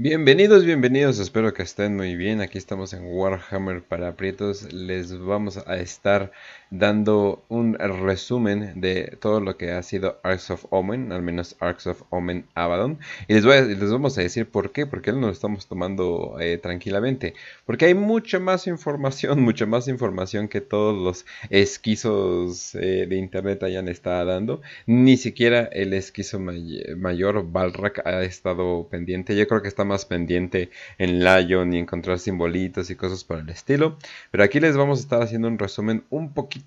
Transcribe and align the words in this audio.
Bienvenidos, 0.00 0.64
bienvenidos, 0.64 1.18
espero 1.18 1.52
que 1.52 1.64
estén 1.64 1.96
muy 1.96 2.14
bien. 2.14 2.40
Aquí 2.40 2.56
estamos 2.56 2.92
en 2.92 3.04
Warhammer 3.04 3.82
para 3.82 4.14
Prietos. 4.14 4.72
Les 4.72 5.18
vamos 5.18 5.58
a 5.58 5.76
estar 5.78 6.30
dando 6.70 7.44
un 7.48 7.74
resumen 7.74 8.80
de 8.80 9.16
todo 9.20 9.40
lo 9.40 9.56
que 9.56 9.72
ha 9.72 9.82
sido 9.82 10.20
Arcs 10.22 10.50
of 10.50 10.66
Omen, 10.70 11.12
al 11.12 11.22
menos 11.22 11.56
Arcs 11.60 11.86
of 11.86 12.02
Omen 12.10 12.46
Abaddon. 12.54 12.98
Y 13.26 13.34
les, 13.34 13.44
voy 13.44 13.56
a, 13.56 13.62
les 13.62 13.90
vamos 13.90 14.18
a 14.18 14.22
decir 14.22 14.46
por 14.46 14.72
qué, 14.72 14.86
porque 14.86 15.12
no 15.12 15.20
lo 15.20 15.30
estamos 15.30 15.66
tomando 15.66 16.36
eh, 16.40 16.58
tranquilamente. 16.58 17.34
Porque 17.64 17.86
hay 17.86 17.94
mucha 17.94 18.38
más 18.38 18.66
información, 18.66 19.40
mucha 19.42 19.66
más 19.66 19.88
información 19.88 20.48
que 20.48 20.60
todos 20.60 20.96
los 20.96 21.26
esquizos 21.50 22.74
eh, 22.74 23.06
de 23.08 23.16
internet 23.16 23.62
hayan 23.62 23.88
estado 23.88 24.26
dando. 24.26 24.60
Ni 24.86 25.16
siquiera 25.16 25.68
el 25.72 25.94
esquizo 25.94 26.38
mayor, 26.40 27.50
Balrak, 27.50 28.06
ha 28.06 28.22
estado 28.22 28.88
pendiente. 28.90 29.36
Yo 29.36 29.46
creo 29.46 29.62
que 29.62 29.68
está 29.68 29.84
más 29.84 30.04
pendiente 30.04 30.70
en 30.98 31.24
Lion 31.24 31.72
y 31.72 31.78
encontrar 31.78 32.18
simbolitos 32.18 32.90
y 32.90 32.96
cosas 32.96 33.24
por 33.24 33.38
el 33.38 33.48
estilo. 33.48 33.96
Pero 34.30 34.44
aquí 34.44 34.60
les 34.60 34.76
vamos 34.76 34.98
a 34.98 35.02
estar 35.02 35.22
haciendo 35.22 35.48
un 35.48 35.58
resumen 35.58 36.04
un 36.10 36.32
poquito 36.32 36.57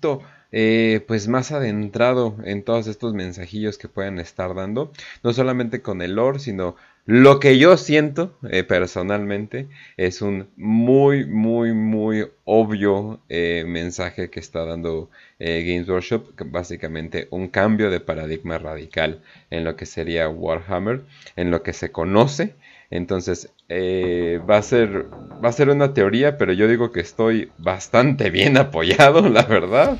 eh, 0.54 1.02
pues 1.08 1.28
más 1.28 1.50
adentrado 1.50 2.36
en 2.44 2.62
todos 2.62 2.86
estos 2.86 3.14
mensajillos 3.14 3.78
que 3.78 3.88
pueden 3.88 4.18
estar 4.18 4.54
dando, 4.54 4.92
no 5.22 5.32
solamente 5.32 5.80
con 5.80 6.02
el 6.02 6.16
lore, 6.16 6.38
sino 6.38 6.76
lo 7.06 7.40
que 7.40 7.58
yo 7.58 7.76
siento 7.76 8.38
eh, 8.48 8.62
personalmente 8.62 9.68
es 9.96 10.22
un 10.22 10.48
muy, 10.56 11.26
muy, 11.26 11.72
muy 11.72 12.28
obvio 12.44 13.20
eh, 13.28 13.64
mensaje 13.66 14.30
que 14.30 14.40
está 14.40 14.64
dando 14.64 15.10
Games 15.40 15.88
Workshop, 15.88 16.34
básicamente 16.46 17.26
un 17.30 17.48
cambio 17.48 17.90
de 17.90 17.98
paradigma 17.98 18.58
radical 18.58 19.22
en 19.50 19.64
lo 19.64 19.74
que 19.74 19.86
sería 19.86 20.28
Warhammer, 20.28 21.02
en 21.34 21.50
lo 21.50 21.64
que 21.64 21.72
se 21.72 21.90
conoce 21.90 22.54
entonces, 22.92 23.50
eh, 23.70 24.38
va, 24.48 24.58
a 24.58 24.62
ser, 24.62 25.06
va 25.42 25.48
a 25.48 25.52
ser 25.52 25.70
una 25.70 25.94
teoría, 25.94 26.36
pero 26.36 26.52
yo 26.52 26.68
digo 26.68 26.92
que 26.92 27.00
estoy 27.00 27.50
bastante 27.56 28.28
bien 28.28 28.56
apoyado, 28.58 29.28
la 29.30 29.44
verdad. 29.44 29.98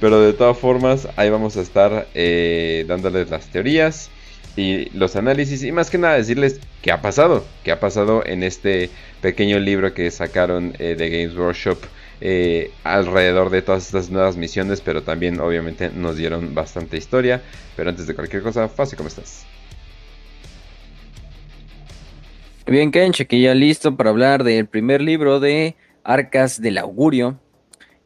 Pero 0.00 0.20
de 0.20 0.32
todas 0.32 0.58
formas, 0.58 1.08
ahí 1.14 1.30
vamos 1.30 1.56
a 1.56 1.60
estar 1.60 2.08
eh, 2.14 2.84
dándoles 2.88 3.30
las 3.30 3.46
teorías 3.46 4.10
y 4.56 4.90
los 4.90 5.14
análisis. 5.14 5.62
Y 5.62 5.70
más 5.70 5.88
que 5.88 5.98
nada 5.98 6.14
decirles 6.14 6.58
qué 6.82 6.90
ha 6.90 7.00
pasado. 7.00 7.44
Qué 7.62 7.70
ha 7.70 7.78
pasado 7.78 8.26
en 8.26 8.42
este 8.42 8.90
pequeño 9.20 9.60
libro 9.60 9.94
que 9.94 10.10
sacaron 10.10 10.74
eh, 10.80 10.96
de 10.96 11.10
Games 11.10 11.36
Workshop. 11.36 11.78
alrededor 12.82 13.50
de 13.50 13.62
todas 13.62 13.86
estas 13.86 14.10
nuevas 14.10 14.36
misiones, 14.36 14.80
pero 14.80 15.02
también 15.02 15.38
obviamente 15.40 15.90
nos 15.90 16.16
dieron 16.16 16.54
bastante 16.56 16.96
historia. 16.96 17.40
Pero 17.76 17.90
antes 17.90 18.08
de 18.08 18.14
cualquier 18.16 18.42
cosa, 18.42 18.68
fácil, 18.68 18.96
¿cómo 18.96 19.08
estás? 19.08 19.46
Bien, 22.66 22.92
Kenche, 22.92 23.26
que 23.26 23.40
ya 23.40 23.54
listo 23.54 23.96
para 23.96 24.10
hablar 24.10 24.44
del 24.44 24.66
primer 24.66 25.02
libro 25.02 25.40
de 25.40 25.74
Arcas 26.04 26.62
del 26.62 26.78
Augurio, 26.78 27.40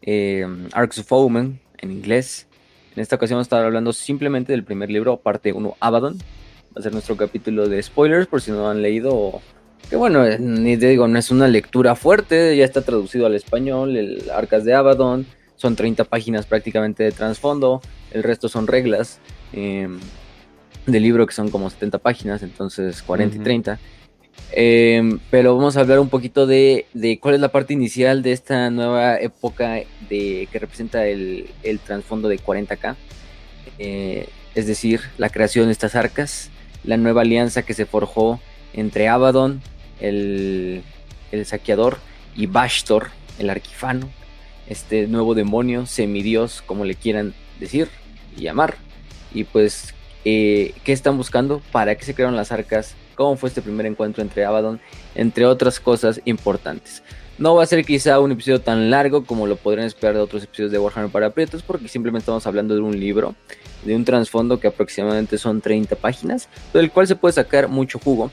eh, 0.00 0.46
Arcs 0.72 0.98
of 0.98 1.12
Omen 1.12 1.60
en 1.76 1.90
inglés. 1.90 2.48
En 2.94 3.02
esta 3.02 3.16
ocasión 3.16 3.36
vamos 3.36 3.44
a 3.44 3.48
estar 3.48 3.64
hablando 3.64 3.92
simplemente 3.92 4.52
del 4.52 4.64
primer 4.64 4.90
libro, 4.90 5.18
parte 5.18 5.52
1, 5.52 5.76
Abaddon. 5.78 6.16
Va 6.16 6.80
a 6.80 6.82
ser 6.82 6.92
nuestro 6.92 7.18
capítulo 7.18 7.68
de 7.68 7.82
spoilers, 7.82 8.26
por 8.26 8.40
si 8.40 8.50
no 8.50 8.70
han 8.70 8.80
leído. 8.80 9.42
Que 9.90 9.96
bueno, 9.96 10.24
eh, 10.24 10.38
ni 10.38 10.78
te 10.78 10.88
digo, 10.88 11.06
no 11.06 11.18
es 11.18 11.30
una 11.30 11.48
lectura 11.48 11.94
fuerte, 11.94 12.56
ya 12.56 12.64
está 12.64 12.80
traducido 12.80 13.26
al 13.26 13.34
español, 13.34 13.94
el 13.94 14.30
Arcas 14.30 14.64
de 14.64 14.72
Abaddon. 14.72 15.26
Son 15.56 15.76
30 15.76 16.04
páginas 16.04 16.46
prácticamente 16.46 17.02
de 17.02 17.12
trasfondo, 17.12 17.82
el 18.10 18.22
resto 18.22 18.48
son 18.48 18.66
reglas 18.66 19.20
eh, 19.52 19.88
del 20.86 21.02
libro 21.02 21.26
que 21.26 21.34
son 21.34 21.50
como 21.50 21.68
70 21.68 21.98
páginas, 21.98 22.42
entonces 22.42 23.02
40 23.02 23.36
y 23.36 23.40
30. 23.40 23.78
Em, 24.52 25.18
pero 25.30 25.56
vamos 25.56 25.76
a 25.76 25.80
hablar 25.80 25.98
un 25.98 26.08
poquito 26.08 26.46
de, 26.46 26.86
cuál 27.20 27.34
es 27.34 27.40
la 27.40 27.50
parte 27.50 27.74
inicial 27.74 28.22
de 28.22 28.32
esta 28.32 28.70
nueva 28.70 29.20
época 29.20 29.82
de, 30.08 30.48
que 30.50 30.58
representa 30.58 31.06
el, 31.06 31.50
el 31.62 31.78
trasfondo 31.78 32.28
de 32.28 32.38
40K. 32.38 32.96
Eh, 33.78 34.28
es 34.54 34.66
decir, 34.66 35.02
la 35.18 35.28
creación 35.28 35.66
de 35.66 35.72
estas 35.72 35.94
arcas, 35.94 36.50
la 36.84 36.96
nueva 36.96 37.22
alianza 37.22 37.62
que 37.62 37.74
se 37.74 37.84
forjó 37.84 38.40
entre 38.72 39.08
Abaddon, 39.08 39.60
el, 40.00 40.82
el 41.32 41.46
saqueador, 41.46 41.98
y 42.36 42.46
Bashtor, 42.46 43.08
el 43.38 43.50
arquifano, 43.50 44.08
este 44.68 45.06
nuevo 45.06 45.34
demonio, 45.34 45.86
semidios, 45.86 46.62
como 46.62 46.84
le 46.84 46.94
quieran 46.94 47.34
decir 47.60 47.88
y 48.36 48.42
llamar. 48.42 48.76
Y 49.32 49.44
pues, 49.44 49.94
eh, 50.24 50.72
¿qué 50.84 50.92
están 50.92 51.16
buscando? 51.16 51.60
¿Para 51.72 51.94
qué 51.94 52.04
se 52.04 52.14
crearon 52.14 52.36
las 52.36 52.52
arcas? 52.52 52.94
Cómo 53.16 53.36
fue 53.36 53.48
este 53.48 53.62
primer 53.62 53.86
encuentro 53.86 54.22
entre 54.22 54.44
Abaddon, 54.44 54.80
entre 55.14 55.46
otras 55.46 55.80
cosas 55.80 56.20
importantes. 56.24 57.02
No 57.38 57.54
va 57.54 57.64
a 57.64 57.66
ser 57.66 57.84
quizá 57.84 58.18
un 58.18 58.32
episodio 58.32 58.62
tan 58.62 58.90
largo 58.90 59.26
como 59.26 59.46
lo 59.46 59.56
podrían 59.56 59.86
esperar 59.86 60.14
de 60.14 60.22
otros 60.22 60.44
episodios 60.44 60.72
de 60.72 60.78
Warhammer 60.78 61.10
para 61.10 61.30
Prietos, 61.30 61.62
porque 61.62 61.86
simplemente 61.86 62.22
estamos 62.22 62.46
hablando 62.46 62.74
de 62.74 62.80
un 62.80 62.98
libro, 62.98 63.34
de 63.84 63.94
un 63.94 64.06
trasfondo 64.06 64.58
que 64.58 64.68
aproximadamente 64.68 65.36
son 65.36 65.60
30 65.60 65.96
páginas, 65.96 66.48
del 66.72 66.90
cual 66.90 67.06
se 67.06 67.14
puede 67.16 67.34
sacar 67.34 67.68
mucho 67.68 67.98
jugo, 67.98 68.30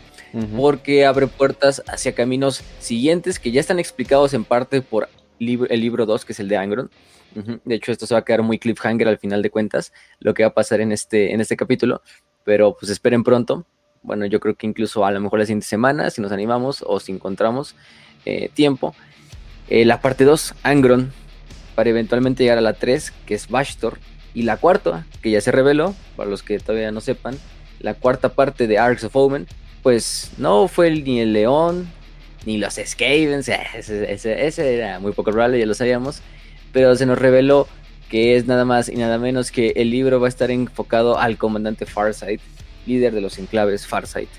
porque 0.56 1.06
abre 1.06 1.28
puertas 1.28 1.84
hacia 1.86 2.16
caminos 2.16 2.62
siguientes 2.80 3.40
que 3.40 3.52
ya 3.52 3.60
están 3.60 3.78
explicados 3.78 4.34
en 4.34 4.46
parte 4.46 4.82
por 4.82 5.10
el 5.40 5.82
libro 5.82 6.06
2, 6.06 6.24
que 6.24 6.32
es 6.32 6.40
el 6.40 6.48
de 6.48 6.58
Angron. 6.58 6.90
De 7.66 7.76
hecho, 7.76 7.92
esto 7.92 8.08
se 8.08 8.14
va 8.14 8.22
a 8.22 8.26
quedar 8.26 8.42
muy 8.42 8.58
cliffhanger 8.58 9.10
al 9.10 9.18
final 9.18 9.42
de 9.42 9.50
cuentas, 9.50 9.92
lo 10.20 10.34
que 10.34 10.44
va 10.44 10.50
a 10.50 10.54
pasar 10.54 10.80
en 10.80 10.94
este, 10.94 11.34
en 11.34 11.42
este 11.42 11.58
capítulo, 11.58 12.02
pero 12.46 12.78
pues 12.80 12.90
esperen 12.90 13.24
pronto 13.24 13.66
bueno, 14.04 14.26
yo 14.26 14.40
creo 14.40 14.56
que 14.56 14.68
incluso 14.68 15.06
a 15.06 15.12
lo 15.12 15.20
mejor 15.20 15.40
la 15.40 15.46
siguiente 15.46 15.66
semana, 15.66 16.10
si 16.10 16.22
nos 16.22 16.32
animamos 16.32 16.84
o 16.86 17.00
si 17.00 17.12
encontramos 17.12 17.76
eh, 18.26 18.50
tiempo. 18.54 18.96
Eh, 19.70 19.86
la 19.86 20.02
parte 20.02 20.26
2, 20.26 20.56
Angron, 20.64 21.12
para 21.76 21.90
eventualmente 21.90 22.44
llegar 22.44 22.58
a 22.58 22.62
la 22.62 22.74
3, 22.74 23.12
que 23.26 23.34
es 23.34 23.48
Bashtor. 23.48 23.98
Y 24.34 24.44
la 24.44 24.58
cuarta, 24.58 25.06
que 25.22 25.32
ya 25.32 25.42
se 25.42 25.52
reveló, 25.52 25.96
para 26.16 26.30
los 26.30 26.44
que 26.44 26.60
todavía 26.60 26.92
no 26.92 27.02
sepan, 27.02 27.38
la 27.80 27.94
cuarta 27.94 28.30
parte 28.30 28.68
de 28.68 28.78
Arcs 28.80 29.04
of 29.04 29.16
Omen, 29.16 29.48
pues 29.84 30.32
no 30.38 30.68
fue 30.68 30.90
ni 30.92 31.20
el 31.20 31.34
León, 31.34 31.88
ni 32.46 32.58
los 32.58 32.76
Skavens, 32.84 33.48
ese, 33.50 34.12
ese, 34.12 34.76
era 34.76 35.00
muy 35.00 35.12
poco 35.12 35.32
probable, 35.32 35.60
ya 35.60 35.66
lo 35.66 35.74
sabíamos, 35.74 36.22
pero 36.72 36.96
se 36.96 37.06
nos 37.06 37.20
reveló 37.20 37.68
que 38.10 38.36
es 38.36 38.48
nada 38.48 38.66
más 38.66 38.90
y 38.90 38.96
nada 38.96 39.18
menos 39.18 39.52
que 39.52 39.74
el 39.76 39.90
libro 39.90 40.20
va 40.20 40.28
a 40.28 40.30
estar 40.30 40.52
enfocado 40.52 41.18
al 41.18 41.38
comandante 41.38 41.86
Farsight, 41.86 42.42
líder 42.86 43.14
de 43.14 43.22
los 43.22 43.38
enclaves 43.40 43.88
Farsight, 43.88 44.30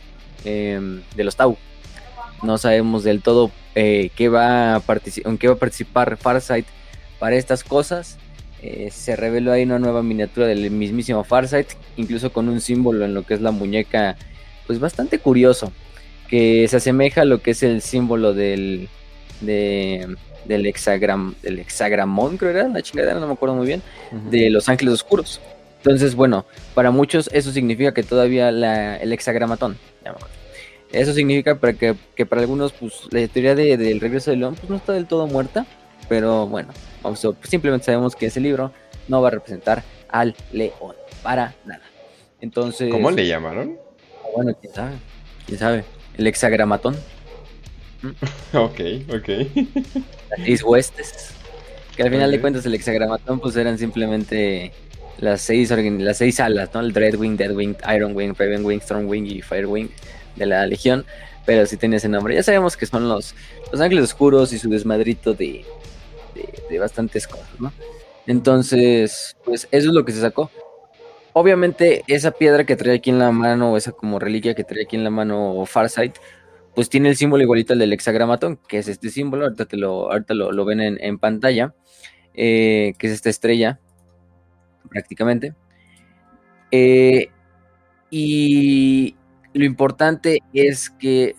em, 0.45 1.03
de 1.17 1.25
los 1.25 1.37
Tau. 1.37 1.57
No 2.43 2.59
sabemos 2.59 3.05
del 3.05 3.23
todo 3.23 3.51
eh, 3.75 4.11
qué 4.15 4.29
va 4.29 4.77
a 4.77 4.83
en 5.25 5.39
qué 5.39 5.49
va 5.49 5.55
a 5.55 5.59
participar 5.59 6.17
Farsight 6.17 6.67
para 7.19 7.37
estas 7.37 7.65
cosas. 7.65 8.19
Eh, 8.63 8.91
se 8.91 9.17
reveló 9.17 9.53
ahí 9.53 9.65
una 9.65 9.79
nueva 9.79 10.03
miniatura 10.03 10.47
del 10.47 10.71
mismísimo 10.71 11.25
Farsight, 11.25 11.69
incluso 11.97 12.33
con 12.33 12.49
un 12.49 12.61
símbolo 12.61 13.05
en 13.05 13.15
lo 13.15 13.23
que 13.25 13.35
es 13.35 13.41
la 13.41 13.51
muñeca, 13.51 14.17
pues 14.67 14.79
bastante 14.79 15.19
curioso, 15.19 15.73
que 16.29 16.67
se 16.69 16.79
asemeja 16.79 17.23
a 17.23 17.25
lo 17.27 17.43
que 17.43 17.51
es 17.51 17.63
el 17.63 17.83
símbolo 17.83 18.33
del, 18.33 18.89
del 19.43 20.17
hexagram, 20.67 21.35
del 21.43 21.59
hexagramón, 21.59 22.39
creo 22.39 22.51
era, 22.51 22.69
la 22.69 22.81
chingadera, 22.81 23.21
no 23.21 23.27
me 23.27 23.35
acuerdo 23.35 23.55
muy 23.55 23.67
bien, 23.67 23.83
de 24.31 24.49
los 24.49 24.69
ángeles 24.69 24.95
oscuros. 24.95 25.41
Entonces, 25.85 26.15
bueno, 26.15 26.47
para 26.75 26.91
muchos 26.91 27.29
eso 27.35 27.53
significa 27.53 27.93
que 27.93 28.03
todavía 28.03 28.49
el 28.49 29.13
hexagramatón, 29.13 29.77
eso 30.91 31.13
significa 31.13 31.61
para 31.61 31.75
que, 31.75 31.95
para 32.25 32.41
algunos, 32.41 32.73
pues, 32.73 33.03
la 33.11 33.29
teoría 33.29 33.55
del 33.55 34.01
regreso 34.01 34.31
del 34.31 34.41
león, 34.41 34.55
pues 34.55 34.71
no 34.71 34.77
está 34.77 34.95
del 34.95 35.05
todo 35.05 35.27
muerta, 35.27 35.67
pero 36.09 36.47
bueno, 36.47 36.73
vamos 37.03 37.21
simplemente 37.43 37.85
sabemos 37.85 38.17
que 38.17 38.25
ese 38.25 38.41
libro 38.41 38.73
no 39.09 39.21
va 39.21 39.29
a 39.29 39.33
representar 39.33 39.83
al 40.09 40.35
león, 40.53 40.97
para 41.23 41.55
nada. 41.67 41.83
Entonces... 42.41 42.91
¿Cómo 42.91 43.11
le 43.11 43.27
llamaron? 43.27 43.77
Bueno, 44.35 44.57
quién 44.59 44.73
sabe, 44.73 44.95
quién 45.45 45.59
sabe, 45.59 45.85
el 46.17 46.27
hexagramatón. 46.27 46.97
ok, 48.55 48.81
ok. 49.15 49.29
Las 50.39 50.63
huestes. 50.63 51.35
Que 51.95 52.05
al 52.05 52.11
final 52.11 52.31
de 52.31 52.41
cuentas 52.41 52.65
el 52.65 52.75
hexagramatón 52.75 53.39
pues 53.39 53.55
eran 53.55 53.79
simplemente 53.79 54.73
las 55.19 55.41
seis, 55.41 55.71
las 55.71 56.19
seis 56.19 56.41
alas, 56.41 56.71
¿no? 56.75 56.81
El 56.81 56.93
Dreadwing, 56.93 57.37
Deadwing, 57.37 57.77
Ironwing, 57.95 58.35
Ravenwing, 58.35 58.81
Stormwing 58.81 59.27
y 59.27 59.43
Firewing 59.43 59.91
de 60.37 60.47
la 60.47 60.67
Legión, 60.67 61.05
pero 61.45 61.67
sí 61.67 61.77
tiene 61.77 61.97
ese 61.97 62.09
nombre. 62.09 62.35
Ya 62.35 62.43
sabemos 62.43 62.77
que 62.77 62.87
son 62.87 63.09
los, 63.09 63.35
los 63.71 63.81
ángeles 63.81 64.05
oscuros 64.05 64.53
y 64.53 64.59
su 64.59 64.69
desmadrito 64.69 65.35
de, 65.35 65.65
de, 66.69 66.79
bastantes 66.79 67.27
cosas, 67.27 67.49
¿no? 67.59 67.73
Entonces, 68.27 69.37
pues 69.45 69.69
eso 69.71 69.89
es 69.89 69.95
lo 69.95 70.05
que 70.05 70.13
se 70.13 70.21
sacó. 70.21 70.51
Obviamente, 71.33 72.05
esa 72.07 72.31
piedra 72.31 72.65
que 72.65 72.77
trae 72.77 72.97
aquí 72.97 73.11
en 73.11 73.19
la 73.19 73.31
mano, 73.33 73.77
esa 73.77 73.93
como 73.93 74.19
reliquia 74.19 74.55
que 74.55 74.65
trae 74.65 74.85
aquí 74.85 74.97
en 74.97 75.05
la 75.05 75.11
mano 75.11 75.65
Farsight, 75.67 76.17
pues 76.75 76.89
tiene 76.89 77.09
el 77.09 77.17
símbolo 77.17 77.43
igualito 77.43 77.73
al 77.73 77.79
del 77.79 77.93
hexagramatón, 77.93 78.59
que 78.69 78.79
es 78.79 78.89
este 78.89 79.11
símbolo, 79.11 79.45
ahorita, 79.45 79.67
te 79.67 79.77
lo, 79.77 80.11
ahorita 80.11 80.35
lo, 80.35 80.65
ven 80.65 80.81
en, 80.81 81.19
pantalla, 81.19 81.75
eh, 82.35 82.95
que 82.99 83.09
es 83.09 83.13
esta 83.13 83.31
estrella 83.31 83.81
prácticamente. 84.95 85.55
Eh, 86.71 87.29
y 88.11 89.17
lo 89.53 89.65
importante 89.65 90.39
es 90.53 90.89
que 90.89 91.35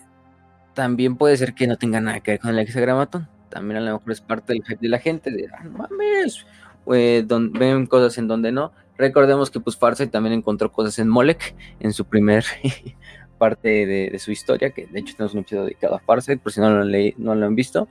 también 0.74 1.16
puede 1.16 1.36
ser 1.38 1.54
que 1.54 1.66
no 1.66 1.76
tenga 1.76 2.00
nada 2.00 2.20
que 2.20 2.32
ver 2.32 2.40
con 2.40 2.50
el 2.50 2.58
hexagramatón. 2.58 3.28
También 3.48 3.78
a 3.78 3.80
lo 3.80 3.94
mejor 3.94 4.12
es 4.12 4.20
parte 4.20 4.52
del 4.52 4.62
hype 4.62 4.80
de 4.80 4.88
la 4.88 4.98
gente, 4.98 5.30
de, 5.30 5.48
ah, 5.58 5.64
mames, 5.64 6.44
ven 6.86 7.86
cosas 7.86 8.18
en 8.18 8.28
donde 8.28 8.52
no. 8.52 8.72
Recordemos 8.98 9.50
que 9.50 9.60
pues 9.60 9.76
Farsight 9.76 10.10
también 10.10 10.34
encontró 10.34 10.70
cosas 10.70 10.98
en 10.98 11.08
Molek, 11.08 11.54
en 11.80 11.92
su 11.92 12.04
primer 12.04 12.44
parte 13.38 13.86
de, 13.86 14.18
su 14.18 14.32
historia, 14.32 14.70
que 14.70 14.86
de 14.86 15.00
hecho 15.00 15.14
tenemos 15.16 15.32
un 15.32 15.40
episodio 15.40 15.64
dedicado 15.64 15.94
a 15.94 16.00
Farsight, 16.00 16.40
por 16.40 16.52
si 16.52 16.60
no 16.60 16.70
lo 16.70 16.82
han, 16.82 17.14
no 17.16 17.34
lo 17.34 17.46
han 17.46 17.54
visto. 17.54 17.88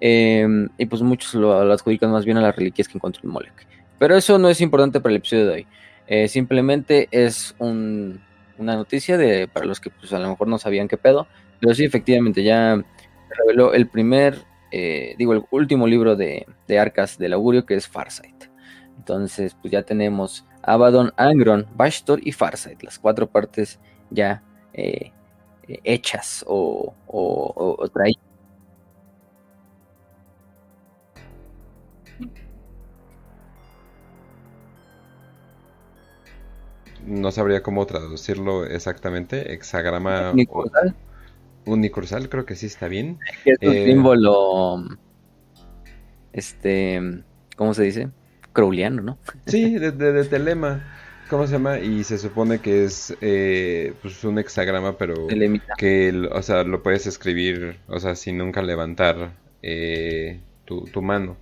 Em, 0.00 0.68
y 0.78 0.86
pues 0.86 1.00
muchos 1.02 1.34
lo, 1.34 1.52
adjudican 1.72 2.10
más 2.10 2.24
bien 2.24 2.36
a 2.36 2.40
las 2.40 2.56
reliquias 2.56 2.88
que 2.88 2.98
encontró 2.98 3.22
en 3.24 3.30
Molek. 3.30 3.66
Pero 4.02 4.16
eso 4.16 4.36
no 4.36 4.48
es 4.48 4.60
importante 4.60 5.00
para 5.00 5.12
el 5.12 5.18
episodio 5.18 5.46
de 5.46 5.52
hoy. 5.52 5.66
Eh, 6.08 6.26
simplemente 6.26 7.06
es 7.12 7.54
una 7.60 8.18
noticia 8.58 9.16
de 9.16 9.46
para 9.46 9.64
los 9.64 9.78
que 9.78 9.90
pues, 9.90 10.12
a 10.12 10.18
lo 10.18 10.28
mejor 10.28 10.48
no 10.48 10.58
sabían 10.58 10.88
qué 10.88 10.96
pedo. 10.96 11.28
Pero 11.60 11.72
sí, 11.72 11.84
efectivamente, 11.84 12.42
ya 12.42 12.82
reveló 13.38 13.72
el 13.72 13.86
primer, 13.86 14.38
eh, 14.72 15.14
digo, 15.18 15.34
el 15.34 15.44
último 15.52 15.86
libro 15.86 16.16
de, 16.16 16.46
de, 16.66 16.78
Arcas 16.80 17.16
del 17.16 17.32
Augurio, 17.32 17.64
que 17.64 17.76
es 17.76 17.86
Farsight. 17.86 18.46
Entonces, 18.98 19.56
pues 19.62 19.70
ya 19.70 19.84
tenemos 19.84 20.44
Abaddon, 20.64 21.12
Angron, 21.16 21.68
Bashtor 21.76 22.18
y 22.26 22.32
Farsight, 22.32 22.82
las 22.82 22.98
cuatro 22.98 23.30
partes 23.30 23.78
ya 24.10 24.42
eh, 24.72 25.12
hechas 25.84 26.44
o, 26.48 26.92
o, 27.06 27.76
o 27.78 27.88
traídas 27.88 28.31
no 37.06 37.32
sabría 37.32 37.62
cómo 37.62 37.86
traducirlo 37.86 38.64
exactamente. 38.64 39.52
Hexagrama 39.52 40.32
unicursal. 40.32 40.94
unicursal, 41.66 42.28
creo 42.28 42.46
que 42.46 42.56
sí 42.56 42.66
está 42.66 42.88
bien. 42.88 43.18
Es 43.44 43.58
un 43.60 43.74
eh, 43.74 43.86
símbolo. 43.86 44.84
Este. 46.32 47.22
¿Cómo 47.56 47.74
se 47.74 47.84
dice? 47.84 48.08
Crowliano, 48.52 49.02
¿no? 49.02 49.18
Sí, 49.46 49.78
de, 49.78 50.24
telema. 50.24 50.84
¿Cómo 51.30 51.46
se 51.46 51.54
llama? 51.54 51.78
Y 51.78 52.04
se 52.04 52.18
supone 52.18 52.58
que 52.58 52.84
es 52.84 53.16
eh, 53.22 53.94
pues 54.02 54.22
un 54.24 54.38
hexagrama, 54.38 54.98
pero 54.98 55.14
que 55.78 56.28
o 56.30 56.42
sea, 56.42 56.62
lo 56.62 56.82
puedes 56.82 57.06
escribir, 57.06 57.78
o 57.88 57.98
sea, 58.00 58.16
sin 58.16 58.36
nunca 58.36 58.60
levantar 58.60 59.32
eh, 59.62 60.40
tu, 60.66 60.84
tu 60.84 61.00
mano. 61.00 61.38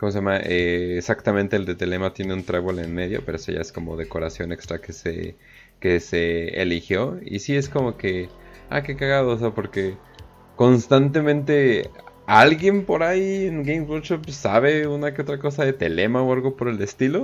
¿Cómo 0.00 0.12
se 0.12 0.18
llama? 0.18 0.38
Eh, 0.38 0.96
exactamente 0.96 1.56
el 1.56 1.66
de 1.66 1.74
Telema 1.74 2.14
tiene 2.14 2.32
un 2.32 2.42
trébol 2.42 2.78
en 2.78 2.94
medio, 2.94 3.22
pero 3.22 3.36
eso 3.36 3.52
ya 3.52 3.60
es 3.60 3.70
como 3.70 3.98
decoración 3.98 4.50
extra 4.50 4.80
que 4.80 4.94
se, 4.94 5.36
que 5.78 6.00
se 6.00 6.62
eligió. 6.62 7.18
Y 7.22 7.40
sí 7.40 7.54
es 7.54 7.68
como 7.68 7.98
que, 7.98 8.30
ah, 8.70 8.82
qué 8.82 8.96
cagado, 8.96 9.28
o 9.28 9.38
sea, 9.38 9.50
porque 9.50 9.98
constantemente 10.56 11.90
alguien 12.26 12.86
por 12.86 13.02
ahí 13.02 13.44
en 13.44 13.62
Game 13.62 13.82
Workshop 13.82 14.30
sabe 14.30 14.86
una 14.86 15.12
que 15.12 15.20
otra 15.20 15.38
cosa 15.38 15.66
de 15.66 15.74
Telema 15.74 16.22
o 16.22 16.32
algo 16.32 16.56
por 16.56 16.68
el 16.68 16.80
estilo. 16.80 17.20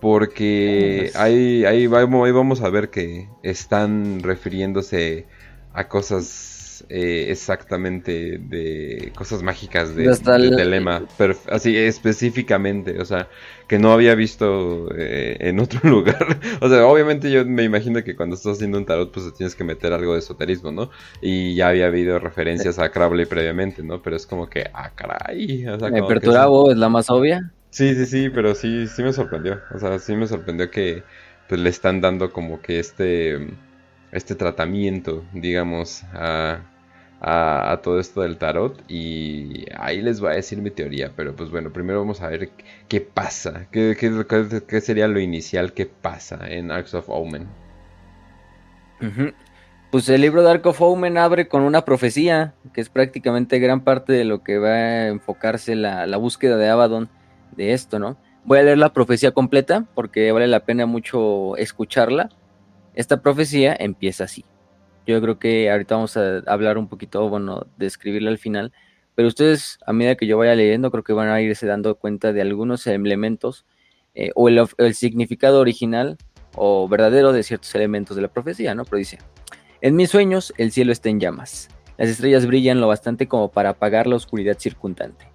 Porque 0.00 1.10
ahí, 1.16 1.66
ahí, 1.66 1.84
ahí 1.84 2.32
vamos 2.32 2.62
a 2.62 2.70
ver 2.70 2.88
que 2.88 3.28
están 3.42 4.22
refiriéndose 4.22 5.26
a 5.74 5.86
cosas 5.88 6.55
eh, 6.88 7.26
exactamente 7.30 8.38
de 8.38 9.12
cosas 9.14 9.42
mágicas 9.42 9.94
de, 9.94 10.14
Telema, 10.16 11.04
pero 11.16 11.34
así 11.50 11.76
específicamente, 11.76 13.00
o 13.00 13.04
sea, 13.04 13.28
que 13.68 13.78
no 13.78 13.92
había 13.92 14.14
visto 14.14 14.88
eh, 14.96 15.36
en 15.40 15.60
otro 15.60 15.80
lugar. 15.88 16.38
o 16.60 16.68
sea, 16.68 16.86
obviamente 16.86 17.30
yo 17.30 17.44
me 17.44 17.64
imagino 17.64 18.02
que 18.02 18.16
cuando 18.16 18.36
estás 18.36 18.56
haciendo 18.56 18.78
un 18.78 18.86
tarot, 18.86 19.12
pues 19.12 19.32
tienes 19.34 19.54
que 19.54 19.64
meter 19.64 19.92
algo 19.92 20.12
de 20.12 20.20
esoterismo, 20.20 20.72
¿no? 20.72 20.90
Y 21.20 21.54
ya 21.54 21.68
había 21.68 21.86
habido 21.86 22.18
referencias 22.18 22.78
a 22.78 22.90
Crowley 22.90 23.26
previamente, 23.26 23.82
¿no? 23.82 24.02
Pero 24.02 24.16
es 24.16 24.26
como 24.26 24.48
que, 24.48 24.70
ah, 24.72 24.90
caray. 24.94 25.66
O 25.66 25.78
sea, 25.78 25.90
me 25.90 26.00
es 26.00 26.76
la 26.76 26.88
más 26.88 27.10
obvia. 27.10 27.52
Sí, 27.70 27.94
sí, 27.94 28.06
sí, 28.06 28.30
pero 28.30 28.54
sí, 28.54 28.86
sí 28.86 29.02
me 29.02 29.12
sorprendió. 29.12 29.60
O 29.74 29.78
sea, 29.78 29.98
sí 29.98 30.16
me 30.16 30.26
sorprendió 30.26 30.70
que 30.70 31.02
pues 31.48 31.60
le 31.60 31.70
están 31.70 32.00
dando 32.00 32.32
como 32.32 32.60
que 32.60 32.78
este 32.78 33.48
este 34.16 34.34
tratamiento, 34.34 35.24
digamos, 35.32 36.04
a, 36.12 36.60
todo 37.82 37.98
esto 37.98 38.22
del 38.22 38.36
tarot 38.36 38.82
y 38.88 39.64
ahí 39.76 40.00
les 40.00 40.20
voy 40.20 40.32
a 40.32 40.34
decir 40.34 40.60
mi 40.60 40.70
teoría, 40.70 41.12
pero 41.16 41.34
pues 41.34 41.50
bueno, 41.50 41.72
primero 41.72 41.98
vamos 41.98 42.20
a 42.20 42.28
ver 42.28 42.50
qué 42.88 43.00
pasa, 43.00 43.66
qué, 43.70 43.94
sería 44.80 45.08
lo 45.08 45.18
inicial 45.18 45.72
que 45.72 45.86
pasa 45.86 46.38
en 46.48 46.70
Arcs 46.70 46.94
of 46.94 47.08
Omen. 47.08 47.48
Pues 49.90 50.08
el 50.08 50.20
libro 50.20 50.42
de 50.42 50.50
Ark 50.50 50.66
of 50.66 50.80
Omen 50.80 51.18
abre 51.18 51.48
con 51.48 51.62
una 51.62 51.84
profecía, 51.84 52.54
que 52.72 52.80
es 52.80 52.88
prácticamente 52.88 53.58
gran 53.58 53.82
parte 53.82 54.12
de 54.12 54.24
lo 54.24 54.42
que 54.42 54.58
va 54.58 54.74
a 54.74 55.08
enfocarse 55.08 55.74
la, 55.74 56.06
la 56.06 56.16
búsqueda 56.16 56.56
de 56.56 56.68
Abaddon 56.68 57.08
de 57.56 57.72
esto, 57.72 57.98
¿no? 57.98 58.16
Voy 58.44 58.58
a 58.58 58.62
leer 58.62 58.78
la 58.78 58.92
profecía 58.92 59.32
completa 59.32 59.86
porque 59.94 60.30
vale 60.30 60.46
la 60.46 60.60
pena 60.60 60.86
mucho 60.86 61.56
escucharla. 61.56 62.30
Esta 62.96 63.20
profecía 63.20 63.76
empieza 63.78 64.24
así. 64.24 64.44
Yo 65.06 65.20
creo 65.20 65.38
que 65.38 65.70
ahorita 65.70 65.94
vamos 65.94 66.16
a 66.16 66.38
hablar 66.46 66.78
un 66.78 66.88
poquito, 66.88 67.28
bueno, 67.28 67.66
de 67.76 67.86
escribirla 67.86 68.30
al 68.30 68.38
final, 68.38 68.72
pero 69.14 69.28
ustedes 69.28 69.78
a 69.86 69.92
medida 69.92 70.16
que 70.16 70.26
yo 70.26 70.38
vaya 70.38 70.54
leyendo 70.54 70.90
creo 70.90 71.04
que 71.04 71.12
van 71.12 71.28
a 71.28 71.40
irse 71.40 71.66
dando 71.66 71.94
cuenta 71.94 72.32
de 72.32 72.40
algunos 72.40 72.86
elementos 72.86 73.64
eh, 74.14 74.30
o 74.34 74.48
el, 74.48 74.66
el, 74.78 74.94
significado 74.94 75.60
original 75.60 76.16
o 76.54 76.88
verdadero 76.88 77.32
de 77.32 77.42
ciertos 77.42 77.74
elementos 77.74 78.16
de 78.16 78.22
la 78.22 78.28
profecía, 78.28 78.74
¿no? 78.74 78.84
Pero 78.84 78.96
dice, 78.96 79.18
en 79.82 79.94
mis 79.94 80.10
sueños 80.10 80.54
el 80.56 80.72
cielo 80.72 80.90
está 80.90 81.10
en 81.10 81.20
llamas, 81.20 81.68
las 81.98 82.08
estrellas 82.08 82.46
brillan 82.46 82.80
lo 82.80 82.88
bastante 82.88 83.28
como 83.28 83.50
para 83.50 83.70
apagar 83.70 84.06
la 84.06 84.16
oscuridad 84.16 84.58
circundante. 84.58 85.26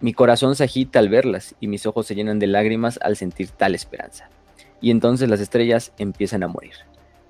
Mi 0.00 0.12
corazón 0.12 0.56
se 0.56 0.64
agita 0.64 0.98
al 0.98 1.08
verlas 1.08 1.54
y 1.60 1.68
mis 1.68 1.86
ojos 1.86 2.06
se 2.06 2.16
llenan 2.16 2.40
de 2.40 2.48
lágrimas 2.48 2.98
al 3.00 3.16
sentir 3.16 3.48
tal 3.50 3.74
esperanza. 3.76 4.28
Y 4.80 4.90
entonces 4.90 5.28
las 5.28 5.40
estrellas 5.40 5.92
empiezan 5.98 6.42
a 6.42 6.48
morir 6.48 6.74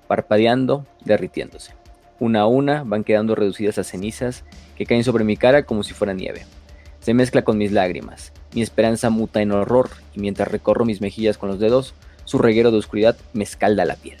parpadeando, 0.07 0.85
derritiéndose. 1.03 1.73
Una 2.19 2.41
a 2.41 2.47
una 2.47 2.83
van 2.83 3.03
quedando 3.03 3.35
reducidas 3.35 3.77
a 3.77 3.83
cenizas 3.83 4.43
que 4.77 4.85
caen 4.85 5.03
sobre 5.03 5.23
mi 5.23 5.37
cara 5.37 5.65
como 5.65 5.83
si 5.83 5.93
fuera 5.93 6.13
nieve. 6.13 6.45
Se 6.99 7.13
mezcla 7.13 7.43
con 7.43 7.57
mis 7.57 7.71
lágrimas, 7.71 8.31
mi 8.53 8.61
esperanza 8.61 9.09
muta 9.09 9.41
en 9.41 9.51
horror 9.51 9.89
y 10.15 10.19
mientras 10.19 10.47
recorro 10.47 10.85
mis 10.85 11.01
mejillas 11.01 11.37
con 11.37 11.49
los 11.49 11.59
dedos, 11.59 11.93
su 12.23 12.39
reguero 12.39 12.71
de 12.71 12.77
oscuridad 12.77 13.15
me 13.33 13.43
escalda 13.43 13.85
la 13.85 13.95
piel. 13.95 14.17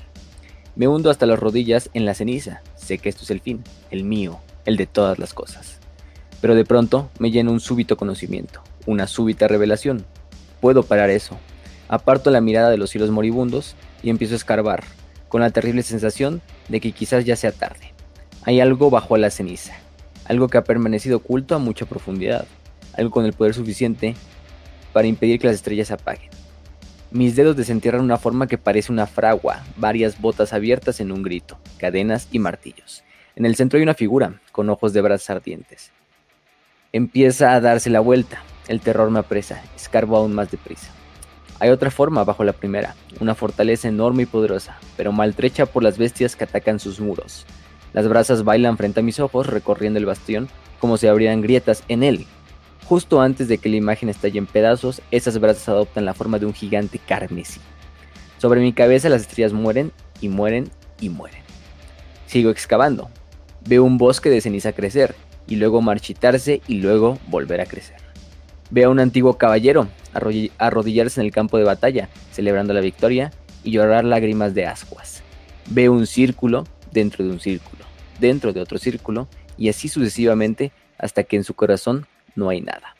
Me 0.75 0.87
hundo 0.87 1.09
hasta 1.09 1.25
las 1.25 1.39
rodillas 1.39 1.89
en 1.93 2.05
la 2.05 2.13
ceniza, 2.13 2.61
sé 2.75 2.97
que 2.97 3.09
esto 3.09 3.23
es 3.23 3.31
el 3.31 3.39
fin, 3.39 3.63
el 3.91 4.03
mío, 4.03 4.39
el 4.65 4.75
de 4.75 4.85
todas 4.85 5.17
las 5.17 5.33
cosas. 5.33 5.79
Pero 6.41 6.53
de 6.53 6.65
pronto 6.65 7.09
me 7.17 7.31
llena 7.31 7.51
un 7.51 7.61
súbito 7.61 7.95
conocimiento, 7.95 8.61
una 8.85 9.07
súbita 9.07 9.47
revelación. 9.47 10.05
Puedo 10.59 10.83
parar 10.83 11.09
eso. 11.09 11.39
Aparto 11.87 12.31
la 12.31 12.41
mirada 12.41 12.69
de 12.69 12.77
los 12.77 12.89
cielos 12.89 13.11
moribundos 13.11 13.75
y 14.01 14.09
empiezo 14.09 14.33
a 14.33 14.37
escarbar, 14.37 14.83
con 15.29 15.41
la 15.41 15.51
terrible 15.51 15.83
sensación 15.83 16.41
de 16.69 16.79
que 16.79 16.91
quizás 16.91 17.25
ya 17.25 17.35
sea 17.35 17.51
tarde. 17.51 17.93
Hay 18.43 18.59
algo 18.59 18.89
bajo 18.89 19.17
la 19.17 19.29
ceniza, 19.29 19.73
algo 20.25 20.47
que 20.47 20.57
ha 20.57 20.63
permanecido 20.63 21.17
oculto 21.17 21.55
a 21.55 21.59
mucha 21.59 21.85
profundidad, 21.85 22.45
algo 22.93 23.11
con 23.11 23.25
el 23.25 23.33
poder 23.33 23.53
suficiente 23.53 24.15
para 24.93 25.07
impedir 25.07 25.39
que 25.39 25.47
las 25.47 25.55
estrellas 25.55 25.89
se 25.89 25.93
apaguen. 25.93 26.29
Mis 27.11 27.35
dedos 27.35 27.55
desentierran 27.55 28.01
una 28.01 28.17
forma 28.17 28.47
que 28.47 28.57
parece 28.57 28.91
una 28.91 29.07
fragua, 29.07 29.63
varias 29.77 30.19
botas 30.19 30.53
abiertas 30.53 30.99
en 30.99 31.11
un 31.11 31.21
grito, 31.21 31.57
cadenas 31.77 32.27
y 32.31 32.39
martillos. 32.39 33.03
En 33.35 33.45
el 33.45 33.55
centro 33.55 33.77
hay 33.77 33.83
una 33.83 33.93
figura, 33.93 34.41
con 34.51 34.69
ojos 34.69 34.93
de 34.93 35.01
brasas 35.01 35.29
ardientes. 35.29 35.91
Empieza 36.93 37.53
a 37.53 37.61
darse 37.61 37.89
la 37.89 37.99
vuelta, 37.99 38.41
el 38.67 38.81
terror 38.81 39.11
me 39.11 39.19
apresa, 39.19 39.61
escarbo 39.75 40.17
aún 40.17 40.33
más 40.33 40.49
deprisa. 40.49 40.94
Hay 41.59 41.69
otra 41.69 41.91
forma 41.91 42.23
bajo 42.23 42.43
la 42.43 42.53
primera, 42.53 42.95
una 43.19 43.35
fortaleza 43.35 43.87
enorme 43.87 44.23
y 44.23 44.25
poderosa, 44.25 44.77
pero 44.97 45.11
maltrecha 45.11 45.65
por 45.65 45.83
las 45.83 45.97
bestias 45.97 46.35
que 46.35 46.43
atacan 46.43 46.79
sus 46.79 46.99
muros. 46.99 47.45
Las 47.93 48.07
brasas 48.07 48.43
bailan 48.43 48.77
frente 48.77 48.99
a 48.99 49.03
mis 49.03 49.19
ojos 49.19 49.47
recorriendo 49.47 49.99
el 49.99 50.05
bastión 50.05 50.49
como 50.79 50.97
si 50.97 51.07
abrieran 51.07 51.41
grietas 51.41 51.83
en 51.87 52.03
él. 52.03 52.25
Justo 52.85 53.21
antes 53.21 53.47
de 53.47 53.57
que 53.57 53.69
la 53.69 53.77
imagen 53.77 54.09
estalle 54.09 54.37
en 54.37 54.47
pedazos, 54.47 55.01
esas 55.11 55.39
brasas 55.39 55.69
adoptan 55.69 56.05
la 56.05 56.13
forma 56.13 56.37
de 56.37 56.45
un 56.45 56.53
gigante 56.53 56.99
carmesí. 56.99 57.61
Sobre 58.37 58.61
mi 58.61 58.73
cabeza 58.73 59.09
las 59.09 59.21
estrellas 59.21 59.53
mueren 59.53 59.91
y 60.21 60.29
mueren 60.29 60.69
y 60.99 61.09
mueren. 61.09 61.41
Sigo 62.27 62.49
excavando. 62.49 63.09
Veo 63.67 63.83
un 63.83 63.97
bosque 63.97 64.29
de 64.29 64.41
ceniza 64.41 64.73
crecer, 64.73 65.15
y 65.47 65.55
luego 65.55 65.81
marchitarse 65.81 66.61
y 66.67 66.75
luego 66.75 67.19
volver 67.27 67.61
a 67.61 67.65
crecer. 67.65 68.04
Veo 68.75 68.89
a 68.89 68.91
un 68.91 68.99
antiguo 68.99 69.37
caballero 69.37 69.87
arrodillarse 70.57 71.21
en 71.21 71.25
el 71.25 71.31
campo 71.31 71.57
de 71.57 71.63
batalla, 71.63 72.09
celebrando 72.33 72.73
la 72.73 72.81
victoria 72.81 73.31
y 73.63 73.71
llorar 73.71 74.03
lágrimas 74.03 74.53
de 74.53 74.65
ascuas. 74.65 75.23
Ve 75.69 75.87
un 75.87 76.05
círculo 76.05 76.65
dentro 76.91 77.23
de 77.23 77.31
un 77.31 77.39
círculo, 77.39 77.85
dentro 78.19 78.51
de 78.51 78.59
otro 78.59 78.77
círculo, 78.77 79.29
y 79.57 79.69
así 79.69 79.87
sucesivamente 79.87 80.73
hasta 80.97 81.23
que 81.23 81.37
en 81.37 81.45
su 81.45 81.53
corazón 81.53 82.05
no 82.35 82.49
hay 82.49 82.59
nada. 82.59 82.97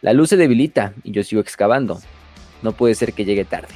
La 0.00 0.14
luz 0.14 0.30
se 0.30 0.38
debilita 0.38 0.94
y 1.04 1.10
yo 1.10 1.22
sigo 1.24 1.42
excavando. 1.42 2.00
No 2.62 2.72
puede 2.72 2.94
ser 2.94 3.12
que 3.12 3.26
llegue 3.26 3.44
tarde. 3.44 3.74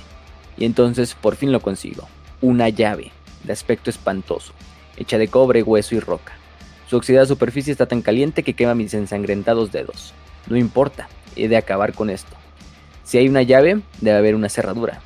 Y 0.56 0.64
entonces 0.64 1.14
por 1.14 1.36
fin 1.36 1.52
lo 1.52 1.60
consigo. 1.60 2.08
Una 2.40 2.70
llave, 2.70 3.12
de 3.44 3.52
aspecto 3.52 3.90
espantoso, 3.90 4.54
hecha 4.96 5.18
de 5.18 5.28
cobre, 5.28 5.62
hueso 5.62 5.94
y 5.94 6.00
roca. 6.00 6.32
Su 6.88 6.96
oxidada 6.96 7.26
superficie 7.26 7.72
está 7.72 7.84
tan 7.84 8.00
caliente 8.00 8.42
que 8.42 8.54
quema 8.54 8.74
mis 8.74 8.94
ensangrentados 8.94 9.70
dedos. 9.70 10.14
No 10.46 10.56
importa, 10.56 11.08
he 11.36 11.48
de 11.48 11.56
acabar 11.56 11.94
con 11.94 12.10
esto. 12.10 12.36
Si 13.04 13.18
hay 13.18 13.28
una 13.28 13.42
llave, 13.42 13.80
debe 14.00 14.18
haber 14.18 14.34
una 14.34 14.48
cerradura. 14.48 15.00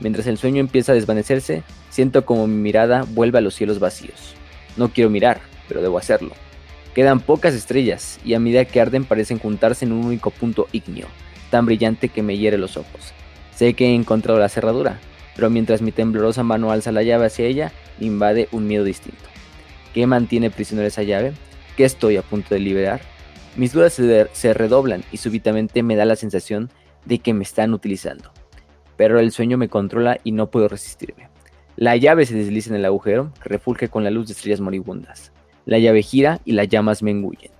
Mientras 0.00 0.26
el 0.26 0.38
sueño 0.38 0.60
empieza 0.60 0.92
a 0.92 0.94
desvanecerse, 0.94 1.62
siento 1.90 2.24
como 2.24 2.46
mi 2.46 2.56
mirada 2.56 3.04
vuelve 3.08 3.38
a 3.38 3.42
los 3.42 3.54
cielos 3.54 3.78
vacíos. 3.78 4.34
No 4.76 4.88
quiero 4.88 5.10
mirar, 5.10 5.40
pero 5.68 5.82
debo 5.82 5.98
hacerlo. 5.98 6.32
Quedan 6.94 7.20
pocas 7.20 7.54
estrellas 7.54 8.18
y 8.24 8.34
a 8.34 8.40
medida 8.40 8.64
que 8.64 8.80
arden 8.80 9.04
parecen 9.04 9.38
juntarse 9.38 9.84
en 9.84 9.92
un 9.92 10.04
único 10.04 10.30
punto 10.30 10.66
ígneo, 10.72 11.06
tan 11.50 11.66
brillante 11.66 12.08
que 12.08 12.22
me 12.22 12.36
hiere 12.36 12.58
los 12.58 12.76
ojos. 12.76 13.12
Sé 13.54 13.74
que 13.74 13.86
he 13.86 13.94
encontrado 13.94 14.38
la 14.38 14.48
cerradura, 14.48 14.98
pero 15.36 15.48
mientras 15.48 15.82
mi 15.82 15.92
temblorosa 15.92 16.42
mano 16.42 16.70
alza 16.70 16.92
la 16.92 17.02
llave 17.02 17.26
hacia 17.26 17.46
ella, 17.46 17.72
invade 18.00 18.48
un 18.52 18.66
miedo 18.66 18.84
distinto. 18.84 19.24
¿Qué 19.94 20.06
mantiene 20.06 20.50
prisionero 20.50 20.88
esa 20.88 21.02
llave? 21.02 21.32
¿Qué 21.76 21.84
estoy 21.84 22.16
a 22.16 22.22
punto 22.22 22.54
de 22.54 22.60
liberar? 22.60 23.00
Mis 23.54 23.74
dudas 23.74 23.92
se, 23.92 24.54
redoblan 24.54 25.04
y 25.12 25.18
súbitamente 25.18 25.82
me 25.82 25.94
da 25.94 26.06
la 26.06 26.16
sensación 26.16 26.70
de 27.04 27.18
que 27.18 27.34
me 27.34 27.42
están 27.42 27.74
utilizando. 27.74 28.32
Pero 28.96 29.18
el 29.18 29.30
sueño 29.30 29.58
me 29.58 29.68
controla 29.68 30.18
y 30.24 30.32
no 30.32 30.50
puedo 30.50 30.68
resistirme. 30.68 31.28
La 31.76 31.96
llave 31.96 32.24
se 32.24 32.34
desliza 32.34 32.70
en 32.70 32.76
el 32.76 32.84
agujero, 32.86 33.32
que 33.42 33.50
refulge 33.50 33.88
con 33.88 34.04
la 34.04 34.10
luz 34.10 34.28
de 34.28 34.32
estrellas 34.32 34.60
moribundas. 34.60 35.32
La 35.66 35.78
llave 35.78 36.02
gira 36.02 36.40
y 36.46 36.52
las 36.52 36.68
llamas 36.68 37.02
me 37.02 37.10
engullen. 37.10 37.50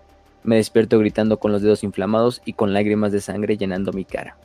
Me 0.44 0.56
despierto 0.56 0.98
gritando 0.98 1.38
con 1.38 1.52
los 1.52 1.60
dedos 1.60 1.84
inflamados 1.84 2.40
y 2.46 2.54
con 2.54 2.72
lágrimas 2.72 3.12
de 3.12 3.20
sangre 3.20 3.58
llenando 3.58 3.92
mi 3.92 4.04
cara. 4.04 4.38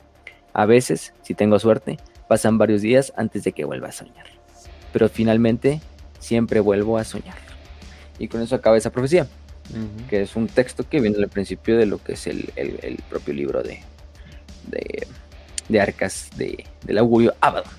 A 0.52 0.66
veces, 0.66 1.14
si 1.22 1.34
tengo 1.34 1.58
suerte, 1.58 1.98
pasan 2.28 2.58
varios 2.58 2.82
días 2.82 3.12
antes 3.16 3.42
de 3.44 3.52
que 3.52 3.64
vuelva 3.64 3.88
a 3.88 3.92
soñar. 3.92 4.26
Pero 4.92 5.08
finalmente, 5.08 5.80
siempre 6.18 6.60
vuelvo 6.60 6.98
a 6.98 7.04
soñar. 7.04 7.36
Y 8.18 8.28
con 8.28 8.42
eso 8.42 8.54
acaba 8.54 8.76
esa 8.76 8.90
profecía, 8.90 9.26
que 10.08 10.22
es 10.22 10.36
un 10.36 10.46
texto 10.46 10.88
que 10.88 11.00
viene 11.00 11.18
al 11.18 11.28
principio 11.28 11.76
de 11.76 11.86
lo 11.86 12.02
que 12.02 12.12
es 12.12 12.26
el, 12.26 13.02
propio 13.08 13.34
libro 13.34 13.62
de, 13.62 13.80
de, 15.68 15.80
Arcas 15.80 16.30
de, 16.36 16.64
del 16.84 16.98
augurio 16.98 17.34
Abaddon. 17.40 17.72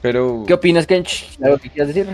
Pero... 0.00 0.44
¿Qué 0.46 0.54
opinas, 0.54 0.86
Kench? 0.86 1.26
¿Algo 1.42 1.58
que 1.58 1.70
quieras 1.70 1.92
decir? 1.92 2.06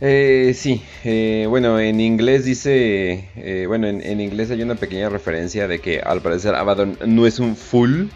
Eh, 0.00 0.52
sí, 0.56 0.82
eh, 1.04 1.46
bueno, 1.48 1.78
en 1.78 2.00
inglés 2.00 2.44
dice, 2.44 3.28
eh, 3.36 3.66
bueno, 3.68 3.86
en, 3.86 4.20
inglés 4.20 4.50
hay 4.50 4.62
una 4.62 4.74
pequeña 4.74 5.08
referencia 5.08 5.68
de 5.68 5.78
que 5.78 6.00
al 6.00 6.22
parecer 6.22 6.54
Abaddon 6.54 6.98
no 7.06 7.26
es 7.26 7.38
un 7.38 7.54
full, 7.54 8.06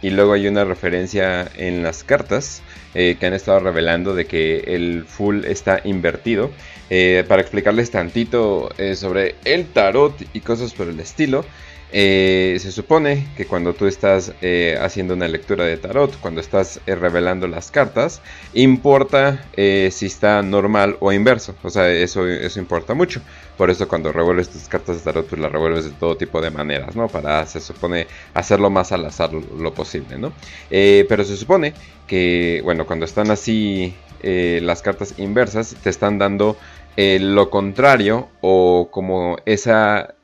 y 0.00 0.10
luego 0.10 0.32
hay 0.32 0.46
una 0.46 0.64
referencia 0.64 1.50
en 1.56 1.82
las 1.82 2.04
cartas 2.04 2.62
que 2.92 3.16
han 3.22 3.32
estado 3.32 3.60
revelando 3.60 4.14
de 4.14 4.26
que 4.26 4.58
el 4.66 5.04
full 5.06 5.44
está 5.44 5.80
invertido. 5.84 6.50
Para 7.28 7.40
explicarles 7.40 7.90
tantito 7.90 8.68
sobre 8.94 9.36
el 9.44 9.66
tarot 9.66 10.14
y 10.34 10.40
cosas 10.40 10.74
por 10.74 10.88
el 10.88 11.00
estilo, 11.00 11.44
eh, 11.94 12.56
se 12.58 12.72
supone 12.72 13.26
que 13.36 13.44
cuando 13.44 13.74
tú 13.74 13.86
estás 13.86 14.32
eh, 14.40 14.78
haciendo 14.80 15.12
una 15.12 15.28
lectura 15.28 15.66
de 15.66 15.76
tarot, 15.76 16.18
cuando 16.20 16.40
estás 16.40 16.80
eh, 16.86 16.94
revelando 16.94 17.46
las 17.46 17.70
cartas, 17.70 18.22
importa 18.54 19.44
si 19.54 20.06
está 20.06 20.42
normal 20.42 20.96
o 21.00 21.12
inverso. 21.12 21.54
O 21.62 21.68
sea, 21.68 21.90
eso, 21.90 22.26
eso 22.26 22.58
importa 22.58 22.94
mucho. 22.94 23.20
Por 23.58 23.70
eso 23.70 23.86
cuando 23.86 24.10
revuelves 24.10 24.48
tus 24.48 24.68
cartas 24.68 24.96
de 24.96 25.02
tarot, 25.02 25.26
pues 25.26 25.40
las 25.40 25.52
revuelves 25.52 25.84
de 25.84 25.90
todo 25.90 26.16
tipo 26.16 26.40
de 26.40 26.50
maneras, 26.50 26.96
¿no? 26.96 27.08
Para, 27.08 27.46
se 27.46 27.60
supone, 27.60 28.06
hacerlo 28.32 28.70
más 28.70 28.90
al 28.92 29.04
azar 29.04 29.32
lo, 29.34 29.74
posible, 29.74 30.18
¿no? 30.18 30.32
pero 30.70 31.24
se 31.24 31.36
supone 31.36 31.74
que, 32.06 32.60
bueno, 32.64 32.86
cuando 32.86 33.04
están 33.04 33.30
así 33.30 33.94
las 34.22 34.82
cartas 34.82 35.14
inversas, 35.18 35.76
te 35.82 35.90
están 35.90 36.18
dando 36.18 36.56
lo 36.96 37.50
contrario 37.50 38.28
o 38.40 38.88
como 38.90 39.36
esa 39.46 40.14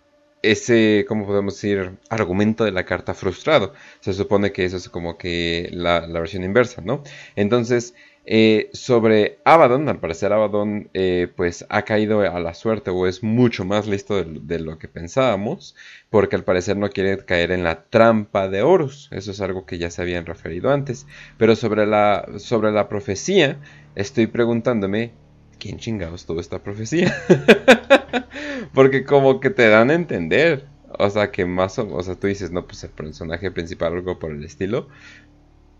ese, 0.42 1.04
¿cómo 1.08 1.26
podemos 1.26 1.54
decir? 1.54 1.92
Argumento 2.10 2.64
de 2.64 2.72
la 2.72 2.84
carta 2.84 3.14
frustrado. 3.14 3.72
Se 4.00 4.12
supone 4.12 4.52
que 4.52 4.64
eso 4.64 4.76
es 4.76 4.88
como 4.88 5.18
que 5.18 5.68
la, 5.72 6.00
versión 6.06 6.44
inversa, 6.44 6.80
¿no? 6.82 7.02
Entonces, 7.36 7.94
eh, 8.24 8.68
sobre 8.72 9.38
Abaddon, 9.44 9.88
al 9.88 10.00
parecer 10.00 10.32
Abaddon 10.32 10.90
eh, 10.92 11.28
pues 11.34 11.64
ha 11.70 11.82
caído 11.82 12.20
a 12.20 12.40
la 12.40 12.52
suerte 12.52 12.90
o 12.90 13.06
es 13.06 13.22
mucho 13.22 13.64
más 13.64 13.86
listo 13.86 14.22
de, 14.22 14.58
lo 14.58 14.78
que 14.78 14.86
pensábamos, 14.86 15.74
porque 16.10 16.36
al 16.36 16.44
parecer 16.44 16.76
no 16.76 16.90
quiere 16.90 17.24
caer 17.24 17.52
en 17.52 17.64
la 17.64 17.84
trampa 17.84 18.48
de 18.48 18.62
Horus. 18.62 19.08
Eso 19.12 19.30
es 19.30 19.40
algo 19.40 19.66
que 19.66 19.78
ya 19.78 19.90
se 19.90 20.02
habían 20.02 20.26
referido 20.26 20.70
antes. 20.70 21.06
Pero 21.38 21.56
sobre 21.56 21.86
la, 21.86 22.28
sobre 22.38 22.70
la 22.70 22.88
profecía, 22.88 23.58
estoy 23.94 24.26
preguntándome, 24.26 25.12
¿quién 25.58 25.78
chingados 25.78 26.26
tuvo 26.26 26.40
esta 26.40 26.62
profecía? 26.62 27.14
Porque 28.74 29.04
como 29.04 29.40
que 29.40 29.50
te 29.50 29.68
dan 29.68 29.90
a 29.90 29.94
entender. 29.94 30.66
O 30.98 31.10
sea, 31.10 31.30
que 31.30 31.44
más 31.44 31.78
o, 31.78 31.94
o 31.94 32.02
sea, 32.02 32.14
tú 32.14 32.26
dices, 32.26 32.50
no, 32.50 32.66
pues 32.66 32.82
el 32.84 32.90
personaje 32.90 33.50
principal 33.50 33.92
algo 33.92 34.18
por 34.18 34.32
el 34.32 34.44
estilo. 34.44 34.88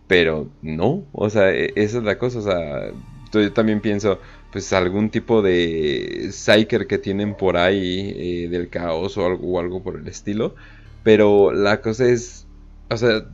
Pero 0.07 0.51
no, 0.63 1.05
o 1.13 1.31
sea, 1.31 1.53
e, 1.53 1.73
esa 1.77 1.99
es 1.99 2.05
la 2.05 2.19
cosa. 2.19 2.39
O 2.39 2.43
sea, 2.43 2.93
yo 3.33 3.53
también 3.53 3.81
pienso, 3.81 4.21
pues 4.53 4.73
algún 4.73 5.11
tipo 5.11 5.43
de 5.43 6.29
psyker 6.33 6.87
que 6.87 6.99
tienen 6.99 7.35
por 7.37 7.57
ahí 7.57 8.15
eh, 8.17 8.49
del 8.49 8.69
caos 8.69 9.17
o 9.19 9.27
algo, 9.27 9.47
o 9.55 9.61
algo 9.61 9.83
por 9.83 9.97
el 9.97 10.09
estilo. 10.09 10.55
Pero 11.05 11.53
la 11.53 11.81
cosa 11.81 12.07
es, 12.07 12.47
o 12.91 12.97
sea, 12.97 13.25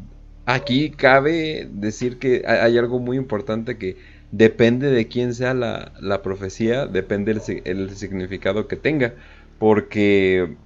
aquí 0.46 0.90
cabe 0.90 1.68
decir 1.72 2.18
que 2.18 2.44
hay 2.46 2.78
algo 2.78 2.98
muy 2.98 3.16
importante 3.16 3.78
que 3.78 3.96
depende 4.36 4.90
de 4.90 5.06
quién 5.06 5.32
sea 5.34 5.54
la, 5.54 5.92
la 6.00 6.22
profecía, 6.22 6.86
depende 6.86 7.32
el, 7.32 7.40
el, 7.64 7.96
significado 7.96 8.66
que 8.66 8.76
tenga. 8.76 9.14
Porque 9.58 10.56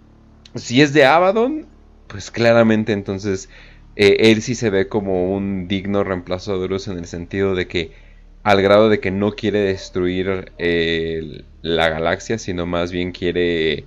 si 0.55 0.81
es 0.83 0.93
de 0.93 1.05
Abaddon, 1.05 1.67
pues 2.07 2.31
claramente 2.31 2.93
entonces 2.93 3.51
eh, 3.97 4.31
él 4.31 4.43
sí 4.43 4.55
se 4.55 4.71
ve 4.71 4.89
como 4.89 5.35
un 5.35 5.69
digno 5.69 6.03
reemplazo 6.05 6.59
de 6.59 6.65
Horus 6.65 6.89
en 6.89 6.99
el 6.99 7.07
sentido 7.07 7.55
de 7.55 7.69
que 7.69 7.93
al 8.43 8.63
grado 8.63 8.89
de 8.89 9.01
que 9.01 9.11
no 9.11 9.33
quiere 9.33 9.61
destruir 9.61 10.53
eh, 10.59 11.45
la 11.63 11.91
galaxia, 11.91 12.39
sino 12.39 12.67
más 12.67 12.93
bien 12.93 13.13
quiere... 13.13 13.85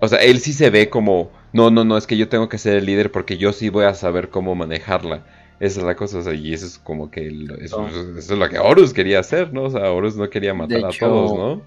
O 0.00 0.08
sea, 0.08 0.18
él 0.18 0.40
sí 0.40 0.52
se 0.52 0.70
ve 0.70 0.90
como, 0.90 1.30
no, 1.52 1.70
no, 1.70 1.84
no, 1.84 1.96
es 1.96 2.06
que 2.06 2.16
yo 2.16 2.28
tengo 2.28 2.48
que 2.48 2.58
ser 2.58 2.76
el 2.76 2.86
líder 2.86 3.12
porque 3.12 3.36
yo 3.38 3.52
sí 3.52 3.68
voy 3.68 3.84
a 3.84 3.94
saber 3.94 4.30
cómo 4.30 4.54
manejarla. 4.56 5.24
Esa 5.64 5.80
es 5.80 5.86
la 5.86 5.96
cosa, 5.96 6.18
o 6.18 6.22
sea, 6.22 6.34
y 6.34 6.52
eso 6.52 6.66
es 6.66 6.78
como 6.78 7.10
que 7.10 7.26
eso, 7.62 7.88
es 8.18 8.30
lo 8.30 8.48
que 8.50 8.58
Horus 8.58 8.92
quería 8.92 9.20
hacer, 9.20 9.50
¿no? 9.54 9.62
O 9.62 9.70
sea, 9.70 9.90
Horus 9.90 10.14
no 10.14 10.28
quería 10.28 10.52
matar 10.52 10.84
a 10.84 10.90
todos, 10.90 11.34
¿no? 11.34 11.62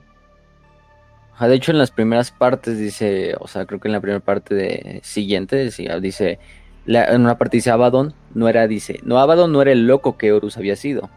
De 1.48 1.56
hecho, 1.56 1.72
en 1.72 1.80
las 1.80 1.90
primeras 1.90 2.30
partes 2.30 2.78
dice, 2.78 3.34
o 3.40 3.48
sea, 3.48 3.66
creo 3.66 3.80
que 3.80 3.88
en 3.88 3.94
la 3.94 4.00
primera 4.00 4.20
parte 4.20 4.54
de 4.54 5.00
siguiente 5.02 5.72
dice, 6.00 6.38
en 6.86 7.22
una 7.22 7.40
parte 7.40 7.58
dice 7.58 7.72
Abaddon 7.72 8.14
no 8.36 8.48
era, 8.48 8.68
dice, 8.68 9.00
no 9.02 9.18
Abaddon 9.18 9.52
no 9.52 9.64
era 9.64 9.72
el 9.72 9.88
loco 9.88 10.16
que 10.16 10.32
Horus 10.32 10.58
había 10.58 10.76
sido. 10.76 11.10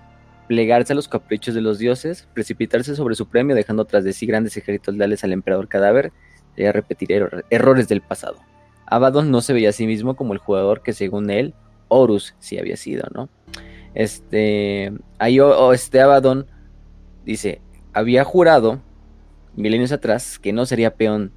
Plegarse 0.48 0.94
a 0.94 0.96
los 0.96 1.06
caprichos 1.06 1.54
de 1.54 1.60
los 1.60 1.78
dioses, 1.78 2.28
precipitarse 2.32 2.96
sobre 2.96 3.14
su 3.14 3.28
premio 3.28 3.54
dejando 3.54 3.84
tras 3.84 4.04
de 4.04 4.14
sí 4.14 4.24
grandes 4.24 4.56
ejércitos 4.56 4.96
leales 4.96 5.22
al 5.22 5.34
emperador 5.34 5.68
cadáver, 5.68 6.12
sería 6.54 6.72
repetir 6.72 7.28
errores 7.50 7.88
del 7.88 8.00
pasado. 8.00 8.38
Abaddon 8.86 9.30
no 9.30 9.42
se 9.42 9.52
veía 9.52 9.68
a 9.68 9.72
sí 9.72 9.86
mismo 9.86 10.16
como 10.16 10.32
el 10.32 10.38
jugador 10.38 10.80
que 10.80 10.94
según 10.94 11.28
él 11.28 11.52
Horus 11.90 12.34
sí 12.38 12.58
había 12.58 12.76
sido, 12.76 13.06
¿no? 13.14 13.28
Este, 13.94 14.92
ahí 15.18 15.38
este 15.74 16.00
Abaddon 16.00 16.46
dice, 17.26 17.60
había 17.92 18.24
jurado 18.24 18.80
milenios 19.56 19.92
atrás 19.92 20.38
que 20.38 20.52
no 20.52 20.64
sería 20.64 20.94
peón 20.94 21.32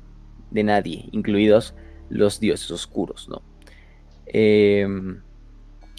de 0.52 0.64
nadie, 0.64 1.10
incluidos 1.12 1.74
los 2.10 2.40
dioses 2.40 2.72
oscuros, 2.72 3.28
¿no? 3.28 3.42
Em, 4.28 5.22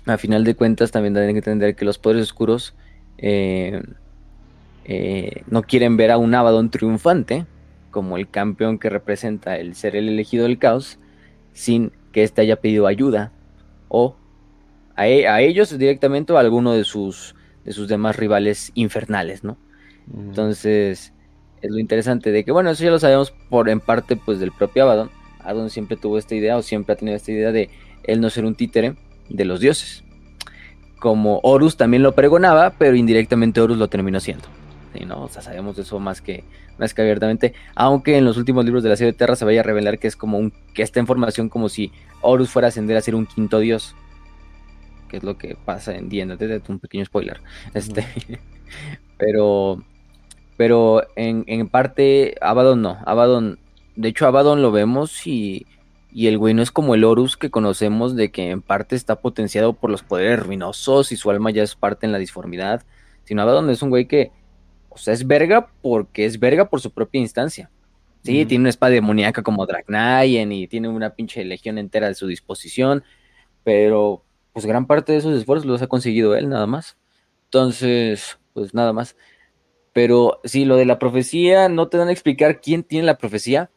a 0.06 0.16
final 0.16 0.44
de 0.44 0.54
cuentas 0.54 0.90
también 0.90 1.14
tienen 1.14 1.34
que 1.34 1.40
entender 1.40 1.76
que 1.76 1.84
los 1.84 1.98
poderes 1.98 2.22
oscuros 2.22 2.74
em, 3.18 3.82
eh, 4.84 5.42
no 5.48 5.62
quieren 5.62 5.96
ver 5.96 6.10
a 6.10 6.18
un 6.18 6.34
Abaddon 6.34 6.70
triunfante, 6.70 7.46
como 7.90 8.16
el 8.16 8.28
campeón 8.28 8.78
que 8.78 8.90
representa 8.90 9.56
el 9.56 9.74
ser 9.74 9.96
el 9.96 10.08
elegido 10.08 10.44
del 10.44 10.58
caos, 10.58 10.98
sin 11.52 11.92
que 12.12 12.22
éste 12.22 12.42
haya 12.42 12.60
pedido 12.60 12.86
ayuda 12.86 13.32
o 13.88 14.16
e, 14.98 15.26
a, 15.26 15.40
ellos 15.40 15.76
directamente 15.76 16.32
o 16.32 16.36
a 16.36 16.40
alguno 16.40 16.72
de 16.72 16.84
sus, 16.84 17.34
de 17.64 17.72
sus 17.72 17.88
demás 17.88 18.16
rivales 18.16 18.70
infernales, 18.74 19.44
¿no? 19.44 19.56
Entonces, 20.12 21.12
es 21.62 21.70
lo 21.70 21.78
interesante 21.78 22.30
de 22.30 22.44
que, 22.44 22.52
bueno, 22.52 22.70
eso 22.70 22.84
ya 22.84 22.90
lo 22.90 22.98
sabemos 22.98 23.32
por 23.48 23.68
en 23.68 23.80
parte 23.80 24.16
pues 24.16 24.38
del 24.38 24.52
propio 24.52 24.84
Abaddon. 24.84 25.10
Abaddon 25.40 25.70
siempre 25.70 25.96
tuvo 25.96 26.18
esta 26.18 26.34
idea 26.34 26.56
o 26.56 26.62
siempre 26.62 26.92
ha 26.92 26.96
tenido 26.96 27.16
esta 27.16 27.32
idea 27.32 27.52
de 27.52 27.70
él 28.04 28.20
no 28.20 28.30
ser 28.30 28.44
un 28.44 28.54
títere 28.54 28.96
de 29.28 29.44
los 29.44 29.60
dioses. 29.60 30.04
Como 30.98 31.40
Horus 31.42 31.76
también 31.76 32.02
lo 32.02 32.14
pregonaba, 32.14 32.74
pero 32.78 32.96
indirectamente 32.96 33.60
Horus 33.60 33.78
lo 33.78 33.88
terminó 33.88 34.20
siendo. 34.20 34.44
¿no? 35.06 35.22
O 35.24 35.28
sea, 35.28 35.42
sabemos 35.42 35.78
eso 35.78 35.98
más 35.98 36.20
que, 36.20 36.44
más 36.78 36.94
que 36.94 37.02
abiertamente. 37.02 37.54
Aunque 37.74 38.16
en 38.16 38.24
los 38.24 38.36
últimos 38.36 38.64
libros 38.64 38.82
de 38.82 38.90
la 38.90 38.96
serie 38.96 39.12
de 39.12 39.18
Terra 39.18 39.34
se 39.36 39.44
vaya 39.44 39.60
a 39.60 39.64
revelar 39.64 39.98
que 39.98 40.06
es 40.06 40.16
como 40.16 40.38
un, 40.38 40.52
que 40.74 40.82
esta 40.82 41.00
información 41.00 41.48
como 41.48 41.68
si 41.68 41.90
Horus 42.20 42.50
fuera 42.50 42.68
a 42.68 42.70
ascender 42.70 42.96
a 42.96 43.00
ser 43.00 43.14
un 43.14 43.26
quinto 43.26 43.58
dios 43.58 43.94
que 45.08 45.18
es 45.18 45.22
lo 45.22 45.38
que 45.38 45.56
pasa 45.56 45.94
en 45.96 46.08
D&D, 46.08 46.62
un 46.68 46.78
pequeño 46.78 47.04
spoiler. 47.04 47.40
Este, 47.74 48.06
pero 49.18 49.82
pero 50.56 51.02
en, 51.16 51.44
en 51.48 51.68
parte 51.68 52.36
Abaddon 52.40 52.80
no, 52.80 52.98
Abaddon 53.04 53.58
de 53.96 54.08
hecho, 54.08 54.26
Abaddon 54.26 54.62
lo 54.62 54.72
vemos 54.72 55.26
y, 55.26 55.66
y 56.12 56.26
el 56.26 56.38
güey 56.38 56.54
no 56.54 56.62
es 56.62 56.70
como 56.70 56.94
el 56.94 57.04
Horus 57.04 57.36
que 57.36 57.50
conocemos 57.50 58.16
de 58.16 58.30
que 58.30 58.50
en 58.50 58.62
parte 58.62 58.96
está 58.96 59.20
potenciado 59.20 59.72
por 59.72 59.90
los 59.90 60.02
poderes 60.02 60.40
ruminosos 60.40 61.12
y 61.12 61.16
su 61.16 61.30
alma 61.30 61.50
ya 61.50 61.62
es 61.62 61.74
parte 61.76 62.06
en 62.06 62.12
la 62.12 62.18
disformidad, 62.18 62.82
sino 63.24 63.42
Abaddon 63.42 63.70
es 63.70 63.82
un 63.82 63.90
güey 63.90 64.06
que, 64.06 64.32
o 64.88 64.98
sea, 64.98 65.14
es 65.14 65.26
verga 65.26 65.68
porque 65.80 66.24
es 66.24 66.38
verga 66.38 66.68
por 66.68 66.80
su 66.80 66.90
propia 66.90 67.20
instancia. 67.20 67.70
Sí, 68.22 68.46
tiene 68.46 68.62
una 68.62 68.70
espada 68.70 68.92
demoníaca 68.92 69.42
como 69.42 69.66
Dragnayen 69.66 70.50
y 70.50 70.66
tiene 70.66 70.88
una 70.88 71.10
pinche 71.10 71.44
legión 71.44 71.76
entera 71.76 72.08
de 72.08 72.14
su 72.14 72.26
disposición, 72.26 73.04
pero 73.64 74.24
pues 74.54 74.64
gran 74.64 74.86
parte 74.86 75.12
de 75.12 75.18
esos 75.18 75.36
esfuerzos 75.36 75.66
los 75.66 75.82
ha 75.82 75.88
conseguido 75.88 76.34
él 76.36 76.48
nada 76.48 76.66
más. 76.66 76.96
Entonces, 77.46 78.38
pues 78.54 78.72
nada 78.72 78.94
más. 78.94 79.16
Pero 79.92 80.40
sí, 80.44 80.64
lo 80.64 80.76
de 80.76 80.86
la 80.86 80.98
profecía, 80.98 81.68
no 81.68 81.88
te 81.88 81.98
dan 81.98 82.08
a 82.08 82.12
explicar 82.12 82.60
quién 82.60 82.84
tiene 82.84 83.04
la 83.04 83.18
profecía. 83.18 83.70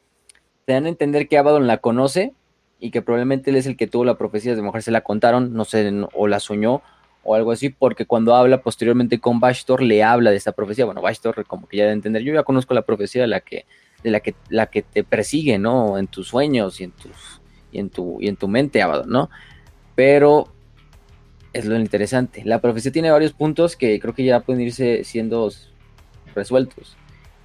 Te 0.66 0.74
dan 0.74 0.86
a 0.86 0.90
entender 0.90 1.28
que 1.28 1.38
Abaddon 1.38 1.68
la 1.68 1.80
conoce 1.80 2.34
y 2.80 2.92
que 2.92 3.02
probablemente 3.02 3.50
él 3.50 3.56
es 3.56 3.66
el 3.66 3.76
que 3.76 3.88
tuvo 3.88 4.06
la 4.06 4.18
profecía. 4.18 4.56
De 4.56 4.62
mujer 4.62 4.84
se 4.84 4.92
la 4.92 5.02
contaron, 5.02 5.54
no 5.54 5.66
sé, 5.66 5.92
o 6.14 6.28
la 6.28 6.40
soñó 6.40 6.82
o 7.24 7.36
algo 7.36 7.52
así, 7.52 7.70
porque 7.70 8.06
cuando 8.06 8.36
habla 8.36 8.62
posteriormente 8.62 9.20
con 9.20 9.40
Bashtor 9.42 9.82
le 9.82 10.02
habla 10.04 10.30
de 10.30 10.38
esta 10.38 10.54
profecía. 10.54 10.86
Bueno, 10.86 11.02
Bashtor 11.02 11.44
como 11.46 11.68
que 11.68 11.78
ya 11.78 11.86
de 11.86 11.92
entender, 11.92 12.22
yo 12.22 12.34
ya 12.34 12.44
conozco 12.44 12.74
la 12.74 12.84
profecía 12.84 13.24
de 13.24 13.28
la 13.28 13.42
que, 13.42 13.66
de 14.04 14.12
la 14.12 14.22
que, 14.22 14.34
la 14.50 14.68
que 14.68 14.84
te 14.84 15.04
persigue, 15.04 15.58
¿no? 15.58 15.98
En 15.98 16.08
tus 16.08 16.30
sueños 16.30 16.80
y 16.80 16.86
en 16.86 16.92
tus, 16.92 17.42
y 17.72 17.80
en 17.80 17.90
tu, 17.90 18.18
y 18.22 18.28
en 18.30 18.38
tu 18.38 18.48
mente, 18.48 18.82
Abaddon, 18.82 19.10
¿no? 19.10 19.30
Pero 19.94 20.54
es 21.54 21.66
lo 21.66 21.78
interesante. 21.78 22.44
La 22.46 22.62
profecía 22.62 22.92
tiene 22.92 23.12
varios 23.12 23.34
puntos 23.34 23.76
que 23.76 24.00
creo 24.00 24.14
que 24.14 24.24
ya 24.24 24.42
pueden 24.42 24.62
irse 24.62 25.04
siendo 25.04 25.52
resueltos, 26.36 26.98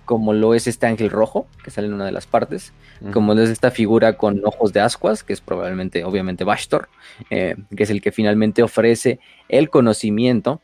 como 0.04 0.32
lo 0.32 0.54
es 0.54 0.66
este 0.66 0.86
ángel 0.86 1.10
rojo, 1.10 1.46
que 1.64 1.70
sale 1.70 1.86
en 1.86 1.94
una 1.94 2.04
de 2.04 2.12
las 2.12 2.26
partes, 2.26 2.72
como 3.12 3.34
lo 3.34 3.42
es 3.42 3.50
esta 3.50 3.70
figura 3.70 4.16
con 4.16 4.44
ojos 4.44 4.72
de 4.72 4.80
ascuas, 4.80 5.24
que 5.24 5.32
es 5.32 5.40
probablemente, 5.40 6.04
obviamente, 6.04 6.44
Bashtor, 6.44 6.88
eh, 7.30 7.56
que 7.74 7.82
es 7.82 7.90
el 7.90 8.00
que 8.00 8.12
finalmente 8.12 8.62
ofrece 8.62 9.18
el 9.48 9.70
conocimiento, 9.70 10.60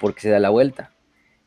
porque 0.00 0.20
se 0.20 0.30
da 0.30 0.38
la 0.38 0.50
vuelta. 0.50 0.92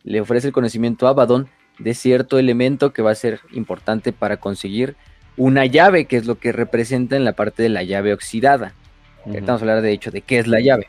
Le 0.03 0.21
ofrece 0.21 0.47
el 0.47 0.53
conocimiento 0.53 1.07
a 1.07 1.11
Abaddon 1.11 1.49
de 1.79 1.93
cierto 1.93 2.39
elemento 2.39 2.91
que 2.91 3.01
va 3.01 3.11
a 3.11 3.15
ser 3.15 3.39
importante 3.51 4.13
para 4.13 4.37
conseguir 4.37 4.95
una 5.35 5.65
llave, 5.65 6.05
que 6.05 6.17
es 6.17 6.25
lo 6.25 6.39
que 6.39 6.51
representa 6.51 7.15
en 7.15 7.23
la 7.23 7.33
parte 7.33 7.63
de 7.63 7.69
la 7.69 7.83
llave 7.83 8.13
oxidada. 8.13 8.73
Vamos 9.27 9.49
a 9.49 9.53
hablar 9.53 9.81
de 9.81 9.91
hecho 9.91 10.11
de 10.11 10.21
qué 10.21 10.39
es 10.39 10.47
la 10.47 10.59
llave. 10.59 10.87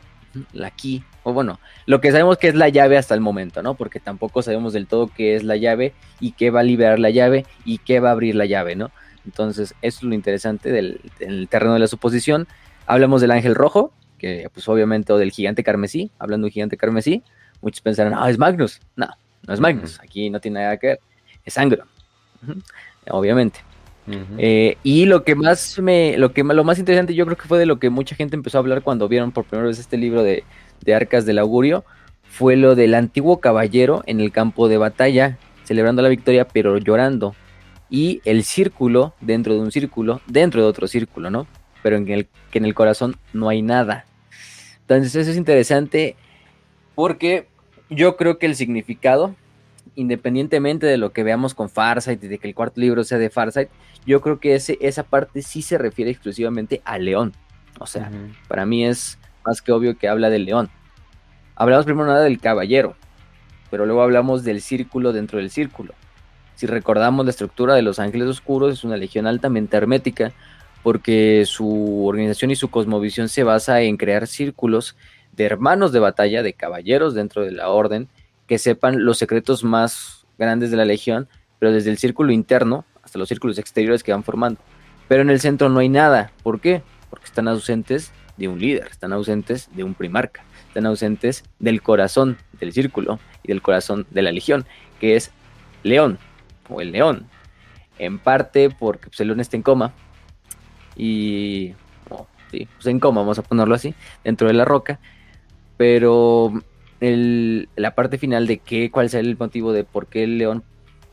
La 0.53 0.71
key 0.71 1.03
o 1.23 1.33
bueno, 1.33 1.59
lo 1.85 2.01
que 2.01 2.11
sabemos 2.11 2.37
que 2.37 2.47
es 2.47 2.55
la 2.55 2.69
llave 2.69 2.97
hasta 2.97 3.13
el 3.13 3.21
momento, 3.21 3.61
¿no? 3.61 3.75
Porque 3.75 3.99
tampoco 3.99 4.41
sabemos 4.41 4.73
del 4.73 4.87
todo 4.87 5.07
qué 5.07 5.35
es 5.35 5.43
la 5.43 5.57
llave 5.57 5.93
y 6.19 6.31
qué 6.31 6.49
va 6.49 6.61
a 6.61 6.63
liberar 6.63 6.99
la 6.99 7.09
llave 7.09 7.45
y 7.65 7.79
qué 7.79 7.99
va 7.99 8.09
a 8.09 8.11
abrir 8.13 8.35
la 8.35 8.45
llave, 8.45 8.75
¿no? 8.75 8.91
Entonces, 9.25 9.75
eso 9.81 9.99
es 9.99 10.03
lo 10.03 10.15
interesante 10.15 10.71
del, 10.71 11.01
terreno 11.49 11.73
de 11.73 11.79
la 11.79 11.87
suposición. 11.87 12.47
Hablamos 12.85 13.21
del 13.21 13.31
ángel 13.31 13.53
rojo, 13.53 13.91
que 14.17 14.49
pues 14.53 14.67
obviamente, 14.69 15.13
o 15.13 15.17
del 15.17 15.31
gigante 15.31 15.63
carmesí, 15.63 16.11
hablando 16.19 16.45
de 16.45 16.51
gigante 16.51 16.77
carmesí, 16.77 17.21
muchos 17.61 17.81
pensarán, 17.81 18.13
ah, 18.15 18.29
es 18.29 18.37
Magnus. 18.37 18.79
No, 18.95 19.07
no 19.45 19.53
es 19.53 19.59
Magnus, 19.59 19.99
aquí 19.99 20.29
no 20.29 20.39
tiene 20.39 20.61
nada 20.61 20.77
que 20.77 20.87
ver, 20.87 20.99
es 21.43 21.57
Angron, 21.57 21.87
obviamente. 23.09 23.59
Eh, 24.37 24.77
y 24.83 25.05
lo 25.05 25.23
que 25.23 25.35
más 25.35 25.77
me, 25.79 26.17
lo 26.17 26.33
que 26.33 26.43
lo 26.43 26.63
más 26.63 26.79
interesante 26.79 27.13
yo 27.13 27.25
creo 27.25 27.37
que 27.37 27.47
fue 27.47 27.59
de 27.59 27.65
lo 27.65 27.79
que 27.79 27.89
mucha 27.89 28.15
gente 28.15 28.35
empezó 28.35 28.57
a 28.57 28.61
hablar 28.61 28.81
cuando 28.81 29.07
vieron 29.07 29.31
por 29.31 29.45
primera 29.45 29.67
vez 29.67 29.79
este 29.79 29.97
libro 29.97 30.23
de 30.23 30.43
de 30.81 30.95
Arcas 30.95 31.25
del 31.25 31.39
Augurio 31.39 31.83
fue 32.23 32.55
lo 32.55 32.75
del 32.75 32.93
antiguo 32.93 33.39
caballero 33.39 34.03
en 34.05 34.19
el 34.19 34.31
campo 34.31 34.67
de 34.67 34.77
batalla, 34.77 35.37
celebrando 35.63 36.01
la 36.01 36.09
victoria 36.09 36.47
pero 36.47 36.77
llorando. 36.77 37.35
Y 37.89 38.21
el 38.23 38.43
círculo 38.43 39.15
dentro 39.19 39.55
de 39.55 39.61
un 39.61 39.71
círculo, 39.71 40.21
dentro 40.27 40.61
de 40.61 40.67
otro 40.67 40.87
círculo, 40.87 41.31
¿no? 41.31 41.47
Pero 41.81 41.97
en 41.97 42.07
el 42.07 42.27
que 42.51 42.59
en 42.59 42.65
el 42.65 42.75
corazón 42.75 43.15
no 43.33 43.49
hay 43.49 43.61
nada. 43.63 44.05
Entonces 44.81 45.15
eso 45.15 45.31
es 45.31 45.37
interesante 45.37 46.15
porque 46.93 47.47
yo 47.89 48.15
creo 48.15 48.37
que 48.37 48.45
el 48.45 48.55
significado, 48.55 49.35
independientemente 49.95 50.85
de 50.85 50.97
lo 50.97 51.11
que 51.11 51.23
veamos 51.23 51.53
con 51.53 51.69
Farsight 51.69 52.23
y 52.23 52.27
de 52.27 52.37
que 52.37 52.47
el 52.47 52.55
cuarto 52.55 52.81
libro 52.81 53.03
sea 53.03 53.17
de 53.17 53.29
Farsight, 53.29 53.69
yo 54.05 54.21
creo 54.21 54.39
que 54.39 54.55
ese, 54.55 54.77
esa 54.81 55.03
parte 55.03 55.41
sí 55.41 55.61
se 55.61 55.77
refiere 55.77 56.11
exclusivamente 56.11 56.81
a 56.85 56.97
León. 56.97 57.33
O 57.79 57.87
sea, 57.87 58.11
para 58.47 58.65
mí 58.65 58.85
es 58.85 59.17
más 59.45 59.61
que 59.61 59.71
obvio 59.71 59.97
que 59.97 60.07
habla 60.07 60.29
del 60.29 60.45
león. 60.45 60.69
Hablamos 61.55 61.85
primero 61.85 62.07
nada 62.07 62.23
del 62.23 62.39
caballero, 62.39 62.95
pero 63.71 63.85
luego 63.85 64.01
hablamos 64.01 64.43
del 64.43 64.61
círculo 64.61 65.13
dentro 65.13 65.39
del 65.39 65.49
círculo. 65.49 65.93
Si 66.55 66.67
recordamos 66.67 67.25
la 67.25 67.31
estructura 67.31 67.73
de 67.73 67.81
los 67.81 67.99
ángeles 67.99 68.27
oscuros, 68.27 68.73
es 68.73 68.83
una 68.83 68.97
legión 68.97 69.27
altamente 69.27 69.77
hermética, 69.77 70.33
porque 70.83 71.43
su 71.45 72.05
organización 72.05 72.51
y 72.51 72.55
su 72.55 72.69
cosmovisión 72.69 73.29
se 73.29 73.43
basa 73.43 73.81
en 73.81 73.97
crear 73.97 74.27
círculos 74.27 74.95
de 75.31 75.45
hermanos 75.45 75.91
de 75.91 75.99
batalla, 75.99 76.43
de 76.43 76.53
caballeros 76.53 77.13
dentro 77.13 77.43
de 77.43 77.51
la 77.51 77.69
orden, 77.69 78.09
que 78.49 78.57
sepan 78.57 79.05
los 79.05 79.19
secretos 79.19 79.63
más 79.63 80.25
grandes 80.39 80.71
de 80.71 80.77
la 80.77 80.83
legión, 80.83 81.29
pero 81.59 81.71
desde 81.71 81.91
el 81.91 81.99
círculo 81.99 82.31
interno 82.31 82.83
hasta 83.03 83.19
los 83.19 83.29
círculos 83.29 83.59
exteriores 83.59 84.01
que 84.01 84.11
van 84.11 84.23
formando. 84.23 84.59
Pero 85.07 85.21
en 85.21 85.29
el 85.29 85.39
centro 85.39 85.69
no 85.69 85.79
hay 85.79 85.87
nada. 85.87 86.31
¿Por 86.41 86.59
qué? 86.59 86.81
Porque 87.11 87.25
están 87.25 87.47
ausentes 87.47 88.11
de 88.37 88.47
un 88.47 88.59
líder, 88.59 88.87
están 88.87 89.13
ausentes 89.13 89.69
de 89.75 89.83
un 89.83 89.93
primarca, 89.93 90.43
están 90.67 90.87
ausentes 90.87 91.43
del 91.59 91.83
corazón 91.83 92.37
del 92.59 92.73
círculo 92.73 93.19
y 93.43 93.49
del 93.49 93.61
corazón 93.61 94.07
de 94.09 94.23
la 94.23 94.31
legión, 94.31 94.65
que 94.99 95.15
es 95.15 95.31
León 95.83 96.17
o 96.69 96.81
el 96.81 96.91
león. 96.91 97.27
En 97.99 98.17
parte 98.17 98.71
porque 98.71 99.09
pues, 99.09 99.19
el 99.19 99.27
león 99.27 99.41
está 99.41 99.57
en 99.57 99.63
coma 99.63 99.93
y 100.95 101.73
oh, 102.09 102.25
sí, 102.49 102.67
pues 102.75 102.87
en 102.87 102.99
coma, 102.99 103.21
vamos 103.21 103.37
a 103.37 103.43
ponerlo 103.43 103.75
así, 103.75 103.93
dentro 104.23 104.47
de 104.47 104.53
la 104.53 104.65
roca, 104.65 104.99
pero 105.77 106.63
la 107.01 107.95
parte 107.95 108.17
final 108.17 108.47
de 108.47 108.57
qué, 108.57 108.91
cuál 108.91 109.09
será 109.09 109.21
el 109.21 109.37
motivo 109.37 109.71
de 109.71 109.83
por 109.83 110.07
qué 110.07 110.23
el 110.23 110.37
león 110.37 110.63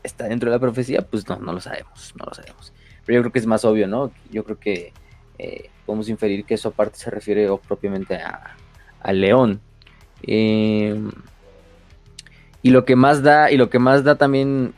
está 0.03 0.25
dentro 0.25 0.49
de 0.49 0.55
la 0.55 0.59
profecía, 0.59 1.01
pues 1.01 1.27
no, 1.27 1.37
no 1.37 1.53
lo 1.53 1.61
sabemos, 1.61 2.13
no 2.17 2.25
lo 2.25 2.33
sabemos. 2.33 2.73
Pero 3.05 3.17
yo 3.17 3.21
creo 3.23 3.31
que 3.31 3.39
es 3.39 3.45
más 3.45 3.63
obvio, 3.63 3.87
¿no? 3.87 4.11
Yo 4.31 4.43
creo 4.43 4.59
que 4.59 4.91
eh, 5.39 5.69
podemos 5.85 6.09
inferir 6.09 6.45
que 6.45 6.55
eso 6.55 6.69
aparte 6.69 6.97
se 6.97 7.09
refiere 7.09 7.47
propiamente 7.67 8.15
a, 8.15 8.55
león. 9.13 9.61
Em, 10.23 11.11
y 12.61 12.71
lo 12.71 12.83
que 12.83 12.97
más 12.97 13.23
da, 13.23 13.49
y 13.51 13.57
lo 13.57 13.69
que 13.69 13.79
más 13.79 14.03
da 14.03 14.15
también 14.15 14.73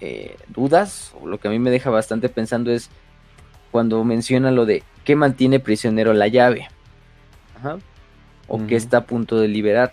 eh, 0.00 0.36
dudas, 0.48 1.12
o 1.20 1.26
lo 1.26 1.38
que 1.38 1.48
a 1.48 1.50
mí 1.50 1.58
me 1.58 1.70
deja 1.70 1.90
bastante 1.90 2.30
pensando 2.30 2.70
es 2.70 2.88
cuando 3.70 4.02
menciona 4.04 4.50
lo 4.50 4.64
de 4.64 4.82
qué 5.04 5.16
mantiene 5.16 5.60
prisionero 5.60 6.14
la 6.14 6.28
llave. 6.28 6.68
O 8.48 8.66
que 8.66 8.76
está 8.76 8.98
a 8.98 9.04
punto 9.04 9.38
de 9.38 9.48
liberar. 9.48 9.92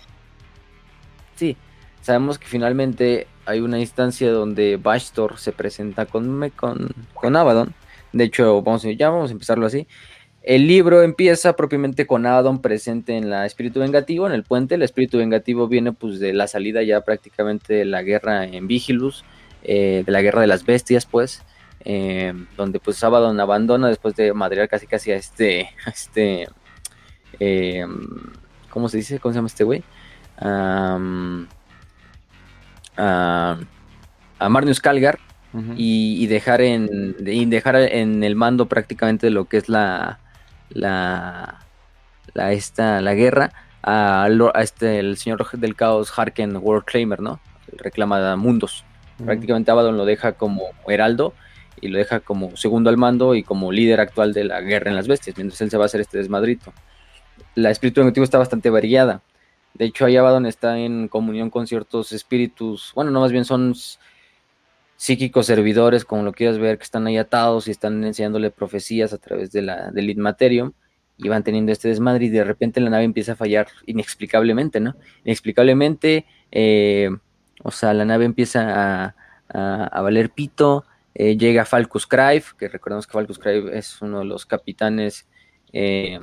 Sabemos 2.04 2.38
que 2.38 2.46
finalmente 2.46 3.26
hay 3.46 3.60
una 3.62 3.80
instancia 3.80 4.32
donde 4.32 4.78
Bastor 4.78 5.40
se 5.40 5.52
presenta 5.52 6.06
con, 6.06 6.52
con, 6.52 6.90
con 7.16 7.36
Abaddon 7.36 7.74
de 8.14 8.26
hecho, 8.26 8.62
vamos, 8.62 8.84
ya 8.84 9.10
vamos 9.10 9.32
a 9.32 9.34
empezarlo 9.34 9.66
así. 9.66 9.88
El 10.44 10.68
libro 10.68 11.02
empieza 11.02 11.56
propiamente 11.56 12.06
con 12.06 12.26
Adon 12.26 12.62
presente 12.62 13.18
en 13.18 13.30
la 13.30 13.46
espíritu 13.46 13.80
vengativo, 13.80 14.28
en 14.28 14.34
el 14.34 14.44
puente. 14.44 14.76
El 14.76 14.84
espíritu 14.84 15.18
vengativo 15.18 15.68
viene 15.68 15.94
pues 15.94 16.20
de 16.20 16.34
la 16.34 16.48
salida 16.48 16.84
ya 16.84 17.02
prácticamente 17.02 17.74
de 17.74 17.86
la 17.86 18.04
guerra 18.04 18.46
en 18.46 18.68
Vigilus, 18.68 19.26
eh, 19.64 20.04
de 20.06 20.12
la 20.12 20.22
guerra 20.22 20.42
de 20.42 20.48
las 20.48 20.66
bestias, 20.66 21.06
pues, 21.06 21.44
eh, 21.86 22.34
donde 22.56 22.80
pues 22.80 23.04
Abaddon 23.04 23.40
abandona 23.40 23.88
después 23.88 24.16
de 24.16 24.34
madrear 24.34 24.70
casi 24.70 24.86
casi 24.86 25.12
a 25.12 25.16
este, 25.16 25.70
este, 25.88 26.48
eh, 27.40 27.86
¿cómo 28.70 28.90
se 28.90 28.98
dice? 28.98 29.20
¿Cómo 29.20 29.34
se 29.34 29.38
llama 29.38 29.48
este 29.48 29.64
güey? 29.64 29.84
A 32.98 33.58
Marnius 34.40 34.80
Calgar, 34.80 35.20
y, 35.76 36.26
dejar 36.28 36.62
en 36.62 37.16
dejar 37.50 37.76
en 37.76 38.24
el 38.24 38.36
mando 38.36 38.68
prácticamente 38.68 39.30
lo 39.30 39.46
que 39.46 39.58
es 39.58 39.70
la 39.70 40.20
la 40.70 41.60
la 42.34 42.52
esta 42.54 43.02
la 43.02 43.14
guerra 43.14 43.52
a, 43.84 44.28
este 44.56 45.00
el 45.00 45.18
señor 45.18 45.48
del 45.52 45.76
caos 45.76 46.12
Harken 46.18 46.58
World 46.58 46.86
Claimer, 46.86 47.20
¿no? 47.20 47.40
Reclama 47.78 48.36
mundos. 48.36 48.84
Prácticamente 49.24 49.70
Abaddon 49.70 49.98
lo 49.98 50.06
deja 50.06 50.34
como 50.34 50.70
heraldo 50.88 51.34
y 51.80 51.90
lo 51.90 51.98
deja 52.00 52.20
como 52.20 52.56
segundo 52.58 52.90
al 52.90 52.98
mando 52.98 53.36
y 53.36 53.44
como 53.44 53.72
líder 53.72 54.00
actual 54.00 54.34
de 54.34 54.46
la 54.46 54.62
guerra 54.62 54.90
en 54.90 54.96
las 54.96 55.08
bestias, 55.08 55.38
mientras 55.38 55.62
él 55.62 55.70
se 55.70 55.78
va 55.78 55.84
a 55.84 55.86
hacer 55.86 56.02
este 56.02 56.18
desmadrito. 56.18 56.74
La 57.56 57.70
espíritu 57.70 58.02
negativo 58.02 58.24
está 58.24 58.40
bastante 58.40 58.70
variada. 58.70 59.22
De 59.74 59.86
hecho, 59.86 60.06
ahí 60.06 60.16
Abaddon 60.18 60.46
está 60.46 60.78
en 60.78 61.08
comunión 61.08 61.50
con 61.50 61.66
ciertos 61.68 62.12
espíritus, 62.12 62.92
bueno, 62.96 63.12
no 63.12 63.22
más 63.22 63.32
bien 63.32 63.46
son 63.46 63.74
psíquicos 64.96 65.48
servidores, 65.48 66.06
como 66.06 66.24
lo 66.24 66.32
quieras 66.32 66.60
ver, 66.60 66.78
que 66.78 66.84
están 66.84 67.08
ahí 67.08 67.18
atados 67.18 67.68
y 67.68 67.72
están 67.72 68.04
enseñándole 68.04 68.52
profecías 68.52 69.12
a 69.14 69.18
través 69.18 69.52
de 69.52 69.62
la, 69.62 69.92
del 69.92 70.10
Inmaterium 70.10 70.72
y 71.18 71.30
van 71.30 71.44
teniendo 71.44 71.72
este 71.72 71.90
desmadre 71.90 72.26
y 72.26 72.30
de 72.30 72.44
repente 72.44 72.80
la 72.80 72.90
nave 72.90 73.04
empieza 73.04 73.34
a 73.34 73.36
fallar 73.36 73.68
inexplicablemente, 73.86 74.80
¿no? 74.80 74.96
Inexplicablemente, 75.26 76.26
eh, 76.52 77.10
o 77.64 77.72
sea, 77.72 77.94
la 77.94 78.06
nave 78.06 78.26
empieza 78.26 79.14
a, 79.50 80.02
valer 80.02 80.30
pito, 80.32 80.86
Eh, 81.16 81.38
llega 81.38 81.66
Falcus 81.66 82.08
Crive, 82.08 82.46
que 82.58 82.68
recordemos 82.68 83.06
que 83.06 83.14
Falcus 83.14 83.38
Crive 83.38 83.78
es 83.78 84.02
uno 84.02 84.20
de 84.20 84.26
los 84.26 84.48
capitanes 84.48 85.28
eh, 85.72 86.20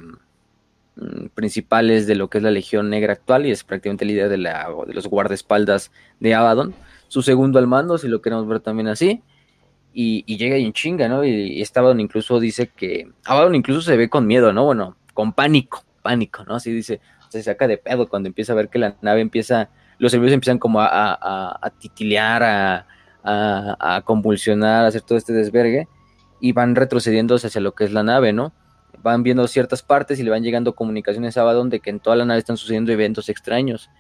principales 1.35 2.07
de 2.07 2.15
lo 2.15 2.29
que 2.29 2.39
es 2.39 2.45
la 2.45 2.51
Legión 2.51 2.91
Negra 2.91 3.15
actual 3.15 3.47
y 3.47 3.51
es 3.51 3.65
prácticamente 3.65 4.05
el 4.05 4.09
líder 4.09 4.29
de, 4.29 4.39
la, 4.39 4.69
de 4.87 4.95
los 4.95 5.07
guardaespaldas 5.07 5.93
de 6.19 6.35
Abaddon. 6.35 6.75
Su 7.09 7.23
segundo 7.23 7.59
al 7.59 7.67
mando, 7.67 7.99
si 7.99 8.09
lo 8.09 8.23
queremos 8.23 8.47
ver 8.47 8.61
también 8.61 8.89
así. 8.89 9.23
Y, 9.93 10.37
llega 10.37 10.57
y 10.57 10.65
en 10.65 10.73
chinga, 10.73 11.09
¿no? 11.09 11.25
Y, 11.25 11.31
y 11.31 11.65
Abaddon 11.75 12.01
incluso 12.01 12.39
dice 12.39 12.69
que. 12.69 13.11
Abaddon 13.25 13.55
incluso 13.57 13.81
se 13.81 13.97
ve 13.97 14.09
con 14.09 14.27
miedo, 14.27 14.53
¿no? 14.53 14.65
Bueno, 14.65 14.97
con 15.15 15.33
pánico, 15.33 15.83
pánico, 16.03 16.45
¿no? 16.45 16.55
Así 16.55 16.73
dice, 16.73 17.01
se 17.29 17.43
saca 17.43 17.67
de 17.67 17.79
pedo 17.79 18.09
cuando 18.09 18.29
empieza 18.29 18.53
a 18.53 18.57
ver 18.57 18.69
que 18.69 18.79
la 18.79 18.97
nave 19.03 19.21
empieza. 19.21 19.71
Los 19.99 20.13
servicios 20.13 20.35
empiezan 20.35 20.59
como 20.59 20.81
a, 20.81 20.87
a, 20.87 21.59
a 21.61 21.71
titilear, 21.71 22.43
a, 22.43 22.87
a, 23.23 24.03
convulsionar, 24.05 24.85
a 24.85 24.89
hacer 24.89 25.03
todo 25.03 25.19
este 25.19 25.33
desvergue, 25.33 25.89
y 26.41 26.53
van 26.53 26.75
retrocediendo 26.75 27.35
hacia 27.35 27.61
lo 27.61 27.73
que 27.75 27.85
es 27.85 27.93
la 27.93 28.03
nave, 28.03 28.33
¿no? 28.33 28.53
Van 29.03 29.23
viendo 29.23 29.47
ciertas 29.49 29.83
partes 29.83 30.19
y 30.19 30.23
le 30.23 30.31
van 30.31 30.43
llegando 30.43 30.75
comunicaciones 30.75 31.37
a 31.37 31.43
Abaddon 31.43 31.71
de 31.71 31.81
que 31.81 31.91
en 31.91 32.01
toda 32.01 32.17
la 32.17 32.25
nave 32.25 32.39
están 32.39 32.57
sucediendo 32.57 32.93
eventos 32.93 33.29
extraños, 33.29 33.91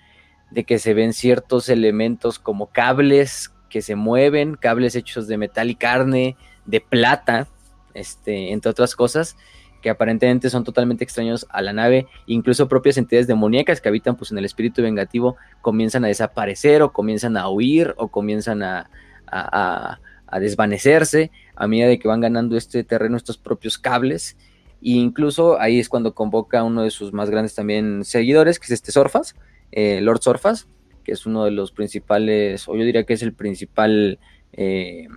de 0.50 0.64
que 0.64 0.78
se 0.78 0.94
ven 0.94 1.12
ciertos 1.12 1.68
elementos 1.68 2.38
como 2.38 2.66
cables 2.66 3.52
que 3.68 3.82
se 3.82 3.94
mueven, 3.94 4.56
cables 4.56 4.96
hechos 4.96 5.28
de 5.28 5.38
metal 5.38 5.70
y 5.70 5.76
carne, 5.76 6.36
de 6.66 6.80
plata, 6.80 7.48
este, 7.94 8.52
entre 8.52 8.70
otras 8.70 8.94
cosas, 8.94 9.36
que 9.80 9.90
aparentemente 9.90 10.50
son 10.50 10.64
totalmente 10.64 11.04
extraños 11.04 11.46
a 11.50 11.62
la 11.62 11.72
nave, 11.72 12.06
incluso 12.26 12.68
propias 12.68 12.98
entidades 12.98 13.26
demoníacas 13.26 13.80
que 13.80 13.88
habitan 13.88 14.16
pues 14.16 14.30
en 14.30 14.38
el 14.38 14.44
espíritu 14.44 14.82
vengativo 14.82 15.36
comienzan 15.62 16.04
a 16.04 16.08
desaparecer 16.08 16.82
o 16.82 16.92
comienzan 16.92 17.36
a 17.36 17.48
huir 17.48 17.94
o 17.96 18.08
comienzan 18.08 18.62
a, 18.62 18.90
a, 19.26 19.98
desvanecerse 20.38 21.30
a 21.56 21.66
medida 21.66 21.88
de 21.88 21.98
que 21.98 22.08
van 22.08 22.20
ganando 22.20 22.56
este 22.56 22.84
terreno, 22.84 23.16
estos 23.16 23.38
propios 23.38 23.78
cables. 23.78 24.36
E 24.82 24.92
incluso 24.92 25.60
ahí 25.60 25.78
es 25.78 25.88
cuando 25.88 26.14
convoca 26.14 26.60
a 26.60 26.64
uno 26.64 26.82
de 26.82 26.90
sus 26.90 27.12
más 27.12 27.30
grandes 27.30 27.54
también 27.54 28.04
seguidores, 28.04 28.58
que 28.58 28.64
es 28.64 28.70
este 28.72 28.92
Sorfas, 28.92 29.36
eh, 29.72 30.00
Lord 30.00 30.22
Sorfas, 30.22 30.68
que 31.04 31.12
es 31.12 31.26
uno 31.26 31.44
de 31.44 31.50
los 31.50 31.72
principales, 31.72 32.68
o 32.68 32.76
yo 32.76 32.84
diría 32.84 33.04
que 33.04 33.14
es 33.14 33.22
el 33.22 33.32
principal 33.32 34.18
eh, 34.52 35.08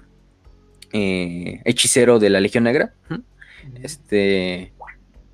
eh, 0.91 1.61
hechicero 1.65 2.19
de 2.19 2.29
la 2.29 2.39
Legión 2.39 2.65
Negra. 2.65 2.93
Este, 3.81 4.73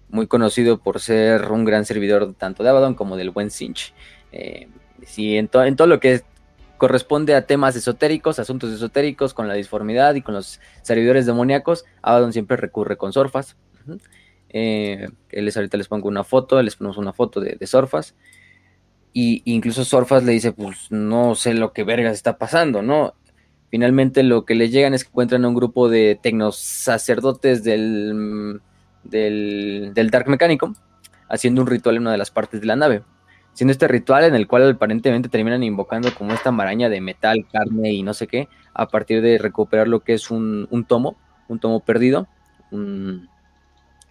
muy 0.09 0.27
conocido 0.27 0.79
por 0.79 0.99
ser 0.99 1.51
un 1.51 1.65
gran 1.65 1.85
servidor 1.85 2.33
tanto 2.35 2.63
de 2.63 2.69
Abaddon 2.69 2.93
como 2.93 3.17
del 3.17 3.31
buen 3.31 3.49
Sinch. 3.49 3.93
sí, 5.05 5.37
en, 5.37 5.49
en, 5.51 5.75
todo 5.75 5.87
lo 5.87 5.99
que 5.99 6.21
corresponde 6.77 7.35
a 7.35 7.45
temas 7.45 7.75
esotéricos, 7.75 8.39
asuntos 8.39 8.71
esotéricos, 8.71 9.33
con 9.33 9.47
la 9.47 9.55
disformidad 9.55 10.15
y 10.15 10.21
con 10.21 10.35
los 10.35 10.59
servidores 10.83 11.25
demoníacos. 11.25 11.85
Abaddon 12.01 12.31
siempre 12.31 12.57
recurre 12.57 12.95
con 12.95 13.11
Sorfas. 13.11 13.57
Eh, 14.49 15.07
les, 15.31 15.55
ahorita 15.55 15.77
les 15.77 15.87
pongo 15.87 16.07
una 16.07 16.23
foto, 16.23 16.61
les 16.61 16.75
ponemos 16.75 16.97
una 16.97 17.13
foto 17.13 17.39
de, 17.39 17.57
Sorfas. 17.67 18.15
Y 19.13 19.41
incluso 19.45 19.85
Sorfas 19.85 20.23
le 20.23 20.33
dice, 20.33 20.51
pues 20.51 20.91
no 20.91 21.35
sé 21.35 21.53
lo 21.53 21.73
que 21.73 21.83
vergas 21.83 22.13
está 22.13 22.37
pasando, 22.37 22.81
¿no? 22.81 23.13
Finalmente 23.69 24.23
lo 24.23 24.45
que 24.45 24.55
les 24.55 24.71
llegan 24.71 24.93
es 24.93 25.03
que 25.03 25.09
encuentran 25.09 25.45
a 25.45 25.47
un 25.47 25.55
grupo 25.55 25.89
de 25.89 26.19
tecnosacerdotes 26.21 27.63
del, 27.63 28.61
del, 29.03 29.91
del 29.93 30.09
Dark 30.09 30.27
Mecánico 30.27 30.73
haciendo 31.27 31.61
un 31.61 31.67
ritual 31.67 31.95
en 31.97 32.01
una 32.03 32.11
de 32.11 32.17
las 32.17 32.31
partes 32.31 32.61
de 32.61 32.67
la 32.67 32.75
nave 32.75 33.03
siendo 33.59 33.73
este 33.73 33.89
ritual 33.89 34.23
en 34.23 34.35
el 34.35 34.47
cual 34.47 34.71
aparentemente 34.71 35.27
terminan 35.27 35.63
invocando 35.63 36.13
como 36.15 36.33
esta 36.33 36.49
maraña 36.49 36.87
de 36.87 37.01
metal, 37.01 37.45
carne 37.51 37.91
y 37.91 38.03
no 38.03 38.13
sé 38.13 38.25
qué, 38.25 38.47
a 38.73 38.87
partir 38.87 39.21
de 39.21 39.37
recuperar 39.37 39.89
lo 39.89 39.99
que 39.99 40.13
es 40.13 40.31
un, 40.31 40.85
tomo, 40.87 41.17
un 41.49 41.59
tomo 41.59 41.81
perdido, 41.81 42.29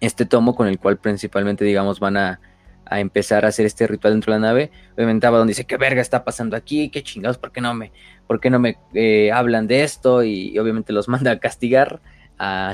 este 0.00 0.26
tomo 0.26 0.54
con 0.54 0.68
el 0.68 0.78
cual 0.78 0.98
principalmente, 0.98 1.64
digamos, 1.64 2.00
van 2.00 2.16
a, 2.16 2.40
empezar 2.90 3.44
a 3.44 3.48
hacer 3.48 3.66
este 3.66 3.86
ritual 3.86 4.14
dentro 4.14 4.32
de 4.32 4.40
la 4.40 4.46
nave. 4.46 4.70
Obviamente 4.96 5.26
donde 5.26 5.50
dice, 5.50 5.64
¿qué 5.64 5.76
verga 5.76 6.00
está 6.00 6.24
pasando 6.24 6.56
aquí? 6.56 6.88
¿Qué 6.88 7.02
chingados? 7.02 7.36
¿Por 7.36 7.52
qué 7.52 7.60
no 7.60 7.74
me, 7.74 7.92
por 8.26 8.40
qué 8.40 8.48
no 8.48 8.58
me 8.58 8.78
eh, 8.94 9.30
hablan 9.30 9.66
de 9.66 9.82
esto? 9.82 10.22
Y, 10.22 10.58
obviamente 10.58 10.92
los 10.92 11.08
manda 11.08 11.32
a 11.32 11.38
castigar, 11.38 12.00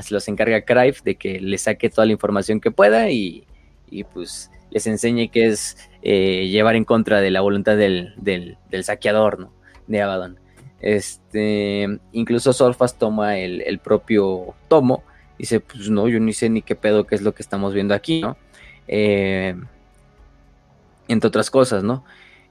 se 0.01 0.13
los 0.13 0.27
encarga 0.27 0.61
Crive 0.61 0.97
de 1.03 1.15
que 1.15 1.39
le 1.41 1.57
saque 1.57 1.89
toda 1.89 2.05
la 2.05 2.13
información 2.13 2.61
que 2.61 2.71
pueda 2.71 3.09
y, 3.09 3.45
y 3.89 4.03
pues 4.03 4.51
les 4.75 4.87
enseñe 4.87 5.29
que 5.29 5.47
es 5.47 5.77
eh, 6.01 6.49
llevar 6.49 6.75
en 6.75 6.83
contra 6.83 7.21
de 7.21 7.31
la 7.31 7.39
voluntad 7.39 7.77
del, 7.77 8.13
del, 8.17 8.83
saqueador, 8.83 9.39
¿no? 9.39 9.53
De 9.87 10.01
Abaddon. 10.01 10.37
Este, 10.81 11.87
incluso 12.11 12.51
Solfas 12.51 12.99
toma 12.99 13.37
el, 13.37 13.79
propio 13.79 14.53
tomo 14.67 15.04
dice, 15.37 15.59
pues 15.59 15.89
no, 15.89 16.07
yo 16.07 16.19
ni 16.19 16.33
sé 16.33 16.49
ni 16.49 16.61
qué 16.61 16.75
pedo 16.75 17.05
qué 17.05 17.15
es 17.15 17.21
lo 17.21 17.33
que 17.33 17.41
estamos 17.41 17.73
viendo 17.73 17.93
aquí, 17.93 18.21
¿no? 18.21 18.37
Eh, 18.87 19.55
entre 21.07 21.27
otras 21.27 21.49
cosas, 21.49 21.83
¿no? 21.83 22.03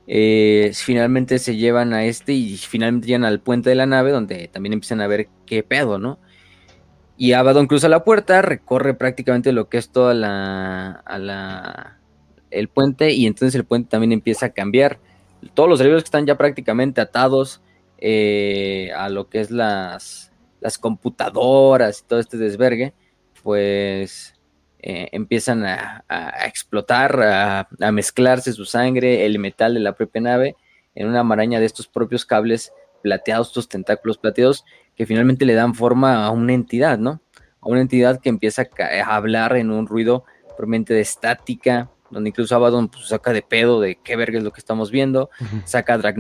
Eh, 0.06 0.72
finalmente 0.74 1.38
se 1.38 1.56
llevan 1.56 1.94
a 1.94 2.04
este 2.04 2.34
y 2.34 2.56
finalmente 2.58 3.06
llegan 3.06 3.24
al 3.24 3.40
puente 3.40 3.70
de 3.70 3.76
la 3.76 3.86
nave 3.86 4.10
donde 4.10 4.48
también 4.48 4.74
empiezan 4.74 5.00
a 5.00 5.06
ver 5.06 5.28
qué 5.46 5.62
pedo, 5.62 5.98
¿no? 5.98 6.18
Y 7.16 7.32
Abaddon 7.32 7.66
cruza 7.66 7.88
la 7.88 8.04
puerta, 8.04 8.42
recorre 8.42 8.94
prácticamente 8.94 9.52
lo 9.52 9.68
que 9.68 9.78
es 9.78 9.90
toda 9.90 10.14
la, 10.14 10.90
a 10.90 11.18
la 11.18 11.98
el 12.50 12.68
puente 12.68 13.12
y 13.12 13.26
entonces 13.26 13.54
el 13.54 13.64
puente 13.64 13.90
también 13.90 14.12
empieza 14.12 14.46
a 14.46 14.50
cambiar. 14.50 14.98
Todos 15.54 15.68
los 15.68 15.78
servidores 15.78 16.04
que 16.04 16.08
están 16.08 16.26
ya 16.26 16.36
prácticamente 16.36 17.00
atados 17.00 17.60
eh, 17.98 18.90
a 18.96 19.08
lo 19.08 19.28
que 19.28 19.40
es 19.40 19.50
las, 19.50 20.32
las 20.64 20.78
computadoras 20.78 22.00
y 22.00 22.08
todo 22.08 22.20
este 22.20 22.38
desvergue, 22.38 22.94
pues 23.42 24.34
eh, 24.78 25.10
empiezan 25.12 25.62
a, 25.66 26.02
explotar, 26.46 27.20
a, 27.20 27.68
a, 27.80 27.92
mezclarse 27.92 28.50
su 28.54 28.64
sangre, 28.64 29.26
el 29.26 29.38
metal 29.38 29.74
de 29.74 29.80
la 29.80 29.92
propia 29.92 30.22
nave, 30.22 30.56
en 30.94 31.06
una 31.06 31.22
maraña 31.22 31.60
de 31.60 31.66
estos 31.66 31.86
propios 31.86 32.24
cables 32.24 32.72
plateados, 33.02 33.48
estos 33.48 33.68
tentáculos 33.68 34.16
plateados, 34.16 34.64
que 34.96 35.04
finalmente 35.04 35.44
le 35.44 35.52
dan 35.52 35.74
forma 35.74 36.24
a 36.24 36.30
una 36.30 36.54
entidad, 36.54 36.98
¿no? 36.98 37.20
A 37.60 37.68
una 37.68 37.82
entidad 37.82 38.20
que 38.22 38.30
empieza 38.30 38.66
a 38.78 39.16
hablar 39.16 39.56
en 39.56 39.70
un 39.70 39.86
ruido 39.86 40.24
probablemente 40.56 40.94
de 40.94 41.02
estática, 41.02 41.90
donde 42.10 42.30
incluso 42.30 42.54
Abaddon 42.54 42.88
pues, 42.88 43.08
saca 43.08 43.34
de 43.34 43.42
pedo 43.42 43.80
de 43.82 43.96
qué 43.96 44.16
verga 44.16 44.38
es 44.38 44.44
lo 44.44 44.52
que 44.52 44.60
estamos 44.60 44.90
viendo, 44.90 45.28
saca 45.66 45.94
a 45.94 45.98
Drag 45.98 46.16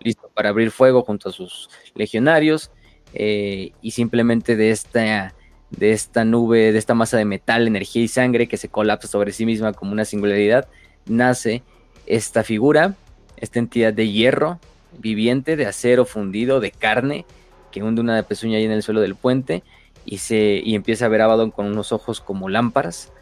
listo 0.00 0.30
para 0.34 0.50
abrir 0.50 0.72
fuego 0.72 1.02
junto 1.04 1.30
a 1.30 1.32
sus 1.32 1.70
legionarios, 1.94 2.70
eh, 3.14 3.72
y 3.82 3.90
simplemente 3.92 4.56
de 4.56 4.70
esta, 4.70 5.34
de 5.70 5.92
esta 5.92 6.24
nube, 6.24 6.72
de 6.72 6.78
esta 6.78 6.94
masa 6.94 7.16
de 7.16 7.24
metal, 7.24 7.66
energía 7.66 8.02
y 8.02 8.08
sangre 8.08 8.48
que 8.48 8.56
se 8.56 8.68
colapsa 8.68 9.08
sobre 9.08 9.32
sí 9.32 9.46
misma 9.46 9.72
como 9.72 9.92
una 9.92 10.04
singularidad, 10.04 10.68
nace 11.06 11.62
esta 12.06 12.42
figura, 12.42 12.94
esta 13.36 13.58
entidad 13.58 13.92
de 13.92 14.10
hierro 14.10 14.58
viviente, 14.98 15.56
de 15.56 15.66
acero 15.66 16.04
fundido, 16.04 16.60
de 16.60 16.70
carne, 16.70 17.24
que 17.70 17.82
hunde 17.82 18.00
una 18.00 18.22
pezuña 18.22 18.58
ahí 18.58 18.64
en 18.64 18.72
el 18.72 18.82
suelo 18.82 19.00
del 19.00 19.14
puente 19.14 19.62
y, 20.04 20.18
se, 20.18 20.62
y 20.64 20.74
empieza 20.74 21.06
a 21.06 21.08
ver 21.08 21.20
a 21.20 21.24
Abaddon 21.24 21.50
con 21.50 21.66
unos 21.66 21.92
ojos 21.92 22.20
como 22.20 22.48
lámparas 22.48 23.12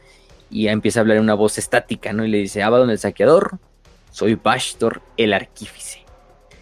y 0.50 0.68
empieza 0.68 1.00
a 1.00 1.02
hablar 1.02 1.16
en 1.16 1.24
una 1.24 1.34
voz 1.34 1.58
estática, 1.58 2.12
¿no? 2.12 2.24
Y 2.24 2.28
le 2.28 2.38
dice, 2.38 2.62
Abaddon 2.62 2.90
el 2.90 2.98
saqueador, 2.98 3.58
soy 4.10 4.36
Bashtor 4.36 5.02
el 5.16 5.32
arquífice. 5.32 6.04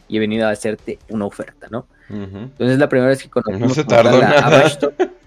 Y 0.08 0.16
he 0.16 0.20
venido 0.20 0.46
a 0.46 0.50
hacerte 0.50 0.98
una 1.08 1.26
oferta, 1.26 1.68
¿no? 1.70 1.86
Entonces 2.08 2.74
es 2.74 2.78
la 2.78 2.88
primera 2.88 3.08
vez 3.08 3.22
que 3.22 3.30
conocemos 3.30 3.68
no 3.68 3.74
se 3.74 3.84
tardó 3.84 4.20
nada. 4.20 4.70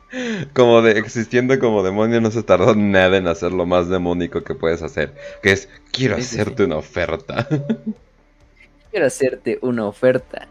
como 0.54 0.82
de 0.82 0.98
existiendo 1.00 1.58
como 1.60 1.84
demonio 1.84 2.22
no 2.22 2.32
se 2.32 2.44
tardó 2.44 2.76
nada 2.76 3.18
en 3.18 3.28
hacer 3.28 3.52
lo 3.52 3.66
más 3.66 3.90
demónico 3.90 4.44
que 4.44 4.56
puedes 4.56 4.82
hacer, 4.82 5.14
que 5.42 5.52
es 5.52 5.70
quiero 5.92 6.16
hacerte 6.16 6.64
una 6.64 6.78
oferta. 6.78 7.48
quiero 8.92 9.08
hacerte 9.08 9.60
una 9.62 9.86
oferta. 9.86 10.48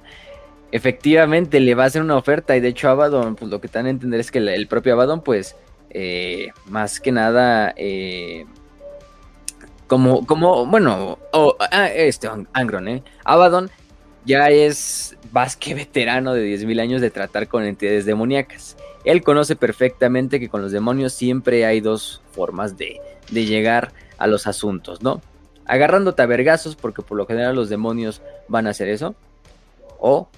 Efectivamente 0.72 1.60
le 1.60 1.74
va 1.74 1.84
a 1.84 1.86
hacer 1.86 2.02
una 2.02 2.16
oferta 2.16 2.56
y 2.56 2.60
de 2.60 2.68
hecho 2.68 2.88
Abaddon, 2.88 3.36
pues 3.36 3.50
lo 3.50 3.60
que 3.60 3.68
te 3.68 3.78
dan 3.78 3.86
a 3.86 3.90
entender 3.90 4.20
es 4.20 4.30
que 4.30 4.38
el 4.38 4.66
propio 4.66 4.94
Abaddon 4.94 5.22
pues 5.22 5.56
eh, 5.90 6.50
más 6.66 7.00
que 7.00 7.12
nada, 7.12 7.72
eh, 7.76 8.44
como, 9.86 10.26
como, 10.26 10.66
bueno, 10.66 11.18
ah, 11.70 11.88
este, 11.88 12.28
Angron, 12.52 12.88
¿eh? 12.88 13.02
Abaddon 13.24 13.70
ya 14.26 14.50
es 14.50 15.16
más 15.32 15.56
que 15.56 15.74
veterano 15.74 16.34
de 16.34 16.46
10.000 16.58 16.80
años 16.80 17.00
de 17.00 17.10
tratar 17.10 17.48
con 17.48 17.64
entidades 17.64 18.04
demoníacas. 18.04 18.76
Él 19.04 19.22
conoce 19.22 19.54
perfectamente 19.54 20.40
que 20.40 20.48
con 20.48 20.60
los 20.60 20.72
demonios 20.72 21.12
siempre 21.12 21.64
hay 21.64 21.80
dos 21.80 22.20
formas 22.32 22.76
de, 22.76 23.00
de 23.30 23.46
llegar 23.46 23.92
a 24.18 24.26
los 24.26 24.46
asuntos, 24.46 25.00
¿no? 25.00 25.22
Agarrándote 25.64 26.22
a 26.22 26.26
vergazos, 26.26 26.74
porque 26.74 27.02
por 27.02 27.16
lo 27.16 27.26
general 27.26 27.54
los 27.54 27.68
demonios 27.68 28.20
van 28.48 28.66
a 28.66 28.70
hacer 28.70 28.88
eso, 28.88 29.14
o 29.98 30.28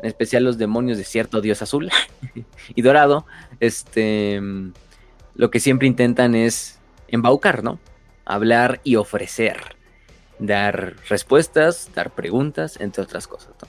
en 0.00 0.06
especial 0.06 0.44
los 0.44 0.58
demonios 0.58 0.96
de 0.98 1.04
cierto 1.04 1.40
dios 1.40 1.60
azul 1.62 1.90
y 2.74 2.82
dorado, 2.82 3.26
este 3.60 4.40
lo 5.34 5.50
que 5.50 5.58
siempre 5.58 5.88
intentan 5.88 6.34
es 6.36 6.78
embaucar, 7.08 7.64
¿no? 7.64 7.80
Hablar 8.24 8.80
y 8.84 8.96
ofrecer, 8.96 9.56
dar 10.38 10.94
respuestas, 11.08 11.90
dar 11.94 12.14
preguntas, 12.14 12.80
entre 12.80 13.02
otras 13.02 13.26
cosas, 13.26 13.50
¿no? 13.60 13.68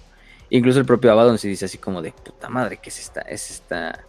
Incluso 0.50 0.80
el 0.80 0.86
propio 0.86 1.12
Abaddon 1.12 1.38
se 1.38 1.48
dice 1.48 1.66
así 1.66 1.78
como 1.78 2.02
de 2.02 2.12
puta 2.12 2.50
madre, 2.50 2.78
¿qué 2.82 2.90
es 2.90 3.00
esta, 3.00 3.22
es 3.22 3.50
esta, 3.50 4.06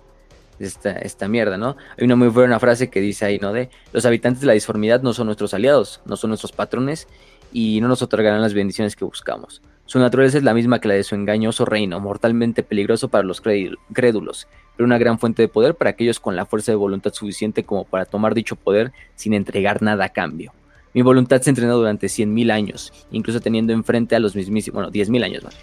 esta, 0.59 0.92
esta 0.92 1.29
mierda, 1.29 1.57
¿no? 1.57 1.77
Hay 1.97 2.05
una 2.05 2.16
muy 2.16 2.29
buena 2.29 2.59
frase 2.61 2.90
que 2.90 3.01
dice 3.01 3.25
ahí, 3.25 3.38
¿no? 3.38 3.53
De 3.53 3.71
los 3.92 4.05
habitantes 4.05 4.40
de 4.42 4.47
la 4.47 4.53
disformidad 4.53 5.03
no 5.03 5.12
son 5.12 5.27
nuestros 5.27 5.55
aliados, 5.55 6.01
no 6.05 6.16
son 6.16 6.29
nuestros 6.31 6.53
patrones 6.53 7.09
y 7.53 7.81
no 7.81 7.88
nos 7.88 8.03
otorgarán 8.03 8.42
las 8.42 8.55
bendiciones 8.55 8.97
que 8.97 9.05
buscamos. 9.05 9.62
Su 9.87 9.99
naturaleza 9.99 10.38
es 10.38 10.45
la 10.45 10.53
misma 10.53 10.81
que 10.81 10.88
la 10.88 10.95
de 10.95 11.05
su 11.05 11.14
engañoso 11.14 11.64
reino, 11.64 12.01
mortalmente 12.01 12.64
peligroso 12.64 13.09
para 13.09 13.23
los 13.23 13.40
crédulos, 13.40 14.49
pero 14.77 14.85
una 14.85 14.99
gran 14.99 15.19
fuente 15.19 15.42
de 15.42 15.49
poder 15.49 15.77
para 15.77 15.90
aquellos 15.90 16.19
con 16.19 16.35
la 16.35 16.45
fuerza 16.45 16.73
de 16.73 16.77
voluntad 16.77 17.12
suficiente 17.12 17.64
como 17.64 17.85
para 17.85 18.05
tomar 18.05 18.35
dicho 18.35 18.57
poder 18.57 18.92
sin 19.14 19.33
entregar 19.33 19.83
nada 19.83 20.07
a 20.07 20.09
cambio. 20.09 20.53
Mi 20.96 21.02
voluntad 21.02 21.40
se 21.42 21.50
entrenó 21.50 21.76
durante 21.76 22.09
100.000 22.09 22.50
años, 22.50 22.92
incluso 23.12 23.38
teniendo 23.38 23.72
enfrente 23.72 24.16
a 24.16 24.18
los 24.18 24.35
mismísimos, 24.35 24.74
bueno, 24.74 24.90
10.000 24.90 25.24
años 25.24 25.44
más 25.44 25.54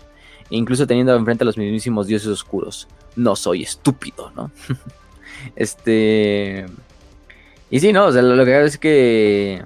incluso 0.50 0.88
teniendo 0.88 1.16
enfrente 1.16 1.44
a 1.44 1.46
los 1.46 1.58
mismísimos 1.58 2.08
dioses 2.08 2.28
oscuros. 2.28 2.88
No 3.16 3.36
soy 3.36 3.64
estúpido, 3.64 4.32
¿no? 4.36 4.52
este... 5.56 6.66
Y 7.70 7.80
sí, 7.80 7.92
no, 7.92 8.06
o 8.06 8.12
sea, 8.12 8.22
lo 8.22 8.46
que 8.46 8.56
hago 8.56 8.66
es 8.66 8.78
que 8.78 9.64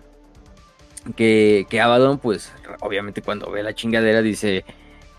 que, 1.16 1.66
que 1.70 1.82
Abaddon, 1.82 2.20
pues 2.20 2.52
obviamente 2.82 3.22
cuando 3.22 3.50
ve 3.50 3.64
la 3.64 3.74
chingadera 3.74 4.22
dice, 4.22 4.66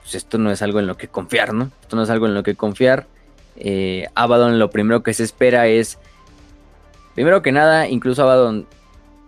pues 0.02 0.14
esto 0.14 0.38
no 0.38 0.50
es 0.50 0.62
algo 0.62 0.80
en 0.80 0.87
lo 0.87 0.96
que 0.96 1.08
confiar, 1.08 1.54
¿no? 1.54 1.70
Esto 1.82 1.96
no 1.96 2.02
es 2.02 2.11
algo 2.11 2.26
en 2.26 2.34
lo 2.34 2.42
que 2.42 2.54
confiar. 2.54 3.06
Eh, 3.56 4.06
Abaddon 4.14 4.58
lo 4.58 4.70
primero 4.70 5.02
que 5.02 5.14
se 5.14 5.24
espera 5.24 5.66
es, 5.66 5.98
primero 7.14 7.42
que 7.42 7.52
nada, 7.52 7.88
incluso 7.88 8.22
Abaddon 8.22 8.66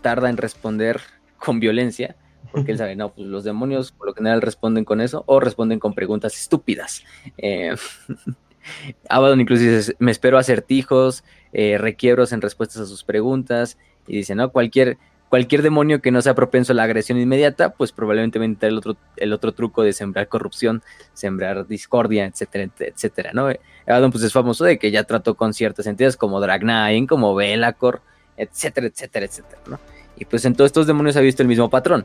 tarda 0.00 0.30
en 0.30 0.36
responder 0.36 1.00
con 1.38 1.60
violencia, 1.60 2.16
porque 2.52 2.72
él 2.72 2.78
sabe, 2.78 2.96
no, 2.96 3.12
pues 3.12 3.26
los 3.26 3.44
demonios 3.44 3.92
por 3.92 4.08
lo 4.08 4.14
general 4.14 4.42
responden 4.42 4.84
con 4.84 5.00
eso 5.00 5.24
o 5.26 5.40
responden 5.40 5.78
con 5.78 5.94
preguntas 5.94 6.36
estúpidas. 6.36 7.04
Eh, 7.38 7.74
Abaddon 9.08 9.40
incluso 9.40 9.62
dice, 9.62 9.96
me 9.98 10.10
espero 10.10 10.38
acertijos, 10.38 11.24
eh, 11.52 11.78
requiebros 11.78 12.32
en 12.32 12.40
respuestas 12.40 12.82
a 12.82 12.86
sus 12.86 13.04
preguntas, 13.04 13.78
y 14.06 14.16
dice, 14.16 14.34
no, 14.34 14.50
cualquier 14.50 14.98
cualquier 15.30 15.62
demonio 15.62 16.02
que 16.02 16.10
no 16.10 16.20
sea 16.20 16.34
propenso 16.34 16.72
a 16.72 16.74
la 16.76 16.82
agresión 16.82 17.18
inmediata, 17.18 17.72
pues 17.74 17.92
probablemente 17.92 18.40
va 18.40 18.44
a 18.44 18.46
entrar 18.46 18.72
el 18.72 18.78
otro, 18.78 18.96
el 19.16 19.32
otro 19.32 19.52
truco 19.52 19.84
de 19.84 19.92
sembrar 19.92 20.26
corrupción, 20.28 20.82
sembrar 21.12 21.68
discordia, 21.68 22.26
etcétera, 22.26 22.68
etcétera, 22.80 23.30
¿no? 23.32 23.48
Abaddon 23.86 24.10
pues 24.10 24.24
es 24.24 24.32
famoso 24.32 24.64
de 24.64 24.78
que 24.78 24.90
ya 24.90 25.04
trató 25.04 25.36
con 25.36 25.54
ciertas 25.54 25.86
entidades 25.86 26.16
como 26.16 26.40
Dragnain, 26.40 27.06
como 27.06 27.36
Belacor, 27.36 28.02
etcétera, 28.40 28.86
etcétera, 28.86 29.26
etcétera, 29.26 29.62
¿no? 29.66 29.78
Y 30.16 30.24
pues 30.24 30.44
en 30.44 30.54
todos 30.54 30.68
estos 30.68 30.86
demonios 30.86 31.16
ha 31.16 31.20
visto 31.20 31.42
el 31.42 31.48
mismo 31.48 31.70
patrón 31.70 32.04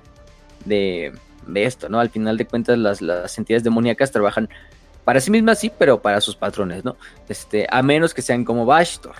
de, 0.65 1.13
esto, 1.54 1.89
¿no? 1.89 2.00
Al 2.00 2.10
final 2.10 2.38
de 2.38 2.45
cuentas 2.45 2.78
las, 2.78 3.02
las 3.02 3.38
entidades 3.38 3.63
demoníacas 3.63 4.12
trabajan 4.12 4.50
para 5.06 5.21
sí 5.21 5.32
mismas, 5.32 5.60
sí, 5.60 5.71
pero 5.78 6.02
para 6.02 6.19
sus 6.19 6.36
patrones, 6.36 6.84
¿no? 6.84 6.98
Este, 7.30 7.67
a 7.69 7.82
menos 7.84 8.13
que 8.13 8.21
sean 8.21 8.43
como 8.43 8.65
Bashtor. 8.65 9.15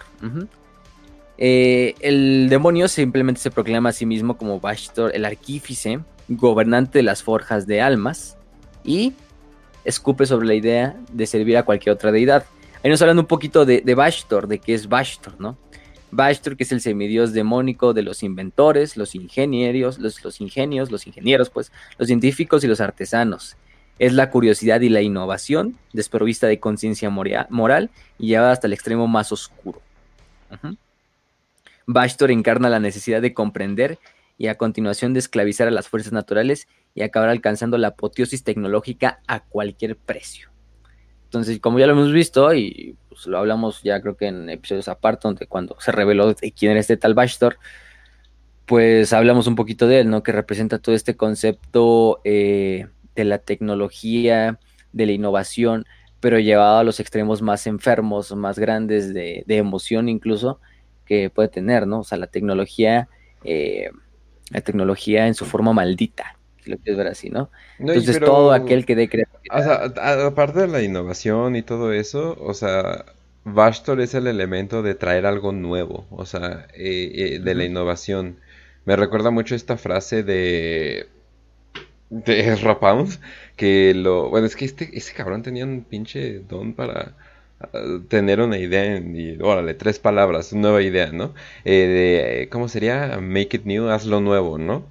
Eh, 1.38 1.93
el 1.99 2.47
demonio 2.49 2.88
simplemente 2.88 3.39
se 3.39 3.51
proclama 3.51 3.89
a 3.89 3.93
sí 3.93 4.06
mismo 4.06 4.38
como 4.38 4.60
Bashtor, 4.60 5.15
el 5.15 5.25
arquífice, 5.25 5.99
gobernante 6.28 6.99
de 6.99 7.04
las 7.04 7.21
forjas 7.21 7.67
de 7.67 7.82
almas, 7.82 8.36
y 8.84 9.13
escupe 9.84 10.25
sobre 10.25 10.47
la 10.47 10.56
idea 10.56 10.95
de 11.12 11.28
servir 11.28 11.58
a 11.58 11.63
cualquier 11.63 11.93
otra 11.93 12.12
deidad. 12.12 12.45
Ahí 12.84 12.89
nos 12.89 13.01
hablan 13.01 13.19
un 13.19 13.25
poquito 13.25 13.65
de, 13.65 13.82
de 13.82 13.95
de 14.47 14.60
qué 14.60 14.73
es 14.73 14.89
Bashtor, 14.89 15.39
¿no? 15.39 15.58
Bashtor, 16.15 16.56
que 16.56 16.63
es 16.63 16.71
el 16.71 16.82
semidios 16.82 17.34
demónico 17.34 17.93
de 17.93 18.01
los 18.01 18.23
inventores, 18.23 18.97
los 18.97 19.15
ingenieros, 19.15 19.99
los, 19.99 20.41
ingenios, 20.41 20.91
los 20.91 21.08
ingenieros, 21.08 21.49
pues, 21.49 21.71
los 21.97 22.08
científicos 22.08 22.63
y 22.63 22.67
los 22.67 22.82
artesanos. 22.82 23.58
Es 23.99 24.13
la 24.13 24.30
curiosidad 24.30 24.82
y 24.82 24.89
la 24.89 25.01
innovación, 25.01 25.78
desprovista 25.93 26.47
de 26.47 26.60
conciencia 26.60 27.10
moral 27.10 27.89
y 28.17 28.28
llevada 28.28 28.51
hasta 28.51 28.67
el 28.67 28.73
extremo 28.73 29.08
más 29.08 29.32
oscuro. 29.32 29.82
Bashtor 31.86 32.32
encarna 32.32 32.69
la 32.69 32.80
necesidad 32.80 33.21
de 33.21 33.34
comprender 33.34 33.99
y 34.38 34.47
a 34.47 34.56
continuación 34.56 35.13
de 35.13 35.19
esclavizar 35.19 35.67
a 35.67 35.71
las 35.71 35.88
fuerzas 35.88 36.13
naturales 36.13 36.67
y 36.93 37.04
acabar 37.04 37.30
alcanzando 37.30 37.78
la 37.78 37.89
apoteosis 37.89 38.43
tecnológica 38.43 39.19
a 39.28 39.41
cualquier 39.41 39.95
precio. 39.95 40.55
Entonces, 41.36 41.60
como 41.60 41.80
ya 41.80 41.88
lo 41.88 41.93
hemos 41.93 42.12
visto 42.12 42.54
y 42.54 42.95
pues, 43.10 43.28
lo 43.28 43.38
hablamos 43.38 43.84
ya 43.84 44.02
creo 44.02 44.15
que 44.15 44.28
en 44.28 44.50
episodios 44.50 44.88
aparte, 44.88 45.28
donde 45.28 45.48
cuando 45.48 45.76
se 45.80 45.91
reveló 45.91 46.34
quién 46.58 46.71
era 46.71 46.80
este 46.80 46.98
tal 46.98 47.13
Bashtor, 47.13 47.58
pues 48.65 49.13
hablamos 49.13 49.48
un 49.48 49.56
poquito 49.56 49.88
de 49.88 50.00
él, 50.02 50.10
¿no? 50.10 50.24
Que 50.24 50.32
representa 50.32 50.80
todo 50.80 50.95
este 50.95 51.15
concepto 51.15 52.21
eh, 52.24 52.88
de 53.15 53.24
la 53.26 53.39
tecnología, 53.39 54.60
de 54.91 55.06
la 55.06 55.12
innovación, 55.12 55.86
pero 56.19 56.39
llevado 56.39 56.80
a 56.80 56.84
los 56.84 57.00
extremos 57.00 57.41
más 57.41 57.67
enfermos, 57.67 58.36
más 58.36 58.58
grandes 58.58 59.13
de, 59.13 59.43
de 59.45 59.58
emoción 59.58 60.10
incluso, 60.10 60.60
que 61.06 61.30
puede 61.30 61.50
tener, 61.50 61.86
¿no? 61.86 62.00
O 62.00 62.04
sea, 62.04 62.17
la 62.17 62.28
tecnología, 62.28 63.08
eh, 63.43 63.89
la 64.52 64.62
tecnología 64.62 65.28
en 65.28 65.36
su 65.36 65.45
forma 65.45 65.74
maldita, 65.74 66.38
si 66.65 66.71
lo 66.71 66.78
quieres 66.78 66.97
ver 66.97 67.08
así, 67.08 67.30
¿no? 67.30 67.49
Entonces 67.80 68.19
todo 68.19 68.51
aquel 68.51 68.86
que 68.86 68.95
dé 68.95 69.08
creatividad. 69.08 69.60
O 69.60 69.93
sea, 69.93 70.25
aparte 70.28 70.62
de 70.62 70.67
la 70.67 70.82
innovación 70.82 71.56
y 71.56 71.62
todo 71.62 71.93
eso, 71.93 72.36
o 72.41 72.54
sea, 72.54 73.06
Bastor 73.43 74.01
es 74.01 74.15
el 74.15 74.25
elemento 74.28 74.82
de 74.82 74.95
traer 74.95 75.28
algo 75.28 75.51
nuevo, 75.51 76.08
o 76.10 76.25
sea, 76.25 76.67
eh, 76.73 77.36
eh, 77.36 77.39
de 77.39 77.56
la 77.56 77.63
innovación. 77.63 78.39
Me 78.86 78.95
recuerda 78.95 79.30
mucho 79.30 79.56
esta 79.56 79.78
frase 79.78 80.23
de 80.23 81.08
de 82.10 82.39
Ezra 82.51 82.78
que 83.56 83.93
lo 83.95 84.30
bueno 84.30 84.47
es 84.47 84.56
que 84.56 84.65
este 84.65 84.89
ese 84.97 85.13
cabrón 85.13 85.43
tenía 85.43 85.65
un 85.65 85.84
pinche 85.84 86.39
don 86.39 86.73
para 86.73 87.13
tener 88.10 88.41
una 88.41 88.58
idea 88.58 88.97
y 88.97 89.38
órale, 89.41 89.73
tres 89.73 89.99
palabras, 89.99 90.54
nueva 90.54 90.82
idea, 90.82 91.12
¿no? 91.12 91.34
Eh, 91.63 92.41
de, 92.41 92.49
¿cómo 92.49 92.67
sería? 92.67 93.19
Make 93.21 93.58
it 93.58 93.65
new, 93.65 93.89
hazlo 93.89 94.21
nuevo, 94.21 94.58
¿no? 94.58 94.86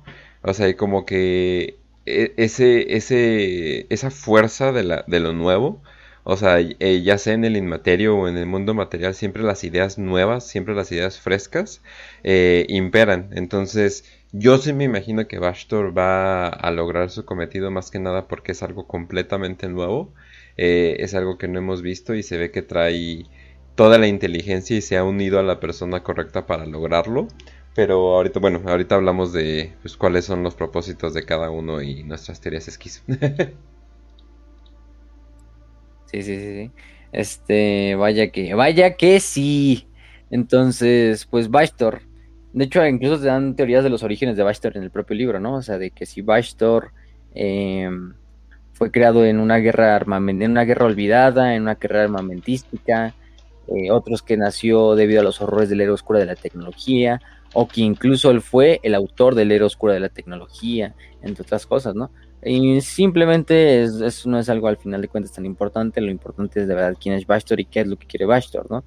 O 0.45 0.55
sea, 0.55 0.77
como 0.77 1.07
que 1.07 1.79
e, 2.07 2.35
ese, 2.37 2.97
ese, 2.97 3.87
esa 3.91 4.11
fuerza 4.11 4.73
de, 4.73 4.85
la, 4.85 5.05
de 5.07 5.21
lo 5.21 5.33
nuevo, 5.33 5.83
o 6.25 6.37
sea, 6.37 6.61
eh, 6.61 7.03
ya 7.03 7.19
sea 7.19 7.35
en 7.35 7.45
el 7.45 7.57
inmaterio 7.57 8.17
o 8.17 8.29
en 8.29 8.37
el 8.37 8.47
mundo 8.47 8.75
material, 8.75 9.15
siempre 9.15 9.43
las 9.43 9.65
ideas 9.65 9.99
nuevas, 9.99 10.47
siempre 10.47 10.75
las 10.75 10.91
ideas 10.93 11.21
frescas 11.21 11.83
eh, 12.23 12.67
imperan. 12.69 13.31
Entonces, 13.33 14.05
yo 14.33 14.59
sí 14.59 14.73
me 14.73 14.85
imagino 14.85 15.27
que 15.29 15.39
Bastor 15.39 15.97
va 15.97 16.49
a 16.49 16.71
lograr 16.71 17.11
su 17.11 17.25
cometido 17.25 17.71
más 17.71 17.91
que 17.91 17.99
nada 17.99 18.29
porque 18.29 18.53
es 18.53 18.63
algo 18.63 18.87
completamente 18.87 19.69
nuevo 19.69 20.13
eh, 20.57 20.97
es 21.01 21.15
algo 21.15 21.39
que 21.39 21.49
no 21.49 21.59
hemos 21.59 21.83
visto 21.83 22.15
y 22.15 22.23
se 22.23 22.39
ve 22.39 22.51
que 22.51 22.63
trae 22.63 23.27
toda 23.75 23.99
la 23.99 24.07
inteligencia 24.07 24.77
y 24.77 24.83
se 24.83 24.97
ha 24.97 25.05
unido 25.05 25.39
a 25.39 25.43
la 25.43 25.61
persona 25.61 26.03
correcta 26.03 26.47
para 26.47 26.67
lograrlo. 26.67 27.29
Pero 27.75 28.15
ahorita, 28.15 28.39
bueno, 28.41 28.63
ahorita 28.67 28.95
hablamos 28.95 29.33
de 29.33 29.73
pues, 29.83 29.97
cuáles 29.97 30.25
son 30.25 30.43
los 30.43 30.55
propósitos 30.55 31.13
de 31.13 31.25
cada 31.25 31.51
uno 31.51 31.83
y 31.83 32.05
nuestras 32.05 32.41
teorías 32.41 32.69
esquizo. 32.69 33.03
sí, 36.07 36.23
sí, 36.23 36.39
sí. 36.39 36.71
Este, 37.13 37.97
vaya 37.97 38.31
que, 38.31 38.55
vaya 38.55 38.97
que 38.97 39.19
sí. 39.21 39.89
Entonces, 40.31 41.27
pues 41.27 41.51
Bastor. 41.51 42.03
De 42.53 42.65
hecho, 42.65 42.87
incluso 42.87 43.21
te 43.21 43.27
dan 43.27 43.57
teorías 43.57 43.83
de 43.83 43.91
los 43.91 44.05
orígenes 44.05 44.37
de 44.37 44.45
Bastor 44.45 44.77
en 44.77 44.85
el 44.85 44.91
propio 44.91 45.17
libro, 45.17 45.41
¿no? 45.41 45.57
O 45.57 45.63
sea, 45.63 45.77
de 45.79 45.91
que 45.91 46.07
si 46.07 46.23
Bastor 46.23 46.93
eh, 47.35 47.91
fue 48.73 48.91
creado 48.93 49.25
en 49.25 49.41
una 49.41 49.59
guerra 49.59 49.97
en 49.97 50.51
una 50.51 50.65
guerra 50.65 50.87
olvidada, 50.87 51.55
en 51.55 51.63
una 51.63 51.75
guerra 51.75 52.05
armamentística, 52.05 53.15
eh, 53.69 53.91
otros 53.91 54.23
que 54.23 54.37
nació 54.37 54.95
debido 54.95 55.21
a 55.21 55.25
los 55.25 55.41
horrores 55.41 55.69
del 55.69 55.81
era 55.81 55.93
oscura 55.93 56.19
de 56.19 56.27
la 56.27 56.37
tecnología, 56.37 57.21
o 57.55 57.67
que 57.67 57.81
incluso 57.81 58.31
él 58.31 58.43
fue 58.43 58.81
el 58.83 58.95
autor 58.95 59.35
del 59.35 59.53
era 59.53 59.65
oscura 59.65 59.95
de 59.95 60.01
la 60.01 60.11
tecnología, 60.11 60.95
entre 61.23 61.43
otras 61.43 61.67
cosas, 61.67 61.95
¿no? 61.95 62.11
Y 62.45 62.83
simplemente 62.83 63.85
eso 63.85 64.29
no 64.29 64.39
es 64.39 64.51
algo 64.51 64.69
al 64.69 64.77
final 64.77 65.01
de 65.01 65.09
cuentas 65.09 65.33
tan 65.33 65.47
importante, 65.47 66.01
lo 66.03 66.11
importante 66.11 66.61
es 66.61 66.69
de 66.69 66.75
verdad 66.75 66.99
quién 67.01 67.15
es 67.15 67.27
Bastor 67.27 67.59
y 67.61 67.65
qué 67.65 67.81
es 67.81 67.87
lo 67.87 67.97
que 67.97 68.07
quiere 68.07 68.27
Bastor, 68.27 68.71
¿no? 68.71 68.85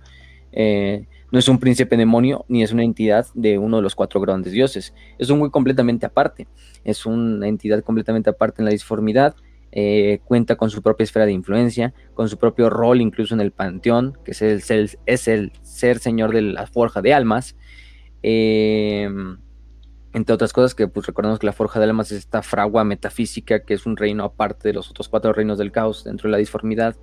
Eh, 0.52 1.08
no 1.32 1.40
es 1.40 1.48
un 1.50 1.60
príncipe 1.60 1.98
demonio 1.98 2.46
ni 2.48 2.64
es 2.64 2.72
una 2.72 2.84
entidad 2.84 3.26
de 3.34 3.58
uno 3.58 3.78
de 3.78 3.84
los 3.84 3.96
cuatro 3.96 4.22
grandes 4.22 4.54
dioses, 4.54 4.94
es 5.18 5.30
un 5.30 5.40
güey 5.40 5.50
completamente 5.50 6.06
aparte, 6.06 6.48
es 6.84 7.06
una 7.06 7.48
entidad 7.48 7.84
completamente 7.84 8.30
aparte 8.30 8.62
en 8.62 8.66
la 8.66 8.72
disformidad, 8.72 9.36
eh, 9.72 10.20
cuenta 10.24 10.56
con 10.56 10.70
su 10.70 10.82
propia 10.82 11.04
esfera 11.04 11.26
de 11.26 11.34
influencia, 11.34 11.94
con 12.14 12.30
su 12.30 12.38
propio 12.38 12.70
rol 12.70 13.02
incluso 13.02 13.34
en 13.34 13.42
el 13.42 13.52
panteón, 13.52 14.18
que 14.24 14.32
es 14.32 14.42
el, 14.42 14.62
es 15.06 15.28
el 15.28 15.52
ser 15.62 16.00
señor 16.00 16.34
de 16.34 16.42
la 16.42 16.68
forja 16.68 17.02
de 17.02 17.14
almas. 17.14 17.56
Em, 18.30 19.38
entre 20.12 20.36
otras 20.36 20.52
cosas 20.52 20.76
que 20.76 20.90
pues 20.90 21.06
recordemos 21.06 21.40
que 21.40 21.46
la 21.46 21.54
forja 21.54 21.80
de 21.80 21.86
almas 21.86 22.12
es 22.12 22.18
esta 22.18 22.42
fragua 22.42 22.84
metafísica 22.84 23.64
que 23.64 23.74
es 23.74 23.86
un 23.86 23.96
reino 23.96 24.26
aparte 24.26 24.68
de 24.68 24.74
los 24.74 24.90
otros 24.90 25.08
cuatro 25.08 25.32
reinos 25.32 25.58
del 25.58 25.72
caos 25.72 26.04
dentro 26.04 26.28
de 26.28 26.34
la 26.34 26.38
disformidad, 26.38 26.98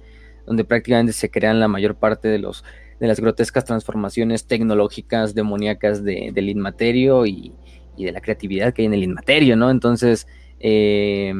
donde 0.47 0.65
prácticamente 0.65 1.15
se 1.15 1.31
crean 1.31 1.61
la 1.61 1.69
mayor 1.69 1.95
parte 1.95 2.29
de 2.29 2.39
los 2.39 2.63
de 3.01 3.07
las 3.07 3.21
grotescas 3.21 3.65
transformaciones 3.65 4.47
tecnológicas 4.47 5.35
demoníacas 5.35 6.05
del 6.05 6.49
inmaterio 6.51 7.25
y, 7.25 7.55
y, 7.97 8.05
de 8.05 8.13
la 8.13 8.21
creatividad 8.21 8.75
que 8.75 8.83
hay 8.83 8.87
en 8.87 8.95
el 8.95 9.03
inmaterio, 9.03 9.57
¿no? 9.57 9.71
Entonces, 9.71 10.27
eh, 10.61 11.33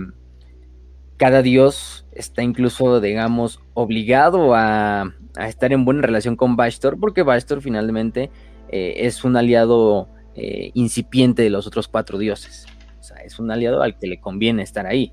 cada 1.19 1.43
dios 1.43 2.07
está 2.13 2.43
incluso, 2.43 3.01
digamos, 3.03 3.61
obligado 3.75 4.55
a, 4.55 5.13
estar 5.47 5.73
en 5.73 5.85
buena 5.85 6.01
relación 6.01 6.37
con 6.37 6.57
Bastor, 6.57 6.99
porque 6.99 7.23
Bastor 7.23 7.61
finalmente 7.61 8.31
eh, 8.77 9.07
es 9.07 9.23
un 9.23 9.37
aliado 9.37 10.09
eh, 10.35 10.73
incipiente 10.75 11.43
de 11.43 11.51
los 11.51 11.65
otros 11.65 11.87
cuatro 11.87 12.19
dioses. 12.19 12.67
O 12.99 13.05
sea, 13.05 13.19
es 13.19 13.39
un 13.39 13.53
aliado 13.53 13.83
al 13.83 13.97
que 13.97 14.09
le 14.09 14.19
conviene 14.19 14.65
estar 14.65 14.85
ahí. 14.85 15.13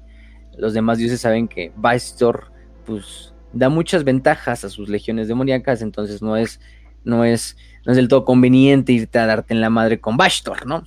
Los 0.57 0.73
demás 0.73 0.97
dioses 0.97 1.21
saben 1.21 1.47
que 1.47 1.71
Bastor, 1.75 2.51
pues, 2.87 3.35
da 3.53 3.69
muchas 3.69 4.03
ventajas 4.03 4.65
a 4.65 4.69
sus 4.69 4.89
legiones 4.89 5.27
demoníacas, 5.27 5.83
entonces 5.83 6.23
no 6.23 6.37
es, 6.37 6.59
no 7.03 7.23
es, 7.23 7.55
no 7.85 7.91
es 7.91 7.97
del 7.97 8.07
todo 8.07 8.25
conveniente 8.25 8.93
irte 8.93 9.19
a 9.19 9.27
darte 9.27 9.53
en 9.53 9.61
la 9.61 9.69
madre 9.69 9.99
con 9.99 10.17
Bastor, 10.17 10.65
¿no? 10.65 10.83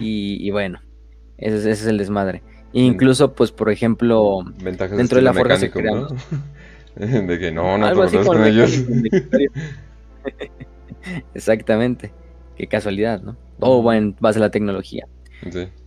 y, 0.00 0.50
bueno, 0.50 0.80
ese, 1.38 1.70
es 1.70 1.86
el 1.86 1.96
desmadre. 1.96 2.42
incluso, 2.72 3.34
pues, 3.34 3.52
por 3.52 3.70
ejemplo, 3.70 4.38
dentro 4.58 5.18
de 5.18 5.22
la 5.22 5.32
forja 5.32 5.58
se 5.58 5.70
crean, 5.70 6.08
De 6.96 7.38
que 7.38 7.52
no, 7.52 7.78
no 7.78 7.86
Algo 7.86 8.02
así 8.02 8.18
con 8.18 8.44
ellos. 8.44 8.84
Exactamente. 11.34 12.12
Qué 12.56 12.66
casualidad, 12.66 13.22
¿no? 13.22 13.36
Todo 13.58 13.82
va 13.82 13.96
en 13.96 14.16
base 14.20 14.38
a 14.38 14.42
la 14.42 14.50
tecnología. 14.50 15.06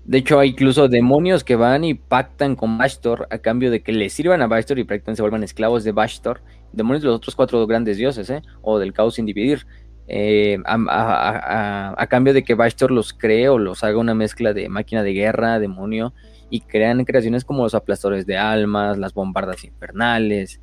De 0.05 0.17
hecho, 0.17 0.39
hay 0.39 0.49
incluso 0.49 0.87
demonios 0.87 1.43
que 1.43 1.55
van 1.55 1.83
y 1.83 1.93
pactan 1.93 2.55
con 2.55 2.77
Bastor 2.77 3.27
a 3.29 3.37
cambio 3.37 3.69
de 3.69 3.83
que 3.83 3.91
le 3.91 4.09
sirvan 4.09 4.41
a 4.41 4.47
Bastor 4.47 4.79
y 4.79 4.83
prácticamente 4.83 5.17
se 5.17 5.21
vuelvan 5.21 5.43
esclavos 5.43 5.83
de 5.83 5.91
Bastor. 5.91 6.41
Demonios 6.71 7.03
de 7.03 7.07
los 7.09 7.17
otros 7.17 7.35
cuatro 7.35 7.65
grandes 7.67 7.97
dioses, 7.97 8.29
¿eh? 8.29 8.41
O 8.61 8.79
del 8.79 8.93
caos 8.93 9.15
sin 9.15 9.25
dividir. 9.25 9.67
Eh, 10.07 10.57
a, 10.65 12.07
cambio 12.09 12.33
de 12.33 12.43
que 12.43 12.55
Bastor 12.55 12.91
los 12.91 13.13
cree 13.13 13.47
o 13.49 13.57
los 13.57 13.83
haga 13.83 13.97
una 13.97 14.13
mezcla 14.15 14.53
de 14.53 14.67
máquina 14.69 15.03
de 15.03 15.13
guerra, 15.13 15.59
demonio, 15.59 16.13
y 16.49 16.61
crean 16.61 17.05
creaciones 17.05 17.45
como 17.45 17.63
los 17.63 17.75
aplastadores 17.75 18.25
de 18.25 18.37
almas, 18.37 18.97
las 18.97 19.13
bombardas 19.13 19.63
infernales, 19.63 20.59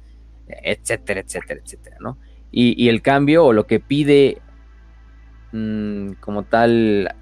etcétera, 0.49 1.21
etcétera, 1.21 1.61
etcétera, 1.65 1.97
¿no? 2.01 2.19
Y, 2.53 2.89
el 2.89 3.03
cambio 3.03 3.45
o 3.45 3.53
lo 3.53 3.67
que 3.67 3.79
pide 3.81 4.41
mm, 5.53 6.13
como 6.21 6.43
tal 6.45 7.15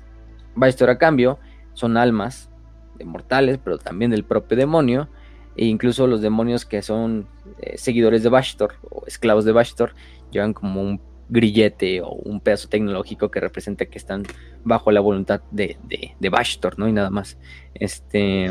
Bastor 0.55 0.91
a 0.91 0.99
cambio 0.99 1.39
son 1.75 1.97
almas 1.97 2.51
de 2.97 3.05
mortales, 3.05 3.59
pero 3.63 3.79
también 3.79 4.11
del 4.11 4.25
propio 4.25 4.57
demonio, 4.57 5.09
e 5.57 5.67
incluso 5.67 6.07
los 6.07 6.21
demonios 6.21 6.65
que 6.65 6.83
son 6.83 7.29
eh, 7.61 7.77
seguidores 7.77 8.23
de 8.23 8.29
Bastor 8.29 8.75
o 8.91 9.05
esclavos 9.07 9.45
de 9.45 9.53
Bastor 9.53 9.95
llevan 10.31 10.55
como 10.55 10.83
un 10.83 11.01
grillete 11.29 12.01
o 12.01 12.11
un 12.11 12.41
pedazo 12.41 12.69
tecnológico 12.69 13.31
que 13.31 13.41
representa 13.41 13.87
que 13.87 13.99
están 13.99 14.25
bajo 14.65 14.91
la 14.91 15.01
voluntad 15.01 15.43
de, 15.51 15.77
de, 16.19 16.29
Bastor, 16.29 16.79
¿no? 16.79 16.89
Y 16.89 16.93
nada 16.93 17.11
más. 17.11 17.39
Este, 17.75 18.51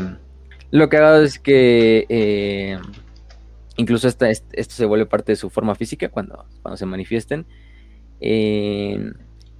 lo 0.70 0.88
que 0.88 0.96
hago 0.96 1.22
es 1.22 1.38
que 1.38 2.06
eh, 2.08 2.78
Incluso 3.78 4.08
esto 4.08 4.26
se 4.52 4.84
vuelve 4.86 5.06
parte 5.06 5.32
de 5.32 5.36
su 5.36 5.50
forma 5.50 5.76
física 5.76 6.08
cuando, 6.08 6.44
cuando 6.62 6.76
se 6.76 6.84
manifiesten. 6.84 7.46
Eh, 8.20 9.12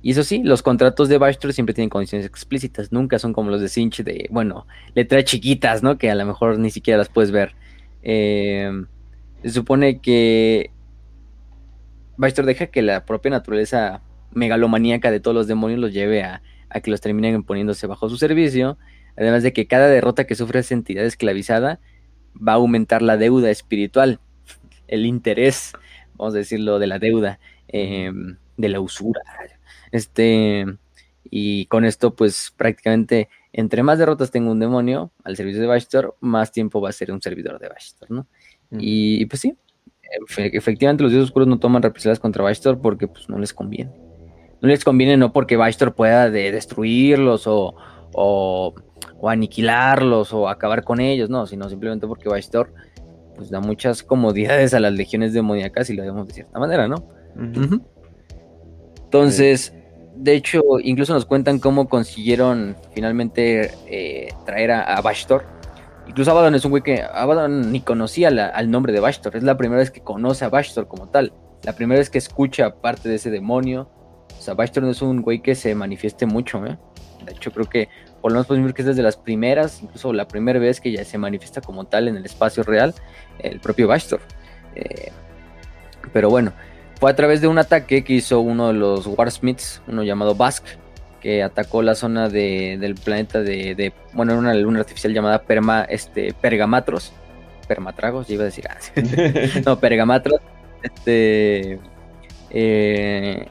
y 0.02 0.10
eso 0.10 0.24
sí, 0.24 0.42
los 0.42 0.62
contratos 0.62 1.08
de 1.08 1.18
Bastor 1.18 1.52
siempre 1.52 1.72
tienen 1.72 1.88
condiciones 1.88 2.26
explícitas, 2.26 2.90
nunca 2.90 3.20
son 3.20 3.32
como 3.32 3.50
los 3.50 3.60
de 3.60 3.68
Cinch 3.68 4.02
de, 4.02 4.26
bueno, 4.30 4.66
letras 4.94 5.24
chiquitas, 5.24 5.84
¿no? 5.84 5.98
Que 5.98 6.10
a 6.10 6.16
lo 6.16 6.26
mejor 6.26 6.58
ni 6.58 6.70
siquiera 6.70 6.98
las 6.98 7.08
puedes 7.08 7.30
ver. 7.30 7.54
Eh, 8.02 8.70
se 9.44 9.50
supone 9.50 10.00
que 10.00 10.72
Bastor 12.16 12.44
deja 12.44 12.66
que 12.66 12.82
la 12.82 13.04
propia 13.04 13.30
naturaleza 13.30 14.02
megalomaníaca 14.32 15.12
de 15.12 15.20
todos 15.20 15.34
los 15.36 15.46
demonios 15.46 15.78
los 15.78 15.92
lleve 15.92 16.24
a, 16.24 16.42
a 16.70 16.80
que 16.80 16.90
los 16.90 17.00
terminen 17.00 17.44
poniéndose 17.44 17.86
bajo 17.86 18.08
su 18.08 18.16
servicio. 18.16 18.78
Además 19.16 19.44
de 19.44 19.52
que 19.52 19.68
cada 19.68 19.86
derrota 19.86 20.24
que 20.24 20.34
sufre 20.34 20.58
esa 20.60 20.74
entidad 20.74 21.04
esclavizada 21.04 21.78
va 22.46 22.52
a 22.52 22.56
aumentar 22.56 23.02
la 23.02 23.16
deuda 23.16 23.50
espiritual, 23.50 24.20
el 24.86 25.06
interés, 25.06 25.72
vamos 26.16 26.34
a 26.34 26.38
decirlo, 26.38 26.78
de 26.78 26.86
la 26.86 26.98
deuda, 26.98 27.38
em, 27.68 28.36
de 28.56 28.68
la 28.68 28.80
usura. 28.80 29.20
Este, 29.92 30.66
y 31.30 31.66
con 31.66 31.84
esto, 31.84 32.14
pues 32.14 32.52
prácticamente, 32.56 33.28
entre 33.52 33.82
más 33.82 33.98
derrotas 33.98 34.30
tenga 34.30 34.50
un 34.50 34.60
demonio 34.60 35.12
al 35.24 35.36
servicio 35.36 35.60
de 35.60 35.66
Bastor, 35.66 36.16
más 36.20 36.52
tiempo 36.52 36.80
va 36.80 36.90
a 36.90 36.92
ser 36.92 37.12
un 37.12 37.22
servidor 37.22 37.58
de 37.58 37.68
Bastor, 37.68 38.10
¿no? 38.10 38.26
y, 38.70 39.24
pues 39.26 39.40
sí, 39.40 39.56
efectivamente 40.36 41.02
los 41.02 41.12
dioses 41.12 41.28
oscuros 41.28 41.48
no 41.48 41.58
toman 41.58 41.82
represalias 41.82 42.20
contra 42.20 42.42
Bastor 42.42 42.80
porque 42.80 43.08
pues 43.08 43.28
no 43.28 43.38
les 43.38 43.52
conviene. 43.52 43.90
No 44.60 44.68
les 44.68 44.84
conviene 44.84 45.16
no 45.16 45.32
porque 45.32 45.56
Bastor 45.56 45.94
pueda 45.94 46.30
de 46.30 46.50
destruirlos 46.50 47.46
o, 47.46 47.74
o 48.12 48.74
o 49.20 49.28
aniquilarlos 49.28 50.32
o 50.32 50.48
acabar 50.48 50.84
con 50.84 51.00
ellos, 51.00 51.28
no, 51.28 51.46
sino 51.46 51.68
simplemente 51.68 52.06
porque 52.06 52.28
Bastor 52.28 52.72
pues 53.36 53.50
da 53.50 53.60
muchas 53.60 54.02
comodidades 54.02 54.74
a 54.74 54.80
las 54.80 54.92
legiones 54.92 55.32
demoníacas 55.32 55.90
y 55.90 55.94
lo 55.94 56.02
vemos 56.02 56.26
de 56.26 56.34
cierta 56.34 56.58
manera, 56.58 56.88
¿no? 56.88 57.04
Entonces, 59.04 59.72
de 60.16 60.34
hecho, 60.34 60.60
incluso 60.82 61.14
nos 61.14 61.24
cuentan 61.24 61.60
cómo 61.60 61.88
consiguieron 61.88 62.76
finalmente 62.94 63.70
eh, 63.86 64.28
traer 64.44 64.72
a, 64.72 65.00
Bastor. 65.02 65.44
Incluso 66.08 66.32
Abaddon 66.32 66.56
es 66.56 66.64
un 66.64 66.70
güey 66.70 66.82
que 66.82 67.02
Abaddon 67.02 67.70
ni 67.70 67.80
conocía 67.80 68.28
al 68.28 68.70
nombre 68.70 68.92
de 68.92 68.98
Bastor. 68.98 69.36
Es 69.36 69.44
la 69.44 69.56
primera 69.56 69.78
vez 69.78 69.92
que 69.92 70.00
conoce 70.00 70.44
a 70.44 70.48
Bastor 70.48 70.88
como 70.88 71.08
tal. 71.08 71.32
La 71.62 71.74
primera 71.74 72.00
vez 72.00 72.10
que 72.10 72.18
escucha 72.18 72.74
parte 72.80 73.08
de 73.08 73.16
ese 73.16 73.30
demonio. 73.30 73.88
O 74.36 74.42
sea, 74.42 74.54
Bastor 74.54 74.82
no 74.82 74.90
es 74.90 75.00
un 75.00 75.22
güey 75.22 75.42
que 75.42 75.54
se 75.54 75.74
manifieste 75.76 76.26
mucho, 76.26 76.64
¿eh? 76.66 76.76
De 77.28 77.36
hecho, 77.36 77.52
creo 77.52 77.68
que 77.68 77.88
por 78.20 78.32
lo 78.32 78.36
menos 78.36 78.46
podemos 78.46 78.66
ver 78.66 78.74
que 78.74 78.82
es 78.82 78.86
desde 78.86 79.02
las 79.02 79.16
primeras, 79.16 79.82
incluso 79.82 80.12
la 80.12 80.26
primera 80.26 80.58
vez 80.58 80.80
que 80.80 80.90
ya 80.90 81.04
se 81.04 81.18
manifiesta 81.18 81.60
como 81.60 81.84
tal 81.84 82.08
en 82.08 82.16
el 82.16 82.24
espacio 82.24 82.62
real, 82.62 82.94
el 83.38 83.60
propio 83.60 83.88
Bastor. 83.88 84.20
Eh, 84.74 85.12
pero 86.12 86.30
bueno, 86.30 86.52
fue 86.98 87.10
a 87.10 87.16
través 87.16 87.40
de 87.40 87.46
un 87.46 87.58
ataque 87.58 88.02
que 88.02 88.14
hizo 88.14 88.40
uno 88.40 88.68
de 88.68 88.74
los 88.74 89.06
Warsmiths, 89.06 89.82
uno 89.86 90.02
llamado 90.02 90.34
Bask, 90.34 90.64
que 91.20 91.42
atacó 91.42 91.82
la 91.82 91.94
zona 91.94 92.28
del 92.28 92.94
planeta 92.96 93.40
de, 93.42 93.92
bueno, 94.12 94.32
era 94.32 94.40
una 94.40 94.54
luna 94.54 94.80
artificial 94.80 95.12
llamada 95.12 95.42
Perma, 95.42 95.82
este, 95.82 96.32
Pergamatros, 96.32 97.12
Permatragos, 97.66 98.28
ya 98.28 98.34
iba 98.34 98.42
a 98.42 98.46
decir, 98.46 98.66
ah, 98.68 98.78
no, 99.66 99.78
Pergamatros, 99.78 100.40
este, 100.82 101.78
eh, 102.50 103.46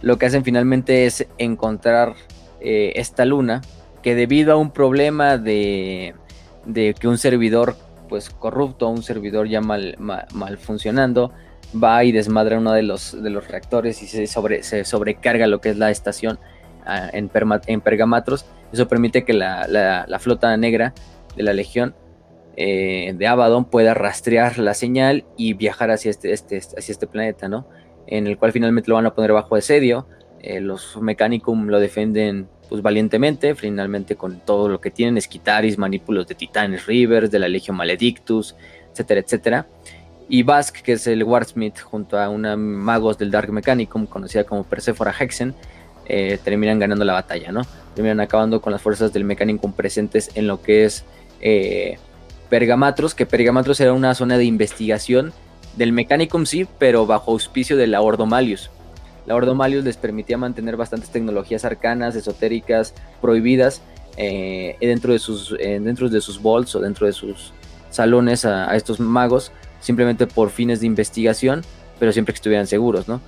lo 0.00 0.16
que 0.16 0.26
hacen 0.26 0.44
finalmente 0.44 1.06
es 1.06 1.26
encontrar 1.38 2.14
eh, 2.60 2.92
esta 2.96 3.24
luna 3.24 3.62
que 4.02 4.14
debido 4.14 4.52
a 4.52 4.56
un 4.56 4.70
problema 4.70 5.38
de, 5.38 6.14
que 6.72 7.08
un 7.08 7.18
servidor 7.18 7.76
pues 8.08 8.30
corrupto, 8.30 8.88
un 8.88 9.02
servidor 9.02 9.48
ya 9.48 9.60
mal, 9.60 9.96
mal, 9.98 10.58
funcionando, 10.58 11.32
va 11.82 12.02
y 12.04 12.12
desmadra 12.12 12.58
uno 12.58 12.72
de 12.72 12.82
los, 12.82 13.22
de 13.22 13.30
los 13.30 13.46
reactores 13.48 14.02
y 14.02 14.06
se, 14.06 14.26
sobre, 14.26 14.62
se 14.62 14.84
sobrecarga 14.84 15.46
lo 15.46 15.60
que 15.60 15.70
es 15.70 15.76
la 15.76 15.90
estación 15.90 16.38
ah, 16.86 17.10
en, 17.12 17.30
en, 17.66 17.80
Pergamatros. 17.80 18.46
Eso 18.72 18.88
permite 18.88 19.24
que 19.24 19.34
la, 19.34 20.18
flota 20.20 20.56
negra 20.56 20.94
de 21.36 21.42
la 21.42 21.52
Legión 21.52 21.94
eh, 22.56 23.12
de 23.14 23.26
Abaddon 23.26 23.66
pueda 23.66 23.94
rastrear 23.94 24.58
la 24.58 24.74
señal 24.74 25.24
y 25.36 25.52
viajar 25.52 25.90
hacia 25.90 26.10
este, 26.10 26.32
este, 26.32 26.58
hacia 26.58 26.92
este 26.92 27.06
planeta, 27.06 27.48
¿no? 27.48 27.68
En 28.06 28.26
el 28.26 28.38
cual 28.38 28.52
finalmente 28.52 28.88
lo 28.88 28.94
van 28.94 29.06
a 29.06 29.14
poner 29.14 29.32
bajo 29.32 29.54
asedio. 29.54 30.06
Eh, 30.40 30.60
los 30.60 30.96
Mechanicum 31.00 31.68
lo 31.68 31.80
defienden 31.80 32.48
pues 32.68 32.82
valientemente, 32.82 33.54
finalmente 33.54 34.16
con 34.16 34.40
todo 34.40 34.68
lo 34.68 34.80
que 34.80 34.90
tienen, 34.90 35.16
Esquitaris, 35.16 35.78
Manípulos 35.78 36.26
de 36.26 36.34
Titanes 36.34 36.86
Rivers, 36.86 37.30
de 37.30 37.38
la 37.38 37.48
Legión 37.48 37.76
Maledictus, 37.76 38.54
etcétera, 38.92 39.20
etcétera. 39.20 39.66
Y 40.28 40.42
Bask, 40.42 40.76
que 40.82 40.92
es 40.92 41.06
el 41.06 41.24
Warsmith, 41.24 41.80
junto 41.80 42.18
a 42.18 42.28
una 42.28 42.56
magos 42.56 43.16
del 43.16 43.30
Dark 43.30 43.50
Mechanicum, 43.50 44.06
conocida 44.06 44.44
como 44.44 44.64
Persephora 44.64 45.14
Hexen, 45.18 45.54
eh, 46.04 46.38
terminan 46.44 46.78
ganando 46.78 47.04
la 47.04 47.14
batalla, 47.14 47.50
¿no? 47.50 47.62
Terminan 47.94 48.20
acabando 48.20 48.60
con 48.60 48.72
las 48.72 48.82
fuerzas 48.82 49.12
del 49.12 49.24
Mechanicum 49.24 49.72
presentes 49.72 50.30
en 50.34 50.46
lo 50.46 50.60
que 50.60 50.84
es 50.84 51.04
eh, 51.40 51.98
Pergamatros, 52.50 53.14
que 53.14 53.24
Pergamatros 53.24 53.80
era 53.80 53.94
una 53.94 54.14
zona 54.14 54.36
de 54.36 54.44
investigación 54.44 55.32
del 55.76 55.92
Mechanicum, 55.92 56.44
sí, 56.44 56.66
pero 56.78 57.06
bajo 57.06 57.32
auspicio 57.32 57.78
de 57.78 57.86
la 57.86 58.02
Ordo 58.02 58.26
Malius 58.26 58.70
la 59.28 59.34
Ordo 59.34 59.54
Malius 59.54 59.84
les 59.84 59.98
permitía 59.98 60.38
mantener 60.38 60.78
bastantes 60.78 61.10
tecnologías 61.10 61.66
arcanas, 61.66 62.16
esotéricas, 62.16 62.94
prohibidas 63.20 63.82
eh, 64.16 64.78
dentro, 64.80 65.12
de 65.12 65.18
sus, 65.18 65.54
dentro 65.58 66.08
de 66.08 66.22
sus 66.22 66.40
vaults 66.42 66.74
o 66.74 66.80
dentro 66.80 67.06
de 67.06 67.12
sus 67.12 67.52
salones 67.90 68.46
a, 68.46 68.74
estos 68.74 69.00
magos, 69.00 69.52
simplemente 69.80 70.26
por 70.26 70.48
fines 70.48 70.80
de 70.80 70.86
investigación, 70.86 71.62
pero 71.98 72.10
siempre 72.10 72.32
que 72.32 72.38
estuvieran 72.38 72.66
seguros, 72.66 73.06
¿no? 73.06 73.20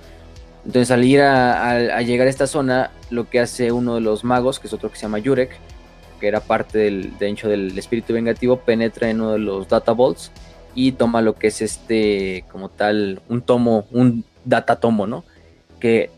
Entonces 0.65 0.89
al 0.89 1.03
ir 1.03 1.21
a, 1.21 2.01
llegar 2.01 2.25
a 2.25 2.31
esta 2.31 2.47
zona, 2.47 2.89
lo 3.11 3.29
que 3.29 3.39
hace 3.39 3.71
uno 3.71 3.93
de 3.93 4.01
los 4.01 4.23
magos, 4.23 4.59
que 4.59 4.65
es 4.65 4.73
otro 4.73 4.89
que 4.89 4.95
se 4.95 5.03
llama 5.03 5.19
Yurek, 5.19 5.51
que 6.19 6.27
era 6.27 6.39
parte 6.39 6.79
del, 6.79 7.15
de 7.19 7.29
hecho 7.29 7.47
del 7.47 7.77
espíritu 7.77 8.13
vengativo, 8.13 8.57
penetra 8.57 9.07
en 9.11 9.21
uno 9.21 9.33
de 9.33 9.39
los 9.39 9.67
data 9.67 9.93
vaults 9.93 10.31
y 10.73 10.93
toma 10.93 11.21
lo 11.21 11.35
que 11.35 11.47
es 11.47 11.61
este, 11.61 12.43
como 12.51 12.69
tal, 12.69 13.21
un 13.29 13.43
tomo, 13.43 13.85
un 13.91 14.25
data 14.45 14.77
tomo, 14.77 15.05
¿no? 15.05 15.25
Que 15.81 16.09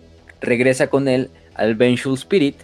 regresa 0.41 0.87
con 0.87 1.07
él 1.07 1.31
al 1.55 1.73
Vengeful 1.73 2.13
Spirit 2.13 2.57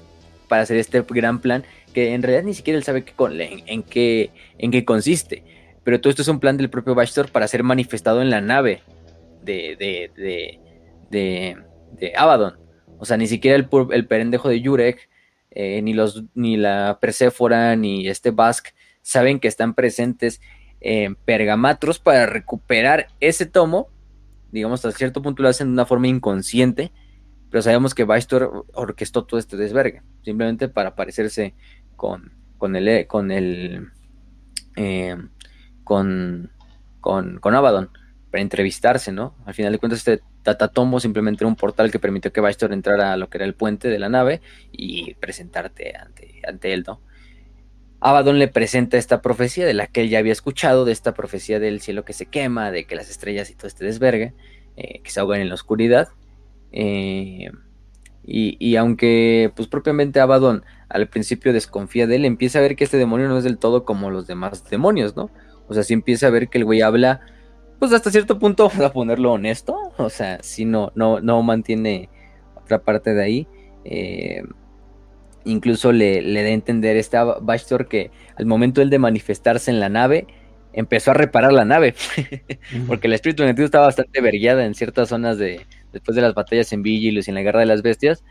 para 0.48 0.62
hacer 0.62 0.78
este 0.78 1.02
gran 1.02 1.40
plan 1.40 1.64
que 1.94 2.14
en 2.14 2.22
realidad 2.22 2.44
ni 2.44 2.54
siquiera 2.54 2.78
él 2.78 2.84
sabe 2.84 3.04
en, 3.66 3.82
qué, 3.82 4.30
en 4.60 4.70
qué 4.70 4.86
consiste. 4.86 5.44
pero 5.84 6.00
todo 6.00 6.12
esto 6.12 6.22
es 6.22 6.28
un 6.28 6.40
plan 6.40 6.58
del 6.58 6.70
propio 6.70 6.94
Bastor 6.94 7.32
para 7.32 7.48
ser 7.48 7.64
manifestado 7.64 8.22
en 8.22 8.30
la 8.30 8.42
nave 8.42 8.82
de, 9.44 9.76
de, 9.80 10.12
de, 10.16 10.60
de, 11.10 11.58
de 12.00 12.14
Abaddon. 12.16 12.58
O 13.00 13.06
sea, 13.06 13.18
ni 13.18 13.28
siquiera 13.28 13.58
el, 13.58 13.68
el 13.92 14.06
perendejo 14.06 14.50
de 14.50 14.62
Yurek, 14.62 15.10
eh, 15.52 15.82
ni, 15.82 15.94
los, 15.94 16.24
ni 16.36 16.58
la 16.58 17.00
Perséfora, 17.02 17.76
ni 17.76 18.08
este 18.08 18.32
Bask 18.32 18.68
saben 19.02 19.40
que 19.40 19.48
están 19.48 19.74
presentes 19.74 20.42
en 20.82 21.16
pergamatros 21.16 21.98
para 22.00 22.26
recuperar 22.26 23.08
ese 23.20 23.46
tomo. 23.46 23.90
Digamos, 24.52 24.86
hasta 24.86 24.98
cierto 24.98 25.22
punto 25.22 25.44
lo 25.44 25.50
hacen 25.50 25.68
de 25.68 25.74
una 25.74 25.86
forma 25.86 26.08
inconsciente, 26.08 26.92
pero 27.50 27.62
sabemos 27.62 27.96
que 27.96 28.04
Bastor 28.04 28.66
orquestó 28.74 29.26
todo 29.26 29.40
este 29.40 29.58
desvergue, 29.58 30.02
simplemente 30.24 30.70
para 30.70 30.96
parecerse 30.96 31.56
con, 31.96 32.34
con 32.58 32.76
el, 32.76 33.08
con 33.08 33.32
el, 33.32 33.90
eh, 34.76 35.18
con, 35.84 36.52
con, 37.02 37.40
con 37.40 37.56
Abaddon 37.56 37.90
para 38.32 38.42
entrevistarse, 38.42 39.12
¿no? 39.12 39.36
Al 39.46 39.54
final 39.54 39.72
de 39.72 39.80
cuentas, 39.80 40.00
este 40.00 40.22
Tatatomo 40.44 41.00
simplemente 41.00 41.44
era 41.44 41.50
un 41.50 41.56
portal 41.56 41.92
que 41.92 42.00
permitió 42.00 42.32
que 42.32 42.42
Bastor 42.42 42.72
entrara 42.74 43.14
a 43.14 43.18
lo 43.18 43.30
que 43.30 43.38
era 43.40 43.46
el 43.46 43.56
puente 43.56 43.90
de 43.90 44.00
la 44.00 44.10
nave 44.10 44.42
y 44.72 45.16
presentarte 45.16 45.96
ante, 45.98 46.42
ante 46.48 46.74
él, 46.74 46.84
¿no? 46.88 47.02
Abaddon 48.02 48.40
le 48.40 48.48
presenta 48.48 48.98
esta 48.98 49.22
profecía 49.22 49.66
de 49.66 49.74
la 49.74 49.88
que 49.88 50.02
él 50.02 50.10
ya 50.10 50.20
había 50.20 50.32
escuchado, 50.32 50.86
de 50.86 50.92
esta 50.92 51.14
profecía 51.14 51.60
del 51.60 51.82
cielo 51.82 52.06
que 52.06 52.14
se 52.14 52.26
quema, 52.26 52.72
de 52.72 52.86
que 52.86 52.96
las 52.96 53.10
estrellas 53.10 53.50
y 53.50 53.56
todo 53.56 53.68
este 53.68 53.86
desvergue, 53.86 54.34
eh, 54.78 55.02
que 55.02 55.12
se 55.12 55.20
ahogan 55.20 55.42
en 55.42 55.50
la 55.50 55.56
oscuridad. 55.56 56.10
Eh, 56.72 57.52
y, 58.26 58.58
y, 58.60 58.76
aunque, 58.76 59.52
pues 59.56 59.68
propiamente 59.68 60.20
Abaddon 60.20 60.64
al 60.88 61.08
principio 61.08 61.52
desconfía 61.52 62.08
de 62.08 62.16
él, 62.16 62.26
empieza 62.26 62.60
a 62.60 62.62
ver 62.62 62.76
que 62.76 62.84
este 62.84 62.98
demonio 62.98 63.28
no 63.28 63.38
es 63.38 63.44
del 63.44 63.58
todo 63.58 63.86
como 63.86 64.12
los 64.12 64.28
demás 64.28 64.64
demonios, 64.70 65.16
¿no? 65.16 65.30
O 65.68 65.74
sea, 65.74 65.84
sí 65.84 65.94
empieza 65.94 66.28
a 66.28 66.32
ver 66.32 66.50
que 66.50 66.60
el 66.60 66.66
güey 66.66 66.82
habla 66.82 67.22
pues 67.80 67.94
hasta 67.94 68.12
cierto 68.12 68.38
punto, 68.38 68.70
vamos 68.70 68.86
a 68.86 68.94
ponerlo 68.94 69.34
honesto, 69.34 69.76
o 69.98 70.10
sea, 70.10 70.40
si 70.44 70.66
no, 70.66 70.92
no, 70.96 71.22
no 71.22 71.42
mantiene 71.42 72.10
otra 72.56 72.80
parte 72.84 73.14
de 73.14 73.24
ahí. 73.24 73.48
Eh, 73.86 74.44
incluso 75.46 75.92
le, 75.92 76.22
le, 76.22 76.44
da 76.44 76.50
a 76.50 76.52
entender 76.52 76.98
este 76.98 77.18
Bastor 77.42 77.88
que 77.88 78.12
al 78.36 78.46
momento 78.46 78.82
él 78.82 78.90
de 78.90 79.00
manifestarse 79.00 79.72
en 79.72 79.80
la 79.80 79.90
nave, 79.90 80.28
empezó 80.74 81.12
a 81.12 81.16
reparar 81.16 81.54
la 81.54 81.66
nave, 81.66 81.96
porque 82.88 83.08
el 83.08 83.14
espíritu 83.14 83.44
negativo 83.44 83.66
estaba 83.66 83.88
bastante 83.88 84.22
vergueada 84.22 84.66
en 84.66 84.76
ciertas 84.76 85.10
zonas 85.10 85.38
de, 85.38 85.66
después 85.92 86.16
de 86.16 86.22
las 86.22 86.34
batallas 86.34 86.72
en 86.74 86.84
Vigilus 86.84 87.28
y 87.28 87.32
en 87.32 87.36
la 87.36 87.42
Guerra 87.42 87.60
de 87.62 87.66
las 87.66 87.82
Bestias, 87.82 88.24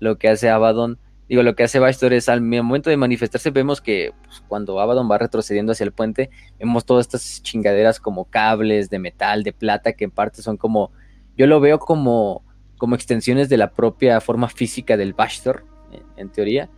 lo 0.00 0.18
que 0.18 0.28
hace 0.28 0.48
Abaddon 0.48 0.98
Digo, 1.28 1.42
lo 1.42 1.54
que 1.54 1.62
hace 1.62 1.78
Bastor 1.78 2.14
es 2.14 2.30
al 2.30 2.40
momento 2.40 2.88
de 2.88 2.96
manifestarse, 2.96 3.50
vemos 3.50 3.82
que 3.82 4.12
pues, 4.24 4.42
cuando 4.48 4.80
Abaddon 4.80 5.10
va 5.10 5.18
retrocediendo 5.18 5.72
hacia 5.72 5.84
el 5.84 5.92
puente, 5.92 6.30
vemos 6.58 6.86
todas 6.86 7.06
estas 7.06 7.42
chingaderas 7.42 8.00
como 8.00 8.24
cables 8.24 8.88
de 8.88 8.98
metal, 8.98 9.42
de 9.42 9.52
plata, 9.52 9.92
que 9.92 10.04
en 10.04 10.10
parte 10.10 10.40
son 10.40 10.56
como. 10.56 10.90
Yo 11.36 11.46
lo 11.46 11.60
veo 11.60 11.78
como, 11.78 12.42
como 12.78 12.94
extensiones 12.94 13.50
de 13.50 13.58
la 13.58 13.72
propia 13.72 14.20
forma 14.22 14.48
física 14.48 14.96
del 14.96 15.12
Bastor, 15.12 15.66
en, 16.16 16.28
teoría. 16.30 16.70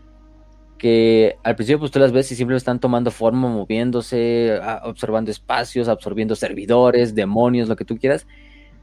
Que 0.78 1.36
al 1.42 1.56
principio 1.56 1.78
pues 1.78 1.90
tú 1.90 1.98
las 1.98 2.12
ves 2.12 2.32
y 2.32 2.36
siempre 2.36 2.56
están 2.56 2.80
tomando 2.80 3.11
forma, 3.11 3.48
moviéndose, 3.48 4.58
observando 4.84 5.30
espacios, 5.30 5.88
absorbiendo 5.88 6.34
servidores, 6.34 7.14
demonios, 7.14 7.68
lo 7.68 7.76
que 7.76 7.84
tú 7.84 7.98
quieras. 7.98 8.26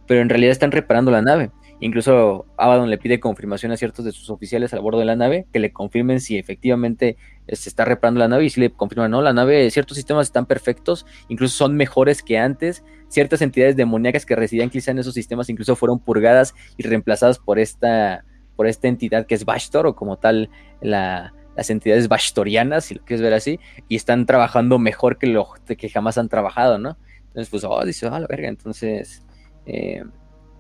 Pero 0.06 0.22
en 0.22 0.30
realidad 0.30 0.52
están 0.52 0.72
reparando 0.72 1.12
la 1.12 1.22
nave. 1.22 1.52
Incluso 1.80 2.48
Abaddon 2.58 2.90
le 2.90 2.98
pide 2.98 3.20
confirmación 3.20 3.72
a 3.72 3.78
ciertos 3.78 4.04
de 4.04 4.12
sus 4.12 4.32
oficiales 4.32 4.74
a 4.74 4.80
bordo 4.80 4.98
de 5.00 5.06
la 5.06 5.16
nave 5.16 5.46
que 5.54 5.60
le 5.60 5.72
confirmen 5.72 6.20
si 6.20 6.38
efectivamente 6.38 7.18
eh, 7.46 7.56
se 7.56 7.70
está 7.70 7.86
reparando 7.86 8.20
la 8.20 8.28
nave 8.28 8.46
y 8.46 8.50
si 8.50 8.60
le 8.60 8.72
confirman, 8.72 9.12
no, 9.12 9.22
la 9.22 9.32
nave, 9.32 9.70
ciertos 9.70 9.96
sistemas 9.96 10.28
están 10.28 10.48
perfectos, 10.48 11.06
incluso 11.30 11.56
son 11.56 11.76
mejores 11.76 12.24
que 12.24 12.40
antes. 12.40 12.84
Ciertas 13.10 13.42
entidades 13.42 13.76
demoníacas 13.76 14.26
que 14.26 14.36
residían 14.36 14.72
quizá 14.72 14.92
en 14.92 15.00
esos 15.00 15.14
sistemas 15.14 15.50
incluso 15.50 15.76
fueron 15.76 16.00
purgadas 16.00 16.56
y 16.78 16.84
reemplazadas 16.84 17.38
por 17.38 17.60
esta, 17.60 18.26
por 18.58 18.68
esta 18.68 18.90
entidad 18.90 19.26
que 19.26 19.36
es 19.36 19.46
Bashtor 19.46 19.88
o 19.88 19.96
como 19.96 20.18
tal 20.18 20.50
la, 20.82 21.34
las 21.56 21.70
entidades 21.70 22.10
Bashtorianas, 22.10 22.84
si 22.84 22.96
lo 22.96 23.06
quieres 23.06 23.22
ver 23.22 23.34
así, 23.34 23.62
y 23.88 23.96
están 23.96 24.26
trabajando 24.26 24.80
mejor 24.80 25.18
que 25.18 25.28
lo 25.28 25.48
que 25.66 25.90
jamás 25.90 26.18
han 26.18 26.28
trabajado, 26.28 26.78
¿no? 26.78 26.98
Entonces, 27.28 27.50
pues, 27.50 27.64
oh, 27.64 27.86
dice, 27.86 28.08
ah, 28.08 28.20
la 28.20 28.28
verga, 28.28 28.50
entonces... 28.50 29.24
Eh, 29.66 30.04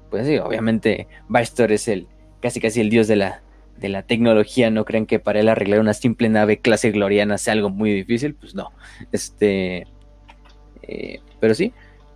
pues 0.09 0.27
sí, 0.27 0.37
obviamente 0.37 1.07
Bastor 1.27 1.71
es 1.71 1.87
el 1.87 2.07
casi 2.41 2.59
casi 2.59 2.81
el 2.81 2.89
dios 2.89 3.07
de 3.07 3.15
la, 3.15 3.41
de 3.77 3.89
la 3.89 4.03
tecnología, 4.03 4.69
no 4.69 4.85
creen 4.85 5.05
que 5.05 5.19
para 5.19 5.39
él 5.39 5.49
arreglar 5.49 5.79
una 5.79 5.93
simple 5.93 6.29
nave 6.29 6.59
clase 6.59 6.91
gloriana 6.91 7.37
sea 7.37 7.53
algo 7.53 7.69
muy 7.69 7.91
difícil, 7.91 8.35
pues 8.35 8.55
no. 8.55 8.71
Este, 9.11 9.87
eh, 10.83 11.19
pero 11.39 11.53
sí, 11.53 11.73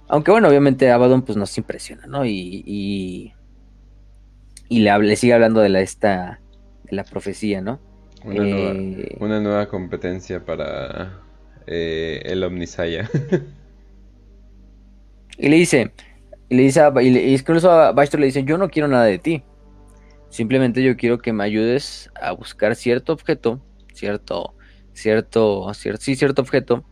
aunque 0.07 0.31
bueno, 0.31 0.47
obviamente 0.47 0.91
Abaddon 0.91 1.23
pues 1.23 1.37
nos 1.37 1.57
impresiona, 1.57 2.05
¿no? 2.07 2.25
Y, 2.25 3.33
y 4.71 4.79
le, 4.79 5.15
sigue 5.17 5.33
hablando 5.33 5.59
de 5.59 5.67
la, 5.67 5.81
esta, 5.81 6.39
de 6.85 6.95
la 6.95 7.03
profecía, 7.03 7.59
¿no? 7.59 7.81
Una, 8.23 8.37
eh, 8.37 9.17
nueva, 9.19 9.67
competencia 9.67 10.45
para 10.45 11.19
eh, 11.67 12.21
el 12.23 12.41
Omnisaya. 12.41 13.09
y 15.37 15.49
le 15.49 15.57
dice, 15.57 15.91
y 16.47 16.55
le 16.55 16.63
dice, 16.63 16.79
a, 16.79 16.93
y 17.01 17.33
incluso 17.33 17.69
a 17.69 17.91
Bastor 17.91 18.21
le 18.21 18.27
dice, 18.27 18.45
yo 18.45 18.57
no 18.57 18.69
quiero 18.69 18.87
nada 18.87 19.03
de 19.03 19.19
ti. 19.19 19.43
Simplemente 20.29 20.81
yo 20.81 20.95
quiero 20.95 21.17
que 21.17 21.33
me 21.33 21.43
ayudes 21.43 22.09
a 22.21 22.31
buscar 22.31 22.77
cierto 22.77 23.11
objeto, 23.11 23.61
cierto, 23.93 24.53
cierto, 24.93 25.73
cierto, 25.73 26.01
sí, 26.01 26.15
cierto 26.15 26.43
objeto, 26.43 26.85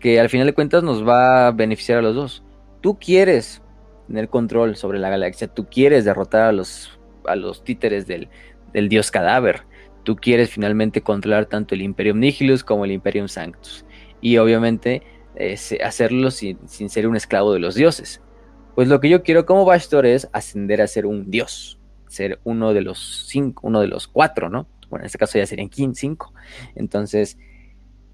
que 0.00 0.18
al 0.18 0.30
final 0.30 0.48
de 0.48 0.54
cuentas 0.54 0.82
nos 0.82 1.06
va 1.06 1.46
a 1.46 1.52
beneficiar 1.52 1.98
a 1.98 2.02
los 2.02 2.16
dos. 2.16 2.42
Tú 2.80 2.98
quieres 2.98 3.62
tener 4.08 4.28
control 4.28 4.74
sobre 4.74 4.98
la 4.98 5.10
galaxia, 5.10 5.46
tú 5.46 5.68
quieres 5.70 6.04
derrotar 6.04 6.42
a 6.42 6.50
los, 6.50 6.99
a 7.26 7.36
los 7.36 7.64
títeres 7.64 8.06
del, 8.06 8.28
del 8.72 8.88
dios 8.88 9.10
cadáver, 9.10 9.62
tú 10.04 10.16
quieres 10.16 10.50
finalmente 10.50 11.02
controlar 11.02 11.46
tanto 11.46 11.74
el 11.74 11.82
Imperium 11.82 12.18
Nihilus 12.18 12.64
como 12.64 12.84
el 12.84 12.92
Imperium 12.92 13.28
Sanctus. 13.28 13.84
Y 14.20 14.36
obviamente 14.36 15.02
hacerlo 15.82 16.30
sin, 16.30 16.58
sin 16.68 16.90
ser 16.90 17.06
un 17.06 17.16
esclavo 17.16 17.52
de 17.52 17.60
los 17.60 17.74
dioses. 17.74 18.20
Pues 18.74 18.88
lo 18.88 19.00
que 19.00 19.08
yo 19.08 19.22
quiero 19.22 19.46
como 19.46 19.64
Bastor 19.64 20.06
es 20.06 20.28
ascender 20.32 20.80
a 20.80 20.86
ser 20.86 21.06
un 21.06 21.30
dios, 21.30 21.78
ser 22.08 22.40
uno 22.44 22.72
de 22.72 22.82
los 22.82 23.26
cinco, 23.28 23.66
uno 23.66 23.80
de 23.80 23.88
los 23.88 24.08
cuatro, 24.08 24.48
¿no? 24.48 24.66
Bueno, 24.88 25.04
en 25.04 25.06
este 25.06 25.18
caso 25.18 25.38
ya 25.38 25.46
serían 25.46 25.70
cinco. 25.94 26.32
Entonces, 26.74 27.38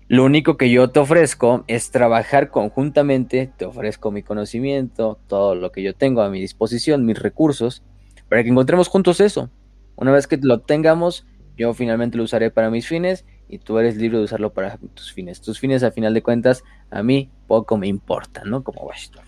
lo 0.08 0.24
único 0.24 0.56
que 0.56 0.70
yo 0.70 0.90
te 0.90 1.00
ofrezco 1.00 1.64
es 1.66 1.90
trabajar 1.90 2.50
conjuntamente, 2.50 3.50
te 3.56 3.64
ofrezco 3.64 4.10
mi 4.10 4.22
conocimiento, 4.22 5.18
todo 5.26 5.54
lo 5.54 5.72
que 5.72 5.82
yo 5.82 5.94
tengo 5.94 6.22
a 6.22 6.30
mi 6.30 6.40
disposición, 6.40 7.04
mis 7.04 7.18
recursos, 7.18 7.82
para 8.28 8.42
que 8.42 8.50
encontremos 8.50 8.88
juntos 8.88 9.20
eso. 9.20 9.50
Una 9.96 10.12
vez 10.12 10.26
que 10.26 10.38
lo 10.40 10.60
tengamos, 10.60 11.26
yo 11.56 11.72
finalmente 11.74 12.18
lo 12.18 12.24
usaré 12.24 12.50
para 12.50 12.70
mis 12.70 12.86
fines 12.86 13.24
y 13.48 13.58
tú 13.58 13.78
eres 13.78 13.96
libre 13.96 14.18
de 14.18 14.24
usarlo 14.24 14.52
para 14.52 14.78
tus 14.94 15.12
fines. 15.12 15.40
Tus 15.40 15.58
fines, 15.58 15.82
a 15.82 15.90
final 15.90 16.12
de 16.14 16.22
cuentas, 16.22 16.64
a 16.90 17.02
mí 17.02 17.30
poco 17.46 17.76
me 17.76 17.86
importa, 17.86 18.42
¿no? 18.44 18.62
Como 18.62 18.86
Bastor. 18.86 19.24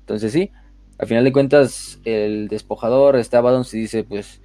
Entonces 0.00 0.32
sí, 0.32 0.50
al 0.98 1.08
final 1.08 1.24
de 1.24 1.32
cuentas, 1.32 2.00
el 2.04 2.48
despojador 2.48 3.16
está 3.16 3.38
Abaddon 3.38 3.64
se 3.64 3.78
dice, 3.78 4.04
pues 4.04 4.40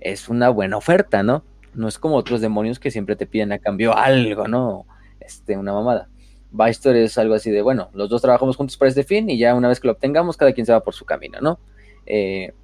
es 0.00 0.28
una 0.28 0.48
buena 0.48 0.76
oferta, 0.76 1.22
¿no? 1.22 1.44
No 1.74 1.86
es 1.86 1.98
como 1.98 2.16
otros 2.16 2.40
demonios 2.40 2.78
que 2.78 2.90
siempre 2.90 3.16
te 3.16 3.26
piden 3.26 3.52
a 3.52 3.58
cambio 3.58 3.96
algo, 3.96 4.48
¿no? 4.48 4.86
Este, 5.20 5.56
una 5.56 5.72
mamada. 5.72 6.08
Bastor 6.50 6.96
es 6.96 7.16
algo 7.16 7.34
así 7.34 7.50
de, 7.50 7.62
bueno, 7.62 7.90
los 7.92 8.08
dos 8.08 8.22
trabajamos 8.22 8.56
juntos 8.56 8.76
para 8.76 8.88
este 8.88 9.04
fin 9.04 9.30
y 9.30 9.38
ya 9.38 9.54
una 9.54 9.68
vez 9.68 9.78
que 9.78 9.86
lo 9.86 9.92
obtengamos, 9.92 10.36
cada 10.36 10.52
quien 10.52 10.66
se 10.66 10.72
va 10.72 10.82
por 10.82 10.94
su 10.94 11.04
camino, 11.04 11.38
¿no? 11.40 11.60
Eh, 12.06 12.54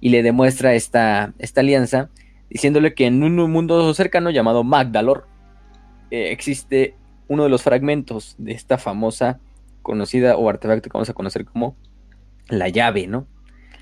y 0.00 0.10
le 0.10 0.22
demuestra 0.22 0.74
esta, 0.74 1.32
esta 1.38 1.60
alianza 1.60 2.10
diciéndole 2.50 2.94
que 2.94 3.06
en 3.06 3.22
un 3.22 3.50
mundo 3.50 3.92
cercano 3.94 4.30
llamado 4.30 4.64
Magdalor 4.64 5.26
eh, 6.10 6.30
existe 6.30 6.94
uno 7.28 7.44
de 7.44 7.48
los 7.48 7.62
fragmentos 7.62 8.36
de 8.38 8.52
esta 8.52 8.78
famosa 8.78 9.40
conocida 9.82 10.36
o 10.36 10.48
artefacto 10.48 10.88
que 10.88 10.94
vamos 10.94 11.10
a 11.10 11.14
conocer 11.14 11.44
como 11.44 11.76
la 12.48 12.68
llave, 12.68 13.06
¿no? 13.06 13.26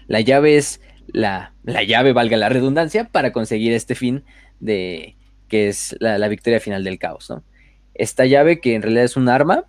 La 0.06 0.20
llave 0.20 0.56
es 0.56 0.80
la, 1.06 1.54
la, 1.64 1.82
llave, 1.82 2.12
valga 2.12 2.36
la 2.36 2.48
redundancia, 2.48 3.08
para 3.08 3.32
conseguir 3.32 3.72
este 3.72 3.94
fin 3.94 4.24
de 4.60 5.16
que 5.48 5.68
es 5.68 5.94
la, 6.00 6.28
victoria 6.28 6.60
final 6.60 6.84
del 6.84 6.98
caos, 6.98 7.28
¿no? 7.28 7.44
Esta 7.94 8.24
llave 8.24 8.60
que 8.60 8.74
en 8.74 8.82
realidad 8.82 9.04
es 9.04 9.16
un 9.16 9.28
arma, 9.28 9.64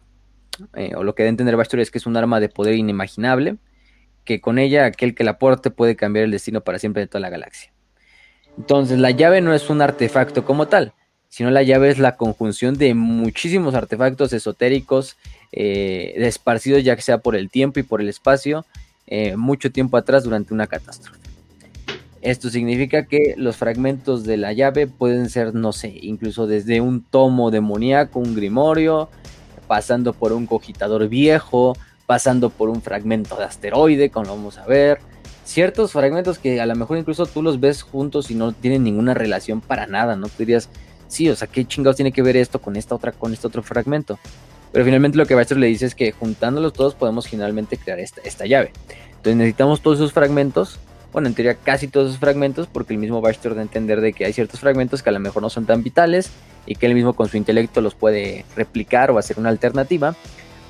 eh, 0.75 0.93
o 0.95 1.03
lo 1.03 1.13
que 1.13 1.23
debe 1.23 1.31
entender 1.31 1.57
Bastor 1.57 1.81
es 1.81 1.91
que 1.91 1.97
es 1.97 2.05
un 2.05 2.15
arma 2.15 2.39
de 2.39 2.47
poder 2.47 2.75
inimaginable, 2.75 3.57
que 4.23 4.41
con 4.41 4.59
ella 4.59 4.85
aquel 4.85 5.15
que 5.15 5.23
la 5.23 5.37
porte 5.37 5.71
puede 5.71 5.95
cambiar 5.95 6.25
el 6.25 6.31
destino 6.31 6.61
para 6.61 6.79
siempre 6.79 7.01
de 7.01 7.07
toda 7.07 7.21
la 7.21 7.29
galaxia. 7.29 7.71
Entonces 8.57 8.99
la 8.99 9.11
llave 9.11 9.41
no 9.41 9.53
es 9.53 9.69
un 9.69 9.81
artefacto 9.81 10.45
como 10.45 10.67
tal, 10.67 10.93
sino 11.29 11.49
la 11.49 11.63
llave 11.63 11.89
es 11.89 11.99
la 11.99 12.15
conjunción 12.15 12.77
de 12.77 12.93
muchísimos 12.93 13.73
artefactos 13.73 14.33
esotéricos 14.33 15.17
eh, 15.51 16.13
esparcidos 16.17 16.83
ya 16.83 16.95
que 16.95 17.01
sea 17.01 17.19
por 17.19 17.35
el 17.35 17.49
tiempo 17.49 17.79
y 17.79 17.83
por 17.83 18.01
el 18.01 18.09
espacio, 18.09 18.65
eh, 19.07 19.35
mucho 19.35 19.71
tiempo 19.71 19.97
atrás 19.97 20.23
durante 20.23 20.53
una 20.53 20.67
catástrofe. 20.67 21.19
Esto 22.21 22.49
significa 22.49 23.05
que 23.05 23.35
los 23.35 23.57
fragmentos 23.57 24.23
de 24.23 24.37
la 24.37 24.53
llave 24.53 24.87
pueden 24.87 25.29
ser, 25.29 25.53
no 25.53 25.73
sé, 25.73 25.93
incluso 26.01 26.47
desde 26.47 26.79
un 26.79 27.03
tomo 27.03 27.51
demoníaco, 27.51 28.19
un 28.19 28.33
grimorio, 28.33 29.09
pasando 29.67 30.13
por 30.13 30.31
un 30.31 30.45
cogitador 30.47 31.09
viejo, 31.09 31.75
pasando 32.05 32.49
por 32.49 32.69
un 32.69 32.81
fragmento 32.81 33.35
de 33.35 33.45
asteroide, 33.45 34.09
como 34.09 34.25
lo 34.25 34.35
vamos 34.35 34.57
a 34.57 34.65
ver. 34.65 34.99
Ciertos 35.45 35.91
fragmentos 35.91 36.39
que 36.39 36.61
a 36.61 36.65
lo 36.65 36.75
mejor 36.75 36.97
incluso 36.97 37.25
tú 37.25 37.41
los 37.41 37.59
ves 37.59 37.83
juntos 37.83 38.31
y 38.31 38.35
no 38.35 38.53
tienen 38.53 38.83
ninguna 38.83 39.13
relación 39.13 39.61
para 39.61 39.87
nada, 39.87 40.15
¿no? 40.15 40.27
Tú 40.27 40.35
dirías, 40.39 40.69
sí, 41.07 41.29
o 41.29 41.35
sea, 41.35 41.47
¿qué 41.47 41.65
chingados 41.65 41.97
tiene 41.97 42.11
que 42.11 42.21
ver 42.21 42.37
esto 42.37 42.59
con 42.59 42.75
esta 42.75 42.95
otra, 42.95 43.11
con 43.11 43.33
este 43.33 43.47
otro 43.47 43.61
fragmento? 43.61 44.19
Pero 44.73 44.85
finalmente 44.85 45.17
lo 45.17 45.27
que 45.27 45.35
Baxter 45.35 45.57
le 45.57 45.67
dice 45.67 45.85
es 45.85 45.95
que 45.95 46.11
juntándolos 46.11 46.73
todos 46.73 46.95
podemos 46.95 47.27
finalmente 47.27 47.77
crear 47.77 47.99
esta, 47.99 48.45
llave. 48.45 48.71
Entonces 49.09 49.35
necesitamos 49.35 49.81
todos 49.81 49.99
esos 49.99 50.13
fragmentos, 50.13 50.79
bueno, 51.13 51.27
en 51.27 51.35
teoría 51.35 51.53
casi 51.55 51.87
todos 51.87 52.07
esos 52.07 52.19
fragmentos, 52.19 52.67
porque 52.67 52.93
el 52.93 52.99
mismo 52.99 53.21
Baxter 53.21 53.53
da 53.53 53.61
a 53.61 53.63
entender 53.63 54.01
de 54.01 54.13
que 54.13 54.25
hay 54.25 54.33
ciertos 54.33 54.59
fragmentos 54.59 55.03
que 55.03 55.09
a 55.09 55.13
lo 55.13 55.19
mejor 55.19 55.43
no 55.43 55.51
son 55.51 55.67
tan 55.67 55.83
vitales 55.83 56.31
y 56.65 56.75
que 56.75 56.87
él 56.87 56.95
mismo 56.95 57.13
con 57.13 57.29
su 57.29 57.37
intelecto 57.37 57.81
los 57.81 57.93
puede 57.93 58.45
replicar 58.55 59.11
o 59.11 59.19
hacer 59.19 59.37
una 59.37 59.49
alternativa, 59.49 60.15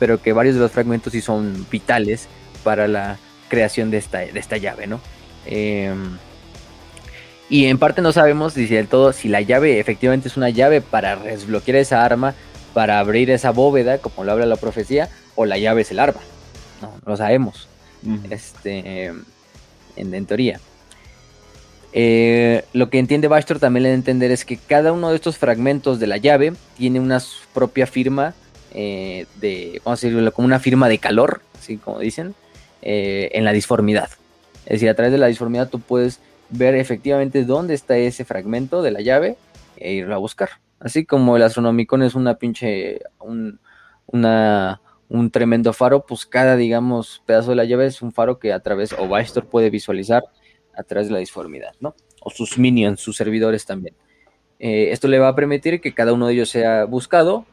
pero 0.04 0.22
que 0.22 0.34
varios 0.34 0.56
de 0.56 0.60
los 0.60 0.74
fragmentos 0.74 1.14
sí 1.14 1.22
son 1.22 1.66
vitales 1.72 2.28
para 2.62 2.90
la 2.90 3.18
creación 3.48 3.90
de 3.90 4.00
esta, 4.00 4.18
de 4.18 4.38
esta 4.38 4.58
llave, 4.58 4.86
¿no? 4.86 5.00
Em, 5.46 6.18
y 7.50 7.68
en 7.68 7.78
parte 7.78 8.02
no 8.02 8.12
sabemos, 8.12 8.54
dice 8.54 8.76
del 8.76 8.90
todo, 8.90 9.14
si 9.14 9.30
la 9.30 9.40
llave 9.40 9.80
efectivamente 9.80 10.28
es 10.28 10.36
una 10.36 10.50
llave 10.50 10.82
para 10.82 11.16
desbloquear 11.16 11.78
esa 11.78 12.04
arma, 12.04 12.36
para 12.74 13.00
abrir 13.00 13.32
esa 13.32 13.52
bóveda, 13.52 14.00
como 14.00 14.26
lo 14.26 14.34
habla 14.34 14.46
la 14.46 14.58
profecía, 14.58 15.08
o 15.36 15.46
la 15.46 15.58
llave 15.58 15.84
es 15.84 15.92
el 15.92 16.00
arma. 16.00 16.20
No, 16.82 16.90
no 16.90 17.12
lo 17.12 17.16
sabemos. 17.16 17.70
Este, 18.30 19.10
en, 19.96 20.26
teoría. 20.26 20.60
Eh, 21.94 22.66
lo 22.74 22.90
que 22.90 23.00
entiende 23.00 23.30
Bastor 23.30 23.58
también 23.58 23.84
le 23.84 23.90
de 23.90 23.96
entender 23.96 24.32
es 24.32 24.44
que 24.44 24.58
cada 24.58 24.92
uno 24.92 25.12
de 25.12 25.16
estos 25.16 25.38
fragmentos 25.38 26.02
de 26.02 26.08
la 26.08 26.18
llave 26.18 26.52
tiene 26.76 27.00
una 27.00 27.24
propia 27.54 27.88
firma 27.88 28.34
eh, 28.74 29.26
de, 29.36 29.82
vamos 29.84 30.04
a 30.04 30.08
decirlo, 30.08 30.32
como 30.32 30.46
una 30.46 30.60
firma 30.60 30.90
de 30.90 30.98
calor, 30.98 31.42
así 31.58 31.78
como 31.78 32.00
dicen, 32.00 32.36
eh, 32.82 33.30
en 33.34 33.46
la 33.46 33.54
disformidad. 33.54 34.10
Es 34.66 34.74
decir, 34.74 34.90
a 34.90 34.96
través 34.96 35.12
de 35.12 35.18
la 35.18 35.28
disformidad 35.28 35.70
tú 35.70 35.80
puedes 35.80 36.20
ver 36.50 36.76
efectivamente 36.76 37.46
dónde 37.46 37.74
está 37.74 37.98
ese 37.98 38.26
fragmento 38.26 38.82
de 38.82 38.92
la 38.92 39.02
llave 39.02 39.38
e 39.78 39.94
irlo 39.94 40.16
a 40.16 40.18
buscar. 40.18 40.50
Así 40.80 41.06
como 41.06 41.38
el 41.38 41.44
astronomicón 41.44 42.04
es 42.04 42.16
una 42.16 42.36
pinche, 42.36 43.00
un, 43.20 43.60
un 44.08 45.32
tremendo 45.32 45.74
faro, 45.74 46.06
pues 46.06 46.26
cada, 46.26 46.56
digamos, 46.56 47.22
pedazo 47.26 47.52
de 47.52 47.56
la 47.56 47.66
llave 47.66 47.86
es 47.86 48.02
un 48.02 48.12
faro 48.12 48.40
que 48.40 48.52
a 48.52 48.60
través, 48.60 48.94
o 48.94 49.08
Bastor 49.08 49.46
puede 49.46 49.70
visualizar 49.70 50.24
a 50.76 50.84
través 50.84 51.08
de 51.08 51.14
la 51.14 51.20
disformidad, 51.20 51.74
¿no? 51.80 51.96
O 52.22 52.30
sus 52.30 52.58
minions, 52.58 53.00
sus 53.00 53.16
servidores 53.16 53.66
también. 53.66 53.96
Eh, 54.60 54.92
esto 54.92 55.08
le 55.08 55.20
va 55.20 55.30
a 55.30 55.36
permitir 55.36 55.82
que 55.82 55.94
cada 55.94 56.14
uno 56.14 56.28
de 56.28 56.34
ellos 56.34 56.50
sea 56.50 56.86
buscado, 56.86 57.46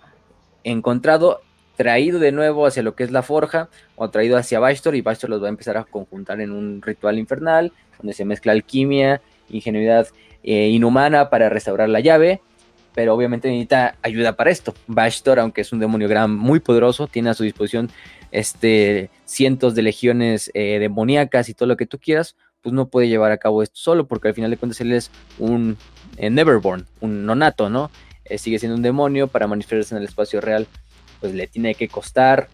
encontrado, 0.65 1.41
traído 1.77 2.19
de 2.19 2.33
nuevo 2.33 2.67
hacia 2.67 2.83
lo 2.83 2.95
que 2.95 3.05
es 3.05 3.11
la 3.11 3.23
forja, 3.23 3.69
o 3.97 4.11
traído 4.11 4.37
hacia 4.37 4.61
Bastor, 4.61 4.95
y 4.95 5.01
Bastor 5.01 5.31
los 5.31 5.43
va 5.43 5.47
a 5.47 5.51
empezar 5.51 5.77
a 5.77 5.85
conjuntar 5.85 6.41
en 6.41 6.53
un 6.53 6.83
ritual 6.83 7.19
infernal, 7.19 7.73
donde 7.99 8.13
se 8.13 8.25
mezcla 8.25 8.53
alquimia, 8.53 9.21
ingenuidad 9.49 10.09
eh, 10.43 10.69
inhumana 10.69 11.31
para 11.31 11.49
restaurar 11.49 11.89
la 11.89 12.01
llave, 12.01 12.41
pero 12.95 13.15
obviamente 13.15 13.49
necesita 13.49 13.97
ayuda 14.03 14.37
para 14.37 14.51
esto. 14.51 14.75
Bashtor, 14.87 15.39
aunque 15.39 15.61
es 15.61 15.73
un 15.73 15.79
demonio 15.79 16.09
gran 16.09 16.35
muy 16.35 16.61
poderoso, 16.61 17.07
tiene 17.07 17.31
a 17.31 17.35
su 17.35 17.45
disposición 17.45 17.91
este, 18.33 19.11
cientos 19.25 19.75
de 19.75 19.83
legiones 19.83 20.51
eh, 20.55 20.79
demoníacas 20.79 21.49
y 21.49 21.55
todo 21.55 21.69
lo 21.69 21.77
que 21.77 21.87
tú 21.87 21.99
quieras, 21.99 22.37
pues 22.63 22.73
no 22.75 22.89
puede 22.89 23.09
llevar 23.09 23.33
a 23.33 23.39
cabo 23.39 23.63
esto 23.63 23.77
solo, 23.79 24.07
porque 24.07 24.29
al 24.29 24.35
final 24.35 24.51
de 24.51 24.57
cuentas 24.57 24.81
él 24.81 24.93
es 24.93 25.11
un 25.39 25.77
eh, 26.17 26.31
Neverborn, 26.31 26.87
un 27.01 27.27
nonato, 27.27 27.71
¿no? 27.71 27.91
Eh, 28.31 28.39
sigue 28.39 28.59
siendo 28.59 28.77
un 28.77 28.83
demonio, 28.83 29.27
para 29.27 29.47
manifestarse 29.47 29.95
en 29.95 30.01
el 30.01 30.09
espacio 30.09 30.41
real, 30.41 30.67
pues 31.21 31.35
le 31.35 31.47
tiene 31.47 31.75
que 31.75 31.89
costar. 31.89 32.49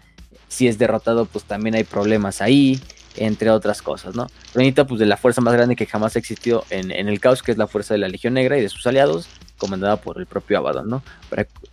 Si 0.48 0.66
es 0.66 0.78
derrotado, 0.78 1.26
pues 1.26 1.44
también 1.44 1.74
hay 1.74 1.84
problemas 1.84 2.40
ahí, 2.40 2.80
entre 3.16 3.50
otras 3.50 3.82
cosas, 3.82 4.14
¿no? 4.14 4.26
Necesita 4.54 4.86
pues 4.86 4.98
de 5.00 5.06
la 5.06 5.16
fuerza 5.16 5.40
más 5.40 5.54
grande 5.54 5.76
que 5.76 5.86
jamás 5.86 6.16
ha 6.16 6.18
existido 6.18 6.64
en, 6.70 6.90
en 6.90 7.08
el 7.08 7.20
caos, 7.20 7.42
que 7.42 7.52
es 7.52 7.58
la 7.58 7.66
fuerza 7.66 7.94
de 7.94 7.98
la 7.98 8.08
Legión 8.08 8.34
Negra 8.34 8.58
y 8.58 8.62
de 8.62 8.68
sus 8.68 8.86
aliados, 8.86 9.28
comandada 9.58 9.96
por 9.96 10.18
el 10.18 10.26
propio 10.26 10.58
Abaddon, 10.58 10.88
¿no? 10.88 11.02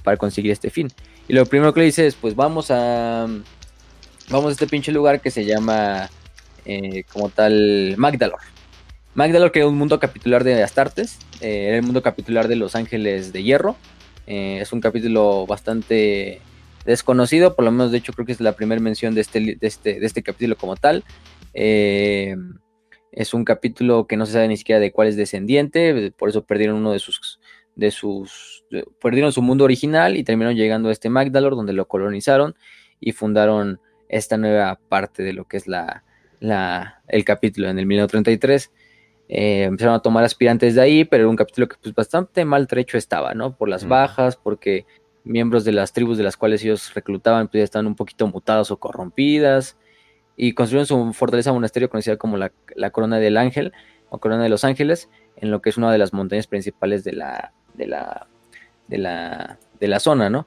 Para, 0.03 0.17
conseguir 0.17 0.51
este 0.51 0.69
fin. 0.69 0.89
Y 1.27 1.33
lo 1.33 1.45
primero 1.45 1.73
que 1.73 1.81
le 1.81 1.85
dice 1.87 2.07
es, 2.07 2.15
pues 2.15 2.35
vamos 2.35 2.71
a... 2.71 3.27
Vamos 4.29 4.49
a 4.49 4.51
este 4.51 4.67
pinche 4.67 4.91
lugar 4.91 5.19
que 5.19 5.31
se 5.31 5.43
llama 5.43 6.09
eh, 6.65 7.03
como 7.11 7.29
tal 7.29 7.95
Magdalor. 7.97 8.39
Magdalor 9.15 9.51
que 9.51 9.59
es 9.59 9.65
un 9.65 9.77
mundo 9.77 9.99
capitular 9.99 10.43
de 10.43 10.63
Astartes, 10.63 11.19
eh, 11.41 11.67
era 11.67 11.77
el 11.77 11.83
mundo 11.83 12.01
capitular 12.01 12.47
de 12.47 12.55
los 12.55 12.75
Ángeles 12.75 13.33
de 13.33 13.43
Hierro. 13.43 13.75
Eh, 14.27 14.59
es 14.61 14.73
un 14.73 14.81
capítulo 14.81 15.45
bastante 15.45 16.41
desconocido, 16.85 17.55
por 17.55 17.65
lo 17.65 17.71
menos 17.71 17.91
de 17.91 17.97
hecho 17.97 18.13
creo 18.13 18.25
que 18.25 18.31
es 18.33 18.41
la 18.41 18.53
primera 18.53 18.81
mención 18.81 19.15
de 19.15 19.21
este, 19.21 19.39
de 19.39 19.67
este, 19.67 19.99
de 19.99 20.05
este 20.05 20.23
capítulo 20.23 20.57
como 20.57 20.75
tal. 20.75 21.03
es 21.53 23.33
un 23.33 23.45
capítulo 23.45 24.07
que 24.07 24.17
no 24.17 24.25
se 24.25 24.33
sabe 24.33 24.47
ni 24.47 24.57
siquiera 24.57 24.79
de 24.79 24.91
cuál 24.91 25.07
es 25.07 25.15
descendiente, 25.15 26.11
por 26.17 26.29
eso 26.29 26.43
perdieron 26.43 26.77
uno 26.77 26.91
de 26.91 26.99
sus 26.99 27.39
de 27.75 27.91
sus... 27.91 28.63
perdieron 29.01 29.31
su 29.31 29.41
mundo 29.41 29.63
original 29.63 30.17
y 30.17 30.23
terminaron 30.23 30.55
llegando 30.55 30.89
a 30.89 30.91
este 30.91 31.09
Magdalor 31.09 31.55
donde 31.55 31.73
lo 31.73 31.87
colonizaron 31.87 32.55
y 32.99 33.11
fundaron 33.11 33.79
esta 34.09 34.37
nueva 34.37 34.79
parte 34.89 35.23
de 35.23 35.33
lo 35.33 35.45
que 35.45 35.57
es 35.57 35.67
la, 35.67 36.03
la 36.39 37.01
el 37.07 37.25
capítulo 37.25 37.69
en 37.69 37.79
el 37.79 37.85
1933. 37.85 38.71
Eh, 39.35 39.63
empezaron 39.63 39.95
a 39.95 39.99
tomar 39.99 40.23
aspirantes 40.23 40.75
de 40.75 40.81
ahí, 40.81 41.05
pero 41.05 41.23
era 41.23 41.29
un 41.29 41.35
capítulo 41.35 41.67
que 41.67 41.75
pues 41.81 41.95
bastante 41.95 42.45
maltrecho 42.45 42.99
estaba, 42.99 43.33
¿no? 43.33 43.55
Por 43.55 43.67
las 43.67 43.87
bajas, 43.87 44.35
porque 44.35 44.85
miembros 45.23 45.65
de 45.65 45.71
las 45.71 45.91
tribus 45.91 46.19
de 46.19 46.23
las 46.23 46.37
cuales 46.37 46.63
ellos 46.63 46.93
reclutaban 46.93 47.47
pues 47.47 47.61
ya 47.61 47.63
estaban 47.63 47.87
un 47.87 47.95
poquito 47.95 48.27
mutadas 48.27 48.69
o 48.69 48.77
corrompidas 48.77 49.75
y 50.37 50.53
construyeron 50.53 50.85
su 50.85 51.13
fortaleza 51.13 51.51
monasterio 51.51 51.89
conocida 51.89 52.17
como 52.17 52.37
la, 52.37 52.51
la 52.75 52.91
Corona 52.91 53.17
del 53.17 53.37
Ángel 53.37 53.73
o 54.11 54.19
Corona 54.19 54.43
de 54.43 54.49
los 54.49 54.63
Ángeles, 54.65 55.09
en 55.37 55.49
lo 55.49 55.63
que 55.63 55.71
es 55.71 55.77
una 55.77 55.91
de 55.91 55.97
las 55.97 56.13
montañas 56.13 56.45
principales 56.45 57.03
de 57.03 57.13
la, 57.13 57.53
de 57.73 57.87
la, 57.87 58.27
de 58.87 58.99
la, 58.99 59.57
de 59.79 59.87
la 59.87 59.99
zona, 59.99 60.29
¿no? 60.29 60.45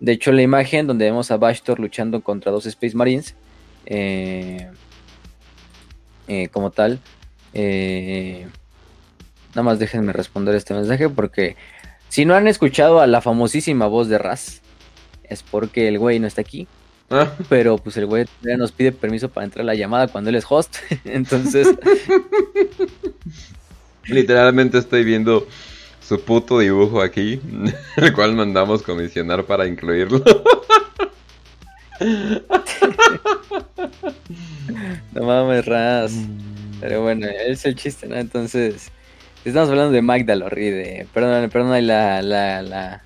De 0.00 0.12
hecho, 0.12 0.32
la 0.32 0.40
imagen 0.40 0.86
donde 0.86 1.04
vemos 1.04 1.30
a 1.30 1.36
Bashtor 1.36 1.78
luchando 1.78 2.22
contra 2.22 2.50
dos 2.50 2.64
Space 2.64 2.96
Marines, 2.96 3.36
eh, 3.84 4.70
eh, 6.28 6.48
como 6.48 6.70
tal, 6.70 6.98
eh, 7.54 8.46
nada 9.50 9.62
más 9.62 9.78
déjenme 9.78 10.12
responder 10.12 10.54
este 10.54 10.74
mensaje 10.74 11.08
porque 11.08 11.56
si 12.08 12.24
no 12.24 12.34
han 12.34 12.48
escuchado 12.48 13.00
a 13.00 13.06
la 13.06 13.20
famosísima 13.20 13.86
voz 13.86 14.08
de 14.08 14.18
Raz, 14.18 14.60
es 15.24 15.42
porque 15.42 15.88
el 15.88 15.98
güey 15.98 16.18
no 16.18 16.26
está 16.26 16.42
aquí. 16.42 16.66
Ah. 17.10 17.30
Pero 17.48 17.78
pues 17.78 17.96
el 17.96 18.06
güey 18.06 18.26
nos 18.42 18.72
pide 18.72 18.92
permiso 18.92 19.28
para 19.28 19.44
entrar 19.44 19.62
a 19.62 19.66
la 19.66 19.74
llamada 19.74 20.08
cuando 20.08 20.30
él 20.30 20.36
es 20.36 20.44
host. 20.48 20.76
Entonces. 21.04 21.68
Literalmente 24.04 24.78
estoy 24.78 25.04
viendo 25.04 25.46
su 26.00 26.20
puto 26.20 26.58
dibujo 26.58 27.00
aquí, 27.00 27.40
el 27.96 28.12
cual 28.12 28.34
mandamos 28.34 28.82
comisionar 28.82 29.44
para 29.44 29.66
incluirlo. 29.66 30.22
No 35.12 35.22
mames, 35.22 35.64
Raz. 35.66 36.12
Pero 36.80 37.02
bueno, 37.02 37.26
es 37.28 37.64
el 37.64 37.76
chiste, 37.76 38.08
¿no? 38.08 38.16
Entonces, 38.16 38.90
estamos 39.44 39.68
hablando 39.70 39.92
de 39.92 40.02
Magdalor 40.02 40.58
y 40.58 40.70
de. 40.70 41.06
Perdón, 41.12 41.48
perdón, 41.50 41.86
la, 41.86 42.22
la, 42.22 42.62
la, 42.62 43.02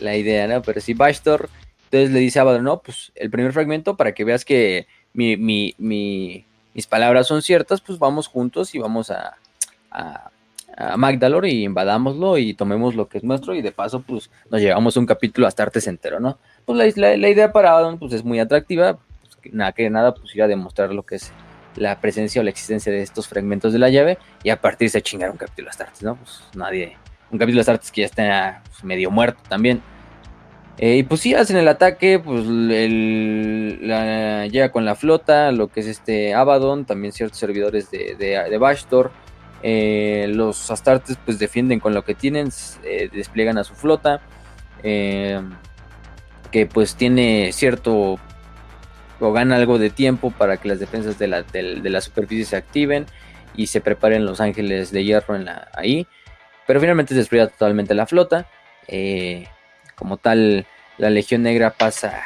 la 0.00 0.16
idea, 0.16 0.48
¿no? 0.48 0.62
Pero 0.62 0.80
si 0.80 0.94
Bastor, 0.94 1.48
entonces 1.84 2.10
le 2.10 2.18
dice 2.20 2.38
a 2.38 2.42
Abaddon, 2.42 2.64
no, 2.64 2.80
pues 2.80 3.12
el 3.14 3.30
primer 3.30 3.52
fragmento 3.52 3.96
para 3.96 4.12
que 4.12 4.24
veas 4.24 4.44
que 4.44 4.86
mi, 5.12 5.36
mi, 5.36 5.74
mi, 5.78 6.44
mis 6.74 6.86
palabras 6.86 7.26
son 7.26 7.42
ciertas, 7.42 7.80
pues 7.80 7.98
vamos 7.98 8.26
juntos 8.26 8.74
y 8.74 8.78
vamos 8.78 9.10
a, 9.10 9.36
a 9.90 10.30
a 10.78 10.96
Magdalor 10.96 11.44
y 11.46 11.64
invadámoslo 11.64 12.38
y 12.38 12.54
tomemos 12.54 12.94
lo 12.94 13.08
que 13.08 13.18
es 13.18 13.24
nuestro 13.24 13.54
y 13.54 13.62
de 13.62 13.72
paso 13.72 14.00
pues 14.00 14.30
nos 14.48 14.60
llevamos 14.60 14.96
un 14.96 15.06
capítulo 15.06 15.48
hasta 15.48 15.64
Artes 15.64 15.88
entero, 15.88 16.20
¿no? 16.20 16.38
Pues 16.68 16.98
la, 16.98 17.16
idea 17.16 17.50
para 17.50 17.78
Adam 17.78 17.98
pues 17.98 18.12
es 18.12 18.22
muy 18.22 18.38
atractiva, 18.40 18.98
pues, 19.22 19.54
nada 19.54 19.72
que 19.72 19.88
nada 19.88 20.12
pues 20.12 20.36
ir 20.36 20.42
a 20.42 20.46
demostrar 20.46 20.92
lo 20.92 21.02
que 21.02 21.14
es 21.14 21.32
la 21.76 21.98
presencia 21.98 22.42
o 22.42 22.44
la 22.44 22.50
existencia 22.50 22.92
de 22.92 23.00
estos 23.00 23.26
fragmentos 23.26 23.72
de 23.72 23.78
la 23.78 23.88
llave 23.88 24.18
y 24.42 24.50
a 24.50 24.60
partir 24.60 24.90
de 24.90 25.00
chingar 25.00 25.30
un 25.30 25.38
capítulo 25.38 25.70
hasta 25.70 25.84
Artes, 25.84 26.02
¿no? 26.02 26.16
Pues 26.16 26.42
nadie, 26.54 26.98
un 27.30 27.38
capítulo 27.38 27.62
hasta 27.62 27.72
Artes 27.72 27.90
que 27.90 28.02
ya 28.02 28.06
está 28.08 28.62
pues, 28.68 28.84
medio 28.84 29.10
muerto 29.10 29.40
también. 29.48 29.80
Eh, 30.76 30.98
y 30.98 31.02
pues 31.04 31.22
sí, 31.22 31.32
hacen 31.32 31.56
el 31.56 31.68
ataque, 31.68 32.18
pues 32.18 32.44
el, 32.44 33.80
llega 34.52 34.70
con 34.70 34.84
la 34.84 34.94
flota, 34.94 35.50
lo 35.52 35.68
que 35.68 35.80
es 35.80 35.86
este 35.86 36.34
Abaddon, 36.34 36.84
también 36.84 37.14
ciertos 37.14 37.38
servidores 37.38 37.90
de, 37.90 38.14
de, 38.14 38.50
de 38.50 38.58
Bastor, 38.58 39.10
eh, 39.62 40.26
los 40.28 40.70
Astartes 40.70 41.16
pues 41.24 41.38
defienden 41.38 41.80
con 41.80 41.94
lo 41.94 42.04
que 42.04 42.14
tienen, 42.14 42.50
eh, 42.84 43.08
despliegan 43.10 43.56
a 43.56 43.64
su 43.64 43.74
flota, 43.74 44.20
eh, 44.82 45.40
que 46.50 46.66
pues 46.66 46.94
tiene 46.94 47.52
cierto 47.52 48.18
o 49.20 49.32
gana 49.32 49.56
algo 49.56 49.78
de 49.78 49.90
tiempo 49.90 50.30
para 50.30 50.56
que 50.58 50.68
las 50.68 50.78
defensas 50.78 51.18
de 51.18 51.28
la, 51.28 51.42
de, 51.42 51.80
la 51.82 52.00
superficie 52.00 52.44
se 52.44 52.56
activen 52.56 53.06
y 53.56 53.66
se 53.66 53.80
preparen 53.80 54.24
los 54.24 54.40
ángeles 54.40 54.92
de 54.92 55.04
hierro 55.04 55.36
en 55.36 55.48
ahí. 55.74 56.06
Pero 56.66 56.80
finalmente 56.80 57.14
se 57.14 57.20
despliega 57.20 57.48
totalmente 57.48 57.94
la 57.94 58.06
flota. 58.06 58.46
como 59.96 60.16
tal, 60.16 60.66
la 60.98 61.10
Legión 61.10 61.42
Negra 61.42 61.70
pasa, 61.70 62.22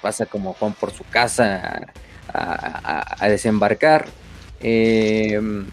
pasa 0.00 0.26
como 0.26 0.52
Juan 0.54 0.74
por 0.74 0.92
su 0.92 1.04
casa 1.04 1.92
a, 2.32 3.28
desembarcar. 3.28 4.06
Em, 4.60 5.66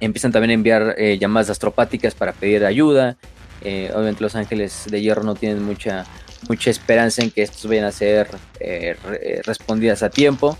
empiezan 0.00 0.32
también 0.32 0.50
a 0.50 0.54
enviar 0.54 0.94
eh, 0.98 1.18
llamadas 1.18 1.50
astropáticas 1.50 2.14
para 2.14 2.32
pedir 2.32 2.64
ayuda. 2.64 3.16
Eh, 3.62 3.90
obviamente 3.94 4.22
los 4.22 4.36
ángeles 4.36 4.84
de 4.90 5.00
hierro 5.00 5.22
no 5.22 5.34
tienen 5.34 5.62
mucha, 5.62 6.04
mucha 6.48 6.70
esperanza 6.70 7.22
en 7.22 7.30
que 7.30 7.42
estos 7.42 7.66
vayan 7.66 7.84
a 7.84 7.92
ser 7.92 8.28
eh, 8.60 8.96
respondidas 9.44 10.02
a 10.02 10.10
tiempo. 10.10 10.56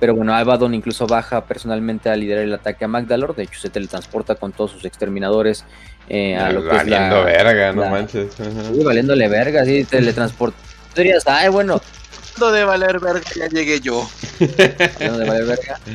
Pero 0.00 0.14
bueno, 0.14 0.32
Abaddon 0.32 0.74
incluso 0.74 1.06
baja 1.06 1.44
personalmente 1.44 2.08
a 2.08 2.14
liderar 2.14 2.44
el 2.44 2.54
ataque 2.54 2.84
a 2.84 2.88
Magdalor. 2.88 3.34
De 3.34 3.42
hecho, 3.44 3.58
se 3.58 3.68
teletransporta 3.68 4.36
con 4.36 4.52
todos 4.52 4.70
sus 4.70 4.84
exterminadores 4.84 5.64
eh, 6.08 6.36
a 6.36 6.52
lo 6.52 6.68
que 6.68 6.76
es 6.76 6.86
la, 6.86 7.22
verga, 7.22 7.72
no 7.72 7.90
manches. 7.90 8.32
Sí, 8.34 8.84
valiéndole 8.84 9.28
verga, 9.28 9.64
sí, 9.64 9.84
teletransporta. 9.84 10.56
Dirías, 10.94 11.24
ay, 11.26 11.48
bueno. 11.48 11.80
de 12.38 12.64
valer 12.64 13.00
verga, 13.00 13.28
ya 13.34 13.48
llegué 13.48 13.80
yo. 13.80 14.08
de 14.38 15.24
valer 15.26 15.44
verga. 15.46 15.80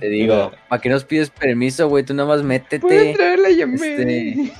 Te 0.00 0.08
digo, 0.08 0.52
¿para 0.68 0.82
qué 0.82 0.88
nos 0.88 1.04
pides 1.04 1.30
permiso, 1.30 1.88
güey? 1.88 2.04
Tú 2.04 2.14
nada 2.14 2.28
más 2.28 2.42
métete. 2.42 3.10
Este... 3.10 4.52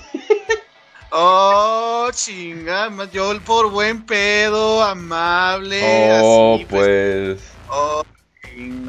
Oh, 1.16 2.10
chinga, 2.12 2.90
yo 3.12 3.40
por 3.42 3.70
buen 3.70 4.02
pedo, 4.02 4.82
amable. 4.82 5.80
Oh, 6.20 6.54
así, 6.56 6.64
pues. 6.64 7.38
pues 7.38 7.40
Oh, 7.68 8.02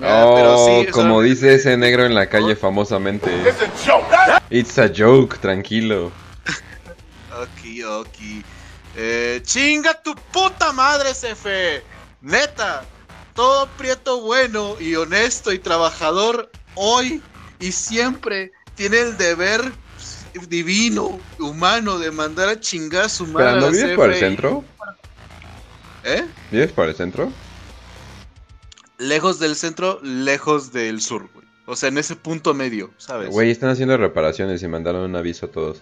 oh 0.04 0.86
como 0.92 1.22
dice 1.22 1.54
ese 1.54 1.78
negro 1.78 2.04
en 2.04 2.16
la 2.16 2.28
calle 2.28 2.56
famosamente. 2.56 3.30
It's 4.50 4.80
a 4.80 4.90
joke, 4.90 5.38
tranquilo. 5.38 6.12
ok, 7.32 7.86
ok. 8.00 8.18
Eh, 8.96 9.42
chinga 9.44 9.94
tu 10.02 10.16
puta 10.16 10.72
madre, 10.74 11.14
Cefe. 11.14 11.84
Neta, 12.22 12.84
todo 13.36 13.68
prieto 13.78 14.22
bueno 14.22 14.78
y 14.80 14.96
honesto 14.96 15.54
y 15.54 15.60
trabajador 15.60 16.50
hoy 16.74 17.22
y 17.60 17.72
siempre 17.72 18.52
tiene 18.74 18.98
el 19.02 19.16
deber 19.16 19.72
divino, 20.48 21.20
humano, 21.40 22.00
de 22.00 22.12
mandar 22.12 22.50
a 22.50 22.60
chingar 22.60 23.06
a 23.06 23.10
su 23.10 23.28
madre. 23.28 23.54
¿Pero 23.54 23.62
no 23.62 23.72
vives 23.72 23.96
por 23.96 24.12
el 24.12 24.16
centro? 24.16 24.64
¿Eh? 26.04 26.26
¿Vives 26.52 26.72
por 26.72 26.90
el 26.90 26.96
centro? 26.96 27.32
lejos 28.98 29.40
del 29.40 29.56
centro, 29.56 30.00
lejos 30.02 30.72
del 30.72 31.02
sur, 31.02 31.30
güey. 31.34 31.46
O 31.68 31.76
sea, 31.76 31.90
en 31.90 31.98
ese 31.98 32.16
punto 32.16 32.54
medio, 32.54 32.92
¿sabes? 32.98 33.30
Güey, 33.30 33.50
están 33.50 33.70
haciendo 33.70 33.98
reparaciones 33.98 34.62
y 34.62 34.68
mandaron 34.68 35.02
un 35.02 35.16
aviso 35.16 35.48
a 35.48 35.52
todos. 35.52 35.82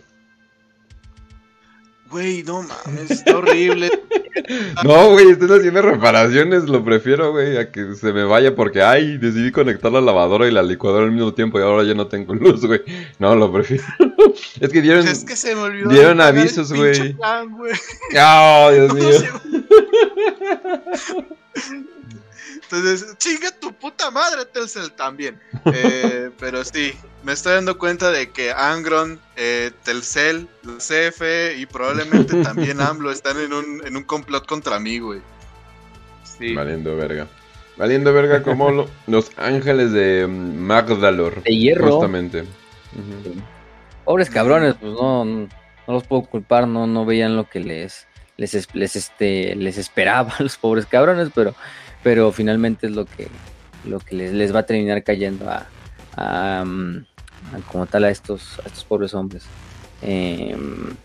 Güey, 2.10 2.44
no 2.44 2.64
mames, 2.64 3.12
está 3.12 3.38
horrible. 3.38 3.92
no, 4.84 5.12
güey, 5.12 5.30
están 5.30 5.52
haciendo 5.52 5.82
reparaciones, 5.82 6.64
lo 6.66 6.84
prefiero, 6.84 7.32
güey, 7.32 7.58
a 7.58 7.72
que 7.72 7.96
se 7.96 8.14
me 8.14 8.24
vaya 8.24 8.56
porque, 8.56 8.82
ay, 8.82 9.18
decidí 9.18 9.52
conectar 9.52 9.92
la 9.92 10.02
lavadora 10.02 10.48
y 10.48 10.52
la 10.52 10.64
licuadora 10.64 11.06
al 11.06 11.12
mismo 11.12 11.34
tiempo 11.34 11.60
y 11.60 11.64
ahora 11.64 11.84
ya 11.84 11.94
no 11.94 12.08
tengo 12.08 12.34
luz, 12.36 12.66
güey. 12.66 12.82
No, 13.20 13.36
lo 13.36 13.52
prefiero. 13.52 13.84
es 14.60 14.70
que 14.72 14.82
dieron, 14.82 15.08
es 15.08 15.24
que 15.24 15.36
se 15.36 15.56
me 15.56 15.62
olvidó 15.62 15.90
dieron 15.90 16.22
avisos, 16.22 16.74
güey. 16.74 17.16
Oh, 17.22 18.72
Dios 18.72 18.94
mío. 18.94 19.08
Entonces, 22.74 23.18
chinga 23.18 23.52
tu 23.60 23.72
puta 23.74 24.10
madre, 24.10 24.46
Telcel 24.46 24.92
también. 24.94 25.40
Eh, 25.66 26.32
pero 26.40 26.64
sí, 26.64 26.94
me 27.24 27.34
estoy 27.34 27.54
dando 27.54 27.78
cuenta 27.78 28.12
de 28.12 28.32
que 28.32 28.52
Angron, 28.52 29.20
eh, 29.36 29.72
Telcel, 29.84 30.48
CF 30.78 31.22
y 31.58 31.66
probablemente 31.68 32.42
también 32.44 32.82
AMLO 32.82 33.12
están 33.12 33.40
en 33.40 33.54
un, 33.54 33.82
en 33.86 33.96
un 33.96 34.04
complot 34.04 34.48
contra 34.48 34.80
mí, 34.80 35.00
güey. 35.00 35.22
Sí. 36.24 36.56
Valiendo 36.56 36.96
verga. 36.96 37.28
Valiendo 37.78 38.12
verga 38.12 38.44
como 38.44 38.88
los 39.08 39.32
ángeles 39.38 39.92
de 39.92 40.26
mm, 40.28 40.58
Magdalor. 40.58 41.44
De 41.44 41.56
hierro. 41.56 41.92
Justamente. 41.92 42.46
Pobres 44.04 44.30
cabrones, 44.30 44.76
pues 44.80 44.92
no, 44.92 45.26
no, 45.26 45.48
los 45.88 46.04
puedo 46.04 46.24
culpar, 46.24 46.68
no, 46.68 46.88
no 46.88 47.06
veían 47.06 47.36
lo 47.36 47.50
que 47.50 47.60
les, 47.60 48.08
les, 48.38 48.76
les, 48.76 48.96
este, 48.96 49.56
les 49.56 49.78
esperaba 49.78 50.34
a 50.38 50.44
los 50.44 50.58
pobres 50.58 50.86
cabrones, 50.86 51.30
pero 51.34 51.56
pero 52.04 52.32
finalmente 52.32 52.88
es 52.88 52.94
lo 52.94 53.06
que, 53.06 53.28
lo 53.86 54.00
que 54.00 54.16
les, 54.16 54.54
va 54.54 54.60
a 54.60 54.66
terminar 54.66 55.04
cayendo 55.04 55.46
a, 56.16 56.64
mm, 56.66 57.06
como 57.72 57.86
tal 57.86 58.04
a 58.04 58.10
estos, 58.10 58.60
a 58.60 58.68
estos 58.68 58.84
pobres 58.84 59.14
hombres. 59.14 59.46
Em, 60.02 60.96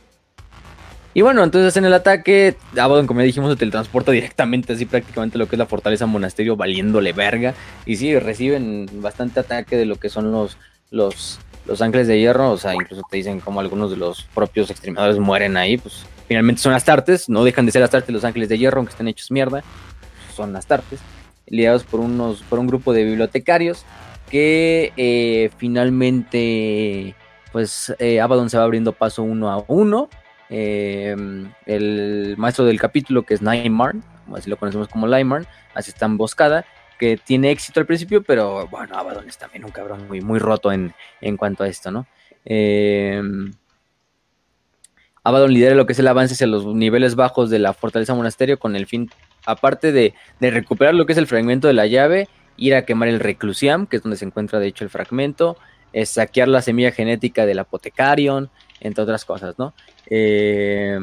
y 1.15 1.23
bueno, 1.23 1.43
entonces 1.43 1.77
en 1.77 1.85
el 1.85 1.95
ataque, 1.95 2.57
Abaddon, 2.77 3.07
como 3.07 3.21
ya 3.21 3.27
dijimos, 3.27 3.51
se 3.51 3.57
teletransporta 3.57 4.13
directamente, 4.13 4.73
así 4.73 4.85
prácticamente 4.85 5.39
lo 5.39 5.49
que 5.49 5.57
es 5.57 5.59
la 5.59 5.67
fortaleza 5.67 6.07
monasterio, 6.07 6.57
valiéndole 6.57 7.13
verga. 7.13 7.55
Y 7.87 7.97
sí, 7.97 8.19
reciben 8.19 8.89
bastante 8.95 9.41
ataque 9.41 9.77
de 9.77 9.87
lo 9.87 9.97
que 9.97 10.11
son 10.11 10.31
los, 10.31 10.59
los, 10.91 11.41
los 11.67 11.81
ángeles 11.81 12.07
de 12.09 12.21
hierro. 12.21 12.51
O 12.51 12.59
sea, 12.59 12.75
incluso 12.75 13.03
te 13.11 13.17
dicen 13.17 13.41
como 13.41 13.61
algunos 13.61 13.91
de 13.91 13.97
los 13.97 14.25
propios 14.35 14.71
extremadores 14.71 15.19
mueren 15.19 15.57
ahí. 15.57 15.77
Pues 15.77 16.05
finalmente 16.29 16.61
son 16.61 16.73
Astartes, 16.73 17.29
no 17.29 17.43
dejan 17.43 17.67
de 17.67 17.73
ser 17.73 17.83
Astartes 17.83 18.13
los 18.13 18.25
ángeles 18.25 18.49
de 18.49 18.59
hierro, 18.59 18.79
aunque 18.79 18.93
estén 18.93 19.09
hechos 19.09 19.31
mierda 19.31 19.65
son 20.39 20.57
Astartes, 20.57 21.01
lidiados 21.47 21.85
por, 21.85 22.01
unos, 22.01 22.43
por 22.43 22.59
un 22.59 22.67
grupo 22.67 22.93
de 22.93 23.05
bibliotecarios 23.05 23.85
que 24.31 24.93
eh, 24.97 25.51
finalmente 25.59 27.15
pues 27.53 27.95
eh, 27.99 28.21
Abaddon 28.21 28.51
se 28.51 28.59
va 28.59 28.65
abriendo 28.65 28.93
paso 28.93 29.23
uno 29.23 29.51
a 29.51 29.65
uno. 29.69 30.09
Em, 30.51 31.51
el 31.67 32.35
maestro 32.39 32.65
del 32.65 32.81
capítulo, 32.81 33.25
que 33.25 33.35
es 33.35 33.43
Naimar, 33.43 33.97
así 34.35 34.49
lo 34.49 34.57
conocemos 34.57 34.89
como 34.89 35.07
Laimar, 35.07 35.47
así 35.75 35.91
está 35.91 36.07
emboscada, 36.07 36.65
que 36.99 37.17
tiene 37.17 37.51
éxito 37.51 37.81
al 37.81 37.87
principio, 37.87 38.23
pero 38.23 38.67
bueno, 38.69 38.97
Abaddon 38.97 39.29
es 39.29 39.39
también 39.39 39.65
un 39.65 39.71
cabrón 39.71 40.07
muy, 40.09 40.21
muy 40.21 40.39
roto 40.39 40.73
en, 40.73 40.95
en 41.21 41.37
cuanto 41.37 41.65
a 41.65 41.69
esto, 41.69 41.91
¿no? 41.91 42.07
Eh, 42.45 43.23
Abaddon 45.29 45.53
lidera 45.53 45.75
lo 45.75 45.87
que 45.87 45.93
es 45.93 45.99
el 45.99 46.09
avance 46.09 46.35
hacia 46.35 46.47
los 46.47 46.67
niveles 46.67 47.15
bajos 47.15 47.51
de 47.51 47.59
la 47.59 47.75
fortaleza 47.75 48.15
monasterio 48.15 48.59
con 48.59 48.77
el 48.77 48.87
fin 48.87 49.11
aparte 49.45 49.93
de, 49.93 50.15
recuperar 50.41 50.95
lo 50.95 51.07
que 51.07 51.13
es 51.13 51.19
el 51.19 51.27
fragmento 51.27 51.69
de 51.69 51.75
la 51.75 51.87
llave, 51.87 52.29
ir 52.57 52.75
a 52.75 52.85
quemar 52.85 53.09
el 53.09 53.21
reclusiam, 53.21 53.87
que 53.87 53.97
es 53.97 54.03
donde 54.03 54.17
se 54.17 54.25
encuentra 54.25 54.59
de 54.59 54.67
hecho 54.67 54.85
el 54.85 54.91
fragmento, 54.91 55.57
es 55.93 56.11
saquear 56.11 56.49
la 56.49 56.63
semilla 56.63 56.93
genética 56.93 57.47
del 57.47 57.59
apotecarion, 57.59 58.51
entre 58.81 59.05
otras 59.05 59.25
cosas, 59.25 59.59
¿no? 59.59 59.75
Eh, 60.07 60.99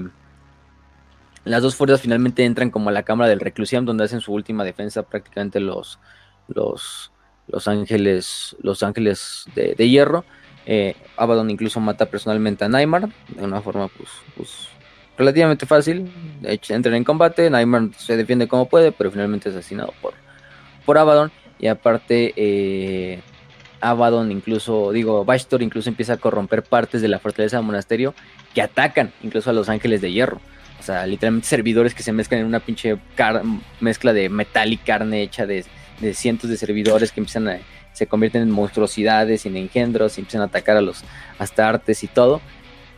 las 1.44 1.62
dos 1.62 1.76
fuerzas 1.76 2.02
finalmente 2.02 2.44
entran 2.44 2.72
como 2.72 2.90
a 2.90 2.94
la 2.94 3.04
cámara 3.04 3.30
del 3.30 3.40
reclusiam, 3.40 3.86
donde 3.86 4.04
hacen 4.04 4.22
su 4.22 4.34
última 4.34 4.64
defensa 4.64 5.04
prácticamente 5.04 5.60
los, 5.60 6.00
los, 6.48 7.12
los 7.48 7.68
ángeles, 7.68 8.56
los 8.62 8.82
ángeles 8.84 9.46
de, 9.54 9.90
hierro. 9.90 10.26
Eh, 10.66 10.96
Abaddon 11.16 11.50
incluso 11.50 11.80
mata 11.80 12.08
personalmente 12.08 12.66
a 12.66 12.70
Neymar 12.70 13.10
de 13.28 13.44
una 13.44 13.62
forma 13.62 13.88
pues, 13.88 14.10
pues 14.36 14.70
relativamente 15.18 15.66
fácil. 15.66 16.12
Entran 16.44 16.96
en 16.96 17.04
combate. 17.04 17.50
Nightmare 17.50 17.90
se 17.98 18.18
defiende 18.18 18.48
como 18.48 18.68
puede, 18.68 18.92
pero 18.92 19.12
finalmente 19.12 19.50
es 19.50 19.56
asesinado 19.56 19.94
por, 20.02 20.14
por 20.86 20.98
Abaddon. 20.98 21.32
Y 21.60 21.68
aparte, 21.68 22.34
eh, 22.36 23.22
Abaddon, 23.80 24.32
incluso, 24.32 24.92
digo, 24.92 25.24
Bastor 25.24 25.62
incluso 25.62 25.90
empieza 25.90 26.14
a 26.14 26.18
corromper 26.18 26.64
partes 26.64 27.02
de 27.02 27.08
la 27.08 27.20
fortaleza 27.20 27.58
del 27.58 27.66
monasterio 27.66 28.14
que 28.54 28.62
atacan 28.62 29.12
incluso 29.24 29.50
a 29.50 29.54
los 29.54 29.70
ángeles 29.70 30.02
de 30.02 30.12
hierro. 30.12 30.42
O 30.80 30.84
sea, 30.84 31.08
literalmente 31.08 31.48
servidores 31.48 31.94
que 31.96 32.04
se 32.04 32.12
mezclan 32.12 32.42
en 32.42 32.48
una 32.48 32.60
pinche 32.60 32.98
mezcla 33.80 34.14
de 34.14 34.30
metal 34.30 34.74
y 34.74 34.78
carne 34.78 35.22
hecha 35.22 35.46
de, 35.46 35.66
de, 36.02 36.14
cientos 36.14 36.50
de 36.50 36.58
servidores 36.58 37.12
que 37.12 37.22
empiezan 37.22 37.48
a, 37.48 37.60
se 37.96 38.06
convierten 38.08 38.44
en 38.44 38.52
monstruosidades, 38.52 39.46
en 39.46 39.58
engendros, 39.58 40.18
y 40.18 40.22
empiezan 40.22 40.42
a 40.42 40.46
atacar 40.46 40.78
a 40.78 40.82
los 40.82 41.04
astartes 41.40 42.04
y 42.04 42.08
todo 42.08 42.42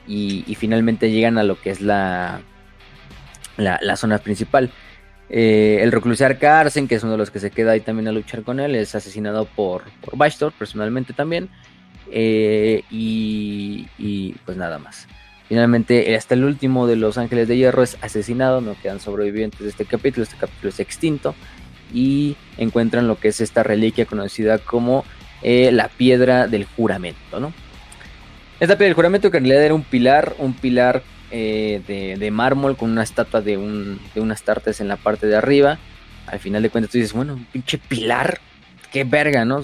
y, 0.07 0.55
finalmente 0.55 1.11
llegan 1.11 1.37
a 1.37 1.43
lo 1.43 1.59
que 1.59 1.69
es 1.69 1.81
la, 1.81 2.41
la, 3.57 3.95
zona 3.97 4.19
principal. 4.19 4.71
Eh, 5.29 5.79
el 5.81 5.91
reclusiar 5.91 6.39
Carsen, 6.39 6.87
que 6.87 6.95
es 6.95 7.03
uno 7.03 7.13
de 7.13 7.17
los 7.17 7.31
que 7.31 7.39
se 7.39 7.51
queda 7.51 7.71
ahí 7.71 7.81
también 7.81 8.07
a 8.07 8.11
luchar 8.11 8.43
con 8.43 8.59
él, 8.59 8.75
es 8.75 8.95
asesinado 8.95 9.45
por, 9.45 9.83
por 10.01 10.17
Bastor, 10.17 10.53
personalmente 10.53 11.13
también. 11.13 11.49
Eh, 12.09 12.83
y, 12.89 14.35
pues 14.45 14.57
nada 14.57 14.79
más. 14.79 15.07
Finalmente, 15.49 16.15
hasta 16.15 16.35
el 16.35 16.43
último 16.43 16.87
de 16.87 16.97
los 16.97 17.17
Ángeles 17.17 17.47
de 17.47 17.57
Hierro 17.57 17.83
es 17.83 17.97
asesinado, 18.01 18.59
no 18.59 18.75
quedan 18.81 18.99
sobrevivientes 18.99 19.59
de 19.61 19.69
este 19.69 19.85
capítulo, 19.85 20.23
este 20.23 20.35
capítulo 20.37 20.69
es 20.69 20.79
extinto. 20.79 21.35
Y 21.93 22.35
encuentran 22.57 23.07
lo 23.07 23.19
que 23.19 23.29
es 23.29 23.41
esta 23.41 23.63
reliquia 23.63 24.05
conocida 24.05 24.57
como 24.57 25.05
eh, 25.41 25.71
la 25.71 25.87
piedra 25.87 26.47
del 26.47 26.65
juramento, 26.65 27.39
¿no? 27.39 27.53
Esta 28.59 28.75
piedra 28.75 28.87
del 28.87 28.95
juramento 28.95 29.29
que 29.29 29.37
en 29.37 29.43
realidad 29.43 29.65
era 29.65 29.73
un 29.73 29.83
pilar, 29.83 30.35
un 30.39 30.53
pilar 30.53 31.03
eh, 31.29 32.15
de, 32.17 32.31
mármol 32.31 32.75
con 32.75 32.89
una 32.89 33.03
estatua 33.03 33.41
de, 33.41 33.57
un, 33.57 33.99
de 34.15 34.21
unas 34.21 34.41
tartas 34.43 34.81
en 34.81 34.87
la 34.87 34.97
parte 34.97 35.27
de 35.27 35.35
arriba. 35.35 35.77
Al 36.25 36.39
final 36.39 36.63
de 36.63 36.69
cuentas 36.69 36.91
tú 36.91 36.97
dices, 36.97 37.13
bueno, 37.13 37.33
un 37.33 37.45
pinche 37.45 37.77
pilar, 37.77 38.39
qué 38.91 39.03
verga, 39.03 39.45
¿no? 39.45 39.61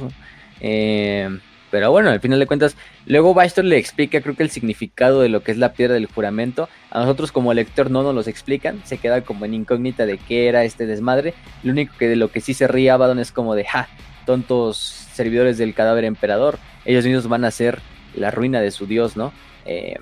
Eh, 0.59 1.27
Pero 1.73 1.89
bueno, 1.89 2.11
al 2.11 2.19
final 2.19 2.37
de 2.37 2.45
cuentas, 2.45 2.77
luego 3.07 3.33
Bastor 3.33 3.65
le 3.65 3.79
explica, 3.79 4.21
creo 4.21 4.35
que 4.35 4.43
el 4.43 4.51
significado 4.51 5.21
de 5.21 5.29
lo 5.29 5.41
que 5.41 5.51
es 5.51 5.57
la 5.57 5.73
piedra 5.73 5.95
del 5.95 6.05
juramento. 6.05 6.69
A 6.91 6.99
nosotros 6.99 7.31
como 7.31 7.51
lector 7.51 7.89
no 7.89 8.03
nos 8.03 8.13
los 8.13 8.27
explican, 8.27 8.79
se 8.83 8.99
queda 8.99 9.21
como 9.21 9.45
en 9.45 9.55
incógnita 9.55 10.05
de 10.05 10.19
qué 10.19 10.47
era 10.47 10.65
este 10.65 10.85
desmadre. 10.85 11.33
Lo 11.63 11.71
único 11.71 11.95
que 11.97 12.07
de 12.07 12.15
lo 12.15 12.29
que 12.29 12.41
sí 12.41 12.53
se 12.53 12.67
ríe 12.67 12.91
Abaddon 12.91 13.17
es 13.17 13.31
como 13.31 13.55
de, 13.55 13.65
ja, 13.65 13.87
tontos 14.27 14.77
servidores 15.13 15.57
del 15.57 15.73
cadáver 15.73 16.05
emperador. 16.05 16.59
Ellos 16.85 17.05
mismos 17.05 17.27
van 17.27 17.43
a 17.43 17.49
ser 17.49 17.79
la 18.13 18.29
ruina 18.29 18.61
de 18.61 18.69
su 18.69 18.85
dios, 18.85 19.17
¿no? 19.17 19.33
Eh, 19.65 19.95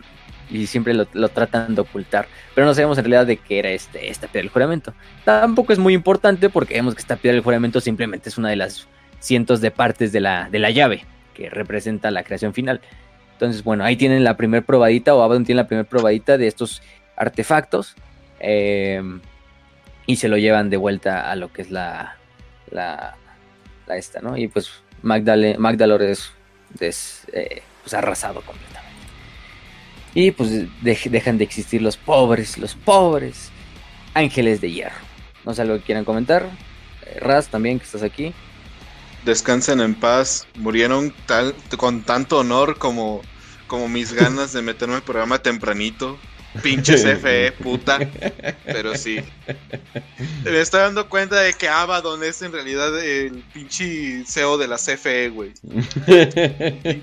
y 0.50 0.68
siempre 0.68 0.94
lo, 0.94 1.06
tratan 1.30 1.74
de 1.74 1.80
ocultar. 1.80 2.28
Pero 2.54 2.68
no 2.68 2.74
sabemos 2.74 2.98
en 2.98 3.06
realidad 3.06 3.26
de 3.26 3.38
qué 3.38 3.60
era 3.60 3.70
este, 3.70 4.10
esta 4.10 4.28
piedra 4.28 4.42
del 4.42 4.50
juramento. 4.52 4.94
Tampoco 5.24 5.72
es 5.72 5.80
muy 5.80 5.94
importante 5.94 6.50
porque 6.50 6.74
vemos 6.74 6.96
que 6.96 7.02
esta 7.02 7.16
piedra 7.16 7.36
del 7.36 7.46
juramento 7.46 7.80
simplemente 7.80 8.28
es 8.28 8.38
una 8.38 8.50
de 8.50 8.58
las 8.58 8.90
cientos 9.20 9.62
de 9.62 9.72
partes 9.72 10.12
de 10.12 10.20
la, 10.20 10.50
de 10.50 10.60
la 10.60 10.70
llave 10.72 11.06
que 11.34 11.50
representa 11.50 12.12
la 12.12 12.24
creación 12.24 12.54
final. 12.54 12.82
Entonces, 13.34 13.64
bueno, 13.64 13.84
ahí 13.84 13.96
tienen 13.96 14.24
la 14.24 14.38
primer 14.38 14.64
probadita, 14.64 15.16
o 15.16 15.22
Abaddon 15.24 15.46
tiene 15.46 15.62
la 15.62 15.68
primer 15.68 15.86
probadita 15.86 16.38
de 16.38 16.48
estos 16.48 16.82
artefactos. 17.16 17.96
Em, 18.40 19.20
y 20.06 20.16
se 20.18 20.28
lo 20.28 20.38
llevan 20.38 20.70
de 20.70 20.78
vuelta 20.78 21.32
a 21.32 21.36
lo 21.36 21.52
que 21.52 21.62
es 21.62 21.72
la, 21.72 22.18
la, 22.70 23.16
esta, 23.96 24.22
¿no? 24.22 24.38
Y 24.38 24.48
pues 24.48 24.72
Magdale, 25.02 25.58
Magdalor 25.58 26.02
es, 26.02 26.32
eh, 26.80 27.62
pues, 27.82 27.94
arrasado 27.94 28.42
completamente. 28.42 28.92
Y 30.14 30.32
pues 30.32 30.68
dejan 30.82 31.38
de 31.38 31.44
existir 31.44 31.82
los 31.82 31.98
pobres, 31.98 32.58
los 32.58 32.76
pobres 32.76 33.50
ángeles 34.14 34.60
de 34.60 34.72
hierro. 34.72 35.06
No 35.46 35.54
sé 35.54 35.62
algo 35.62 35.78
que 35.78 35.84
quieran 35.84 36.04
comentar. 36.04 36.46
Eh, 37.06 37.20
Raz 37.20 37.48
también, 37.48 37.80
que 37.80 37.86
estás 37.86 38.04
aquí 38.04 38.34
descansen 39.26 39.82
en 39.82 39.96
paz. 39.96 40.48
Murieron 40.56 41.14
tal, 41.26 41.56
con 41.78 42.04
tanto 42.04 42.40
honor 42.40 42.78
como, 42.78 43.22
como 43.68 43.88
mis 43.88 44.14
ganas 44.22 44.54
de 44.54 44.62
meterme 44.62 44.96
al 44.96 45.04
programa 45.04 45.40
tempranito. 45.40 46.18
Pinche 46.62 46.96
CFE, 46.96 47.54
puta. 47.54 47.98
Pero 48.66 48.98
sí. 48.98 49.22
Me 50.44 50.60
estoy 50.60 50.82
dando 50.82 51.08
cuenta 51.08 51.40
de 51.40 51.54
que 51.54 51.70
Abaddon 51.70 52.22
es 52.26 52.42
en 52.42 52.52
realidad 52.52 53.02
el 53.02 53.42
pinche 53.54 54.26
CEO 54.26 54.58
de 54.58 54.68
la 54.68 54.76
CFE, 54.76 55.30
güey. 55.30 55.54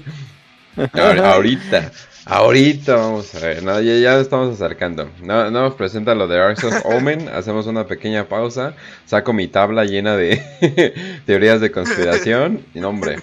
ahorita, 0.92 1.90
Ahorita 2.30 2.94
vamos 2.94 3.34
a 3.34 3.38
ver, 3.38 3.62
no, 3.62 3.80
ya, 3.80 3.96
ya 3.96 4.20
estamos 4.20 4.52
acercando. 4.52 5.10
No, 5.22 5.50
nos 5.50 5.74
presenta 5.76 6.14
lo 6.14 6.28
de 6.28 6.38
Arks 6.38 6.62
of 6.62 6.74
Omen, 6.84 7.26
hacemos 7.30 7.66
una 7.66 7.86
pequeña 7.86 8.28
pausa, 8.28 8.76
saco 9.06 9.32
mi 9.32 9.48
tabla 9.48 9.86
llena 9.86 10.14
de 10.14 11.22
teorías 11.24 11.62
de 11.62 11.72
conspiración 11.72 12.66
y 12.74 12.80
no, 12.80 12.90
hombre, 12.90 13.16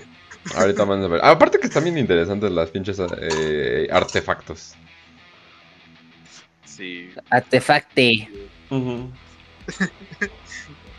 ahorita 0.56 0.86
vamos 0.86 1.06
a 1.06 1.08
ver. 1.08 1.24
Aparte 1.24 1.60
que 1.60 1.68
están 1.68 1.84
bien 1.84 2.00
interesantes 2.00 2.50
las 2.50 2.72
pinches 2.72 3.00
eh, 3.00 3.88
artefactos. 3.92 4.74
Sí. 6.66 7.12
Artefacte. 7.30 8.28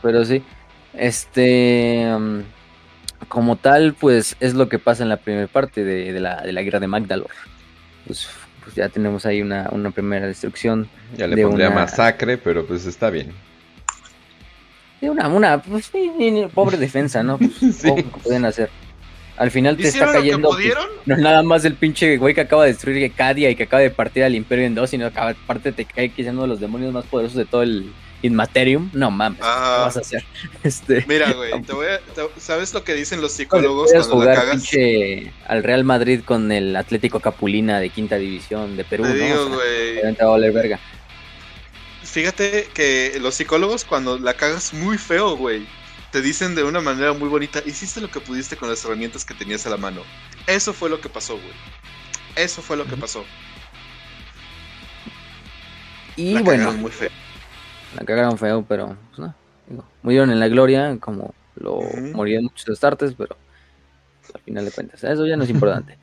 Pero 0.02 0.24
sí, 0.24 0.44
este... 0.94 2.06
Um, 2.14 2.44
como 3.26 3.56
tal, 3.56 3.94
pues 3.94 4.36
es 4.38 4.54
lo 4.54 4.68
que 4.68 4.78
pasa 4.78 5.02
en 5.02 5.08
la 5.08 5.16
primera 5.16 5.48
parte 5.48 5.82
de, 5.82 6.20
la, 6.20 6.42
de 6.42 6.52
la 6.52 6.62
guerra 6.62 6.78
de 6.78 6.86
Magdalor 6.86 7.30
pues, 8.06 8.28
pues, 8.62 8.74
ya 8.74 8.88
tenemos 8.88 9.26
ahí 9.26 9.42
una, 9.42 9.68
primera 9.94 10.26
destrucción. 10.26 10.88
Ya 11.16 11.26
le 11.26 11.42
pondría 11.42 11.70
masacre, 11.70 12.38
pero 12.38 12.66
pues 12.66 12.86
está 12.86 13.10
bien. 13.10 13.32
De 15.00 15.10
una, 15.10 15.28
una, 15.28 15.62
pues 15.62 15.90
pobre 16.54 16.76
defensa, 16.76 17.22
¿no? 17.22 17.38
Pues, 17.38 17.52
sí. 17.76 17.90
pueden 18.22 18.44
hacer. 18.44 18.70
Al 19.36 19.50
final 19.50 19.76
te 19.76 19.88
está 19.88 20.12
cayendo. 20.12 20.48
Pues, 20.48 20.74
no 21.04 21.14
es 21.14 21.20
nada 21.20 21.42
más 21.42 21.64
el 21.64 21.74
pinche 21.74 22.16
güey 22.16 22.34
que 22.34 22.40
acaba 22.40 22.64
de 22.64 22.72
destruir 22.72 23.12
Cadia 23.12 23.50
y 23.50 23.56
que 23.56 23.64
acaba 23.64 23.82
de 23.82 23.90
partir 23.90 24.24
al 24.24 24.34
Imperio 24.34 24.64
en 24.64 24.74
dos, 24.74 24.90
sino 24.90 25.12
que 25.12 25.18
aparte 25.18 25.72
te 25.72 25.84
cae 25.84 26.08
que 26.08 26.22
es 26.22 26.28
uno 26.28 26.42
de 26.42 26.48
los 26.48 26.60
demonios 26.60 26.92
más 26.92 27.04
poderosos 27.04 27.36
de 27.36 27.44
todo 27.44 27.62
el, 27.62 27.92
Inmaterium, 28.22 28.90
no 28.92 29.10
mames, 29.10 29.38
¿qué 29.38 29.44
vas 29.44 29.96
a 29.96 30.00
hacer? 30.00 30.24
Este... 30.62 31.04
Mira, 31.06 31.32
güey, 31.32 31.60
te 31.62 31.72
voy 31.72 31.86
a, 31.86 32.00
¿sabes 32.38 32.72
lo 32.72 32.82
que 32.82 32.94
dicen 32.94 33.20
los 33.20 33.32
psicólogos 33.32 33.92
cuando 33.92 34.24
la 34.24 34.34
cagas? 34.34 34.64
al 35.46 35.62
Real 35.62 35.84
Madrid 35.84 36.22
con 36.24 36.50
el 36.50 36.74
Atlético 36.76 37.20
Capulina 37.20 37.78
de 37.78 37.90
quinta 37.90 38.16
división 38.16 38.76
de 38.76 38.84
Perú, 38.84 39.04
te 39.04 39.14
digo, 39.14 39.48
güey. 39.48 40.52
verga. 40.52 40.80
Fíjate 42.02 42.68
que 42.72 43.18
los 43.20 43.34
psicólogos 43.34 43.84
cuando 43.84 44.18
la 44.18 44.34
cagas 44.34 44.72
muy 44.72 44.96
feo, 44.96 45.36
güey, 45.36 45.66
te 46.10 46.22
dicen 46.22 46.54
de 46.54 46.64
una 46.64 46.80
manera 46.80 47.12
muy 47.12 47.28
bonita, 47.28 47.62
hiciste 47.66 48.00
lo 48.00 48.10
que 48.10 48.20
pudiste 48.20 48.56
con 48.56 48.70
las 48.70 48.82
herramientas 48.84 49.24
que 49.24 49.34
tenías 49.34 49.66
a 49.66 49.70
la 49.70 49.76
mano. 49.76 50.02
Eso 50.46 50.72
fue 50.72 50.88
lo 50.88 51.00
que 51.00 51.10
pasó, 51.10 51.34
güey. 51.34 51.54
Eso 52.36 52.62
fue 52.62 52.76
lo 52.76 52.86
que 52.86 52.96
pasó. 52.96 53.24
Y 56.16 56.38
bueno, 56.38 56.72
muy 56.72 56.90
feo 56.90 57.10
la 57.96 58.04
cagaron 58.04 58.38
feo, 58.38 58.64
pero 58.68 58.96
pues, 59.14 59.28
no, 59.68 59.84
murieron 60.02 60.30
en 60.30 60.40
la 60.40 60.48
gloria, 60.48 60.96
como 61.00 61.34
lo 61.56 61.80
morían 62.14 62.44
muchos 62.44 62.76
starters, 62.76 63.14
pero 63.16 63.36
pues, 64.20 64.34
al 64.34 64.40
final 64.42 64.64
de 64.64 64.70
cuentas, 64.70 65.02
eso 65.02 65.26
ya 65.26 65.36
no 65.36 65.44
es 65.44 65.50
importante. 65.56 65.98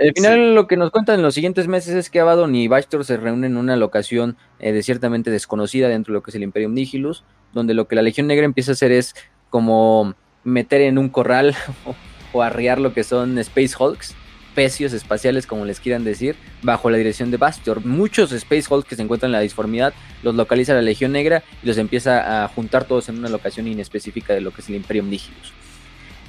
Al 0.00 0.12
final 0.12 0.54
lo 0.54 0.66
que 0.66 0.76
nos 0.76 0.90
cuentan 0.90 1.16
en 1.16 1.22
los 1.22 1.34
siguientes 1.34 1.68
meses 1.68 1.94
es 1.94 2.10
que 2.10 2.18
Abaddon 2.18 2.54
y 2.54 2.66
Bastor 2.66 3.04
se 3.04 3.16
reúnen 3.16 3.52
en 3.52 3.56
una 3.56 3.76
locación 3.76 4.36
eh, 4.58 4.72
de 4.72 4.82
ciertamente 4.82 5.30
desconocida 5.30 5.88
dentro 5.88 6.12
de 6.12 6.18
lo 6.18 6.22
que 6.22 6.32
es 6.32 6.34
el 6.34 6.42
Imperium 6.42 6.74
Nihilus, 6.74 7.22
donde 7.52 7.74
lo 7.74 7.86
que 7.86 7.94
la 7.94 8.02
Legión 8.02 8.26
Negra 8.26 8.44
empieza 8.44 8.72
a 8.72 8.74
hacer 8.74 8.90
es 8.90 9.14
como 9.50 10.14
meter 10.42 10.80
en 10.80 10.98
un 10.98 11.08
corral 11.10 11.54
o 12.32 12.42
arriar 12.42 12.80
lo 12.80 12.92
que 12.92 13.04
son 13.04 13.38
Space 13.38 13.74
Hulks 13.78 14.16
especios 14.54 14.92
espaciales, 14.92 15.48
como 15.48 15.64
les 15.64 15.80
quieran 15.80 16.04
decir, 16.04 16.36
bajo 16.62 16.88
la 16.88 16.96
dirección 16.96 17.32
de 17.32 17.38
Bastor. 17.38 17.84
Muchos 17.84 18.30
Space 18.30 18.66
Hulks 18.70 18.88
que 18.88 18.94
se 18.94 19.02
encuentran 19.02 19.30
en 19.30 19.32
la 19.32 19.40
disformidad 19.40 19.92
los 20.22 20.36
localiza 20.36 20.74
la 20.74 20.82
Legión 20.82 21.10
Negra 21.10 21.42
y 21.60 21.66
los 21.66 21.76
empieza 21.76 22.44
a 22.44 22.48
juntar 22.48 22.84
todos 22.84 23.08
en 23.08 23.18
una 23.18 23.28
locación 23.28 23.66
inespecífica 23.66 24.32
de 24.32 24.40
lo 24.40 24.52
que 24.52 24.60
es 24.60 24.68
el 24.68 24.76
Imperium 24.76 25.10
Nihilus. 25.10 25.52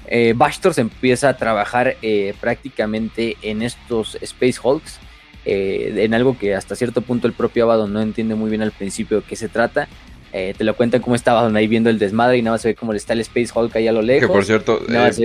Eh, 0.07 0.33
Bastor 0.35 0.73
se 0.73 0.81
empieza 0.81 1.29
a 1.29 1.37
trabajar 1.37 1.97
eh, 2.01 2.33
prácticamente 2.41 3.37
en 3.43 3.61
estos 3.61 4.17
Space 4.19 4.59
Hulks, 4.61 4.99
eh, 5.45 5.93
en 5.97 6.15
algo 6.15 6.35
que 6.35 6.55
hasta 6.55 6.75
cierto 6.75 7.01
punto 7.01 7.27
el 7.27 7.33
propio 7.33 7.65
Abaddon 7.65 7.93
no 7.93 8.01
entiende 8.01 8.33
muy 8.33 8.49
bien 8.49 8.63
al 8.63 8.71
principio 8.71 9.21
de 9.21 9.23
qué 9.23 9.35
se 9.35 9.49
trata. 9.49 9.87
te 10.31 10.63
lo 10.63 10.75
cuentan 10.75 11.01
cómo 11.01 11.15
estaba 11.15 11.39
Abaddon 11.39 11.57
ahí 11.57 11.67
viendo 11.67 11.91
el 11.91 11.99
desmadre 11.99 12.37
y 12.37 12.41
nada 12.41 12.55
más 12.55 12.63
se 12.63 12.69
ve 12.69 12.75
como 12.75 12.91
está 12.93 13.13
el 13.13 13.19
Space 13.19 13.51
Hulk 13.53 13.75
ahí 13.75 13.87
a 13.87 13.91
lo 13.91 14.01
lejos. 14.01 14.27
Que 14.27 14.33
por 14.33 14.45
cierto, 14.45 14.81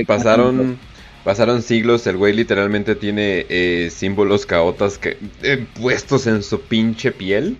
pasaron 0.06 0.78
Pasaron 1.24 1.62
siglos, 1.62 2.06
el 2.06 2.16
güey 2.16 2.32
literalmente 2.32 2.94
tiene 2.94 3.44
eh, 3.50 3.90
símbolos 3.90 4.46
caotas 4.46 4.96
que, 4.96 5.18
eh, 5.42 5.66
puestos 5.78 6.26
en 6.26 6.42
su 6.42 6.62
pinche 6.62 7.12
piel. 7.12 7.58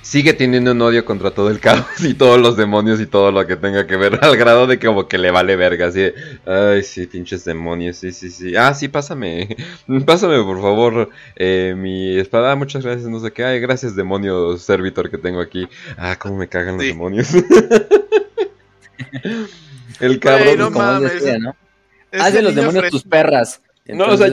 Sigue 0.00 0.32
teniendo 0.34 0.72
un 0.72 0.82
odio 0.82 1.04
contra 1.04 1.30
todo 1.32 1.48
el 1.50 1.60
caos 1.60 1.86
y 2.04 2.12
todos 2.14 2.38
los 2.38 2.56
demonios 2.58 3.00
y 3.00 3.06
todo 3.06 3.32
lo 3.32 3.46
que 3.46 3.56
tenga 3.56 3.86
que 3.86 3.96
ver, 3.96 4.18
al 4.22 4.36
grado 4.36 4.66
de 4.66 4.78
que 4.78 4.86
como 4.86 5.08
que 5.08 5.16
le 5.16 5.30
vale 5.30 5.56
verga, 5.56 5.86
así 5.86 6.12
ay, 6.44 6.82
sí, 6.82 7.06
pinches 7.06 7.44
demonios, 7.46 7.96
sí, 7.96 8.12
sí, 8.12 8.30
sí. 8.30 8.54
Ah, 8.54 8.74
sí, 8.74 8.88
pásame, 8.88 9.56
pásame 10.06 10.42
por 10.42 10.60
favor 10.60 11.08
eh, 11.36 11.74
mi 11.76 12.18
espada, 12.18 12.52
ah, 12.52 12.56
muchas 12.56 12.84
gracias, 12.84 13.08
no 13.08 13.18
sé 13.18 13.32
qué, 13.32 13.44
ay, 13.44 13.60
gracias 13.60 13.96
demonio 13.96 14.58
servitor 14.58 15.10
que 15.10 15.16
tengo 15.16 15.40
aquí. 15.40 15.66
Ah, 15.96 16.16
cómo 16.18 16.36
me 16.36 16.48
cagan 16.48 16.76
los 16.76 16.84
demonios. 16.84 17.30
el 20.00 20.20
cabrón. 20.20 20.58
no 20.58 20.70
mames. 20.70 21.40
¿no? 21.40 21.56
Haz 22.20 22.32
de 22.32 22.42
los 22.42 22.54
demonios 22.54 22.90
tus 22.90 23.04
perras. 23.04 23.60
no, 23.86 24.06
o 24.06 24.16
sea, 24.16 24.28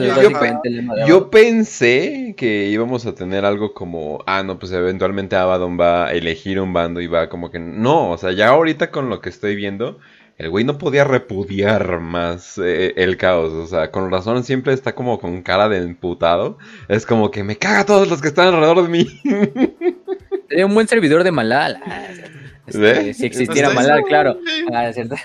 yo, 1.06 1.30
pensé 1.30 2.34
que 2.36 2.66
íbamos 2.68 3.06
a 3.06 3.14
tener 3.14 3.44
algo 3.44 3.74
como, 3.74 4.22
ah, 4.26 4.42
no, 4.42 4.58
pues 4.58 4.72
eventualmente 4.72 5.36
Abaddon 5.36 5.78
va 5.78 6.06
a 6.06 6.12
elegir 6.12 6.60
un 6.60 6.72
bando 6.72 7.00
y 7.00 7.06
va 7.06 7.28
como 7.28 7.50
que, 7.50 7.58
no, 7.58 8.10
o 8.10 8.18
sea, 8.18 8.32
ya 8.32 8.48
ahorita 8.48 8.90
con 8.90 9.10
lo 9.10 9.20
que 9.20 9.28
estoy 9.28 9.54
viendo, 9.54 9.98
el 10.38 10.50
güey 10.50 10.64
no 10.64 10.78
podía 10.78 11.04
repudiar 11.04 12.00
más 12.00 12.58
eh, 12.58 12.94
el 12.96 13.16
caos, 13.16 13.52
o 13.52 13.66
sea, 13.66 13.90
con 13.90 14.10
razón 14.10 14.42
siempre 14.44 14.72
está 14.72 14.94
como 14.94 15.20
con 15.20 15.42
cara 15.42 15.68
de 15.68 15.78
emputado, 15.78 16.58
es 16.88 17.06
como 17.06 17.30
que 17.30 17.44
me 17.44 17.56
caga 17.56 17.80
a 17.80 17.86
todos 17.86 18.08
los 18.08 18.20
que 18.22 18.28
están 18.28 18.48
alrededor 18.48 18.82
de 18.82 18.88
mí. 18.88 19.06
Sería 20.48 20.66
un 20.66 20.74
buen 20.74 20.88
servidor 20.88 21.24
de 21.24 21.32
Malal. 21.32 21.80
Este, 22.64 23.12
si 23.12 23.26
existiera 23.26 23.70
Malal, 23.70 24.04
claro. 24.04 24.38
Ah, 24.72 24.92
¿cierto? 24.92 25.16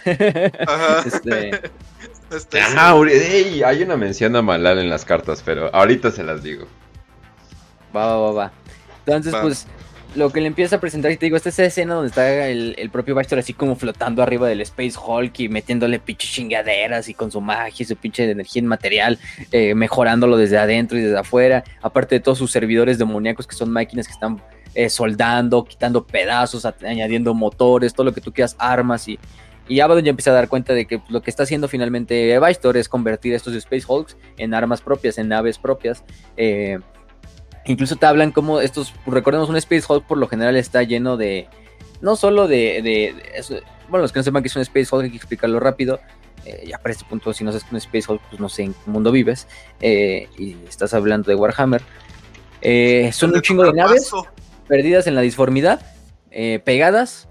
Ajá. 0.68 1.04
Este, 1.06 1.52
hay 3.64 3.84
una 3.84 3.98
mención 3.98 4.36
a 4.36 4.42
Malal 4.42 4.80
en 4.80 4.90
las 4.90 5.06
cartas, 5.06 5.42
pero 5.46 5.74
ahorita 5.74 6.12
se 6.12 6.24
las 6.24 6.44
digo. 6.44 6.68
Va, 7.96 8.06
va, 8.06 8.18
va, 8.18 8.32
va. 8.32 8.52
Entonces, 9.06 9.34
pues, 9.42 9.68
lo 10.16 10.32
que 10.32 10.42
le 10.42 10.48
empieza 10.48 10.78
a 10.78 10.80
presentar, 10.80 11.12
y 11.12 11.18
te 11.18 11.28
digo, 11.28 11.38
esta 11.38 11.50
es 11.50 11.60
escena 11.60 11.94
donde 11.94 12.10
está 12.10 12.48
el, 12.48 12.90
propio 12.92 13.16
Baxter 13.16 13.40
así 13.40 13.54
como 13.54 13.76
flotando 13.76 14.24
arriba 14.24 14.48
del 14.48 14.62
Space 14.62 14.96
Hulk 14.98 15.40
y 15.40 15.50
metiéndole 15.50 16.00
pinches 16.00 16.32
chingaderas 16.32 17.08
y 17.08 17.14
con 17.14 17.32
su 17.32 17.40
magia 17.40 17.84
y 17.84 17.86
su 17.86 17.96
pinche 17.96 18.30
energía 18.30 18.62
inmaterial, 18.62 19.20
eh, 19.52 19.76
mejorándolo 19.76 20.38
desde 20.38 20.58
adentro 20.58 20.98
y 20.98 21.02
desde 21.02 21.20
afuera. 21.20 21.64
Aparte 21.82 22.16
de 22.16 22.20
todos 22.20 22.38
sus 22.38 22.52
servidores 22.52 22.98
demoníacos 22.98 23.48
que 23.48 23.56
son 23.56 23.70
máquinas 23.70 24.08
que 24.08 24.14
están 24.14 24.42
eh, 24.74 24.90
soldando, 24.90 25.64
quitando 25.64 26.06
pedazos, 26.06 26.66
añadiendo 26.66 27.34
motores, 27.34 27.94
todo 27.94 28.06
lo 28.06 28.14
que 28.14 28.22
tú 28.22 28.34
quieras, 28.34 28.56
armas 28.60 29.08
y 29.08 29.20
Y 29.68 29.82
Abaddon 29.82 30.04
ya 30.04 30.10
empieza 30.12 30.32
a 30.32 30.34
dar 30.34 30.48
cuenta 30.48 30.74
de 30.74 30.86
que 30.86 31.02
lo 31.10 31.22
que 31.22 31.30
está 31.30 31.44
haciendo 31.44 31.68
finalmente 31.68 32.40
Vistor 32.40 32.78
es 32.78 32.88
convertir 32.88 33.34
estos 33.34 33.54
Space 33.54 33.86
Hulks 33.88 34.16
en 34.38 34.54
armas 34.54 34.82
propias, 34.82 35.18
en 35.18 35.28
naves 35.28 35.58
propias. 35.58 36.04
Eh, 36.38 36.80
incluso 37.66 37.98
te 37.98 38.06
hablan 38.06 38.32
como 38.32 38.62
estos, 38.62 38.94
recordemos, 39.06 39.50
un 39.50 39.58
Space 39.58 39.86
Hulk 39.88 40.06
por 40.06 40.18
lo 40.18 40.28
general 40.28 40.56
está 40.56 40.84
lleno 40.84 41.18
de, 41.18 41.48
no 42.02 42.16
solo 42.16 42.48
de, 42.48 43.14
bueno, 43.90 44.04
los 44.04 44.14
que 44.14 44.20
no 44.20 44.24
sepan 44.24 44.42
que 44.42 44.48
es 44.48 44.56
un 44.56 44.62
Space 44.62 44.88
Hulk 44.90 45.06
hay 45.06 45.12
que 45.12 45.18
explicarlo 45.18 45.60
rápido. 45.60 46.00
Eh, 46.46 46.66
ya 46.66 46.78
para 46.78 46.94
este 46.94 47.04
punto, 47.04 47.34
si 47.34 47.44
no 47.44 47.52
sabes 47.52 47.66
que 47.66 47.72
un 47.72 47.78
Space 47.78 48.10
Hulk, 48.10 48.22
pues 48.30 48.40
no 48.40 48.48
sé 48.48 48.64
en 48.64 48.74
qué 48.74 48.90
mundo 48.90 49.12
vives. 49.12 49.48
Eh, 49.82 50.30
y 50.38 50.56
estás 50.66 50.94
hablando 50.94 51.30
de 51.30 51.36
Warhammer. 51.36 51.82
son 53.12 53.34
un 53.34 53.42
chingo 53.42 53.64
de 53.64 53.74
naves 53.74 54.12
perdidas 54.66 55.08
en 55.08 55.16
la 55.16 55.22
disformidad, 55.22 55.82
pegadas 56.64 57.27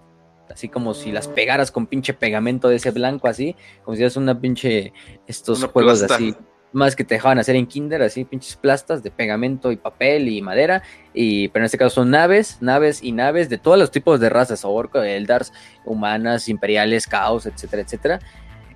así 0.51 0.69
como 0.69 0.95
si 0.95 1.13
las 1.13 1.29
pegaras 1.29 1.71
con 1.71 1.87
pinche 1.87 2.15
pegamento 2.15 2.69
de 2.69 2.77
ese 2.77 2.91
blanco, 2.91 3.29
así, 3.29 3.57
como 3.85 3.95
si 3.95 4.01
fueras 4.01 4.17
una 4.17 4.41
pinche, 4.41 4.93
estos 5.27 5.65
juegos 5.65 6.03
así, 6.03 6.35
más 6.73 6.95
que 6.95 7.05
te 7.05 7.15
dejaban 7.15 7.39
hacer 7.39 7.57
en 7.57 7.67
kinder, 7.67 8.03
así, 8.03 8.25
pinches 8.25 8.57
plastas 8.57 9.03
de 9.03 9.11
pegamento 9.11 9.73
y 9.73 9.77
papel 9.77 10.29
y 10.29 10.43
madera, 10.43 10.83
y, 11.15 11.49
pero 11.49 11.63
en 11.63 11.67
este 11.67 11.79
caso 11.79 11.97
son 11.97 12.11
naves, 12.11 12.59
naves 12.61 13.03
y 13.03 13.13
naves 13.13 13.49
de 13.49 13.59
todos 13.59 13.79
los 13.79 13.91
tipos 13.91 14.21
de 14.21 14.29
razas, 14.29 14.65
orco, 14.65 15.03
eldars, 15.03 15.53
humanas, 15.85 16.49
imperiales, 16.49 17.07
caos, 17.07 17.47
etcétera, 17.47 17.83
etcétera. 17.83 18.21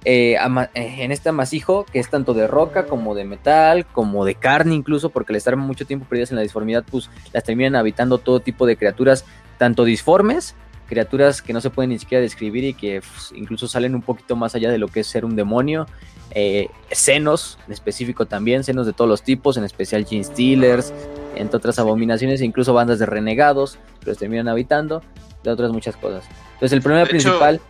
Eh, 0.07 0.39
eh, 0.75 0.95
en 1.01 1.13
este 1.13 1.29
amasijo 1.29 1.85
que 1.85 1.99
es 1.99 2.09
tanto 2.09 2.33
de 2.33 2.47
roca 2.47 2.87
como 2.87 3.15
de 3.15 3.27
metal, 3.27 3.85
como 3.85 4.25
de 4.25 4.35
carne 4.35 4.75
incluso, 4.75 5.11
porque 5.11 5.35
al 5.35 5.37
estar 5.37 5.57
mucho 5.57 5.85
tiempo 5.87 6.07
perdidas 6.09 6.31
en 6.31 6.37
la 6.37 6.43
disformidad, 6.43 6.85
pues 6.91 7.11
las 7.35 7.45
terminan 7.45 7.77
habitando 7.77 8.17
todo 8.17 8.41
tipo 8.41 8.65
de 8.65 8.77
criaturas, 8.77 9.27
tanto 9.59 9.85
disformes 9.85 10.55
criaturas 10.91 11.41
que 11.41 11.55
no 11.55 11.61
se 11.63 11.71
pueden 11.71 11.91
ni 11.91 11.99
siquiera 11.99 12.21
describir 12.21 12.65
y 12.65 12.75
que 12.75 13.01
pues, 13.01 13.33
incluso 13.35 13.69
salen 13.69 13.95
un 13.95 14.03
poquito 14.03 14.37
más 14.37 14.55
allá 14.55 14.71
de 14.71 14.77
lo 14.77 14.89
que 14.89 15.01
es 15.01 15.07
ser 15.07 15.25
un 15.25 15.37
demonio. 15.37 15.87
Eh, 16.33 16.69
senos, 16.91 17.59
en 17.67 17.73
específico 17.73 18.27
también, 18.27 18.65
senos 18.65 18.87
de 18.87 18.93
todos 18.93 19.09
los 19.09 19.23
tipos, 19.23 19.57
en 19.57 19.65
especial 19.65 20.05
Gene 20.05 20.25
Stealers, 20.25 20.93
entre 21.37 21.57
otras 21.57 21.79
abominaciones, 21.79 22.41
e 22.41 22.45
incluso 22.45 22.75
bandas 22.75 22.99
de 22.99 23.07
renegados 23.07 23.79
que 24.01 24.11
los 24.11 24.19
terminan 24.19 24.49
habitando, 24.49 25.03
de 25.43 25.51
otras 25.51 25.71
muchas 25.71 25.97
cosas. 25.97 26.25
Entonces, 26.55 26.73
el 26.73 26.83
problema 26.83 27.07
principal. 27.07 27.61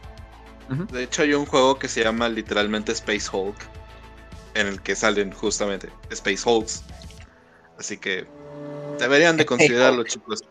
De 0.92 1.02
hecho, 1.02 1.22
hay 1.22 1.34
un 1.34 1.46
juego 1.46 1.78
que 1.78 1.88
se 1.88 2.02
llama 2.02 2.28
literalmente 2.28 2.92
Space 2.92 3.28
Hulk, 3.32 3.56
en 4.54 4.66
el 4.66 4.80
que 4.80 4.96
salen 4.96 5.30
justamente 5.30 5.88
Space 6.10 6.42
Hulks. 6.44 6.82
Así 7.78 7.96
que 7.98 8.26
deberían 8.98 9.36
de 9.36 9.46
considerarlo, 9.46 10.04
chicos. 10.04 10.42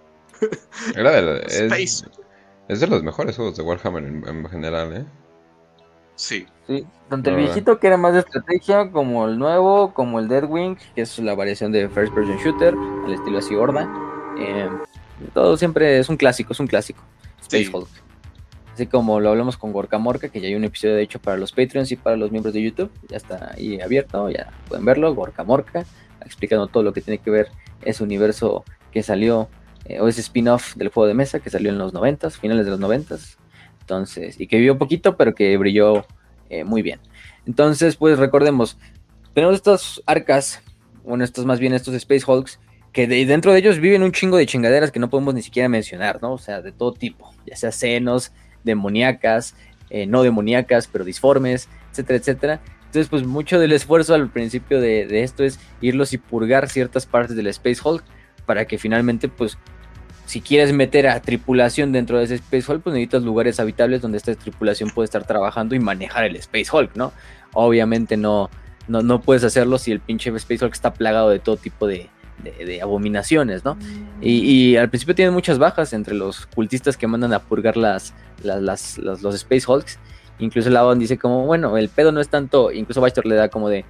Era 0.96 1.12
de 1.22 1.42
Space. 1.48 2.06
Es 2.70 2.80
de 2.80 2.88
los 2.88 3.02
mejores 3.02 3.36
juegos 3.36 3.58
de 3.58 3.64
Warhammer 3.64 4.04
en, 4.06 4.48
general, 4.48 4.96
¿eh? 4.96 5.06
Sí. 6.16 6.46
sí. 6.68 6.86
Tanto 7.10 7.32
el 7.32 7.38
viejito 7.38 7.80
que 7.80 7.88
era 7.88 7.98
más 7.98 8.14
de 8.14 8.20
estrategia, 8.20 8.92
como 8.92 9.28
el 9.28 9.40
nuevo, 9.40 9.92
como 9.92 10.20
el 10.20 10.28
Deadwing, 10.28 10.78
que 10.94 11.02
es 11.02 11.18
la 11.18 11.34
variación 11.34 11.72
de 11.72 11.90
First 11.90 12.14
Person 12.14 12.38
Shooter, 12.38 12.76
al 13.06 13.12
estilo 13.12 13.40
así 13.40 13.56
Horda. 13.56 13.90
Eh, 14.38 14.70
todo 15.34 15.58
siempre 15.58 15.98
es 15.98 16.10
un 16.10 16.18
clásico, 16.18 16.54
es 16.54 16.60
un 16.60 16.68
clásico. 16.68 17.02
Space 17.42 17.72
Hulk. 17.74 17.90
Así 18.76 18.86
como 18.86 19.20
lo 19.20 19.30
hablamos 19.30 19.58
con 19.58 19.74
Gorka 19.74 19.98
Morka, 19.98 20.30
que 20.30 20.40
ya 20.40 20.48
hay 20.48 20.54
un 20.54 20.64
episodio 20.64 20.94
de 20.94 21.02
hecho 21.02 21.20
para 21.20 21.38
los 21.38 21.52
Patreons 21.52 21.92
y 21.92 21.96
para 21.96 22.18
los 22.18 22.30
miembros 22.30 22.54
de 22.54 22.62
YouTube. 22.62 22.92
Ya 23.10 23.18
está 23.18 23.54
ahí 23.56 23.82
abierto, 23.82 24.30
ya 24.30 24.52
pueden 24.68 24.86
verlo. 24.86 25.16
Gorka 25.16 25.44
Morka, 25.44 25.86
explicando 26.24 26.68
todo 26.68 26.84
lo 26.84 26.94
que 26.94 27.02
tiene 27.02 27.18
que 27.18 27.32
ver 27.32 27.50
ese 27.82 28.04
universo 28.04 28.64
que 28.92 29.02
salió 29.02 29.50
eh, 29.90 30.00
o 30.00 30.08
ese 30.08 30.22
spin-off 30.22 30.76
del 30.76 30.90
juego 30.90 31.08
de 31.08 31.16
mesa 31.16 31.40
que 31.40 31.50
salió 31.50 31.72
en 31.72 31.80
los 31.80 31.94
90, 31.94 32.30
finales 32.30 32.64
de 32.64 32.72
los 32.72 32.80
90. 32.80 33.18
Entonces, 33.82 34.40
y 34.40 34.46
que 34.46 34.58
vivió 34.58 34.78
poquito, 34.78 35.18
pero 35.18 35.34
que 35.34 35.58
brilló 35.58 36.06
eh, 36.50 36.64
muy 36.64 36.84
bien. 36.84 37.00
Entonces, 37.48 37.96
pues 37.96 38.20
recordemos, 38.20 38.78
tenemos 39.34 39.56
estas 39.56 40.02
arcas, 40.06 40.62
bueno, 41.04 41.24
estos 41.24 41.46
más 41.46 41.60
bien 41.60 41.74
estos 41.74 41.96
Space 41.96 42.24
Hulks, 42.26 42.60
que 42.94 43.08
dentro 43.08 43.52
de 43.52 43.60
ellos 43.60 43.80
viven 43.80 44.04
un 44.04 44.12
chingo 44.12 44.38
de 44.38 44.46
chingaderas 44.46 44.92
que 44.92 45.00
no 45.00 45.10
podemos 45.10 45.34
ni 45.34 45.42
siquiera 45.42 45.68
mencionar, 45.70 46.22
¿no? 46.22 46.34
O 46.34 46.38
sea, 46.38 46.62
de 46.62 46.72
todo 46.72 46.94
tipo, 46.94 47.34
ya 47.48 47.56
sea 47.56 47.72
senos, 47.72 48.32
demoníacas, 48.64 49.56
eh, 49.90 50.06
no 50.06 50.22
demoníacas, 50.22 50.88
pero 50.88 51.04
disformes, 51.04 51.68
etcétera, 51.92 52.20
etcétera. 52.20 52.62
Entonces, 52.86 53.08
pues 53.08 53.26
mucho 53.26 53.60
del 53.60 53.72
esfuerzo 53.72 54.14
al 54.14 54.30
principio 54.30 54.80
de, 54.80 55.08
de, 55.08 55.24
esto 55.24 55.44
es 55.44 55.60
irlos 55.82 56.14
y 56.14 56.20
purgar 56.20 56.70
ciertas 56.70 57.08
partes 57.08 57.36
del 57.36 57.48
Space 57.48 57.82
Hulk 57.84 58.04
para 58.46 58.66
que 58.66 58.78
finalmente, 58.78 59.30
pues, 59.30 59.58
si 60.30 60.42
quieres 60.42 60.74
meter 60.74 61.08
a 61.08 61.20
tripulación 61.24 61.92
dentro 61.92 62.20
de 62.20 62.26
ese 62.26 62.36
Space 62.36 62.72
Hulk, 62.72 62.84
pues 62.84 62.94
necesitas 62.94 63.24
lugares 63.24 63.60
habitables 63.60 64.00
donde 64.00 64.20
esta 64.20 64.36
tripulación 64.36 64.92
puede 64.92 65.06
estar 65.06 65.26
trabajando 65.26 65.74
y 65.74 65.80
manejar 65.80 66.26
el 66.26 66.36
Space 66.36 66.68
Hulk, 66.72 66.96
¿no? 66.96 67.14
Obviamente 67.54 68.16
no, 68.16 68.52
no, 68.88 69.02
no 69.02 69.22
puedes 69.22 69.44
hacerlo 69.44 69.80
si 69.80 69.92
el 69.92 70.02
pinche 70.02 70.30
Space 70.30 70.64
Hulk 70.64 70.76
está 70.76 70.94
plagado 70.94 71.32
de 71.32 71.40
todo 71.40 71.58
tipo 71.58 71.88
de, 71.88 72.12
abominaciones, 72.80 73.66
¿no? 73.66 73.76
Y, 74.22 74.76
al 74.76 74.90
principio 74.90 75.16
tienen 75.16 75.34
muchas 75.34 75.58
bajas 75.58 75.94
entre 75.94 76.14
los 76.14 76.46
cultistas 76.46 76.96
que 76.96 77.08
mandan 77.08 77.34
a 77.34 77.40
purgar 77.40 77.76
las, 77.76 78.14
las, 78.44 79.00
los 79.00 79.34
Space 79.34 79.64
Hulks. 79.68 79.98
Incluso 80.38 80.70
Lavon 80.70 81.00
dice 81.00 81.18
como, 81.18 81.48
bueno, 81.48 81.76
el 81.76 81.90
pedo 81.90 82.12
no 82.12 82.22
es 82.22 82.30
tanto, 82.30 82.72
incluso 82.72 83.02
Bastor 83.02 83.26
le 83.26 83.34
da 83.34 83.50
como 83.50 83.68
de, 83.68 83.84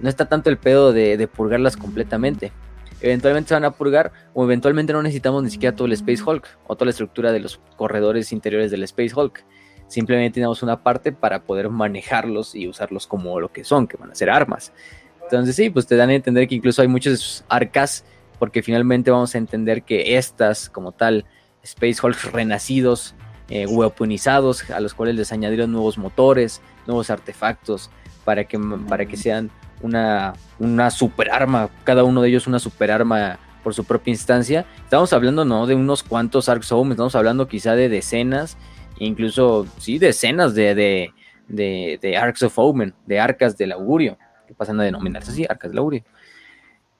no 0.00 0.08
está 0.08 0.30
tanto 0.30 0.48
el 0.48 0.56
pedo 0.56 0.94
de, 0.94 1.18
de 1.18 1.28
purgarlas 1.28 1.76
completamente 1.76 2.52
eventualmente 3.00 3.48
se 3.48 3.54
van 3.54 3.64
a 3.64 3.70
purgar 3.70 4.12
o 4.34 4.44
eventualmente 4.44 4.92
no 4.92 5.02
necesitamos 5.02 5.42
ni 5.42 5.50
siquiera 5.50 5.74
todo 5.74 5.86
el 5.86 5.92
Space 5.92 6.22
Hulk 6.22 6.46
o 6.66 6.76
toda 6.76 6.86
la 6.86 6.90
estructura 6.90 7.32
de 7.32 7.40
los 7.40 7.60
corredores 7.76 8.32
interiores 8.32 8.70
del 8.70 8.82
Space 8.84 9.12
Hulk. 9.14 9.44
Simplemente 9.86 10.34
tenemos 10.34 10.62
una 10.62 10.82
parte 10.82 11.12
para 11.12 11.44
poder 11.44 11.70
manejarlos 11.70 12.54
y 12.54 12.68
usarlos 12.68 13.06
como 13.06 13.40
lo 13.40 13.50
que 13.52 13.64
son, 13.64 13.86
que 13.86 13.96
van 13.96 14.10
a 14.10 14.14
ser 14.14 14.30
armas. 14.30 14.72
Entonces 15.22 15.56
sí, 15.56 15.70
pues 15.70 15.86
te 15.86 15.96
dan 15.96 16.10
a 16.10 16.14
entender 16.14 16.48
que 16.48 16.54
incluso 16.54 16.82
hay 16.82 16.88
muchos 16.88 17.44
arcas 17.48 18.04
porque 18.38 18.62
finalmente 18.62 19.10
vamos 19.10 19.34
a 19.34 19.38
entender 19.38 19.82
que 19.82 20.16
estas 20.16 20.70
como 20.70 20.92
tal 20.92 21.24
Space 21.62 21.96
Hulk 22.02 22.32
renacidos, 22.32 23.14
eh, 23.48 23.66
weaponizados, 23.66 24.70
a 24.70 24.80
los 24.80 24.94
cuales 24.94 25.16
les 25.16 25.32
añadieron 25.32 25.72
nuevos 25.72 25.98
motores, 25.98 26.60
nuevos 26.86 27.10
artefactos 27.10 27.90
para 28.24 28.44
que, 28.44 28.58
para 28.88 29.06
que 29.06 29.16
sean 29.16 29.50
una, 29.82 30.34
una 30.58 30.90
super 30.90 31.30
arma, 31.30 31.70
cada 31.84 32.04
uno 32.04 32.22
de 32.22 32.28
ellos 32.28 32.46
una 32.46 32.58
super 32.58 32.90
arma 32.90 33.38
por 33.62 33.74
su 33.74 33.84
propia 33.84 34.12
instancia. 34.12 34.64
Estamos 34.82 35.12
hablando 35.12 35.44
no 35.44 35.66
de 35.66 35.74
unos 35.74 36.02
cuantos 36.02 36.48
Arcs 36.48 36.72
Home, 36.72 36.92
estamos 36.92 37.14
hablando 37.14 37.48
quizá 37.48 37.74
de 37.74 37.88
decenas, 37.88 38.56
incluso 38.98 39.66
sí, 39.78 39.98
decenas 39.98 40.54
de, 40.54 40.74
de, 40.74 41.98
de, 42.00 42.16
Arcs 42.16 42.42
of 42.42 42.58
Omen, 42.58 42.94
de 43.06 43.20
arcas 43.20 43.56
del 43.56 43.72
augurio, 43.72 44.18
que 44.46 44.54
pasan 44.54 44.80
a 44.80 44.84
denominarse 44.84 45.30
así, 45.30 45.46
arcas 45.48 45.70
del 45.70 45.78
augurio. 45.78 46.04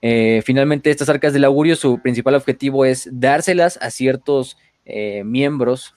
Eh, 0.01 0.43
finalmente, 0.45 0.91
estas 0.91 1.09
arcas 1.09 1.33
del 1.33 1.45
augurio, 1.45 1.75
su 1.75 2.01
principal 2.01 2.35
objetivo 2.35 2.85
es 2.85 3.09
dárselas 3.11 3.79
a 3.83 3.91
ciertos 3.91 4.57
eh, 4.85 5.25
miembros, 5.25 5.97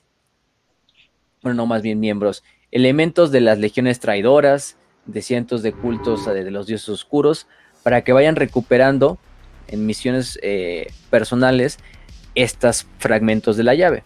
bueno, 1.44 1.56
no 1.56 1.66
más 1.66 1.82
bien 1.82 2.00
miembros, 2.00 2.44
elementos 2.72 3.32
de 3.32 3.42
las 3.42 3.60
legiones 3.60 4.00
traidoras, 4.00 4.78
de 5.06 5.22
cientos 5.22 5.64
de 5.64 5.74
cultos 5.74 6.26
de 6.26 6.52
los 6.52 6.68
dioses 6.68 6.90
oscuros 6.90 7.48
para 7.84 8.04
que 8.04 8.14
vayan 8.14 8.36
recuperando 8.36 9.18
en 9.68 9.86
misiones 9.86 10.40
eh, 10.42 10.88
personales 11.10 11.80
estos 12.36 12.88
fragmentos 13.00 13.58
de 13.58 13.64
la 13.64 13.76
llave. 13.76 14.04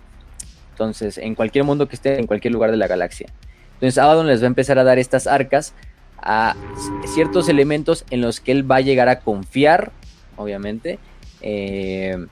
Entonces, 0.72 1.18
en 1.18 1.36
cualquier 1.36 1.64
mundo 1.64 1.88
que 1.88 1.96
esté, 1.96 2.20
en 2.20 2.28
cualquier 2.28 2.54
lugar 2.54 2.72
de 2.72 2.78
la 2.78 2.88
galaxia. 2.88 3.28
Entonces, 3.74 3.98
Abaddon 3.98 4.28
les 4.28 4.42
va 4.42 4.46
a 4.46 4.48
empezar 4.48 4.80
a 4.80 4.84
dar 4.84 5.00
estas 5.00 5.28
arcas 5.28 5.74
a 6.18 6.56
ciertos 7.14 7.50
elementos 7.50 8.06
en 8.10 8.22
los 8.22 8.40
que 8.40 8.52
él 8.52 8.70
va 8.70 8.78
a 8.78 8.82
llegar 8.82 9.10
a 9.10 9.20
confiar, 9.20 9.92
obviamente, 10.38 11.00
eh, 11.42 12.26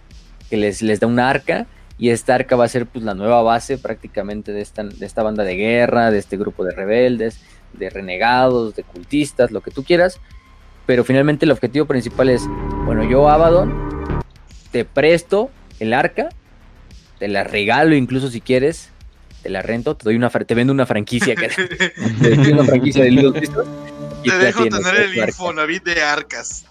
que 0.49 0.57
les, 0.57 0.81
les 0.81 0.99
da 0.99 1.07
una 1.07 1.29
arca 1.29 1.67
y 1.97 2.09
esta 2.09 2.35
arca 2.35 2.55
va 2.55 2.65
a 2.65 2.69
ser 2.69 2.85
pues 2.85 3.05
la 3.05 3.13
nueva 3.13 3.41
base 3.43 3.77
prácticamente 3.77 4.51
de 4.51 4.61
esta, 4.61 4.83
de 4.83 5.05
esta 5.05 5.23
banda 5.23 5.43
de 5.43 5.55
guerra, 5.55 6.11
de 6.11 6.17
este 6.17 6.37
grupo 6.37 6.63
de 6.63 6.73
rebeldes, 6.73 7.39
de 7.73 7.89
renegados, 7.89 8.75
de 8.75 8.83
cultistas, 8.83 9.51
lo 9.51 9.61
que 9.61 9.71
tú 9.71 9.83
quieras. 9.83 10.19
Pero 10.85 11.03
finalmente 11.03 11.45
el 11.45 11.51
objetivo 11.51 11.85
principal 11.85 12.29
es, 12.29 12.43
bueno, 12.85 13.03
yo 13.03 13.29
Abaddon, 13.29 13.73
te 14.71 14.85
presto 14.85 15.49
el 15.79 15.93
arca, 15.93 16.29
te 17.19 17.27
la 17.27 17.43
regalo 17.43 17.95
incluso 17.95 18.29
si 18.29 18.41
quieres, 18.41 18.89
te 19.41 19.49
la 19.49 19.61
rento, 19.61 19.95
te 19.95 20.05
doy 20.05 20.15
una 20.15 20.29
te 20.29 20.55
vendo 20.55 20.73
una 20.73 20.85
franquicia 20.85 21.35
que 21.35 21.47
te 22.21 22.35
doy 22.35 22.51
una 22.51 22.63
franquicia 22.63 23.03
de 23.03 23.09
y 23.11 24.29
te 24.29 24.37
dejo 24.37 24.65
tener 24.65 24.95
el 24.95 25.17
Infonavit 25.17 25.83
de 25.83 26.01
arcas. 26.01 26.65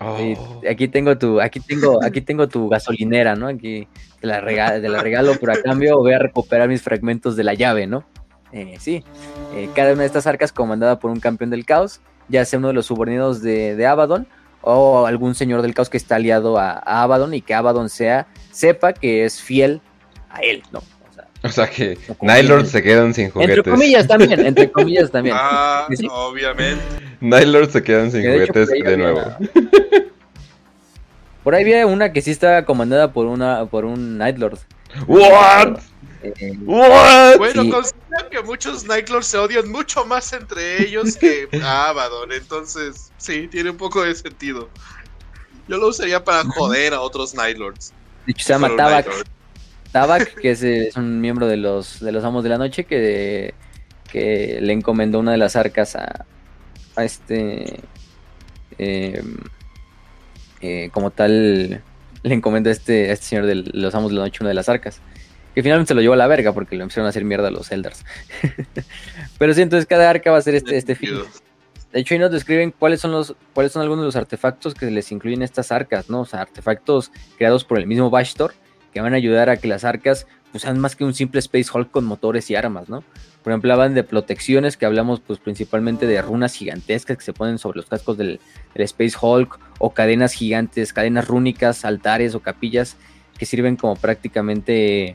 Oh. 0.00 0.62
aquí 0.70 0.86
tengo 0.86 1.18
tu, 1.18 1.40
aquí 1.40 1.58
tengo, 1.58 2.02
aquí 2.04 2.20
tengo 2.20 2.46
tu 2.48 2.68
gasolinera, 2.68 3.34
¿no? 3.34 3.48
Aquí 3.48 3.88
te 4.20 4.26
la, 4.28 4.40
regalo, 4.40 4.80
te 4.80 4.88
la 4.88 5.02
regalo, 5.02 5.36
pero 5.40 5.52
a 5.52 5.60
cambio 5.60 5.98
voy 5.98 6.12
a 6.12 6.20
recuperar 6.20 6.68
mis 6.68 6.82
fragmentos 6.82 7.34
de 7.34 7.42
la 7.42 7.54
llave, 7.54 7.88
¿no? 7.88 8.04
Eh, 8.52 8.76
sí, 8.80 9.04
eh, 9.54 9.68
cada 9.74 9.92
una 9.92 10.02
de 10.02 10.06
estas 10.06 10.26
arcas 10.26 10.52
comandada 10.52 10.98
por 10.98 11.10
un 11.10 11.20
campeón 11.20 11.50
del 11.50 11.66
caos, 11.66 12.00
ya 12.28 12.44
sea 12.44 12.58
uno 12.58 12.68
de 12.68 12.74
los 12.74 12.86
subordinados 12.86 13.42
de, 13.42 13.86
Abaddon 13.86 14.26
o 14.62 15.06
algún 15.06 15.34
señor 15.34 15.62
del 15.62 15.74
caos 15.74 15.90
que 15.90 15.98
está 15.98 16.16
aliado 16.16 16.58
a, 16.58 16.78
Abaddon 16.78 17.34
y 17.34 17.42
que 17.42 17.54
Abaddon 17.54 17.88
sea, 17.88 18.26
sepa 18.50 18.92
que 18.92 19.24
es 19.24 19.40
fiel 19.42 19.80
a 20.30 20.40
él, 20.40 20.62
¿no? 20.72 20.82
O 21.42 21.48
sea 21.50 21.68
que 21.68 21.96
Nylord 22.20 22.66
se 22.66 22.82
quedan 22.82 23.14
sin 23.14 23.30
juguetes. 23.30 23.58
Entre 23.58 23.70
comillas 23.70 24.08
también, 24.08 24.44
entre 24.44 24.70
comillas 24.72 25.10
también. 25.10 25.36
Ah, 25.38 25.86
obviamente. 26.10 26.82
Nylord 27.20 27.70
se 27.70 27.82
quedan 27.82 28.10
sin 28.10 28.22
juguetes 28.22 28.68
de, 28.68 28.96
nuevo. 28.96 29.20
Por 31.44 31.54
ahí 31.54 31.62
había 31.62 31.86
una 31.86 32.12
que 32.12 32.22
sí 32.22 32.32
estaba 32.32 32.64
comandada 32.64 33.12
por 33.12 33.26
una 33.26 33.66
por 33.66 33.84
un 33.84 34.18
Nightlord. 34.18 34.58
What? 35.06 35.78
Eh, 36.22 36.58
What? 36.64 37.38
Bueno, 37.38 37.80
considera 38.08 38.30
que 38.30 38.42
muchos 38.42 38.84
Nightlords 38.84 39.26
se 39.26 39.38
odian 39.38 39.70
mucho 39.70 40.04
más 40.04 40.32
entre 40.32 40.82
ellos 40.82 41.16
que 41.16 41.48
Abaddon, 41.62 42.32
entonces 42.32 43.12
sí, 43.18 43.48
tiene 43.48 43.70
un 43.70 43.76
poco 43.76 44.02
de 44.02 44.14
sentido. 44.14 44.68
Yo 45.68 45.76
lo 45.76 45.88
usaría 45.88 46.24
para 46.24 46.44
joder 46.44 46.94
a 46.94 47.00
otros 47.00 47.34
Nightlords. 47.34 47.92
De 48.26 48.32
hecho, 48.32 48.46
se 48.46 48.52
llama 48.54 48.74
Tabak. 48.74 49.06
Tabak, 49.92 50.34
que 50.40 50.50
es, 50.50 50.96
un 50.96 51.20
miembro 51.20 51.46
de 51.46 51.56
los, 51.56 52.00
de 52.00 52.12
los 52.12 52.24
Amos 52.24 52.42
de 52.42 52.50
la 52.50 52.58
Noche, 52.58 52.84
que, 52.84 53.54
que 54.10 54.58
le 54.60 54.72
encomendó 54.72 55.18
una 55.18 55.32
de 55.32 55.38
las 55.38 55.56
arcas 55.56 55.96
a, 55.96 56.26
a 56.96 57.04
este. 57.04 57.80
Em, 58.78 59.36
eh, 60.60 60.90
como 60.92 61.10
tal, 61.10 61.82
le 62.22 62.34
encomendó 62.34 62.70
a 62.70 62.72
este, 62.72 63.12
este 63.12 63.26
señor 63.26 63.46
de 63.46 63.54
los 63.54 63.94
Amos 63.94 64.10
de 64.10 64.16
la 64.16 64.24
Noche 64.24 64.38
una 64.40 64.48
de 64.48 64.54
las 64.54 64.68
arcas. 64.68 65.00
Que 65.58 65.62
finalmente 65.64 65.88
se 65.88 65.94
lo 65.96 66.00
llevó 66.00 66.14
a 66.14 66.16
la 66.16 66.28
verga 66.28 66.52
porque 66.52 66.76
le 66.76 66.84
empezaron 66.84 67.06
a 67.06 67.08
hacer 67.08 67.24
mierda 67.24 67.48
a 67.48 67.50
los 67.50 67.72
Eldars. 67.72 68.04
Pero 69.40 69.52
sí, 69.54 69.62
entonces 69.62 69.86
cada 69.86 70.08
arca 70.08 70.30
va 70.30 70.38
a 70.38 70.40
ser 70.40 70.54
este, 70.54 70.76
este 70.76 70.94
fin. 70.94 71.18
De 71.92 71.98
hecho, 71.98 72.14
ahí 72.14 72.20
nos 72.20 72.30
describen 72.30 72.70
cuáles 72.70 73.00
son 73.00 73.10
los, 73.10 73.34
cuáles 73.54 73.72
son 73.72 73.82
algunos 73.82 74.04
de 74.04 74.06
los 74.06 74.14
artefactos 74.14 74.72
que 74.72 74.88
les 74.88 75.10
incluyen 75.10 75.42
estas 75.42 75.72
arcas, 75.72 76.08
¿no? 76.10 76.20
O 76.20 76.26
sea, 76.26 76.42
artefactos 76.42 77.10
creados 77.38 77.64
por 77.64 77.76
el 77.76 77.88
mismo 77.88 78.08
Bashtor 78.08 78.54
que 78.94 79.00
van 79.00 79.14
a 79.14 79.16
ayudar 79.16 79.50
a 79.50 79.56
que 79.56 79.66
las 79.66 79.82
arcas 79.82 80.28
pues, 80.52 80.62
sean 80.62 80.78
más 80.78 80.94
que 80.94 81.02
un 81.02 81.12
simple 81.12 81.40
Space 81.40 81.68
Hulk 81.74 81.90
con 81.90 82.04
motores 82.04 82.48
y 82.52 82.54
armas, 82.54 82.88
¿no? 82.88 83.02
Por 83.42 83.52
ejemplo, 83.52 83.72
hablan 83.72 83.94
de 83.94 84.04
protecciones 84.04 84.76
que 84.76 84.86
hablamos 84.86 85.18
pues 85.18 85.40
principalmente 85.40 86.06
de 86.06 86.22
runas 86.22 86.54
gigantescas 86.54 87.16
que 87.16 87.24
se 87.24 87.32
ponen 87.32 87.58
sobre 87.58 87.78
los 87.78 87.86
cascos 87.86 88.16
del, 88.16 88.38
Space 88.76 89.16
Hulk 89.20 89.58
o 89.80 89.90
cadenas 89.90 90.34
gigantes, 90.34 90.92
cadenas 90.92 91.26
rúnicas, 91.26 91.84
altares 91.84 92.36
o 92.36 92.40
capillas 92.42 92.96
que 93.36 93.44
sirven 93.44 93.74
como 93.74 93.96
prácticamente 93.96 95.14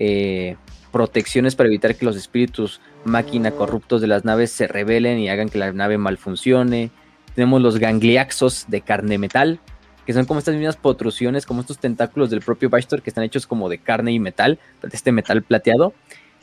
eh, 0.00 0.56
protecciones 0.90 1.54
para 1.54 1.68
evitar 1.68 1.94
que 1.94 2.04
los 2.04 2.16
espíritus 2.16 2.80
máquina 3.04 3.52
corruptos 3.52 4.00
de 4.00 4.06
las 4.06 4.24
naves 4.24 4.50
se 4.50 4.66
rebelen 4.66 5.18
y 5.18 5.28
hagan 5.28 5.48
que 5.48 5.58
la 5.58 5.72
nave 5.72 5.98
mal 5.98 6.16
funcione. 6.16 6.90
Tenemos 7.34 7.60
los 7.60 7.78
gangliaxos 7.78 8.64
de 8.68 8.80
carne 8.80 9.18
metal, 9.18 9.60
que 10.06 10.12
son 10.12 10.24
como 10.24 10.40
estas 10.40 10.56
mismas 10.56 10.76
protrusiones, 10.76 11.46
como 11.46 11.60
estos 11.60 11.78
tentáculos 11.78 12.30
del 12.30 12.40
propio 12.40 12.70
Bastor 12.70 13.02
que 13.02 13.10
están 13.10 13.24
hechos 13.24 13.46
como 13.46 13.68
de 13.68 13.78
carne 13.78 14.10
y 14.12 14.18
metal, 14.18 14.58
de 14.82 14.88
este 14.90 15.12
metal 15.12 15.42
plateado, 15.42 15.92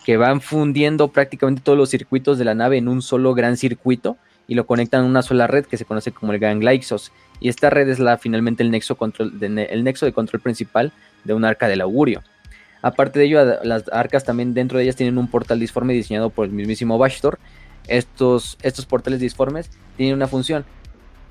que 0.05 0.17
van 0.17 0.39
fundiendo 0.39 1.09
prácticamente 1.09 1.61
todos 1.63 1.77
los 1.77 1.89
circuitos 1.89 2.37
de 2.37 2.45
la 2.45 2.53
nave 2.53 2.77
en 2.77 2.87
un 2.87 3.01
solo 3.01 3.33
gran 3.33 3.57
circuito 3.57 4.17
y 4.47 4.55
lo 4.55 4.65
conectan 4.65 5.03
a 5.03 5.07
una 5.07 5.23
sola 5.23 5.47
red 5.47 5.65
que 5.65 5.77
se 5.77 5.83
conoce 5.83 6.11
como 6.11 6.31
el 6.31 6.39
Gangliaxos. 6.39 7.11
Y 7.39 7.49
esta 7.49 7.69
red 7.69 7.89
es 7.89 7.99
la 7.99 8.17
finalmente 8.17 8.63
el 8.63 8.71
nexo 8.71 8.95
de 10.05 10.13
control 10.13 10.41
principal 10.41 10.93
de 11.25 11.33
un 11.33 11.43
arca 11.43 11.67
del 11.67 11.81
augurio. 11.81 12.23
Aparte 12.81 13.19
de 13.19 13.25
ello, 13.25 13.43
las 13.63 13.83
arcas 13.91 14.23
también 14.23 14.53
dentro 14.53 14.77
de 14.77 14.83
ellas 14.83 14.95
tienen 14.95 15.17
un 15.17 15.27
portal 15.27 15.59
disforme 15.59 15.93
diseñado 15.93 16.29
por 16.29 16.45
el 16.45 16.51
mismísimo 16.51 16.97
Bashtor. 16.97 17.39
Estos, 17.87 18.57
estos 18.61 18.85
portales 18.85 19.19
disformes 19.19 19.69
tienen 19.95 20.15
una 20.15 20.27
función 20.27 20.65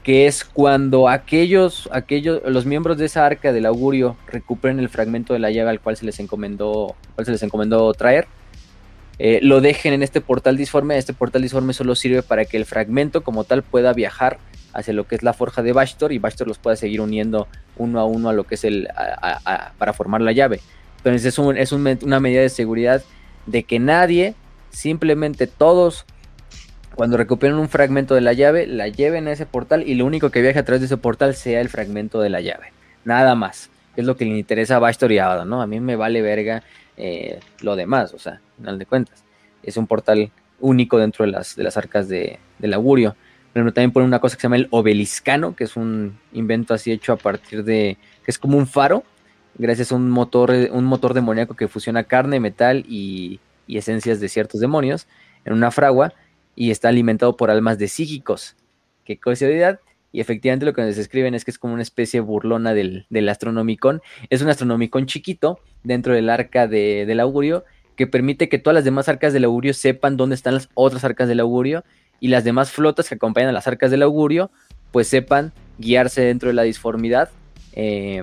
que 0.06 0.28
es 0.28 0.44
cuando 0.44 1.08
aquellos, 1.08 1.88
aquellos, 1.92 2.40
los 2.46 2.64
miembros 2.64 2.96
de 2.96 3.06
esa 3.06 3.26
arca 3.26 3.52
del 3.52 3.66
augurio 3.66 4.16
recuperen 4.28 4.78
el 4.78 4.88
fragmento 4.88 5.32
de 5.32 5.40
la 5.40 5.50
llave 5.50 5.70
al 5.70 5.80
cual 5.80 5.96
se 5.96 6.06
les 6.06 6.20
encomendó, 6.20 6.94
cual 7.16 7.24
se 7.24 7.32
les 7.32 7.42
encomendó 7.42 7.92
traer, 7.92 8.28
eh, 9.18 9.40
lo 9.42 9.60
dejen 9.60 9.94
en 9.94 10.04
este 10.04 10.20
portal 10.20 10.56
disforme. 10.56 10.96
Este 10.96 11.12
portal 11.12 11.42
disforme 11.42 11.72
solo 11.72 11.96
sirve 11.96 12.22
para 12.22 12.44
que 12.44 12.56
el 12.56 12.66
fragmento 12.66 13.24
como 13.24 13.42
tal 13.42 13.64
pueda 13.64 13.92
viajar 13.92 14.38
hacia 14.72 14.94
lo 14.94 15.08
que 15.08 15.16
es 15.16 15.24
la 15.24 15.32
forja 15.32 15.62
de 15.62 15.72
Bashtor 15.72 16.12
y 16.12 16.18
Bashtor 16.18 16.46
los 16.46 16.58
pueda 16.58 16.76
seguir 16.76 17.00
uniendo 17.00 17.48
uno 17.76 17.98
a 17.98 18.04
uno 18.04 18.28
a 18.28 18.32
lo 18.32 18.44
que 18.44 18.54
es 18.56 18.64
el 18.64 18.88
para 19.76 19.92
formar 19.92 20.20
la 20.20 20.30
llave. 20.30 20.60
Entonces 21.06 21.38
es, 21.56 21.72
una 22.02 22.18
medida 22.18 22.40
de 22.40 22.48
seguridad 22.48 23.00
de 23.46 23.62
que 23.62 23.78
nadie, 23.78 24.34
simplemente 24.70 25.46
todos, 25.46 26.04
cuando 26.96 27.16
recuperen 27.16 27.58
un 27.58 27.68
fragmento 27.68 28.16
de 28.16 28.22
la 28.22 28.32
llave, 28.32 28.66
la 28.66 28.88
lleven 28.88 29.28
a 29.28 29.32
ese 29.32 29.46
portal 29.46 29.84
y 29.86 29.94
lo 29.94 30.04
único 30.04 30.30
que 30.30 30.42
viaje 30.42 30.58
a 30.58 30.64
través 30.64 30.80
de 30.80 30.86
ese 30.86 30.96
portal 30.96 31.36
sea 31.36 31.60
el 31.60 31.68
fragmento 31.68 32.20
de 32.20 32.30
la 32.30 32.40
llave. 32.40 32.72
Nada 33.04 33.36
más. 33.36 33.70
Es 33.94 34.04
lo 34.04 34.16
que 34.16 34.24
le 34.24 34.36
interesa 34.36 34.76
a 34.76 34.78
Bastor 34.80 35.12
y 35.12 35.18
¿no? 35.18 35.62
A 35.62 35.66
mí 35.68 35.78
me 35.78 35.94
vale 35.94 36.22
verga 36.22 36.64
eh, 36.96 37.38
lo 37.60 37.76
demás, 37.76 38.12
o 38.12 38.18
sea, 38.18 38.32
al 38.32 38.56
final 38.56 38.78
de 38.80 38.86
cuentas. 38.86 39.22
Es 39.62 39.76
un 39.76 39.86
portal 39.86 40.32
único 40.58 40.98
dentro 40.98 41.24
de 41.24 41.30
las, 41.30 41.54
de 41.54 41.62
las 41.62 41.76
arcas 41.76 42.08
de, 42.08 42.40
del 42.58 42.74
augurio. 42.74 43.14
Pero 43.52 43.72
también 43.72 43.92
pone 43.92 44.06
una 44.06 44.18
cosa 44.18 44.34
que 44.34 44.40
se 44.40 44.46
llama 44.46 44.56
el 44.56 44.66
obeliscano, 44.70 45.54
que 45.54 45.64
es 45.64 45.76
un 45.76 46.18
invento 46.32 46.74
así 46.74 46.90
hecho 46.90 47.12
a 47.12 47.16
partir 47.16 47.62
de, 47.62 47.96
que 48.24 48.30
es 48.32 48.40
como 48.40 48.58
un 48.58 48.66
faro, 48.66 49.04
gracias 49.58 49.92
a 49.92 49.96
un 49.96 50.10
motor, 50.10 50.52
un 50.72 50.84
motor 50.84 51.14
demoníaco 51.14 51.54
que 51.54 51.68
fusiona 51.68 52.04
carne, 52.04 52.40
metal 52.40 52.84
y, 52.88 53.40
esencias 53.68 54.20
de 54.20 54.28
ciertos 54.28 54.60
demonios 54.60 55.08
en 55.44 55.52
una 55.52 55.72
fragua 55.72 56.12
y 56.54 56.70
está 56.70 56.88
alimentado 56.88 57.36
por 57.36 57.50
almas 57.50 57.78
de 57.78 57.88
psíquicos. 57.88 58.54
Qué 59.04 59.18
curiosidad. 59.18 59.80
Y 60.12 60.20
efectivamente 60.20 60.64
lo 60.64 60.72
que 60.72 60.82
nos 60.82 60.94
describen 60.94 61.34
es 61.34 61.44
que 61.44 61.50
es 61.50 61.58
como 61.58 61.74
una 61.74 61.82
especie 61.82 62.20
burlona 62.20 62.74
del, 62.74 63.06
del 63.10 63.28
astronomicón. 63.28 64.02
Es 64.30 64.40
un 64.40 64.48
astronomicón 64.48 65.06
chiquito 65.06 65.58
dentro 65.82 66.14
del 66.14 66.30
arca 66.30 66.68
del 66.68 67.20
augurio 67.20 67.64
que 67.96 68.06
permite 68.06 68.48
que 68.48 68.58
todas 68.58 68.74
las 68.76 68.84
demás 68.84 69.08
arcas 69.08 69.32
del 69.32 69.44
augurio 69.44 69.74
sepan 69.74 70.16
dónde 70.16 70.36
están 70.36 70.54
las 70.54 70.68
otras 70.74 71.02
arcas 71.04 71.28
del 71.28 71.40
augurio 71.40 71.82
y 72.20 72.28
las 72.28 72.44
demás 72.44 72.70
flotas 72.70 73.08
que 73.08 73.16
acompañan 73.16 73.50
a 73.50 73.52
las 73.52 73.66
arcas 73.66 73.90
del 73.90 74.02
augurio 74.02 74.50
pues 74.92 75.08
sepan 75.08 75.52
guiarse 75.78 76.22
dentro 76.22 76.48
de 76.48 76.54
la 76.54 76.62
disformidad 76.62 77.30
eh, 77.72 78.22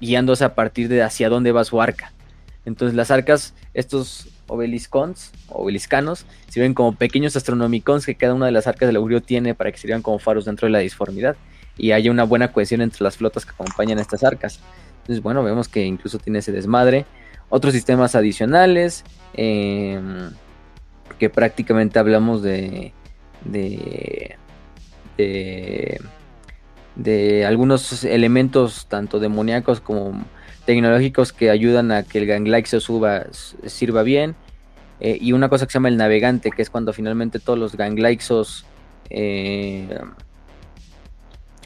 guiándose 0.00 0.44
a 0.44 0.54
partir 0.54 0.88
de 0.88 1.02
hacia 1.02 1.28
dónde 1.28 1.52
va 1.52 1.64
su 1.64 1.80
arca. 1.80 2.12
Entonces 2.64 2.94
las 2.94 3.10
arcas, 3.10 3.54
estos 3.74 4.28
obeliscons, 4.46 5.32
obeliscanos, 5.48 6.26
sirven 6.48 6.74
como 6.74 6.94
pequeños 6.94 7.36
astronomicons 7.36 8.06
que 8.06 8.14
cada 8.14 8.34
una 8.34 8.46
de 8.46 8.52
las 8.52 8.66
arcas 8.66 8.88
del 8.88 8.96
augurio 8.96 9.22
tiene 9.22 9.54
para 9.54 9.72
que 9.72 9.78
sirvan 9.78 10.02
como 10.02 10.18
faros 10.18 10.44
dentro 10.44 10.66
de 10.66 10.72
la 10.72 10.78
disformidad 10.80 11.36
y 11.76 11.92
haya 11.92 12.10
una 12.10 12.24
buena 12.24 12.52
cohesión 12.52 12.80
entre 12.80 13.04
las 13.04 13.16
flotas 13.16 13.44
que 13.44 13.52
acompañan 13.52 13.98
a 13.98 14.02
estas 14.02 14.24
arcas. 14.24 14.60
Entonces, 15.00 15.22
bueno, 15.22 15.42
vemos 15.42 15.68
que 15.68 15.84
incluso 15.84 16.18
tiene 16.18 16.40
ese 16.40 16.52
desmadre. 16.52 17.06
Otros 17.48 17.72
sistemas 17.72 18.14
adicionales, 18.14 19.04
em, 19.32 20.30
que 21.18 21.30
prácticamente 21.30 21.98
hablamos 21.98 22.42
de, 22.42 22.92
de, 23.44 24.36
de 25.16 26.00
de 26.98 27.46
algunos 27.46 28.04
elementos 28.04 28.86
tanto 28.88 29.20
demoníacos 29.20 29.80
como 29.80 30.24
tecnológicos 30.66 31.32
que 31.32 31.48
ayudan 31.48 31.92
a 31.92 32.02
que 32.02 32.18
el 32.18 32.26
Ganglaxio 32.26 32.80
suba, 32.80 33.26
sirva 33.64 34.02
bien. 34.02 34.34
Eh, 35.00 35.16
y 35.20 35.32
una 35.32 35.48
cosa 35.48 35.64
que 35.64 35.72
se 35.72 35.76
llama 35.76 35.88
el 35.88 35.96
navegante, 35.96 36.50
que 36.50 36.60
es 36.60 36.70
cuando 36.70 36.92
finalmente 36.92 37.38
todos 37.38 37.58
los 37.58 37.76
Ganglaxos 37.76 38.66
eh, 39.10 39.88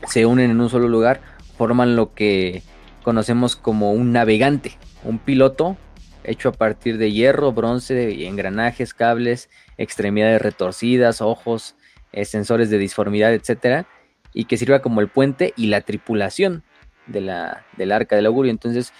se 0.06 0.26
unen 0.26 0.50
en 0.50 0.60
un 0.60 0.68
solo 0.68 0.86
lugar, 0.86 1.22
forman 1.56 1.96
lo 1.96 2.12
que 2.12 2.62
conocemos 3.02 3.56
como 3.56 3.92
un 3.92 4.12
navegante, 4.12 4.76
un 5.02 5.18
piloto 5.18 5.78
hecho 6.24 6.50
a 6.50 6.52
partir 6.52 6.98
de 6.98 7.10
hierro, 7.10 7.52
bronce, 7.52 8.26
engranajes, 8.26 8.92
cables, 8.92 9.48
extremidades 9.78 10.42
retorcidas, 10.42 11.22
ojos, 11.22 11.74
eh, 12.12 12.26
sensores 12.26 12.68
de 12.68 12.78
disformidad, 12.78 13.32
etcétera 13.32 13.86
y 14.34 14.44
que 14.44 14.56
sirva 14.56 14.80
como 14.80 15.00
el 15.00 15.08
puente 15.08 15.52
y 15.56 15.66
la 15.66 15.80
tripulación 15.80 16.62
de 17.06 17.20
la, 17.20 17.64
del 17.76 17.92
arca 17.92 18.16
del 18.16 18.26
augurio. 18.26 18.50
Entonces, 18.50 18.92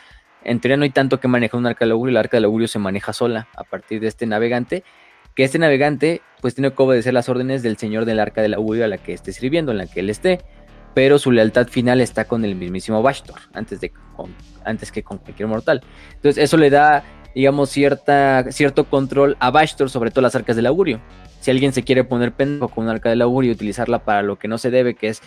en 0.44 0.60
teoría 0.60 0.76
no 0.76 0.84
hay 0.84 0.90
tanto 0.90 1.20
que 1.20 1.28
manejar 1.28 1.58
un 1.58 1.66
arca 1.66 1.84
del 1.84 1.92
augurio, 1.92 2.10
el 2.10 2.16
arca 2.16 2.36
del 2.36 2.44
augurio 2.44 2.68
se 2.68 2.78
maneja 2.78 3.12
sola 3.12 3.48
a 3.56 3.64
partir 3.64 4.00
de 4.00 4.08
este 4.08 4.26
navegante, 4.26 4.84
que 5.34 5.44
este 5.44 5.58
navegante 5.58 6.20
pues 6.40 6.54
tiene 6.54 6.72
que 6.72 6.82
obedecer 6.82 7.14
las 7.14 7.28
órdenes 7.28 7.62
del 7.62 7.76
señor 7.76 8.04
del 8.04 8.20
arca 8.20 8.42
del 8.42 8.54
augurio 8.54 8.84
a 8.84 8.88
la 8.88 8.98
que 8.98 9.12
esté 9.12 9.32
sirviendo, 9.32 9.72
en 9.72 9.78
la 9.78 9.86
que 9.86 10.00
él 10.00 10.10
esté, 10.10 10.40
pero 10.94 11.18
su 11.18 11.30
lealtad 11.30 11.68
final 11.68 12.00
está 12.00 12.24
con 12.26 12.44
el 12.44 12.54
mismísimo 12.54 13.00
Bashtor, 13.02 13.38
antes, 13.54 13.80
de, 13.80 13.92
antes 14.64 14.92
que 14.92 15.02
con 15.02 15.18
cualquier 15.18 15.48
mortal. 15.48 15.82
Entonces 16.14 16.42
eso 16.42 16.56
le 16.56 16.68
da, 16.68 17.04
digamos, 17.34 17.70
cierta, 17.70 18.44
cierto 18.50 18.84
control 18.84 19.36
a 19.40 19.50
Bashtor 19.50 19.88
sobre 19.88 20.10
todas 20.10 20.24
las 20.24 20.34
arcas 20.34 20.56
del 20.56 20.66
augurio 20.66 21.00
si 21.42 21.50
alguien 21.50 21.72
se 21.72 21.82
quiere 21.82 22.04
poner 22.04 22.30
pendejo 22.30 22.68
con 22.68 22.84
un 22.84 22.90
arca 22.90 23.10
del 23.10 23.20
augurio 23.20 23.50
y 23.50 23.54
utilizarla 23.54 24.04
para 24.04 24.22
lo 24.22 24.38
que 24.38 24.46
no 24.46 24.58
se 24.58 24.70
debe, 24.70 24.94
que 24.94 25.08
es 25.08 25.22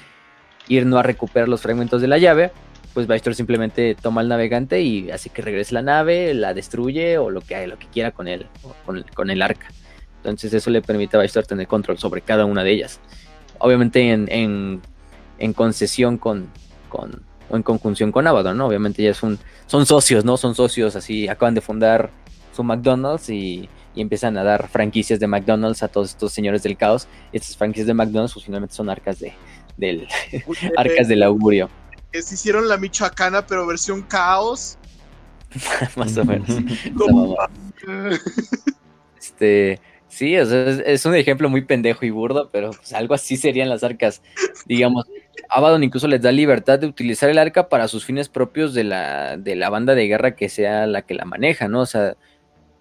ir 0.69 0.85
no 0.85 0.97
a 0.97 1.03
recuperar 1.03 1.49
los 1.49 1.61
fragmentos 1.61 2.01
de 2.01 2.07
la 2.07 2.17
llave, 2.17 2.51
pues 2.93 3.05
Bastor 3.05 3.35
simplemente 3.35 3.95
toma 4.01 4.21
el 4.21 4.29
navegante 4.29 4.81
y 4.81 5.11
hace 5.11 5.29
que 5.29 5.41
regrese 5.41 5.73
la 5.73 5.81
nave, 5.81 6.33
la 6.33 6.53
destruye 6.53 7.17
o 7.17 7.29
lo 7.29 7.41
que, 7.41 7.67
lo 7.67 7.77
que 7.77 7.87
quiera 7.87 8.11
con 8.11 8.29
el, 8.29 8.45
con, 9.13 9.29
el 9.29 9.41
arca. 9.41 9.67
Entonces 10.15 10.53
eso 10.53 10.69
le 10.69 10.81
permite 10.81 11.17
a 11.17 11.19
Bastor 11.19 11.45
tener 11.45 11.67
control 11.67 11.97
sobre 11.97 12.21
cada 12.21 12.45
una 12.45 12.63
de 12.63 12.71
ellas. 12.71 13.01
Obviamente 13.59 14.09
en, 14.09 14.81
concesión 15.53 16.17
con, 16.17 16.47
con, 16.87 17.23
o 17.49 17.57
en 17.57 17.63
conjunción 17.63 18.13
con 18.13 18.25
Abaddon, 18.25 18.57
¿no? 18.57 18.67
Obviamente 18.67 19.03
ya 19.03 19.09
es 19.09 19.17
son 19.17 19.85
socios, 19.85 20.23
¿no? 20.23 20.37
Son 20.37 20.55
socios 20.55 20.95
así, 20.95 21.27
acaban 21.27 21.55
de 21.55 21.59
fundar 21.59 22.09
su 22.55 22.63
McDonald's 22.63 23.29
y, 23.29 23.67
y 23.95 24.01
empiezan 24.01 24.37
a 24.37 24.43
dar 24.43 24.67
franquicias 24.67 25.19
de 25.19 25.27
McDonald's 25.27 25.83
a 25.83 25.87
todos 25.87 26.11
estos 26.11 26.33
señores 26.33 26.63
del 26.63 26.77
caos. 26.77 27.07
Y 27.31 27.37
estas 27.37 27.57
franquicias 27.57 27.87
de 27.87 27.93
McDonald's 27.93 28.33
pues, 28.33 28.45
finalmente 28.45 28.75
son 28.75 28.89
arcas 28.89 29.19
de 29.19 29.33
del 29.77 30.07
arcas 30.77 31.07
del 31.07 31.23
augurio. 31.23 31.69
Que 32.11 32.21
se 32.21 32.35
hicieron 32.35 32.67
la 32.67 32.77
michoacana 32.77 33.45
pero 33.45 33.65
versión 33.65 34.01
caos. 34.03 34.77
Más 35.95 36.17
o 36.17 36.25
menos. 36.25 36.49
este, 39.19 39.79
sí, 40.07 40.37
o 40.37 40.45
sea, 40.45 40.65
es, 40.65 40.83
es, 40.85 41.05
un 41.05 41.15
ejemplo 41.15 41.49
muy 41.49 41.61
pendejo 41.61 42.05
y 42.05 42.09
burdo, 42.09 42.49
pero 42.51 42.71
pues 42.71 42.93
algo 42.93 43.13
así 43.13 43.37
serían 43.37 43.69
las 43.69 43.83
arcas. 43.83 44.21
Digamos, 44.65 45.05
Abaddon 45.49 45.83
incluso 45.83 46.07
les 46.07 46.21
da 46.21 46.31
libertad 46.31 46.79
de 46.79 46.87
utilizar 46.87 47.29
el 47.29 47.37
arca 47.37 47.69
para 47.69 47.87
sus 47.87 48.05
fines 48.05 48.29
propios 48.29 48.73
de 48.73 48.83
la, 48.83 49.37
de 49.37 49.55
la 49.55 49.69
banda 49.69 49.95
de 49.95 50.07
guerra 50.07 50.35
que 50.35 50.49
sea 50.49 50.87
la 50.87 51.03
que 51.03 51.13
la 51.13 51.25
maneja, 51.25 51.67
¿no? 51.67 51.81
O 51.81 51.85
sea, 51.85 52.17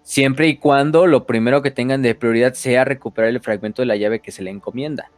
siempre 0.05 0.47
y 0.47 0.57
cuando 0.57 1.07
lo 1.07 1.25
primero 1.25 1.63
que 1.63 1.71
tengan 1.71 2.03
de 2.03 2.13
prioridad 2.13 2.53
sea 2.53 2.85
recuperar 2.85 3.31
el 3.31 3.41
fragmento 3.41 3.81
de 3.81 3.87
la 3.87 3.95
llave 3.95 4.19
que 4.19 4.31
se 4.31 4.43
le 4.43 4.51
encomienda. 4.51 5.09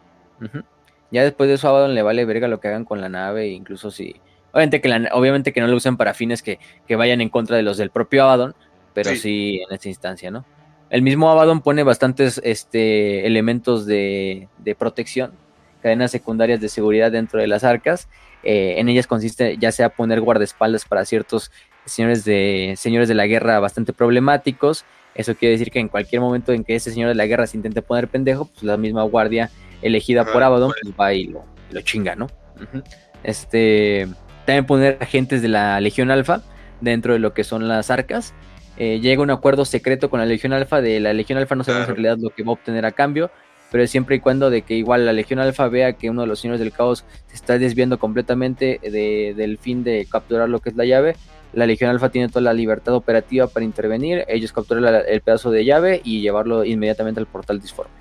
Uh 0.41 0.45
-huh. 0.45 0.63
Ya 1.11 1.23
después 1.23 1.49
de 1.49 1.55
eso 1.55 1.67
Abaddon 1.67 1.93
le 1.93 2.01
vale 2.01 2.25
verga 2.25 2.47
lo 2.47 2.59
que 2.59 2.69
hagan 2.69 2.85
con 2.85 3.01
la 3.01 3.09
nave, 3.09 3.49
incluso 3.49 3.91
si... 3.91 4.15
Obviamente 4.53 4.81
que, 4.81 4.87
la, 4.87 5.09
obviamente 5.11 5.51
que 5.51 5.59
no 5.61 5.67
lo 5.67 5.75
usen 5.75 5.97
para 5.97 6.13
fines 6.13 6.41
que, 6.41 6.57
que, 6.87 6.95
vayan 6.95 7.21
en 7.21 7.29
contra 7.29 7.57
de 7.57 7.63
los 7.63 7.77
del 7.77 7.91
propio 7.91 8.23
Abaddon, 8.23 8.55
pero 8.93 9.11
sí, 9.11 9.17
sí 9.17 9.61
en 9.67 9.75
esta 9.75 9.89
instancia, 9.89 10.31
¿no? 10.31 10.45
El 10.89 11.01
mismo 11.01 11.29
Abaddon 11.29 11.61
pone 11.61 11.83
bastantes 11.83 12.39
este, 12.43 13.27
elementos 13.27 13.85
de, 13.85 14.47
de, 14.57 14.73
protección, 14.73 15.33
cadenas 15.81 16.11
secundarias 16.11 16.61
de 16.61 16.69
seguridad 16.69 17.11
dentro 17.11 17.41
de 17.41 17.47
las 17.47 17.65
arcas. 17.65 18.07
Eh, 18.43 18.75
en 18.77 18.87
ellas 18.87 19.05
consiste 19.05 19.57
ya 19.57 19.73
sea 19.73 19.89
poner 19.89 20.21
guardaespaldas 20.21 20.85
para 20.85 21.03
ciertos 21.03 21.51
señores 21.87 22.23
de, 22.25 22.75
señores 22.77 23.07
de 23.07 23.15
la 23.15 23.27
guerra 23.27 23.59
bastante 23.59 23.93
problemáticos. 23.93 24.85
Eso 25.15 25.35
quiere 25.35 25.53
decir 25.53 25.71
que 25.71 25.79
en 25.79 25.87
cualquier 25.87 26.21
momento 26.21 26.53
en 26.53 26.63
que 26.63 26.75
ese 26.75 26.91
señor 26.91 27.09
de 27.09 27.15
la 27.15 27.25
guerra 27.25 27.47
se 27.47 27.57
intente 27.57 27.81
poner 27.81 28.07
pendejo, 28.07 28.45
pues 28.45 28.63
la 28.63 28.77
misma 28.77 29.03
guardia 29.03 29.49
elegida 29.81 30.25
por 30.25 30.43
Abaddon 30.43 30.71
pues 30.81 30.93
va 30.99 31.13
y 31.13 31.25
lo, 31.25 31.43
lo 31.71 31.81
chinga, 31.81 32.15
¿no? 32.15 32.25
Uh 32.25 32.77
-huh. 32.77 32.83
Este, 33.23 34.07
también 34.45 34.65
poner 34.65 34.97
agentes 35.01 35.41
de 35.41 35.47
la 35.47 35.81
Legión 35.81 36.11
Alfa 36.11 36.41
dentro 36.81 37.13
de 37.13 37.19
lo 37.19 37.33
que 37.33 37.43
son 37.43 37.67
las 37.67 37.89
arcas. 37.89 38.33
Eh, 38.77 38.99
llega 38.99 39.23
un 39.23 39.31
acuerdo 39.31 39.65
secreto 39.65 40.09
con 40.09 40.19
la 40.19 40.25
Legión 40.25 40.53
Alfa. 40.53 40.81
De 40.81 40.99
la 40.99 41.13
Legión 41.13 41.39
Alfa 41.39 41.55
no 41.55 41.63
sabemos 41.63 41.87
claro. 41.87 41.99
en 41.99 42.03
realidad 42.03 42.23
lo 42.23 42.29
que 42.29 42.43
va 42.43 42.49
a 42.49 42.53
obtener 42.53 42.85
a 42.85 42.91
cambio, 42.91 43.31
pero 43.71 43.85
siempre 43.87 44.17
y 44.17 44.19
cuando 44.19 44.49
de 44.49 44.61
que 44.61 44.75
igual 44.75 45.05
la 45.05 45.13
Legión 45.13 45.39
Alfa 45.39 45.67
vea 45.67 45.93
que 45.93 46.09
uno 46.09 46.21
de 46.21 46.27
los 46.27 46.39
señores 46.39 46.59
del 46.59 46.71
caos 46.71 47.05
se 47.27 47.35
está 47.35 47.57
desviando 47.57 47.97
completamente 47.99 48.79
de, 48.81 49.33
del 49.35 49.57
fin 49.57 49.83
de 49.83 50.07
capturar 50.09 50.47
lo 50.47 50.59
que 50.59 50.69
es 50.69 50.75
la 50.75 50.85
llave, 50.85 51.15
la 51.53 51.65
Legión 51.65 51.89
Alfa 51.89 52.09
tiene 52.09 52.27
toda 52.27 52.41
la 52.41 52.53
libertad 52.53 52.93
operativa 52.93 53.47
para 53.47 53.65
intervenir, 53.65 54.25
ellos 54.27 54.51
capturan 54.51 54.83
la, 54.83 54.99
el 54.99 55.21
pedazo 55.21 55.51
de 55.51 55.65
llave 55.65 56.01
y 56.03 56.21
llevarlo 56.21 56.63
inmediatamente 56.63 57.19
al 57.19 57.27
portal 57.27 57.61
disforme. 57.61 57.93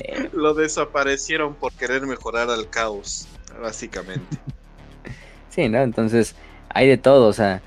Eh, 0.00 0.30
lo 0.32 0.54
desaparecieron 0.54 1.54
por 1.54 1.72
querer 1.72 2.02
mejorar 2.06 2.50
al 2.50 2.68
caos, 2.68 3.28
básicamente. 3.60 4.38
sí, 5.48 5.68
¿no? 5.68 5.78
Entonces, 5.78 6.34
hay 6.68 6.88
de 6.88 6.98
todo, 6.98 7.28
o 7.28 7.32
sea, 7.32 7.62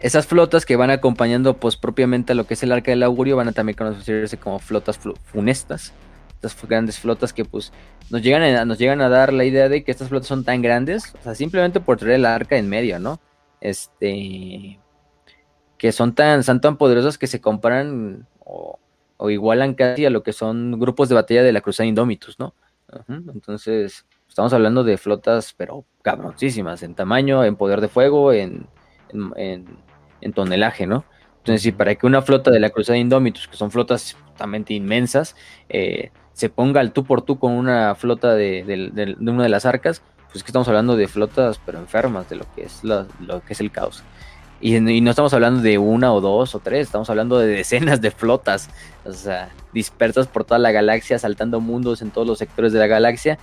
esas 0.00 0.26
flotas 0.26 0.66
que 0.66 0.76
van 0.76 0.90
acompañando 0.90 1.56
pues 1.56 1.76
propiamente 1.76 2.32
a 2.32 2.34
lo 2.34 2.46
que 2.46 2.54
es 2.54 2.62
el 2.62 2.72
arca 2.72 2.90
del 2.90 3.02
augurio 3.02 3.36
van 3.36 3.48
a 3.48 3.52
también 3.52 3.76
conocerse 3.76 4.36
como 4.36 4.58
flotas 4.58 4.98
funestas. 5.24 5.92
Estas 6.34 6.56
grandes 6.68 6.98
flotas 6.98 7.32
que 7.32 7.46
pues 7.46 7.72
nos 8.10 8.20
llegan, 8.20 8.42
a, 8.42 8.66
nos 8.66 8.78
llegan 8.78 9.00
a 9.00 9.08
dar 9.08 9.32
la 9.32 9.46
idea 9.46 9.70
de 9.70 9.82
que 9.82 9.90
estas 9.90 10.10
flotas 10.10 10.28
son 10.28 10.44
tan 10.44 10.60
grandes, 10.60 11.14
o 11.18 11.22
sea, 11.22 11.34
simplemente 11.34 11.80
por 11.80 11.96
traer 11.96 12.16
el 12.16 12.26
arca 12.26 12.58
en 12.58 12.68
medio, 12.68 12.98
¿no? 12.98 13.18
Este 13.64 14.78
que 15.78 15.92
son 15.92 16.14
tan, 16.14 16.44
son 16.44 16.60
tan 16.60 16.76
poderosas 16.78 17.18
que 17.18 17.26
se 17.26 17.40
comparan 17.40 18.26
o, 18.44 18.78
o, 19.16 19.30
igualan 19.30 19.74
casi 19.74 20.06
a 20.06 20.10
lo 20.10 20.22
que 20.22 20.32
son 20.32 20.78
grupos 20.78 21.08
de 21.08 21.16
batalla 21.16 21.42
de 21.42 21.52
la 21.52 21.60
Cruzada 21.60 21.86
Indomitus, 21.88 22.38
¿no? 22.38 22.54
Uh 22.92 22.98
-huh. 22.98 23.32
Entonces, 23.34 24.06
estamos 24.28 24.52
hablando 24.52 24.84
de 24.84 24.96
flotas, 24.96 25.52
pero 25.56 25.84
cabroncísimas, 26.02 26.82
en 26.82 26.94
tamaño, 26.94 27.44
en 27.44 27.56
poder 27.56 27.80
de 27.80 27.88
fuego, 27.88 28.32
en, 28.32 28.66
en, 29.12 29.32
en 29.36 29.78
en 30.24 30.32
tonelaje, 30.32 30.86
¿no? 30.86 31.04
Entonces, 31.38 31.62
sí, 31.62 31.72
para 31.72 31.94
que 31.94 32.06
una 32.06 32.22
flota 32.22 32.50
de 32.50 32.58
la 32.58 32.70
Cruzada 32.70 32.98
Indómitus, 32.98 33.46
que 33.46 33.56
son 33.56 33.70
flotas 33.70 34.16
totalmente 34.32 34.72
inmensas, 34.72 35.36
eh, 35.68 36.10
se 36.32 36.48
ponga 36.48 36.80
al 36.80 36.92
tú 36.92 37.04
por 37.04 37.22
tú 37.22 37.38
con 37.38 37.52
una 37.52 37.94
flota 37.94 38.34
de, 38.34 38.64
de, 38.64 38.90
de, 38.90 39.14
de, 39.18 39.30
una 39.30 39.42
de 39.42 39.48
las 39.50 39.66
arcas, 39.66 40.02
pues 40.34 40.42
que 40.42 40.48
estamos 40.48 40.66
hablando 40.66 40.96
de 40.96 41.06
flotas, 41.06 41.60
pero 41.64 41.78
enfermas, 41.78 42.28
de 42.28 42.34
lo 42.34 42.44
que 42.56 42.64
es, 42.64 42.82
lo 42.82 43.06
que 43.46 43.52
es 43.52 43.60
el 43.60 43.70
caos. 43.70 44.02
Y, 44.60 44.80
no 44.80 45.10
estamos 45.10 45.32
hablando 45.32 45.62
de 45.62 45.78
una 45.78 46.12
o 46.12 46.20
dos 46.20 46.56
o 46.56 46.58
tres, 46.58 46.88
estamos 46.88 47.08
hablando 47.08 47.38
de 47.38 47.46
decenas 47.46 48.00
de 48.00 48.10
flotas, 48.10 48.68
o 49.04 49.12
sea, 49.12 49.50
dispersas 49.72 50.26
por 50.26 50.42
toda 50.44 50.58
la 50.58 50.72
galaxia, 50.72 51.20
saltando 51.20 51.60
mundos 51.60 52.02
en 52.02 52.10
todos 52.10 52.26
los 52.26 52.38
sectores 52.38 52.72
de 52.72 52.80
la 52.80 52.88
galaxia, 52.88 53.38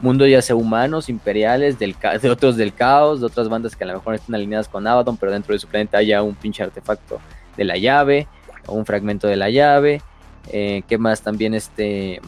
mundo 0.00 0.26
ya 0.26 0.42
sea 0.42 0.56
humanos, 0.56 1.08
imperiales, 1.08 1.78
de 1.78 1.94
otros 2.28 2.56
del 2.56 2.74
caos, 2.74 3.20
de 3.20 3.26
otras 3.26 3.48
bandas 3.48 3.76
que 3.76 3.84
a 3.84 3.86
lo 3.86 3.94
mejor 3.94 4.16
están 4.16 4.34
alineadas 4.34 4.66
con 4.66 4.84
Abaddon, 4.84 5.16
pero 5.18 5.30
dentro 5.30 5.52
de 5.52 5.60
su 5.60 5.68
planeta 5.68 5.98
haya 5.98 6.24
un 6.24 6.34
pinche 6.34 6.64
artefacto 6.64 7.20
de 7.56 7.62
la 7.62 7.76
llave, 7.76 8.26
o 8.66 8.74
un 8.74 8.84
fragmento 8.84 9.28
de 9.28 9.36
la 9.36 9.48
llave, 9.48 10.02
eh, 10.48 10.82
¿qué 10.88 10.98
más? 10.98 11.22
También 11.22 11.54
este, 11.54 12.20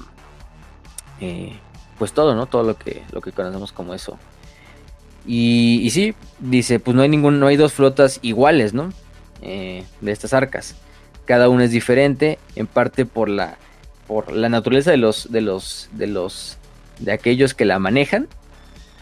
eh, 1.21 1.59
pues 1.99 2.13
todo, 2.13 2.35
¿no? 2.35 2.47
Todo 2.47 2.63
lo 2.63 2.77
que, 2.77 3.03
lo 3.13 3.21
que 3.21 3.33
conocemos 3.33 3.73
como 3.73 3.95
eso. 3.95 4.19
Y, 5.27 5.89
sí, 5.91 6.15
dice, 6.39 6.81
pues 6.81 6.95
no 6.95 7.03
hay 7.03 7.09
ningún, 7.09 7.41
no 7.41 7.47
hay 7.47 7.57
dos 7.57 7.73
flotas 7.73 8.19
iguales, 8.23 8.75
¿no? 8.75 8.93
Eh, 9.43 9.85
de 10.01 10.13
estas 10.13 10.35
arcas. 10.35 10.77
Cada 11.25 11.49
una 11.49 11.65
es 11.65 11.71
diferente, 11.71 12.39
en 12.57 12.67
parte 12.67 13.07
por 13.07 13.29
la, 13.29 13.57
por 14.07 14.33
la 14.33 14.49
naturaleza 14.49 14.91
de 14.91 14.99
los, 14.99 15.33
de 15.33 15.41
los, 15.41 15.89
de 15.93 16.07
los 16.07 16.59
de 16.99 17.13
aquellos 17.13 17.55
que 17.55 17.65
la 17.65 17.79
manejan 17.79 18.29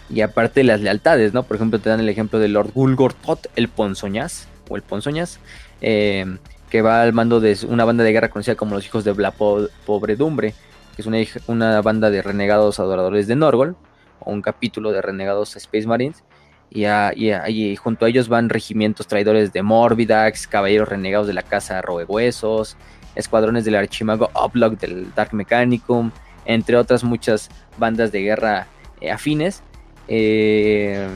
y 0.09 0.20
aparte 0.20 0.62
las 0.62 0.80
lealtades, 0.80 1.32
¿no? 1.32 1.43
Por 1.43 1.57
ejemplo, 1.57 1.78
te 1.78 1.90
dan 1.90 2.01
el 2.01 2.09
ejemplo 2.09 2.38
de 2.38 2.49
Lord 2.49 2.72
Gulgortot, 2.74 3.49
el 3.57 3.68
Ponzoñas, 3.68 4.47
o 4.68 4.76
el 4.76 4.82
Ponzoñas, 4.82 5.40
eh, 5.80 6.36
que 6.70 6.82
va 6.82 7.03
al 7.03 7.12
mando 7.12 7.40
de 7.40 7.57
una 7.68 7.84
banda 7.84 8.05
de 8.05 8.12
guerra 8.12 8.28
conocida 8.30 8.55
como 8.55 8.74
los 8.74 8.86
Hijos 8.86 9.05
de 9.05 9.14
la 9.14 9.30
po 9.30 9.68
Pobredumbre, 9.86 10.55
que 10.95 11.03
es 11.03 11.07
una, 11.07 11.18
una, 11.47 11.82
banda 11.82 12.11
de 12.11 12.22
renegados 12.22 12.80
adoradores 12.80 13.26
de 13.26 13.36
Norgol, 13.36 13.76
o 14.20 14.32
un 14.32 14.43
capítulo 14.43 14.93
de 14.93 15.03
renegados 15.03 15.57
Space 15.57 15.86
Marines, 15.86 16.24
y, 16.70 16.84
a, 16.84 17.12
y, 17.14 17.30
a, 17.30 17.45
junto 17.76 18.07
a 18.07 18.09
ellos 18.09 18.28
van 18.28 18.49
regimientos 18.49 19.07
traidores 19.07 19.53
de 19.53 19.62
Morbidax, 19.62 20.47
caballeros 20.47 20.88
renegados 20.88 21.26
de 21.26 21.34
la 21.34 21.43
casa 21.43 21.82
Roehuesos, 21.82 22.76
escuadrones 23.14 23.64
del 23.64 23.74
archimago 23.74 24.31
Oblock 24.32 24.78
del 24.78 25.14
Dark 25.14 25.35
Mechanicum, 25.35 26.10
entre 26.44 26.77
otras 26.77 27.05
muchas 27.05 27.51
bandas 27.77 28.10
de 28.10 28.23
guerra 28.23 28.66
eh, 29.01 29.10
afines. 29.10 29.62
Eh, 30.09 31.06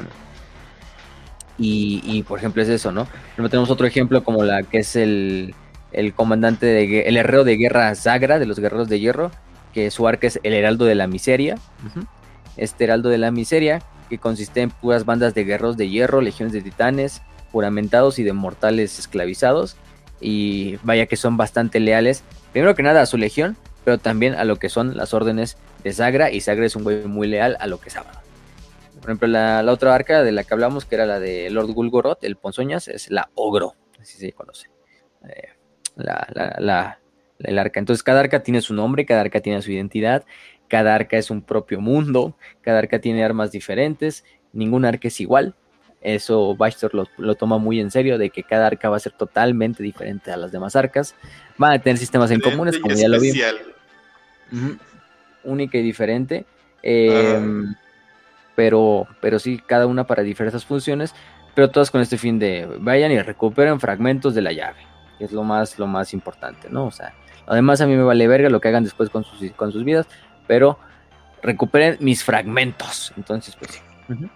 y, 1.58 2.02
y, 2.04 2.22
por 2.22 2.38
ejemplo 2.38 2.62
es 2.62 2.68
eso, 2.68 2.92
¿no? 2.92 3.08
Luego 3.36 3.48
tenemos 3.48 3.70
otro 3.70 3.86
ejemplo 3.86 4.22
como 4.22 4.44
la 4.44 4.62
que 4.62 4.78
es 4.78 4.94
el, 4.94 5.54
el 5.92 6.12
comandante, 6.12 6.66
de, 6.66 7.00
el 7.02 7.16
herrero 7.16 7.44
de 7.44 7.56
guerra 7.56 7.94
Zagra, 7.94 8.38
de 8.38 8.46
los 8.46 8.58
guerreros 8.58 8.88
de 8.88 9.00
hierro, 9.00 9.30
que 9.76 9.90
su 9.90 10.08
arca 10.08 10.26
es 10.26 10.40
el 10.42 10.54
heraldo 10.54 10.86
de 10.86 10.94
la 10.94 11.06
miseria. 11.06 11.56
Uh 11.84 12.00
-huh. 12.00 12.06
Este 12.56 12.84
heraldo 12.84 13.10
de 13.10 13.18
la 13.18 13.30
miseria, 13.30 13.82
que 14.08 14.16
consiste 14.16 14.62
en 14.62 14.70
puras 14.70 15.04
bandas 15.04 15.34
de 15.34 15.44
guerreros 15.44 15.76
de 15.76 15.90
hierro, 15.90 16.22
legiones 16.22 16.54
de 16.54 16.62
titanes, 16.62 17.20
juramentados 17.52 18.18
y 18.18 18.22
de 18.22 18.32
mortales 18.32 18.98
esclavizados. 18.98 19.76
Y 20.18 20.76
vaya 20.82 21.04
que 21.04 21.16
son 21.16 21.36
bastante 21.36 21.78
leales, 21.78 22.24
primero 22.52 22.74
que 22.74 22.82
nada 22.82 23.02
a 23.02 23.06
su 23.06 23.18
legión, 23.18 23.54
pero 23.84 23.98
también 23.98 24.34
a 24.34 24.44
lo 24.44 24.56
que 24.56 24.70
son 24.70 24.96
las 24.96 25.12
órdenes 25.12 25.58
de 25.84 25.92
Zagra, 25.92 26.30
y 26.30 26.40
Zagra 26.40 26.64
es 26.64 26.74
un 26.74 26.82
güey 26.82 27.04
muy 27.04 27.28
leal 27.28 27.58
a 27.60 27.66
lo 27.66 27.78
que 27.78 27.90
es. 27.90 27.96
Por 27.96 29.10
ejemplo, 29.10 29.28
la, 29.28 29.62
la, 29.62 29.72
otra 29.72 29.94
arca 29.94 30.22
de 30.22 30.32
la 30.32 30.42
que 30.42 30.54
hablamos, 30.54 30.86
que 30.86 30.94
era 30.94 31.04
la 31.04 31.20
de 31.20 31.50
Lord 31.50 31.70
Gulgoroth, 31.74 32.24
el 32.24 32.36
Ponzoñas, 32.36 32.88
es 32.88 33.10
la 33.10 33.28
Ogro, 33.34 33.74
así 34.00 34.16
se 34.16 34.32
conoce. 34.32 34.70
Eh, 35.28 35.50
la, 35.96 36.26
la, 36.32 36.56
la, 36.60 36.98
el 37.40 37.58
arca. 37.58 37.80
Entonces, 37.80 38.02
cada 38.02 38.20
arca 38.20 38.42
tiene 38.42 38.60
su 38.60 38.74
nombre, 38.74 39.06
cada 39.06 39.20
arca 39.20 39.40
tiene 39.40 39.62
su 39.62 39.70
identidad, 39.70 40.24
cada 40.68 40.94
arca 40.94 41.16
es 41.16 41.30
un 41.30 41.42
propio 41.42 41.80
mundo, 41.80 42.36
cada 42.62 42.78
arca 42.78 43.00
tiene 43.00 43.24
armas 43.24 43.52
diferentes, 43.52 44.24
ningún 44.52 44.84
arca 44.84 45.08
es 45.08 45.20
igual. 45.20 45.54
Eso 46.02 46.54
Bastor 46.54 46.94
lo, 46.94 47.06
lo, 47.16 47.34
toma 47.34 47.58
muy 47.58 47.80
en 47.80 47.90
serio, 47.90 48.18
de 48.18 48.30
que 48.30 48.42
cada 48.42 48.66
arca 48.66 48.88
va 48.88 48.96
a 48.96 49.00
ser 49.00 49.12
totalmente 49.12 49.82
diferente 49.82 50.30
a 50.30 50.36
las 50.36 50.52
demás 50.52 50.76
arcas. 50.76 51.14
Van 51.58 51.72
a 51.72 51.78
tener 51.80 51.98
sistemas 51.98 52.30
en 52.30 52.40
comunes, 52.40 52.78
como 52.78 52.94
ya 52.94 53.08
lo 53.08 53.20
vimos. 53.20 53.38
Uh 54.52 54.56
-huh. 54.56 54.78
Única 55.44 55.78
y 55.78 55.82
diferente. 55.82 56.44
Eh, 56.82 57.10
uh 57.10 57.42
-huh. 57.42 57.76
pero, 58.54 59.08
pero 59.20 59.38
sí, 59.38 59.60
cada 59.66 59.86
una 59.86 60.06
para 60.06 60.22
diversas 60.22 60.64
funciones, 60.64 61.14
pero 61.54 61.70
todas 61.70 61.90
con 61.90 62.00
este 62.00 62.18
fin 62.18 62.38
de 62.38 62.68
vayan 62.80 63.10
y 63.10 63.20
recuperen 63.20 63.80
fragmentos 63.80 64.34
de 64.34 64.42
la 64.42 64.52
llave, 64.52 64.86
que 65.18 65.24
es 65.24 65.32
lo 65.32 65.42
más, 65.42 65.78
lo 65.78 65.86
más 65.86 66.12
importante, 66.12 66.68
¿no? 66.70 66.86
O 66.86 66.90
sea, 66.90 67.14
además 67.46 67.80
a 67.80 67.86
mí 67.86 67.94
me 67.96 68.02
vale 68.02 68.28
verga 68.28 68.50
lo 68.50 68.60
que 68.60 68.68
hagan 68.68 68.84
después 68.84 69.10
con 69.10 69.24
sus, 69.24 69.50
con 69.52 69.72
sus 69.72 69.84
vidas, 69.84 70.06
pero 70.46 70.78
recuperen 71.42 71.96
mis 72.00 72.24
fragmentos. 72.24 73.12
Entonces, 73.16 73.56
pues 73.56 73.72
sí. 73.72 73.80
Uh 74.08 74.12
-huh. 74.12 74.30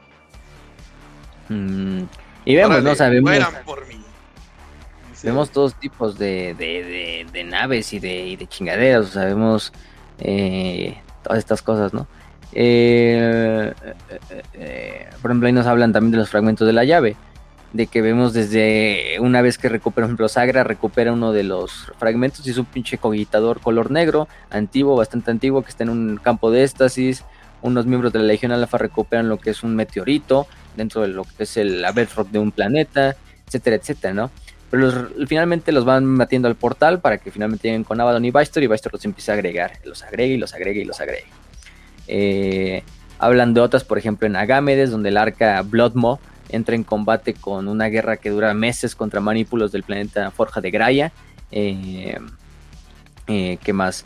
mm, 1.48 2.08
y 2.44 2.56
vemos, 2.56 2.70
Órale, 2.70 2.88
¿no? 2.88 2.94
Sabemos. 2.94 3.30
Mueran 3.30 3.54
por 3.64 3.86
mí. 3.86 4.00
Mis 5.10 5.22
Vemos 5.22 5.50
todos 5.50 5.74
tipos 5.74 6.18
de, 6.18 7.26
naves 7.46 7.92
y 7.92 7.98
de, 7.98 8.46
chingaderas, 8.48 9.06
o 9.06 9.08
sea, 9.08 9.24
vemos 9.24 9.72
eh, 10.18 10.96
todas 11.22 11.38
estas 11.38 11.62
cosas, 11.62 11.92
¿no? 11.92 12.06
Eh, 12.52 13.72
por 15.22 15.30
ejemplo, 15.30 15.46
ahí 15.46 15.52
nos 15.52 15.66
hablan 15.66 15.92
también 15.92 16.12
de 16.12 16.18
los 16.18 16.30
fragmentos 16.30 16.66
de 16.66 16.72
la 16.72 16.84
llave, 16.84 17.16
de 17.72 17.86
que 17.86 18.02
vemos 18.02 18.32
desde 18.32 19.18
una 19.20 19.42
vez 19.42 19.56
que 19.58 19.68
recupera, 19.68 19.94
por 19.94 20.04
ejemplo, 20.04 20.28
Sagra 20.28 20.64
recupera 20.64 21.12
uno 21.12 21.32
de 21.32 21.44
los 21.44 21.92
fragmentos 21.98 22.46
y 22.46 22.50
es 22.50 22.58
un 22.58 22.64
pinche 22.64 22.98
cogitador 22.98 23.60
color 23.60 23.90
negro, 23.90 24.28
antiguo, 24.50 24.96
bastante 24.96 25.30
antiguo, 25.30 25.62
que 25.62 25.70
está 25.70 25.84
en 25.84 25.90
un 25.90 26.16
campo 26.16 26.50
de 26.50 26.64
éxtasis. 26.64 27.24
Unos 27.62 27.86
miembros 27.86 28.12
de 28.12 28.20
la 28.20 28.24
Legión 28.24 28.52
Alpha 28.52 28.78
recuperan 28.78 29.28
lo 29.28 29.38
que 29.38 29.50
es 29.50 29.62
un 29.62 29.76
meteorito 29.76 30.46
dentro 30.76 31.02
de 31.02 31.08
lo 31.08 31.24
que 31.24 31.44
es 31.44 31.56
el 31.56 31.84
bedrock 31.94 32.28
de 32.30 32.38
un 32.38 32.52
planeta, 32.52 33.16
etcétera, 33.46 33.76
etcétera, 33.76 34.14
¿no? 34.14 34.30
Pero 34.70 35.08
finalmente 35.26 35.72
los 35.72 35.84
van 35.84 36.06
metiendo 36.06 36.48
al 36.48 36.54
portal 36.54 37.00
para 37.00 37.18
que 37.18 37.30
finalmente 37.30 37.68
lleguen 37.68 37.84
con 37.84 38.00
Abaddon 38.00 38.24
y 38.24 38.30
Vistor 38.30 38.62
y 38.62 38.66
Vistor 38.68 38.92
los 38.92 39.04
empieza 39.04 39.32
a 39.32 39.34
agregar. 39.34 39.72
Los 39.84 40.02
agrega 40.02 40.32
y 40.32 40.38
los 40.38 40.54
agrega 40.54 40.80
y 40.80 40.84
los 40.84 41.00
agrega. 41.00 41.26
Eh, 42.06 42.82
hablan 43.18 43.52
de 43.52 43.60
otras, 43.60 43.84
por 43.84 43.98
ejemplo, 43.98 44.26
en 44.26 44.36
Agámedes, 44.36 44.90
donde 44.90 45.10
el 45.10 45.16
arca 45.16 45.60
Bloodmo 45.62 46.20
entra 46.52 46.74
en 46.74 46.84
combate 46.84 47.34
con 47.34 47.68
una 47.68 47.86
guerra 47.86 48.16
que 48.16 48.30
dura 48.30 48.52
meses 48.54 48.94
contra 48.94 49.20
manípulos 49.20 49.72
del 49.72 49.82
planeta 49.82 50.30
Forja 50.30 50.60
de 50.60 50.70
Graia. 50.70 51.12
Eh, 51.50 52.18
eh, 53.26 53.58
¿Qué 53.62 53.72
más? 53.72 54.04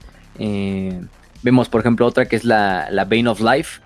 vemos, 1.42 1.68
por 1.68 1.80
ejemplo, 1.80 2.06
otra 2.06 2.26
que 2.26 2.36
es 2.36 2.44
la, 2.44 2.88
la 2.90 3.04
Bane 3.04 3.28
of 3.28 3.40
Life 3.40 3.80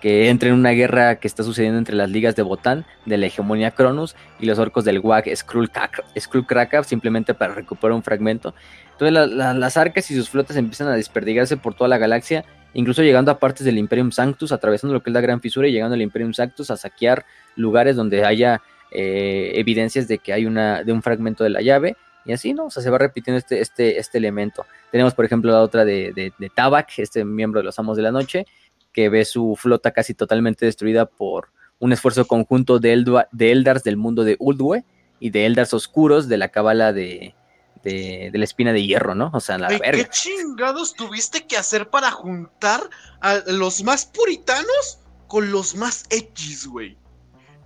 que 0.00 0.28
entra 0.28 0.50
en 0.50 0.54
una 0.54 0.70
guerra 0.70 1.16
que 1.16 1.26
está 1.26 1.42
sucediendo 1.42 1.78
entre 1.78 1.96
las 1.96 2.10
ligas 2.10 2.36
de 2.36 2.42
Botán, 2.42 2.84
de 3.06 3.16
la 3.16 3.26
hegemonía 3.26 3.70
Cronus, 3.72 4.14
y 4.38 4.46
los 4.46 4.58
orcos 4.58 4.84
del 4.84 4.98
WAG 5.00 5.24
Skrullkraka, 5.34 6.84
simplemente 6.84 7.34
para 7.34 7.54
recuperar 7.54 7.94
un 7.94 8.02
fragmento. 8.02 8.54
Entonces 8.92 9.36
las 9.36 9.76
arcas 9.76 10.10
y 10.10 10.14
sus 10.14 10.28
flotas 10.28 10.56
empiezan 10.56 10.88
a 10.88 10.92
desperdigarse 10.92 11.56
por 11.56 11.74
toda 11.74 11.88
la 11.88 11.98
galaxia, 11.98 12.44
incluso 12.78 13.02
llegando 13.02 13.30
a 13.30 13.38
partes 13.38 13.64
del 13.64 13.78
Imperium 13.78 14.12
Sanctus, 14.12 14.52
atravesando 14.52 14.94
lo 14.94 15.02
que 15.02 15.10
es 15.10 15.14
la 15.14 15.20
Gran 15.20 15.40
Fisura 15.40 15.68
y 15.68 15.72
llegando 15.72 15.94
al 15.94 16.02
Imperium 16.02 16.32
Sanctus 16.32 16.70
a 16.70 16.76
saquear 16.76 17.24
lugares 17.56 17.96
donde 17.96 18.24
haya 18.24 18.62
eh, 18.90 19.52
evidencias 19.54 20.08
de 20.08 20.18
que 20.18 20.32
hay 20.32 20.46
una, 20.46 20.82
de 20.84 20.92
un 20.92 21.02
fragmento 21.02 21.44
de 21.44 21.50
la 21.50 21.62
llave. 21.62 21.96
Y 22.24 22.32
así, 22.32 22.54
¿no? 22.54 22.66
O 22.66 22.70
sea, 22.70 22.82
se 22.82 22.90
va 22.90 22.98
repitiendo 22.98 23.38
este, 23.38 23.60
este, 23.60 23.98
este 23.98 24.18
elemento. 24.18 24.66
Tenemos, 24.90 25.14
por 25.14 25.24
ejemplo, 25.24 25.52
la 25.52 25.62
otra 25.62 25.84
de, 25.84 26.12
de, 26.12 26.32
de 26.36 26.50
Tabak, 26.50 26.98
este 26.98 27.24
miembro 27.24 27.60
de 27.60 27.64
los 27.64 27.78
Amos 27.78 27.96
de 27.96 28.02
la 28.02 28.10
Noche, 28.10 28.46
que 28.92 29.08
ve 29.08 29.24
su 29.24 29.56
flota 29.56 29.92
casi 29.92 30.14
totalmente 30.14 30.66
destruida 30.66 31.06
por 31.06 31.50
un 31.78 31.92
esfuerzo 31.92 32.26
conjunto 32.26 32.78
de, 32.78 32.92
Eldars 33.38 33.84
del 33.84 33.96
mundo 33.96 34.24
de 34.24 34.36
Uldwe 34.38 34.84
y 35.20 35.30
de 35.30 35.46
Eldars 35.46 35.74
oscuros 35.74 36.28
de 36.28 36.38
la 36.38 36.48
cabala 36.48 36.92
de, 36.92 37.34
de, 37.82 38.30
la 38.32 38.44
espina 38.44 38.72
de 38.72 38.84
hierro, 38.84 39.14
¿no? 39.14 39.30
O 39.32 39.40
sea, 39.40 39.58
la 39.58 39.68
verga. 39.68 39.92
¿Qué 39.92 40.08
chingados 40.08 40.94
tuviste 40.94 41.46
que 41.46 41.56
hacer 41.56 41.90
para 41.90 42.10
juntar 42.10 42.88
a 43.20 43.36
los 43.46 43.82
más 43.82 44.06
puritanos 44.06 45.00
con 45.28 45.50
los 45.50 45.74
más 45.74 46.04
edgys, 46.10 46.66
güey? 46.66 46.96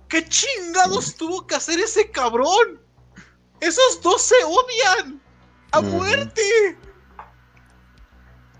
¿Qué 0.07 0.25
chingados 0.25 1.15
tuvo 1.15 1.47
que 1.47 1.55
hacer 1.55 1.79
ese 1.79 2.11
cabrón? 2.11 2.81
Esos 3.59 4.01
dos 4.01 4.21
se 4.21 4.35
odian. 4.43 5.21
A 5.71 5.81
muerte. 5.81 6.41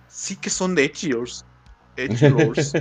Sí 0.07 0.35
que 0.37 0.49
son 0.49 0.75
de 0.75 0.85
edgiors. 0.85 1.45
Edge 1.97 2.29
Lords. 2.29 2.73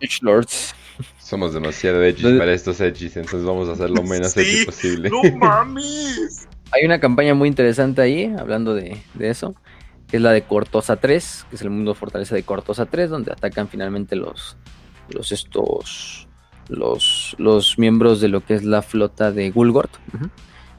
Edge 0.00 0.18
Lords. 0.22 0.74
Somos 1.18 1.54
demasiado 1.54 2.02
edgy 2.02 2.38
para 2.38 2.52
estos 2.52 2.80
edgys, 2.80 3.16
entonces 3.16 3.44
vamos 3.44 3.68
a 3.68 3.72
hacer 3.72 3.90
lo 3.90 4.02
menos 4.02 4.36
edgy 4.36 4.64
posible. 4.64 5.10
¡No 5.10 5.22
mames! 5.36 6.48
Hay 6.74 6.84
una 6.84 6.98
campaña 6.98 7.34
muy 7.34 7.48
interesante 7.48 8.02
ahí, 8.02 8.34
hablando 8.36 8.74
de, 8.74 9.00
eso, 9.20 9.54
que 10.08 10.16
es 10.16 10.22
la 10.22 10.32
de 10.32 10.42
Cortosa 10.42 10.96
3, 10.96 11.46
que 11.48 11.56
es 11.56 11.62
el 11.62 11.70
mundo 11.70 11.94
fortaleza 11.94 12.34
de 12.34 12.42
Cortosa 12.42 12.86
3, 12.86 13.10
donde 13.10 13.30
atacan 13.30 13.68
finalmente 13.68 14.16
los, 14.16 14.56
los 15.08 15.30
estos, 15.30 16.26
los, 16.68 17.36
los 17.38 17.78
miembros 17.78 18.20
de 18.20 18.26
lo 18.26 18.44
que 18.44 18.54
es 18.54 18.64
la 18.64 18.82
flota 18.82 19.30
de 19.30 19.50
Gulgort, 19.50 19.92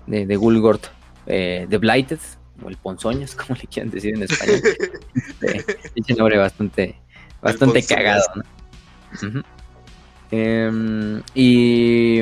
de, 0.05 0.25
de 0.25 0.35
Gulgort, 0.35 0.87
eh, 1.27 1.65
de 1.69 1.77
Blighted, 1.77 2.19
o 2.61 2.67
el 2.67 2.75
Ponzoñas, 2.75 3.33
como 3.35 3.55
le 3.55 3.67
quieran 3.67 3.89
decir 3.89 4.15
en 4.15 4.23
español. 4.23 4.61
este, 5.95 6.13
nombre 6.13 6.37
bastante, 6.37 6.99
bastante 7.41 7.83
cagado, 7.83 8.25
¿no? 8.35 9.43
Em, 10.31 11.21
y 11.33 12.19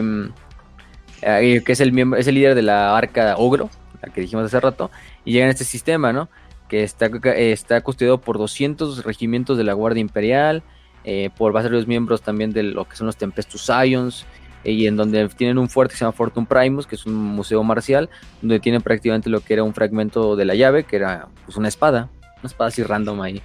que 1.23 1.71
es 1.71 1.79
el 1.79 1.91
miembro, 1.91 2.19
es 2.19 2.27
el 2.27 2.35
líder 2.35 2.55
de 2.55 2.61
la 2.61 2.97
arca 2.97 3.35
Ogro, 3.37 3.69
la 4.01 4.11
que 4.11 4.21
dijimos 4.21 4.45
hace 4.45 4.59
rato, 4.59 4.91
y 5.25 5.33
llega 5.33 5.45
en 5.45 5.51
este 5.51 5.63
sistema, 5.63 6.13
¿no? 6.13 6.29
Que 6.67 6.83
está, 6.83 7.07
está 7.35 7.81
custodiado 7.81 8.19
por 8.19 8.37
200 8.37 9.03
regimientos 9.03 9.57
de 9.57 9.63
la 9.63 9.73
Guardia 9.73 10.01
Imperial, 10.01 10.63
eh, 11.05 11.29
por 11.35 11.51
varios 11.51 11.87
miembros 11.87 12.21
también 12.21 12.51
de 12.51 12.63
lo 12.63 12.85
que 12.85 12.95
son 12.95 13.07
los 13.07 13.17
Tempestus 13.17 13.69
Ions, 13.85 14.25
y 14.63 14.87
en 14.87 14.95
donde 14.95 15.27
tienen 15.29 15.57
un 15.57 15.69
fuerte 15.69 15.93
que 15.93 15.97
se 15.97 16.05
llama 16.05 16.13
Fortune 16.13 16.47
Primus, 16.47 16.87
que 16.87 16.95
es 16.95 17.05
un 17.05 17.15
museo 17.15 17.63
marcial, 17.63 18.09
donde 18.41 18.59
tienen 18.59 18.81
prácticamente 18.81 19.29
lo 19.29 19.41
que 19.41 19.53
era 19.53 19.63
un 19.63 19.73
fragmento 19.73 20.35
de 20.35 20.45
la 20.45 20.55
llave, 20.55 20.85
que 20.85 20.95
era 20.95 21.27
pues, 21.45 21.57
una 21.57 21.67
espada, 21.67 22.09
una 22.39 22.47
espada 22.47 22.69
así 22.69 22.83
random 22.83 23.21
ahí. 23.21 23.41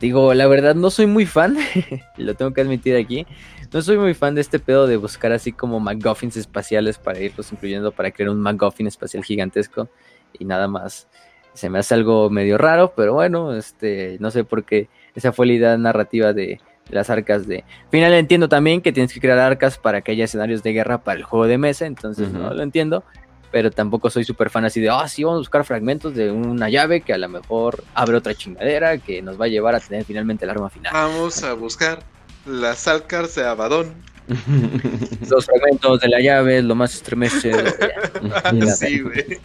Digo, 0.00 0.34
la 0.34 0.46
verdad 0.46 0.74
no 0.74 0.90
soy 0.90 1.06
muy 1.06 1.26
fan, 1.26 1.56
lo 2.16 2.34
tengo 2.34 2.52
que 2.52 2.60
admitir 2.60 2.96
aquí. 2.96 3.26
No 3.74 3.82
soy 3.82 3.98
muy 3.98 4.14
fan 4.14 4.36
de 4.36 4.40
este 4.40 4.60
pedo 4.60 4.86
de 4.86 4.96
buscar 4.96 5.32
así 5.32 5.50
como 5.50 5.80
MacGuffins 5.80 6.36
espaciales 6.36 6.96
para 6.96 7.18
irlos 7.18 7.50
incluyendo 7.50 7.90
para 7.90 8.12
crear 8.12 8.30
un 8.30 8.40
MacGuffin 8.40 8.86
espacial 8.86 9.24
gigantesco 9.24 9.88
y 10.38 10.44
nada 10.44 10.68
más. 10.68 11.08
Se 11.54 11.68
me 11.68 11.80
hace 11.80 11.92
algo 11.94 12.30
medio 12.30 12.56
raro, 12.56 12.92
pero 12.96 13.14
bueno, 13.14 13.52
este, 13.52 14.16
no 14.20 14.30
sé 14.30 14.44
por 14.44 14.62
qué 14.62 14.88
esa 15.16 15.32
fue 15.32 15.46
la 15.46 15.54
idea 15.54 15.76
narrativa 15.76 16.32
de, 16.32 16.60
las 16.88 17.10
arcas 17.10 17.48
de. 17.48 17.64
Final 17.90 18.12
entiendo 18.14 18.48
también 18.48 18.80
que 18.80 18.92
tienes 18.92 19.12
que 19.12 19.20
crear 19.20 19.40
arcas 19.40 19.76
para 19.76 20.02
que 20.02 20.12
haya 20.12 20.26
escenarios 20.26 20.62
de 20.62 20.72
guerra 20.72 21.02
para 21.02 21.18
el 21.18 21.24
juego 21.24 21.48
de 21.48 21.58
mesa, 21.58 21.84
entonces 21.86 22.30
no 22.30 22.54
lo 22.54 22.62
entiendo 22.62 23.02
pero 23.50 23.70
tampoco 23.70 24.10
soy 24.10 24.24
súper 24.24 24.50
fan 24.50 24.64
así 24.64 24.80
de, 24.80 24.90
ah, 24.90 25.06
sí, 25.06 25.22
vamos 25.22 25.36
a 25.36 25.38
buscar 25.38 25.64
fragmentos 25.64 26.12
de 26.12 26.28
una 26.28 26.68
llave 26.68 27.02
que 27.02 27.12
a 27.12 27.18
lo 27.18 27.28
mejor 27.28 27.84
abre 27.94 28.16
otra 28.16 28.34
chingadera 28.34 28.98
que 28.98 29.22
nos 29.22 29.40
va 29.40 29.44
a 29.44 29.48
llevar 29.48 29.76
a 29.76 29.80
tener 29.80 30.04
finalmente 30.04 30.44
el 30.44 30.50
arma 30.50 30.68
final. 30.70 30.92
Vamos 30.92 31.40
a 31.44 31.52
buscar 31.52 32.00
las 32.46 32.88
alcars 32.88 33.34
de 33.34 33.44
Abadón. 33.44 33.94
Los 35.28 35.44
fragmentos 35.44 36.00
de 36.00 36.08
la 36.08 36.18
llave, 36.18 36.62
lo 36.62 36.74
más 36.74 36.94
estremece. 36.94 37.52
sí, 38.78 39.00
güey. 39.00 39.38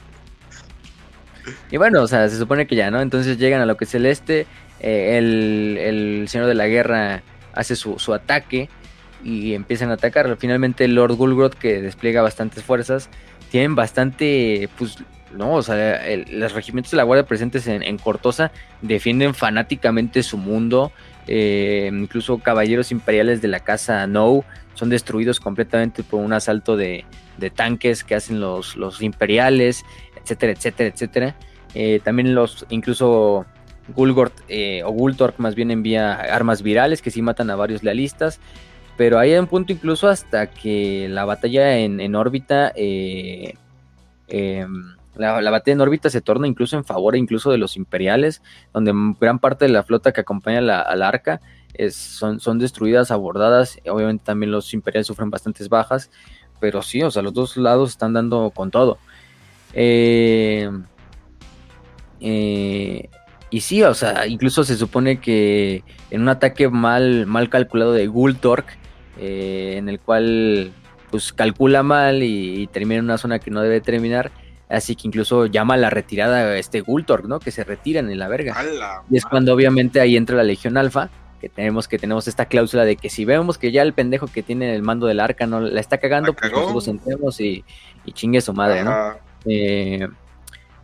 Y 1.69 1.77
bueno, 1.77 2.01
o 2.01 2.07
sea, 2.07 2.29
se 2.29 2.37
supone 2.37 2.65
que 2.65 2.75
ya, 2.75 2.89
¿no? 2.89 3.01
Entonces 3.01 3.37
llegan 3.37 3.61
a 3.61 3.65
lo 3.65 3.75
que 3.75 3.83
es 3.83 3.93
el 3.95 4.05
este, 4.05 4.47
eh, 4.79 5.17
el, 5.17 5.77
el, 5.77 6.29
Señor 6.29 6.47
de 6.47 6.53
la 6.53 6.67
Guerra 6.67 7.23
hace 7.53 7.75
su, 7.75 7.99
su 7.99 8.13
ataque 8.13 8.69
y 9.23 9.53
empiezan 9.53 9.91
a 9.91 9.93
atacar. 9.93 10.37
Finalmente 10.37 10.87
Lord 10.87 11.15
Gulgroth, 11.15 11.53
que 11.53 11.81
despliega 11.81 12.21
bastantes 12.21 12.63
fuerzas, 12.63 13.09
tienen 13.51 13.75
bastante, 13.75 14.69
pues, 14.77 14.97
no, 15.33 15.53
o 15.53 15.63
sea, 15.63 16.01
los 16.29 16.53
regimientos 16.53 16.91
de 16.91 16.97
la 16.97 17.03
Guardia 17.03 17.25
presentes 17.25 17.67
en, 17.67 17.97
Cortosa 17.97 18.51
defienden 18.81 19.33
fanáticamente 19.33 20.23
su 20.23 20.37
mundo. 20.37 20.91
Eh, 21.31 21.91
incluso 21.93 22.39
caballeros 22.39 22.91
imperiales 22.91 23.39
de 23.39 23.49
la 23.49 23.59
casa 23.59 24.07
No 24.07 24.43
son 24.73 24.89
destruidos 24.89 25.39
completamente 25.39 26.01
por 26.01 26.21
un 26.21 26.33
asalto 26.33 26.75
de, 26.75 27.05
tanques 27.53 28.03
que 28.03 28.15
hacen 28.15 28.39
los, 28.39 28.75
imperiales, 29.01 29.85
etcétera, 30.21 30.53
etcétera, 30.53 30.89
etcétera. 30.89 31.35
Eh, 31.75 31.99
también 32.03 32.33
los, 32.33 32.65
incluso 32.69 33.45
Gulgort 33.95 34.33
eh, 34.47 34.81
o 34.83 34.89
Gultork 34.91 35.37
más 35.37 35.53
bien 35.53 35.69
envía 35.69 36.13
armas 36.13 36.63
virales 36.63 37.01
que 37.01 37.11
sí 37.11 37.21
matan 37.21 37.51
a 37.51 37.55
varios 37.55 37.83
lealistas 37.83 38.39
pero 38.99 39.19
hay 39.19 39.33
un 39.35 39.47
punto 39.47 39.71
incluso 39.71 40.09
hasta 40.09 40.47
que 40.47 41.07
la 41.09 41.23
batalla 41.23 41.77
en, 41.77 42.15
órbita, 42.15 42.73
eh, 42.75 43.53
la, 45.15 45.51
batalla 45.51 45.73
en 45.73 45.81
órbita 45.81 46.09
se 46.09 46.21
torna 46.21 46.47
incluso 46.47 46.77
en 46.77 46.85
favor 46.85 47.15
incluso 47.15 47.51
de 47.51 47.57
los 47.57 47.75
imperiales, 47.75 48.41
donde 48.73 48.93
gran 49.19 49.39
parte 49.39 49.65
de 49.65 49.71
la 49.71 49.83
flota 49.83 50.11
que 50.11 50.21
acompaña 50.21 50.61
la, 50.61 50.79
al 50.81 51.03
arca 51.03 51.41
son, 51.91 52.39
son 52.39 52.59
destruidas, 52.59 53.11
abordadas, 53.11 53.79
obviamente 53.89 54.23
también 54.25 54.51
los 54.51 54.73
imperiales 54.73 55.07
sufren 55.07 55.29
bastantes 55.29 55.69
bajas, 55.69 56.09
pero 56.59 56.81
sí, 56.81 57.03
o 57.03 57.11
sea, 57.11 57.21
los 57.21 57.33
dos 57.33 57.57
lados 57.57 57.91
están 57.91 58.13
dando 58.13 58.51
con 58.51 58.71
todo. 58.71 58.97
Eh, 59.73 60.69
eh, 62.21 63.09
y 63.49 63.61
sí, 63.61 63.81
o 63.83 63.93
sea, 63.93 64.27
incluso 64.27 64.63
se 64.63 64.77
supone 64.77 65.19
que 65.19 65.83
en 66.11 66.21
un 66.21 66.29
ataque 66.29 66.69
mal, 66.69 67.25
mal 67.25 67.49
calculado 67.49 67.93
de 67.93 68.07
Gultork, 68.07 68.77
eh, 69.17 69.75
en 69.77 69.89
el 69.89 69.99
cual 69.99 70.71
pues 71.09 71.33
calcula 71.33 71.81
mal 71.81 72.21
y, 72.21 72.67
termina 72.67 72.99
en 72.99 73.05
una 73.05 73.17
zona 73.17 73.39
que 73.39 73.51
no 73.51 73.61
debe 73.61 73.81
terminar. 73.81 74.31
Así 74.69 74.95
que 74.95 75.07
incluso 75.07 75.47
llama 75.47 75.73
a 75.73 75.77
la 75.77 75.89
retirada 75.89 76.37
a 76.37 76.57
este 76.57 76.81
Gultorg, 76.81 77.27
¿no? 77.27 77.39
Que 77.39 77.51
se 77.51 77.63
retiran 77.63 78.09
en 78.11 78.19
la 78.19 78.27
verga. 78.27 78.55
y 79.09 79.17
es 79.17 79.25
cuando 79.25 79.53
obviamente 79.53 79.99
ahí 79.99 80.15
entra 80.15 80.37
la 80.37 80.43
Legión 80.43 80.77
Alfa, 80.77 81.09
que 81.41 81.49
tenemos 81.49 81.87
que 81.87 81.97
tenemos 81.97 82.27
esta 82.27 82.45
cláusula 82.45 82.85
de 82.85 82.95
que 82.95 83.09
si 83.09 83.25
vemos 83.25 83.57
que 83.57 83.71
ya 83.71 83.81
el 83.81 83.93
pendejo 83.93 84.27
que 84.27 84.43
tiene 84.43 84.75
el 84.75 84.83
mando 84.83 85.07
del 85.07 85.19
arca 85.19 85.47
no 85.47 85.59
la 85.59 85.79
está 85.79 85.97
cagando, 85.97 86.33
pues 86.33 86.51
nosotros 86.51 86.87
entremos 86.87 87.39
y, 87.39 87.63
y 88.05 88.11
chingue 88.11 88.41
su 88.41 88.53
madre, 88.53 88.83
¿no? 88.83 89.13
Eh, 89.45 90.07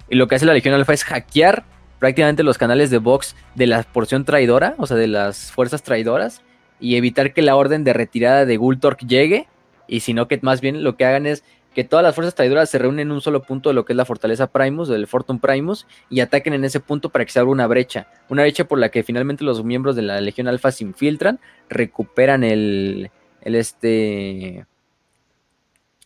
y 0.10 0.16
lo 0.16 0.28
que 0.28 0.36
hace 0.36 0.45
la 0.45 0.53
Legión 0.53 0.74
Alfa 0.74 0.94
es 0.94 1.03
hackear 1.03 1.64
prácticamente 1.99 2.44
los 2.44 2.57
canales 2.57 2.90
de 2.90 2.98
Vox 2.98 3.36
de 3.56 3.68
la 3.68 3.84
porción 3.84 4.26
traidora, 4.26 4.76
o 4.78 4.88
sea, 4.88 4.98
de 4.98 5.07
las 5.07 5.52
fuerzas 5.52 5.84
traidoras, 5.84 6.41
y 6.80 6.95
evitar 6.95 7.34
que 7.34 7.41
la 7.41 7.56
orden 7.56 7.84
de 7.84 7.94
retirada 7.94 8.45
de 8.45 8.57
Gultork 8.57 8.99
llegue, 9.06 9.48
y 9.88 10.02
sino 10.02 10.28
que 10.28 10.40
más 10.41 10.62
bien 10.62 10.84
lo 10.84 10.95
que 10.98 11.06
hagan 11.06 11.26
es 11.26 11.44
que 11.76 11.84
todas 11.84 12.02
las 12.02 12.15
fuerzas 12.15 12.34
traidoras 12.34 12.69
se 12.69 12.80
reúnen 12.80 13.07
en 13.07 13.11
un 13.11 13.22
solo 13.22 13.43
punto 13.43 13.69
de 13.69 13.76
lo 13.76 13.85
que 13.85 13.93
es 13.93 13.97
la 13.97 14.06
fortaleza 14.06 14.47
Primus, 14.47 14.88
del 14.88 15.06
Fortune 15.06 15.39
Primus, 15.39 15.85
y 16.10 16.22
ataquen 16.22 16.53
en 16.53 16.64
ese 16.64 16.80
punto 16.80 17.10
para 17.10 17.26
que 17.26 17.31
se 17.31 17.39
abra 17.39 17.52
una 17.52 17.68
brecha. 17.68 18.07
Una 18.30 18.43
brecha 18.43 18.65
por 18.65 18.80
la 18.80 18.89
que 18.89 19.03
finalmente 19.03 19.43
los 19.43 19.64
miembros 19.64 19.95
de 19.95 20.02
la 20.02 20.22
Legión 20.22 20.47
Alfa 20.47 20.72
se 20.72 20.85
infiltran, 20.85 21.39
recuperan 21.69 22.43
el, 22.43 23.11
el 23.41 23.56
este 23.56 24.65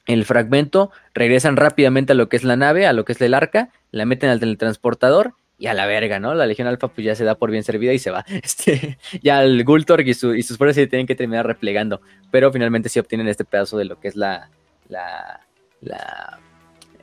el 0.08 0.26
fragmento, 0.26 0.92
regresan 1.14 1.56
rápidamente 1.56 2.14
a 2.14 2.16
lo 2.16 2.30
que 2.30 2.38
es 2.38 2.44
la 2.44 2.56
nave, 2.56 2.88
a 2.88 2.94
lo 2.94 3.06
que 3.06 3.12
es 3.12 3.22
el 3.22 3.36
arca, 3.36 3.70
la 3.92 4.06
meten 4.06 4.32
al 4.32 4.40
teletransportador 4.40 5.36
y 5.60 5.68
a 5.68 5.76
la 5.76 5.86
verga, 5.86 6.20
¿no? 6.20 6.34
La 6.34 6.48
Legión 6.48 6.68
Alfa 6.68 6.88
pues 6.88 7.06
ya 7.06 7.14
se 7.14 7.26
da 7.26 7.36
por 7.36 7.52
bien 7.52 7.64
servida 7.64 7.94
y 7.94 8.00
se 8.00 8.10
va. 8.10 8.26
Este, 8.44 8.98
ya 9.22 9.44
el 9.44 9.64
Gultorg 9.64 10.08
y, 10.08 10.12
y 10.12 10.14
sus 10.44 10.58
fuerzas 10.58 10.76
se 10.76 10.88
tienen 10.88 11.06
que 11.06 11.14
terminar 11.14 11.46
replegando, 11.46 12.02
pero 12.32 12.52
finalmente 12.52 12.90
sí 12.90 12.98
obtienen 12.98 13.28
este 13.28 13.46
pedazo 13.46 13.78
de 13.78 13.86
lo 13.86 14.00
que 14.00 14.08
es 14.08 14.16
la, 14.16 14.50
la, 14.88 15.42
la 15.82 16.40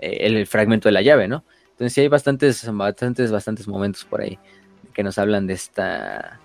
eh, 0.01 0.19
el 0.21 0.47
fragmento 0.47 0.89
de 0.89 0.93
la 0.93 1.03
llave, 1.03 1.29
¿no? 1.29 1.45
Entonces 1.71 1.93
sí 1.93 2.01
hay 2.01 2.09
bastantes, 2.09 2.67
bastantes, 2.73 3.31
bastantes 3.31 3.69
momentos 3.69 4.05
por 4.05 4.21
ahí 4.21 4.39
que 4.95 5.03
nos 5.03 5.19
hablan 5.19 5.47
de 5.47 5.55
esta, 5.55 6.41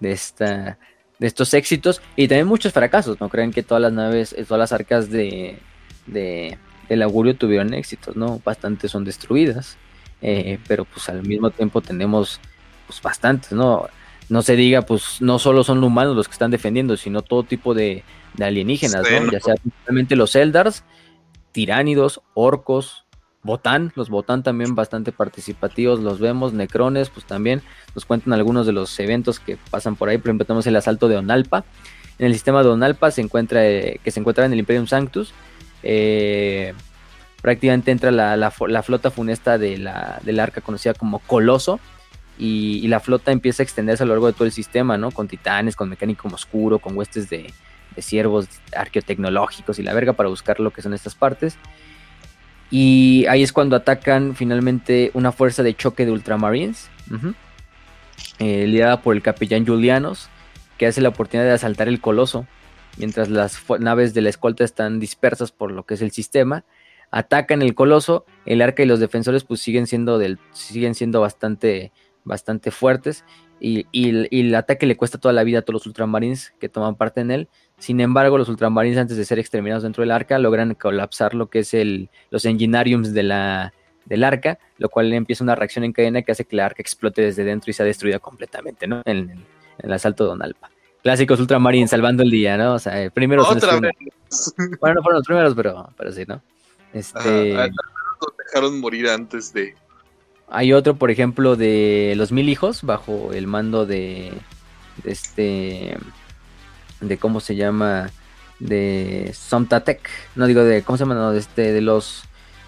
de 0.00 0.12
esta, 0.12 0.78
de 1.18 1.26
estos 1.26 1.52
éxitos 1.52 2.00
y 2.16 2.26
también 2.26 2.46
muchos 2.46 2.72
fracasos. 2.72 3.20
No 3.20 3.28
crean 3.28 3.52
que 3.52 3.62
todas 3.62 3.82
las 3.82 3.92
naves, 3.92 4.32
eh, 4.32 4.44
todas 4.44 4.58
las 4.58 4.72
arcas 4.72 5.10
de, 5.10 5.58
de 6.06 6.58
del 6.88 7.02
augurio 7.02 7.36
tuvieron 7.36 7.74
éxitos, 7.74 8.16
¿no? 8.16 8.40
Bastantes 8.44 8.90
son 8.90 9.04
destruidas, 9.04 9.76
eh, 10.20 10.58
pero 10.68 10.84
pues 10.84 11.08
al 11.08 11.22
mismo 11.22 11.50
tiempo 11.50 11.80
tenemos 11.80 12.40
pues 12.86 13.00
bastantes, 13.00 13.52
¿no? 13.52 13.88
No 14.28 14.42
se 14.42 14.56
diga, 14.56 14.82
pues 14.82 15.20
no 15.20 15.38
solo 15.38 15.64
son 15.64 15.82
humanos 15.84 16.16
los 16.16 16.28
que 16.28 16.32
están 16.32 16.50
defendiendo, 16.50 16.96
sino 16.96 17.22
todo 17.22 17.42
tipo 17.44 17.74
de, 17.74 18.04
alienígenas, 18.40 19.02
¿no? 19.02 19.30
Ya 19.30 19.40
sea 19.40 19.54
principalmente 19.54 20.16
los 20.16 20.34
Eldars, 20.34 20.84
tiránidos, 21.52 22.20
orcos, 22.34 23.04
Botán, 23.44 23.92
los 23.96 24.08
Botán 24.08 24.42
también 24.42 24.74
bastante 24.74 25.10
participativos, 25.10 26.00
los 26.00 26.20
vemos, 26.20 26.52
Necrones, 26.52 27.10
pues 27.10 27.26
también 27.26 27.60
nos 27.94 28.04
cuentan 28.04 28.32
algunos 28.32 28.66
de 28.66 28.72
los 28.72 28.98
eventos 29.00 29.40
que 29.40 29.58
pasan 29.70 29.96
por 29.96 30.08
ahí, 30.08 30.18
por 30.18 30.28
ejemplo 30.28 30.46
tenemos 30.46 30.66
el 30.66 30.76
asalto 30.76 31.08
de 31.08 31.16
Onalpa, 31.16 31.64
en 32.18 32.26
el 32.26 32.34
sistema 32.34 32.62
de 32.62 32.68
Onalpa 32.68 33.10
se 33.10 33.20
encuentra, 33.20 33.66
eh, 33.66 33.98
que 34.04 34.10
se 34.12 34.20
encuentra 34.20 34.46
en 34.46 34.52
el 34.52 34.60
Imperium 34.60 34.86
Sanctus, 34.86 35.34
eh, 35.82 36.72
prácticamente 37.40 37.90
entra 37.90 38.12
la, 38.12 38.50
flota 38.50 39.10
funesta 39.10 39.58
de 39.58 39.76
la, 39.76 40.20
del 40.22 40.38
arca 40.38 40.60
conocida 40.60 40.94
como 40.94 41.18
Coloso, 41.18 41.80
y, 42.38 42.86
la 42.88 42.98
flota 42.98 43.30
empieza 43.30 43.62
a 43.62 43.64
extenderse 43.64 44.02
a 44.02 44.06
lo 44.06 44.14
largo 44.14 44.26
de 44.26 44.32
todo 44.32 44.46
el 44.46 44.52
sistema, 44.52 44.96
¿no? 44.96 45.10
Con 45.10 45.28
titanes, 45.28 45.76
con 45.76 45.88
mecánico 45.88 46.28
oscuro, 46.28 46.78
con 46.78 46.96
huestes 46.96 47.28
de, 47.28 47.52
de 47.94 48.02
ciervos 48.02 48.48
arqueotecnológicos 48.74 49.78
y 49.78 49.82
la 49.82 49.94
verga 49.94 50.12
para 50.14 50.28
buscar 50.28 50.60
lo 50.60 50.70
que 50.72 50.82
son 50.82 50.94
estas 50.94 51.14
partes. 51.14 51.58
Y 52.70 53.26
ahí 53.28 53.42
es 53.42 53.52
cuando 53.52 53.76
atacan 53.76 54.34
finalmente 54.34 55.10
una 55.14 55.32
fuerza 55.32 55.62
de 55.62 55.74
choque 55.74 56.06
de 56.06 56.12
Ultramarines, 56.12 56.88
eh, 58.38 58.66
liderada 58.66 59.02
por 59.02 59.14
el 59.14 59.22
capellán 59.22 59.66
Julianos, 59.66 60.28
que 60.78 60.86
hace 60.86 61.02
la 61.02 61.10
oportunidad 61.10 61.46
de 61.46 61.52
asaltar 61.52 61.88
el 61.88 62.00
coloso, 62.00 62.46
mientras 62.96 63.28
las 63.28 63.62
naves 63.78 64.14
de 64.14 64.22
la 64.22 64.30
escolta 64.30 64.64
están 64.64 65.00
dispersas 65.00 65.52
por 65.52 65.70
lo 65.70 65.84
que 65.84 65.94
es 65.94 66.02
el 66.02 66.12
sistema. 66.12 66.64
Atacan 67.10 67.60
el 67.60 67.74
coloso, 67.74 68.24
el 68.46 68.62
arca 68.62 68.82
y 68.82 68.86
los 68.86 69.00
defensores 69.00 69.44
pues 69.44 69.60
siguen 69.60 69.86
siendo, 69.86 70.16
del, 70.16 70.38
siguen 70.52 70.94
siendo 70.94 71.20
bastante, 71.20 71.92
bastante 72.24 72.70
fuertes 72.70 73.24
y, 73.62 73.86
el 74.40 74.54
ataque 74.54 74.86
le 74.86 74.96
cuesta 74.96 75.18
toda 75.18 75.32
la 75.32 75.44
vida 75.44 75.60
a 75.60 75.62
todos 75.62 75.74
los 75.74 75.86
ultramarines 75.86 76.52
que 76.58 76.68
toman 76.68 76.96
parte 76.96 77.20
en 77.20 77.30
él. 77.30 77.48
Sin 77.82 78.00
embargo, 78.00 78.38
los 78.38 78.48
ultramarines, 78.48 78.96
antes 78.96 79.16
de 79.16 79.24
ser 79.24 79.40
exterminados 79.40 79.82
dentro 79.82 80.02
del 80.02 80.12
arca, 80.12 80.38
logran 80.38 80.76
colapsar 80.76 81.34
lo 81.34 81.50
que 81.50 81.58
es 81.58 81.74
el, 81.74 82.10
los 82.30 82.44
enginariums 82.44 83.12
de 83.12 83.24
la, 83.24 83.74
del 84.04 84.22
arca, 84.22 84.60
lo 84.78 84.88
cual 84.88 85.12
empieza 85.12 85.42
una 85.42 85.56
reacción 85.56 85.84
en 85.84 85.92
cadena 85.92 86.22
que 86.22 86.30
hace 86.30 86.44
que 86.44 86.54
la 86.54 86.66
arca 86.66 86.80
explote 86.80 87.22
desde 87.22 87.42
dentro 87.42 87.72
y 87.72 87.74
sea 87.74 87.84
destruida 87.84 88.20
completamente, 88.20 88.86
¿no? 88.86 89.02
En, 89.04 89.44
el 89.78 89.92
asalto 89.92 90.22
de 90.22 90.28
Donalpa. 90.28 90.70
Clásicos 91.02 91.40
ultramarines 91.40 91.90
salvando 91.90 92.22
el 92.22 92.30
día, 92.30 92.56
¿no? 92.56 92.74
O 92.74 92.78
sea, 92.78 93.10
primeros. 93.10 93.50
Otra 93.50 93.80
vez. 93.80 93.90
Bueno, 94.78 94.94
no 94.94 95.02
fueron 95.02 95.18
los 95.18 95.26
primeros, 95.26 95.54
pero, 95.56 95.90
pero 95.98 96.12
sí, 96.12 96.22
¿no? 96.24 96.40
Este. 96.92 97.56
Ajá, 97.56 97.68
dejaron 98.46 98.78
morir 98.78 99.08
antes 99.08 99.52
de. 99.52 99.74
Hay 100.48 100.72
otro, 100.72 100.94
por 100.94 101.10
ejemplo, 101.10 101.56
de 101.56 102.14
los 102.16 102.30
mil 102.30 102.48
hijos, 102.48 102.84
bajo 102.84 103.32
el 103.32 103.48
mando 103.48 103.86
de, 103.86 104.32
este, 105.02 105.96
de 107.02 107.18
cómo 107.18 107.40
se 107.40 107.54
llama, 107.54 108.10
de 108.58 109.30
Somtatec, 109.34 110.08
no 110.34 110.46
digo 110.46 110.64
de, 110.64 110.82
¿cómo 110.82 110.96
se 110.96 111.04
llama? 111.04 111.14
No, 111.14 111.32
de, 111.32 111.40
este, 111.40 111.72
de 111.72 111.80
los, 111.82 112.24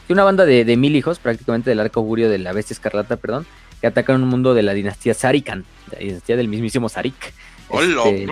de 0.07 0.15
una 0.15 0.25
banda 0.25 0.45
de, 0.45 0.77
mil 0.77 0.95
hijos, 0.97 1.19
prácticamente 1.19 1.71
del 1.71 1.81
arco 1.81 2.01
augurio 2.01 2.29
de 2.29 2.39
la 2.39 2.53
bestia 2.53 2.75
escarlata, 2.75 3.17
perdón, 3.17 3.47
que 3.81 3.87
atacan 3.87 4.23
un 4.23 4.29
mundo 4.29 4.55
de 4.55 4.63
la 4.63 4.75
dinastía 4.75 5.15
Sarikan, 5.15 5.65
la 5.91 5.99
dinastía 5.99 6.37
del 6.37 6.49
mismísimo 6.49 6.89
Sarik. 6.89 7.33
Este, 7.71 8.27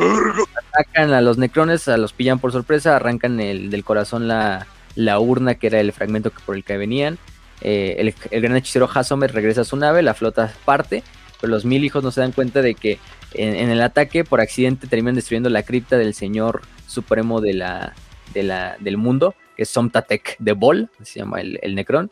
atacan 0.74 1.14
a 1.14 1.22
los 1.22 1.38
necrones, 1.38 1.88
a 1.88 1.96
los 1.96 2.12
pillan 2.12 2.38
por 2.38 2.52
sorpresa, 2.52 2.94
arrancan 2.94 3.40
el, 3.40 3.70
del 3.70 3.82
corazón 3.82 4.28
la, 4.28 4.66
la 4.94 5.18
urna 5.18 5.54
que 5.54 5.68
era 5.68 5.80
el 5.80 5.92
fragmento 5.92 6.30
por 6.44 6.54
el 6.54 6.64
que 6.64 6.76
venían, 6.76 7.18
eh, 7.64 8.14
el, 8.30 8.42
gran 8.42 8.56
hechicero 8.56 8.90
Hasomer 8.92 9.32
regresa 9.32 9.60
a 9.60 9.64
su 9.64 9.76
nave, 9.76 10.02
la 10.02 10.14
flota 10.14 10.52
parte, 10.64 11.04
pero 11.40 11.52
los 11.52 11.64
mil 11.64 11.84
hijos 11.84 12.02
no 12.02 12.10
se 12.10 12.20
dan 12.20 12.32
cuenta 12.32 12.60
de 12.60 12.74
que 12.74 12.98
en, 13.34 13.70
el 13.70 13.82
ataque 13.82 14.24
por 14.24 14.40
accidente 14.40 14.86
terminan 14.86 15.14
destruyendo 15.14 15.50
la 15.50 15.62
cripta 15.62 15.96
del 15.98 16.14
señor 16.14 16.62
supremo 16.86 17.40
de 17.40 17.54
la, 17.54 17.94
del 18.34 18.96
mundo, 18.96 19.34
que 19.56 19.64
es 19.64 19.68
Somtatek 19.68 20.36
de 20.38 20.52
Bol, 20.52 20.90
se 21.02 21.20
llama 21.20 21.40
el, 21.40 21.58
el 21.62 21.74
Necron. 21.74 22.10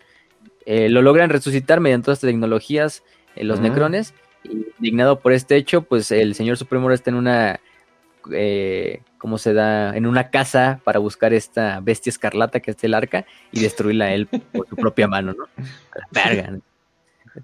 Eh, 0.66 0.88
lo 0.88 1.02
logran 1.02 1.30
resucitar 1.30 1.80
mediante 1.80 2.06
todas 2.06 2.18
estas 2.18 2.28
tecnologías, 2.28 3.02
eh, 3.36 3.44
los 3.44 3.60
Necrones. 3.60 4.14
Y 4.44 4.66
indignado 4.78 5.20
por 5.20 5.32
este 5.32 5.56
hecho, 5.56 5.82
pues 5.82 6.10
el 6.10 6.34
señor 6.34 6.56
supremo 6.56 6.90
está 6.90 7.10
en 7.10 7.16
una 7.16 7.60
eh, 8.32 9.02
cómo 9.18 9.38
se 9.38 9.52
da 9.52 9.96
en 9.96 10.06
una 10.06 10.30
casa 10.30 10.80
para 10.84 10.98
buscar 10.98 11.32
esta 11.32 11.80
bestia 11.80 12.10
escarlata 12.10 12.60
que 12.60 12.70
es 12.70 12.84
el 12.84 12.94
arca 12.94 13.26
y 13.52 13.60
destruirla 13.60 14.12
él 14.12 14.26
por 14.26 14.68
su 14.68 14.76
propia 14.76 15.08
mano, 15.08 15.34
¿no? 15.34 15.46
verga. 16.10 16.58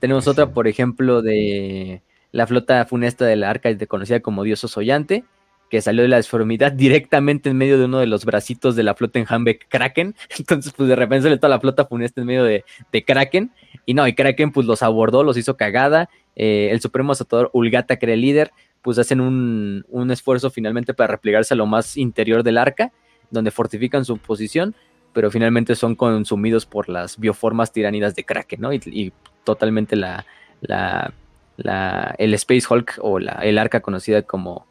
Tenemos 0.01 0.27
otra, 0.27 0.49
por 0.49 0.69
ejemplo, 0.69 1.23
de 1.23 2.03
la 2.37 2.47
flota 2.47 2.85
funesta 2.85 3.25
del 3.25 3.45
arca, 3.45 3.75
conocida 3.89 4.21
como 4.21 4.45
Dios 4.45 4.63
Osollante, 4.63 5.25
que 5.71 5.81
salió 5.81 6.03
de 6.03 6.09
la 6.09 6.19
disformidad 6.19 6.71
directamente 6.73 7.49
en 7.49 7.57
medio 7.57 7.79
de 7.79 7.87
uno 7.87 7.99
de 7.99 8.07
los 8.07 8.27
bracitos 8.27 8.77
de 8.77 8.83
la 8.83 8.95
flota 8.95 9.19
en 9.19 9.25
Hambeck 9.27 9.67
Kraken. 9.71 10.15
Entonces, 10.39 10.75
pues 10.77 10.87
de 10.87 10.97
repente 10.97 11.23
sale 11.23 11.39
toda 11.39 11.49
la 11.49 11.61
flota 11.61 11.87
funesta 11.87 12.21
en 12.21 12.27
medio 12.27 12.45
de, 12.45 12.65
Kraken. 13.07 13.51
Y 13.87 13.95
no, 13.95 14.07
y 14.07 14.15
Kraken 14.15 14.53
pues 14.53 14.67
los 14.67 14.83
abordó, 14.83 15.23
los 15.23 15.39
hizo 15.39 15.57
cagada. 15.57 16.11
Eh, 16.35 16.69
el 16.73 16.83
supremo 16.83 17.13
azotador 17.13 17.49
Ulgata, 17.55 17.97
que 17.97 18.05
era 18.05 18.13
el 18.13 18.21
líder, 18.21 18.53
pues 18.83 18.99
hacen 18.99 19.23
un, 19.23 20.11
esfuerzo 20.11 20.51
finalmente 20.51 20.93
para 20.93 21.13
replegarse 21.13 21.55
a 21.55 21.57
lo 21.57 21.65
más 21.65 21.97
interior 21.97 22.43
del 22.43 22.59
arca, 22.59 22.93
donde 23.31 23.51
fortifican 23.51 24.05
su 24.05 24.19
posición, 24.19 24.75
pero 25.15 25.31
finalmente 25.31 25.75
son 25.75 25.95
consumidos 25.95 26.67
por 26.67 26.91
las 26.91 27.19
bioformas 27.19 27.73
tiranidas 27.73 28.15
de 28.15 28.25
Kraken, 28.25 28.61
¿no? 28.61 28.75
Y, 28.75 29.13
totalmente 29.43 29.95
la, 29.95 30.27
la, 30.61 31.13
la, 31.57 32.15
el 32.19 32.35
Space 32.35 32.67
Hulk 32.69 32.99
o 33.01 33.19
la, 33.19 33.33
el 33.43 33.59
arca 33.59 33.81
conocida 33.81 34.23
como, 34.23 34.67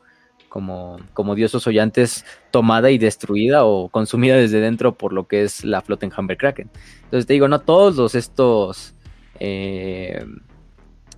como, 0.50 1.00
como 1.14 1.36
diosos 1.36 1.66
hollantes 1.68 2.26
tomada 2.52 2.92
y 2.92 2.98
destruida 2.98 3.66
o 3.66 3.90
consumida 3.90 4.36
desde 4.36 4.60
dentro 4.60 4.96
por 4.96 5.14
lo 5.14 5.28
que 5.28 5.44
es 5.44 5.64
la 5.64 5.82
flota 5.82 6.06
en 6.06 6.14
Humber 6.18 6.38
Kraken. 6.38 6.70
Entonces 7.04 7.26
te 7.26 7.34
digo, 7.34 7.48
no 7.48 7.60
todos 7.60 7.96
los 7.96 8.16
estos... 8.16 8.94
Eh, 9.40 10.26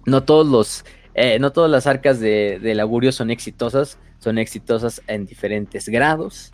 no 0.07 0.23
todos 0.23 0.47
los 0.47 0.85
eh, 1.19 1.39
no 1.39 1.51
todas 1.51 1.69
las 1.71 1.87
arcas 1.87 2.19
de, 2.19 2.59
del 2.59 2.79
augurio 2.79 3.11
son 3.11 3.31
exitosas, 3.31 3.97
son 4.19 4.37
exitosas 4.37 5.01
en 5.07 5.25
diferentes 5.25 5.89
grados. 5.89 6.53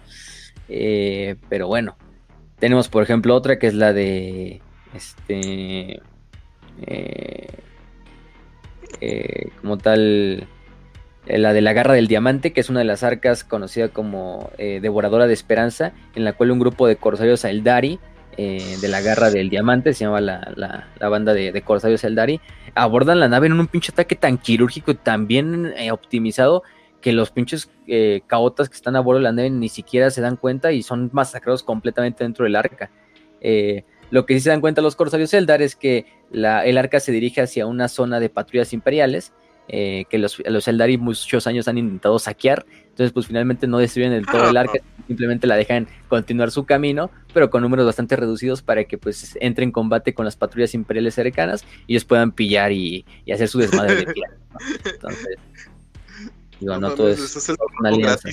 Eh, 0.69 1.35
pero 1.49 1.67
bueno, 1.67 1.97
tenemos 2.59 2.87
por 2.87 3.03
ejemplo 3.03 3.35
otra 3.35 3.59
que 3.59 3.67
es 3.67 3.73
la 3.73 3.91
de 3.91 4.61
este 4.93 6.01
eh, 6.81 7.59
como 9.61 9.77
tal 9.77 10.47
la 11.25 11.53
de 11.53 11.61
la 11.61 11.73
garra 11.73 11.93
del 11.93 12.07
diamante 12.07 12.53
que 12.53 12.61
es 12.61 12.69
una 12.69 12.79
de 12.79 12.85
las 12.85 13.03
arcas 13.03 13.43
conocida 13.43 13.89
como 13.89 14.51
devoradora 14.57 15.27
de 15.27 15.33
esperanza 15.33 15.93
en 16.15 16.25
la 16.25 16.33
cual 16.33 16.51
un 16.51 16.59
grupo 16.59 16.87
de 16.87 16.95
corsarios 16.95 17.45
Eldari 17.45 17.99
eh, 18.35 18.77
de 18.81 18.87
la 18.87 19.01
garra 19.01 19.29
del 19.29 19.49
diamante, 19.49 19.93
se 19.93 20.05
llama 20.05 20.19
la, 20.19 20.87
banda 20.99 21.35
de, 21.35 21.51
de, 21.51 21.61
corsarios 21.61 22.03
Eldari, 22.03 22.41
abordan 22.73 23.19
la 23.19 23.27
nave 23.27 23.45
en 23.45 23.53
un 23.53 23.67
pinche 23.67 23.91
ataque 23.91 24.15
tan 24.15 24.39
quirúrgico 24.39 24.95
tan 24.95 25.27
bien 25.27 25.71
eh, 25.77 25.91
optimizado 25.91 26.63
que 26.99 27.11
los 27.11 27.29
pinches 27.29 27.69
eh, 27.85 28.21
caotas 28.25 28.69
que 28.69 28.75
están 28.75 28.95
a 28.95 29.01
bordo 29.01 29.19
de 29.19 29.25
la 29.25 29.33
nave 29.33 29.51
ni 29.51 29.69
siquiera 29.69 30.09
se 30.09 30.21
dan 30.21 30.37
cuenta 30.37 30.71
y 30.71 30.81
son 30.81 31.11
masacrados 31.13 31.61
completamente 31.61 32.23
dentro 32.23 32.45
del 32.45 32.55
arca. 32.55 32.89
Lo 34.11 34.25
que 34.25 34.35
sí 34.35 34.41
se 34.41 34.49
dan 34.49 34.61
cuenta 34.61 34.81
los 34.81 34.95
corsarios 34.95 35.33
Eldar 35.33 35.61
es 35.61 35.75
que 35.75 36.05
el 36.31 36.77
arca 36.77 36.99
se 36.99 37.11
dirige 37.11 37.41
hacia 37.41 37.65
una 37.65 37.87
zona 37.87 38.19
de 38.19 38.29
patrullas 38.29 38.73
imperiales 38.73 39.33
eh, 39.69 40.05
que 40.09 40.17
los, 40.17 40.41
los 40.45 40.67
Eldari 40.67 40.97
muchos 40.97 41.47
años 41.47 41.67
han 41.67 41.77
intentado 41.77 42.19
saquear. 42.19 42.65
Entonces, 42.83 43.13
pues 43.13 43.27
finalmente 43.27 43.65
no 43.65 43.77
destruyen 43.77 44.11
del 44.11 44.25
todo 44.25 44.49
el 44.49 44.57
arca, 44.57 44.79
simplemente 45.07 45.47
la 45.47 45.55
dejan 45.55 45.87
continuar 46.09 46.51
su 46.51 46.65
camino, 46.65 47.09
pero 47.33 47.49
con 47.49 47.61
números 47.61 47.85
bastante 47.85 48.15
reducidos 48.15 48.61
para 48.61 48.83
que 48.83 48.97
pues 48.97 49.37
entre 49.39 49.63
en 49.63 49.71
combate 49.71 50.13
con 50.13 50.25
las 50.25 50.35
patrullas 50.35 50.73
imperiales 50.73 51.15
cercanas 51.15 51.65
y 51.87 51.93
ellos 51.93 52.03
puedan 52.03 52.33
pillar 52.33 52.71
y, 52.71 53.05
hacer 53.33 53.47
su 53.47 53.59
desmadre 53.59 53.95
de 53.95 54.13
tierra. 54.13 54.35
Entonces, 54.85 55.37
digo, 56.59 56.77
no, 56.77 56.91
todo 56.91 57.09
es, 57.09 57.49
una 57.79 57.89
alianza. 57.89 58.29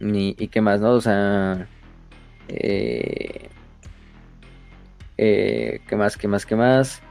y, 0.00 0.48
qué 0.48 0.60
más, 0.60 0.80
¿no? 0.80 0.92
O 0.92 1.00
sea, 1.00 1.66
eh, 2.56 3.48
eh, 5.18 5.80
¿qué 5.86 5.96
más, 5.96 6.16
qué 6.16 6.28
más, 6.28 6.46
qué 6.46 6.56
más? 6.56 7.02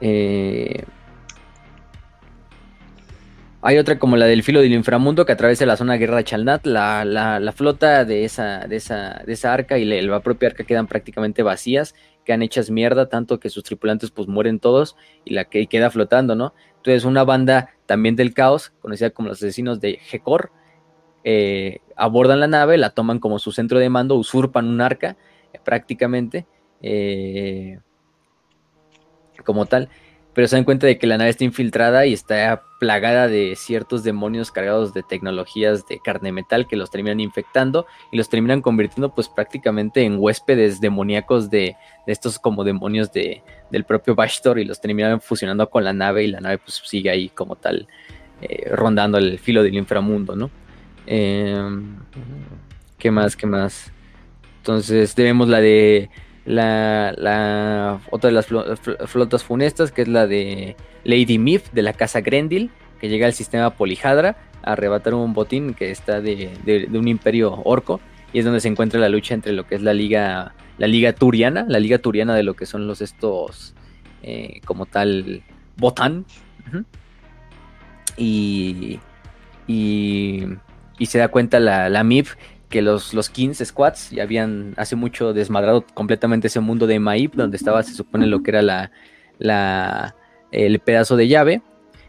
Eh, 0.00 0.84
hay 3.64 3.78
otra 3.78 3.98
como 3.98 4.16
la 4.16 4.26
del 4.26 4.42
filo 4.42 4.60
del 4.60 4.72
inframundo 4.72 5.24
que 5.24 5.32
atraviesa 5.32 5.64
la 5.66 5.76
zona 5.76 5.94
guerra 5.94 6.16
de 6.16 6.24
Chalnat. 6.24 6.66
La, 6.66 7.04
la, 7.04 7.52
flota 7.52 8.04
de 8.04 8.24
esa, 8.24 8.66
de, 8.66 8.76
esa, 8.76 9.22
de 9.24 9.32
esa 9.34 9.52
arca 9.52 9.78
y 9.78 9.84
la, 9.84 10.20
propia 10.20 10.48
arca 10.48 10.64
quedan 10.64 10.88
prácticamente 10.88 11.44
vacías, 11.44 11.94
quedan 12.24 12.42
hechas 12.42 12.70
mierda, 12.70 13.08
tanto 13.08 13.38
que 13.38 13.50
sus 13.50 13.62
tripulantes 13.62 14.10
pues 14.10 14.26
mueren 14.26 14.58
todos 14.58 14.96
y 15.24 15.34
la 15.34 15.44
que 15.44 15.68
queda 15.68 15.90
flotando, 15.90 16.34
¿no? 16.34 16.54
Entonces 16.78 17.04
una 17.04 17.22
banda 17.22 17.70
también 17.86 18.16
del 18.16 18.34
caos, 18.34 18.72
conocida 18.80 19.10
como 19.10 19.28
los 19.28 19.38
asesinos 19.38 19.78
de 19.80 20.00
Hecor, 20.10 20.50
eh, 21.24 21.78
abordan 21.96 22.40
la 22.40 22.48
nave, 22.48 22.78
la 22.78 22.90
toman 22.90 23.18
como 23.18 23.38
su 23.38 23.52
centro 23.52 23.78
de 23.78 23.88
mando, 23.88 24.16
usurpan 24.16 24.68
un 24.68 24.80
arca 24.80 25.16
eh, 25.52 25.58
prácticamente. 25.62 26.46
Eh, 26.82 27.78
como 29.44 29.66
tal, 29.66 29.88
pero 30.34 30.46
se 30.46 30.56
dan 30.56 30.64
cuenta 30.64 30.86
de 30.86 30.98
que 30.98 31.06
la 31.06 31.18
nave 31.18 31.30
está 31.30 31.42
infiltrada 31.42 32.06
y 32.06 32.12
está 32.12 32.62
plagada 32.78 33.26
de 33.26 33.54
ciertos 33.56 34.04
demonios 34.04 34.52
cargados 34.52 34.94
de 34.94 35.02
tecnologías 35.02 35.86
de 35.88 35.98
carne 35.98 36.30
metal 36.30 36.68
que 36.68 36.76
los 36.76 36.90
terminan 36.90 37.18
infectando 37.18 37.86
y 38.12 38.16
los 38.16 38.28
terminan 38.28 38.62
convirtiendo 38.62 39.14
pues 39.14 39.28
prácticamente 39.28 40.04
en 40.04 40.16
huéspedes 40.18 40.80
demoníacos 40.80 41.50
de, 41.50 41.76
estos 42.06 42.38
como 42.38 42.62
demonios 42.62 43.12
de, 43.12 43.42
del 43.70 43.84
propio 43.84 44.14
Bashtor 44.14 44.60
y 44.60 44.64
los 44.64 44.80
terminan 44.80 45.20
fusionando 45.20 45.68
con 45.68 45.82
la 45.82 45.92
nave 45.92 46.22
y 46.24 46.28
la 46.28 46.40
nave 46.40 46.58
pues 46.58 46.82
sigue 46.84 47.10
ahí 47.10 47.28
como 47.28 47.56
tal 47.56 47.88
rondando 48.70 49.18
el 49.18 49.38
filo 49.38 49.62
del 49.62 49.74
inframundo, 49.74 50.34
¿no? 50.34 50.50
Em, 51.06 51.96
¿Qué 52.98 53.10
más? 53.10 53.36
¿Qué 53.36 53.46
más? 53.46 53.92
Entonces 54.58 55.14
tenemos 55.14 55.48
la 55.48 55.60
de 55.60 56.08
la, 56.44 58.00
otra 58.10 58.28
de 58.30 58.34
las 58.34 58.46
flotas 58.46 59.44
funestas, 59.44 59.92
que 59.92 60.02
es 60.02 60.08
la 60.08 60.26
de 60.26 60.76
Lady 61.04 61.38
Mif 61.38 61.70
de 61.72 61.82
la 61.82 61.92
casa 61.92 62.20
Grendil, 62.20 62.70
que 63.00 63.08
llega 63.08 63.26
al 63.26 63.34
sistema 63.34 63.70
Polihadra 63.70 64.36
a 64.62 64.72
arrebatar 64.72 65.14
un 65.14 65.34
botín 65.34 65.74
que 65.74 65.90
está 65.90 66.20
de, 66.20 66.88
un 66.92 67.08
imperio 67.08 67.60
orco, 67.64 68.00
y 68.32 68.38
es 68.38 68.44
donde 68.44 68.60
se 68.60 68.68
encuentra 68.68 69.00
la 69.00 69.08
lucha 69.08 69.34
entre 69.34 69.52
lo 69.52 69.66
que 69.66 69.74
es 69.74 69.82
la 69.82 69.94
liga, 69.94 70.54
la 70.78 70.86
liga 70.86 71.12
turiana, 71.12 71.66
la 71.68 71.80
liga 71.80 71.98
turiana 71.98 72.34
de 72.34 72.42
lo 72.42 72.54
que 72.54 72.66
son 72.66 72.86
los 72.86 73.00
estos, 73.00 73.74
eh, 74.22 74.60
como 74.64 74.86
tal, 74.86 75.42
Botán, 75.76 76.24
y, 78.16 79.00
y, 79.66 80.44
se 81.06 81.18
da 81.18 81.28
cuenta 81.28 81.60
la, 81.60 81.88
la 81.88 82.04
MIF 82.04 82.36
que 82.72 82.82
los, 82.82 83.14
los 83.14 83.28
Kings 83.28 83.62
Squads 83.64 84.10
ya 84.10 84.22
habían 84.22 84.72
hace 84.76 84.96
mucho 84.96 85.32
desmadrado 85.32 85.84
completamente 85.94 86.48
ese 86.48 86.58
mundo 86.58 86.86
de 86.86 86.98
Maip, 86.98 87.34
donde 87.34 87.56
estaba, 87.56 87.82
se 87.82 87.92
supone, 87.94 88.26
lo 88.26 88.42
que 88.42 88.50
era 88.50 88.62
la, 88.62 88.90
la, 89.38 90.16
el 90.50 90.80
pedazo 90.80 91.16
de 91.16 91.28
llave 91.28 91.62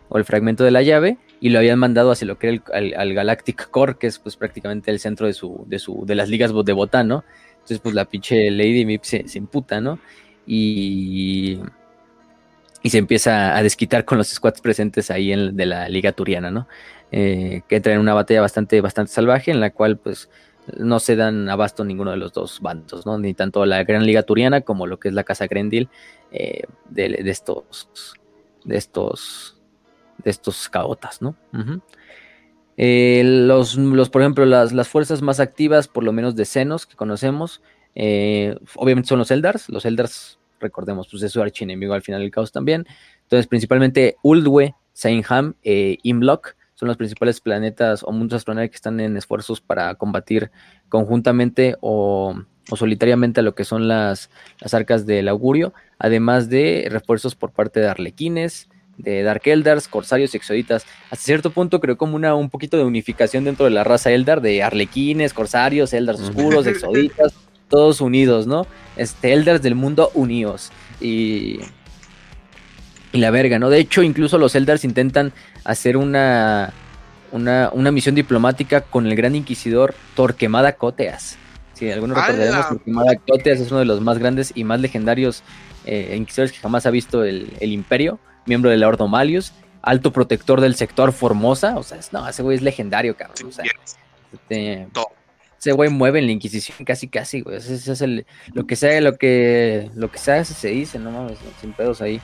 o 0.08 0.18
el 0.18 0.26
fragmento 0.26 0.64
de 0.64 0.72
la 0.72 0.82
llave, 0.82 1.18
y 1.42 1.50
lo 1.50 1.60
habían 1.60 1.80
mandado 1.80 2.12
hacia 2.12 2.26
lo 2.28 2.40
que 2.40 2.48
era 2.48 2.64
el, 2.74 2.96
al, 2.96 3.14
Galactic 3.14 3.70
Core, 3.70 3.98
que 4.00 4.08
es 4.08 4.20
pues 4.20 4.38
prácticamente 4.38 4.90
el 4.90 5.00
centro 5.00 5.28
de 5.28 5.34
su, 5.34 5.66
de 5.68 5.80
su, 5.80 6.06
de 6.06 6.16
las 6.16 6.30
ligas 6.30 6.54
de 6.64 6.74
botán, 6.74 7.10
¿no? 7.10 7.26
Entonces, 7.56 7.80
pues 7.80 7.94
la 7.94 8.06
pinche 8.06 8.50
Lady 8.50 8.86
Mip 8.86 9.04
se, 9.04 9.28
se 9.28 9.38
imputa, 9.40 9.82
¿no? 9.82 10.00
Y, 10.48 11.60
y 12.82 12.90
se 12.90 12.98
empieza 12.98 13.58
a 13.58 13.64
desquitar 13.64 14.06
con 14.06 14.18
los 14.18 14.28
squads 14.28 14.62
presentes 14.62 15.12
ahí 15.12 15.34
en, 15.34 15.58
de 15.58 15.66
la 15.66 15.90
liga 15.90 16.14
turiana, 16.14 16.52
¿no? 16.52 16.68
Eh, 17.16 17.62
que 17.68 17.76
entra 17.76 17.94
en 17.94 18.00
una 18.00 18.16
batalla 18.16 18.42
bastante, 18.42 18.82
bastante 18.82 19.12
salvaje, 19.12 19.52
en 19.52 19.60
la 19.60 19.70
cual, 19.70 20.00
pues, 20.00 20.32
no 20.76 21.00
se 21.00 21.16
dan 21.16 21.48
abasto 21.48 21.86
ninguno 21.86 22.10
de 22.10 22.18
los 22.18 22.34
dos 22.34 22.60
bandos, 22.60 23.06
¿no? 23.06 23.20
Ni 23.20 23.36
tanto 23.36 23.68
la 23.68 23.84
Gran 23.84 24.08
Liga 24.08 24.24
Turiana 24.24 24.62
como 24.62 24.88
lo 24.88 24.98
que 24.98 25.10
es 25.10 25.14
la 25.14 25.24
Casa 25.24 25.46
Grendil 25.46 25.90
eh, 26.32 26.64
de, 26.90 27.22
estos 27.26 28.16
de 28.64 28.78
estos 28.78 29.62
de 30.24 30.32
estos 30.32 30.70
caotas, 30.70 31.22
¿no? 31.22 31.36
Eh, 32.78 33.22
los, 33.24 33.78
por 34.10 34.24
ejemplo, 34.24 34.48
las, 34.48 34.74
las, 34.74 34.88
fuerzas 34.88 35.22
más 35.22 35.40
activas, 35.40 35.88
por 35.88 36.04
lo 36.04 36.14
menos 36.14 36.36
de 36.36 36.46
Senos 36.46 36.88
que 36.88 36.96
conocemos, 36.96 37.62
obviamente 37.94 39.10
son 39.10 39.20
los 39.20 39.30
Eldars. 39.30 39.70
Los 39.70 39.86
Eldars, 39.86 40.40
recordemos, 40.60 41.10
pues 41.12 41.22
es 41.22 41.32
su 41.32 41.44
archienemigo 41.44 41.94
al 41.94 42.02
final 42.02 42.22
del 42.22 42.32
caos 42.32 42.52
también. 42.52 42.88
Entonces, 43.22 43.46
principalmente 43.46 44.16
Uldwe, 44.24 44.74
Sainham 44.94 45.54
e 45.62 46.00
Imlock 46.02 46.56
son 46.84 46.90
los 46.90 46.98
principales 46.98 47.40
planetas 47.40 48.04
o 48.04 48.12
mundos 48.12 48.36
astronomía 48.36 48.68
que 48.68 48.76
están 48.76 49.00
en 49.00 49.16
esfuerzos 49.16 49.62
para 49.62 49.96
combatir 49.96 50.52
conjuntamente 50.90 51.78
o, 51.80 52.36
solitariamente 52.76 53.40
a 53.40 53.44
lo 53.44 53.56
que 53.56 53.64
son 53.64 53.88
las, 53.88 54.30
las, 54.60 54.74
arcas 54.74 55.06
del 55.06 55.30
augurio, 55.30 55.74
además 55.98 56.50
de 56.50 56.90
refuerzos 56.92 57.36
por 57.36 57.52
parte 57.52 57.80
de 57.80 57.88
arlequines, 57.88 58.68
de 58.98 59.24
Dark 59.24 59.44
Eldars, 59.46 59.88
Corsarios 59.88 60.34
y 60.34 60.38
Exoditas. 60.38 60.86
Hasta 61.06 61.24
cierto 61.24 61.52
punto 61.52 61.80
creo 61.80 61.98
como 61.98 62.18
una, 62.18 62.36
un 62.36 62.50
poquito 62.50 62.76
de 62.76 62.84
unificación 62.84 63.46
dentro 63.46 63.64
de 63.64 63.72
la 63.72 63.86
raza 63.86 64.12
Eldar, 64.12 64.42
de 64.42 64.62
arlequines, 64.62 65.34
Corsarios, 65.34 65.94
Eldars 65.94 66.20
oscuros, 66.20 66.68
Exoditas, 66.68 67.34
todos 67.70 68.02
unidos, 68.02 68.46
¿no? 68.46 68.68
Este, 68.98 69.32
Eldars 69.32 69.62
del 69.62 69.76
mundo 69.76 70.12
unidos. 70.16 70.74
Y 71.00 71.60
y 73.14 73.20
la 73.20 73.30
verga, 73.30 73.60
¿no? 73.60 73.70
De 73.70 73.80
hecho, 73.80 74.02
incluso 74.02 74.40
los 74.40 74.56
Eldars 74.56 74.84
intentan 74.84 75.32
hacer 75.64 75.98
una, 75.98 76.74
una, 77.32 77.92
misión 77.92 78.16
diplomática 78.16 78.82
con 78.82 79.08
el 79.08 79.16
gran 79.16 79.36
inquisidor 79.36 79.96
Torquemada 80.16 80.74
Coteas. 80.74 81.38
Si 81.74 81.90
algunos 81.92 82.18
recordaremos, 82.18 82.68
Torquemada 82.70 83.16
Coteas 83.16 83.60
es 83.60 83.72
uno 83.72 83.80
de 83.80 83.86
los 83.86 84.02
más 84.02 84.18
grandes 84.20 84.52
y 84.56 84.64
más 84.64 84.80
legendarios 84.80 85.44
eh, 85.86 86.16
inquisidores 86.18 86.52
que 86.52 86.60
jamás 86.60 86.86
ha 86.86 86.92
visto 86.92 87.24
el, 87.24 87.52
imperio, 87.62 88.20
miembro 88.46 88.70
del 88.70 88.84
Ordo 88.84 89.08
Malius, 89.08 89.54
alto 89.82 90.12
protector 90.12 90.62
del 90.62 90.76
sector 90.76 91.12
Formosa, 91.12 91.78
o 91.78 91.84
sea, 91.84 92.00
no, 92.12 92.28
ese 92.28 92.44
güey 92.44 92.58
es 92.58 92.62
legendario, 92.62 93.18
cabrón. 93.18 93.50
o 93.50 93.52
sea, 93.52 93.66
este, 94.32 94.88
ese 95.60 95.72
güey 95.72 95.90
mueve 95.90 96.20
en 96.20 96.26
la 96.26 96.32
Inquisición 96.32 96.86
casi 96.86 97.08
casi, 97.08 97.42
güey. 97.42 97.58
Ese, 97.58 97.74
es 97.74 98.02
el, 98.02 98.26
lo 98.54 98.66
que 98.66 98.76
sea, 98.76 99.00
lo 99.02 99.18
que, 99.18 99.90
lo 99.96 100.12
que 100.12 100.18
sea, 100.18 100.44
se 100.46 100.68
dice, 100.70 101.00
no 101.00 101.12
mames, 101.12 101.38
sin 101.62 101.74
pedos 101.74 102.02
ahí 102.02 102.22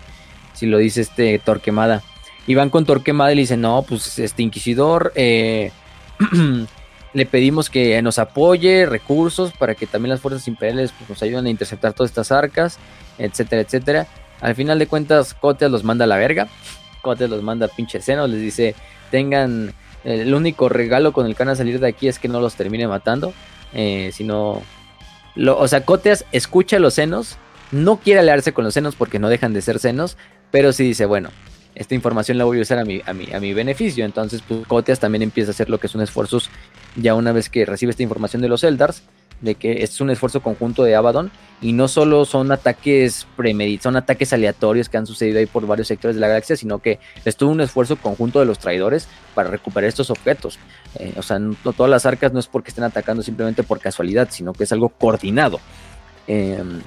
si 0.60 0.66
lo 0.66 0.78
dice 0.78 1.02
este 1.02 1.40
Torquemada. 1.40 2.03
Y 2.49 2.55
van 2.55 2.71
con 2.71 2.84
Torquemada 2.84 3.31
y 3.31 3.35
le 3.35 3.41
dicen, 3.41 3.61
no, 3.61 3.84
pues 3.88 4.17
este 4.17 4.41
Inquisidor, 4.41 5.13
eh, 5.13 5.71
le 7.13 7.26
pedimos 7.27 7.69
que 7.69 8.01
nos 8.01 8.17
apoye 8.17 8.88
recursos 8.88 9.53
para 9.53 9.76
que 9.76 9.85
también 9.85 10.09
las 10.09 10.19
fuerzas 10.19 10.47
imperiales 10.47 10.91
pues, 10.97 11.11
nos 11.11 11.21
ayuden 11.21 11.45
a 11.45 11.51
interceptar 11.51 11.93
todas 11.93 12.09
estas 12.09 12.31
arcas, 12.31 12.80
etcétera, 13.19 13.61
etcétera. 13.61 14.07
Al 14.41 14.55
final 14.55 14.80
de 14.80 14.88
cuentas, 14.88 15.35
Coteas 15.35 15.69
los 15.69 15.84
manda 15.84 16.05
a 16.05 16.07
la 16.07 16.17
verga. 16.17 16.47
Coteas 17.03 17.30
los 17.30 17.43
manda 17.43 17.67
a 17.67 17.69
pinche 17.69 18.01
seno, 18.01 18.26
les 18.26 18.41
dice, 18.41 18.73
tengan, 19.11 19.76
el 20.03 20.34
único 20.34 20.69
regalo 20.69 21.13
con 21.13 21.27
el 21.27 21.35
que 21.35 21.43
van 21.43 21.49
a 21.49 21.55
salir 21.55 21.80
de 21.80 21.88
aquí 21.88 22.07
es 22.07 22.17
que 22.17 22.30
no 22.30 22.41
los 22.41 22.55
termine 22.55 22.88
matando, 22.88 23.31
eh, 23.76 24.09
sino... 24.11 24.63
O 25.38 25.67
sea, 25.67 25.85
Coteas 25.85 26.26
escucha 26.31 26.80
los 26.80 26.95
senos, 26.95 27.38
no 27.71 27.97
quiere 27.97 28.21
aliarse 28.21 28.53
con 28.53 28.65
los 28.65 28.73
senos 28.73 28.95
porque 28.95 29.19
no 29.19 29.30
dejan 29.30 29.53
de 29.53 29.61
ser 29.61 29.77
senos, 29.77 30.17
pero 30.49 30.73
sí 30.73 30.84
dice, 30.84 31.05
bueno, 31.05 31.30
esta 31.75 31.95
información 31.95 32.37
la 32.37 32.45
voy 32.45 32.59
a 32.59 32.61
usar 32.61 32.79
a 32.79 32.85
mi, 32.85 33.01
a 33.05 33.13
mi, 33.13 33.31
a 33.31 33.39
mi 33.39 33.53
beneficio. 33.53 34.05
Entonces, 34.05 34.43
pues, 34.47 34.65
Coteas 34.67 34.99
también 34.99 35.21
empieza 35.21 35.51
a 35.51 35.53
hacer 35.53 35.69
lo 35.69 35.79
que 35.79 35.87
son 35.87 36.01
esfuerzos 36.01 36.49
ya 36.95 37.15
una 37.15 37.31
vez 37.31 37.49
que 37.49 37.65
recibe 37.65 37.91
esta 37.91 38.03
información 38.03 38.41
de 38.41 38.49
los 38.49 38.63
Eldars, 38.63 39.03
de 39.41 39.55
que 39.55 39.83
es 39.83 40.01
un 40.01 40.09
esfuerzo 40.09 40.41
conjunto 40.41 40.83
de 40.83 40.95
Abaddon 40.95 41.31
y 41.61 41.73
no 41.73 41.87
solo 41.87 42.25
son 42.25 42.51
ataques 42.51 43.25
premeditados, 43.37 43.83
son 43.83 43.95
ataques 43.95 44.33
aleatorios 44.33 44.89
que 44.89 44.97
han 44.97 45.05
sucedido 45.05 45.39
ahí 45.39 45.45
por 45.45 45.65
varios 45.65 45.87
sectores 45.87 46.15
de 46.15 46.21
la 46.21 46.27
galaxia, 46.27 46.55
sino 46.55 46.79
que 46.79 46.99
es 47.23 47.35
todo 47.35 47.49
un 47.49 47.61
esfuerzo 47.61 47.95
conjunto 47.95 48.39
de 48.39 48.45
los 48.45 48.59
traidores 48.59 49.07
para 49.35 49.49
recuperar 49.49 49.87
estos 49.87 50.09
objetos. 50.09 50.59
Eh, 50.95 51.13
o 51.17 51.21
sea, 51.21 51.39
no, 51.39 51.55
todas 51.73 51.89
las 51.89 52.05
arcas 52.05 52.33
no 52.33 52.39
es 52.39 52.47
porque 52.47 52.69
estén 52.69 52.83
atacando 52.83 53.23
simplemente 53.23 53.63
por 53.63 53.79
casualidad, 53.79 54.27
sino 54.31 54.53
que 54.53 54.65
es 54.65 54.71
algo 54.71 54.89
coordinado. 54.89 55.59
Em, 56.27 56.81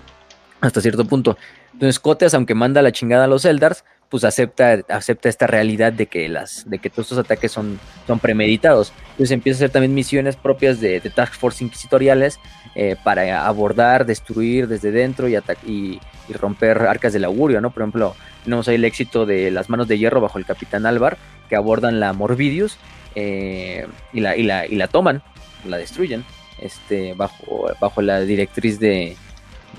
hasta 0.61 0.81
cierto 0.81 1.05
punto. 1.05 1.37
Entonces 1.73 1.99
Coteas, 1.99 2.35
aunque 2.35 2.55
manda 2.55 2.83
la 2.83 2.93
chingada 2.93 3.25
a 3.25 3.29
los 3.29 3.45
Eldars, 3.45 3.85
pues 4.13 4.25
acepta, 4.25 4.79
acepta 4.91 5.31
esta 5.31 5.47
realidad 5.47 5.91
de 5.91 6.05
que 6.05 6.29
las, 6.29 6.69
de 6.69 6.79
que 6.79 6.91
todos 6.91 7.07
estos 7.07 7.25
ataques 7.25 7.51
son, 7.51 7.81
son 8.07 8.19
premeditados. 8.19 8.93
Entonces 9.13 9.31
empieza 9.31 9.57
a 9.57 9.59
hacer 9.61 9.71
también 9.71 9.95
misiones 9.95 10.37
propias 10.37 10.83
de, 10.83 11.01
Task 11.01 11.33
Force 11.33 11.65
inquisitoriales 11.65 12.39
eh, 12.75 12.95
para 13.03 13.47
abordar, 13.47 14.05
destruir 14.05 14.69
desde 14.69 14.91
dentro 14.91 15.31
y, 15.31 15.37
y, 15.67 15.99
y, 16.29 16.33
romper 16.35 16.83
arcas 16.83 17.15
del 17.15 17.25
augurio, 17.25 17.63
¿no? 17.63 17.71
Por 17.71 17.85
ejemplo, 17.85 18.15
tenemos 18.45 18.69
ahí 18.69 18.75
el 18.75 18.85
éxito 18.85 19.25
de 19.25 19.51
las 19.51 19.71
manos 19.71 19.89
de 19.89 19.97
hierro 19.97 20.21
bajo 20.21 20.37
el 20.37 20.45
capitán 20.45 20.85
Álvar, 20.85 21.17
que 21.49 21.57
abordan 21.57 21.99
la 21.99 22.13
Morbidius 22.13 22.77
eh, 23.15 23.87
y, 24.13 24.21
la, 24.21 24.37
y, 24.37 24.43
la, 24.43 24.67
y 24.67 24.75
la 24.75 24.89
toman, 24.89 25.23
la 25.67 25.79
destruyen, 25.79 26.23
este, 26.61 27.15
bajo, 27.15 27.71
bajo 27.81 28.03
la 28.03 28.21
directriz 28.21 28.79
de, 28.79 29.17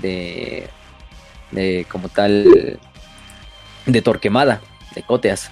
de 0.02 1.86
como 1.88 2.10
tal 2.10 2.80
de 3.86 4.02
Torquemada, 4.02 4.62
de 4.96 5.04
Coteas. 5.04 5.52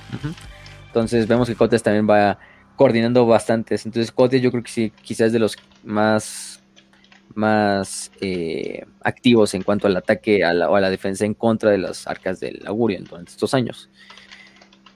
Entonces 0.88 1.28
vemos 1.28 1.48
que 1.48 1.56
Coteas 1.56 1.84
también 1.84 2.10
va 2.10 2.40
coordinando 2.76 3.26
bastantes. 3.26 3.86
Entonces 3.86 4.12
Coteas 4.12 4.42
yo 4.42 4.52
creo 4.52 4.64
que 4.64 4.72
sí, 4.72 4.94
quizás 5.02 5.32
de 5.32 5.40
los 5.40 5.58
más 5.84 6.62
más 7.36 8.12
eh, 8.20 8.86
activos 9.02 9.54
en 9.54 9.64
cuanto 9.64 9.88
al 9.88 9.96
ataque 9.96 10.44
a 10.44 10.54
la, 10.54 10.70
o 10.70 10.76
a 10.76 10.82
la 10.82 10.90
defensa 10.90 11.26
en 11.26 11.34
contra 11.34 11.72
de 11.72 11.78
las 11.78 12.08
arcas 12.08 12.40
del 12.40 12.62
augurio 12.66 13.00
durante 13.08 13.32
estos 13.32 13.54
años. 13.54 13.90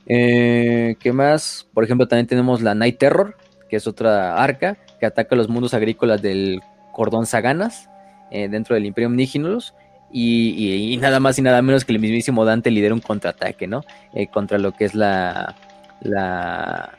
Eh, 0.05 0.95
¿Qué 0.99 1.11
más? 1.13 1.67
Por 1.73 1.83
ejemplo, 1.83 2.07
también 2.07 2.27
tenemos 2.27 2.61
la 2.61 2.75
Night 2.75 2.97
Terror, 2.97 3.37
que 3.69 3.77
es 3.77 3.87
otra 3.87 4.41
arca 4.41 4.77
que 4.99 5.05
ataca 5.05 5.35
los 5.35 5.49
mundos 5.49 5.73
agrícolas 5.73 6.21
del 6.21 6.61
cordón 6.93 7.25
Saganas 7.25 7.89
eh, 8.31 8.47
dentro 8.47 8.75
del 8.75 8.85
Imperio 8.85 9.07
Omniginus. 9.07 9.73
Y, 10.11 10.97
nada 11.01 11.19
más 11.19 11.37
y 11.37 11.41
nada 11.41 11.61
menos 11.61 11.83
que 11.83 11.91
el 11.91 11.99
mismísimo 11.99 12.45
Dante 12.45 12.71
lidera 12.71 12.93
un 12.93 13.01
contraataque, 13.01 13.67
¿no? 13.67 13.83
Eh, 14.13 14.27
contra 14.27 14.57
lo 14.57 14.71
que 14.71 14.85
es 14.85 14.95
la. 14.95 15.55
la. 16.01 16.97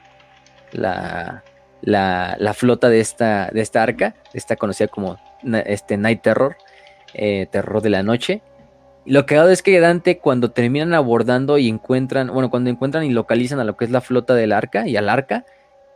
la. 0.72 1.42
la, 1.82 2.36
la 2.38 2.54
flota 2.54 2.88
de 2.88 3.00
esta, 3.00 3.50
de 3.52 3.60
esta 3.60 3.82
arca, 3.82 4.14
esta 4.34 4.56
conocida 4.56 4.88
como 4.88 5.18
este 5.64 5.96
Night 5.96 6.22
Terror, 6.22 6.56
eh, 7.14 7.46
terror 7.50 7.82
de 7.82 7.90
la 7.90 8.02
noche. 8.02 8.42
Y 9.04 9.12
lo 9.12 9.24
que 9.24 9.36
hago 9.36 9.48
es 9.48 9.62
que 9.62 9.78
Dante, 9.78 10.18
cuando 10.18 10.50
terminan 10.50 10.92
abordando 10.92 11.58
y 11.58 11.68
encuentran, 11.68 12.28
bueno, 12.28 12.50
cuando 12.50 12.70
encuentran 12.70 13.04
y 13.04 13.10
localizan 13.10 13.60
a 13.60 13.64
lo 13.64 13.76
que 13.76 13.84
es 13.84 13.90
la 13.90 14.00
flota 14.00 14.34
del 14.34 14.52
arca 14.52 14.86
y 14.88 14.96
al 14.96 15.08
arca, 15.08 15.44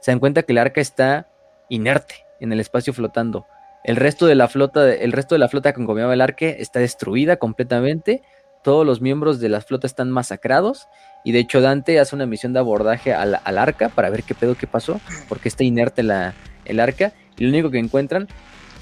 se 0.00 0.12
dan 0.12 0.20
cuenta 0.20 0.44
que 0.44 0.52
el 0.52 0.58
arca 0.58 0.80
está 0.80 1.28
inerte 1.68 2.24
en 2.38 2.52
el 2.52 2.60
espacio 2.60 2.92
flotando. 2.92 3.46
El 3.82 3.96
resto 3.96 4.26
de 4.26 4.34
la 4.34 4.48
flota, 4.48 4.92
el 4.92 5.12
resto 5.12 5.34
de 5.34 5.38
la 5.38 5.48
flota 5.48 5.72
que 5.72 5.82
acompañaba 5.82 6.12
el 6.12 6.20
arque 6.20 6.56
está 6.60 6.80
destruida 6.80 7.36
completamente. 7.36 8.22
Todos 8.62 8.84
los 8.84 9.00
miembros 9.00 9.40
de 9.40 9.48
la 9.48 9.62
flota 9.62 9.86
están 9.86 10.10
masacrados. 10.10 10.88
Y 11.24 11.32
de 11.32 11.38
hecho, 11.38 11.60
Dante 11.60 11.98
hace 11.98 12.14
una 12.14 12.26
misión 12.26 12.52
de 12.52 12.58
abordaje 12.58 13.14
al, 13.14 13.40
al 13.42 13.58
arca 13.58 13.88
para 13.88 14.10
ver 14.10 14.22
qué 14.22 14.34
pedo 14.34 14.54
que 14.54 14.66
pasó, 14.66 15.00
porque 15.28 15.48
está 15.48 15.64
inerte 15.64 16.02
la, 16.02 16.34
el 16.66 16.78
arca. 16.78 17.12
Y 17.38 17.44
lo 17.44 17.50
único 17.50 17.70
que 17.70 17.78
encuentran 17.78 18.28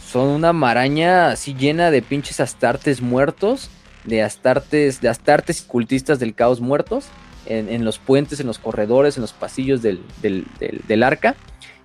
son 0.04 0.28
una 0.28 0.52
maraña 0.52 1.30
así 1.30 1.54
llena 1.54 1.90
de 1.90 2.02
pinches 2.02 2.40
astartes 2.40 3.00
muertos, 3.00 3.70
de 4.04 4.22
astartes, 4.22 5.00
de 5.00 5.08
astartes 5.08 5.62
cultistas 5.62 6.18
del 6.18 6.34
caos 6.34 6.60
muertos, 6.60 7.06
en, 7.46 7.68
en, 7.68 7.84
los 7.84 7.98
puentes, 7.98 8.40
en 8.40 8.46
los 8.46 8.58
corredores, 8.58 9.16
en 9.16 9.20
los 9.22 9.32
pasillos 9.32 9.80
del, 9.80 10.02
del, 10.22 10.46
del, 10.58 10.82
del 10.88 11.02
arca. 11.02 11.36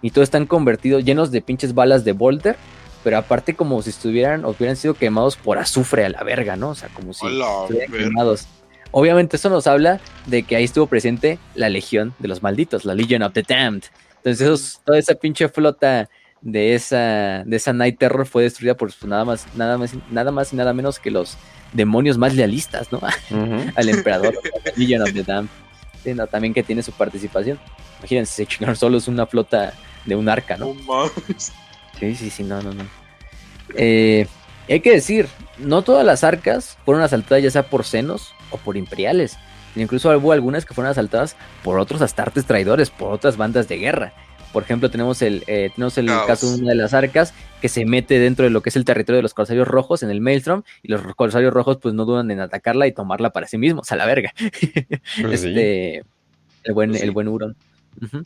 Y 0.02 0.12
todos 0.12 0.26
están 0.26 0.48
convertidos, 0.48 1.06
llenos 1.06 1.32
de 1.32 1.42
pinches 1.42 1.74
balas 1.74 2.04
de 2.04 2.12
Volter 2.12 2.58
pero 3.04 3.18
aparte 3.18 3.56
como 3.56 3.82
si 3.82 3.90
estuvieran 3.90 4.46
o 4.46 4.50
hubieran 4.50 4.76
sido 4.76 4.94
quemados 4.94 5.36
por 5.36 5.58
azufre 5.58 6.06
a 6.06 6.10
la 6.10 6.24
verga, 6.24 6.56
¿no? 6.56 6.70
O 6.70 6.76
sea, 6.76 6.90
como 6.90 7.14
si 7.14 7.26
estuvieran 7.28 7.92
quemados. 7.92 8.48
Obviamente 8.92 9.38
eso 9.38 9.50
nos 9.50 9.66
habla 9.68 10.00
de 10.28 10.44
que 10.44 10.56
ahí 10.56 10.64
estuvo 10.64 10.86
presente 10.88 11.40
la 11.56 11.68
legión 11.68 12.14
de 12.20 12.28
los 12.28 12.44
malditos, 12.44 12.86
la 12.86 12.94
Legion 12.94 13.24
of 13.24 13.34
the 13.34 13.42
Damned. 13.42 13.84
Entonces 14.18 14.42
esos, 14.42 14.82
toda 14.86 15.00
esa 15.00 15.16
pinche 15.16 15.50
flota 15.50 16.10
de 16.42 16.76
esa, 16.76 17.44
de 17.44 17.56
esa 17.56 17.74
Night 17.74 17.98
Terror 17.98 18.26
fue 18.26 18.44
destruida 18.44 18.76
por 18.76 18.92
nada 19.06 19.26
más, 19.26 19.48
nada 19.56 19.78
más, 19.78 19.92
nada 20.12 20.32
más 20.32 20.54
y 20.54 20.56
nada 20.56 20.74
menos 20.74 21.00
que 21.00 21.10
los 21.10 21.38
demonios 21.74 22.18
más 22.18 22.36
lealistas, 22.36 22.92
¿no? 22.92 23.00
Uh 23.32 23.36
-huh. 23.36 23.74
Al 23.76 23.90
emperador, 23.90 24.34
la 24.64 24.72
Legion 24.76 25.02
of 25.02 25.14
the 25.14 25.24
Damned. 25.24 25.50
Sí, 26.04 26.14
no, 26.14 26.28
también 26.28 26.54
que 26.54 26.64
tiene 26.64 26.84
su 26.84 26.92
participación. 26.92 27.60
Imagínense, 28.00 28.34
se 28.34 28.46
chingaron 28.46 28.76
solo 28.76 28.98
es 28.98 29.08
una 29.08 29.26
flota 29.26 29.74
de 30.06 30.16
un 30.16 30.30
arca, 30.30 30.58
¿no? 30.58 30.76
Oh, 30.88 31.10
Sí, 32.00 32.16
sí, 32.16 32.30
sí, 32.30 32.44
no, 32.44 32.62
no, 32.62 32.74
no. 32.74 32.84
Eh, 33.76 34.28
hay 34.70 34.80
que 34.80 34.92
decir, 34.92 35.28
no 35.58 35.82
todas 35.82 36.06
las 36.06 36.24
arcas 36.24 36.78
fueron 36.86 37.04
asaltadas 37.04 37.44
ya 37.44 37.52
sea 37.52 37.64
por 37.64 37.86
senos 37.86 38.34
o 38.52 38.58
por 38.58 38.78
imperiales. 38.78 39.38
Incluso 39.76 40.10
hubo 40.16 40.32
algunas 40.32 40.66
que 40.66 40.74
fueron 40.74 40.92
asaltadas 40.92 41.36
por 41.64 41.80
otros 41.80 42.02
astartes 42.02 42.46
traidores, 42.46 42.90
por 42.90 43.12
otras 43.12 43.38
bandas 43.38 43.68
de 43.68 43.78
guerra. 43.78 44.14
Por 44.52 44.62
ejemplo, 44.62 44.92
tenemos 44.92 45.24
el, 45.24 45.44
eh, 45.48 45.72
tenemos 45.74 45.98
el 45.98 46.06
caso 46.06 46.52
de 46.52 46.62
una 46.62 46.70
de 46.70 46.76
las 46.76 46.94
arcas 46.94 47.34
que 47.60 47.70
se 47.70 47.86
mete 47.86 48.20
dentro 48.20 48.46
de 48.46 48.52
lo 48.52 48.62
que 48.62 48.70
es 48.70 48.76
el 48.76 48.86
territorio 48.86 49.18
de 49.18 49.24
los 49.24 49.34
corsarios 49.34 49.68
rojos 49.68 50.04
en 50.04 50.12
el 50.12 50.22
Maelstrom 50.22 50.62
y 50.84 50.90
los 50.90 51.02
corsarios 51.16 51.52
rojos 51.52 51.78
pues 51.82 51.96
no 51.96 52.06
dudan 52.06 52.30
en 52.30 52.40
atacarla 52.40 52.86
y 52.86 52.92
tomarla 52.92 53.32
para 53.32 53.48
sí 53.48 53.58
mismos, 53.58 53.92
a 53.92 53.96
la 53.96 54.06
verga. 54.06 54.32
Pues 55.22 55.44
este, 55.44 56.04
sí. 56.04 56.10
el 56.66 56.74
buen, 56.74 56.92
pues 56.92 57.02
sí. 57.02 57.08
el 57.08 57.12
buen 57.12 57.28
Huron. 57.28 57.56
Uh 58.00 58.06
-huh. 58.06 58.26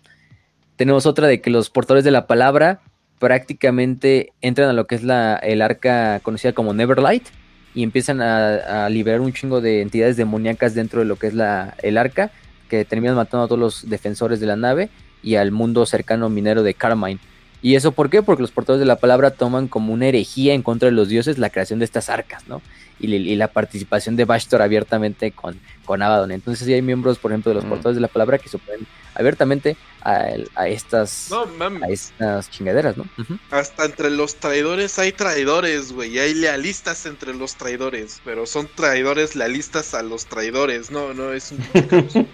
Tenemos 0.75 1.05
otra 1.05 1.27
de 1.27 1.39
que 1.39 1.49
los 1.49 1.69
portadores 1.69 2.03
de 2.03 2.11
la 2.11 2.27
palabra 2.27 2.81
prácticamente 3.19 4.33
entran 4.41 4.69
a 4.69 4.73
lo 4.73 4.85
que 4.87 4.95
es 4.95 5.03
la, 5.03 5.35
el 5.35 5.61
arca 5.61 6.19
conocida 6.21 6.53
como 6.53 6.73
Neverlight 6.73 7.27
y 7.73 7.83
empiezan 7.83 8.21
a, 8.21 8.89
liberar 8.89 9.21
un 9.21 9.33
chingo 9.33 9.61
de 9.61 9.81
entidades 9.81 10.17
demoníacas 10.17 10.73
dentro 10.73 11.01
de 11.01 11.05
lo 11.05 11.15
que 11.15 11.27
es 11.27 11.33
la, 11.33 11.75
el 11.83 11.97
arca, 11.97 12.31
que 12.69 12.85
terminan 12.85 13.15
matando 13.15 13.45
a 13.45 13.47
todos 13.47 13.59
los 13.59 13.89
defensores 13.89 14.39
de 14.39 14.47
la 14.47 14.55
nave 14.55 14.89
y 15.21 15.35
al 15.35 15.51
mundo 15.51 15.85
cercano 15.85 16.29
minero 16.29 16.63
de 16.63 16.73
Carmine. 16.73 17.19
¿Y 17.67 17.75
eso 17.75 17.91
por 17.91 18.09
qué? 18.09 18.23
Porque 18.23 18.41
los 18.41 18.51
portadores 18.51 18.79
de 18.79 18.85
la 18.85 18.95
palabra 18.95 19.31
toman 19.31 19.67
como 19.67 19.91
una 19.91 20.07
herejía 20.07 20.53
en 20.53 20.61
contra 20.63 20.85
de 20.85 20.93
los 20.93 21.09
dioses 21.09 21.37
la 21.37 21.49
creación 21.49 21.79
de 21.79 21.85
estas 21.85 22.09
arcas, 22.09 22.47
¿no? 22.47 22.61
Y, 22.97 23.13
y 23.13 23.35
la 23.35 23.49
participación 23.49 24.15
de 24.15 24.23
Bashtor 24.23 24.61
abiertamente 24.61 25.33
con, 25.33 25.59
con 25.83 26.01
Abaddon. 26.01 26.31
Entonces 26.31 26.65
sí 26.65 26.71
hay 26.71 26.81
miembros, 26.81 27.19
por 27.19 27.31
ejemplo, 27.31 27.49
de 27.49 27.55
los 27.55 27.65
mm. 27.65 27.69
portadores 27.69 27.95
de 27.97 28.01
la 28.01 28.07
palabra 28.07 28.37
que 28.37 28.47
se 28.47 28.55
oponen 28.55 28.87
abiertamente 29.15 29.75
a, 29.99 30.27
a 30.55 30.69
estas 30.69 31.27
no, 31.29 31.43
a 31.83 31.89
estas 31.89 32.49
chingaderas, 32.49 32.95
¿no? 32.95 33.03
Uh 33.17 33.23
-huh. 33.23 33.39
Hasta 33.51 33.83
entre 33.83 34.11
los 34.11 34.35
traidores 34.35 34.97
hay 34.97 35.11
traidores, 35.11 35.91
güey, 35.91 36.15
y 36.15 36.19
hay 36.19 36.35
lealistas 36.35 37.05
entre 37.05 37.33
los 37.33 37.55
traidores, 37.55 38.21
pero 38.23 38.45
son 38.45 38.69
traidores 38.73 39.35
lealistas 39.35 39.93
a 39.93 40.03
los 40.03 40.25
traidores, 40.27 40.89
no, 40.89 41.13
no 41.13 41.33
es 41.33 41.51
un... 41.51 41.59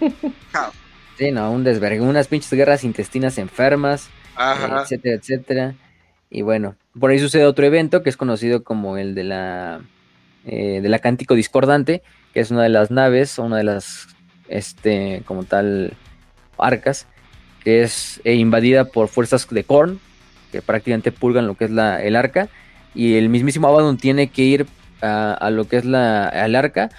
sí, 1.18 1.32
no, 1.32 1.52
un 1.52 1.64
desvergue, 1.64 2.02
unas 2.02 2.28
pinches 2.28 2.54
guerras 2.54 2.84
intestinas 2.84 3.40
enfermas, 3.40 4.12
Etcétera, 4.38 5.16
etcétera. 5.16 5.76
Y 6.30 6.42
bueno, 6.42 6.76
por 7.00 7.12
ahí 7.12 7.20
sucede 7.20 7.46
otro 7.46 7.66
evento 7.66 8.04
que 8.04 8.10
es 8.10 8.18
conocido 8.18 8.64
como 8.64 8.98
el 8.98 9.16
de 9.16 9.24
la 9.24 9.82
eh, 10.46 10.82
de 10.82 10.90
la 10.90 11.00
Cántico 11.00 11.36
Discordante, 11.36 12.02
que 12.34 12.40
es 12.40 12.52
una 12.52 12.64
de 12.64 12.70
las 12.70 12.92
naves, 12.92 13.38
una 13.38 13.58
de 13.58 13.64
las 13.64 14.08
este 14.50 15.24
como 15.26 15.44
tal 15.44 15.94
arcas, 16.58 17.08
que 17.64 17.84
es 17.84 18.20
eh, 18.24 18.36
invadida 18.36 18.86
por 18.86 19.08
fuerzas 19.08 19.48
de 19.50 19.64
Korn, 19.64 20.00
que 20.52 20.62
prácticamente 20.62 21.12
pulgan 21.12 21.48
lo 21.48 21.56
que 21.56 21.66
es 21.66 21.72
la, 21.72 22.02
el 22.04 22.16
arca, 22.16 22.50
y 22.94 23.16
el 23.16 23.30
mismísimo 23.30 23.68
Abaddon 23.68 23.98
tiene 23.98 24.30
que 24.30 24.42
ir 24.44 24.68
a, 25.02 25.50
lo 25.52 25.68
que 25.68 25.78
es 25.78 25.86
la, 25.86 26.30
el 26.30 26.56
arca 26.56 26.90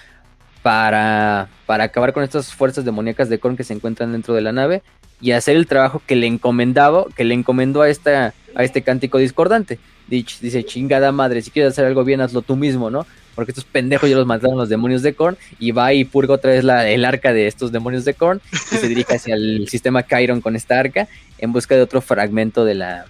para, 0.61 1.49
para 1.65 1.85
acabar 1.85 2.13
con 2.13 2.23
estas 2.23 2.53
fuerzas 2.53 2.85
demoníacas 2.85 3.29
de 3.29 3.39
Korn 3.39 3.57
que 3.57 3.63
se 3.63 3.73
encuentran 3.73 4.11
dentro 4.11 4.33
de 4.33 4.41
la 4.41 4.51
nave 4.51 4.83
y 5.21 5.31
hacer 5.31 5.55
el 5.55 5.67
trabajo 5.67 6.01
que 6.05 6.15
le 6.15 6.27
encomendaba, 6.27 7.05
que 7.15 7.23
le 7.23 7.33
encomendó 7.33 7.81
a 7.81 7.89
esta, 7.89 8.33
a 8.53 8.63
este 8.63 8.81
cántico 8.81 9.17
discordante. 9.17 9.79
Dice, 10.07 10.37
dice, 10.41 10.63
chingada 10.63 11.11
madre, 11.11 11.41
si 11.41 11.51
quieres 11.51 11.71
hacer 11.71 11.85
algo 11.85 12.03
bien, 12.03 12.21
hazlo 12.21 12.41
tú 12.41 12.55
mismo, 12.55 12.91
¿no? 12.91 13.07
Porque 13.33 13.51
estos 13.51 13.65
pendejos 13.65 14.09
ya 14.09 14.15
los 14.15 14.27
mataron 14.27 14.57
los 14.57 14.69
demonios 14.69 15.01
de 15.01 15.13
Korn 15.13 15.37
y 15.59 15.71
va 15.71 15.93
y 15.93 16.05
purga 16.05 16.35
otra 16.35 16.51
vez 16.51 16.63
la, 16.63 16.87
el 16.87 17.03
arca 17.05 17.33
de 17.33 17.47
estos 17.47 17.71
demonios 17.71 18.05
de 18.05 18.13
Korn 18.13 18.39
y 18.71 18.75
se 18.75 18.87
dirige 18.87 19.15
hacia 19.15 19.35
el 19.35 19.67
sistema 19.69 20.05
Chiron 20.05 20.41
con 20.41 20.55
esta 20.55 20.79
arca 20.79 21.07
en 21.39 21.51
busca 21.51 21.75
de 21.75 21.81
otro 21.81 22.01
fragmento 22.01 22.63
de 22.63 22.75
la, 22.75 23.05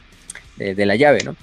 de, 0.56 0.74
de 0.74 0.86
la 0.86 0.96
llave, 0.96 1.24
¿no? 1.24 1.36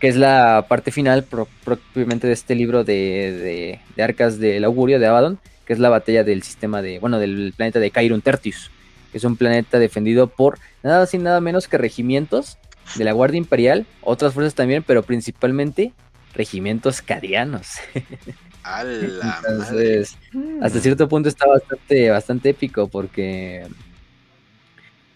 Que 0.00 0.08
es 0.08 0.16
la 0.16 0.66
parte 0.68 0.90
final 0.90 1.24
pro, 1.24 1.48
propiamente 1.64 2.26
de 2.26 2.32
este 2.32 2.54
libro 2.54 2.84
de, 2.84 2.92
de, 2.94 3.80
de, 3.96 4.02
arcas 4.02 4.38
del 4.38 4.64
augurio 4.64 4.98
de 4.98 5.06
Abaddon, 5.06 5.38
que 5.66 5.72
es 5.72 5.78
la 5.78 5.88
batalla 5.88 6.24
del 6.24 6.42
sistema 6.42 6.82
de, 6.82 6.98
bueno, 6.98 7.18
del 7.18 7.52
planeta 7.56 7.80
de 7.80 7.90
Chiron 7.90 8.20
Tertius, 8.20 8.70
es 9.18 9.24
un 9.24 9.36
planeta 9.36 9.78
defendido 9.78 10.26
por 10.28 10.58
nada 10.82 11.06
sin 11.06 11.22
nada 11.22 11.40
menos 11.40 11.68
que 11.68 11.78
regimientos 11.78 12.58
de 12.96 13.04
la 13.04 13.12
Guardia 13.12 13.38
Imperial, 13.38 13.86
otras 14.02 14.34
fuerzas 14.34 14.54
también, 14.54 14.82
pero 14.82 15.02
principalmente 15.02 15.92
regimientos 16.34 17.00
cadianos. 17.02 17.68
A 18.66 18.82
la 18.82 19.40
Entonces, 19.46 20.16
madre. 20.32 20.58
hasta 20.62 20.80
cierto 20.80 21.06
punto 21.08 21.28
está 21.28 21.46
bastante, 21.46 22.08
bastante 22.08 22.48
épico 22.50 22.88
porque 22.88 23.66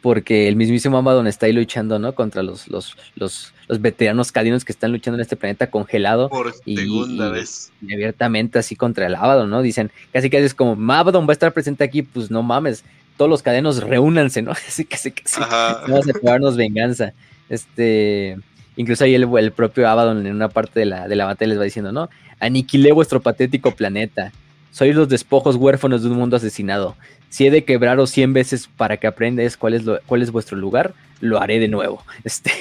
porque 0.01 0.47
el 0.49 0.55
mismísimo 0.55 0.97
Abaddon 0.99 1.27
está 1.27 1.47
ahí 1.47 1.53
luchando, 1.53 1.99
¿no? 1.99 2.15
Contra 2.15 2.43
los, 2.45 2.69
los, 2.69 2.97
los, 3.17 3.53
los 3.67 3.81
veteranos 3.81 4.31
cadinos 4.31 4.65
que 4.65 4.71
están 4.73 4.93
luchando 4.93 5.17
en 5.17 5.23
este 5.23 5.35
planeta 5.37 5.71
congelado. 5.71 6.29
Por 6.29 6.55
y, 6.65 6.77
segunda 6.77 7.29
y- 7.29 7.33
vez. 7.33 7.73
y 7.83 7.93
abiertamente 7.95 8.59
así 8.61 8.77
contra 8.77 9.07
el 9.07 9.15
Abaddon, 9.17 9.51
¿no? 9.51 9.61
Dicen, 9.61 9.91
casi 10.13 10.31
casi 10.31 10.45
es 10.45 10.55
como, 10.55 10.93
Abaddon 10.93 11.27
va 11.27 11.31
a 11.31 11.33
estar 11.33 11.53
presente 11.53 11.83
aquí, 11.83 12.03
pues 12.03 12.31
no 12.31 12.43
mames, 12.45 12.85
todos 13.19 13.29
los 13.31 13.43
cadenos 13.43 13.83
reúnanse, 13.83 14.41
¿no? 14.41 14.53
Así 14.69 14.87
casi. 14.87 15.13
Ajá. 15.37 15.83
Vamos 15.87 16.09
a 16.09 16.13
probarnos 16.15 16.57
venganza. 16.57 17.13
Este, 17.51 18.39
incluso 18.77 19.05
ahí 19.05 19.15
el, 19.15 19.29
el 19.39 19.53
propio 19.53 19.89
Abaddon 19.89 20.27
en 20.27 20.35
una 20.35 20.49
parte 20.49 20.81
de 20.81 20.87
la, 20.87 21.09
de 21.09 21.17
la 21.17 21.27
batalla 21.27 21.51
les 21.51 21.59
va 21.61 21.65
diciendo, 21.65 21.93
¿no? 21.93 22.09
Aniquilé 22.41 22.93
vuestro 22.93 23.21
patético 23.21 23.73
planeta. 23.75 24.33
Sois 24.71 24.95
los 24.95 25.09
despojos 25.09 25.57
huérfanos 25.57 26.03
de 26.03 26.09
un 26.11 26.17
mundo 26.17 26.37
asesinado. 26.37 26.97
Si 27.31 27.47
he 27.47 27.51
de 27.51 27.65
quebraros 27.65 28.11
cien 28.11 28.33
veces 28.33 28.69
para 28.77 28.97
que 28.97 29.07
aprendáis 29.07 29.57
cuál 29.57 29.75
es, 29.75 29.85
lo- 29.85 29.99
cuál 30.07 30.23
es 30.23 30.31
vuestro 30.31 30.57
lugar, 30.57 30.95
lo 31.21 31.41
haré 31.43 31.59
de 31.59 31.69
nuevo. 31.69 32.03
Este, 32.25 32.53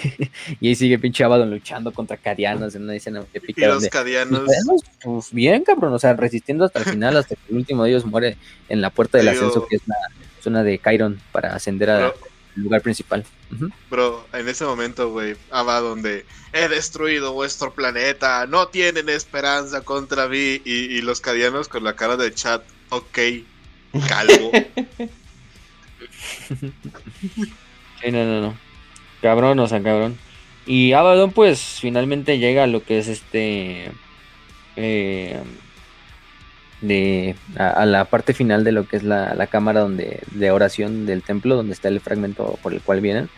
y 0.59 0.69
ahí 0.69 0.75
sigue 0.75 0.97
pinche 0.99 1.23
Abaddon 1.23 1.51
luchando 1.51 1.91
contra 1.91 2.17
carianos 2.17 2.73
en 2.75 2.83
una 2.83 2.95
escena 2.95 3.21
Y 3.33 3.37
épica 3.37 3.65
los 3.67 3.75
donde 3.75 3.89
cadianos. 3.89 4.41
pues, 4.45 4.81
pues, 5.03 5.33
bien, 5.33 5.63
cabrón, 5.63 5.93
o 5.93 5.99
sea, 5.99 6.13
resistiendo 6.13 6.65
hasta 6.65 6.79
el 6.79 6.85
final, 6.85 7.15
hasta 7.17 7.35
que 7.35 7.41
el 7.49 7.57
último 7.57 7.83
de 7.83 7.91
ellos 7.91 8.05
muere 8.05 8.37
en 8.69 8.81
la 8.81 8.89
puerta 8.89 9.17
del 9.19 9.27
Digo- 9.27 9.37
ascenso, 9.47 9.67
que 9.67 9.75
es 9.75 9.81
la 9.87 9.95
zona 10.41 10.63
de 10.63 10.79
Chiron, 10.79 11.19
para 11.31 11.55
ascender 11.55 11.89
al 11.89 12.13
lugar 12.55 12.81
principal. 12.81 13.23
Bro, 13.89 14.27
en 14.33 14.47
ese 14.47 14.65
momento, 14.65 15.09
güey, 15.11 15.35
va 15.51 15.79
donde 15.79 16.25
he 16.53 16.67
destruido 16.67 17.33
vuestro 17.33 17.73
planeta, 17.73 18.45
no 18.47 18.67
tienen 18.67 19.09
esperanza 19.09 19.81
contra 19.81 20.27
mí. 20.27 20.61
Y, 20.65 20.97
y 20.97 21.01
los 21.01 21.21
cadianos 21.21 21.67
con 21.67 21.83
la 21.83 21.95
cara 21.95 22.17
de 22.17 22.33
chat, 22.33 22.63
ok, 22.89 23.19
calvo. 24.07 24.51
Sí, 28.01 28.11
no, 28.11 28.23
no, 28.25 28.41
no. 28.41 28.57
Cabrón, 29.21 29.59
o 29.59 29.67
sea, 29.67 29.81
cabrón. 29.81 30.17
Y 30.65 30.93
Abaddon, 30.93 31.31
pues, 31.31 31.59
finalmente 31.81 32.37
llega 32.37 32.63
a 32.63 32.67
lo 32.67 32.83
que 32.83 32.99
es 32.99 33.07
este. 33.07 33.91
eh, 34.75 35.41
de, 36.81 37.35
a, 37.57 37.69
a 37.69 37.85
la 37.85 38.05
parte 38.05 38.33
final 38.33 38.63
de 38.63 38.71
lo 38.71 38.87
que 38.87 38.97
es 38.97 39.03
la, 39.03 39.33
la 39.35 39.47
cámara 39.47 39.79
donde, 39.81 40.19
de 40.31 40.51
oración 40.51 41.05
del 41.05 41.23
templo, 41.23 41.55
donde 41.55 41.73
está 41.73 41.87
el 41.87 41.99
fragmento 41.99 42.57
por 42.61 42.73
el 42.73 42.81
cual 42.81 43.01
vienen. 43.01 43.29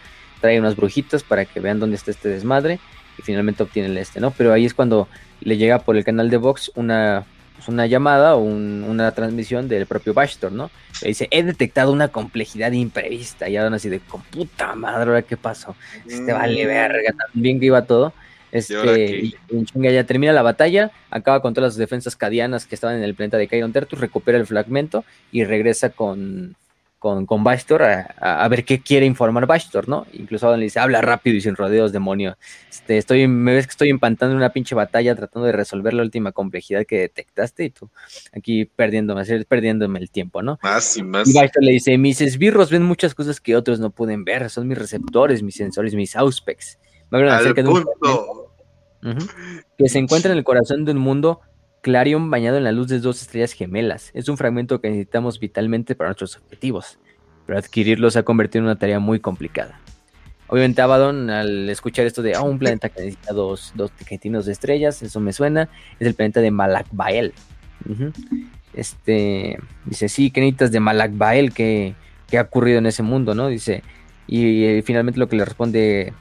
Trae 0.42 0.60
unas 0.60 0.76
brujitas 0.76 1.24
para 1.24 1.46
que 1.46 1.60
vean 1.60 1.80
dónde 1.80 1.96
está 1.96 2.12
este 2.12 2.30
desmadre. 2.30 2.80
Y 3.18 3.22
finalmente 3.22 3.64
obtiene 3.64 3.90
el 3.90 3.98
este, 3.98 4.22
¿no? 4.22 4.32
Pero 4.32 4.54
ahí 4.54 4.66
es 4.66 4.74
cuando 4.74 5.10
le 5.42 5.58
llega 5.58 5.80
por 5.80 5.98
el 5.98 6.06
canal 6.06 6.30
de 6.30 6.38
Vox 6.38 6.72
una, 6.76 7.26
pues, 7.58 7.68
una 7.68 7.86
llamada 7.86 8.36
o 8.36 8.40
un- 8.40 8.86
una 8.88 9.12
transmisión 9.12 9.68
del 9.68 9.86
propio 9.88 10.14
Bastor, 10.14 10.54
¿no? 10.54 10.72
Le 11.02 11.10
dice, 11.10 11.28
he 11.32 11.44
detectado 11.44 11.92
una 11.92 12.08
complejidad 12.08 12.72
imprevista. 12.72 13.50
Y 13.50 13.58
ahora 13.58 13.76
así 13.76 13.90
de, 13.90 14.00
con 14.00 14.22
puta 14.22 14.74
madre, 14.76 15.10
¿ahora 15.10 15.22
qué 15.22 15.36
pasó? 15.36 15.76
Este 16.08 16.32
vale 16.32 16.66
verga, 16.66 17.14
también 17.34 17.60
que 17.60 17.66
iba 17.66 17.82
todo. 17.84 18.14
Este, 18.52 19.34
en 19.50 19.66
chinga 19.66 19.92
ya 19.92 20.04
termina 20.06 20.34
la 20.34 20.42
batalla, 20.42 20.92
acaba 21.10 21.42
con 21.42 21.54
todas 21.54 21.74
las 21.74 21.78
defensas 21.78 22.16
cadianas 22.16 22.66
que 22.66 22.76
estaban 22.76 22.98
en 22.98 23.04
el 23.04 23.16
planeta 23.16 23.38
de 23.38 23.48
Chiron 23.48 23.72
Tertus, 23.72 24.00
recupera 24.00 24.38
el 24.38 24.48
fragmento 24.48 25.06
y 25.32 25.44
regresa 25.44 25.90
con, 25.92 26.56
con, 27.00 27.26
con 27.26 27.44
Bastor 27.44 27.84
a, 27.84 28.48
ver 28.50 28.66
qué 28.66 28.82
quiere 28.82 29.06
informar 29.06 29.46
Bastor, 29.46 29.88
¿no? 29.88 30.06
Incluso 30.14 30.48
Adam 30.48 30.60
le 30.60 30.66
dice, 30.66 30.80
habla 30.80 31.02
rápido 31.02 31.38
y 31.38 31.42
sin 31.42 31.56
rodeos, 31.56 31.92
demonio. 31.92 32.38
Este, 32.70 32.98
estoy, 32.98 33.28
me 33.28 33.54
ves 33.54 33.68
que 33.68 33.72
estoy 33.72 33.90
empantando 33.90 34.36
una 34.36 34.50
pinche 34.52 34.76
batalla 34.76 35.16
tratando 35.16 35.46
de 35.46 35.54
resolver 35.54 35.94
la 35.94 36.04
última 36.04 36.32
complejidad 36.32 36.86
que 36.86 37.00
detectaste 37.00 37.66
y 37.66 37.70
tú 37.70 37.90
aquí 38.34 38.66
perdiéndome, 38.66 39.24
perdiéndome 39.46 40.00
el 40.00 40.10
tiempo, 40.10 40.42
¿no? 40.42 40.60
Más 40.62 40.98
y 40.98 41.04
más. 41.04 41.30
Y 41.30 41.34
Baxter 41.34 41.64
le 41.64 41.72
dice, 41.72 41.98
mis 41.98 42.20
esbirros 42.20 42.70
ven 42.70 42.84
muchas 42.84 43.16
cosas 43.16 43.40
que 43.40 43.56
otros 43.56 43.80
no 43.80 43.92
pueden 43.92 44.26
ver, 44.26 44.50
son 44.50 44.68
mis 44.68 44.78
receptores, 44.78 45.42
mis 45.42 45.56
sensores, 45.56 45.96
mis 45.96 46.16
auspex. 46.16 46.78
Me 47.12 47.20
Al 47.20 47.30
acerca 47.30 47.64
que 49.78 49.90
se 49.90 50.00
encuentra 50.00 50.32
en 50.32 50.38
el 50.38 50.44
corazón 50.44 50.86
de 50.86 50.92
un 50.92 50.98
mundo 50.98 51.42
Clarion 51.82 52.30
bañado 52.30 52.58
en 52.58 52.64
la 52.64 52.72
luz 52.72 52.88
de 52.88 53.00
dos 53.00 53.22
estrellas 53.22 53.54
gemelas. 53.54 54.12
Es 54.14 54.28
un 54.30 54.38
fragmento 54.38 54.82
que 54.82 54.90
necesitamos 54.90 55.40
vitalmente 55.40 55.96
para 55.96 56.10
nuestros 56.10 56.38
objetivos, 56.38 57.00
pero 57.46 57.58
adquirirlo 57.58 58.12
se 58.12 58.20
ha 58.20 58.24
convertido 58.24 58.60
en 58.60 58.66
una 58.66 58.78
tarea 58.78 59.00
muy 59.00 59.20
complicada. 59.20 59.80
Obviamente 60.48 60.82
Abaddon, 60.82 61.30
al 61.30 61.70
escuchar 61.70 62.08
esto 62.08 62.22
de 62.22 62.34
ah, 62.34 62.42
un 62.42 62.58
planeta 62.58 62.90
que 62.90 63.02
necesita 63.02 63.34
dos, 63.34 63.72
dos 63.76 63.92
tiquetinos 63.92 64.48
de 64.48 64.52
estrellas, 64.52 65.02
eso 65.04 65.20
me 65.20 65.32
suena, 65.32 65.70
es 66.00 66.08
el 66.08 66.16
planeta 66.16 66.42
de 66.42 66.50
Malakbael. 66.50 67.34
Ujú. 67.88 68.12
Este, 68.74 69.60
dice, 69.86 70.10
sí, 70.10 70.32
¿qué 70.32 70.42
necesitas 70.42 70.72
de 70.72 70.80
Malakbael? 70.80 71.54
¿Qué, 71.54 71.94
¿Qué 72.28 72.40
ha 72.40 72.44
ocurrido 72.44 72.80
en 72.80 72.88
ese 72.88 73.04
mundo? 73.04 73.36
¿no? 73.36 73.48
Dice, 73.48 73.84
y, 74.28 74.64
eh, 74.66 74.84
finalmente 74.84 75.20
lo 75.20 75.30
que 75.30 75.36
le 75.36 75.46
responde 75.46 76.14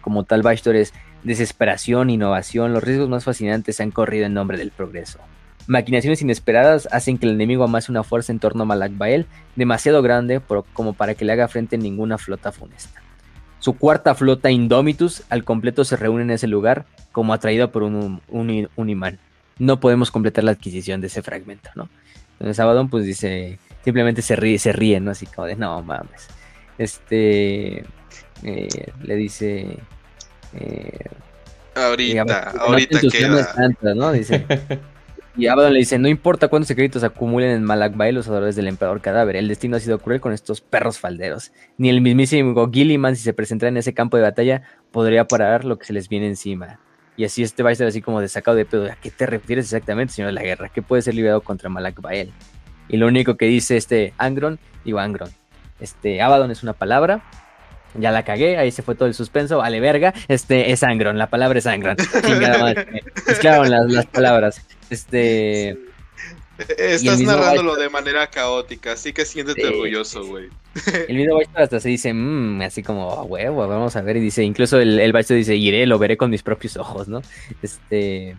como 0.00 0.24
tal 0.24 0.42
Bastor 0.42 0.76
es 0.76 0.92
desesperación, 1.26 2.08
innovación, 2.08 2.72
los 2.72 2.84
riesgos 2.84 3.08
más 3.08 3.24
fascinantes 3.24 3.76
se 3.76 3.82
han 3.82 3.90
corrido 3.90 4.26
en 4.26 4.34
nombre 4.34 4.56
del 4.58 4.70
progreso. 4.70 5.18
Maquinaciones 5.66 6.22
inesperadas 6.22 6.88
hacen 6.92 7.18
que 7.18 7.26
el 7.26 7.32
enemigo 7.32 7.64
amase 7.64 7.90
una 7.90 8.04
fuerza 8.04 8.30
en 8.30 8.38
torno 8.38 8.62
a 8.62 8.66
Malakbael 8.66 9.26
demasiado 9.56 10.00
grande 10.02 10.40
como 10.72 10.92
para 10.92 11.16
que 11.16 11.24
le 11.24 11.32
haga 11.32 11.48
frente 11.48 11.76
ninguna 11.76 12.16
flota 12.16 12.52
funesta. 12.52 13.02
Su 13.58 13.76
cuarta 13.76 14.14
flota 14.14 14.52
Indomitus 14.52 15.24
al 15.28 15.42
completo 15.42 15.84
se 15.84 15.96
reúne 15.96 16.22
en 16.22 16.30
ese 16.30 16.46
lugar 16.46 16.86
como 17.10 17.34
atraída 17.34 17.72
por 17.72 17.82
un 17.82 18.70
imán. 18.76 19.18
No 19.58 19.80
podemos 19.80 20.12
completar 20.12 20.44
la 20.44 20.52
adquisición 20.52 21.00
de 21.00 21.08
ese 21.08 21.22
fragmento, 21.22 21.70
¿no? 21.74 21.88
Entonces 22.34 22.60
Abaddon 22.60 22.88
pues 22.88 23.04
dice, 23.04 23.58
simplemente 23.82 24.22
se 24.22 24.36
ríe, 24.36 24.60
se 24.60 24.72
ríe, 24.72 25.00
¿no? 25.00 25.10
Así 25.10 25.26
como 25.26 25.48
de, 25.48 25.56
no 25.56 25.82
mames. 25.82 26.28
Este, 26.78 27.84
eh, 28.44 28.92
le 29.02 29.16
dice... 29.16 29.78
eh, 30.56 30.98
Ahorita, 31.74 32.24
digamos, 32.24 32.34
ahorita 32.58 33.00
queda. 33.10 33.94
¿no? 33.94 34.12
Dice. 34.12 34.46
Y 35.38 35.48
Abaddon 35.48 35.74
le 35.74 35.80
dice, 35.80 35.98
no 35.98 36.08
importa 36.08 36.48
cuántos 36.48 36.68
secretos 36.68 37.04
acumulen 37.04 37.50
en 37.50 37.62
Malakbael 37.62 38.14
los 38.14 38.26
adoradores 38.26 38.56
del 38.56 38.68
emperador 38.68 39.02
cadáver, 39.02 39.36
el 39.36 39.48
destino 39.48 39.76
ha 39.76 39.80
sido 39.80 39.98
cruel 39.98 40.18
con 40.18 40.32
estos 40.32 40.62
perros 40.62 40.98
falderos. 40.98 41.52
Ni 41.76 41.90
el 41.90 42.00
mismísimo 42.00 42.70
Gilliman, 42.72 43.16
si 43.16 43.22
se 43.22 43.34
presentara 43.34 43.68
en 43.68 43.76
ese 43.76 43.92
campo 43.92 44.16
de 44.16 44.22
batalla, 44.22 44.62
podría 44.92 45.28
parar 45.28 45.66
lo 45.66 45.78
que 45.78 45.84
se 45.84 45.92
les 45.92 46.08
viene 46.08 46.26
encima. 46.26 46.80
Y 47.18 47.24
así 47.24 47.42
este 47.42 47.62
va 47.62 47.70
a 47.70 47.74
ser 47.74 47.86
así 47.86 48.00
como 48.00 48.22
de 48.22 48.28
sacado 48.28 48.56
de 48.56 48.64
pedo. 48.64 48.90
¿A 48.90 48.96
qué 48.96 49.10
te 49.10 49.26
refieres 49.26 49.66
exactamente, 49.66 50.14
señor 50.14 50.28
de 50.28 50.34
la 50.34 50.42
guerra? 50.42 50.70
¿Qué 50.70 50.80
puede 50.80 51.02
ser 51.02 51.14
liberado 51.14 51.42
contra 51.42 51.68
Malakbael? 51.68 52.32
Y 52.88 52.96
lo 52.96 53.06
único 53.06 53.36
que 53.36 53.44
dice 53.44 53.76
este 53.76 54.14
Angron, 54.16 54.58
digo 54.86 55.00
Angron, 55.00 55.28
este 55.80 56.22
Abaddon 56.22 56.50
es 56.50 56.62
una 56.62 56.72
palabra, 56.72 57.22
ya 57.98 58.10
la 58.10 58.24
cagué, 58.24 58.56
ahí 58.58 58.70
se 58.70 58.82
fue 58.82 58.94
todo 58.94 59.08
el 59.08 59.14
suspenso, 59.14 59.58
vale 59.58 59.80
verga, 59.80 60.14
este 60.28 60.72
es 60.72 60.82
Angron, 60.82 61.18
la 61.18 61.28
palabra 61.30 61.58
es 61.58 61.66
Angron, 61.66 61.96
mezclaron 63.26 63.70
las, 63.70 63.90
las 63.90 64.06
palabras, 64.06 64.66
este, 64.90 65.78
Estás 66.58 67.18
mismo 67.18 67.32
narrándolo 67.32 67.76
de 67.76 67.90
manera 67.90 68.28
caótica, 68.28 68.92
así 68.92 69.12
que 69.12 69.24
siéntete 69.26 69.60
Sí, 69.60 69.66
orgulloso, 69.66 70.22
sí. 70.22 70.28
güey. 70.28 70.48
el 71.08 71.16
video 71.16 71.36
Baister 71.36 71.62
hasta 71.62 71.80
se 71.80 71.88
dice, 71.90 72.12
mmm, 72.14 72.62
así 72.62 72.82
como, 72.82 73.10
a 73.10 73.22
huevo, 73.24 73.68
vamos 73.68 73.94
a 73.96 74.00
ver, 74.02 74.16
y 74.16 74.20
dice, 74.20 74.42
incluso 74.42 74.78
el, 74.80 74.98
el 74.98 75.12
Baister 75.12 75.36
dice, 75.36 75.54
iré, 75.54 75.84
lo 75.86 75.98
veré 75.98 76.16
con 76.16 76.30
mis 76.30 76.42
propios 76.42 76.76
ojos, 76.76 77.08
¿no? 77.08 77.20
Este, 77.62 78.36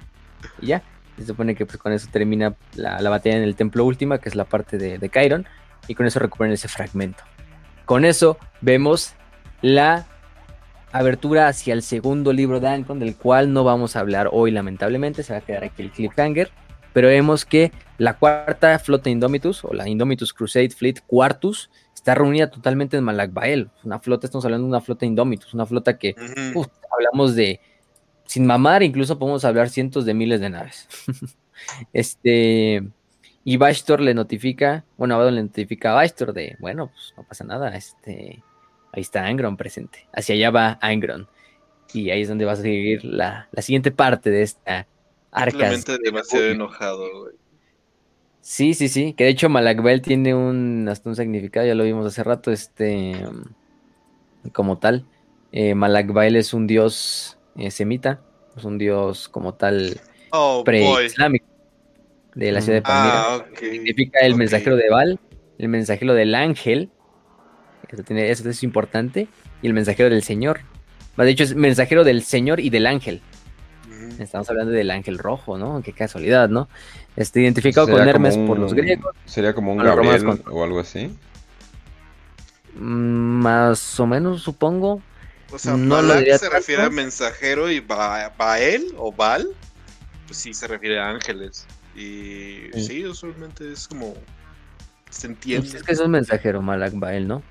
y 0.61 0.67
ya, 0.67 0.81
se 1.17 1.25
supone 1.25 1.55
que 1.55 1.65
pues 1.65 1.77
con 1.77 1.93
eso 1.93 2.07
termina 2.11 2.55
la, 2.75 2.99
la 3.01 3.09
batalla 3.09 3.37
en 3.37 3.43
el 3.43 3.55
templo 3.55 3.85
última, 3.85 4.19
que 4.19 4.29
es 4.29 4.35
la 4.35 4.45
parte 4.45 4.77
de, 4.77 4.97
de 4.97 5.09
Chiron, 5.09 5.45
y 5.87 5.93
con 5.95 6.05
eso 6.07 6.19
recuperan 6.19 6.53
ese 6.53 6.67
fragmento. 6.67 7.23
Con 7.85 8.03
eso 8.03 8.37
vemos 8.61 9.13
la 9.61 10.07
abertura 10.91 11.47
hacia 11.47 11.73
el 11.73 11.81
segundo 11.81 12.33
libro 12.33 12.59
de 12.59 12.67
Ancon, 12.67 12.99
del 12.99 13.15
cual 13.15 13.53
no 13.53 13.63
vamos 13.63 13.95
a 13.95 13.99
hablar 13.99 14.29
hoy, 14.31 14.51
lamentablemente, 14.51 15.23
se 15.23 15.33
va 15.33 15.39
a 15.39 15.41
quedar 15.41 15.63
aquí 15.63 15.81
el 15.81 15.91
cliffhanger. 15.91 16.51
Pero 16.93 17.09
vemos 17.09 17.45
que 17.45 17.71
la 17.97 18.17
cuarta 18.17 18.79
flota 18.79 19.09
Indomitus, 19.09 19.63
o 19.63 19.73
la 19.73 19.87
Indomitus 19.87 20.33
Crusade 20.33 20.69
Fleet 20.69 21.01
Quartus, 21.05 21.69
está 21.93 22.15
reunida 22.15 22.49
totalmente 22.49 22.97
en 22.97 23.03
Malakbael. 23.03 23.69
Una 23.83 23.99
flota, 23.99 24.25
estamos 24.25 24.45
hablando 24.45 24.65
de 24.65 24.69
una 24.69 24.81
flota 24.81 25.05
Indomitus, 25.05 25.53
una 25.53 25.65
flota 25.65 25.97
que 25.97 26.15
uf, 26.55 26.67
hablamos 26.91 27.35
de, 27.35 27.59
sin 28.25 28.45
mamar, 28.45 28.81
incluso 28.81 29.19
podemos 29.19 29.45
hablar 29.45 29.69
cientos 29.69 30.05
de 30.05 30.13
miles 30.13 30.39
de 30.39 30.49
naves. 30.49 30.87
este, 31.93 32.87
y 33.43 33.57
Bastor 33.57 34.01
le 34.01 34.13
notifica, 34.13 34.85
bueno, 34.97 35.15
Abaddon 35.15 35.35
le 35.35 35.43
notifica 35.43 35.91
a 35.91 35.95
Bastor 35.95 36.33
de, 36.33 36.55
bueno, 36.59 36.87
pues 36.87 37.13
no 37.15 37.23
pasa 37.23 37.43
nada, 37.43 37.75
este, 37.75 38.43
ahí 38.91 39.01
está 39.01 39.25
Angron 39.25 39.57
presente, 39.57 40.07
hacia 40.13 40.35
allá 40.35 40.51
va 40.51 40.79
Angron. 40.81 41.27
Y 41.93 42.09
ahí 42.09 42.21
es 42.21 42.27
donde 42.27 42.45
va 42.45 42.53
a 42.53 42.57
seguir 42.57 43.05
la, 43.05 43.47
la 43.51 43.61
siguiente 43.61 43.91
parte 43.91 44.29
de 44.29 44.41
esta. 44.41 44.87
Simplemente 45.33 45.97
demasiado 46.03 46.45
enojado, 46.45 47.21
güey. 47.21 47.35
Sí, 48.41 48.73
sí, 48.73 48.87
sí, 48.87 49.13
que 49.13 49.25
de 49.25 49.29
hecho 49.31 49.49
Malakbel 49.49 50.01
tiene 50.01 50.33
un, 50.33 50.87
hasta 50.89 51.09
un 51.09 51.15
significado, 51.15 51.67
ya 51.67 51.75
lo 51.75 51.83
vimos 51.83 52.05
hace 52.05 52.23
rato, 52.23 52.51
este, 52.51 53.13
um, 53.27 53.43
como 54.53 54.77
tal. 54.77 55.05
Eh, 55.51 55.75
Malakbael 55.75 56.35
es 56.37 56.53
un 56.53 56.65
dios 56.65 57.37
eh, 57.57 57.71
semita, 57.71 58.21
es 58.55 58.63
un 58.63 58.77
dios 58.77 59.27
como 59.27 59.53
tal 59.53 59.99
Oh, 60.31 60.63
pre-islámico 60.63 61.45
de 62.35 62.51
la 62.51 62.61
ciudad 62.61 62.77
de 62.77 62.81
Palmira. 62.81 63.23
Ah, 63.23 63.35
ok. 63.37 63.57
Significa 63.59 64.19
el 64.19 64.35
mensajero 64.35 64.75
de 64.75 64.89
Baal, 64.89 65.19
el 65.57 65.69
mensajero 65.69 66.13
del 66.13 66.35
ángel 66.35 66.89
Eso, 67.89 68.03
tiene, 68.03 68.29
eso 68.29 68.49
es 68.49 68.63
importante. 68.63 69.27
Y 69.61 69.67
el 69.67 69.73
mensajero 69.73 70.09
del 70.09 70.23
Señor. 70.23 70.61
De 71.17 71.29
hecho, 71.29 71.43
es 71.43 71.55
mensajero 71.55 72.03
del 72.03 72.23
Señor 72.23 72.59
y 72.59 72.69
del 72.69 72.85
ángel. 72.85 73.21
Estamos 74.19 74.49
hablando 74.49 74.71
del 74.71 74.91
ángel 74.91 75.17
rojo, 75.17 75.57
¿no? 75.57 75.81
Qué 75.81 75.93
casualidad, 75.93 76.49
¿no? 76.49 76.67
Este, 77.15 77.41
identificado 77.41 77.87
con 77.87 78.07
Hermes 78.07 78.37
por 78.37 78.59
los 78.59 78.73
griegos. 78.73 79.15
¿Sería 79.25 79.53
como 79.53 79.73
un 79.73 79.79
Gabriel 79.79 80.41
o 80.49 80.63
algo 80.63 80.79
así? 80.79 81.11
Mm, 82.75 83.41
más 83.41 83.99
o 83.99 84.07
menos, 84.07 84.41
supongo. 84.41 85.01
O 85.51 85.57
sea, 85.59 85.77
no 85.77 86.01
Malak 86.01 86.37
se 86.37 86.49
refiere 86.49 86.83
a 86.83 86.89
mensajero 86.89 87.71
y 87.71 87.79
Bael 87.79 88.93
o 88.97 89.11
Baal, 89.11 89.47
pues 90.25 90.39
sí 90.39 90.53
se 90.53 90.67
refiere 90.67 90.99
a 90.99 91.09
ángeles. 91.09 91.65
Y 91.95 92.69
sí, 92.73 93.05
usualmente 93.05 93.71
es 93.71 93.87
como. 93.87 94.13
Se 95.09 95.27
entiende. 95.27 95.67
Es 95.67 95.83
que 95.83 95.93
es 95.93 95.99
un 95.99 96.11
mensajero, 96.11 96.61
Malak 96.61 96.93
Bael, 96.95 97.27
¿no? 97.27 97.41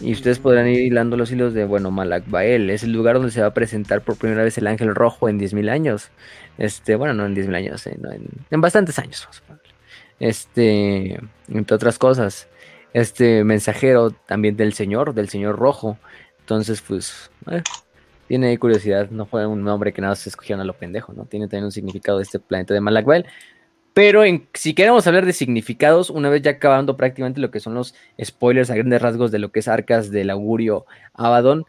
Y 0.00 0.12
ustedes 0.12 0.38
podrán 0.38 0.68
ir 0.68 0.80
hilando 0.80 1.16
los 1.16 1.32
hilos 1.32 1.54
de, 1.54 1.64
bueno, 1.64 1.90
Malak 1.90 2.28
Bael 2.28 2.70
es 2.70 2.82
el 2.82 2.92
lugar 2.92 3.16
donde 3.16 3.30
se 3.30 3.40
va 3.40 3.48
a 3.48 3.54
presentar 3.54 4.02
por 4.02 4.16
primera 4.16 4.44
vez 4.44 4.58
el 4.58 4.66
ángel 4.66 4.94
rojo 4.94 5.28
en 5.28 5.38
10.000 5.38 5.70
años. 5.70 6.10
Este, 6.58 6.96
bueno, 6.96 7.14
no 7.14 7.26
en 7.26 7.34
10.000 7.34 7.56
años, 7.56 7.86
eh, 7.86 7.98
en, 8.50 8.60
bastantes 8.60 8.98
años. 8.98 9.28
Este, 10.20 11.18
entre 11.48 11.74
otras 11.74 11.98
cosas, 11.98 12.48
este 12.92 13.44
mensajero 13.44 14.10
también 14.10 14.56
del 14.56 14.74
Señor, 14.74 15.14
del 15.14 15.28
Señor 15.28 15.56
rojo. 15.56 15.98
Entonces, 16.40 16.82
pues, 16.82 17.30
eh, 17.50 17.62
tiene 18.26 18.58
curiosidad, 18.58 19.10
no 19.10 19.26
fue 19.26 19.46
un 19.46 19.64
nombre 19.64 19.92
que 19.92 20.02
nada 20.02 20.14
se 20.14 20.28
escogieron 20.28 20.60
a 20.60 20.64
lo 20.64 20.74
pendejo, 20.74 21.12
¿no? 21.14 21.24
Tiene 21.24 21.46
también 21.46 21.64
un 21.64 21.72
significado 21.72 22.18
de 22.18 22.24
este 22.24 22.38
planeta 22.38 22.74
de 22.74 22.80
Malak 22.80 23.06
Pero 23.98 24.22
si 24.54 24.74
queremos 24.74 25.08
hablar 25.08 25.26
de 25.26 25.32
significados, 25.32 26.08
una 26.08 26.28
vez 26.30 26.42
ya 26.42 26.52
acabando 26.52 26.96
prácticamente 26.96 27.40
lo 27.40 27.50
que 27.50 27.58
son 27.58 27.74
los 27.74 27.96
spoilers 28.24 28.70
a 28.70 28.76
grandes 28.76 29.02
rasgos 29.02 29.32
de 29.32 29.40
lo 29.40 29.50
que 29.50 29.58
es 29.58 29.66
Arcas 29.66 30.12
del 30.12 30.30
Augurio 30.30 30.86
Abaddon, 31.14 31.64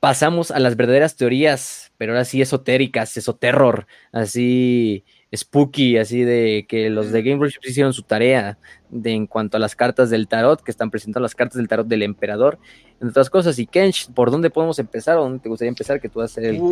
pasamos 0.00 0.50
a 0.50 0.60
las 0.60 0.76
verdaderas 0.76 1.16
teorías, 1.16 1.92
pero 1.98 2.12
ahora 2.12 2.24
sí 2.24 2.40
esotéricas, 2.40 3.14
esoterror, 3.18 3.86
así 4.12 5.04
spooky, 5.36 5.98
así 5.98 6.22
de 6.22 6.64
que 6.66 6.88
los 6.88 7.12
de 7.12 7.22
Game 7.22 7.38
Workshop 7.38 7.66
hicieron 7.66 7.92
su 7.92 8.02
tarea 8.02 8.56
de 8.88 9.10
en 9.10 9.26
cuanto 9.26 9.58
a 9.58 9.60
las 9.60 9.76
cartas 9.76 10.08
del 10.08 10.26
tarot, 10.26 10.62
que 10.62 10.70
están 10.70 10.90
presentando 10.90 11.24
las 11.24 11.34
cartas 11.34 11.58
del 11.58 11.68
tarot 11.68 11.86
del 11.86 12.02
emperador, 12.02 12.58
entre 12.94 13.10
otras 13.10 13.28
cosas. 13.28 13.58
Y 13.58 13.66
Kench, 13.66 14.10
¿por 14.14 14.30
dónde 14.30 14.48
podemos 14.48 14.78
empezar? 14.78 15.18
¿O 15.18 15.24
dónde 15.24 15.40
te 15.40 15.50
gustaría 15.50 15.68
empezar? 15.68 16.00
Que 16.00 16.08
tú 16.08 16.20
vas 16.20 16.30
a 16.30 16.34
ser 16.36 16.44
el, 16.46 16.62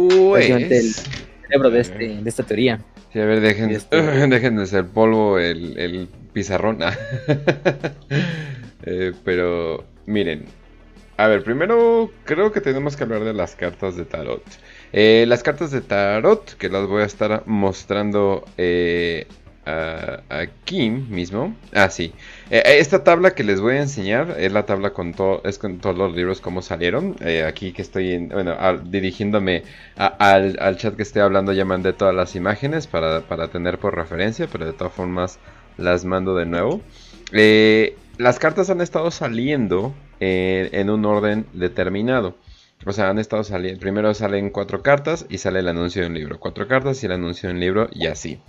el 0.70 0.94
cerebro 1.46 1.70
de, 1.70 1.80
este, 1.80 2.08
de 2.22 2.28
esta 2.28 2.42
teoría. 2.42 2.80
Sí, 3.12 3.20
a 3.20 3.24
ver, 3.24 3.40
dejen, 3.40 3.70
este 3.70 4.02
dejen 4.28 4.56
de 4.56 4.66
ser 4.66 4.86
polvo 4.86 5.38
el, 5.38 5.78
el 5.78 6.08
pizarrón. 6.32 6.80
Eh, 8.88 9.12
pero, 9.24 9.84
miren. 10.06 10.44
A 11.16 11.26
ver, 11.26 11.42
primero 11.42 12.12
creo 12.24 12.52
que 12.52 12.60
tenemos 12.60 12.94
que 12.94 13.02
hablar 13.02 13.24
de 13.24 13.32
las 13.32 13.56
cartas 13.56 13.96
de 13.96 14.04
tarot. 14.04 14.44
Eh, 14.92 15.24
las 15.26 15.42
cartas 15.42 15.70
de 15.72 15.80
tarot, 15.80 16.56
que 16.56 16.68
las 16.68 16.86
voy 16.86 17.02
a 17.02 17.06
estar 17.06 17.42
mostrando 17.46 18.44
eh, 18.58 19.26
aquí 19.66 20.90
mismo. 20.90 21.54
Ah, 21.72 21.90
sí. 21.90 22.12
Eh, 22.50 22.62
esta 22.78 23.02
tabla 23.02 23.34
que 23.34 23.42
les 23.42 23.60
voy 23.60 23.74
a 23.74 23.82
enseñar 23.82 24.36
es 24.38 24.52
la 24.52 24.64
tabla 24.64 24.90
con, 24.90 25.12
todo 25.12 25.42
es 25.44 25.58
con 25.58 25.78
todos 25.78 25.98
los 25.98 26.14
libros 26.14 26.40
como 26.40 26.62
salieron. 26.62 27.16
Eh, 27.20 27.44
aquí 27.44 27.72
que 27.72 27.82
estoy, 27.82 28.26
bueno, 28.26 28.56
dirigiéndome 28.84 29.64
al, 29.96 30.76
chat 30.76 30.94
que 30.94 31.02
estoy 31.02 31.22
hablando 31.22 31.52
ya 31.52 31.64
mandé 31.64 31.92
todas 31.92 32.14
las 32.14 32.36
imágenes 32.36 32.86
para, 32.86 33.22
tener 33.48 33.78
por 33.78 33.96
referencia, 33.96 34.48
pero 34.50 34.66
de 34.66 34.72
todas 34.72 34.92
formas 34.92 35.38
las 35.76 36.04
mando 36.04 36.36
de 36.36 36.46
nuevo. 36.46 36.80
Eh, 37.32 37.96
las 38.18 38.38
cartas 38.38 38.70
han 38.70 38.80
estado 38.80 39.10
saliendo 39.10 39.94
en 40.20 40.90
un 40.90 41.04
orden 41.04 41.46
determinado. 41.52 42.36
O 42.84 42.92
sea, 42.92 43.08
han 43.10 43.18
estado 43.18 43.42
saliendo. 43.42 43.80
Primero 43.80 44.12
salen 44.14 44.50
cuatro 44.50 44.82
cartas 44.82 45.26
y 45.28 45.38
sale 45.38 45.60
el 45.60 45.68
anuncio 45.68 46.02
de 46.02 46.08
un 46.08 46.14
libro. 46.14 46.38
Cuatro 46.38 46.68
cartas 46.68 47.02
y 47.02 47.06
el 47.06 47.12
anuncio 47.12 47.48
de 47.48 47.54
un 47.54 47.60
libro 47.60 47.88
y 47.90 48.06
así. 48.06 48.40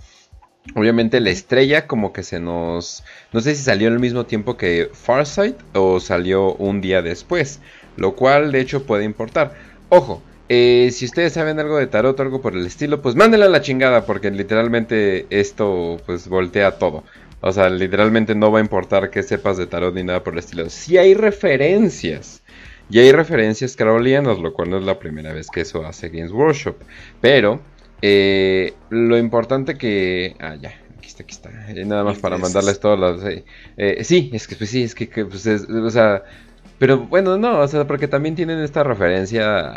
Obviamente 0.74 1.20
la 1.20 1.30
estrella 1.30 1.86
como 1.86 2.12
que 2.12 2.22
se 2.22 2.40
nos... 2.40 3.04
No 3.32 3.40
sé 3.40 3.54
si 3.54 3.62
salió 3.62 3.88
al 3.88 4.00
mismo 4.00 4.26
tiempo 4.26 4.56
que 4.56 4.90
Farsight 4.92 5.56
o 5.74 5.98
salió 6.00 6.54
un 6.54 6.80
día 6.80 7.02
después. 7.02 7.60
Lo 7.96 8.14
cual 8.14 8.52
de 8.52 8.60
hecho 8.60 8.84
puede 8.84 9.04
importar. 9.04 9.54
Ojo, 9.88 10.22
eh, 10.48 10.90
si 10.92 11.04
ustedes 11.04 11.32
saben 11.32 11.58
algo 11.58 11.76
de 11.76 11.86
tarot 11.86 12.18
o 12.18 12.22
algo 12.22 12.40
por 12.40 12.54
el 12.54 12.66
estilo, 12.66 13.02
pues 13.02 13.14
mándenla 13.14 13.46
a 13.46 13.50
la 13.50 13.60
chingada 13.60 14.06
porque 14.06 14.30
literalmente 14.30 15.26
esto 15.30 16.00
pues 16.06 16.28
voltea 16.28 16.78
todo. 16.78 17.04
O 17.40 17.52
sea, 17.52 17.68
literalmente 17.68 18.34
no 18.34 18.50
va 18.50 18.58
a 18.58 18.62
importar 18.62 19.10
que 19.10 19.22
sepas 19.22 19.56
de 19.56 19.66
tarot 19.66 19.94
ni 19.94 20.02
nada 20.04 20.24
por 20.24 20.32
el 20.32 20.40
estilo. 20.40 20.68
Si 20.70 20.98
hay 20.98 21.14
referencias. 21.14 22.42
Y 22.90 23.00
hay 23.00 23.12
referencias 23.12 23.76
carolianas, 23.76 24.38
lo 24.38 24.54
cual 24.54 24.70
no 24.70 24.78
es 24.78 24.84
la 24.84 24.98
primera 24.98 25.34
vez 25.34 25.48
que 25.48 25.60
eso 25.60 25.84
hace 25.84 26.08
Games 26.08 26.32
Workshop. 26.32 26.76
Pero 27.20 27.60
eh, 28.02 28.74
lo 28.90 29.18
importante 29.18 29.76
que... 29.76 30.36
Ah, 30.40 30.56
ya, 30.60 30.70
aquí 30.98 31.08
está, 31.08 31.22
aquí 31.22 31.32
está. 31.32 31.70
Eh, 31.70 31.84
nada 31.84 32.04
más 32.04 32.18
para 32.18 32.38
mandarles 32.38 32.80
todas 32.80 32.98
las... 32.98 33.34
Eh, 33.76 34.04
sí, 34.04 34.30
es 34.32 34.46
que 34.46 34.56
pues 34.56 34.70
sí, 34.70 34.82
es 34.82 34.94
que, 34.94 35.06
pues 35.06 35.46
o 35.46 35.90
sea... 35.90 36.22
Pero 36.78 36.98
bueno, 36.98 37.36
no, 37.38 37.58
o 37.58 37.68
sea, 37.68 37.86
porque 37.86 38.06
también 38.06 38.36
tienen 38.36 38.60
esta 38.60 38.82
referencia... 38.84 39.74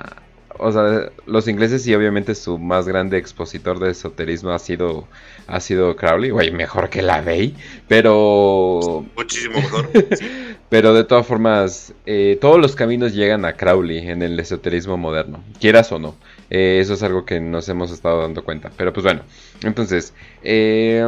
O 0.59 0.71
sea, 0.71 1.09
los 1.25 1.47
ingleses 1.47 1.87
y 1.87 1.95
obviamente 1.95 2.35
su 2.35 2.59
más 2.59 2.87
grande 2.87 3.17
expositor 3.17 3.79
de 3.79 3.91
esoterismo 3.91 4.51
ha 4.51 4.59
sido 4.59 5.07
ha 5.47 5.59
sido 5.59 5.95
Crowley, 5.95 6.29
güey, 6.29 6.51
mejor 6.51 6.89
que 6.89 7.01
la 7.01 7.21
Bey, 7.21 7.55
pero 7.87 9.03
muchísimo 9.15 9.55
mejor. 9.55 9.89
pero 10.69 10.93
de 10.93 11.03
todas 11.05 11.25
formas, 11.25 11.93
todos 12.41 12.59
los 12.59 12.75
caminos 12.75 13.15
llegan 13.15 13.45
a 13.45 13.53
Crowley 13.53 14.09
en 14.09 14.21
el 14.21 14.39
esoterismo 14.39 14.97
moderno, 14.97 15.41
quieras 15.59 15.91
o 15.93 15.99
no. 15.99 16.15
Eh, 16.51 16.79
eso 16.81 16.93
es 16.93 17.01
algo 17.01 17.25
que 17.25 17.39
nos 17.39 17.67
hemos 17.69 17.91
estado 17.91 18.21
dando 18.21 18.43
cuenta. 18.43 18.71
Pero 18.77 18.93
pues 18.93 19.03
bueno, 19.03 19.21
entonces, 19.63 20.13
eh, 20.43 21.01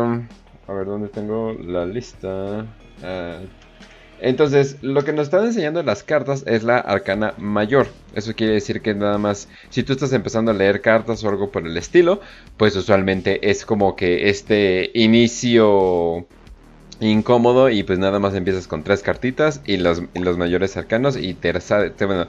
a 0.68 0.74
ver 0.74 0.86
dónde 0.88 1.10
tengo 1.10 1.54
la 1.54 1.86
lista. 1.86 2.66
Ah, 3.04 3.40
entonces, 4.22 4.78
lo 4.82 5.04
que 5.04 5.12
nos 5.12 5.26
están 5.26 5.46
enseñando 5.46 5.84
las 5.84 6.02
cartas 6.04 6.46
es 6.48 6.64
la 6.64 6.78
arcana 6.78 7.34
mayor. 7.38 7.88
Eso 8.16 8.34
quiere 8.34 8.54
decir 8.54 8.82
que 8.82 8.94
nada 8.96 9.18
más, 9.18 9.50
si 9.70 9.84
tú 9.84 9.92
estás 9.92 10.14
empezando 10.14 10.52
a 10.52 10.54
leer 10.54 10.80
cartas 10.80 11.22
o 11.26 11.30
algo 11.30 11.52
por 11.52 11.68
el 11.68 11.76
estilo, 11.76 12.22
pues 12.56 12.74
usualmente 12.78 13.50
es 13.50 13.66
como 13.66 13.98
que 13.98 14.30
este 14.30 14.92
inicio 14.94 16.26
incómodo 17.02 17.70
y 17.70 17.84
pues 17.84 18.00
nada 18.00 18.18
más 18.20 18.34
empiezas 18.34 18.66
con 18.66 18.84
tres 18.84 19.04
cartitas 19.04 19.60
y 19.66 19.76
los, 19.76 20.02
los 20.14 20.38
mayores 20.38 20.78
arcanos 20.78 21.18
y 21.18 21.34
te, 21.34 21.52
bueno, 22.06 22.28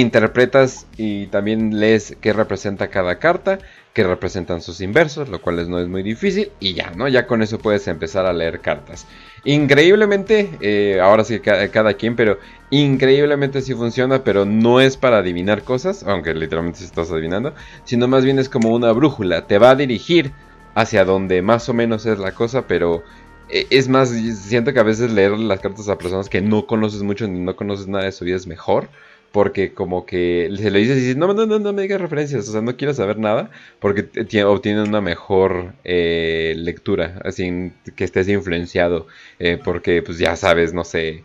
interpretas 0.00 0.86
y 0.96 1.26
también 1.26 1.78
lees 1.78 2.16
qué 2.20 2.32
representa 2.32 2.88
cada 2.88 3.18
carta, 3.18 3.58
qué 3.92 4.04
representan 4.04 4.60
sus 4.60 4.80
inversos, 4.80 5.28
lo 5.28 5.40
cual 5.40 5.68
no 5.70 5.78
es 5.78 5.88
muy 5.88 6.02
difícil 6.02 6.50
y 6.60 6.74
ya, 6.74 6.90
¿no? 6.90 7.08
Ya 7.08 7.26
con 7.26 7.42
eso 7.42 7.58
puedes 7.58 7.86
empezar 7.88 8.26
a 8.26 8.32
leer 8.32 8.60
cartas. 8.60 9.06
Increíblemente, 9.44 10.50
eh, 10.60 11.00
ahora 11.00 11.24
sí 11.24 11.40
cada, 11.40 11.68
cada, 11.68 11.94
quien, 11.94 12.16
pero 12.16 12.38
increíblemente 12.70 13.62
sí 13.62 13.74
funciona, 13.74 14.24
pero 14.24 14.44
no 14.44 14.80
es 14.80 14.96
para 14.96 15.18
adivinar 15.18 15.62
cosas, 15.62 16.02
aunque 16.02 16.34
literalmente 16.34 16.84
estás 16.84 17.10
adivinando, 17.10 17.54
sino 17.84 18.08
más 18.08 18.24
bien 18.24 18.38
es 18.38 18.48
como 18.48 18.74
una 18.74 18.92
brújula, 18.92 19.46
te 19.46 19.58
va 19.58 19.70
a 19.70 19.76
dirigir 19.76 20.32
hacia 20.74 21.04
donde 21.04 21.42
más 21.42 21.68
o 21.68 21.74
menos 21.74 22.06
es 22.06 22.18
la 22.18 22.32
cosa, 22.32 22.66
pero 22.66 23.02
eh, 23.48 23.66
es 23.70 23.88
más, 23.88 24.10
siento 24.10 24.72
que 24.72 24.80
a 24.80 24.82
veces 24.82 25.12
leer 25.12 25.32
las 25.38 25.60
cartas 25.60 25.88
a 25.88 25.96
personas 25.96 26.28
que 26.28 26.42
no 26.42 26.66
conoces 26.66 27.02
mucho 27.02 27.28
ni 27.28 27.38
no 27.38 27.54
conoces 27.54 27.86
nada 27.86 28.04
de 28.04 28.12
su 28.12 28.24
vida 28.24 28.36
es 28.36 28.46
mejor 28.46 28.88
porque 29.36 29.74
como 29.74 30.06
que 30.06 30.50
se 30.56 30.70
le 30.70 30.78
dices, 30.78 31.14
no, 31.14 31.34
no, 31.34 31.44
no, 31.44 31.58
no 31.58 31.72
me 31.74 31.82
digas 31.82 32.00
referencias, 32.00 32.48
o 32.48 32.52
sea, 32.52 32.62
no 32.62 32.74
quiero 32.74 32.94
saber 32.94 33.18
nada, 33.18 33.50
porque 33.80 34.08
obtienen 34.44 34.88
una 34.88 35.02
mejor 35.02 35.74
eh, 35.84 36.54
lectura, 36.56 37.20
así 37.22 37.70
que 37.94 38.04
estés 38.04 38.28
influenciado, 38.28 39.08
eh, 39.38 39.60
porque 39.62 40.00
pues 40.00 40.16
ya 40.16 40.36
sabes, 40.36 40.72
no 40.72 40.84
sé, 40.84 41.22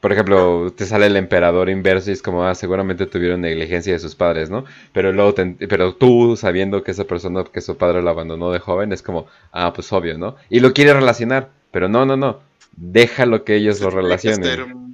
por 0.00 0.12
ejemplo, 0.12 0.72
te 0.76 0.86
sale 0.86 1.06
el 1.06 1.16
emperador 1.16 1.70
inverso 1.70 2.10
y 2.10 2.12
es 2.12 2.22
como, 2.22 2.44
ah, 2.44 2.54
seguramente 2.54 3.06
tuvieron 3.06 3.40
negligencia 3.40 3.94
de 3.94 3.98
sus 3.98 4.14
padres, 4.14 4.48
¿no? 4.48 4.64
Pero 4.92 5.12
luego, 5.12 5.34
pero 5.68 5.96
tú 5.96 6.36
sabiendo 6.36 6.84
que 6.84 6.92
esa 6.92 7.02
persona, 7.02 7.42
que 7.52 7.62
su 7.62 7.76
padre 7.76 8.00
lo 8.00 8.10
abandonó 8.10 8.52
de 8.52 8.60
joven, 8.60 8.92
es 8.92 9.02
como, 9.02 9.26
ah, 9.50 9.72
pues 9.72 9.92
obvio, 9.92 10.16
¿no? 10.16 10.36
Y 10.50 10.60
lo 10.60 10.72
quiere 10.72 10.94
relacionar, 10.94 11.50
pero 11.72 11.88
no, 11.88 12.06
no, 12.06 12.16
no, 12.16 12.42
déjalo 12.76 13.42
que 13.42 13.56
ellos 13.56 13.80
lo 13.80 13.90
relacionen. 13.90 14.89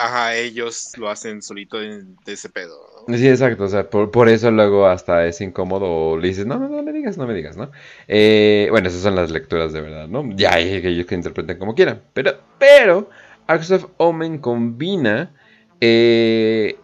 Ajá, 0.00 0.36
ellos 0.36 0.92
lo 0.96 1.10
hacen 1.10 1.42
solito 1.42 1.76
de, 1.80 2.04
ese 2.26 2.48
pedo. 2.48 2.78
Sí, 3.08 3.28
exacto, 3.28 3.64
o 3.64 3.68
sea, 3.68 3.90
por, 3.90 4.28
eso 4.28 4.48
luego 4.52 4.86
hasta 4.86 5.26
es 5.26 5.40
incómodo 5.40 5.86
o 5.86 6.16
le 6.16 6.28
dices, 6.28 6.46
no, 6.46 6.56
no, 6.56 6.68
no 6.68 6.84
me 6.84 6.92
digas, 6.92 7.18
no 7.18 7.26
me 7.26 7.34
digas, 7.34 7.56
¿no? 7.56 7.72
Eh, 8.06 8.68
bueno, 8.70 8.86
esas 8.86 9.00
son 9.02 9.16
las 9.16 9.32
lecturas 9.32 9.72
de 9.72 9.80
verdad, 9.80 10.06
¿no? 10.06 10.30
Ya 10.36 10.54
hay 10.54 10.80
que 10.80 10.90
ellos 10.90 11.04
que 11.04 11.16
interpreten 11.16 11.58
como 11.58 11.74
quieran, 11.74 12.00
pero, 12.12 12.38
pero, 12.60 13.10
of 13.48 13.86
Omen 13.96 14.38
combina 14.38 15.34
eh, 15.80 16.78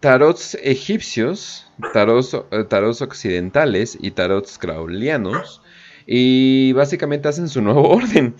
tarots 0.00 0.56
egipcios, 0.62 1.70
tarots, 1.92 2.32
eh, 2.32 2.64
tarots 2.64 3.02
occidentales 3.02 3.98
y 4.00 4.12
tarots 4.12 4.56
craulianos 4.56 5.60
y 6.06 6.72
básicamente 6.72 7.28
hacen 7.28 7.50
su 7.50 7.60
nuevo 7.60 7.86
orden. 7.90 8.34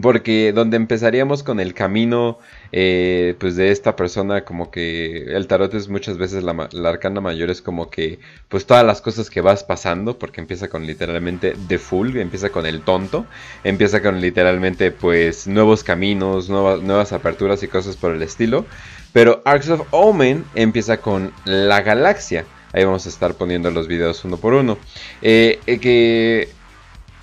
Porque 0.00 0.52
donde 0.52 0.76
empezaríamos 0.76 1.42
con 1.42 1.60
el 1.60 1.74
camino 1.74 2.38
eh, 2.72 3.34
pues 3.40 3.56
de 3.56 3.70
esta 3.70 3.96
persona 3.96 4.44
como 4.44 4.70
que 4.70 5.34
el 5.34 5.46
tarot 5.46 5.72
es 5.74 5.88
muchas 5.88 6.18
veces 6.18 6.44
la, 6.44 6.68
la, 6.72 6.88
arcana 6.88 7.20
mayor 7.20 7.50
es 7.50 7.62
como 7.62 7.90
que 7.90 8.18
pues 8.48 8.66
todas 8.66 8.84
las 8.84 9.00
cosas 9.00 9.30
que 9.30 9.40
vas 9.40 9.64
pasando 9.64 10.18
porque 10.18 10.40
empieza 10.40 10.68
con 10.68 10.86
literalmente 10.86 11.54
the 11.68 11.78
full 11.78 12.16
empieza 12.16 12.50
con 12.50 12.66
el 12.66 12.82
tonto 12.82 13.26
empieza 13.64 14.02
con 14.02 14.20
literalmente 14.20 14.90
pues 14.90 15.46
nuevos 15.46 15.82
caminos 15.82 16.48
nuevas, 16.48 16.82
nuevas 16.82 17.12
aperturas 17.12 17.62
y 17.62 17.68
cosas 17.68 17.96
por 17.96 18.14
el 18.14 18.22
estilo. 18.22 18.66
Pero 19.12 19.42
Arcs 19.44 19.70
of 19.70 19.86
Omen 19.90 20.44
empieza 20.54 20.98
con 20.98 21.32
la 21.44 21.80
galaxia. 21.80 22.44
Ahí 22.72 22.84
vamos 22.84 23.06
a 23.06 23.08
estar 23.08 23.34
poniendo 23.34 23.70
los 23.70 23.88
videos 23.88 24.24
uno 24.24 24.36
por 24.36 24.52
uno. 24.52 24.78
Eh, 25.22 25.60
eh, 25.66 25.78
que 25.78 26.50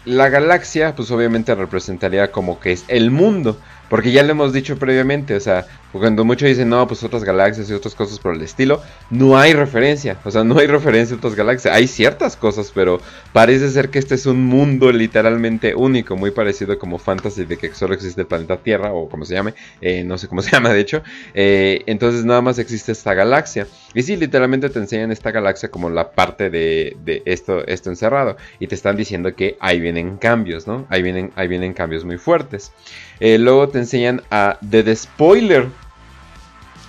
la 0.05 0.29
galaxia, 0.29 0.95
pues 0.95 1.11
obviamente 1.11 1.53
representaría 1.55 2.31
como 2.31 2.59
que 2.59 2.71
es 2.71 2.85
el 2.87 3.11
mundo. 3.11 3.57
Porque 3.89 4.11
ya 4.11 4.23
lo 4.23 4.31
hemos 4.31 4.53
dicho 4.53 4.77
previamente, 4.77 5.35
o 5.35 5.39
sea, 5.39 5.67
cuando 5.99 6.25
muchos 6.25 6.47
dicen, 6.47 6.69
no, 6.69 6.87
pues 6.87 7.03
otras 7.03 7.23
galaxias 7.23 7.69
y 7.69 7.73
otras 7.73 7.95
cosas 7.95 8.19
por 8.19 8.35
el 8.35 8.41
estilo, 8.41 8.81
no 9.09 9.37
hay 9.37 9.53
referencia, 9.53 10.17
o 10.23 10.31
sea, 10.31 10.43
no 10.43 10.59
hay 10.59 10.67
referencia 10.67 11.15
a 11.15 11.17
otras 11.17 11.35
galaxias. 11.35 11.73
Hay 11.73 11.87
ciertas 11.87 12.35
cosas, 12.35 12.71
pero 12.73 12.99
parece 13.33 13.69
ser 13.69 13.89
que 13.89 13.99
este 13.99 14.15
es 14.15 14.25
un 14.25 14.45
mundo 14.45 14.91
literalmente 14.91 15.75
único, 15.75 16.15
muy 16.15 16.31
parecido 16.31 16.77
como 16.79 16.97
Fantasy 16.97 17.45
de 17.45 17.57
que 17.57 17.73
solo 17.73 17.93
existe 17.93 18.21
el 18.21 18.27
planeta 18.27 18.57
Tierra, 18.57 18.93
o 18.93 19.09
como 19.09 19.25
se 19.25 19.35
llame, 19.35 19.53
eh, 19.81 20.03
no 20.03 20.17
sé 20.17 20.27
cómo 20.27 20.41
se 20.43 20.51
llama 20.51 20.73
de 20.73 20.79
hecho. 20.79 21.03
Eh, 21.33 21.83
entonces 21.85 22.25
nada 22.25 22.41
más 22.41 22.59
existe 22.59 22.91
esta 22.91 23.13
galaxia. 23.13 23.67
Y 23.93 24.03
sí, 24.03 24.15
literalmente 24.15 24.69
te 24.69 24.79
enseñan 24.79 25.11
esta 25.11 25.31
galaxia 25.31 25.69
como 25.69 25.89
la 25.89 26.11
parte 26.11 26.49
de, 26.49 26.97
de 27.05 27.21
esto, 27.25 27.65
esto 27.67 27.89
encerrado. 27.89 28.37
Y 28.59 28.67
te 28.67 28.75
están 28.75 28.97
diciendo 28.97 29.35
que 29.35 29.57
ahí 29.59 29.79
vienen 29.79 30.17
cambios, 30.17 30.67
¿no? 30.67 30.85
Ahí 30.89 31.01
vienen, 31.01 31.31
ahí 31.35 31.47
vienen 31.47 31.73
cambios 31.73 32.03
muy 32.03 32.17
fuertes. 32.17 32.71
Eh, 33.19 33.37
luego 33.37 33.69
te 33.69 33.79
enseñan 33.79 34.21
a 34.29 34.57
The 34.69 34.95
Spoiler. 34.95 35.84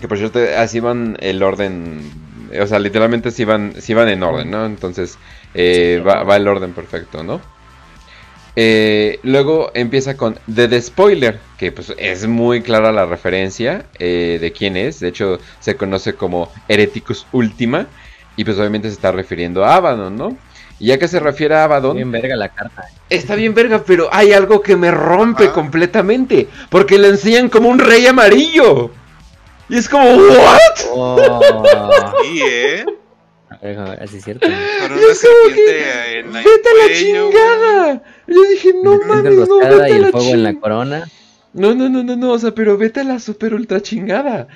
Que 0.00 0.08
por 0.08 0.18
cierto, 0.18 0.40
así 0.58 0.80
van 0.80 1.16
el 1.20 1.42
orden. 1.42 2.10
O 2.60 2.66
sea, 2.66 2.78
literalmente 2.78 3.30
sí 3.30 3.44
van, 3.44 3.74
sí 3.80 3.94
van 3.94 4.08
en 4.08 4.22
orden, 4.22 4.50
¿no? 4.50 4.66
Entonces 4.66 5.18
eh, 5.54 6.02
va, 6.06 6.22
va, 6.22 6.36
el 6.36 6.46
orden 6.46 6.72
perfecto, 6.72 7.22
¿no? 7.22 7.40
Eh, 8.58 9.20
luego 9.22 9.70
empieza 9.74 10.16
con 10.16 10.38
The, 10.52 10.80
Spoiler, 10.80 11.38
que 11.58 11.72
pues 11.72 11.92
es 11.98 12.26
muy 12.26 12.62
clara 12.62 12.90
la 12.90 13.04
referencia 13.04 13.84
eh, 13.98 14.38
de 14.40 14.52
quién 14.52 14.78
es. 14.78 15.00
De 15.00 15.08
hecho, 15.08 15.38
se 15.60 15.76
conoce 15.76 16.14
como 16.14 16.50
Hereticus 16.66 17.26
Ultima. 17.32 17.86
Y 18.34 18.44
pues 18.44 18.58
obviamente 18.58 18.88
se 18.88 18.94
está 18.94 19.12
refiriendo 19.12 19.64
a 19.64 19.76
Abaddon, 19.76 20.16
¿no? 20.16 20.36
Y 20.78 20.86
ya 20.88 20.98
que 20.98 21.08
se 21.08 21.20
refiere 21.20 21.54
a 21.54 21.64
Abaddon. 21.64 21.96
Bien 21.96 22.10
verga 22.10 22.36
la 22.36 22.48
carta. 22.50 22.84
Está 23.08 23.34
bien 23.34 23.54
verga, 23.54 23.82
pero 23.86 24.08
hay 24.12 24.32
algo 24.32 24.60
que 24.60 24.76
me 24.76 24.90
rompe 24.90 25.48
ah. 25.48 25.52
completamente. 25.52 26.48
Porque 26.70 26.98
le 26.98 27.08
enseñan 27.08 27.48
como 27.48 27.68
un 27.68 27.78
rey 27.78 28.06
amarillo. 28.06 28.90
Y 29.68 29.76
es 29.76 29.88
como, 29.88 30.04
¿what? 30.04 30.58
Oh. 30.92 31.40
sí, 32.22 32.40
¿eh? 32.42 32.84
Así 34.00 34.18
es 34.18 34.24
cierto. 34.24 34.46
Con 34.46 34.92
una 34.92 35.00
en 36.06 36.32
la 36.32 36.38
¡Vete 36.40 36.68
a 36.68 36.86
la 36.86 36.94
chingada! 36.94 38.02
Yo 38.26 38.42
dije, 38.44 38.74
no 38.82 38.98
mames, 39.06 39.48
no, 39.48 39.58
vete 39.58 39.88
y 39.88 39.92
a 39.92 39.96
el 39.96 40.02
la 40.02 40.10
fuego 40.10 40.30
en 40.30 40.42
la 40.42 40.54
corona. 40.54 41.08
No, 41.52 41.74
no, 41.74 41.88
no, 41.88 42.02
no, 42.02 42.16
no, 42.16 42.32
o 42.32 42.38
sea, 42.38 42.54
pero 42.54 42.76
vete 42.76 43.00
a 43.00 43.04
la 43.04 43.18
super 43.18 43.54
ultra 43.54 43.80
chingada. 43.80 44.46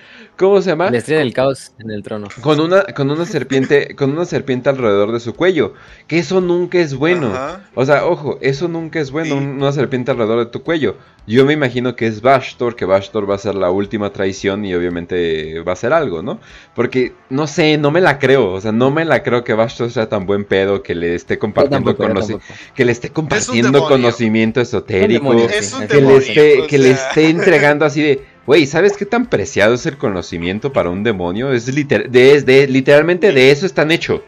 ¿Cómo 0.40 0.62
se 0.62 0.70
llama? 0.70 0.90
La 0.90 0.96
estrella 0.96 1.18
del 1.20 1.34
caos 1.34 1.72
en 1.78 1.90
el 1.90 2.02
trono. 2.02 2.28
Con 2.40 2.60
una, 2.60 2.82
con 2.84 3.10
una 3.10 3.26
serpiente, 3.26 3.94
con 3.94 4.10
una 4.10 4.24
serpiente 4.24 4.70
alrededor 4.70 5.12
de 5.12 5.20
su 5.20 5.34
cuello. 5.34 5.74
Que 6.06 6.18
eso 6.18 6.40
nunca 6.40 6.78
es 6.78 6.94
bueno. 6.94 7.26
Ajá. 7.26 7.68
O 7.74 7.84
sea, 7.84 8.06
ojo, 8.06 8.38
eso 8.40 8.66
nunca 8.66 9.00
es 9.00 9.10
bueno, 9.10 9.36
Sí. 9.38 9.44
una 9.44 9.70
serpiente 9.72 10.12
alrededor 10.12 10.38
de 10.38 10.46
tu 10.46 10.62
cuello. 10.62 10.96
Yo 11.26 11.44
me 11.44 11.52
imagino 11.52 11.94
que 11.94 12.06
es 12.06 12.22
Bashtor, 12.22 12.74
que 12.74 12.86
Bashtor 12.86 13.30
va 13.30 13.34
a 13.34 13.38
ser 13.38 13.54
la 13.54 13.70
última 13.70 14.10
traición 14.14 14.64
y 14.64 14.74
obviamente 14.74 15.60
va 15.60 15.74
a 15.74 15.76
ser 15.76 15.92
algo, 15.92 16.22
¿no? 16.22 16.40
Porque, 16.74 17.12
no 17.28 17.46
sé, 17.46 17.76
no 17.76 17.90
me 17.90 18.00
la 18.00 18.18
creo. 18.18 18.50
O 18.54 18.60
sea, 18.62 18.72
no 18.72 18.90
me 18.90 19.04
la 19.04 19.22
creo 19.22 19.44
que 19.44 19.52
Bashtor 19.52 19.90
sea 19.90 20.08
tan 20.08 20.24
buen 20.24 20.46
pedo 20.46 20.82
que 20.82 20.94
le 20.94 21.14
esté 21.14 21.38
compartiendo 21.38 21.94
tampoco, 21.94 22.08
yo 22.08 22.14
conoci- 22.14 22.28
tampoco. 22.40 22.54
que 22.74 22.84
le 22.86 22.92
esté 22.92 23.10
compartiendo 23.10 23.84
conocimiento 23.86 24.62
esotérico. 24.62 25.34
Es 25.34 25.74
que 25.74 26.00
le 26.00 26.16
esté, 26.16 26.60
o 26.62 26.66
que 26.66 26.78
le 26.78 26.90
esté 26.92 27.28
entregando 27.28 27.84
así 27.84 28.00
de, 28.02 28.24
güey, 28.46 28.66
¿sabes 28.66 28.96
qué 28.96 29.06
tan 29.06 29.26
preciado 29.26 29.74
es 29.74 29.86
el 29.86 29.96
conocimiento 29.98 30.72
para 30.72 30.90
un 30.90 31.02
demonio? 31.04 31.52
Es, 31.52 31.68
liter- 31.74 32.10
de, 32.10 32.40
de- 32.42 32.66
literalmente 32.68 33.32
de 33.32 33.50
eso 33.50 33.66
están 33.66 33.90
hecho. 33.90 34.22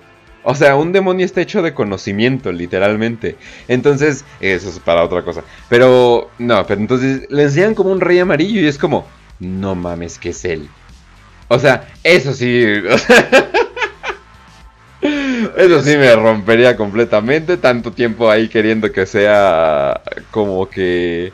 O 0.44 0.55
sea, 0.56 0.74
un 0.76 0.93
demonio 0.93 1.24
está 1.24 1.40
hecho 1.40 1.62
de 1.62 1.72
conocimiento, 1.74 2.51
literalmente. 2.52 3.36
Entonces, 3.68 4.24
eso 4.40 4.68
es 4.70 4.78
para 4.80 5.05
otra 5.05 5.22
cosa. 5.22 5.44
Pero, 5.68 6.30
no, 6.39 6.66
pero 6.66 6.80
entonces 6.80 7.26
le 7.30 7.44
enseñan 7.44 7.74
como 7.74 7.93
un 7.93 8.01
rey 8.01 8.18
amarillo 8.18 8.60
y 8.60 8.66
es 8.66 8.76
como, 8.78 9.06
no 9.39 9.74
mames, 9.76 10.18
que 10.18 10.30
es 10.30 10.44
él. 10.44 10.68
O 11.48 11.59
sea, 11.59 11.89
eso 12.02 12.32
sí. 12.32 12.64
Eso 15.56 15.82
sí 15.82 15.97
me 15.97 16.14
rompería 16.14 16.76
completamente. 16.76 17.56
Tanto 17.56 17.93
tiempo 17.93 18.30
ahí 18.30 18.48
queriendo 18.48 18.90
que 18.93 19.06
sea 19.06 20.01
como 20.30 20.68
que. 20.68 21.32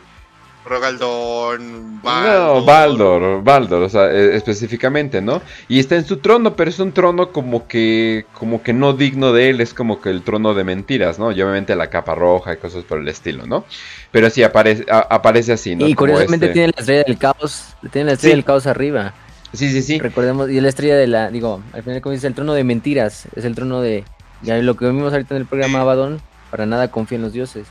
Rogaldón, 0.68 2.00
No, 2.02 2.64
Baldor, 2.64 3.42
Baldor, 3.42 3.82
o 3.82 3.88
sea, 3.88 4.10
eh, 4.12 4.36
específicamente, 4.36 5.20
¿no? 5.20 5.42
Y 5.68 5.78
está 5.80 5.96
en 5.96 6.04
su 6.06 6.18
trono, 6.18 6.54
pero 6.56 6.70
es 6.70 6.78
un 6.78 6.92
trono 6.92 7.32
como 7.32 7.66
que, 7.66 8.26
como 8.34 8.62
que 8.62 8.72
no 8.72 8.92
digno 8.92 9.32
de 9.32 9.50
él, 9.50 9.60
es 9.60 9.74
como 9.74 10.00
que 10.00 10.10
el 10.10 10.22
trono 10.22 10.54
de 10.54 10.64
mentiras, 10.64 11.18
¿no? 11.18 11.30
Y 11.32 11.40
obviamente 11.42 11.74
la 11.76 11.88
capa 11.90 12.14
roja 12.14 12.54
y 12.54 12.56
cosas 12.58 12.84
por 12.84 12.98
el 13.00 13.08
estilo, 13.08 13.46
¿no? 13.46 13.64
Pero 14.10 14.30
sí 14.30 14.42
aparece, 14.42 14.84
a- 14.90 15.06
aparece 15.10 15.52
así, 15.52 15.74
¿no? 15.76 15.86
Y 15.86 15.94
Como 15.94 16.12
curiosamente 16.12 16.46
este- 16.46 16.54
tiene 16.54 16.72
la 16.74 16.80
estrella 16.80 17.04
del 17.06 17.18
caos. 17.18 17.64
Tiene 17.92 18.06
la 18.06 18.12
estrella 18.12 18.32
Sí. 18.32 18.36
del 18.36 18.44
caos 18.44 18.66
arriba. 18.66 19.14
Sí, 19.52 19.70
sí, 19.70 19.82
sí. 19.82 19.98
Recordemos, 19.98 20.50
y 20.50 20.58
es 20.58 20.62
la 20.62 20.68
estrella 20.68 20.96
de 20.96 21.06
la, 21.06 21.30
digo, 21.30 21.62
al 21.72 21.82
final 21.82 22.00
como 22.02 22.12
dice, 22.12 22.26
el 22.26 22.34
trono 22.34 22.52
de 22.54 22.64
mentiras, 22.64 23.26
es 23.34 23.44
el 23.44 23.54
trono 23.54 23.80
de, 23.80 24.04
ya 24.42 24.56
lo 24.58 24.76
que 24.76 24.86
vimos 24.86 25.12
ahorita 25.12 25.34
en 25.34 25.40
el 25.40 25.46
programa 25.46 25.80
Abaddon, 25.80 26.20
para 26.50 26.66
nada 26.66 26.90
confía 26.90 27.16
en 27.16 27.22
los 27.22 27.32
dioses. 27.32 27.66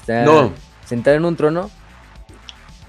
Está 0.00 0.24
No. 0.24 0.52
sentado 0.86 1.16
en 1.16 1.24
un 1.24 1.36
trono. 1.36 1.70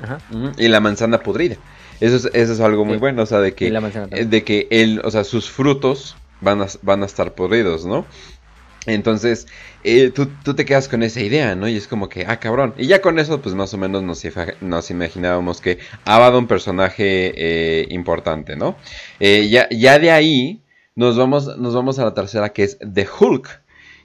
Ajá. 0.01 0.19
Y 0.57 0.67
la 0.67 0.79
manzana 0.79 1.19
podrida. 1.19 1.57
Eso 1.99 2.15
es, 2.15 2.25
eso 2.33 2.53
es 2.53 2.59
algo 2.59 2.83
muy 2.83 2.95
Sí. 2.95 2.99
bueno, 2.99 3.21
o 3.21 3.25
sea, 3.25 3.39
de 3.39 3.53
que, 3.53 3.69
la 3.69 3.79
de 3.81 4.43
que 4.43 4.67
él, 4.71 5.01
o 5.03 5.11
sea, 5.11 5.23
sus 5.23 5.49
frutos 5.49 6.15
van 6.41 6.61
a, 6.61 6.67
van 6.81 7.03
a 7.03 7.05
estar 7.05 7.33
podridos, 7.35 7.85
¿no? 7.85 8.05
Entonces, 8.87 9.47
eh, 9.83 10.09
tú, 10.09 10.27
tú 10.43 10.55
te 10.55 10.65
quedas 10.65 10.89
con 10.89 11.03
esa 11.03 11.21
idea, 11.21 11.55
¿no? 11.55 11.67
Y 11.67 11.75
es 11.77 11.87
como 11.87 12.09
que, 12.09 12.25
ah, 12.27 12.39
cabrón. 12.39 12.73
Y 12.77 12.87
ya 12.87 13.01
con 13.01 13.19
eso, 13.19 13.39
pues 13.39 13.53
más 13.53 13.73
o 13.75 13.77
menos 13.77 14.01
nos, 14.01 14.23
nos 14.61 14.89
imaginábamos 14.89 15.61
que 15.61 15.77
Abaddon, 16.05 16.47
personaje 16.47 17.33
eh, 17.35 17.85
importante, 17.89 18.55
¿no? 18.55 18.75
Eh, 19.19 19.49
ya, 19.49 19.69
ya 19.69 19.99
de 19.99 20.09
ahí 20.09 20.61
nos 20.95 21.15
vamos, 21.15 21.57
nos 21.57 21.75
vamos 21.75 21.99
a 21.99 22.05
la 22.05 22.13
tercera, 22.15 22.49
que 22.49 22.63
es 22.63 22.79
The 22.79 23.07
Hulk. 23.19 23.60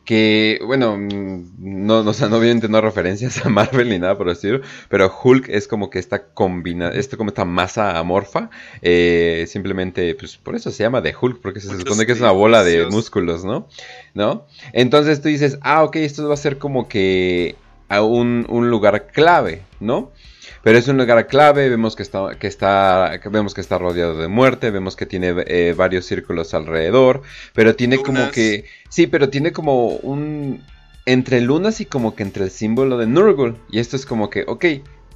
Que, 0.06 0.60
bueno, 0.64 0.96
mm, 0.96 1.56
no, 1.58 2.02
no, 2.02 2.10
o 2.10 2.14
sea, 2.14 2.28
no, 2.28 2.38
obviamente 2.38 2.68
no 2.68 2.80
referencias 2.80 3.44
a 3.44 3.48
Marvel 3.50 3.90
ni 3.90 3.98
nada 3.98 4.16
por 4.16 4.28
estilo, 4.30 4.60
pero 4.88 5.12
Hulk 5.22 5.48
es 5.48 5.68
como 5.68 5.90
que 5.90 5.98
esta 5.98 6.28
combina, 6.28 6.88
esto 6.88 7.18
como 7.18 7.28
esta 7.28 7.44
masa 7.44 7.98
amorfa, 7.98 8.48
eh, 8.80 9.44
simplemente, 9.48 10.14
pues 10.14 10.38
por 10.38 10.54
eso 10.54 10.70
se 10.70 10.84
llama 10.84 11.02
The 11.02 11.14
Hulk, 11.20 11.40
porque 11.42 11.60
se 11.60 11.76
supone 11.76 12.06
que 12.06 12.12
es 12.12 12.20
una 12.20 12.30
bola 12.30 12.62
de 12.62 12.86
músculos, 12.86 13.44
¿no? 13.44 13.68
¿No? 14.14 14.46
Entonces 14.72 15.20
tú 15.20 15.28
dices, 15.28 15.58
ah, 15.60 15.82
ok, 15.82 15.96
esto 15.96 16.26
va 16.28 16.34
a 16.34 16.38
ser 16.38 16.58
como 16.58 16.88
que 16.88 17.56
a 17.88 18.02
un, 18.02 18.46
un 18.48 18.70
lugar 18.70 19.08
clave, 19.08 19.62
¿no? 19.80 20.12
Pero 20.66 20.78
es 20.78 20.88
un 20.88 20.96
lugar 20.96 21.28
clave, 21.28 21.68
vemos 21.68 21.94
que 21.94 22.02
está, 22.02 22.40
que 22.40 22.48
está, 22.48 23.20
vemos 23.30 23.54
que 23.54 23.60
está 23.60 23.78
rodeado 23.78 24.18
de 24.18 24.26
muerte, 24.26 24.72
vemos 24.72 24.96
que 24.96 25.06
tiene 25.06 25.32
eh, 25.46 25.74
varios 25.76 26.06
círculos 26.06 26.54
alrededor, 26.54 27.22
pero 27.54 27.76
tiene 27.76 27.98
como 27.98 28.32
que, 28.32 28.64
sí, 28.88 29.06
pero 29.06 29.28
tiene 29.28 29.52
como 29.52 29.90
un, 29.90 30.64
entre 31.04 31.40
lunas 31.40 31.80
y 31.80 31.86
como 31.86 32.16
que 32.16 32.24
entre 32.24 32.42
el 32.42 32.50
símbolo 32.50 32.98
de 32.98 33.06
Nurgle, 33.06 33.54
y 33.70 33.78
esto 33.78 33.94
es 33.94 34.06
como 34.06 34.28
que, 34.28 34.42
ok, 34.48 34.64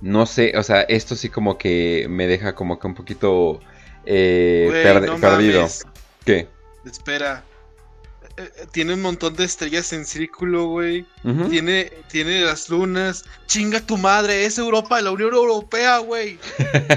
no 0.03 0.25
sé, 0.25 0.57
o 0.57 0.63
sea, 0.63 0.83
esto 0.83 1.17
sí 1.17 1.31
como 1.31 1.59
que 1.59 2.07
me 2.09 2.29
deja 2.29 2.55
como 2.55 2.79
que 2.79 2.87
un 2.87 2.95
poquito 2.95 3.59
eh, 4.07 4.69
no 5.05 5.19
perdido. 5.19 5.63
mames. 5.63 5.85
¿Qué? 6.25 6.47
Espera. 6.85 7.43
Eh, 8.41 8.67
Tiene 8.73 8.95
un 8.95 9.03
montón 9.03 9.35
de 9.37 9.45
estrellas 9.45 9.93
en 9.93 10.05
círculo, 10.05 10.67
güey. 10.67 11.05
Tiene, 11.51 11.93
tiene 12.11 12.41
las 12.41 12.69
lunas. 12.69 13.25
Chinga 13.47 13.81
tu 13.81 13.97
madre, 13.99 14.47
es 14.47 14.59
Europa, 14.59 15.01
la 15.01 15.11
Unión 15.11 15.35
Europea, 15.35 15.99
güey. 15.99 16.39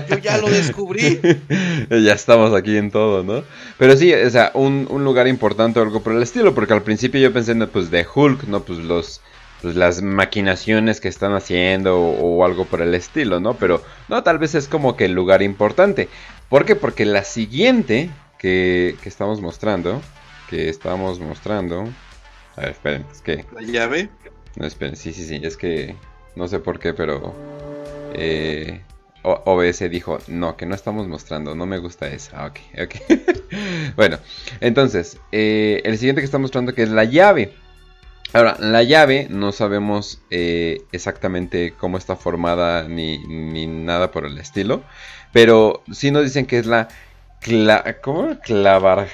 Yo 0.10 0.18
ya 0.20 0.38
lo 0.38 0.49
descubrí. 0.49 1.20
ya 1.90 2.14
estamos 2.14 2.53
aquí 2.53 2.78
en 2.78 2.91
todo, 2.91 3.24
¿no? 3.24 3.44
Pero 3.78 3.98
sí, 3.98 4.14
o 4.14 4.30
sea, 4.30 4.52
un, 4.53 4.88
un 4.90 5.03
lugar 5.03 5.28
importante 5.28 5.80
o 5.80 5.84
algo 5.84 6.02
por 6.02 6.14
el 6.14 6.24
estilo, 6.24 6.56
porque 6.56 6.74
al 6.74 6.84
principio 6.84 7.20
yo 7.20 7.34
pensé, 7.34 7.56
no, 7.56 7.68
pues 7.68 7.91
de 7.91 8.06
Hulk, 8.14 8.44
¿no? 8.44 8.61
Pues 8.61 8.80
los 8.80 9.22
pues, 9.61 9.76
las 9.76 10.02
maquinaciones 10.02 10.99
que 10.99 11.07
están 11.07 11.34
haciendo 11.34 11.98
o, 11.98 12.38
o 12.38 12.45
algo 12.45 12.65
por 12.65 12.82
el 12.82 12.94
estilo, 12.94 13.40
¿no? 13.40 13.56
Pero 13.56 13.82
no, 14.10 14.22
tal 14.22 14.38
vez 14.38 14.56
es 14.56 14.68
como 14.68 14.95
que 14.95 15.06
el 15.06 15.14
lugar 15.14 15.41
importante. 15.41 16.10
¿Por 16.49 16.65
qué? 16.65 16.76
Porque 16.76 17.06
la 17.06 17.24
siguiente 17.24 18.10
que, 18.38 18.95
que 19.02 19.10
estamos 19.10 19.40
mostrando, 19.41 20.02
que 20.49 20.70
estamos 20.70 21.20
mostrando... 21.20 21.88
A 22.56 22.61
ver, 22.61 22.70
esperen, 22.72 23.06
es 23.11 23.22
que... 23.22 23.45
La 23.53 23.61
llave. 23.61 24.10
No, 24.56 24.65
esperen, 24.65 24.95
sí, 24.95 25.14
sí, 25.14 25.26
sí, 25.26 25.40
es 25.44 25.57
que 25.57 25.95
no 26.36 26.48
sé 26.48 26.60
por 26.60 26.80
qué, 26.80 26.94
pero 26.94 27.34
eh, 28.14 28.82
OBS 29.24 29.90
dijo, 29.90 30.20
no, 30.28 30.57
que 30.57 30.65
no 30.65 30.76
estamos 30.76 31.07
mostrando, 31.07 31.56
no 31.56 31.65
me 31.65 31.78
gusta 31.78 32.07
eso. 32.07 32.32
Ah, 32.36 32.48
ok, 32.48 32.60
ok. 32.84 33.95
bueno, 33.95 34.20
entonces, 34.60 35.18
eh, 35.32 35.82
el 35.86 35.98
siguiente 35.98 36.22
que 36.22 36.26
está 36.26 36.38
mostrando 36.38 36.74
que 36.74 36.84
es 36.84 36.90
la 36.90 37.06
llave. 37.06 37.53
Ahora, 38.34 38.57
la 38.60 38.82
llave 38.82 39.28
no 39.30 39.52
sabemos 39.52 40.20
eh, 40.32 40.82
exactamente 40.91 41.74
cómo 41.78 41.98
está 41.98 42.15
formada 42.15 42.88
ni, 42.88 43.20
ni, 43.28 43.68
nada 43.68 44.11
por 44.11 44.26
el 44.26 44.40
estilo, 44.40 44.84
pero 45.32 45.84
sí 45.91 46.10
nos 46.10 46.24
dicen 46.24 46.48
que 46.48 46.57
es 46.57 46.65
la 46.65 46.88
¿cómo? 48.02 48.40
Clavar, 48.40 49.07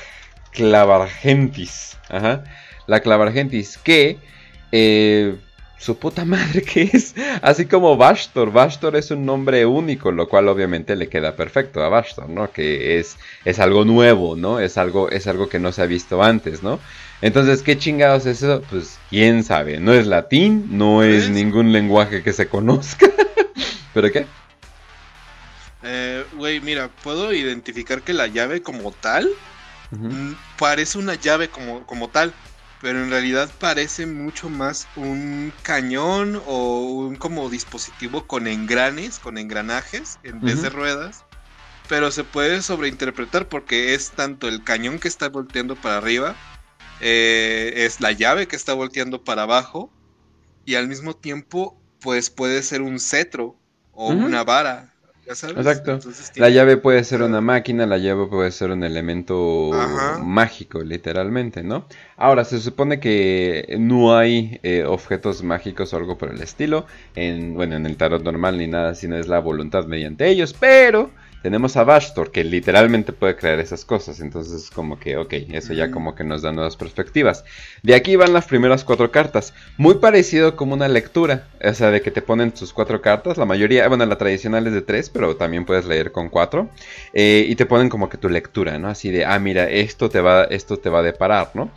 clavargentis. 0.52 1.98
Ajá. 2.10 2.44
La 2.88 3.02
clavargentis 3.02 3.78
que 3.78 4.18
eh, 4.72 5.36
su 5.80 5.98
puta 5.98 6.26
madre 6.26 6.62
que 6.74 6.90
es. 6.94 7.16
Así 7.42 7.66
como 7.66 7.98
Bastor. 7.98 8.52
Bastor 8.52 8.96
es 8.96 9.12
un 9.12 9.26
nombre 9.26 9.66
único, 9.66 10.12
lo 10.12 10.28
cual 10.28 10.48
obviamente 10.50 10.96
le 10.96 11.08
queda 11.08 11.36
perfecto 11.36 11.82
a 11.82 11.90
Bastor, 11.90 12.30
¿no? 12.30 12.52
Que 12.52 13.00
es, 13.00 13.18
es 13.46 13.60
algo 13.60 13.86
nuevo, 13.86 14.36
¿no? 14.36 14.60
Es 14.60 14.78
algo, 14.78 15.10
es 15.10 15.26
algo 15.28 15.50
que 15.50 15.60
no 15.60 15.72
se 15.72 15.82
ha 15.82 15.86
visto 15.86 16.22
antes, 16.22 16.62
¿no? 16.62 16.80
Entonces, 17.22 17.64
¿qué 17.64 17.78
chingados 17.78 18.26
es 18.26 18.44
eso? 18.44 18.62
Pues 18.70 19.00
quién 19.10 19.44
sabe. 19.44 19.80
No 19.80 19.94
es 19.94 20.06
latín, 20.06 20.78
no 20.78 21.04
es 21.04 21.30
ningún 21.30 21.72
lenguaje 21.72 22.24
que 22.24 22.34
se 22.34 22.48
conozca. 22.48 23.10
¿Pero 23.94 24.12
qué? 24.12 24.26
Eh, 25.84 26.24
güey, 26.34 26.60
mira, 26.60 26.90
puedo 27.04 27.34
identificar 27.34 28.02
que 28.02 28.14
la 28.14 28.28
llave 28.28 28.62
como 28.62 28.92
tal 28.92 29.30
mm, 29.92 30.34
parece 30.58 30.98
una 30.98 31.16
llave 31.16 31.50
como, 31.50 31.86
como 31.86 32.10
tal 32.10 32.34
pero 32.82 33.04
en 33.04 33.10
realidad 33.10 33.50
parece 33.60 34.06
mucho 34.06 34.50
más 34.50 34.88
un 34.96 35.52
cañón 35.64 36.42
o 36.48 36.80
un 36.80 37.16
como 37.16 37.50
dispositivo 37.50 38.26
con 38.26 38.48
engranes, 38.48 39.20
con 39.20 39.38
engranajes 39.38 40.18
en 40.24 40.40
vez 40.42 40.62
de 40.62 40.70
ruedas. 40.70 41.24
Pero 41.90 42.12
se 42.12 42.24
puede 42.24 42.62
sobreinterpretar 42.62 43.50
porque 43.50 43.96
es 43.96 44.12
tanto 44.12 44.48
el 44.48 44.64
cañón 44.64 45.00
que 45.00 45.08
está 45.08 45.28
volteando 45.28 45.76
para 45.76 45.98
arriba, 45.98 46.36
eh, 47.02 47.74
es 47.76 48.00
la 48.00 48.12
llave 48.12 48.48
que 48.48 48.56
está 48.56 48.74
volteando 48.74 49.24
para 49.24 49.44
abajo 49.44 49.90
y 50.66 50.76
al 50.76 50.88
mismo 50.88 51.16
tiempo 51.16 51.82
pues 52.00 52.30
puede 52.30 52.64
ser 52.64 52.82
un 52.82 53.00
cetro 53.00 53.56
o 53.92 54.10
una 54.10 54.44
vara 54.44 54.94
Exacto. 55.30 56.00
La 56.36 56.50
llave 56.50 56.78
puede 56.78 57.04
ser 57.04 57.22
una 57.22 57.40
máquina, 57.40 57.86
la 57.86 57.98
llave 57.98 58.26
puede 58.26 58.52
ser 58.52 58.72
un 58.72 58.84
elemento 58.84 59.70
mágico, 60.24 60.82
literalmente, 60.82 61.64
¿no? 61.64 61.86
Ahora, 62.18 62.44
se 62.46 62.60
supone 62.60 63.00
que 63.00 63.76
no 63.80 64.18
hay 64.18 64.60
eh, 64.64 64.84
objetos 64.86 65.44
mágicos 65.44 65.94
o 65.94 65.98
algo 65.98 66.18
por 66.18 66.32
el 66.32 66.42
estilo, 66.42 66.88
en, 67.16 67.54
bueno, 67.54 67.76
en 67.76 67.86
el 67.86 67.96
tarot 67.96 68.24
normal 68.24 68.58
ni 68.58 68.68
nada, 68.68 68.96
sino 68.96 69.18
es 69.18 69.28
la 69.28 69.40
voluntad 69.40 69.86
mediante 69.86 70.28
ellos, 70.28 70.56
pero 70.60 71.12
tenemos 71.42 71.78
a 71.78 71.84
Bastor, 71.84 72.32
que 72.32 72.44
literalmente 72.44 73.14
puede 73.14 73.36
crear 73.36 73.60
esas 73.60 73.86
cosas. 73.86 74.20
Entonces, 74.20 74.70
como 74.70 75.00
que, 75.00 75.18
ok, 75.18 75.34
eso 75.52 75.74
ya 75.74 75.92
como 75.92 76.16
que 76.16 76.24
nos 76.24 76.42
da 76.42 76.52
nuevas 76.52 76.76
perspectivas. 76.76 77.46
De 77.84 77.96
aquí 77.96 78.16
van 78.16 78.34
las 78.34 78.46
primeras 78.46 78.84
cuatro 78.84 79.12
cartas. 79.12 79.54
Muy 79.78 79.96
parecido 79.96 80.56
como 80.56 80.74
una 80.74 80.88
lectura. 80.88 81.48
O 81.64 81.74
sea, 81.74 81.92
de 81.92 82.02
que 82.02 82.12
te 82.12 82.22
ponen 82.22 82.56
sus 82.56 82.74
cuatro 82.74 83.02
cartas. 83.02 83.38
La 83.38 83.46
mayoría, 83.46 83.88
bueno, 83.88 84.06
la 84.06 84.18
tradicional 84.18 84.68
es 84.68 84.74
de 84.74 84.82
tres, 84.82 85.10
pero 85.10 85.36
también 85.36 85.66
puedes 85.66 85.86
leer 85.86 86.12
con 86.12 86.30
cuatro. 86.30 86.70
Eh, 87.14 87.46
y 87.48 87.56
te 87.56 87.66
ponen 87.66 87.90
como 87.90 88.10
que 88.10 88.18
tu 88.18 88.30
lectura, 88.30 88.78
¿no? 88.78 88.90
Así 88.90 89.12
de, 89.12 89.26
ah, 89.26 89.40
mira, 89.40 89.70
esto 89.70 90.10
te 90.10 90.22
va, 90.22 90.44
esto 90.46 90.78
te 90.78 90.90
va 90.90 91.00
a 91.00 91.04
deparar, 91.04 91.52
¿no? 91.54 91.72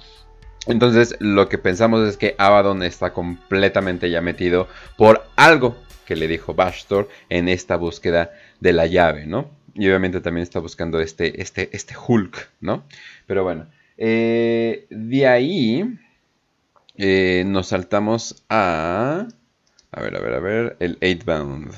Entonces, 0.67 1.17
lo 1.19 1.49
que 1.49 1.59
pensamos 1.59 2.09
es 2.09 2.17
que 2.17 2.37
Abaddon 2.39 2.83
está 2.83 3.13
completamente 3.13 4.11
ya 4.11 4.21
metido 4.21 4.69
por 4.97 5.25
algo 5.35 5.77
que 6.07 6.15
le 6.15 6.29
dijo 6.29 6.55
Bastor 6.55 7.09
en 7.29 7.49
esta 7.49 7.77
búsqueda 7.77 8.33
de 8.63 8.73
la 8.73 8.87
llave, 8.87 9.27
¿no? 9.27 9.51
Y 9.75 9.89
obviamente 9.89 10.21
también 10.21 10.45
está 10.45 10.61
buscando 10.61 11.01
este, 11.01 11.43
este, 11.43 11.69
este 11.73 11.95
Hulk, 11.97 12.49
¿no? 12.61 12.85
Pero 13.27 13.43
bueno, 13.43 13.67
eh, 13.99 14.87
de 14.89 15.27
ahí 15.27 15.99
eh, 16.97 17.43
nos 17.45 17.69
saltamos 17.69 18.45
a... 18.49 19.27
A 19.91 20.01
ver, 20.01 20.17
a 20.17 20.21
ver, 20.21 20.35
a 20.35 20.39
ver, 20.39 20.77
el 20.79 20.97
Eightbound. 21.01 21.75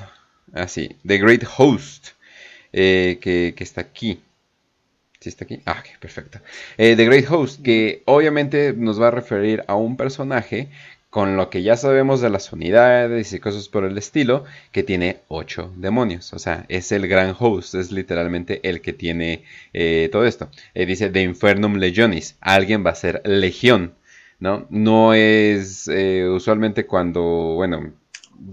Ah, 0.52 0.68
sí, 0.68 0.94
The 1.06 1.16
Great 1.18 1.44
Host, 1.56 2.08
eh, 2.72 3.18
que, 3.20 3.54
que, 3.56 3.64
está 3.64 3.80
aquí. 3.80 4.20
¿Sí 5.20 5.30
está 5.30 5.46
aquí? 5.46 5.62
Ah, 5.64 5.82
perfecto. 6.00 6.38
The 6.76 6.94
Great 6.96 7.30
Host, 7.30 7.62
que 7.62 8.02
obviamente 8.04 8.74
nos 8.74 9.00
va 9.00 9.08
a 9.08 9.10
referir 9.10 9.64
a 9.68 9.74
un 9.74 9.96
personaje 9.96 10.68
con 11.14 11.36
lo 11.36 11.48
que 11.48 11.62
ya 11.62 11.76
sabemos 11.76 12.20
de 12.20 12.28
las 12.28 12.52
unidades 12.52 13.32
y 13.32 13.38
cosas 13.38 13.68
por 13.68 13.84
el 13.84 13.96
estilo, 13.96 14.42
que 14.72 14.82
tiene 14.82 15.20
ocho 15.28 15.72
demonios. 15.76 16.32
O 16.32 16.40
sea, 16.40 16.66
es 16.68 16.90
el 16.90 17.06
gran 17.06 17.36
host, 17.38 17.76
es 17.76 17.92
literalmente 17.92 18.68
el 18.68 18.80
que 18.80 18.92
tiene 18.92 19.44
eh, 19.72 20.08
todo 20.10 20.26
esto. 20.26 20.48
Eh, 20.74 20.86
dice 20.86 21.10
The 21.10 21.22
Infernum 21.22 21.76
Legionis, 21.76 22.36
alguien 22.40 22.84
va 22.84 22.90
a 22.90 22.96
ser 22.96 23.22
legión, 23.24 23.94
¿no? 24.40 24.66
No 24.70 25.14
es 25.14 25.86
eh, 25.86 26.26
usualmente 26.28 26.84
cuando, 26.84 27.22
bueno, 27.22 27.92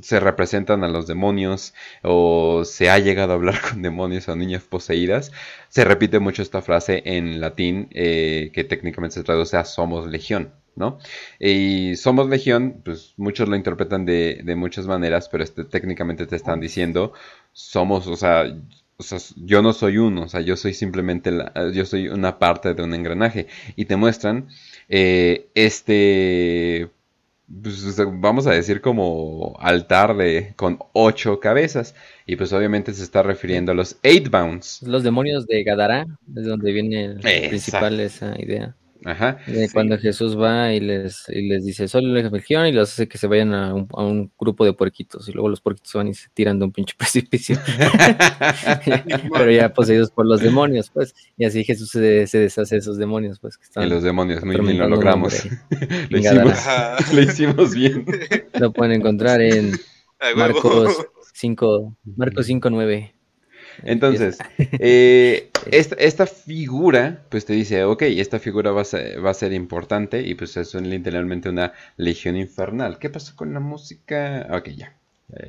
se 0.04 0.20
representan 0.20 0.84
a 0.84 0.88
los 0.88 1.08
demonios 1.08 1.74
o 2.04 2.64
se 2.64 2.92
ha 2.92 3.00
llegado 3.00 3.32
a 3.32 3.38
hablar 3.38 3.60
con 3.72 3.82
demonios 3.82 4.30
o 4.30 4.36
niñas 4.36 4.62
poseídas, 4.62 5.32
se 5.70 5.84
repite 5.84 6.20
mucho 6.20 6.44
esta 6.44 6.62
frase 6.62 7.02
en 7.06 7.42
latín 7.42 7.88
que 7.90 8.66
técnicamente 8.70 9.16
se 9.16 9.24
traduce 9.24 9.58
a 9.58 9.66
somos 9.66 10.06
legión. 10.06 10.61
¿No? 10.76 11.00
Y 11.40 11.96
somos 11.96 12.30
legión, 12.30 12.82
pues 12.84 13.14
muchos 13.18 13.50
lo 13.50 13.56
interpretan 13.56 14.06
de, 14.06 14.44
muchas 14.56 14.88
maneras, 14.88 15.30
pero 15.30 15.44
este, 15.44 15.64
técnicamente 15.64 16.28
te 16.28 16.36
están 16.36 16.60
diciendo, 16.60 17.14
somos, 17.54 18.08
o 18.08 18.16
sea, 18.16 18.46
yo 19.38 19.62
no 19.62 19.74
soy 19.74 19.98
uno, 19.98 20.24
o 20.24 20.28
sea, 20.28 20.42
yo 20.42 20.56
soy 20.56 20.74
simplemente, 20.74 21.32
yo 21.74 21.86
soy 21.86 22.08
una 22.08 22.40
parte 22.40 22.74
de 22.74 22.84
un 22.84 22.94
engranaje. 22.94 23.48
Y 23.76 23.86
te 23.86 23.96
muestran 23.96 24.48
eh, 24.90 25.50
este, 25.56 26.90
pues, 27.62 27.98
vamos 28.14 28.48
a 28.48 28.52
decir 28.52 28.82
como 28.82 29.58
altar 29.60 30.16
de, 30.16 30.54
con 30.56 30.80
ocho 30.94 31.40
cabezas. 31.40 31.96
Y 32.26 32.36
pues 32.36 32.54
obviamente 32.54 32.94
se 32.94 33.04
está 33.04 33.24
refiriendo 33.24 33.72
a 33.72 33.76
los 33.76 33.98
eight 34.04 34.30
bounds. 34.30 34.82
Los 34.84 35.04
demonios 35.04 35.48
de 35.48 35.64
Gadara, 35.64 36.06
es 36.36 36.46
donde 36.46 36.72
viene 36.72 37.06
el 37.06 37.20
principal 37.50 38.00
esa 38.00 38.36
idea. 38.40 38.76
Ajá. 39.04 39.38
Cuando 39.74 39.98
Jesús 39.98 40.40
va 40.40 40.74
y 40.74 40.80
les, 40.80 41.28
y 41.30 41.48
les 41.48 41.66
dice, 41.66 41.88
solo 41.88 42.08
la 42.14 42.30
religión 42.30 42.68
y 42.68 42.72
los 42.72 42.92
hace 42.92 43.08
que 43.08 43.18
se 43.18 43.28
vayan 43.28 43.54
a 43.54 43.74
un, 43.74 44.32
grupo 44.40 44.64
de 44.64 44.74
puerquitos. 44.74 45.28
Y 45.28 45.32
luego 45.32 45.50
los 45.50 45.62
puerquitos 45.62 45.94
van 45.94 46.10
y 46.10 46.14
se 46.14 46.30
tiran 46.34 46.60
de 46.60 46.66
un 46.66 46.72
pinche 46.72 46.96
precipicio. 46.98 47.58
Pero 49.34 49.52
ya 49.52 49.74
poseídos 49.74 50.12
por 50.12 50.28
los 50.28 50.42
demonios, 50.42 50.90
pues. 50.92 51.16
Y 51.38 51.46
así 51.46 51.64
Jesús 51.64 51.90
se, 51.90 52.00
deshace 52.00 52.76
de 52.76 52.80
esos 52.80 52.98
demonios, 52.98 53.40
pues. 53.40 53.58
Que 53.58 53.64
están 53.64 53.88
y 53.88 53.90
los 53.90 54.04
demonios, 54.04 54.44
muy 54.44 54.60
bien, 54.60 54.78
lo 54.78 54.88
logramos. 54.88 55.46
lo, 56.10 56.18
hicimos, 56.18 56.58
lo 57.14 57.22
hicimos 57.22 57.76
bien. 57.76 58.06
Lo 58.60 58.72
pueden 58.72 58.94
encontrar 58.94 59.42
en 59.42 59.72
Marcos 60.36 61.08
5, 61.34 61.98
Marcos 62.16 62.46
5, 62.46 62.70
9. 62.70 63.16
Entonces, 63.84 64.38
eh, 64.58 65.50
esta, 65.72 66.26
figura, 66.26 67.24
pues 67.30 67.46
te 67.46 67.54
dice, 67.54 67.84
ok, 67.84 68.04
esta 68.04 68.40
figura 68.40 68.72
va 68.72 68.82
a, 68.82 68.86
ser, 68.86 69.24
va 69.24 69.32
a 69.32 69.36
ser 69.36 69.54
importante 69.54 70.22
y 70.22 70.36
pues 70.36 70.58
es 70.58 70.74
literalmente 70.76 71.50
una 71.50 71.74
legión 71.98 72.38
infernal. 72.38 73.00
¿Qué 73.00 73.10
pasó 73.10 73.36
con 73.36 73.54
la 73.54 73.60
música? 73.60 74.48
Ok, 74.52 74.70
ya, 74.70 74.96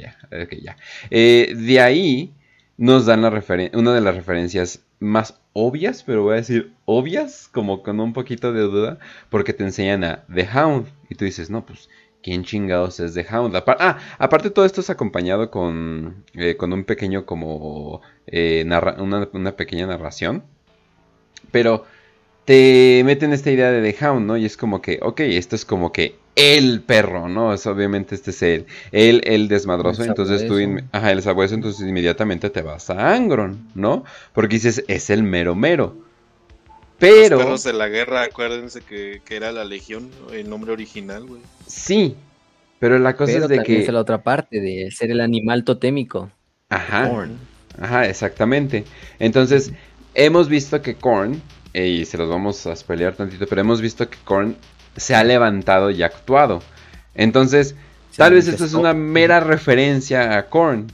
ya, 0.01 0.17
ya. 0.63 0.77
Eh, 1.11 1.55
de 1.57 1.81
ahí 1.81 2.35
nos 2.77 3.07
dan 3.07 3.23
la 3.23 3.45
una 3.75 3.95
de 3.95 4.01
las 4.01 4.15
referencias 4.15 4.81
más 4.99 5.41
obvias, 5.53 6.03
pero 6.05 6.23
voy 6.23 6.35
a 6.35 6.37
decir 6.37 6.73
obvias, 6.85 7.49
como 7.53 7.83
con 7.83 8.01
un 8.01 8.13
poquito 8.13 8.53
de 8.53 8.63
duda, 8.63 8.99
porque 9.31 9.53
te 9.53 9.65
enseñan 9.65 10.05
a 10.05 10.25
The 10.33 10.49
Hound 10.55 10.87
y 11.09 11.15
tú 11.15 11.25
dices, 11.25 11.51
no, 11.51 11.67
pues 11.67 11.89
¿Quién 12.23 12.45
chingados 12.45 13.01
es 13.01 13.15
The 13.15 13.27
Hound? 13.31 13.57
ah, 13.67 13.99
aparte 14.19 14.51
todo 14.51 14.65
esto 14.65 14.81
es 14.81 14.91
acompañado 14.91 15.51
con, 15.51 16.25
eh, 16.35 16.57
con 16.57 16.73
un 16.73 16.85
pequeño 16.85 17.27
como... 17.27 18.01
Eh, 18.27 18.65
una, 18.99 19.57
pequeña 19.57 19.87
narración. 19.87 20.45
Pero 21.51 21.85
te 22.45 23.03
meten 23.05 23.33
esta 23.33 23.51
idea 23.51 23.71
de 23.71 23.93
The 23.93 24.07
Hound, 24.07 24.27
¿no? 24.27 24.37
Y 24.37 24.45
es 24.45 24.57
como 24.57 24.81
que, 24.81 24.99
ok, 25.03 25.21
esto 25.21 25.57
es 25.57 25.65
como 25.65 25.93
que 25.93 26.17
el 26.35 26.81
perro, 26.83 27.29
¿no? 27.29 27.53
Es, 27.53 27.67
obviamente 27.67 28.15
este 28.15 28.31
es 28.31 28.43
el, 28.43 28.67
el, 28.93 29.23
el 29.25 29.49
desmadroso. 29.49 30.05
entonces 30.05 30.47
tú, 30.47 30.57
ajá, 30.93 31.11
el 31.11 31.23
sabueso, 31.23 31.55
entonces 31.55 31.87
inmediatamente 31.87 32.51
te 32.51 32.63
vas 32.63 32.89
a 32.91 33.15
Angron, 33.15 33.69
¿no? 33.75 34.05
Porque 34.33 34.57
dices, 34.57 34.85
es 34.89 35.11
el 35.11 35.23
mero 35.23 35.55
mero. 35.55 35.97
Pero. 37.03 37.35
Los 37.35 37.45
perros 37.45 37.65
de 37.65 37.73
la 37.73 37.89
guerra, 37.89 38.23
acuérdense 38.23 38.81
que, 38.81 39.21
era 39.29 39.51
la 39.51 39.65
legión, 39.65 40.09
el 40.33 40.49
nombre 40.49 40.71
original, 40.71 41.27
güey. 41.27 41.41
Sí, 41.67 42.15
pero 42.79 42.97
la 43.01 43.17
cosa 43.17 43.39
es 43.39 43.49
de 43.49 43.61
que. 43.65 43.83
Es 43.83 43.93
la 43.93 43.99
otra 43.99 44.23
parte, 44.23 44.61
de 44.61 44.89
ser 44.93 45.11
el 45.11 45.21
animal 45.21 45.65
totémico. 45.65 46.31
Ajá. 46.69 47.29
Ajá, 47.81 48.07
exactamente. 48.07 48.85
Entonces, 49.19 49.73
hemos 50.15 50.49
visto 50.49 50.81
que 50.81 50.95
Korn, 50.95 51.43
y 51.75 52.05
se 52.05 52.17
los 52.19 52.29
vamos 52.29 52.65
a 52.69 52.75
pelear 52.87 53.17
tantito, 53.17 53.49
pero 53.49 53.63
hemos 53.63 53.81
visto 53.81 54.09
que 54.09 54.19
Korn 54.23 54.55
se 54.97 55.17
ha 55.17 55.25
levantado 55.25 55.91
y 55.91 56.05
actuado. 56.05 56.63
Entonces, 57.17 57.75
tal 58.17 58.35
vez 58.35 58.47
esto 58.47 58.65
es 58.65 58.75
una 58.75 58.95
mera 58.95 59.41
referencia 59.41 60.39
a 60.39 60.47
Korn. 60.47 60.87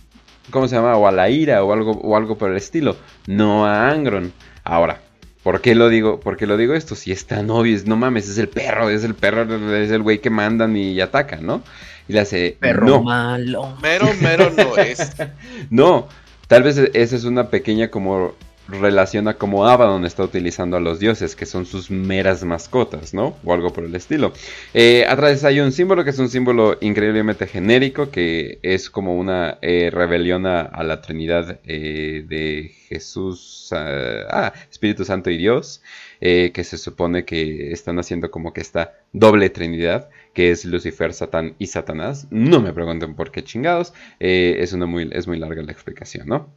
¿cómo 0.50 0.68
se 0.68 0.76
llama? 0.76 0.96
O 0.96 1.06
a 1.06 1.12
la 1.12 1.28
ira 1.28 1.62
o 1.62 1.70
algo, 1.70 1.92
o 1.92 2.16
algo 2.16 2.38
por 2.38 2.50
el 2.50 2.56
estilo, 2.56 2.96
no 3.26 3.66
a 3.66 3.90
Angron. 3.90 4.32
Ahora, 4.64 5.02
¿por 5.42 5.60
qué 5.60 5.74
lo 5.74 5.88
digo? 5.88 6.20
¿Por 6.20 6.36
qué 6.36 6.46
lo 6.46 6.56
digo 6.56 6.74
esto? 6.74 6.94
Si 6.94 7.12
es 7.12 7.26
tan 7.26 7.50
obvio, 7.50 7.78
no 7.86 7.96
mames, 7.96 8.28
es 8.28 8.38
el 8.38 8.48
perro, 8.48 8.90
es 8.90 9.04
el 9.04 9.14
perro, 9.14 9.42
es 9.76 9.90
el 9.90 10.02
güey 10.02 10.20
que 10.20 10.30
mandan 10.30 10.76
y 10.76 11.00
atacan, 11.00 11.44
¿no? 11.44 11.62
Y 12.08 12.14
le 12.14 12.20
hace, 12.20 12.56
Perro 12.58 12.86
no, 12.86 13.02
malo. 13.02 13.76
Mero, 13.82 14.08
mero 14.22 14.50
no 14.56 14.76
es. 14.76 15.12
no, 15.70 16.08
tal 16.46 16.62
vez 16.62 16.78
e- 16.78 16.90
esa 16.94 17.16
es 17.16 17.24
una 17.24 17.50
pequeña 17.50 17.90
como 17.90 18.34
relación 18.68 19.28
a 19.28 19.34
cómo 19.34 19.66
Abaddon 19.66 20.04
está 20.04 20.22
utilizando 20.22 20.76
a 20.76 20.80
los 20.80 20.98
dioses, 20.98 21.34
que 21.34 21.46
son 21.46 21.64
sus 21.66 21.90
meras 21.90 22.44
mascotas, 22.44 23.14
¿no? 23.14 23.36
O 23.44 23.54
algo 23.54 23.72
por 23.72 23.84
el 23.84 23.94
estilo. 23.94 24.32
Eh, 24.74 25.06
atrás 25.08 25.44
hay 25.44 25.60
un 25.60 25.72
símbolo 25.72 26.04
que 26.04 26.10
es 26.10 26.18
un 26.18 26.28
símbolo 26.28 26.76
increíblemente 26.80 27.46
genérico, 27.46 28.10
que 28.10 28.58
es 28.62 28.90
como 28.90 29.16
una 29.16 29.58
eh, 29.62 29.90
rebelión 29.92 30.46
a, 30.46 30.82
la 30.82 31.00
Trinidad 31.00 31.60
eh, 31.64 32.24
de 32.28 32.72
Jesús, 32.88 33.70
ah, 33.72 34.52
Espíritu 34.70 35.04
Santo 35.04 35.30
y 35.30 35.38
Dios, 35.38 35.82
eh, 36.20 36.52
que 36.52 36.64
se 36.64 36.78
supone 36.78 37.24
que 37.24 37.72
están 37.72 37.98
haciendo 37.98 38.30
como 38.30 38.52
que 38.52 38.60
esta 38.60 38.94
doble 39.12 39.50
Trinidad, 39.50 40.10
que 40.34 40.50
es 40.50 40.64
Lucifer, 40.64 41.14
Satán 41.14 41.54
y 41.58 41.66
Satanás. 41.68 42.26
No 42.30 42.60
me 42.60 42.72
pregunten 42.72 43.14
por 43.14 43.30
qué 43.30 43.42
chingados, 43.42 43.94
es, 44.18 44.72
una 44.72 44.86
muy, 44.86 45.08
es 45.12 45.26
muy 45.26 45.38
larga 45.38 45.62
la 45.62 45.72
explicación, 45.72 46.28
¿no? 46.28 46.52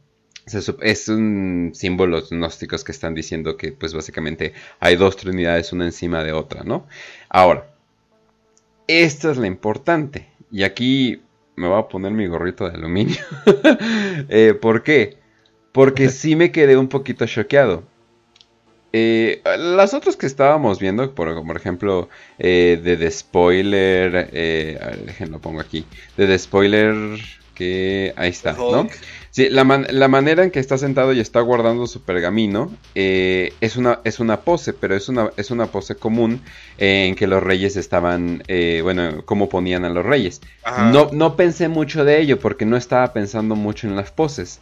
Es 0.46 1.08
un 1.08 1.70
símbolos 1.74 2.30
gnósticos 2.30 2.82
que 2.82 2.92
están 2.92 3.14
diciendo 3.14 3.56
que 3.56 3.72
pues 3.72 3.94
básicamente 3.94 4.54
hay 4.80 4.96
dos 4.96 5.16
trinidades 5.16 5.72
una 5.72 5.84
encima 5.84 6.24
de 6.24 6.32
otra, 6.32 6.64
¿no? 6.64 6.86
Ahora, 7.28 7.72
esta 8.88 9.30
es 9.30 9.36
la 9.36 9.46
importante. 9.46 10.28
Y 10.50 10.64
aquí 10.64 11.22
me 11.56 11.68
voy 11.68 11.78
a 11.78 11.88
poner 11.88 12.12
mi 12.12 12.26
gorrito 12.26 12.68
de 12.68 12.76
aluminio. 12.76 13.16
Eh, 14.28 14.54
¿Por 14.54 14.82
qué? 14.82 15.16
Porque 15.72 16.08
sí 16.08 16.36
me 16.36 16.52
quedé 16.52 16.76
un 16.76 16.88
poquito 16.88 17.26
choqueado. 17.26 17.82
Eh, 18.92 19.40
las 19.44 19.94
otras 19.94 20.16
que 20.16 20.26
estábamos 20.26 20.78
viendo, 20.78 21.14
por, 21.14 21.56
ejemplo, 21.56 22.08
eh, 22.38 22.80
de 22.82 22.96
The 22.96 23.10
Spoiler, 23.10 24.16
a 24.16 24.86
ver, 24.90 25.06
déjenlo 25.06 25.38
pongo 25.40 25.60
aquí, 25.60 25.86
de 26.16 26.26
The 26.26 26.38
Spoiler, 26.38 27.18
que 27.54 28.12
ahí 28.16 28.30
está, 28.30 28.52
¿no? 28.52 28.86
Sí, 29.34 29.48
la, 29.48 29.64
man- 29.64 29.86
la 29.90 30.08
manera 30.08 30.44
en 30.44 30.50
que 30.50 30.60
está 30.60 30.76
sentado 30.76 31.14
y 31.14 31.18
está 31.18 31.40
guardando 31.40 31.86
su 31.86 32.02
pergamino 32.02 32.70
eh, 32.94 33.54
es, 33.62 33.76
una, 33.76 34.00
es 34.04 34.20
una 34.20 34.42
pose, 34.42 34.74
pero 34.74 34.94
es 34.94 35.08
una, 35.08 35.30
es 35.38 35.50
una 35.50 35.66
pose 35.68 35.94
común 35.94 36.42
eh, 36.76 37.06
en 37.08 37.14
que 37.14 37.26
los 37.26 37.42
reyes 37.42 37.76
estaban, 37.76 38.42
eh, 38.46 38.80
bueno, 38.82 39.22
cómo 39.24 39.48
ponían 39.48 39.86
a 39.86 39.88
los 39.88 40.04
reyes. 40.04 40.42
Ajá. 40.62 40.90
No, 40.92 41.08
no 41.12 41.34
pensé 41.34 41.68
mucho 41.68 42.04
de 42.04 42.20
ello 42.20 42.38
porque 42.38 42.66
no 42.66 42.76
estaba 42.76 43.14
pensando 43.14 43.56
mucho 43.56 43.86
en 43.86 43.96
las 43.96 44.10
poses. 44.10 44.60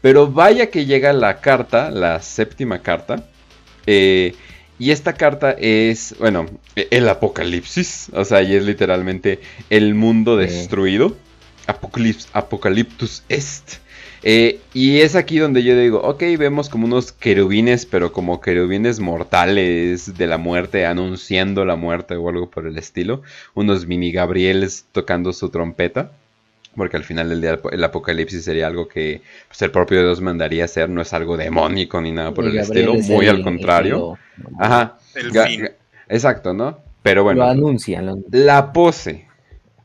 Pero 0.00 0.28
vaya 0.28 0.70
que 0.70 0.86
llega 0.86 1.12
la 1.12 1.40
carta, 1.42 1.90
la 1.90 2.22
séptima 2.22 2.80
carta. 2.80 3.28
eh, 3.86 4.34
y 4.78 4.90
esta 4.90 5.14
carta 5.14 5.52
es, 5.52 6.14
bueno, 6.18 6.46
e- 6.74 6.88
el 6.90 7.08
apocalipsis. 7.08 8.08
O 8.14 8.24
sea, 8.24 8.42
y 8.42 8.54
es 8.54 8.64
literalmente 8.64 9.40
el 9.70 9.94
mundo 9.94 10.36
destruido. 10.38 11.16
Apocalips, 11.66 12.28
apocaliptus 12.32 13.22
est. 13.28 13.78
Eh, 14.28 14.58
y 14.74 14.98
es 15.02 15.14
aquí 15.14 15.38
donde 15.38 15.62
yo 15.62 15.78
digo, 15.78 16.00
ok, 16.02 16.20
vemos 16.36 16.68
como 16.68 16.86
unos 16.86 17.12
querubines, 17.12 17.86
pero 17.86 18.12
como 18.12 18.40
querubines 18.40 18.98
mortales 18.98 20.18
de 20.18 20.26
la 20.26 20.36
muerte, 20.36 20.84
anunciando 20.84 21.64
la 21.64 21.76
muerte 21.76 22.16
o 22.16 22.28
algo 22.28 22.50
por 22.50 22.66
el 22.66 22.76
estilo. 22.76 23.22
Unos 23.54 23.86
mini 23.86 24.10
Gabrieles 24.10 24.86
tocando 24.90 25.32
su 25.32 25.50
trompeta. 25.50 26.10
Porque 26.74 26.96
al 26.98 27.04
final 27.04 27.28
del 27.30 27.40
día 27.40 27.58
el 27.72 27.84
apocalipsis 27.84 28.44
sería 28.44 28.66
algo 28.66 28.86
que 28.88 29.22
pues, 29.48 29.62
el 29.62 29.70
propio 29.70 30.00
Dios 30.02 30.20
mandaría 30.20 30.64
hacer, 30.66 30.90
no 30.90 31.00
es 31.00 31.12
algo 31.14 31.36
demónico 31.38 32.00
ni 32.02 32.10
nada 32.12 32.34
por 32.34 32.44
Y 32.44 32.48
el 32.48 32.56
Gabriel 32.56 32.88
estilo, 32.88 32.94
es 33.00 33.08
muy 33.08 33.24
el- 33.26 33.30
al 33.30 33.36
el 33.38 33.42
contrario. 33.44 34.18
Ajá. 34.58 34.98
El 35.14 35.32
Ga- 35.32 35.46
fin. 35.46 35.60
ga- 35.62 35.72
exacto, 36.08 36.52
¿no? 36.52 36.78
Pero 37.02 37.22
bueno, 37.22 37.44
Lo 37.44 37.48
anuncia. 37.48 38.02
lo- 38.02 38.18
la 38.30 38.72
pose. 38.74 39.26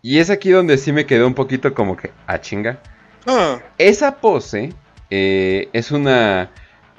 Y 0.02 0.18
es 0.18 0.30
aquí 0.32 0.50
donde 0.50 0.78
sí 0.78 0.92
me 0.92 1.06
quedó 1.06 1.28
un 1.28 1.34
poquito 1.36 1.74
como 1.74 1.96
que, 1.96 2.10
ah, 2.28 2.42
chinga. 2.42 2.80
Ah, 3.26 3.60
Esa 3.78 4.18
pose 4.18 4.74
eh, 5.10 5.70
es 5.74 5.92
una 5.92 6.50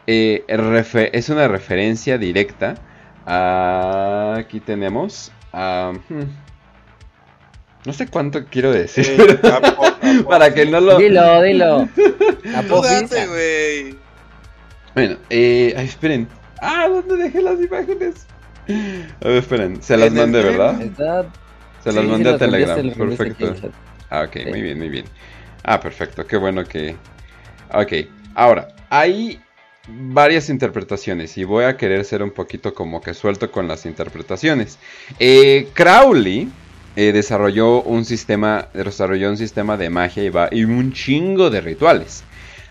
eh, 0.06 0.44
es 1.12 1.28
una 1.28 1.48
referencia 1.48 2.18
directa 2.18 2.74
a 3.26 4.34
aquí 4.38 4.60
tenemos 4.60 5.32
a 5.52 5.92
hmm, 6.08 6.22
no 7.86 7.92
sé 7.92 8.06
cuánto 8.08 8.44
quiero 8.46 8.72
decir 8.72 9.06
eh, 9.18 10.22
para 10.28 10.52
que 10.54 10.66
no 10.66 10.80
lo 10.80 10.98
Dilo, 10.98 11.42
dilo. 11.42 11.88
Date, 12.44 13.26
güey. 13.26 13.96
bueno 14.94 15.16
eh, 15.30 15.74
ay, 15.76 15.86
esperen 15.86 16.28
ah 16.60 16.86
dónde 16.88 17.16
dejé 17.16 17.42
las 17.42 17.60
imágenes 17.60 18.26
a 19.20 19.28
ver 19.28 19.36
esperen 19.38 19.82
se 19.82 19.96
las 19.96 20.12
mandé 20.12 20.42
verdad 20.42 20.80
Está- 20.82 21.22
se 21.82 21.90
sí, 21.90 21.96
las 21.96 22.04
sí, 22.04 22.10
mandé 22.10 22.30
a 22.30 22.38
Telegram 22.38 22.90
perfecto. 22.92 23.54
Ah, 24.10 24.22
ok, 24.28 24.32
Sí. 24.34 24.46
muy 24.50 24.60
bien, 24.62 24.78
muy 24.78 24.88
bien. 24.90 25.04
Ah, 25.62 25.80
perfecto, 25.80 26.26
qué 26.26 26.36
bueno 26.36 26.64
que... 26.64 26.96
Ok, 27.72 27.92
ahora, 28.34 28.68
hay 28.90 29.40
varias 29.88 30.48
interpretaciones 30.48 31.36
y 31.38 31.44
voy 31.44 31.64
a 31.64 31.76
querer 31.76 32.04
ser 32.04 32.22
un 32.22 32.30
poquito 32.30 32.74
como 32.74 33.00
que 33.00 33.14
suelto 33.14 33.50
con 33.50 33.68
las 33.68 33.86
interpretaciones. 33.86 34.78
Eh, 35.18 35.68
Crowley 35.74 36.48
eh, 36.96 37.12
desarrolló 37.12 37.82
un 37.82 38.04
sistema, 38.04 38.68
desarrolló 38.74 39.30
un 39.30 39.36
sistema 39.36 39.76
de 39.76 39.90
magia 39.90 40.24
y, 40.24 40.28
va, 40.28 40.48
y 40.50 40.64
un 40.64 40.92
chingo 40.92 41.50
de 41.50 41.60
rituales. 41.60 42.22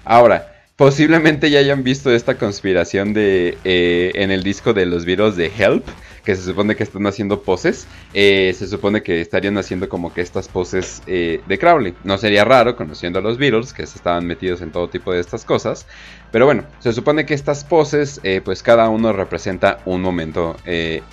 Ahora, 0.05 0.65
posiblemente 0.75 1.49
ya 1.49 1.59
hayan 1.59 1.83
visto 1.83 2.13
esta 2.13 2.37
conspiración 2.37 3.13
de 3.13 3.57
eh, 3.63 4.11
en 4.15 4.31
el 4.31 4.43
disco 4.43 4.73
de 4.73 4.85
los 4.85 5.05
virus 5.05 5.35
de 5.35 5.51
Help, 5.57 5.87
que 6.23 6.35
se 6.35 6.43
supone 6.43 6.75
que 6.75 6.83
están 6.83 7.05
haciendo 7.07 7.41
poses. 7.41 7.87
Eh, 8.13 8.53
se 8.57 8.67
supone 8.67 9.01
que 9.01 9.21
estarían 9.21 9.57
haciendo 9.57 9.89
como 9.89 10.13
que 10.13 10.21
estas 10.21 10.47
poses 10.47 11.01
eh, 11.07 11.41
de 11.47 11.59
Crowley. 11.59 11.95
No 12.03 12.17
sería 12.17 12.45
raro, 12.45 12.75
conociendo 12.75 13.19
a 13.19 13.21
los 13.21 13.37
Beatles, 13.37 13.73
que 13.73 13.85
se 13.85 13.97
estaban 13.97 14.25
metidos 14.25 14.61
en 14.61 14.71
todo 14.71 14.89
tipo 14.89 15.11
de 15.13 15.19
estas 15.19 15.45
cosas. 15.45 15.87
Pero 16.31 16.45
bueno, 16.45 16.63
se 16.79 16.93
supone 16.93 17.25
que 17.25 17.33
estas 17.33 17.63
poses, 17.63 18.19
eh, 18.23 18.41
pues 18.43 18.63
cada 18.63 18.89
uno 18.89 19.13
representa 19.13 19.79
un 19.85 20.01
momento 20.01 20.57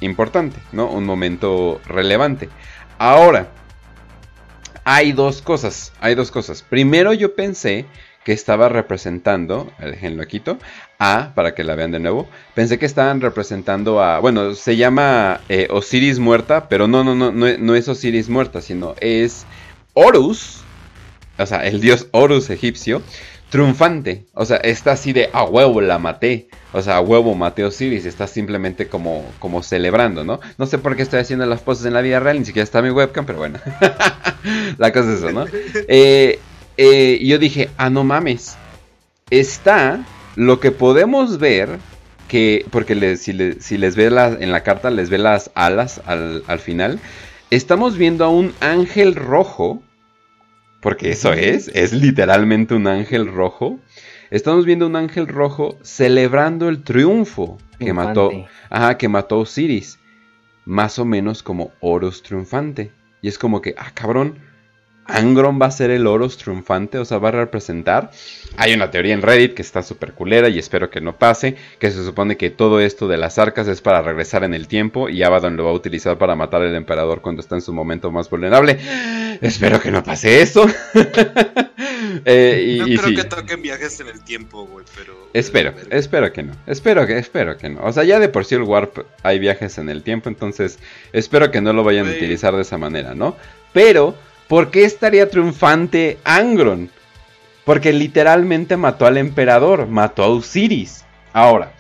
importante, 0.01 0.59
¿no? 0.73 0.91
Un 0.91 1.05
momento 1.05 1.81
relevante. 1.87 2.49
Ahora, 2.99 3.49
hay 4.85 5.13
dos 5.13 5.43
cosas, 5.43 5.93
hay 6.01 6.15
dos 6.15 6.31
cosas. 6.31 6.63
Primero 6.63 7.13
yo 7.13 7.35
pensé 7.35 7.87
que 8.25 8.33
estaba 8.33 8.69
representando, 8.69 9.73
déjenlo 9.79 10.27
quito, 10.27 10.59
a, 10.99 11.33
para 11.35 11.55
que 11.55 11.65
la 11.65 11.75
vean 11.75 11.93
de 11.93 12.01
nuevo, 12.01 12.29
pensé 12.55 12.79
que 12.79 12.87
estaban 12.87 13.21
representando 13.21 14.03
a, 14.03 14.19
bueno, 14.19 14.55
se 14.55 14.77
llama 14.77 15.41
eh, 15.49 15.69
Osiris 15.71 16.19
muerta, 16.19 16.69
pero 16.69 16.89
no, 16.89 17.05
no, 17.05 17.15
no, 17.15 17.31
no, 17.31 17.47
no 17.57 17.75
es 17.75 17.89
Osiris 17.89 18.29
muerta, 18.29 18.61
sino 18.61 18.95
es 19.01 19.47
Horus, 19.95 20.63
o 21.39 21.47
sea, 21.47 21.65
el 21.67 21.81
dios 21.81 22.09
Horus 22.11 22.51
egipcio, 22.51 23.03
triunfante, 23.49 24.27
o 24.35 24.45
sea, 24.45 24.59
está 24.59 24.93
así 24.93 25.13
de 25.13 25.31
a 25.33 25.45
huevo 25.45 25.81
la 25.81 25.99
maté, 25.99 26.49
o 26.73 26.83
sea, 26.83 26.97
a 26.97 27.01
huevo 27.01 27.35
maté 27.35 27.63
a 27.63 27.69
Osiris, 27.69 28.05
está 28.05 28.27
simplemente 28.27 28.89
como, 28.89 29.25
como 29.39 29.63
celebrando, 29.63 30.25
¿no? 30.25 30.41
No 30.59 30.67
sé 30.67 30.79
por 30.79 30.97
qué 30.97 31.03
estoy 31.03 31.21
haciendo 31.21 31.47
las 31.47 31.61
poses 31.61 31.87
en 31.87 31.95
la 31.95 32.01
vida 32.01 32.19
real, 32.19 32.41
ni 32.41 32.45
siquiera 32.45 32.65
está 32.65 32.83
mi 32.83 32.91
webcam, 32.91 33.25
pero 33.25 33.39
bueno, 33.39 33.59
la 34.79 34.93
cosa 34.93 35.13
es 35.13 35.19
eso, 35.19 35.33
¿no? 35.33 35.47
Eh, 35.89 36.41
eh, 36.77 37.19
y 37.21 37.29
yo 37.29 37.39
dije, 37.39 37.71
ah, 37.77 37.89
no 37.89 38.05
mames, 38.05 38.57
está 39.31 40.05
lo 40.39 40.61
que 40.61 40.71
podemos 40.71 41.39
ver 41.41 41.81
que, 42.29 42.65
porque 42.71 42.95
le- 42.95 43.17
si, 43.17 43.33
le- 43.33 43.61
si 43.61 43.77
les 43.77 43.97
ve 43.97 44.07
en 44.07 44.53
la 44.53 44.63
carta, 44.63 44.89
les 44.91 45.11
ve 45.11 45.19
las 45.19 45.51
alas 45.57 46.01
al, 46.07 46.45
al 46.47 46.61
final, 46.61 47.01
estamos 47.51 47.99
viendo 47.99 48.25
a 48.25 48.29
un 48.29 48.53
ángel 48.61 49.17
rojo, 49.17 49.83
porque 50.81 51.11
eso 51.11 51.33
es, 51.33 51.67
es 51.75 51.93
literalmente 51.93 52.75
un 52.75 52.87
ángel 52.87 53.27
rojo. 53.27 53.81
Estamos 54.31 54.65
viendo 54.65 54.87
un 54.87 54.95
ángel 54.95 55.27
rojo 55.27 55.77
celebrando 55.83 56.69
el 56.69 56.85
triunfo 56.85 57.59
que 57.81 57.93
mató, 57.93 58.31
ajá, 58.71 58.97
que 58.97 59.09
mató 59.09 59.41
Osiris, 59.41 59.99
más 60.67 61.01
o 61.01 61.05
menos 61.05 61.43
como 61.43 61.73
Horus 61.81 62.23
triunfante. 62.23 62.93
Y 63.23 63.29
es 63.29 63.39
como 63.39 63.61
que, 63.61 63.75
ah, 63.77 63.91
cabrón, 63.93 64.39
Angron 65.09 65.59
va 65.61 65.67
a 65.67 65.71
ser 65.71 65.91
el 65.91 66.07
Horus 66.07 66.37
triunfante, 66.37 66.99
o 66.99 67.05
sea, 67.05 67.19
va 67.19 67.31
a 67.31 67.33
representar. 67.33 68.11
Hay 68.57 68.75
una 68.75 68.91
teoría 68.91 69.15
en 69.15 69.23
Reddit 69.23 69.55
que 69.55 69.63
está 69.63 69.83
súper 69.83 70.13
culera 70.13 70.49
y 70.49 70.59
espero 70.59 70.91
que 70.91 71.01
no 71.01 71.17
pase, 71.17 71.57
que 71.79 71.91
se 71.91 72.05
supone 72.05 72.37
que 72.37 72.51
todo 72.51 72.79
esto 72.81 73.09
de 73.09 73.17
las 73.17 73.39
arcas 73.39 73.67
es 73.69 73.81
para 73.81 74.03
regresar 74.03 74.45
en 74.45 74.55
el 74.55 74.69
tiempo 74.69 75.09
y 75.09 75.23
Abaddon 75.23 75.57
lo 75.57 75.65
va 75.65 75.71
a 75.71 75.75
utilizar 75.75 76.19
para 76.19 76.37
matar 76.37 76.63
al 76.63 76.75
emperador 76.75 77.21
cuando 77.23 77.41
está 77.41 77.55
en 77.55 77.63
su 77.63 77.73
momento 77.73 78.11
más 78.11 78.29
vulnerable. 78.31 78.79
Espero 79.41 79.81
que 79.81 79.91
no 79.91 80.03
pase 80.05 80.43
eso. 80.43 80.67
Eh, 82.25 82.75
y, 82.75 82.79
No 82.79 82.89
y 82.89 82.97
creo 82.97 83.09
sí. 83.11 83.15
que 83.17 83.25
toquen 83.25 83.63
viajes 83.63 84.01
en 84.01 84.09
el 84.09 84.23
tiempo, 84.25 84.67
güey, 84.67 84.85
pero. 84.97 85.29
Espero, 85.35 85.73
pero- 85.75 85.97
espero 85.97 86.33
que 86.33 86.43
no. 86.43 86.53
Espero 86.67 87.07
que, 87.07 87.19
espero 87.19 87.57
que 87.57 87.69
no. 87.69 87.81
O 87.83 87.93
sea, 87.93 88.03
ya 88.05 88.19
de 88.19 88.29
por 88.29 88.45
sí 88.45 88.55
el 88.55 88.63
Warp 88.63 88.99
hay 89.23 89.39
viajes 89.39 89.79
en 89.79 89.89
el 89.89 90.03
tiempo, 90.03 90.29
entonces 90.29 90.79
espero 91.13 91.51
que 91.51 91.61
no 91.61 91.73
lo 91.73 91.85
vayan 91.85 92.09
a 92.09 92.11
utilizar 92.11 92.55
de 92.57 92.63
esa 92.63 92.79
manera, 92.79 93.15
¿no? 93.15 93.37
Pero, 93.73 94.17
¿por 94.49 94.71
qué 94.71 94.85
estaría 94.85 95.29
triunfante 95.31 96.19
Angron? 96.25 96.91
Porque 97.65 97.93
literalmente 97.93 98.77
mató 98.77 99.07
al 99.07 99.19
emperador, 99.19 99.87
mató 99.87 100.25
a 100.25 100.29
Osiris. 100.29 101.05
Ahora, 101.33 101.73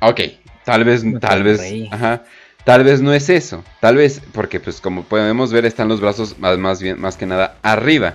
ok, 0.00 0.20
tal 0.64 0.84
vez, 0.84 1.02
tal 1.20 1.42
vez, 1.42 1.60
ajá, 1.90 2.24
tal 2.64 2.84
vez 2.84 3.00
no 3.00 3.12
es 3.14 3.28
eso. 3.30 3.64
Tal 3.80 3.96
vez, 3.96 4.20
porque 4.32 4.60
pues 4.60 4.80
como 4.80 5.04
podemos 5.04 5.52
ver 5.52 5.64
están 5.64 5.88
los 5.88 6.00
brazos 6.00 6.38
más, 6.38 6.58
más 6.58 6.82
bien, 6.82 7.00
más 7.00 7.16
que 7.16 7.24
nada 7.26 7.56
arriba. 7.62 8.14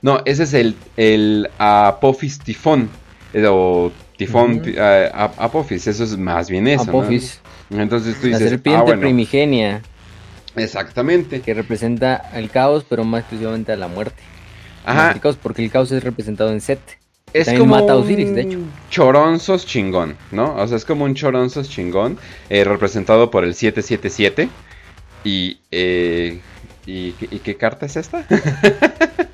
No, 0.00 0.22
ese 0.24 0.44
es 0.44 0.54
el, 0.54 0.76
el 0.96 1.50
Apophis 1.58 2.38
tifón. 2.38 2.88
eh, 3.34 3.44
O 3.46 3.92
tifón, 4.16 4.62
ap- 5.12 5.38
Apophis, 5.38 5.86
eso 5.86 6.04
es 6.04 6.16
más 6.16 6.48
bien 6.48 6.66
eso. 6.66 6.86
¿no? 6.86 7.00
Apophis, 7.00 7.40
Entonces 7.70 8.16
tú 8.20 8.28
la 8.28 8.38
dices, 8.38 8.50
serpiente 8.50 8.80
ah, 8.80 8.84
bueno, 8.84 9.00
primigenia, 9.02 9.82
exactamente. 10.62 11.40
que 11.40 11.54
representa 11.54 12.30
el 12.34 12.50
caos, 12.50 12.84
pero 12.88 13.04
más 13.04 13.20
exclusivamente 13.20 13.72
a 13.72 13.76
la 13.76 13.88
muerte. 13.88 14.22
Ajá, 14.84 15.12
El 15.12 15.20
caos, 15.20 15.36
porque 15.42 15.62
el 15.64 15.70
caos 15.70 15.92
es 15.92 16.02
representado 16.02 16.50
en 16.52 16.60
Set. 16.60 16.80
es 17.34 17.46
también 17.46 17.68
como 17.68 17.80
mata 17.80 17.92
a 17.92 17.96
un 17.96 18.04
Osiris, 18.04 18.34
de 18.34 18.40
hecho. 18.42 18.58
choronzos 18.90 19.66
chingón, 19.66 20.16
¿no? 20.32 20.54
O 20.56 20.66
sea, 20.66 20.76
es 20.78 20.84
como 20.86 21.04
un 21.04 21.14
choronzos 21.14 21.68
chingón, 21.68 22.18
eh, 22.48 22.64
representado 22.64 23.30
por 23.30 23.44
el 23.44 23.54
777. 23.54 24.48
Y, 25.24 25.58
eh, 25.70 26.40
¿y, 26.86 27.12
qué- 27.12 27.28
¿y 27.30 27.38
qué 27.40 27.56
carta 27.56 27.84
es 27.86 27.96
esta? 27.96 28.24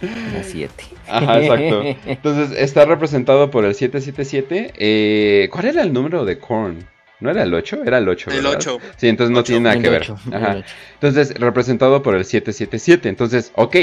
La 0.00 0.42
7. 0.44 0.84
Ajá, 1.08 1.40
exacto. 1.40 1.82
Entonces, 2.06 2.58
está 2.58 2.84
representado 2.84 3.50
por 3.50 3.64
el 3.64 3.74
777. 3.74 4.72
Eh, 4.76 5.48
¿Cuál 5.50 5.66
era 5.66 5.82
el 5.82 5.92
número 5.92 6.24
de 6.26 6.38
Korn? 6.38 6.86
¿No 7.20 7.30
era 7.30 7.42
el 7.42 7.54
8? 7.54 7.80
Era 7.84 7.98
el 7.98 8.08
8. 8.08 8.30
El 8.30 8.36
¿verdad? 8.42 8.52
8. 8.56 8.78
Sí, 8.96 9.08
entonces 9.08 9.34
no 9.34 9.42
tiene 9.42 9.62
nada 9.62 9.76
El 9.76 9.82
que 9.82 9.90
ver. 9.90 10.06
Ajá. 10.32 10.62
Entonces, 10.94 11.34
representado 11.38 12.02
por 12.02 12.14
el 12.14 12.24
777. 12.24 13.08
Entonces, 13.08 13.52
ok. 13.54 13.76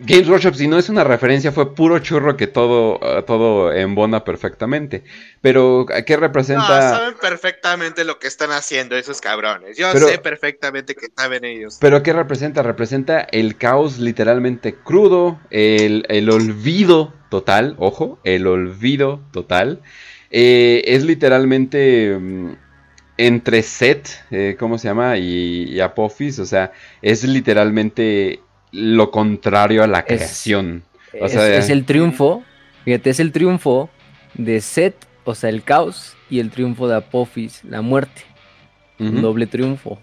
Games 0.00 0.28
Workshop, 0.28 0.54
si 0.54 0.68
no 0.68 0.78
es 0.78 0.88
una 0.88 1.02
referencia, 1.02 1.50
fue 1.50 1.74
puro 1.74 1.98
churro 1.98 2.36
que 2.36 2.46
todo, 2.46 3.00
eh, 3.02 3.22
todo 3.24 3.72
embona 3.72 4.22
perfectamente. 4.22 5.02
Pero, 5.40 5.86
¿qué 6.06 6.14
No, 6.14 6.20
representa? 6.20 6.66
saben 6.90 7.14
perfectamente 7.20 8.04
lo 8.04 8.20
que 8.20 8.28
están 8.28 8.52
haciendo 8.52 8.94
esos 8.96 9.20
cabrones. 9.20 9.76
Yo 9.76 9.88
Pero- 9.92 10.06
sé 10.06 10.18
perfectamente 10.18 10.94
que 10.94 11.08
saben 11.16 11.44
ellos. 11.44 11.78
Pero 11.80 12.04
¿qué 12.04 12.12
representa? 12.12 12.62
Representa 12.62 13.22
el 13.22 13.56
caos 13.56 13.98
literalmente 13.98 14.72
crudo, 14.76 15.40
el, 15.50 16.04
el 16.08 16.30
olvido 16.30 17.12
total, 17.28 17.74
ojo, 17.78 18.20
el 18.22 18.46
olvido 18.46 19.20
total. 19.32 19.80
Eh, 20.30 20.82
es 20.86 21.04
literalmente 21.04 22.16
mm, 22.18 22.52
entre 23.18 23.62
Set, 23.62 24.08
eh, 24.30 24.56
¿cómo 24.58 24.78
se 24.78 24.88
llama? 24.88 25.18
Y, 25.18 25.64
y 25.70 25.80
Apophis, 25.80 26.38
o 26.38 26.46
sea, 26.46 26.72
es 27.02 27.24
literalmente 27.24 28.40
lo 28.72 29.10
contrario 29.10 29.82
a 29.82 29.86
la 29.86 30.06
Es- 30.06 30.06
creación. 30.06 30.84
O 31.18 31.28
es, 31.28 31.30
sea, 31.30 31.46
es 31.54 31.70
el 31.70 31.84
triunfo, 31.86 32.44
fíjate, 32.84 33.10
es 33.10 33.20
el 33.20 33.32
triunfo 33.32 33.90
de 34.34 34.60
Set, 34.60 35.06
o 35.24 35.34
sea, 35.34 35.50
el 35.50 35.64
caos, 35.64 36.18
y 36.28 36.40
el 36.40 36.50
triunfo 36.50 36.88
de 36.88 36.96
Apophis, 36.96 37.64
la 37.64 37.82
muerte. 37.82 38.22
Un 39.06 39.20
Ujú, 39.20 39.20
doble 39.20 39.46
triunfo. 39.46 40.00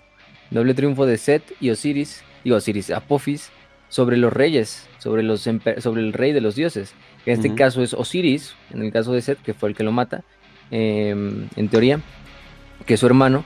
Doble 0.49 0.73
triunfo 0.73 1.06
de 1.06 1.18
Set 1.18 1.56
y 1.60 1.69
Osiris, 1.69 2.26
digo 2.43 2.57
Osiris, 2.57 2.91
Apophis, 2.91 3.53
sobre 3.89 4.18
los 4.18 4.34
reyes, 4.34 4.89
sobre, 4.97 5.23
los 5.23 5.41
sobre 5.41 6.02
el 6.02 6.14
rey 6.14 6.34
de 6.34 6.41
los 6.41 6.56
dioses. 6.56 6.95
Que 7.26 7.34
en 7.34 7.39
este 7.39 7.56
caso 7.56 7.81
es 7.81 7.93
Osiris, 7.93 8.56
en 8.72 8.84
el 8.84 8.91
caso 8.91 9.11
de 9.11 9.22
Set, 9.22 9.41
que 9.41 9.53
fue 9.53 9.69
el 9.69 9.76
que 9.76 9.84
lo 9.84 9.91
mata, 9.91 10.23
em, 10.72 11.47
en 11.56 11.68
teoría, 11.69 11.99
que 12.85 12.93
es 12.93 12.99
su 12.99 13.07
hermano, 13.07 13.43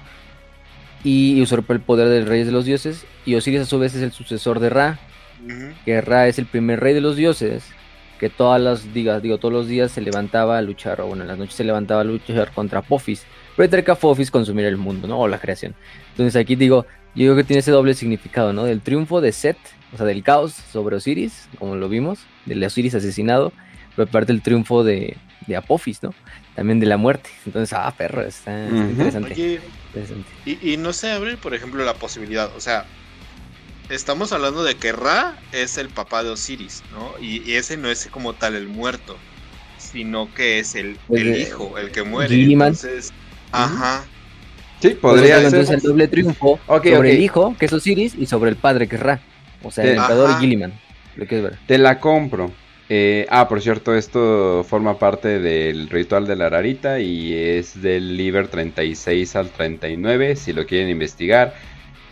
y 1.03 1.41
usurpa 1.41 1.73
el 1.73 1.80
poder 1.80 2.10
del 2.10 2.26
rey 2.26 2.43
de 2.43 2.51
los 2.51 2.65
dioses. 2.65 3.06
Y 3.26 3.35
Osiris 3.35 3.61
a 3.61 3.65
su 3.65 3.80
vez 3.80 3.95
es 3.95 4.01
el 4.01 4.11
sucesor 4.11 4.60
de 4.60 4.69
Ra, 4.69 4.99
que 5.85 6.01
Ra 6.01 6.27
es 6.27 6.38
el 6.38 6.45
primer 6.45 6.81
rey 6.81 6.93
de 6.93 7.01
los 7.01 7.15
dioses, 7.15 7.64
que 8.19 8.30
todas 8.30 8.61
las 8.61 8.93
digas, 8.93 9.22
digo, 9.22 9.38
todos 9.38 9.53
los 9.53 9.68
días 9.68 9.91
se 9.91 10.01
levantaba 10.01 10.57
a 10.57 10.61
luchar, 10.61 10.99
o 10.99 11.07
bueno, 11.07 11.23
en 11.23 11.30
las 11.30 11.38
noches 11.38 11.56
se 11.56 11.64
levantaba 11.64 12.01
a 12.01 12.03
luchar 12.03 12.51
contra 12.51 12.80
Apophis, 12.80 13.26
pero 13.56 13.64
entre 13.64 13.84
que 13.84 13.91
Apophis 13.91 14.30
consumiera 14.30 14.69
el 14.69 14.76
mundo, 14.77 15.07
¿no? 15.07 15.18
O 15.18 15.27
la 15.27 15.39
creación. 15.39 15.73
Entonces 16.11 16.35
aquí 16.35 16.56
digo, 16.56 16.85
yo 17.15 17.26
creo 17.26 17.35
que 17.38 17.43
tiene 17.45 17.60
ese 17.60 17.72
doble 17.72 17.93
significado, 17.93 18.51
¿no? 18.51 18.65
Del 18.65 18.81
triunfo 18.81 19.22
de 19.22 19.31
Set, 19.31 19.57
o 19.93 19.97
sea, 19.97 20.06
del 20.06 20.22
caos 20.22 20.51
sobre 20.53 20.97
Osiris, 20.97 21.47
como 21.57 21.76
lo 21.76 21.88
vimos, 21.88 22.19
del 22.45 22.64
Osiris 22.64 22.93
asesinado, 22.93 23.53
pero 24.00 24.08
aparte 24.10 24.32
el 24.32 24.42
triunfo 24.42 24.84
de, 24.86 25.18
de 25.46 25.56
Apophis, 25.58 26.02
¿no? 26.04 26.14
También 26.56 26.80
de 26.80 26.86
la 26.86 26.96
muerte. 26.96 27.30
Entonces, 27.46 27.74
ah, 27.78 27.94
perro, 27.98 28.22
está, 28.22 28.52
interesante. 28.70 29.34
Oye, 29.34 29.60
interesante. 29.88 30.30
y, 30.46 30.74
y 30.74 30.78
no 30.78 30.94
se 30.94 31.12
abre, 31.12 31.36
por 31.36 31.54
ejemplo, 31.54 31.84
la 31.84 31.96
posibilidad. 31.96 32.50
O 32.56 32.62
sea, 32.62 32.86
estamos 33.90 34.32
hablando 34.32 34.64
de 34.64 34.76
que 34.76 34.92
Ra 34.94 35.38
es 35.52 35.78
el 35.78 35.90
papá 35.90 36.24
de 36.24 36.30
Osiris, 36.30 36.82
¿no? 36.94 37.12
Y, 37.22 37.42
y 37.50 37.56
ese 37.56 37.76
no 37.76 37.90
es 37.90 38.08
como 38.08 38.34
tal 38.34 38.56
el 38.56 38.68
muerto, 38.70 39.18
sino 39.78 40.34
que 40.34 40.60
es 40.60 40.76
el, 40.76 40.98
Pues 41.08 41.22
el 41.22 41.34
de- 41.34 41.40
hijo, 41.42 41.78
el 41.78 41.92
que 41.92 42.04
muere. 42.04 42.34
Gilliman. 42.34 42.70
Entonces, 42.70 43.12
ajá. 43.52 44.06
Sí, 44.82 44.92
podría 44.92 45.36
Pues, 45.36 45.50
ser. 45.52 45.60
entonces 45.60 45.70
el 45.76 45.82
doble 45.82 46.08
triunfo 46.08 46.58
sobre 46.66 47.12
el 47.12 47.22
hijo, 47.22 47.54
que 47.60 47.66
es 47.66 47.74
Osiris, 47.74 48.16
y 48.16 48.28
sobre 48.28 48.50
el 48.50 48.56
padre, 48.56 48.88
que 48.88 48.96
es 48.96 49.02
Ra. 49.02 49.20
O 49.62 49.72
sea, 49.72 49.84
el 49.84 49.90
Eh, 49.90 49.96
emperador 49.96 50.30
Ajá. 50.30 50.40
Gilliman. 50.40 50.72
Lo 51.18 51.26
quieres 51.28 51.50
ver. 51.52 51.60
Te 51.68 51.78
la 51.78 52.00
compro. 52.00 52.54
Eh, 52.91 53.28
ah, 53.30 53.48
por 53.48 53.61
cierto, 53.61 53.95
esto 53.95 54.66
forma 54.68 54.98
parte 54.98 55.40
del 55.40 55.90
ritual 55.90 56.26
de 56.26 56.36
la 56.36 56.49
rarita 56.49 56.99
y 56.99 57.34
es 57.34 57.82
del 57.82 58.18
Liber 58.18 58.48
36 58.48 59.36
al 59.36 59.49
39, 59.49 60.36
si 60.36 60.53
lo 60.53 60.66
quieren 60.66 60.90
investigar. 60.90 61.53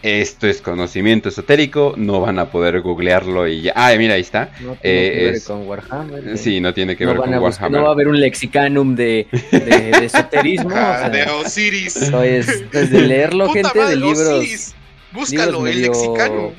Esto 0.03 0.45
es 0.45 0.61
conocimiento 0.61 1.29
esotérico, 1.29 1.95
no 1.97 2.21
van 2.21 2.37
a 2.37 2.51
poder 2.51 2.81
googlearlo 2.81 3.47
y 3.47 3.63
ya. 3.63 3.73
Ah, 3.75 3.91
mira, 3.97 4.13
ahí 4.13 4.21
está. 4.21 4.51
No 4.61 4.75
tiene 4.75 5.07
Eh, 5.07 5.11
que 5.11 5.25
ver 5.25 5.33
es- 5.33 5.43
con 5.45 5.67
Warhammer. 5.67 6.37
Sí, 6.37 6.61
no 6.61 6.71
tiene 6.75 6.95
que 6.95 7.05
no 7.05 7.11
ver 7.13 7.21
con 7.21 7.29
buscar- 7.31 7.41
Warhammer. 7.41 7.71
no 7.79 7.83
va 7.83 7.89
a 7.89 7.93
haber 7.93 8.07
un 8.07 8.19
lexicanum 8.19 8.95
de, 8.95 9.25
de, 9.51 9.59
de 9.99 10.05
esoterismo. 10.05 10.69
o 10.69 10.71
sea, 10.71 11.09
de 11.09 11.23
Osiris. 11.23 11.95
esto 11.97 12.21
es 12.21 12.69
desde 12.71 13.01
leerlo, 13.01 13.47
Puta 13.47 13.55
gente, 13.63 13.79
madre, 13.79 13.89
de 13.89 13.95
libros, 13.95 14.19
Osiris. 14.19 14.75
Búscalo, 15.17 15.65
el 15.65 15.81
lexicano. 15.81 16.51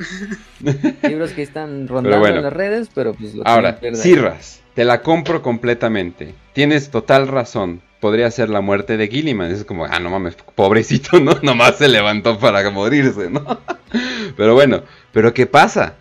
libros 1.02 1.30
que 1.30 1.42
están 1.42 1.86
rondando 1.86 2.18
bueno. 2.18 2.38
en 2.38 2.42
las 2.42 2.52
redes, 2.52 2.90
pero 2.92 3.14
pues 3.14 3.34
lo 3.34 3.46
Ahora, 3.46 3.78
Cirras, 3.94 4.60
te 4.74 4.84
la 4.84 5.02
compro 5.02 5.42
completamente. 5.42 6.34
Tienes 6.54 6.90
total 6.90 7.28
razón. 7.28 7.82
Podría 8.00 8.28
ser 8.32 8.50
la 8.50 8.60
muerte 8.60 8.96
de 8.96 9.06
Gilliman. 9.06 9.52
Es 9.52 9.64
como, 9.64 9.84
ah, 9.84 10.00
no 10.00 10.10
mames, 10.10 10.36
pobrecito, 10.56 11.20
¿no? 11.20 11.34
Nomás 11.42 11.78
se 11.78 11.88
levantó 11.88 12.38
para 12.38 12.68
morirse, 12.70 13.30
¿no? 13.30 13.60
Pero 14.36 14.54
bueno, 14.54 14.82
¿pero 15.12 15.32
qué 15.34 15.46
pasa? 15.46 15.94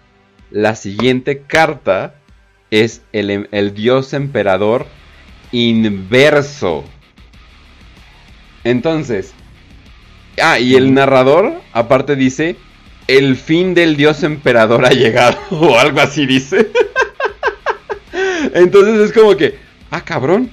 La 0.51 0.75
siguiente 0.75 1.43
carta 1.43 2.15
es 2.69 3.01
el, 3.13 3.47
el 3.51 3.73
dios 3.73 4.13
emperador 4.13 4.85
inverso. 5.51 6.83
Entonces, 8.63 9.33
ah, 10.41 10.59
y 10.59 10.75
el 10.75 10.93
narrador 10.93 11.61
aparte 11.73 12.15
dice, 12.15 12.55
el 13.07 13.35
fin 13.35 13.73
del 13.73 13.95
dios 13.95 14.23
emperador 14.23 14.85
ha 14.85 14.91
llegado, 14.91 15.37
o 15.51 15.77
algo 15.77 15.99
así 15.99 16.25
dice. 16.25 16.69
Entonces 18.53 18.99
es 18.99 19.11
como 19.13 19.35
que, 19.35 19.57
ah, 19.91 20.03
cabrón. 20.03 20.51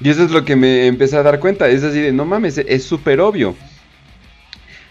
Y 0.00 0.10
eso 0.10 0.24
es 0.24 0.30
lo 0.30 0.44
que 0.44 0.56
me 0.56 0.86
empecé 0.86 1.16
a 1.16 1.22
dar 1.22 1.40
cuenta. 1.40 1.68
Es 1.68 1.82
así 1.82 2.00
de, 2.00 2.12
no 2.12 2.24
mames, 2.24 2.58
es 2.58 2.84
súper 2.84 3.20
obvio. 3.20 3.56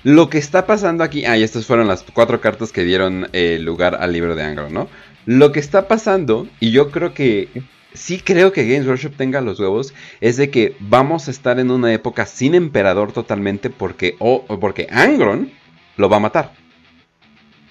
Lo 0.03 0.29
que 0.29 0.37
está 0.37 0.65
pasando 0.65 1.03
aquí, 1.03 1.25
ah, 1.25 1.37
y 1.37 1.43
estas 1.43 1.65
fueron 1.65 1.87
las 1.87 2.03
cuatro 2.13 2.41
cartas 2.41 2.71
que 2.71 2.83
dieron 2.83 3.27
eh, 3.33 3.57
lugar 3.59 3.97
al 3.99 4.13
libro 4.13 4.35
de 4.35 4.43
Angro, 4.43 4.69
¿no? 4.69 4.87
Lo 5.25 5.51
que 5.51 5.59
está 5.59 5.87
pasando, 5.87 6.47
y 6.59 6.71
yo 6.71 6.91
creo 6.91 7.13
que, 7.13 7.49
sí 7.95 8.19
creo 8.23 8.51
que 8.51 8.67
Games 8.67 8.87
Workshop 8.87 9.13
tenga 9.17 9.41
los 9.41 9.59
huevos, 9.59 9.93
es 10.21 10.37
de 10.37 10.49
que 10.49 10.75
vamos 10.79 11.27
a 11.27 11.31
estar 11.31 11.59
en 11.59 11.71
una 11.71 11.91
época 11.93 12.25
sin 12.25 12.55
emperador 12.55 13.11
totalmente 13.11 13.69
porque, 13.69 14.15
o 14.19 14.45
porque 14.59 14.87
Angron 14.91 15.51
lo 15.97 16.09
va 16.09 16.17
a 16.17 16.21
matar. 16.21 16.51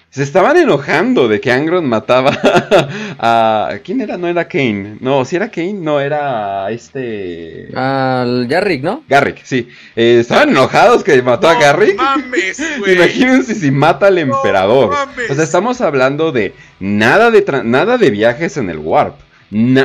Se 0.09 0.23
estaban 0.23 0.55
enojando 0.55 1.27
de 1.27 1.41
que 1.41 1.51
Angron 1.51 1.89
mataba 1.89 2.31
a... 3.19 3.69
¿Quién 3.83 3.99
era? 3.99 4.17
No 4.17 4.29
era 4.29 4.47
Kane. 4.47 4.95
No, 5.01 5.25
si 5.25 5.35
era 5.35 5.51
Kane, 5.51 5.73
no 5.73 5.99
era 5.99 6.71
este... 6.71 7.67
Al 7.75 8.47
Jarrick, 8.49 8.81
¿no? 8.81 9.03
Garrick, 9.09 9.43
sí. 9.43 9.67
Eh, 9.93 10.19
estaban 10.21 10.51
enojados 10.51 11.03
que 11.03 11.21
mató 11.21 11.49
a 11.49 11.55
No 11.55 11.59
Garrick. 11.59 11.97
mames, 11.97 12.63
güey. 12.79 12.95
Imagínense 12.95 13.55
si 13.55 13.71
mata 13.71 14.07
al 14.07 14.15
No 14.15 14.21
emperador. 14.37 14.91
mames. 14.93 15.31
o 15.31 15.35
sea, 15.35 15.43
estamos 15.43 15.81
hablando 15.81 16.31
de 16.31 16.53
nada 16.79 17.29
de, 17.29 17.45
tra- 17.45 17.63
nada 17.65 17.97
de 17.97 18.09
viajes 18.09 18.55
en 18.55 18.69
el 18.69 18.77
Warp. 18.77 19.15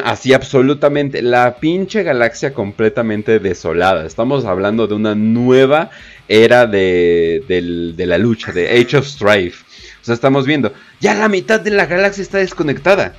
Así 0.05 0.33
absolutamente. 0.33 1.23
La 1.23 1.57
pinche 1.57 2.03
galaxia 2.03 2.55
completamente 2.55 3.39
desolada. 3.39 4.07
Estamos 4.07 4.45
hablando 4.45 4.87
de 4.87 4.95
una 4.95 5.15
nueva 5.15 5.91
era 6.29 6.67
de, 6.67 7.45
de 7.47 8.07
la 8.07 8.19
lucha, 8.19 8.53
de 8.53 8.69
Age 8.69 8.97
of 8.97 9.07
Strife. 9.07 9.65
O 10.01 10.05
sea, 10.05 10.15
estamos 10.15 10.47
viendo. 10.47 10.73
Ya 11.01 11.15
la 11.15 11.29
mitad 11.29 11.61
de 11.61 11.71
la 11.71 11.87
galaxia 11.87 12.23
está 12.23 12.39
desconectada. 12.39 13.15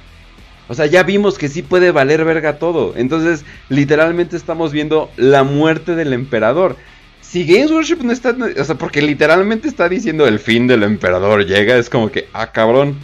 O 0.68 0.74
sea, 0.74 0.86
ya 0.86 1.04
vimos 1.04 1.38
que 1.38 1.50
sí 1.50 1.62
puede 1.62 1.92
valer 1.92 2.24
verga 2.24 2.58
todo. 2.58 2.94
Entonces, 2.96 3.44
literalmente 3.70 4.38
estamos 4.38 4.72
viendo 4.72 5.12
la 5.18 5.44
muerte 5.44 5.96
del 5.96 6.14
emperador. 6.14 6.78
Si 7.20 7.46
Games 7.46 7.72
Workshop 7.72 8.04
no 8.04 8.12
está. 8.12 8.36
O 8.58 8.64
sea, 8.64 8.76
porque 8.76 9.02
literalmente 9.02 9.68
está 9.68 9.90
diciendo 9.90 10.28
el 10.28 10.40
fin 10.40 10.68
del 10.68 10.84
emperador 10.84 11.46
llega. 11.46 11.78
Es 11.78 11.90
como 11.90 12.10
que, 12.10 12.28
ah, 12.34 12.52
cabrón. 12.52 12.98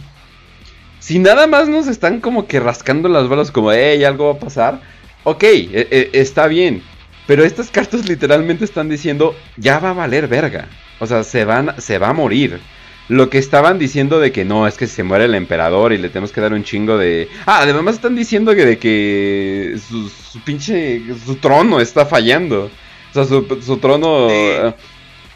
Si 1.08 1.18
nada 1.18 1.46
más 1.46 1.70
nos 1.70 1.86
están 1.86 2.20
como 2.20 2.46
que 2.46 2.60
rascando 2.60 3.08
las 3.08 3.28
balas 3.30 3.50
como, 3.50 3.72
hey, 3.72 4.04
algo 4.04 4.26
va 4.26 4.32
a 4.34 4.38
pasar. 4.38 4.82
Ok, 5.24 5.42
e- 5.42 5.88
e- 5.90 6.10
está 6.12 6.46
bien. 6.48 6.82
Pero 7.26 7.44
estas 7.44 7.70
cartas 7.70 8.06
literalmente 8.06 8.66
están 8.66 8.90
diciendo, 8.90 9.34
ya 9.56 9.78
va 9.78 9.88
a 9.88 9.94
valer 9.94 10.28
verga. 10.28 10.68
O 11.00 11.06
sea, 11.06 11.24
se, 11.24 11.46
van, 11.46 11.80
se 11.80 11.96
va 11.96 12.10
a 12.10 12.12
morir. 12.12 12.60
Lo 13.08 13.30
que 13.30 13.38
estaban 13.38 13.78
diciendo 13.78 14.20
de 14.20 14.32
que 14.32 14.44
no, 14.44 14.66
es 14.66 14.76
que 14.76 14.86
se 14.86 15.02
muere 15.02 15.24
el 15.24 15.34
emperador 15.34 15.94
y 15.94 15.96
le 15.96 16.10
tenemos 16.10 16.30
que 16.30 16.42
dar 16.42 16.52
un 16.52 16.62
chingo 16.62 16.98
de... 16.98 17.30
Ah, 17.46 17.60
además 17.62 17.94
están 17.94 18.14
diciendo 18.14 18.54
que 18.54 18.66
de 18.66 18.78
que 18.78 19.78
su, 19.88 20.10
su 20.10 20.40
pinche... 20.44 21.00
Su 21.24 21.36
trono 21.36 21.80
está 21.80 22.04
fallando. 22.04 22.64
O 22.64 23.14
sea, 23.14 23.24
su, 23.24 23.46
su 23.64 23.78
trono... 23.78 24.28
Sí. 24.28 24.34
eh, 24.36 24.74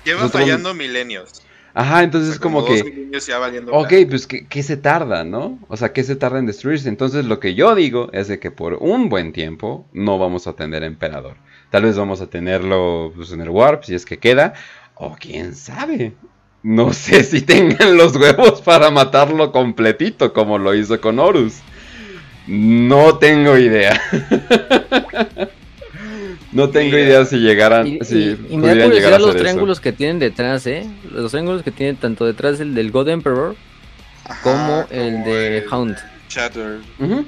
Lleva 0.05 0.29
fallando 0.29 0.75
milenios. 0.75 1.41
Ajá, 1.75 2.03
entonces 2.03 2.31
O 2.31 2.33
sea, 2.33 2.41
como 2.41 2.65
que... 2.65 3.11
ya 3.27 3.39
valiendo 3.39 3.73
Ok, 3.73 3.93
pues 4.09 4.27
¿qué, 4.27 4.47
qué 4.47 4.63
se 4.63 4.77
tarda, 4.77 5.25
¿no? 5.25 5.59
O 5.69 5.77
sea, 5.77 5.93
¿qué 5.93 6.05
se 6.05 6.17
tarda 6.17 6.39
en 6.39 6.47
destruirse? 6.47 6.89
Entonces 6.89 7.25
lo 7.25 7.41
que 7.41 7.55
yo 7.55 7.75
digo 7.75 8.11
es 8.13 8.29
de 8.29 8.39
que 8.39 8.51
por 8.51 8.75
un 8.75 9.09
buen 9.09 9.33
tiempo 9.33 9.87
no 9.93 10.19
vamos 10.19 10.47
a 10.47 10.53
tener 10.55 10.83
emperador. 10.83 11.37
Tal 11.71 11.85
vez 11.85 11.97
vamos 11.97 12.21
a 12.21 12.27
tenerlo 12.27 13.13
pues, 13.17 13.33
en 13.33 13.41
el 13.41 13.49
Warp, 13.49 13.85
si 13.85 13.95
es 13.95 14.05
que 14.05 14.19
queda. 14.19 14.53
O 14.95 15.17
quién 15.19 15.55
sabe. 15.55 16.13
No 16.63 16.93
sé 16.93 17.25
si 17.25 17.41
tengan 17.41 17.97
los 17.97 18.15
huevos 18.17 18.61
para 18.61 18.91
matarlo 18.91 19.53
completito 19.53 20.33
como 20.33 20.59
lo 20.59 20.75
hizo 20.75 21.01
con 21.01 21.19
Horus. 21.19 21.61
No 22.47 23.19
tengo 23.19 23.57
idea. 23.57 24.01
no 26.53 26.69
tengo 26.71 26.97
idea 26.97 27.25
si 27.25 27.37
llegaran... 27.39 27.87
Y, 27.87 27.99
si 28.03 28.17
y- 28.19 28.47
y 28.51 28.57
me 28.57 28.69
da 28.69 28.73
pudieran 28.73 28.91
llegar 28.91 28.91
a 28.91 28.91
curiosidad 28.91 29.19
los 29.21 29.29
eso. 29.35 29.39
triángulos 29.39 29.81
que 29.81 29.93
tienen 29.93 30.19
detrás, 30.19 30.67
¿eh? 30.67 30.87
Los 31.11 31.31
triángulos 31.31 31.63
que 31.63 31.71
tienen 31.71 31.97
tanto 31.97 32.25
detrás 32.25 32.61
el 32.61 32.75
del 32.75 32.91
God 32.91 33.09
Emperor 33.09 33.57
Ajá, 34.25 34.43
como 34.43 34.87
el 34.91 35.25
de 35.25 35.65
Hound. 35.71 35.97
Shatter. 36.29 36.79
Ujú. 36.99 37.25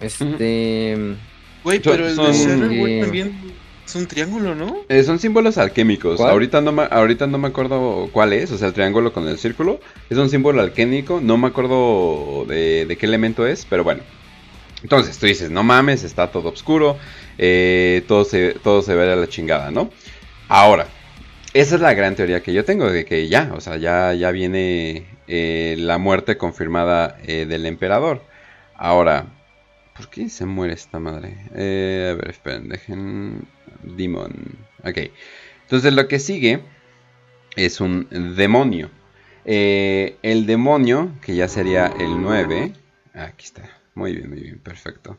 Este. 0.00 1.14
Güey, 1.64 1.80
pero 1.80 2.06
el 2.08 2.14
son- 2.14 2.32
de 2.32 2.38
Shatter, 2.38 2.78
güey, 2.78 2.98
eh, 2.98 3.00
también 3.02 3.32
es 3.86 3.94
un 3.94 4.06
triángulo, 4.06 4.54
¿no? 4.54 4.76
Eh, 4.88 5.02
son 5.04 5.18
símbolos 5.18 5.58
alquímicos. 5.58 6.16
¿Cuál? 6.16 6.30
Ahorita 6.30 6.60
no, 6.60 6.72
me, 6.72 6.82
ahorita 6.90 7.26
no 7.26 7.38
me 7.38 7.48
acuerdo 7.48 8.08
cuál 8.12 8.32
es. 8.32 8.50
O 8.50 8.58
sea, 8.58 8.68
el 8.68 8.74
triángulo 8.74 9.12
con 9.12 9.28
el 9.28 9.38
círculo. 9.38 9.80
Es 10.10 10.18
un 10.18 10.28
símbolo 10.30 10.60
alquímico. 10.60 11.20
No 11.22 11.36
me 11.36 11.48
acuerdo 11.48 12.44
de, 12.48 12.86
de 12.86 12.96
qué 12.96 13.06
elemento 13.06 13.46
es. 13.46 13.66
Pero 13.68 13.84
bueno. 13.84 14.02
Entonces 14.82 15.18
tú 15.18 15.26
dices, 15.26 15.50
no 15.50 15.62
mames, 15.62 16.04
está 16.04 16.30
todo 16.30 16.50
oscuro. 16.50 16.98
eh, 17.38 18.02
todo, 18.08 18.24
se, 18.24 18.54
todo 18.54 18.82
se 18.82 18.94
ve 18.94 19.10
a 19.12 19.16
la 19.16 19.28
chingada, 19.28 19.70
¿no? 19.70 19.90
Ahora, 20.48 20.86
esa 21.54 21.74
es 21.76 21.80
la 21.80 21.94
gran 21.94 22.14
teoría 22.16 22.42
que 22.42 22.52
yo 22.52 22.64
tengo. 22.64 22.90
De 22.90 23.04
que 23.04 23.28
ya, 23.28 23.52
o 23.54 23.60
sea, 23.60 23.76
ya, 23.76 24.12
ya 24.14 24.30
viene 24.30 25.06
eh, 25.28 25.76
la 25.78 25.98
muerte 25.98 26.36
confirmada 26.36 27.16
eh, 27.24 27.46
del 27.46 27.66
emperador. 27.66 28.22
Ahora, 28.74 29.26
¿por 29.96 30.08
qué 30.10 30.28
se 30.28 30.46
muere 30.46 30.74
esta 30.74 30.98
madre? 30.98 31.36
A 31.52 32.14
ver, 32.16 32.30
esperen, 32.30 32.68
dejen... 32.68 33.46
Demon. 33.84 34.32
Ok. 34.84 35.10
Entonces 35.62 35.92
lo 35.92 36.06
que 36.06 36.20
sigue 36.20 36.60
es 37.56 37.80
un 37.80 38.06
demonio. 38.36 38.90
El 39.44 40.46
demonio, 40.46 41.10
que 41.20 41.34
ya 41.34 41.48
sería 41.48 41.92
el 41.98 42.20
9. 42.20 42.72
Aquí 43.14 43.44
está. 43.46 43.81
Muy 43.94 44.12
bien, 44.14 44.30
muy 44.30 44.40
bien, 44.40 44.58
perfecto. 44.58 45.18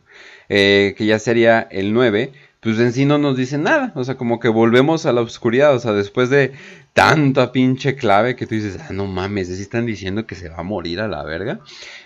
Eh, 0.49 0.95
que 0.97 1.05
ya 1.05 1.19
sería 1.19 1.61
el 1.71 1.93
9. 1.93 2.33
Pues 2.59 2.79
en 2.79 2.93
sí 2.93 3.05
no 3.05 3.17
nos 3.17 3.35
dice 3.35 3.57
nada. 3.57 3.91
O 3.95 4.03
sea, 4.05 4.15
como 4.15 4.39
que 4.39 4.47
volvemos 4.47 5.05
a 5.05 5.11
la 5.11 5.19
oscuridad. 5.21 5.75
O 5.75 5.79
sea, 5.79 5.91
después 5.91 6.29
de 6.29 6.53
tanta 6.93 7.51
pinche 7.51 7.95
clave 7.95 8.35
que 8.37 8.47
tú 8.47 8.55
dices, 8.55 8.79
ah, 8.81 8.93
no 8.93 9.05
mames, 9.05 9.49
¿sí 9.49 9.61
están 9.61 9.85
diciendo 9.85 10.25
que 10.25 10.35
se 10.35 10.47
va 10.49 10.57
a 10.59 10.63
morir 10.63 11.01
a 11.01 11.07
la 11.09 11.23
verga. 11.23 11.59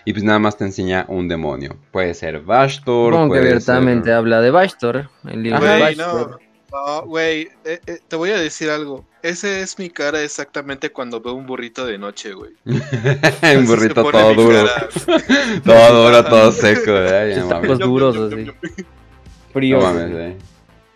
Y 0.04 0.12
pues 0.12 0.24
nada 0.24 0.40
más 0.40 0.56
te 0.58 0.64
enseña 0.64 1.04
un 1.08 1.28
demonio. 1.28 1.76
Puede 1.92 2.12
ser 2.14 2.40
Bastor. 2.40 3.12
Supongo 3.14 3.34
que 3.34 3.38
abiertamente 3.40 4.06
ser- 4.06 4.14
habla 4.14 4.40
de 4.40 4.50
Bastor. 4.50 5.10
El 5.28 5.42
libro 5.44 5.60
de 5.64 5.80
Bastor. 5.80 6.30
no. 6.42 6.48
No, 6.70 7.06
güey, 7.06 7.48
eh, 7.64 7.80
eh, 7.86 7.98
te 8.06 8.16
voy 8.16 8.28
a 8.30 8.38
decir 8.38 8.68
algo. 8.68 9.07
Ese 9.22 9.62
es 9.62 9.78
mi 9.78 9.90
cara 9.90 10.22
exactamente 10.22 10.90
cuando 10.90 11.20
veo 11.20 11.34
un 11.34 11.46
burrito 11.46 11.84
de 11.86 11.98
noche, 11.98 12.32
güey. 12.32 12.52
un 12.64 13.66
burrito 13.66 14.04
todo 14.10 14.34
duro. 14.34 14.64
cara. 14.66 14.88
Todo 15.64 16.04
duro, 16.04 16.24
todo 16.24 16.52
seco. 16.52 16.92
No 16.92 17.46
mames. 17.46 17.48
tacos 17.48 17.78
duros 17.78 18.32
así. 18.32 18.50
Frío. 19.52 19.78
No 19.78 19.82
mames, 19.84 20.10
eh. 20.14 20.36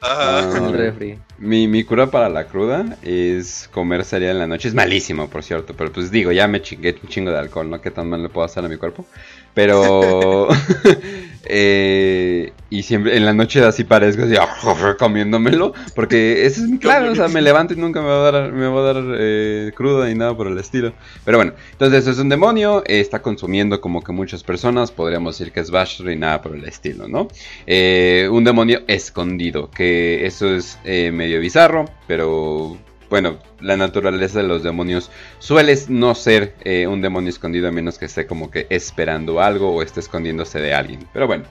Ajá. 0.00 0.38
Ah, 0.38 0.68
el 0.68 0.72
refri. 0.72 1.18
Mi, 1.38 1.68
mi 1.68 1.84
cura 1.84 2.08
para 2.08 2.28
la 2.28 2.46
cruda 2.46 2.96
es 3.02 3.68
comer 3.72 4.04
cereal 4.04 4.32
en 4.32 4.38
la 4.40 4.46
noche. 4.46 4.68
Es 4.68 4.74
malísimo, 4.74 5.28
por 5.28 5.42
cierto. 5.42 5.74
Pero 5.76 5.92
pues 5.92 6.10
digo, 6.10 6.32
ya 6.32 6.48
me 6.48 6.60
chingué 6.60 6.96
un 7.02 7.08
chingo 7.08 7.30
de 7.30 7.38
alcohol, 7.38 7.70
¿no? 7.70 7.80
¿Qué 7.80 7.90
tan 7.90 8.08
mal 8.08 8.22
le 8.22 8.28
puedo 8.28 8.44
hacer 8.44 8.64
a 8.64 8.68
mi 8.68 8.76
cuerpo? 8.76 9.06
Pero... 9.54 10.48
eh, 11.44 12.52
y 12.70 12.82
siempre 12.82 13.16
en 13.16 13.26
la 13.26 13.34
noche 13.34 13.62
así 13.64 13.84
parezco 13.84 14.22
así 14.22 14.34
comiéndomelo. 14.98 15.74
Porque 15.94 16.46
ese 16.46 16.62
es 16.62 16.68
mi 16.68 16.78
clave. 16.78 17.08
O 17.10 17.14
sea, 17.14 17.28
me 17.28 17.42
levanto 17.42 17.74
y 17.74 17.76
nunca 17.76 18.00
me 18.00 18.08
va 18.08 18.28
a 18.28 18.32
dar, 18.32 18.52
me 18.52 18.66
va 18.66 18.80
a 18.80 18.94
dar 18.94 19.04
eh, 19.18 19.72
cruda 19.74 20.08
ni 20.08 20.14
nada 20.14 20.36
por 20.36 20.46
el 20.46 20.58
estilo. 20.58 20.92
Pero 21.24 21.38
bueno, 21.38 21.52
entonces 21.72 22.06
es 22.06 22.18
un 22.18 22.28
demonio. 22.28 22.82
eh, 22.86 23.00
está 23.00 23.20
consumiendo 23.20 23.80
como 23.80 24.02
que 24.02 24.12
muchas 24.12 24.42
personas. 24.42 24.90
Podríamos 24.90 25.38
decir 25.38 25.52
que 25.52 25.60
es 25.60 25.70
Bashar 25.70 26.10
y 26.10 26.16
nada 26.16 26.40
por 26.40 26.56
el 26.56 26.64
estilo, 26.64 27.08
¿no? 27.08 27.28
Eh, 27.66 28.28
un 28.30 28.44
demonio 28.44 28.80
escondido. 28.86 29.70
Que 29.70 30.26
eso 30.26 30.54
es 30.54 30.78
eh, 30.84 31.10
medio 31.12 31.40
bizarro. 31.40 31.84
Pero 32.06 32.78
bueno, 33.12 33.36
la 33.60 33.76
naturaleza 33.76 34.38
de 34.38 34.48
los 34.48 34.62
demonios 34.62 35.10
suele 35.38 35.78
no 35.88 36.14
ser 36.14 36.54
eh, 36.64 36.86
un 36.86 37.02
demonio 37.02 37.28
escondido 37.28 37.68
a 37.68 37.70
menos 37.70 37.98
que 37.98 38.06
esté 38.06 38.26
como 38.26 38.50
que 38.50 38.66
esperando 38.70 39.42
algo 39.42 39.74
o 39.74 39.82
esté 39.82 40.00
escondiéndose 40.00 40.60
de 40.60 40.72
alguien. 40.72 41.06
Pero 41.12 41.26
bueno. 41.26 41.44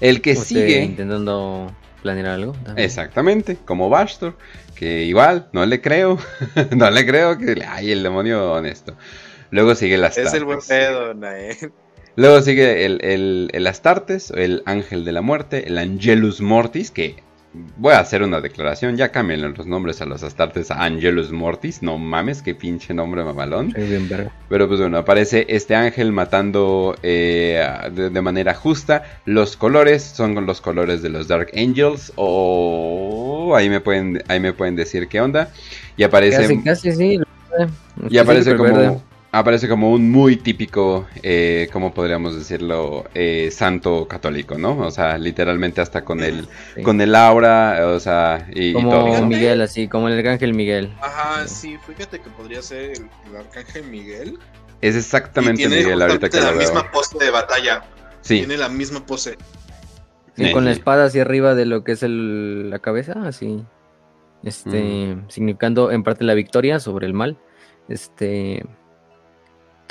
El 0.00 0.20
que 0.20 0.36
sigue... 0.36 0.80
intentando 0.80 1.74
planear 2.02 2.28
algo. 2.28 2.52
también. 2.52 2.86
Exactamente, 2.86 3.58
como 3.64 3.88
Bastor, 3.90 4.36
que 4.76 5.02
igual 5.02 5.48
no 5.52 5.66
le 5.66 5.80
creo, 5.80 6.16
no 6.76 6.88
le 6.88 7.04
creo 7.04 7.36
que 7.36 7.60
hay 7.66 7.90
el 7.90 8.04
demonio 8.04 8.52
honesto. 8.52 8.96
Luego 9.50 9.74
sigue 9.74 9.96
el 9.96 10.04
Es 10.04 10.18
el 10.34 10.44
buen 10.44 10.60
pedo, 10.60 11.14
Nae. 11.14 11.58
Luego 12.14 12.40
sigue 12.42 12.84
el, 12.84 13.04
el, 13.04 13.50
el 13.52 13.66
Astartes, 13.66 14.30
el 14.30 14.62
ángel 14.66 15.04
de 15.04 15.10
la 15.10 15.20
muerte, 15.20 15.66
el 15.66 15.78
Angelus 15.78 16.40
Mortis, 16.40 16.92
que 16.92 17.16
voy 17.76 17.92
a 17.92 18.00
hacer 18.00 18.22
una 18.22 18.40
declaración, 18.40 18.96
ya 18.96 19.10
cambien 19.10 19.42
los 19.42 19.66
nombres 19.66 20.00
a 20.00 20.06
los 20.06 20.22
Astartes 20.22 20.70
a 20.70 20.82
Angelus 20.84 21.32
Mortis, 21.32 21.82
no 21.82 21.98
mames, 21.98 22.42
qué 22.42 22.54
pinche 22.54 22.94
nombre 22.94 23.24
mamalón. 23.24 23.68
Bien 23.76 24.08
verga. 24.08 24.30
Pero 24.48 24.68
pues 24.68 24.80
bueno, 24.80 24.96
aparece 24.98 25.46
este 25.48 25.74
ángel 25.74 26.12
matando 26.12 26.96
eh, 27.02 27.62
de, 27.92 28.10
de 28.10 28.22
manera 28.22 28.54
justa. 28.54 29.02
Los 29.26 29.56
colores 29.56 30.02
son 30.02 30.46
los 30.46 30.60
colores 30.60 31.02
de 31.02 31.08
los 31.10 31.28
Dark 31.28 31.50
Angels. 31.54 32.12
O 32.16 33.54
ahí 33.56 33.68
me 33.68 33.80
pueden, 33.80 34.22
ahí 34.28 34.40
me 34.40 34.52
pueden 34.52 34.76
decir 34.76 35.08
qué 35.08 35.20
onda. 35.20 35.50
Y 35.96 36.04
aparece, 36.04 36.42
Casi, 36.42 36.62
casi 36.62 36.92
sí. 36.92 37.20
y 38.08 38.18
aparece 38.18 38.52
Sí, 38.52 38.56
como, 38.56 39.02
aparece 39.32 39.66
como 39.68 39.90
un 39.90 40.10
muy 40.10 40.36
típico, 40.36 41.06
eh, 41.22 41.68
como 41.72 41.92
podríamos 41.94 42.36
decirlo, 42.36 43.04
eh, 43.14 43.48
santo 43.50 44.06
católico, 44.06 44.58
¿no? 44.58 44.78
O 44.78 44.90
sea, 44.90 45.16
literalmente 45.18 45.80
hasta 45.80 46.04
con 46.04 46.22
el, 46.22 46.46
Sí. 46.74 46.82
con 46.82 47.00
el 47.00 47.14
aura, 47.14 47.86
o 47.88 47.98
sea, 47.98 48.46
y, 48.54 48.68
y 48.68 48.72
Como 48.74 48.90
todo. 48.90 49.06
Fíjate. 49.06 49.26
Miguel, 49.26 49.60
así, 49.62 49.88
como 49.88 50.08
el 50.08 50.18
arcángel 50.18 50.52
Miguel. 50.54 50.92
Ajá, 51.00 51.48
sí, 51.48 51.78
fíjate 51.86 52.20
que 52.20 52.30
podría 52.30 52.60
ser 52.62 52.90
el, 52.92 53.08
el 53.30 53.36
arcángel 53.36 53.84
Miguel. 53.84 54.38
Es 54.82 54.94
Y 54.94 54.98
exactamente 54.98 55.58
tiene 55.62 55.76
Miguel 55.76 56.02
ahorita 56.02 56.28
que 56.28 56.36
lo 56.38 56.44
la 56.44 56.50
veo. 56.50 56.58
misma 56.60 56.90
pose 56.92 57.16
de 57.18 57.30
batalla. 57.30 57.84
Sí, 58.20 58.38
Tiene 58.38 58.56
la 58.58 58.68
misma 58.68 59.04
pose. 59.06 59.38
Sí, 60.36 60.50
con 60.52 60.64
la 60.64 60.72
espada 60.72 61.04
hacia 61.06 61.22
arriba 61.22 61.54
de 61.54 61.66
lo 61.66 61.84
que 61.84 61.92
es 61.92 62.02
el, 62.02 62.68
la 62.70 62.78
cabeza, 62.80 63.14
así. 63.24 63.64
Este, 64.44 65.16
significando 65.28 65.90
en 65.92 66.02
parte 66.02 66.24
la 66.24 66.34
victoria 66.34 66.80
sobre 66.80 67.06
el 67.06 67.14
mal. 67.14 67.38
Este. 67.88 68.64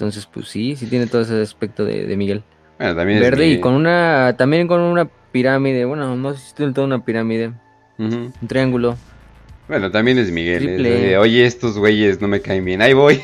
Entonces, 0.01 0.25
pues 0.25 0.47
sí, 0.47 0.75
sí 0.75 0.87
tiene 0.87 1.05
todo 1.05 1.21
ese 1.21 1.39
aspecto 1.43 1.85
de, 1.85 2.07
de 2.07 2.17
Miguel. 2.17 2.41
bueno, 2.79 2.95
también 2.95 3.19
es 3.19 3.23
Verde 3.23 3.47
y 3.49 3.59
con 3.59 3.75
una. 3.75 4.33
También 4.35 4.67
con 4.67 4.81
una 4.81 5.07
pirámide. 5.31 5.85
Bueno, 5.85 6.15
no 6.15 6.33
sé 6.33 6.39
si 6.39 6.55
tiene 6.55 6.73
toda 6.73 6.87
una 6.87 7.05
pirámide. 7.05 7.51
Un 7.99 8.33
triángulo. 8.47 8.97
Bueno, 9.67 9.91
también 9.91 10.17
es 10.17 10.31
Miguel. 10.31 10.67
es 10.67 10.81
de, 10.83 11.17
Oye, 11.19 11.45
estos 11.45 11.77
güeyes 11.77 12.19
no 12.19 12.27
me 12.27 12.41
caen 12.41 12.65
bien. 12.65 12.81
Ahí 12.81 12.93
voy. 12.93 13.21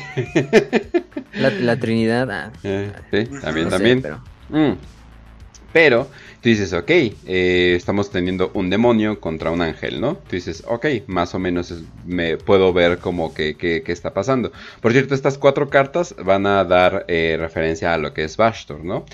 La, 1.34 1.50
la 1.50 1.76
Trinidad. 1.76 2.30
ah, 2.30 2.52
Eh, 2.62 2.92
sí, 3.10 3.24
también, 3.40 3.64
no 3.64 3.70
sé, 3.72 3.76
también. 3.76 4.02
pero- 4.02 4.20
Mm. 4.50 4.76
Pero 5.72 6.08
tú 6.40 6.48
dices, 6.48 6.72
ok, 6.72 6.90
eh, 6.90 7.74
estamos 7.76 8.10
teniendo 8.10 8.50
un 8.54 8.70
demonio 8.70 9.20
contra 9.20 9.50
un 9.50 9.60
ángel, 9.60 10.00
¿no? 10.00 10.14
Tú 10.16 10.36
dices, 10.36 10.62
ok, 10.66 10.86
más 11.06 11.34
o 11.34 11.38
menos 11.38 11.70
es- 11.70 11.82
me 12.06 12.36
puedo 12.36 12.72
ver 12.72 12.98
como 12.98 13.34
que, 13.34 13.56
que- 13.56 13.82
que 13.82 13.92
está 13.92 14.14
pasando. 14.14 14.52
Por 14.80 14.92
cierto, 14.92 15.14
estas 15.14 15.36
cuatro 15.38 15.68
cartas 15.68 16.14
van 16.24 16.46
a 16.46 16.64
dar 16.64 17.04
eh, 17.08 17.36
referencia 17.38 17.92
a 17.94 17.98
lo 17.98 18.14
que 18.14 18.24
es 18.24 18.36
Bastor, 18.36 18.84
¿no? 18.84 19.04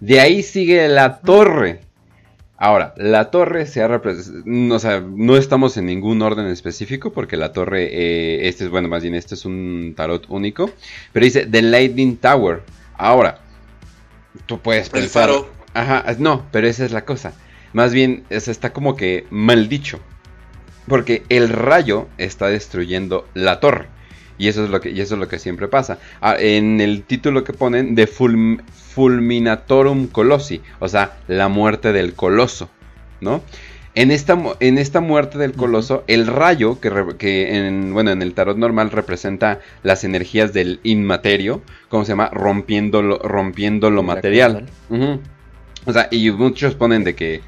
De 0.00 0.20
ahí 0.20 0.42
sigue 0.42 0.88
la 0.88 1.20
torre. 1.20 1.80
Ahora, 2.62 2.92
la 2.98 3.30
torre 3.30 3.64
se 3.66 3.80
ha 3.82 3.88
representado, 3.88 4.74
o 4.74 4.78
sea, 4.78 5.00
no 5.00 5.36
estamos 5.38 5.78
en 5.78 5.86
ningún 5.86 6.20
orden 6.20 6.46
específico 6.46 7.10
porque 7.10 7.38
la 7.38 7.52
torre, 7.54 7.88
eh, 7.90 8.48
este 8.48 8.64
es, 8.64 8.70
bueno, 8.70 8.86
más 8.88 9.02
bien 9.02 9.14
este 9.14 9.34
es 9.34 9.46
un 9.46 9.94
tarot 9.96 10.26
único, 10.28 10.70
pero 11.12 11.24
dice 11.24 11.46
The 11.46 11.62
Lightning 11.62 12.16
Tower. 12.18 12.60
Ahora, 12.98 13.38
tú 14.46 14.58
puedes 14.60 14.86
El 14.88 14.92
pensar. 14.92 15.28
faro. 15.28 15.59
Ajá, 15.74 16.04
no, 16.18 16.46
pero 16.50 16.66
esa 16.66 16.84
es 16.84 16.92
la 16.92 17.04
cosa. 17.04 17.32
Más 17.72 17.92
bien, 17.92 18.24
eso 18.30 18.50
está 18.50 18.72
como 18.72 18.96
que 18.96 19.26
mal 19.30 19.68
dicho. 19.68 20.00
Porque 20.88 21.22
el 21.28 21.48
rayo 21.48 22.08
está 22.18 22.48
destruyendo 22.48 23.28
la 23.34 23.60
torre. 23.60 23.86
Y 24.38 24.48
eso 24.48 24.64
es 24.64 24.70
lo 24.70 24.80
que, 24.80 24.90
y 24.90 25.00
eso 25.00 25.14
es 25.14 25.20
lo 25.20 25.28
que 25.28 25.38
siempre 25.38 25.68
pasa. 25.68 25.98
Ah, 26.20 26.34
en 26.38 26.80
el 26.80 27.02
título 27.02 27.44
que 27.44 27.52
ponen 27.52 27.94
de 27.94 28.08
Fulm- 28.08 28.62
Fulminatorum 28.94 30.08
Colossi. 30.08 30.62
O 30.78 30.88
sea, 30.88 31.18
la 31.28 31.48
muerte 31.48 31.92
del 31.92 32.14
coloso. 32.14 32.70
¿No? 33.20 33.42
En 33.94 34.10
esta, 34.12 34.34
mu- 34.36 34.54
en 34.60 34.78
esta 34.78 35.00
muerte 35.00 35.36
del 35.36 35.52
coloso, 35.52 36.04
el 36.06 36.26
rayo, 36.26 36.80
que, 36.80 36.88
re- 36.90 37.16
que 37.18 37.56
en, 37.66 37.92
bueno, 37.92 38.12
en 38.12 38.22
el 38.22 38.32
tarot 38.34 38.56
normal 38.56 38.90
representa 38.92 39.60
las 39.82 40.04
energías 40.04 40.52
del 40.54 40.80
inmaterio, 40.84 41.60
¿cómo 41.88 42.04
se 42.04 42.12
llama? 42.12 42.30
Rompiendo 42.32 43.02
lo, 43.02 43.18
rompiendo 43.18 43.90
lo 43.90 43.96
La 44.02 44.14
material. 44.14 44.68
Ujú. 44.88 45.20
O 45.86 45.92
sea, 45.92 46.08
y 46.10 46.30
muchos 46.30 46.74
ponen 46.74 47.04
de 47.04 47.14
que 47.14 47.40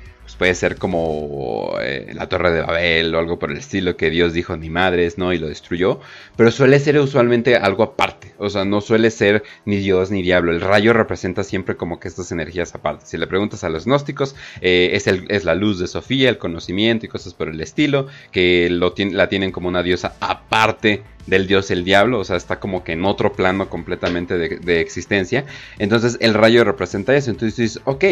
puede 0.43 0.57
ser 0.57 0.75
como 0.77 1.77
eh, 1.81 2.11
la 2.15 2.29
Torre 2.29 2.51
de 2.51 2.63
Babel 2.63 3.15
o 3.15 3.21
algo 3.21 3.39
por 3.39 3.53
el 3.53 3.59
estilo 3.59 3.97
que 3.97 4.11
Dios 4.11 4.33
dijo 4.33 4.57
ni 4.57 4.71
madres, 4.71 5.17
¿no? 5.17 5.33
Y 5.33 5.39
lo 5.39 5.47
destruyó. 5.47 6.01
Pero 6.37 6.51
suele 6.51 6.81
ser 6.81 6.99
usualmente 6.99 7.55
algo 7.55 7.85
aparte. 7.85 8.35
O 8.39 8.51
sea, 8.51 8.65
no 8.65 8.81
suele 8.81 9.13
ser 9.13 9.45
ni 9.67 9.77
Dios 9.77 10.11
ni 10.11 10.21
diablo. 10.21 10.51
El 10.51 10.61
rayo 10.61 10.93
representa 10.95 11.45
siempre 11.45 11.77
como 11.77 12.01
que 12.01 12.09
estas 12.09 12.33
energías 12.33 12.75
aparte. 12.75 13.07
Si 13.07 13.17
le 13.19 13.29
preguntas 13.29 13.63
a 13.63 13.69
los 13.69 13.85
gnósticos, 13.85 14.35
eh, 14.61 14.91
es, 14.95 15.07
el- 15.07 15.27
es 15.29 15.45
la 15.45 15.55
luz 15.55 15.79
de 15.79 15.87
Sofía, 15.87 16.29
el 16.29 16.39
conocimiento 16.39 17.07
y 17.07 17.09
cosas 17.09 17.35
por 17.35 17.49
el 17.49 17.61
estilo. 17.61 18.09
Que 18.33 18.69
lo 18.69 18.95
la 19.13 19.29
tienen 19.29 19.53
como 19.53 19.69
una 19.69 19.85
diosa 19.85 20.17
aparte 20.19 21.05
del 21.29 21.47
dios 21.47 21.71
el 21.71 21.85
diablo, 21.85 22.19
o 22.19 22.25
sea, 22.25 22.35
está 22.37 22.59
como 22.59 22.83
que 22.83 22.95
en 22.95 23.05
otro 23.05 23.33
plano 23.33 23.71
completamente 23.71 24.37
de, 24.39 24.59
de 24.59 24.81
existencia. 24.81 25.45
Entonces 25.79 26.17
el 26.21 26.35
rayo 26.35 26.65
representa 26.65 27.15
eso. 27.15 27.31
Entonces 27.31 27.57
dices, 27.57 27.81
ok, 27.85 28.05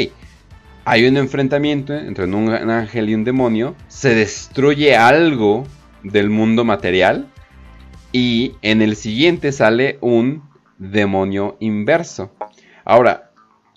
hay 0.84 1.06
un 1.06 1.16
enfrentamiento 1.16 1.94
entre 1.94 2.24
un, 2.24 2.50
ángel 2.50 3.10
y 3.10 3.14
un 3.14 3.24
demonio, 3.24 3.74
se 3.88 4.14
destruye 4.14 4.96
algo 4.96 5.64
del 6.02 6.30
mundo 6.30 6.64
material 6.64 7.26
y 8.12 8.54
en 8.62 8.82
el 8.82 8.96
siguiente 8.96 9.52
sale 9.52 9.98
un 10.00 10.42
demonio 10.78 11.56
inverso. 11.60 12.32
Ahora, 12.84 13.30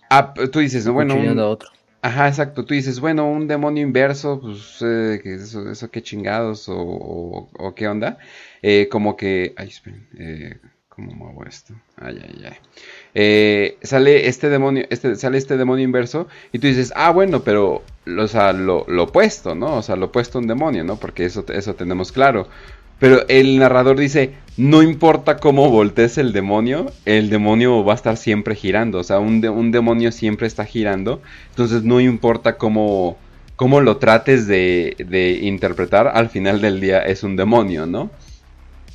ah, 0.09 0.34
tú 0.51 0.59
dices, 0.59 0.88
bueno, 0.88 1.15
un- 1.15 1.39
otro. 1.39 1.69
Ajá, 2.01 2.27
exacto. 2.27 2.65
Tú 2.65 2.73
dices, 2.73 2.99
bueno, 2.99 3.30
un 3.31 3.47
demonio 3.47 3.81
inverso, 3.81 4.41
pues, 4.41 4.77
eh, 4.81 5.21
¿qué 5.23 5.35
es 5.35 5.41
eso, 5.43 5.69
eso 5.69 5.89
qué 5.89 6.01
chingados 6.01 6.67
o, 6.67 6.75
o- 6.77 7.49
o 7.57 7.75
qué 7.75 7.88
onda. 7.88 8.17
Eh, 8.61 8.89
como 8.91 9.15
que, 9.15 9.53
ay, 9.55 9.69
esperen, 9.69 10.07
eh, 10.17 10.57
¿cómo 10.89 11.13
muevo 11.13 11.45
esto? 11.45 11.73
Ay, 11.95 12.19
ay, 12.21 12.43
ay. 12.45 12.57
Eh, 13.15 13.77
sale 13.84 14.27
este 14.27 14.49
demonio, 14.49 14.85
este, 14.90 15.15
sale 15.15 15.38
este 15.38 15.57
demonio 15.57 15.85
inverso 15.85 16.27
y 16.52 16.60
tú 16.60 16.68
dices, 16.68 16.91
ah, 16.95 17.11
bueno, 17.11 17.41
pero, 17.44 17.84
o 18.18 18.27
sea, 18.27 18.53
lo, 18.53 18.85
lo 18.88 19.03
opuesto, 19.03 19.56
¿no? 19.56 19.77
O 19.77 19.81
sea, 19.81 19.95
lo 19.95 20.07
opuesto 20.07 20.38
a 20.38 20.41
un 20.41 20.48
demonio, 20.48 20.84
¿no? 20.84 20.98
Porque 20.98 21.26
eso, 21.26 21.45
eso 21.49 21.76
tenemos 21.76 22.11
claro. 22.11 22.48
Pero 22.99 23.27
el 23.27 23.60
narrador 23.60 23.98
dice, 23.98 24.34
no 24.57 24.81
importa 24.81 25.38
cómo 25.38 25.69
voltees 25.69 26.18
el 26.18 26.31
demonio, 26.31 26.91
el 27.06 27.30
demonio 27.30 27.84
va 27.84 27.94
a 27.94 27.95
estar 27.95 28.18
siempre 28.18 28.56
girando. 28.56 28.99
O 28.99 29.03
sea, 29.03 29.19
un, 29.19 29.45
un 29.45 29.72
demonio 29.72 30.11
siempre 30.11 30.48
está 30.48 30.65
girando. 30.65 31.22
Entonces 31.49 31.84
no 31.84 31.99
importa 31.99 32.57
cómo, 32.57 33.18
cómo 33.56 33.81
lo 33.81 33.98
trates 33.98 34.48
de, 34.48 34.95
de 34.98 35.40
interpretar, 35.41 36.07
al 36.07 36.30
final 36.30 36.61
del 36.61 36.80
día 36.80 36.99
es 36.99 37.23
un 37.23 37.35
demonio, 37.35 37.85
¿no? 37.85 38.10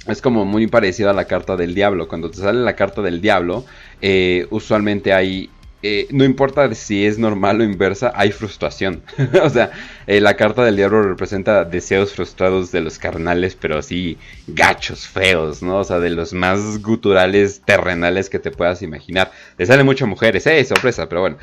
Es 0.09 0.23
como 0.23 0.47
muy 0.47 0.67
parecido 0.67 1.11
a 1.11 1.13
la 1.13 1.27
carta 1.27 1.57
del 1.57 1.75
diablo. 1.75 2.09
Cuando 2.09 2.31
te 2.31 2.39
sale 2.39 2.61
la 2.61 2.75
carta 2.75 3.03
del 3.03 3.21
diablo, 3.21 3.65
eh, 4.01 4.47
usualmente 4.51 5.13
hay... 5.13 5.51
eh, 5.83 6.09
no 6.11 6.25
importa 6.25 6.75
si 6.75 7.07
es 7.07 7.19
normal 7.19 7.61
o 7.61 7.65
inversa, 7.65 8.13
hay 8.15 8.33
frustración. 8.33 9.03
o 9.43 9.49
sea, 9.49 9.71
eh, 10.09 10.21
la 10.21 10.35
carta 10.35 10.65
del 10.65 10.77
diablo 10.77 11.03
representa 11.03 11.65
deseos 11.65 12.13
frustrados 12.13 12.73
de 12.73 12.81
los 12.81 12.99
carnales, 12.99 13.55
pero 13.55 13.79
así 13.79 14.19
gachos, 14.49 15.07
feos, 15.07 15.63
¿no? 15.63 15.79
O 15.79 15.85
sea, 15.85 16.01
de 16.01 16.11
los 16.11 16.33
más 16.33 16.83
guturales, 16.83 17.63
terrenales 17.65 18.29
que 18.29 18.41
te 18.41 18.51
puedas 18.51 18.83
imaginar. 18.83 19.31
Le 19.57 19.67
salen 19.67 19.87
muchas 19.87 20.09
mujeres, 20.09 20.47
¡eh! 20.49 20.65
Sorpresa, 20.65 21.09
pero 21.09 21.21
bueno. 21.21 21.37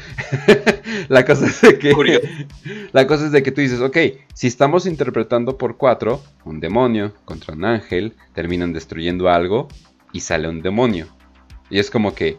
la 1.07 1.23
cosa 1.23 1.45
es 1.45 1.61
de 1.61 1.79
que... 1.79 1.91
Curioso. 1.91 2.27
La 2.91 3.07
cosa 3.07 3.25
es 3.25 3.31
de 3.31 3.43
que 3.43 3.51
tú 3.51 3.61
dices, 3.61 3.81
ok, 3.81 3.97
si 4.33 4.47
estamos 4.47 4.85
interpretando 4.85 5.57
por 5.57 5.77
cuatro, 5.77 6.23
un 6.43 6.59
demonio 6.59 7.13
contra 7.25 7.53
un 7.53 7.65
ángel, 7.65 8.13
terminan 8.33 8.73
destruyendo 8.73 9.29
algo 9.29 9.67
y 10.11 10.21
sale 10.21 10.47
un 10.47 10.61
demonio. 10.61 11.07
Y 11.69 11.79
es 11.79 11.89
como 11.89 12.15
que 12.15 12.37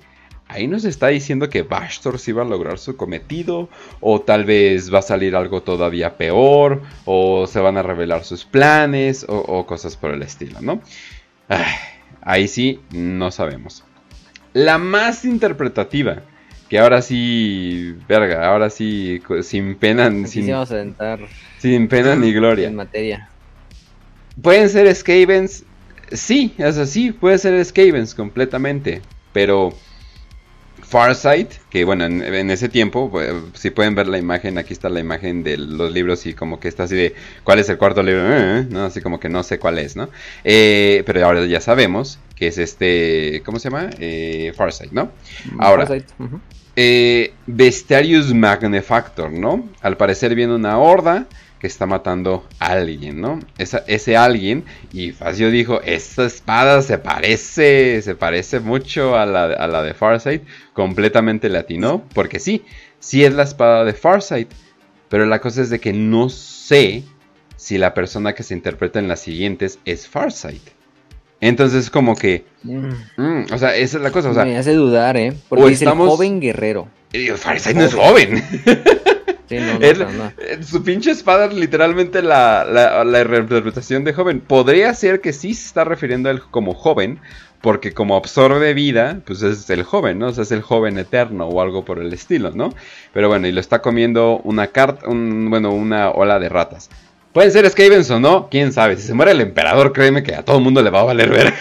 ahí 0.48 0.66
nos 0.66 0.85
está 0.85 1.09
diciendo 1.09 1.48
que 1.48 1.62
Bastor 1.62 2.18
sí 2.18 2.32
va 2.32 2.43
a 2.43 2.47
lograr 2.47 2.78
su 2.78 2.97
cometido, 2.97 3.68
o 4.01 4.20
tal 4.20 4.44
vez 4.44 4.93
va 4.93 5.01
a 5.01 5.02
salir 5.02 5.35
algo 5.36 5.62
todavía 5.62 6.16
peor, 6.16 6.82
o 7.05 7.47
se 7.47 7.60
van 7.60 7.77
a 7.77 7.82
revelar 7.82 8.24
sus 8.24 8.44
planes, 8.44 9.24
o, 9.28 9.36
o 9.36 9.66
cosas 9.66 9.97
por 9.97 10.12
el 10.12 10.23
estilo, 10.23 10.60
¿no? 10.60 10.81
Ay, 11.48 11.64
ahí 12.23 12.48
sí, 12.48 12.81
no 12.93 13.31
sabemos. 13.31 13.85
La 14.52 14.78
más 14.78 15.24
interpretativa, 15.24 16.23
que 16.68 16.78
ahora 16.78 17.02
sí, 17.02 17.94
verga, 18.09 18.48
ahora 18.48 18.70
sí, 18.70 19.23
sin 19.43 19.77
pena, 19.77 20.10
sin, 20.27 20.52
sin 21.59 21.89
pena 21.89 22.16
ni 22.16 22.32
gloria. 22.32 22.68
en 22.68 22.74
materia. 22.74 23.28
¿Pueden 24.40 24.68
ser 24.68 24.93
Skavens? 24.94 25.64
Sí, 26.12 26.55
o 26.59 26.73
sea, 26.73 26.86
sí, 26.86 27.12
puede 27.12 27.39
ser 27.39 27.64
Skavens 27.64 28.14
completamente. 28.14 29.02
Pero 29.32 29.74
Farsight, 30.88 31.50
que 31.68 31.84
bueno, 31.84 32.04
en, 32.04 32.22
en 32.22 32.50
ese 32.50 32.68
tiempo, 32.68 33.10
pues, 33.10 33.32
si 33.54 33.70
pueden 33.70 33.94
ver 33.94 34.06
la 34.06 34.18
imagen, 34.18 34.56
aquí 34.56 34.72
está 34.72 34.88
la 34.88 35.00
imagen 35.00 35.42
de 35.42 35.56
los 35.56 35.92
libros 35.92 36.26
y 36.26 36.34
como 36.34 36.60
que 36.60 36.68
está 36.68 36.84
así 36.84 36.94
de, 36.94 37.14
¿cuál 37.42 37.58
es 37.58 37.68
el 37.68 37.76
cuarto 37.76 38.02
libro? 38.02 38.22
Eh, 38.22 38.60
eh, 38.60 38.66
¿no? 38.70 38.84
Así 38.84 39.00
como 39.00 39.18
que 39.18 39.28
no 39.28 39.42
sé 39.42 39.58
cuál 39.58 39.78
es, 39.78 39.96
¿no? 39.96 40.08
Eh, 40.44 41.02
pero 41.04 41.26
ahora 41.26 41.44
ya 41.46 41.60
sabemos 41.60 42.18
que 42.36 42.46
es 42.48 42.58
este, 42.58 43.42
¿cómo 43.44 43.58
se 43.58 43.70
llama? 43.70 43.90
Eh, 43.98 44.52
Farsight, 44.54 44.92
¿no? 44.92 45.10
Ahora, 45.58 45.88
eh, 46.76 47.32
Bestiarius 47.46 48.32
Magnefactor, 48.34 49.32
¿no? 49.32 49.68
Al 49.80 49.96
parecer 49.96 50.34
viene 50.34 50.54
una 50.54 50.78
horda 50.78 51.26
que 51.60 51.66
está 51.66 51.86
matando 51.86 52.46
a 52.58 52.66
alguien, 52.72 53.20
¿no? 53.20 53.38
Esa- 53.58 53.84
ese 53.86 54.16
alguien, 54.16 54.64
y 54.92 55.12
Facio 55.12 55.50
dijo, 55.50 55.80
esta 55.82 56.26
espada 56.26 56.82
se 56.82 56.98
parece, 56.98 58.02
se 58.02 58.14
parece 58.14 58.60
mucho 58.60 59.16
a 59.16 59.24
la, 59.26 59.44
a 59.44 59.66
la 59.66 59.82
de 59.82 59.94
Farsight, 59.94 60.42
completamente 60.74 61.48
latino, 61.48 62.04
porque 62.14 62.40
sí, 62.40 62.62
sí 63.00 63.24
es 63.24 63.32
la 63.34 63.44
espada 63.44 63.84
de 63.84 63.94
Farsight, 63.94 64.50
pero 65.08 65.24
la 65.24 65.40
cosa 65.40 65.62
es 65.62 65.70
de 65.70 65.80
que 65.80 65.92
no 65.92 66.28
sé 66.28 67.04
si 67.56 67.78
la 67.78 67.94
persona 67.94 68.34
que 68.34 68.42
se 68.42 68.52
interpreta 68.54 68.98
en 68.98 69.08
las 69.08 69.20
siguientes 69.20 69.78
es 69.86 70.06
Farsight. 70.08 70.62
Entonces 71.40 71.90
como 71.90 72.14
que, 72.16 72.44
Mm, 72.64 72.88
mm, 73.16 73.46
o 73.52 73.58
sea, 73.58 73.76
esa 73.76 73.98
es 73.98 74.02
la 74.02 74.10
cosa, 74.10 74.30
o 74.30 74.34
sea, 74.34 74.44
me 74.44 74.56
hace 74.58 74.72
dudar, 74.72 75.16
¿eh? 75.16 75.32
Porque 75.48 75.72
estamos- 75.72 76.06
el 76.06 76.10
joven 76.10 76.40
guerrero. 76.40 76.88
Farsight 77.36 77.76
no 77.76 77.84
es 77.84 77.94
joven. 77.94 78.42
Sí, 79.48 79.59
no, 79.59 79.78
no. 79.78 80.32
Eh, 80.39 80.59
Su 80.62 80.82
pinche 80.82 81.12
espada 81.12 81.47
es 81.47 81.55
literalmente 81.55 82.20
la, 82.23 82.64
la, 82.64 83.05
de 83.05 84.12
joven. 84.12 84.40
Podría 84.40 84.93
ser 84.94 85.20
que 85.20 85.32
sí 85.32 85.55
se 85.55 85.66
está 85.68 85.85
refiriendo 85.85 86.28
a 86.28 86.32
él 86.32 86.43
como 86.51 86.74
joven, 86.74 87.20
porque 87.60 87.93
como 87.93 88.16
absorbe 88.16 88.74
vida, 88.74 89.20
pues 89.24 89.43
es 89.43 89.70
el 89.70 89.85
joven, 89.85 90.18
¿no? 90.18 90.28
O 90.28 90.32
sea, 90.32 90.43
es 90.43 90.52
el 90.52 90.62
joven 90.62 90.98
eterno 90.98 91.47
o 91.47 91.60
algo 91.60 91.85
por 91.85 92.01
el 92.01 92.12
estilo, 92.12 92.51
¿no? 92.51 92.70
Pero 93.12 93.28
bueno, 93.28 93.47
y 93.47 93.52
lo 93.52 93.60
está 93.60 93.81
comiendo 93.81 94.40
una 94.44 94.68
carta, 94.68 95.09
un, 95.09 95.48
bueno, 95.48 95.70
una 95.70 96.10
ola 96.10 96.39
de 96.40 96.48
ratas. 96.48 96.90
Pueden 97.32 97.52
ser 97.52 97.68
Skavens 97.70 98.10
o 98.10 98.18
no, 98.18 98.48
quién 98.51 98.73
sabe. 98.73 98.97
Si 98.97 99.02
se 99.02 99.14
muere 99.14 99.32
el 99.32 99.40
emperador, 99.40 99.93
créeme 99.93 100.23
que 100.23 100.35
a 100.35 100.44
todo 100.44 100.59
el 100.59 100.64
mundo 100.64 100.82
le 100.82 100.90
va 100.90 101.01
a 101.01 101.05
valer 101.05 101.31
ver. 101.31 101.55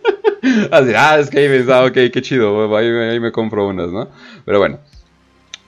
Así, 0.70 0.92
ah, 0.96 1.20
Skavens, 1.24 1.68
ah, 1.68 1.84
ok, 1.84 1.92
qué 2.12 2.22
chido, 2.22 2.74
ahí, 2.76 2.86
ahí 2.86 3.20
me 3.20 3.32
compro 3.32 3.66
unas, 3.66 3.90
¿no? 3.90 4.08
Pero 4.44 4.58
bueno. 4.60 4.78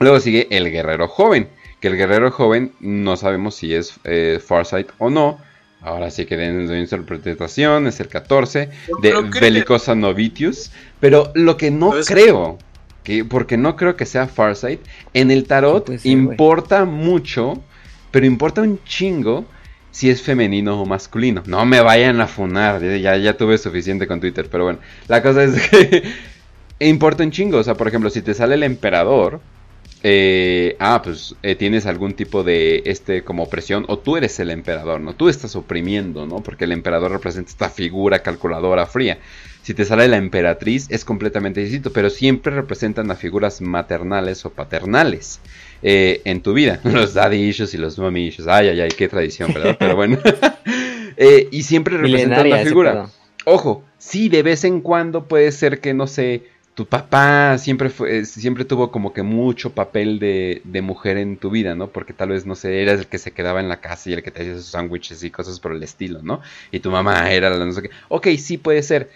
Luego 0.01 0.19
sigue 0.21 0.49
el 0.51 0.71
guerrero 0.71 1.09
joven. 1.09 1.49
Que 1.81 1.89
el 1.89 1.97
guerrero 1.97 2.31
joven 2.31 2.73
no 2.81 3.17
sabemos 3.17 3.55
si 3.55 3.75
es 3.75 3.95
eh, 4.05 4.41
Farsight 4.45 4.89
o 4.99 5.11
no. 5.11 5.39
Ahora 5.83 6.11
sí 6.11 6.27
que 6.27 6.37
den 6.37 6.67
su 6.69 6.75
interpretación. 6.75 7.87
Es 7.87 8.01
el 8.01 8.09
14 8.09 8.69
Yo 8.89 8.97
de 8.97 9.31
que- 9.31 9.41
Bellicosa 9.41 9.95
Novitius. 9.95 10.73
Pero 11.01 11.31
lo 11.35 11.57
que 11.57 11.71
no 11.71 11.93
creo. 12.07 12.59
Que, 13.05 13.25
porque 13.25 13.57
no 13.57 13.77
creo 13.77 13.97
que 13.97 14.05
sea 14.07 14.27
Farsight. 14.27 14.81
En 15.15 15.31
el 15.31 15.47
tarot 15.47 15.87
ser, 15.87 16.01
importa 16.11 16.85
mucho. 16.85 17.63
Pero 18.11 18.27
importa 18.27 18.63
un 18.63 18.83
chingo. 18.85 19.45
Si 19.91 20.09
es 20.09 20.23
femenino 20.23 20.81
o 20.81 20.87
masculino. 20.87 21.43
No 21.47 21.67
me 21.67 21.81
vayan 21.81 22.21
a 22.21 22.27
funar. 22.29 22.81
Ya, 22.81 23.17
ya 23.17 23.37
tuve 23.37 23.59
suficiente 23.59 24.07
con 24.07 24.21
Twitter. 24.21 24.49
Pero 24.51 24.65
bueno. 24.65 24.79
La 25.09 25.23
cosa 25.23 25.45
es 25.45 25.69
que. 25.71 26.03
importa 26.79 27.23
un 27.25 27.31
chingo. 27.33 27.59
O 27.59 27.65
sea, 27.65 27.75
por 27.75 27.89
ejemplo, 27.89 28.09
si 28.11 28.23
te 28.23 28.33
sale 28.35 28.55
el 28.55 28.63
emperador 28.63 29.41
eh, 30.03 30.77
ah, 30.79 31.03
pues 31.03 31.35
eh, 31.43 31.55
tienes 31.55 31.87
algún 31.87 32.15
tipo 32.15 32.43
de 32.43 32.83
este 32.87 33.23
como 33.23 33.43
opresión 33.43 33.85
o 33.89 33.99
tú 33.99 34.17
eres 34.17 34.41
el 34.41 34.51
emperador, 34.51 35.01
¿no? 35.01 35.15
Tú 35.15 35.29
estás 35.29 35.57
oprimiendo, 35.57 36.27
¿no? 36.27 36.43
Porque 36.43 36.65
el 36.65 36.73
emperador 36.73 37.13
representa 37.13 37.51
esta 37.51 37.69
figura 37.69 38.21
calculadora 38.21 38.87
fría. 38.87 39.19
Si 39.63 39.75
te 39.75 39.85
sale 39.85 40.09
la 40.09 40.17
emperatriz 40.17 40.87
es 40.91 41.05
completamente 41.05 41.61
distinto, 41.61 41.93
pero 41.93 42.09
siempre 42.09 42.55
representan 42.55 43.11
a 43.11 43.15
figuras 43.15 43.61
maternales 43.61 44.45
o 44.47 44.51
paternales 44.51 45.41
eh, 45.83 46.23
en 46.25 46.41
tu 46.41 46.55
vida. 46.55 46.81
Los 46.85 47.15
daddy 47.15 47.37
issues 47.37 47.75
y 47.75 47.79
los 47.79 47.99
mommy 47.99 48.29
issues. 48.29 48.49
Ay, 48.49 48.69
ay, 48.69 48.81
ay, 48.81 48.91
qué 48.97 49.09
tradición, 49.09 49.53
¿verdad? 49.53 49.77
Pero 49.79 49.97
bueno. 49.97 50.19
Eh, 51.23 51.49
y 51.51 51.65
siempre 51.65 51.99
representan 51.99 52.47
una 52.47 52.59
figura. 52.59 53.11
Ojo, 53.45 53.85
sí, 53.99 54.31
de 54.31 54.43
vez 54.43 54.65
en 54.65 54.81
cuando 54.81 55.29
puede 55.29 55.53
ser 55.53 55.81
que, 55.81 55.93
no 55.93 56.07
sé, 56.07 56.45
tu 56.75 56.87
papá 56.87 57.59
siempre 57.59 57.91
fue, 57.91 58.25
siempre 58.25 58.65
tuvo 58.65 58.91
como 58.91 59.13
que 59.13 59.23
mucho 59.23 59.75
papel 59.75 60.19
de, 60.19 60.63
de, 60.65 60.83
mujer 60.83 61.19
en 61.19 61.37
tu 61.37 61.51
vida, 61.51 61.75
¿no? 61.75 61.89
Porque 61.89 62.13
tal 62.13 62.31
vez, 62.31 62.47
no 62.47 62.55
sé, 62.55 62.83
eras 62.83 63.01
el 63.01 63.07
que 63.07 63.19
se 63.19 63.33
quedaba 63.33 63.61
en 63.61 63.69
la 63.69 63.81
casa 63.81 64.09
y 64.11 64.13
el 64.15 64.23
que 64.23 64.31
te 64.31 64.43
hacía 64.43 64.55
sus 64.55 64.67
sándwiches 64.67 65.23
y 65.23 65.31
cosas 65.31 65.61
por 65.61 65.73
el 65.73 65.83
estilo, 65.83 66.21
¿no? 66.23 66.41
Y 66.71 66.81
tu 66.81 66.91
mamá 66.91 67.31
era 67.33 67.51
la 67.51 67.65
no 67.65 67.73
sé 67.73 67.83
qué. 67.83 67.91
Ok, 68.09 68.29
sí 68.39 68.57
puede 68.57 68.83
ser 68.83 69.11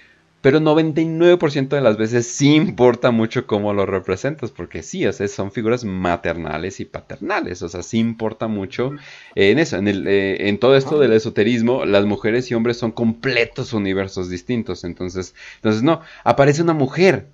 pero 0.45 0.61
99% 0.61 1.69
de 1.69 1.81
las 1.81 1.97
veces 1.97 2.27
sí 2.27 2.55
importa 2.55 3.11
mucho 3.11 3.47
cómo 3.47 3.73
lo 3.73 3.87
representas, 3.87 4.51
porque 4.51 4.83
sí, 4.83 5.07
o 5.07 5.13
sea, 5.15 5.27
son 5.27 5.51
figuras 5.51 5.85
maternales 5.85 6.81
y 6.81 6.85
paternales, 6.85 7.63
o 7.63 7.69
sea, 7.71 7.83
sí 7.83 7.99
importa 7.99 8.47
mucho 8.47 8.91
en 9.37 9.59
eso, 9.59 9.79
en, 9.79 9.89
el, 9.89 10.07
eh, 10.07 10.51
en 10.51 10.59
todo 10.59 10.77
esto 10.77 10.99
del 10.99 11.15
esoterismo, 11.15 11.87
las 11.87 12.05
mujeres 12.05 12.51
y 12.51 12.55
hombres 12.55 12.77
son 12.77 12.93
completos 12.93 13.73
universos 13.73 14.29
distintos, 14.29 14.85
entonces, 14.85 15.35
entonces 15.55 15.83
no, 15.83 16.03
aparece 16.25 16.61
una 16.61 16.75
mujer, 16.75 17.27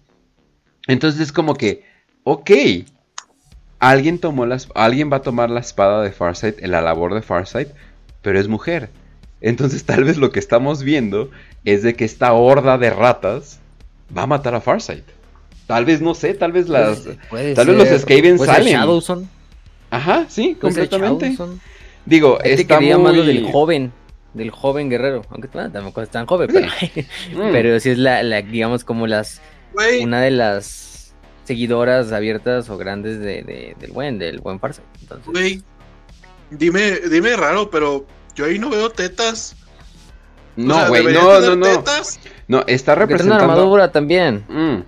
entonces 0.87 1.21
es 1.21 1.33
como 1.33 1.55
que, 1.55 1.85
ok, 2.25 2.51
alguien 3.79 4.19
tomó 4.19 4.47
las, 4.47 4.69
alguien 4.75 5.11
va 5.13 5.19
a 5.19 5.23
tomar 5.23 5.51
la 5.51 5.61
espada 5.61 6.03
de 6.03 6.13
Farsight, 6.13 6.63
en 6.63 6.71
la 6.71 6.81
labor 6.81 7.15
de 7.15 7.23
Farsight, 7.23 7.69
pero 8.23 8.39
es 8.39 8.49
mujer. 8.49 8.91
Entonces 9.41 9.85
tal 9.87 10.05
vez 10.05 10.19
lo 10.19 10.33
que 10.33 10.39
estamos 10.39 10.83
viendo 10.83 11.31
es 11.65 11.83
de 11.83 11.95
que 11.95 12.05
esta 12.05 12.33
horda 12.33 12.79
de 12.79 12.91
ratas 12.91 13.61
va 14.17 14.23
a 14.23 14.27
matar 14.27 14.55
a 14.55 14.61
Farsight. 14.61 15.05
Tal 15.67 15.85
vez, 15.85 16.01
no 16.01 16.15
sé, 16.15 16.35
tal 16.35 16.51
vez 16.51 16.69
las. 16.69 17.05
tal 17.55 17.67
vez 17.69 17.77
los 17.77 18.01
Skaven 18.01 18.41
salen. 18.41 19.29
Ajá, 19.91 20.27
sí, 20.29 20.57
completamente. 20.61 21.37
Digo, 22.07 22.41
está 22.43 22.81
muy... 22.81 23.27
del 23.27 23.53
joven, 23.53 23.93
del 24.35 24.51
joven 24.51 24.91
guerrero. 24.91 25.23
Aunque 25.31 25.47
tampoco 25.47 26.03
es 26.03 26.11
tan 26.11 26.27
joven, 26.27 26.51
pero, 26.53 26.67
mm. 26.67 27.53
pero 27.53 27.79
sí 27.79 27.91
es 27.91 27.99
la, 27.99 28.23
digamos, 28.43 28.83
como 28.83 29.07
las. 29.07 29.41
Una 30.03 30.21
de 30.21 30.31
las 30.31 31.15
seguidoras 31.45 32.13
abiertas 32.13 32.71
o 32.71 32.79
grandes 32.79 33.19
de, 33.19 33.75
del 33.79 33.93
buen, 33.93 34.19
del 34.19 34.39
buen. 34.39 34.61
Entonces... 35.01 35.65
dime, 36.51 36.93
dime 37.11 37.37
raro, 37.37 37.71
pero 37.71 38.07
yo 38.35 38.45
ahí 38.45 38.59
no 38.59 38.71
veo 38.71 38.91
tetas. 38.91 39.57
No, 40.57 40.89
güey, 40.89 41.05
no, 41.13 41.41
no, 41.41 41.57
no. 41.57 41.85
No, 42.49 42.65
está 42.67 42.95
representando. 42.95 43.45
Una 43.45 43.53
armadura 43.53 43.93
también. 43.93 44.45
Mm. 44.49 44.83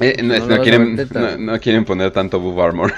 Eh, 0.00 0.22
no, 0.22 0.60
quieren, 0.62 1.08
no, 1.38 1.60
quieren 1.60 1.84
poner 1.84 2.10
tanto 2.10 2.40
buff 2.40 2.58
armor. 2.58 2.92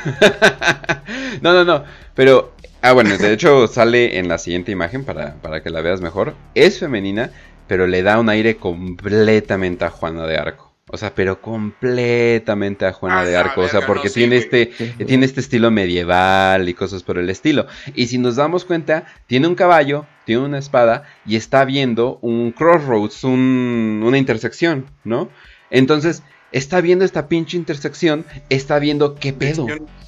no, 1.43 1.53
no, 1.53 1.65
no. 1.65 1.85
Pero, 2.15 2.55
ah, 2.83 2.93
bueno, 2.93 3.17
de 3.17 3.33
hecho 3.33 3.67
sale 3.67 4.19
en 4.19 4.29
la 4.29 4.39
siguiente 4.39 4.73
imagen 4.73 5.05
para, 5.05 5.35
para 5.35 5.63
que 5.63 5.71
la 5.71 5.81
veas 5.81 6.01
mejor. 6.01 6.35
Es 6.55 6.79
femenina, 6.79 7.31
pero 7.67 7.87
le 7.87 8.03
da 8.03 8.19
un 8.19 8.29
aire 8.29 8.57
completamente 8.57 9.85
a 9.85 9.91
Juana 9.91 10.27
de 10.27 10.37
Arco. 10.37 10.74
O 10.95 10.97
sea, 10.97 11.13
pero 11.13 11.41
completamente 11.41 12.87
a 12.87 12.93
Juana 12.93 13.23
ah, 13.23 13.25
de 13.25 13.37
Arco. 13.37 13.63
o 13.63 13.69
sea, 13.69 13.85
porque 13.85 14.09
tiene 14.11 14.37
este, 14.37 14.67
tiene 15.05 15.27
este 15.27 15.41
estilo 15.41 15.73
medieval 15.73 16.69
y 16.69 16.75
cosas 16.75 17.03
por 17.03 17.19
el 17.19 17.29
estilo. 17.31 17.67
Y 17.97 18.07
si 18.07 18.17
nos 18.17 18.37
damos 18.37 18.65
cuenta, 18.65 19.05
tiene 19.27 19.49
un 19.49 19.57
caballo, 19.57 20.07
tiene 20.25 20.43
una 20.43 20.59
espada 20.59 21.03
y 21.27 21.35
está 21.35 21.65
viendo 21.65 22.21
un 22.23 22.53
crossroads, 22.53 23.25
un, 23.25 24.03
una 24.05 24.19
intersección, 24.19 24.87
¿no? 25.03 25.31
Entonces, 25.69 26.23
está 26.53 26.81
viendo 26.81 27.05
esta 27.05 27.27
pinche 27.27 27.57
intersección, 27.57 28.25
está 28.49 28.79
viendo 28.79 29.17
qué 29.17 29.33
pedo. 29.33 29.67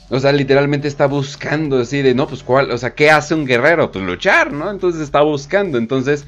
O 0.09 0.21
sea, 0.21 0.31
literalmente 0.31 0.87
está 0.87 1.07
buscando 1.07 1.81
así 1.81 2.01
de, 2.01 2.15
no, 2.15 2.29
pues 2.29 2.45
cuál, 2.45 2.71
o 2.71 2.79
sea, 2.79 2.95
¿qué 2.95 3.11
hace 3.11 3.35
un 3.35 3.45
guerrero? 3.45 3.91
Pues 3.91 4.05
luchar, 4.05 4.53
¿no? 4.53 4.71
Entonces 4.71 5.03
está 5.03 5.23
buscando. 5.23 5.79
Entonces, 5.79 6.27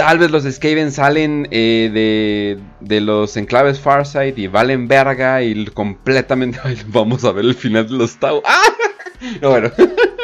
Tal 0.00 0.18
vez 0.18 0.30
los 0.30 0.44
Skaven 0.44 0.92
salen 0.92 1.46
eh, 1.50 1.90
de, 1.92 2.58
de, 2.80 3.02
los 3.02 3.36
enclaves 3.36 3.78
Farsight 3.78 4.38
y 4.38 4.46
valen 4.46 4.88
verga 4.88 5.42
y 5.42 5.66
completamente 5.66 6.58
vamos 6.86 7.22
a 7.24 7.32
ver 7.32 7.44
el 7.44 7.54
final 7.54 7.86
de 7.86 7.98
los 7.98 8.16
Tau. 8.16 8.40
¡Ah! 8.46 8.62
bueno. 9.42 9.70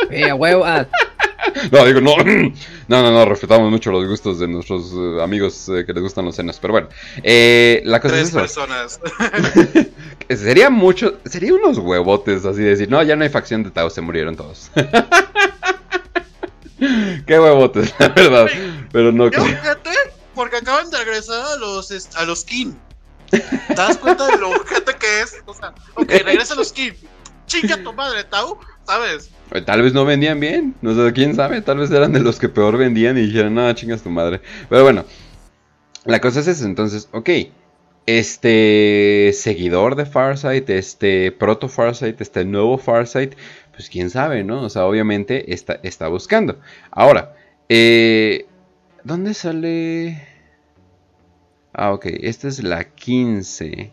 Eh, 0.09 0.33
huevo, 0.33 0.65
ah. 0.65 0.87
No, 1.73 1.85
digo, 1.85 2.01
no. 2.01 2.15
No, 2.89 3.03
no, 3.03 3.11
no, 3.11 3.27
respetamos 3.27 3.71
mucho 3.71 3.91
los 3.91 4.07
gustos 4.07 4.39
de 4.39 4.49
nuestros 4.49 4.93
uh, 4.95 5.21
amigos 5.21 5.69
eh, 5.69 5.85
que 5.85 5.93
les 5.93 6.03
gustan 6.03 6.25
los 6.25 6.37
senos. 6.37 6.59
Pero 6.59 6.73
bueno, 6.73 6.89
eh, 7.23 7.83
la 7.85 8.01
cosa 8.01 8.15
Tres 8.15 8.29
es 8.29 8.31
eso. 8.31 8.39
personas. 8.39 9.01
sería 10.31 10.71
mucho, 10.71 11.19
sería 11.27 11.53
unos 11.53 11.77
huevotes 11.77 12.47
así 12.47 12.63
de 12.63 12.71
decir, 12.71 12.89
no, 12.89 13.03
ya 13.03 13.15
no 13.15 13.25
hay 13.25 13.29
facción 13.29 13.63
de 13.63 13.73
Tau, 13.73 13.91
se 13.91 14.01
murieron 14.01 14.37
todos. 14.37 14.71
Qué 17.27 17.41
huevotes, 17.41 17.95
la 17.99 18.09
verdad. 18.09 18.47
Pero 18.93 19.13
no 19.13 19.31
creo. 19.31 19.45
porque 20.35 20.57
acaban 20.57 20.91
de 20.91 20.99
regresar 20.99 21.45
a 21.55 21.57
los, 21.57 21.91
a 22.17 22.25
los 22.25 22.45
King. 22.45 22.73
¿Te 23.31 23.43
das 23.75 23.97
cuenta 23.97 24.27
de 24.27 24.39
lo 24.39 24.53
gente 24.65 24.95
que 24.99 25.21
es? 25.23 25.37
O 25.47 25.55
sea, 25.55 25.75
ok, 25.95 26.09
regresa 26.25 26.55
a 26.55 26.57
los 26.57 26.73
King. 26.73 26.93
Chinga 27.47 27.83
tu 27.83 27.93
madre, 27.93 28.25
Tau, 28.25 28.59
¿sabes? 28.85 29.31
Eh, 29.53 29.63
tal 29.63 29.83
vez 29.83 29.93
no 29.93 30.05
vendían 30.05 30.41
bien, 30.41 30.75
no 30.83 30.95
sé, 30.95 31.13
quién 31.13 31.35
sabe, 31.35 31.63
tal 31.63 31.79
vez 31.79 31.91
eran 31.91 32.13
de 32.13 32.21
los 32.21 32.39
que 32.39 32.49
peor 32.49 32.77
vendían 32.77 33.17
y 33.17 33.23
dijeron, 33.23 33.55
no, 33.55 33.73
chingas 33.73 34.03
tu 34.03 34.11
madre. 34.11 34.41
Pero 34.69 34.83
bueno, 34.83 35.05
la 36.05 36.21
cosa 36.21 36.41
es 36.41 36.49
esa, 36.49 36.65
entonces, 36.65 37.09
ok, 37.13 37.31
este 38.07 39.33
seguidor 39.35 39.95
de 39.95 40.07
Farsight, 40.07 40.69
este 40.71 41.31
proto 41.33 41.69
Farsight, 41.69 42.21
este 42.21 42.45
nuevo 42.45 42.79
Farsight, 42.79 43.35
pues 43.73 43.89
quién 43.89 44.11
sabe, 44.11 44.43
¿no? 44.43 44.63
O 44.63 44.71
sea, 44.71 44.87
obviamente 44.87 45.53
está, 45.53 45.79
está 45.83 46.09
buscando. 46.09 46.59
Ahora, 46.91 47.37
eh, 47.69 48.47
¿dónde 49.07 49.35
sale? 49.35 50.21
Ah, 51.73 51.93
ok, 51.93 52.07
esta 52.23 52.49
es 52.49 52.63
la 52.63 52.85
15. 52.85 53.93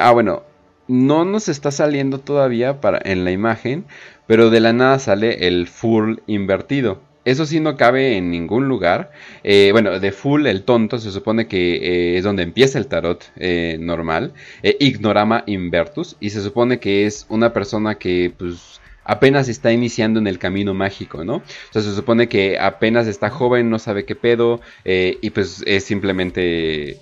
ah, 0.00 0.12
bueno, 0.12 0.42
no 0.88 1.24
nos 1.24 1.48
está 1.48 1.70
saliendo 1.70 2.20
todavía 2.20 2.80
para, 2.80 2.98
en 3.04 3.24
la 3.24 3.32
imagen, 3.32 3.84
pero 4.26 4.50
de 4.50 4.60
la 4.60 4.72
nada 4.72 4.98
sale 4.98 5.46
el 5.46 5.68
full 5.68 6.18
invertido. 6.26 7.02
Eso 7.26 7.44
sí 7.44 7.60
no 7.60 7.76
cabe 7.76 8.16
en 8.16 8.30
ningún 8.30 8.68
lugar. 8.68 9.10
Eh, 9.42 9.70
bueno, 9.72 9.98
de 9.98 10.12
full, 10.12 10.46
el 10.46 10.62
tonto, 10.62 10.98
se 10.98 11.10
supone 11.10 11.48
que 11.48 11.74
eh, 11.76 12.18
es 12.18 12.24
donde 12.24 12.44
empieza 12.44 12.78
el 12.78 12.86
tarot 12.86 13.24
eh, 13.36 13.76
normal. 13.80 14.32
ignorama 14.62 15.42
invertus. 15.46 16.16
Y 16.20 16.30
se 16.30 16.40
supone 16.40 16.78
que 16.78 17.04
es 17.04 17.26
una 17.28 17.52
persona 17.52 17.96
que 17.96 18.32
pues 18.38 18.80
apenas 19.06 19.48
está 19.48 19.72
iniciando 19.72 20.20
en 20.20 20.26
el 20.26 20.38
camino 20.38 20.74
mágico, 20.74 21.24
¿no? 21.24 21.36
O 21.36 21.72
sea, 21.72 21.82
se 21.82 21.94
supone 21.94 22.28
que 22.28 22.58
apenas 22.58 23.06
está 23.06 23.30
joven, 23.30 23.70
no 23.70 23.78
sabe 23.78 24.04
qué 24.04 24.16
pedo. 24.16 24.60
y 24.84 25.30
pues 25.30 25.62
es 25.66 25.84
simplemente 25.84 26.98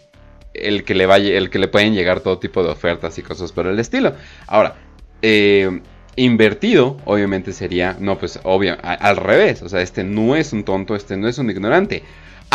el 0.54 0.84
que 0.84 0.94
le 0.94 1.06
vaya, 1.06 1.36
el 1.36 1.50
que 1.50 1.58
le 1.58 1.68
pueden 1.68 1.94
llegar 1.94 2.20
todo 2.20 2.38
tipo 2.38 2.62
de 2.62 2.70
ofertas 2.70 3.18
y 3.18 3.22
cosas 3.22 3.52
por 3.52 3.66
el 3.66 3.78
estilo. 3.78 4.14
Ahora, 4.46 4.76
eh, 5.22 5.80
Invertido, 6.16 6.98
obviamente 7.06 7.52
sería, 7.52 7.96
no, 7.98 8.18
pues 8.18 8.38
obvio, 8.44 8.76
al 8.80 9.16
revés. 9.16 9.62
O 9.62 9.68
sea, 9.68 9.80
este 9.80 10.04
no 10.04 10.36
es 10.36 10.52
un 10.52 10.62
tonto, 10.62 10.94
este 10.94 11.16
no 11.16 11.26
es 11.26 11.38
un 11.38 11.50
ignorante. 11.50 12.04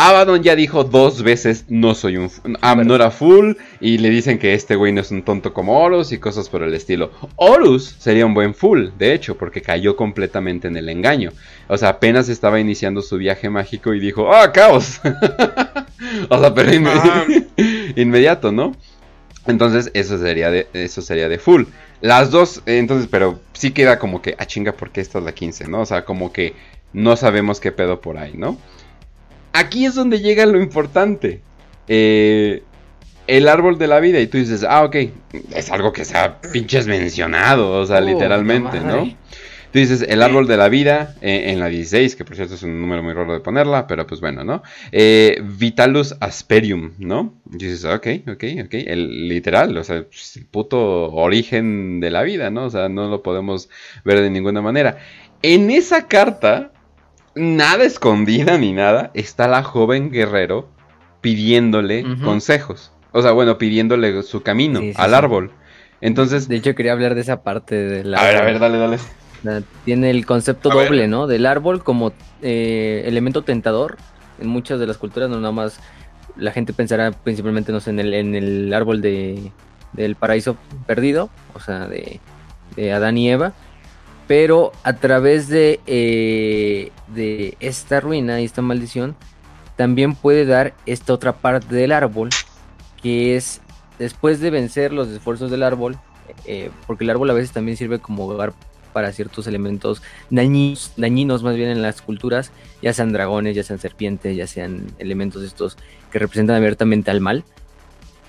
Abaddon 0.02 0.42
ya 0.42 0.56
dijo 0.56 0.82
dos 0.82 1.22
veces 1.22 1.66
no 1.68 1.94
soy 1.94 2.16
un 2.16 2.30
I'm 2.62 2.86
not 2.86 3.02
a 3.02 3.10
fool 3.10 3.58
y 3.82 3.98
le 3.98 4.08
dicen 4.08 4.38
que 4.38 4.54
este 4.54 4.74
güey 4.74 4.92
no 4.92 5.02
es 5.02 5.10
un 5.10 5.22
tonto 5.22 5.52
como 5.52 5.78
Horus 5.78 6.10
y 6.12 6.18
cosas 6.18 6.48
por 6.48 6.62
el 6.62 6.72
estilo. 6.72 7.10
Horus 7.36 7.96
sería 7.98 8.24
un 8.24 8.32
buen 8.32 8.54
fool, 8.54 8.94
de 8.96 9.12
hecho, 9.12 9.36
porque 9.36 9.60
cayó 9.60 9.96
completamente 9.96 10.68
en 10.68 10.78
el 10.78 10.88
engaño. 10.88 11.32
O 11.68 11.76
sea, 11.76 11.90
apenas 11.90 12.30
estaba 12.30 12.58
iniciando 12.58 13.02
su 13.02 13.18
viaje 13.18 13.50
mágico 13.50 13.92
y 13.92 14.00
dijo, 14.00 14.32
¡ah, 14.32 14.50
caos! 14.52 15.02
o 16.30 16.40
sea, 16.40 16.54
pero 16.54 16.72
inmediato, 17.96 18.52
¿no? 18.52 18.74
Entonces, 19.46 19.90
eso 19.92 20.16
sería 20.16 20.50
de, 20.50 20.66
eso 20.72 21.02
sería 21.02 21.28
de 21.28 21.38
full. 21.38 21.64
Las 22.00 22.30
dos, 22.30 22.62
entonces, 22.64 23.06
pero 23.10 23.38
sí 23.52 23.72
queda 23.72 23.98
como 23.98 24.22
que, 24.22 24.30
a 24.30 24.36
ah, 24.38 24.46
chinga, 24.46 24.72
porque 24.72 25.02
esta 25.02 25.18
es 25.18 25.24
la 25.26 25.32
15, 25.32 25.68
¿no? 25.68 25.82
O 25.82 25.86
sea, 25.86 26.06
como 26.06 26.32
que 26.32 26.54
no 26.94 27.16
sabemos 27.16 27.60
qué 27.60 27.70
pedo 27.70 28.00
por 28.00 28.16
ahí, 28.16 28.32
¿no? 28.34 28.56
Aquí 29.52 29.86
es 29.86 29.94
donde 29.94 30.20
llega 30.20 30.46
lo 30.46 30.60
importante. 30.60 31.40
Eh, 31.88 32.62
el 33.26 33.48
árbol 33.48 33.78
de 33.78 33.86
la 33.86 34.00
vida 34.00 34.20
y 34.20 34.26
tú 34.26 34.38
dices, 34.38 34.64
ah, 34.68 34.84
ok, 34.84 34.96
es 35.54 35.70
algo 35.70 35.92
que 35.92 36.04
se 36.04 36.16
ha 36.16 36.40
pinches 36.52 36.86
mencionado, 36.86 37.80
o 37.80 37.86
sea, 37.86 38.00
literalmente, 38.00 38.80
¿no? 38.80 39.04
Tú 39.72 39.78
dices 39.78 40.04
el 40.08 40.20
árbol 40.20 40.48
de 40.48 40.56
la 40.56 40.68
vida 40.68 41.14
eh, 41.20 41.44
en 41.46 41.60
la 41.60 41.68
16, 41.68 42.16
que 42.16 42.24
por 42.24 42.34
cierto 42.34 42.54
es 42.54 42.64
un 42.64 42.80
número 42.80 43.04
muy 43.04 43.12
raro 43.12 43.32
de 43.32 43.38
ponerla, 43.38 43.86
pero 43.86 44.04
pues 44.04 44.20
bueno, 44.20 44.42
¿no? 44.42 44.64
Eh, 44.90 45.40
Vitalus 45.44 46.16
Asperium, 46.18 46.94
¿no? 46.98 47.34
Y 47.52 47.58
dices, 47.58 47.84
ok, 47.84 48.06
ok, 48.26 48.44
ok. 48.64 48.74
El 48.74 49.28
literal, 49.28 49.76
o 49.76 49.84
sea, 49.84 50.02
pues, 50.02 50.36
el 50.36 50.46
puto 50.46 51.12
origen 51.12 52.00
de 52.00 52.10
la 52.10 52.22
vida, 52.24 52.50
¿no? 52.50 52.64
O 52.64 52.70
sea, 52.70 52.88
no 52.88 53.08
lo 53.08 53.22
podemos 53.22 53.68
ver 54.04 54.20
de 54.20 54.30
ninguna 54.30 54.60
manera. 54.60 54.98
En 55.42 55.70
esa 55.70 56.08
carta, 56.08 56.72
nada 57.34 57.84
escondida 57.84 58.58
ni 58.58 58.72
nada, 58.72 59.10
está 59.14 59.48
la 59.48 59.62
joven 59.62 60.10
guerrero 60.10 60.68
pidiéndole 61.20 62.04
consejos. 62.22 62.92
O 63.12 63.22
sea, 63.22 63.32
bueno, 63.32 63.58
pidiéndole 63.58 64.22
su 64.22 64.42
camino 64.42 64.80
al 64.96 65.14
árbol. 65.14 65.50
Entonces. 66.00 66.48
De 66.48 66.56
hecho, 66.56 66.74
quería 66.74 66.92
hablar 66.92 67.14
de 67.14 67.20
esa 67.20 67.42
parte 67.42 67.74
del 67.74 68.14
árbol. 68.14 68.26
A 68.26 68.32
ver, 68.32 68.36
a 68.36 68.44
ver, 68.44 68.58
dale, 68.58 68.78
dale. 68.78 69.64
Tiene 69.84 70.10
el 70.10 70.26
concepto 70.26 70.68
doble, 70.68 71.08
¿no? 71.08 71.26
Del 71.26 71.46
árbol 71.46 71.82
como 71.82 72.12
eh, 72.42 73.02
elemento 73.06 73.42
tentador. 73.42 73.96
En 74.40 74.48
muchas 74.48 74.80
de 74.80 74.86
las 74.86 74.96
culturas, 74.96 75.28
no 75.28 75.36
nada 75.36 75.52
más. 75.52 75.80
La 76.36 76.52
gente 76.52 76.72
pensará 76.72 77.10
principalmente, 77.10 77.72
no 77.72 77.80
sé, 77.80 77.90
en 77.90 77.98
el, 77.98 78.14
en 78.14 78.34
el 78.34 78.72
árbol 78.72 79.02
de, 79.02 79.50
del 79.92 80.14
paraíso 80.14 80.56
perdido, 80.86 81.28
o 81.54 81.60
sea, 81.60 81.86
de, 81.86 82.20
de 82.76 82.92
Adán 82.92 83.18
y 83.18 83.30
Eva. 83.30 83.52
Pero 84.30 84.70
a 84.84 84.92
través 84.92 85.48
de, 85.48 85.80
eh, 85.88 86.92
de 87.08 87.56
esta 87.58 87.98
ruina 87.98 88.40
y 88.40 88.44
esta 88.44 88.62
maldición, 88.62 89.16
también 89.74 90.14
puede 90.14 90.46
dar 90.46 90.72
esta 90.86 91.12
otra 91.14 91.32
parte 91.32 91.74
del 91.74 91.90
árbol, 91.90 92.28
que 93.02 93.34
es 93.34 93.60
después 93.98 94.38
de 94.38 94.50
vencer 94.50 94.92
los 94.92 95.08
esfuerzos 95.08 95.50
del 95.50 95.64
árbol, 95.64 95.98
eh, 96.44 96.70
porque 96.86 97.02
el 97.02 97.10
árbol 97.10 97.28
a 97.30 97.32
veces 97.32 97.50
también 97.50 97.76
sirve 97.76 97.98
como 97.98 98.24
hogar 98.24 98.52
para 98.92 99.10
ciertos 99.10 99.48
elementos 99.48 100.00
dañinos, 100.30 100.92
dañinos 100.96 101.42
más 101.42 101.56
bien 101.56 101.70
en 101.70 101.82
las 101.82 102.00
culturas, 102.00 102.52
ya 102.82 102.92
sean 102.92 103.12
dragones, 103.12 103.56
ya 103.56 103.64
sean 103.64 103.80
serpientes, 103.80 104.36
ya 104.36 104.46
sean 104.46 104.86
elementos 105.00 105.42
estos 105.42 105.76
que 106.12 106.20
representan 106.20 106.54
abiertamente 106.54 107.10
al 107.10 107.20
mal, 107.20 107.42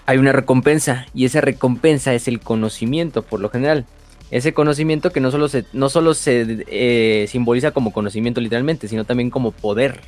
hay 0.07 0.17
una 0.17 0.31
recompensa 0.31 1.05
y 1.13 1.25
esa 1.25 1.41
recompensa 1.41 2.15
es 2.15 2.27
el 2.27 2.39
conocimiento 2.39 3.21
por 3.21 3.39
lo 3.39 3.51
general. 3.51 3.85
Ese 4.31 4.53
conocimiento 4.53 5.11
que 5.11 5.19
no 5.19 5.29
solo 5.29 5.47
se, 5.47 5.65
no 5.73 5.89
solo 5.89 6.13
se 6.13 6.65
eh, 6.67 7.27
simboliza 7.27 7.71
como 7.71 7.93
conocimiento 7.93 8.41
literalmente, 8.41 8.87
sino 8.87 9.03
también 9.03 9.29
como 9.29 9.51
poder. 9.51 10.01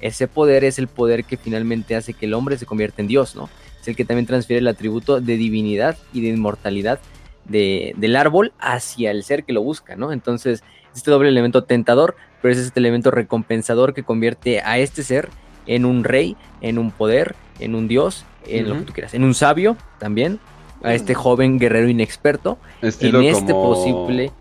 Ese 0.00 0.28
poder 0.28 0.64
es 0.64 0.78
el 0.78 0.86
poder 0.86 1.24
que 1.24 1.36
finalmente 1.36 1.96
hace 1.96 2.12
que 2.12 2.26
el 2.26 2.34
hombre 2.34 2.56
se 2.56 2.66
convierta 2.66 3.02
en 3.02 3.08
Dios, 3.08 3.34
¿no? 3.34 3.48
el 3.88 3.96
que 3.96 4.04
también 4.04 4.26
transfiere 4.26 4.60
el 4.60 4.68
atributo 4.68 5.20
de 5.20 5.36
divinidad 5.36 5.96
y 6.12 6.20
de 6.20 6.28
inmortalidad 6.28 7.00
del 7.46 8.16
árbol 8.16 8.52
hacia 8.58 9.10
el 9.10 9.24
ser 9.24 9.44
que 9.44 9.54
lo 9.54 9.62
busca, 9.62 9.96
¿no? 9.96 10.12
Entonces, 10.12 10.62
este 10.94 11.10
doble 11.10 11.30
elemento 11.30 11.64
tentador, 11.64 12.14
pero 12.42 12.52
es 12.52 12.58
este 12.58 12.78
elemento 12.78 13.10
recompensador 13.10 13.94
que 13.94 14.02
convierte 14.02 14.60
a 14.60 14.78
este 14.78 15.02
ser 15.02 15.30
en 15.66 15.86
un 15.86 16.04
rey, 16.04 16.36
en 16.60 16.76
un 16.76 16.90
poder, 16.90 17.34
en 17.58 17.74
un 17.74 17.88
dios, 17.88 18.26
en 18.46 18.68
lo 18.68 18.78
que 18.78 18.82
tú 18.82 18.92
quieras, 18.92 19.14
en 19.14 19.24
un 19.24 19.34
sabio 19.34 19.78
también, 19.98 20.40
a 20.82 20.94
este 20.94 21.14
joven 21.14 21.58
guerrero 21.58 21.88
inexperto, 21.88 22.58
Estilo 22.82 23.20
en 23.20 23.34
este 23.34 23.52
posible 23.52 24.32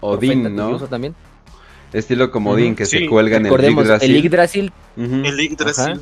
Odín, 0.00 0.54
¿no? 0.54 0.78
También. 0.80 1.14
Estilo 1.92 2.30
como 2.30 2.50
Odín, 2.50 2.74
que 2.74 2.86
se 2.86 3.06
cuelga 3.06 3.36
en 3.36 3.46
el 3.46 3.52
Yggdrasil. 3.52 4.10
El 4.10 4.22
Yggdrasil. 4.22 4.72
El 4.96 5.40
Yggdrasil. 5.40 6.00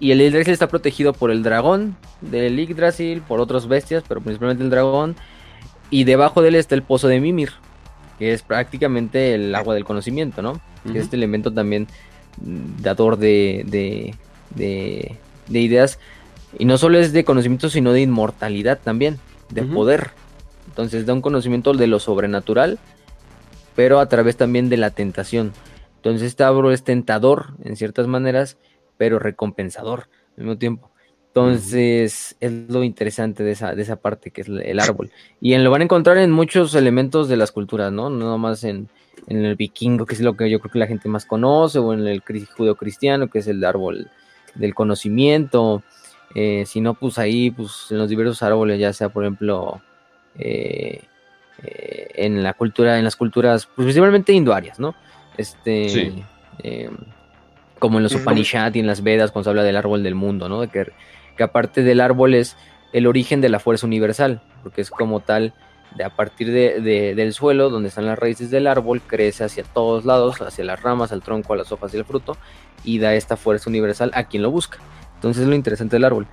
Y 0.00 0.10
el 0.10 0.20
Yggdrasil 0.20 0.52
está 0.52 0.68
protegido 0.68 1.12
por 1.12 1.30
el 1.30 1.42
dragón 1.42 1.96
del 2.20 2.56
Yggdrasil, 2.56 3.22
por 3.22 3.40
otras 3.40 3.66
bestias, 3.68 4.04
pero 4.06 4.20
principalmente 4.20 4.62
el 4.64 4.70
dragón. 4.70 5.16
Y 5.90 6.04
debajo 6.04 6.42
de 6.42 6.48
él 6.48 6.54
está 6.56 6.74
el 6.74 6.82
pozo 6.82 7.08
de 7.08 7.20
Mimir, 7.20 7.52
que 8.18 8.32
es 8.32 8.42
prácticamente 8.42 9.34
el 9.34 9.54
agua 9.54 9.74
del 9.74 9.84
conocimiento, 9.84 10.42
¿no? 10.42 10.60
Que 10.84 10.98
es 10.98 11.04
este 11.04 11.16
elemento 11.16 11.52
también 11.52 11.86
dador 12.38 13.16
de, 13.16 13.64
de, 13.66 14.14
de, 14.54 15.16
de, 15.48 15.60
ideas. 15.60 15.98
Y 16.58 16.64
no 16.64 16.78
solo 16.78 16.98
es 16.98 17.12
de 17.12 17.24
conocimiento, 17.24 17.70
sino 17.70 17.92
de 17.92 18.02
inmortalidad 18.02 18.78
también, 18.82 19.18
de 19.50 19.62
poder. 19.62 20.10
Entonces 20.68 21.06
da 21.06 21.12
un 21.12 21.20
conocimiento 21.20 21.72
de 21.72 21.86
lo 21.86 21.98
sobrenatural, 21.98 22.78
pero 23.74 24.00
a 24.00 24.08
través 24.08 24.36
también 24.36 24.68
de 24.68 24.76
la 24.76 24.90
tentación. 24.90 25.52
Entonces 25.96 26.28
este 26.28 26.44
árbol 26.44 26.72
es 26.72 26.84
tentador 26.84 27.54
en 27.64 27.76
ciertas 27.76 28.06
maneras 28.06 28.56
pero 28.96 29.18
recompensador 29.18 30.08
al 30.36 30.44
mismo 30.44 30.58
tiempo. 30.58 30.90
Entonces, 31.28 32.36
es 32.38 32.52
lo 32.68 32.84
interesante 32.84 33.42
de 33.42 33.52
esa, 33.52 33.74
de 33.74 33.82
esa 33.82 33.96
parte 33.96 34.30
que 34.30 34.42
es 34.42 34.48
el 34.48 34.78
árbol. 34.78 35.10
Y 35.40 35.54
en, 35.54 35.64
lo 35.64 35.70
van 35.70 35.80
a 35.80 35.84
encontrar 35.84 36.16
en 36.18 36.30
muchos 36.30 36.76
elementos 36.76 37.28
de 37.28 37.36
las 37.36 37.50
culturas, 37.50 37.92
¿no? 37.92 38.08
No 38.08 38.26
nomás 38.26 38.62
en, 38.62 38.88
en 39.26 39.44
el 39.44 39.56
vikingo, 39.56 40.06
que 40.06 40.14
es 40.14 40.20
lo 40.20 40.36
que 40.36 40.48
yo 40.48 40.60
creo 40.60 40.70
que 40.70 40.78
la 40.78 40.86
gente 40.86 41.08
más 41.08 41.26
conoce, 41.26 41.80
o 41.80 41.92
en 41.92 42.06
el 42.06 42.22
judeo-cristiano, 42.56 43.28
que 43.28 43.40
es 43.40 43.48
el 43.48 43.64
árbol 43.64 44.10
del 44.54 44.74
conocimiento. 44.74 45.82
Eh, 46.34 46.64
si 46.66 46.80
no, 46.80 46.94
pues 46.94 47.18
ahí, 47.18 47.50
pues 47.50 47.86
en 47.90 47.98
los 47.98 48.08
diversos 48.08 48.42
árboles, 48.42 48.78
ya 48.78 48.92
sea, 48.92 49.08
por 49.08 49.24
ejemplo, 49.24 49.80
eh, 50.38 51.02
eh, 51.62 52.10
en 52.14 52.42
la 52.42 52.54
cultura, 52.54 52.98
en 52.98 53.04
las 53.04 53.16
culturas, 53.16 53.66
pues, 53.66 53.84
principalmente 53.84 54.32
indoarias, 54.32 54.78
¿no? 54.80 54.94
Este. 55.36 55.88
Sí 55.88 56.24
como 57.84 57.98
en 57.98 58.04
los 58.04 58.14
Upanishad 58.14 58.74
y 58.74 58.80
en 58.80 58.86
las 58.86 59.02
Vedas 59.02 59.30
cuando 59.30 59.44
se 59.44 59.50
habla 59.50 59.62
del 59.62 59.76
árbol 59.76 60.02
del 60.02 60.14
mundo, 60.14 60.48
¿no? 60.48 60.66
Que, 60.70 60.90
que 61.36 61.42
aparte 61.42 61.82
del 61.82 62.00
árbol 62.00 62.32
es 62.32 62.56
el 62.94 63.06
origen 63.06 63.42
de 63.42 63.50
la 63.50 63.58
fuerza 63.58 63.86
universal, 63.86 64.40
porque 64.62 64.80
es 64.80 64.88
como 64.88 65.20
tal, 65.20 65.52
de 65.94 66.04
a 66.04 66.08
partir 66.08 66.50
de, 66.50 66.80
del 67.14 67.34
suelo, 67.34 67.68
donde 67.68 67.90
están 67.90 68.06
las 68.06 68.18
raíces 68.18 68.50
del 68.50 68.68
árbol, 68.68 69.02
crece 69.02 69.44
hacia 69.44 69.64
todos 69.64 70.06
lados, 70.06 70.40
hacia 70.40 70.64
las 70.64 70.80
ramas, 70.82 71.12
al 71.12 71.20
tronco, 71.20 71.52
a 71.52 71.56
las 71.56 71.72
hojas 71.72 71.92
y 71.92 71.98
el 71.98 72.06
fruto, 72.06 72.38
y 72.84 73.00
da 73.00 73.14
esta 73.14 73.36
fuerza 73.36 73.68
universal 73.68 74.10
a 74.14 74.24
quien 74.24 74.42
lo 74.42 74.50
busca. 74.50 74.78
Entonces 75.24 75.44
es 75.44 75.48
lo 75.48 75.54
interesante 75.54 75.96
del 75.96 76.04
árbol. 76.04 76.26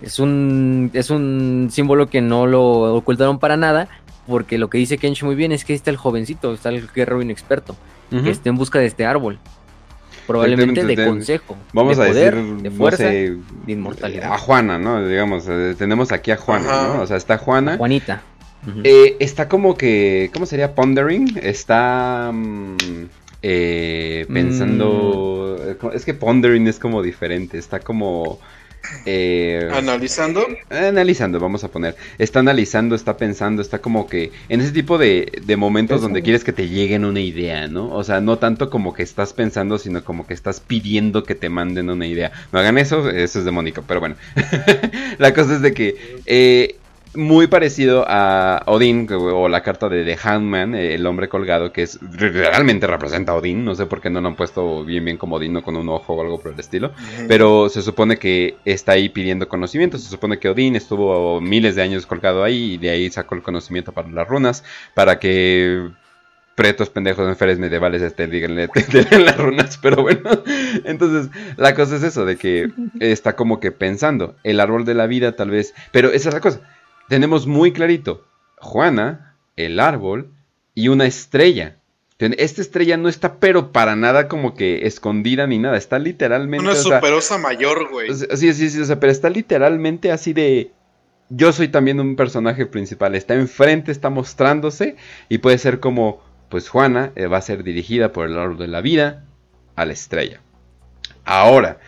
Es 0.00 0.18
un, 0.18 0.90
es 0.94 1.10
un 1.10 1.68
símbolo 1.70 2.08
que 2.08 2.22
no 2.22 2.46
lo 2.46 2.94
ocultaron 2.94 3.38
para 3.38 3.58
nada, 3.58 3.88
porque 4.26 4.56
lo 4.56 4.70
que 4.70 4.78
dice 4.78 4.96
Kenshi 4.96 5.26
muy 5.26 5.34
bien 5.34 5.52
es 5.52 5.66
que 5.66 5.74
está 5.74 5.90
el 5.90 5.98
jovencito, 5.98 6.54
está 6.54 6.70
el 6.70 6.88
guerrero 6.88 7.20
inexperto, 7.20 7.76
que 8.10 8.30
está 8.30 8.48
en 8.48 8.56
busca 8.56 8.78
de 8.78 8.86
este 8.86 9.04
árbol 9.04 9.38
probablemente 10.26 10.84
de 10.84 11.06
consejo, 11.06 11.56
vamos 11.72 11.96
de 11.96 12.04
a 12.04 12.08
poder, 12.08 12.36
decir, 12.36 12.56
de 12.56 12.70
fuerza, 12.70 13.04
de 13.04 13.38
inmortalidad. 13.66 14.30
A 14.30 14.36
Juana, 14.36 14.78
¿no? 14.78 15.06
Digamos, 15.06 15.46
eh, 15.48 15.74
tenemos 15.78 16.12
aquí 16.12 16.30
a 16.30 16.36
Juana, 16.36 16.88
¿no? 16.88 17.02
O 17.02 17.06
sea, 17.06 17.16
está 17.16 17.38
Juana. 17.38 17.78
Juanita. 17.78 18.22
Eh, 18.84 19.16
está 19.20 19.48
como 19.48 19.74
que, 19.74 20.30
¿cómo 20.34 20.44
sería? 20.44 20.74
Pondering. 20.74 21.38
Está 21.42 22.30
mm, 22.32 22.76
eh, 23.42 24.26
pensando. 24.32 25.76
Mm. 25.82 25.94
Es 25.94 26.04
que 26.04 26.14
pondering 26.14 26.66
es 26.66 26.78
como 26.78 27.02
diferente. 27.02 27.58
Está 27.58 27.80
como 27.80 28.40
eh, 29.04 29.68
analizando. 29.72 30.46
Analizando, 30.70 31.40
vamos 31.40 31.64
a 31.64 31.68
poner. 31.68 31.96
Está 32.18 32.40
analizando, 32.40 32.94
está 32.94 33.16
pensando, 33.16 33.60
está 33.62 33.80
como 33.80 34.08
que 34.08 34.32
en 34.48 34.60
ese 34.60 34.72
tipo 34.72 34.98
de, 34.98 35.42
momentos 35.56 36.00
donde 36.00 36.22
quieres 36.22 36.44
que 36.44 36.52
te 36.52 36.68
lleguen 36.68 37.04
una 37.04 37.20
idea, 37.20 37.68
¿no? 37.68 37.92
O 37.92 38.04
sea, 38.04 38.20
no 38.20 38.38
tanto 38.38 38.70
como 38.70 38.94
que 38.94 39.02
estás 39.02 39.32
pensando, 39.32 39.78
sino 39.78 40.04
como 40.04 40.26
que 40.26 40.34
estás 40.34 40.60
pidiendo 40.60 41.24
que 41.24 41.34
te 41.34 41.48
manden 41.48 41.90
una 41.90 42.06
idea. 42.06 42.32
No 42.52 42.58
hagan 42.58 42.78
eso, 42.78 43.10
eso 43.10 43.38
es 43.38 43.44
demónico, 43.44 43.82
pero 43.86 44.00
bueno. 44.00 44.16
La 45.18 45.34
cosa 45.34 45.56
es 45.56 45.62
de 45.62 45.74
que 45.74 45.96
eh, 46.26 46.76
muy 47.18 47.48
parecido 47.48 48.04
a 48.06 48.62
Odín 48.66 49.08
o 49.10 49.48
la 49.48 49.62
carta 49.62 49.88
de 49.88 50.04
The 50.04 50.16
Handman, 50.22 50.74
eh, 50.76 50.94
el 50.94 51.04
hombre 51.04 51.28
colgado, 51.28 51.72
que 51.72 51.82
es 51.82 51.98
realmente 52.00 52.86
representa 52.86 53.32
a 53.32 53.34
Odín. 53.34 53.64
No 53.64 53.74
sé 53.74 53.86
por 53.86 54.00
qué 54.00 54.08
no 54.08 54.20
lo 54.20 54.28
han 54.28 54.36
puesto 54.36 54.84
bien 54.84 55.04
bien 55.04 55.16
como 55.16 55.36
Odín, 55.36 55.52
no 55.52 55.62
con 55.62 55.76
un 55.76 55.88
ojo 55.88 56.14
o 56.14 56.22
algo 56.22 56.40
por 56.40 56.52
el 56.52 56.60
estilo. 56.60 56.92
Pero 57.26 57.68
se 57.68 57.82
supone 57.82 58.18
que 58.18 58.56
está 58.64 58.92
ahí 58.92 59.08
pidiendo 59.08 59.48
conocimiento. 59.48 59.98
Se 59.98 60.08
supone 60.08 60.38
que 60.38 60.48
Odín 60.48 60.76
estuvo 60.76 61.40
miles 61.40 61.74
de 61.74 61.82
años 61.82 62.06
colgado 62.06 62.44
ahí 62.44 62.74
y 62.74 62.78
de 62.78 62.90
ahí 62.90 63.10
sacó 63.10 63.34
el 63.34 63.42
conocimiento 63.42 63.92
para 63.92 64.08
las 64.08 64.28
runas, 64.28 64.62
para 64.94 65.18
que 65.18 65.90
pretos 66.54 66.90
pendejos 66.90 67.28
enfermes 67.28 67.60
medievales 67.60 68.02
este, 68.02 68.26
díganle 68.26 68.68
las 69.24 69.36
runas, 69.36 69.78
pero 69.80 70.02
bueno. 70.02 70.30
Entonces, 70.84 71.30
la 71.56 71.74
cosa 71.74 71.96
es 71.96 72.02
eso, 72.04 72.24
de 72.24 72.36
que 72.36 72.70
está 73.00 73.34
como 73.34 73.58
que 73.58 73.72
pensando, 73.72 74.36
el 74.44 74.60
árbol 74.60 74.84
de 74.84 74.94
la 74.94 75.06
vida 75.06 75.36
tal 75.36 75.50
vez, 75.50 75.74
pero 75.92 76.10
esa 76.10 76.30
es 76.30 76.34
la 76.34 76.40
cosa 76.40 76.60
tenemos 77.08 77.46
muy 77.46 77.72
clarito 77.72 78.24
Juana, 78.60 79.36
el 79.56 79.80
árbol 79.80 80.32
y 80.74 80.88
una 80.88 81.06
estrella. 81.06 81.76
Esta 82.18 82.60
estrella 82.62 82.96
no 82.96 83.08
está, 83.08 83.38
pero 83.38 83.70
para 83.70 83.94
nada 83.94 84.26
como 84.26 84.54
que 84.54 84.86
escondida 84.86 85.46
ni 85.46 85.58
nada. 85.58 85.76
Está 85.76 85.98
literalmente. 86.00 86.66
Una 86.66 86.74
superosa 86.74 87.38
mayor, 87.38 87.88
güey. 87.90 88.12
Sí, 88.12 88.52
sí, 88.52 88.70
sí, 88.70 88.80
o 88.80 88.84
sea, 88.84 88.98
pero 88.98 89.12
está 89.12 89.30
literalmente 89.30 90.10
así 90.10 90.32
de. 90.32 90.72
Yo 91.30 91.52
soy 91.52 91.68
también 91.68 92.00
un 92.00 92.16
personaje 92.16 92.66
principal. 92.66 93.14
Está 93.14 93.34
enfrente, 93.34 93.92
está 93.92 94.10
mostrándose. 94.10 94.96
Y 95.28 95.38
puede 95.38 95.58
ser 95.58 95.78
como. 95.78 96.26
Pues 96.48 96.68
Juana 96.68 97.12
eh, 97.14 97.26
va 97.26 97.36
a 97.36 97.42
ser 97.42 97.62
dirigida 97.62 98.12
por 98.12 98.26
el 98.26 98.38
árbol 98.38 98.58
de 98.58 98.68
la 98.68 98.80
vida 98.80 99.24
a 99.76 99.84
la 99.84 99.92
estrella. 99.92 100.40
Ahora, 101.24 101.78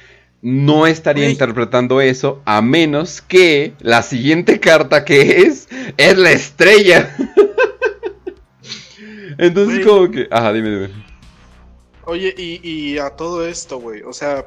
no 0.42 0.86
estaría 0.86 1.28
interpretando 1.28 2.00
eso 2.00 2.40
a 2.44 2.62
menos 2.62 3.20
que 3.20 3.74
la 3.80 4.02
siguiente 4.02 4.58
carta 4.58 5.04
que 5.04 5.42
es 5.42 5.68
es 5.96 6.16
la 6.16 6.32
estrella. 6.32 7.14
Entonces, 9.38 9.86
como 9.86 10.10
que. 10.10 10.28
Ajá, 10.30 10.52
dime, 10.52 10.70
dime. 10.70 10.90
Oye, 12.04 12.34
y, 12.36 12.60
y 12.68 12.98
a 12.98 13.10
todo 13.10 13.46
esto, 13.46 13.78
güey. 13.78 14.02
O 14.02 14.12
sea, 14.12 14.46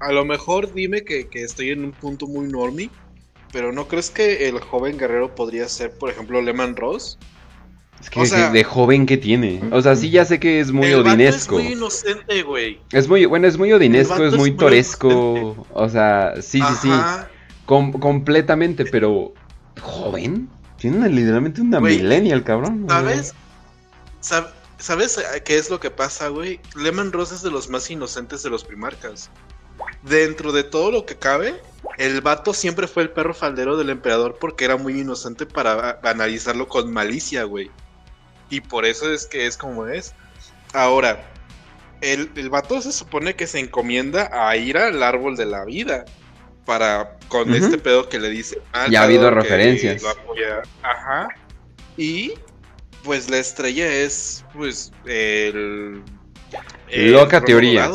a 0.00 0.12
lo 0.12 0.24
mejor 0.24 0.72
dime 0.72 1.04
que, 1.04 1.28
que 1.28 1.42
estoy 1.42 1.70
en 1.70 1.84
un 1.84 1.92
punto 1.92 2.26
muy 2.26 2.46
normie, 2.46 2.90
pero 3.52 3.72
¿no 3.72 3.88
crees 3.88 4.10
que 4.10 4.48
el 4.48 4.60
joven 4.60 4.98
guerrero 4.98 5.34
podría 5.34 5.68
ser, 5.68 5.92
por 5.92 6.10
ejemplo, 6.10 6.42
Lehman 6.42 6.76
Ross? 6.76 7.18
Es 8.00 8.10
que 8.10 8.20
O 8.20 8.26
sea- 8.26 8.50
de 8.50 8.62
joven 8.64 9.06
que 9.06 9.16
tiene. 9.16 9.60
O 9.72 9.80
sea, 9.82 9.96
sí, 9.96 10.10
ya 10.10 10.24
sé 10.24 10.38
que 10.38 10.60
es 10.60 10.70
muy 10.70 10.86
el 10.88 11.02
vato 11.02 11.16
odinesco. 11.16 11.58
es 11.58 11.64
muy 11.64 11.72
inocente, 11.72 12.42
güey. 12.42 12.80
Es 12.92 13.08
muy, 13.08 13.24
bueno, 13.26 13.46
es 13.48 13.56
muy 13.58 13.72
odinesco, 13.72 14.14
es 14.24 14.32
es 14.32 14.38
muy 14.38 14.50
muy 14.50 14.56
toresco. 14.58 15.66
O 15.72 15.88
sea, 15.88 16.34
sí, 16.40 16.60
sí, 16.60 16.74
sí. 16.82 16.90
Com- 17.64 17.92
completamente, 17.92 18.84
pero. 18.84 19.32
¿Joven? 19.80 20.48
Tiene 20.78 20.98
una- 20.98 21.08
literalmente 21.08 21.60
una 21.60 21.78
Güey, 21.80 21.98
millennial, 21.98 22.44
cabrón. 22.44 22.86
¿Sabes? 22.88 23.34
Sab- 24.22 24.50
¿Sabes 24.78 25.18
qué 25.44 25.56
es 25.56 25.70
lo 25.70 25.80
que 25.80 25.90
pasa, 25.90 26.28
güey? 26.28 26.60
Lehman 26.76 27.12
Ross 27.12 27.32
es 27.32 27.42
de 27.42 27.50
los 27.50 27.68
más 27.70 27.90
inocentes 27.90 28.42
de 28.42 28.50
los 28.50 28.62
primarcas. 28.64 29.30
Dentro 30.02 30.52
de 30.52 30.64
todo 30.64 30.90
lo 30.90 31.06
que 31.06 31.16
cabe, 31.16 31.54
el 31.98 32.20
vato 32.20 32.52
siempre 32.54 32.86
fue 32.88 33.02
el 33.04 33.10
perro 33.10 33.34
faldero 33.34 33.76
del 33.76 33.90
emperador 33.90 34.36
porque 34.40 34.64
era 34.66 34.76
muy 34.76 35.00
inocente 35.00 35.46
para 35.46 35.98
analizarlo 36.02 36.68
con 36.68 36.92
malicia, 36.92 37.44
güey. 37.44 37.70
Y 38.50 38.60
por 38.60 38.84
eso 38.84 39.12
es 39.12 39.26
que 39.26 39.46
es 39.46 39.56
como 39.56 39.86
es. 39.86 40.14
Ahora, 40.72 41.24
el, 42.00 42.30
el 42.36 42.50
vato 42.50 42.80
se 42.80 42.92
supone 42.92 43.34
que 43.34 43.46
se 43.46 43.58
encomienda 43.58 44.30
a 44.32 44.56
ir 44.56 44.76
al 44.78 45.02
árbol 45.02 45.36
de 45.36 45.46
la 45.46 45.64
vida. 45.64 46.04
Para, 46.64 47.16
con 47.28 47.54
este 47.54 47.78
pedo 47.78 48.08
que 48.08 48.18
le 48.18 48.28
dice. 48.28 48.60
al 48.72 48.90
Ya 48.90 49.02
ha 49.02 49.04
habido 49.04 49.30
referencias. 49.30 50.02
Ajá. 50.82 51.28
Y 51.96 52.34
pues 53.04 53.30
la 53.30 53.38
estrella 53.38 53.86
es, 53.86 54.44
pues, 54.52 54.92
el. 55.04 56.02
el 56.88 57.12
Loca 57.12 57.40
teoría. 57.40 57.88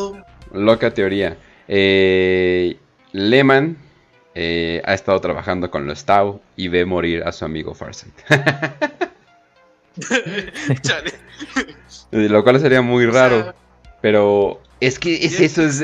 Loca 0.52 0.94
teoría. 0.94 1.36
Eh, 1.68 2.78
Lehman 3.12 3.76
eh, 4.34 4.80
ha 4.84 4.94
estado 4.94 5.20
trabajando 5.20 5.70
con 5.70 5.86
los 5.86 6.04
Tau 6.06 6.40
y 6.56 6.68
ve 6.68 6.86
morir 6.86 7.22
a 7.24 7.32
su 7.32 7.44
amigo 7.44 7.74
Farsight. 7.74 8.14
Chale. 10.82 11.12
Lo 12.10 12.42
cual 12.42 12.60
sería 12.60 12.82
muy 12.82 13.06
O 13.06 13.10
raro. 13.10 13.42
sea, 13.42 13.54
Pero 14.00 14.60
es 14.80 14.98
que 14.98 15.24
es 15.24 15.40
eso, 15.40 15.62
es, 15.62 15.80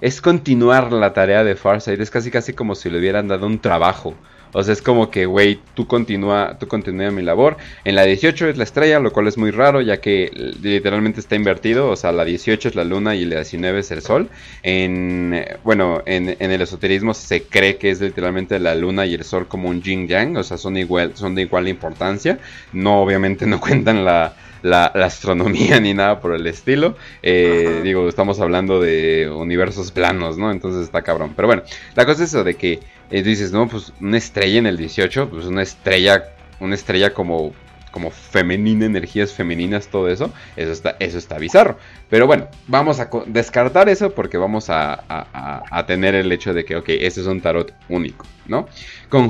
es 0.00 0.20
continuar 0.20 0.92
la 0.92 1.12
tarea 1.12 1.42
de 1.44 1.56
Farsight. 1.56 2.00
Es 2.00 2.10
casi 2.10 2.30
casi 2.30 2.52
como 2.52 2.74
si 2.74 2.90
le 2.90 2.98
hubieran 2.98 3.28
dado 3.28 3.46
un 3.46 3.58
trabajo. 3.60 4.14
O 4.52 4.62
sea, 4.62 4.72
es 4.72 4.82
como 4.82 5.10
que, 5.10 5.26
güey, 5.26 5.60
tú 5.74 5.86
continúa, 5.86 6.56
tú 6.58 6.68
continúa 6.68 7.10
mi 7.10 7.22
labor. 7.22 7.56
En 7.84 7.94
la 7.94 8.04
18 8.04 8.48
es 8.48 8.56
la 8.56 8.64
estrella, 8.64 9.00
lo 9.00 9.12
cual 9.12 9.26
es 9.26 9.36
muy 9.38 9.50
raro, 9.50 9.80
ya 9.80 10.00
que 10.00 10.30
literalmente 10.62 11.20
está 11.20 11.36
invertido. 11.36 11.90
O 11.90 11.96
sea, 11.96 12.12
la 12.12 12.24
18 12.24 12.68
es 12.68 12.74
la 12.74 12.84
luna 12.84 13.14
y 13.14 13.24
la 13.24 13.36
19 13.36 13.80
es 13.80 13.90
el 13.90 14.02
sol. 14.02 14.28
En, 14.62 15.34
eh, 15.34 15.56
bueno, 15.64 16.02
en, 16.06 16.36
en 16.38 16.50
el 16.50 16.62
esoterismo 16.62 17.14
se 17.14 17.42
cree 17.42 17.76
que 17.76 17.90
es 17.90 18.00
literalmente 18.00 18.58
la 18.58 18.74
luna 18.74 19.06
y 19.06 19.14
el 19.14 19.24
sol 19.24 19.46
como 19.48 19.68
un 19.68 19.82
yin 19.82 20.08
yang. 20.08 20.36
O 20.36 20.42
sea, 20.42 20.56
son, 20.56 20.76
igual, 20.76 21.12
son 21.14 21.34
de 21.34 21.42
igual 21.42 21.68
importancia. 21.68 22.38
No, 22.72 23.02
obviamente 23.02 23.46
no 23.46 23.60
cuentan 23.60 24.04
la, 24.04 24.34
la, 24.62 24.92
la 24.94 25.06
astronomía 25.06 25.80
ni 25.80 25.94
nada 25.94 26.20
por 26.20 26.34
el 26.34 26.46
estilo. 26.46 26.96
Eh, 27.22 27.80
digo, 27.82 28.08
estamos 28.08 28.40
hablando 28.40 28.80
de 28.80 29.30
universos 29.30 29.92
planos, 29.92 30.36
¿no? 30.38 30.50
Entonces 30.50 30.82
está 30.84 31.02
cabrón. 31.02 31.32
Pero 31.36 31.48
bueno, 31.48 31.62
la 31.94 32.04
cosa 32.06 32.24
es 32.24 32.30
eso 32.30 32.44
de 32.44 32.54
que 32.54 32.80
eh, 33.10 33.22
dices, 33.22 33.52
no, 33.52 33.68
pues 33.68 33.92
una 34.00 34.18
estrella 34.18 34.58
en 34.58 34.66
el 34.66 34.76
18, 34.76 35.28
pues 35.30 35.46
una 35.46 35.62
estrella, 35.62 36.24
una 36.60 36.74
estrella 36.74 37.14
como, 37.14 37.52
como 37.92 38.10
femenina, 38.10 38.84
energías 38.86 39.32
femeninas, 39.32 39.88
todo 39.88 40.08
eso, 40.08 40.32
eso 40.56 40.72
está, 40.72 40.96
eso 40.98 41.16
está 41.18 41.38
bizarro. 41.38 41.78
Pero 42.10 42.26
bueno, 42.26 42.48
vamos 42.66 43.00
a 43.00 43.08
descartar 43.26 43.88
eso 43.88 44.10
porque 44.10 44.36
vamos 44.38 44.70
a, 44.70 44.92
a- 44.94 45.26
a- 45.32 45.62
a 45.70 45.86
tener 45.86 46.14
el 46.14 46.30
hecho 46.32 46.52
de 46.52 46.64
que, 46.64 46.76
ok, 46.76 46.88
ese 46.88 47.20
es 47.20 47.26
un 47.26 47.40
tarot 47.40 47.72
único, 47.88 48.26
¿no? 48.46 48.68
Con 49.08 49.28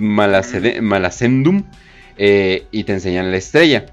malacede- 0.00 0.80
malacendum 0.80 1.64
eh, 2.16 2.66
y 2.70 2.84
te 2.84 2.92
enseñan 2.92 3.30
la 3.30 3.36
estrella. 3.36 3.86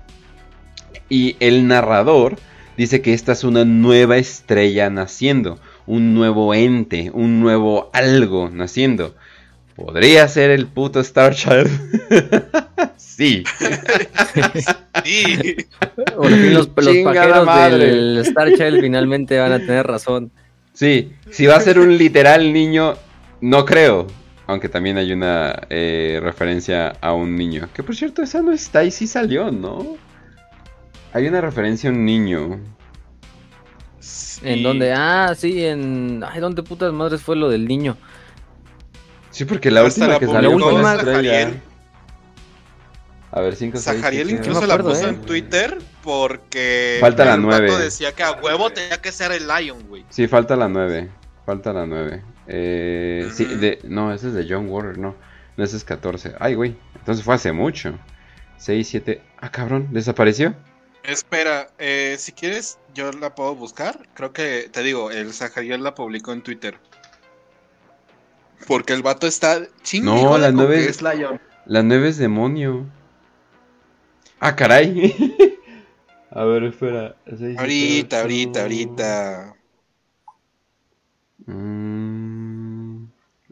Y 1.10 1.36
el 1.40 1.68
narrador 1.68 2.38
dice 2.78 3.02
que 3.02 3.14
esta 3.14 3.34
es 3.34 3.44
una 3.44 3.66
nueva 3.66 4.18
estrella 4.18 4.90
naciendo, 4.90 5.60
un 5.86 6.14
nuevo 6.14 6.54
ente, 6.54 7.12
un 7.14 7.42
nuevo 7.42 7.90
algo 7.94 8.50
naciendo. 8.50 9.16
¿Podría 9.76 10.28
ser 10.28 10.52
el 10.52 10.68
puto 10.68 11.00
Star 11.00 11.34
Child? 11.34 11.70
sí. 12.98 13.44
Sí. 15.04 15.56
Por 16.16 16.30
fin 16.30 16.54
los, 16.54 16.70
los 16.76 17.46
madre. 17.46 17.78
del 17.78 18.18
Star 18.20 18.54
Child 18.54 18.82
finalmente 18.82 19.40
van 19.40 19.54
a 19.54 19.60
tener 19.60 19.88
razón. 19.88 20.32
Sí, 20.74 21.12
si 21.32 21.46
va 21.46 21.56
a 21.58 21.62
ser 21.62 21.80
un 21.80 21.98
literal 21.98 22.54
niño, 22.54 22.96
no 23.42 23.66
creo. 23.66 24.08
Aunque 24.48 24.70
también 24.70 24.98
hay 24.98 25.12
una 25.12 25.68
eh, 25.70 26.20
referencia 26.24 26.94
a 27.02 27.14
un 27.14 27.36
niño. 27.36 27.70
Que 27.74 27.84
por 27.84 27.96
cierto, 27.96 28.22
esa 28.22 28.42
no 28.42 28.52
está 28.52 28.84
y 28.84 28.92
sí 28.92 29.06
salió, 29.06 29.52
¿no? 29.52 29.98
Hay 31.14 31.28
una 31.28 31.42
referencia 31.42 31.90
a 31.90 31.94
un 31.94 32.06
niño. 32.06 32.60
¿En 34.44 34.64
dónde? 34.64 34.94
Ah, 34.94 35.34
sí, 35.36 35.66
en... 35.66 36.24
Ay, 36.28 36.40
¿dónde 36.40 36.64
putas 36.64 36.94
madres 36.94 37.22
fue 37.22 37.36
lo 37.36 37.50
del 37.50 37.68
niño? 37.68 37.98
Sí, 39.32 39.46
porque 39.46 39.72
la 39.72 39.84
última 39.84 40.08
la 40.08 40.20
que 40.20 40.28
salió 40.28 40.58
fue 40.58 40.82
la 40.82 40.96
estrella. 40.96 41.52
A 43.32 43.42
ver, 43.42 43.56
5, 43.56 43.78
6, 43.78 44.00
Zahariel 44.02 44.32
incluso 44.32 44.62
No 44.62 44.68
la 44.68 44.74
acuerdo, 44.74 44.90
puso 44.92 45.06
eh. 45.06 45.10
en 45.10 45.22
Twitter 45.22 45.78
porque 46.04 46.98
Falta 47.00 47.26
la 47.26 47.36
el 47.36 47.42
vato 47.46 47.62
nueve. 47.62 47.84
decía 47.84 48.12
que 48.14 48.24
a 48.24 48.32
huevo 48.32 48.72
tenía 48.72 49.00
que 49.02 49.12
ser 49.12 49.32
el 49.32 49.48
Lion, 49.48 49.88
güey. 49.88 50.04
Sí, 50.10 50.28
falta 50.28 50.56
la 50.56 50.68
9. 50.68 51.10
Falta 51.46 51.72
la 51.74 51.86
9. 51.86 52.24
Eh, 52.48 53.30
sí, 53.34 53.46
de, 53.46 53.80
no, 53.84 54.12
ese 54.14 54.30
es 54.30 54.34
de 54.34 54.48
John 54.50 54.68
Warner, 54.70 54.98
no. 54.98 55.16
No, 55.58 55.64
ese 55.64 55.78
es 55.78 55.84
14. 55.84 56.36
Ay, 56.40 56.56
güey. 56.56 56.76
Entonces 56.96 57.24
fue 57.24 57.36
hace 57.36 57.52
mucho. 57.52 57.94
6, 58.58 58.88
7. 58.88 59.22
Ah, 59.42 59.52
cabrón, 59.52 59.90
¿desapareció? 59.92 60.56
Espera, 61.03 61.69
eh, 61.80 62.16
si 62.19 62.32
quieres, 62.34 62.78
yo 62.94 63.11
la 63.11 63.34
puedo 63.34 63.56
buscar. 63.56 64.08
Creo 64.14 64.34
que, 64.34 64.69
te 64.72 64.84
digo, 64.84 65.11
el 65.11 65.34
Zahariel 65.34 65.84
la 65.84 65.95
publicó 65.95 66.34
en 66.34 66.42
Twitter. 66.44 66.78
Porque 68.68 68.94
el 68.94 69.02
vato 69.02 69.26
está 69.26 69.61
chingo. 69.84 70.14
No, 70.14 70.38
la 70.38 70.52
nueve- 70.52 70.86
es 70.88 71.02
Lion. 71.02 71.40
La 71.66 71.84
9 71.84 72.10
es 72.10 72.18
demonio. 72.18 72.86
Ah, 74.40 74.56
caray. 74.56 75.16
A 76.32 76.44
ver, 76.44 76.64
espera. 76.64 77.16
Ahorita, 77.58 78.22
ahorita, 78.22 78.61
ahorita. 78.61 79.56
Mm, 81.45 83.06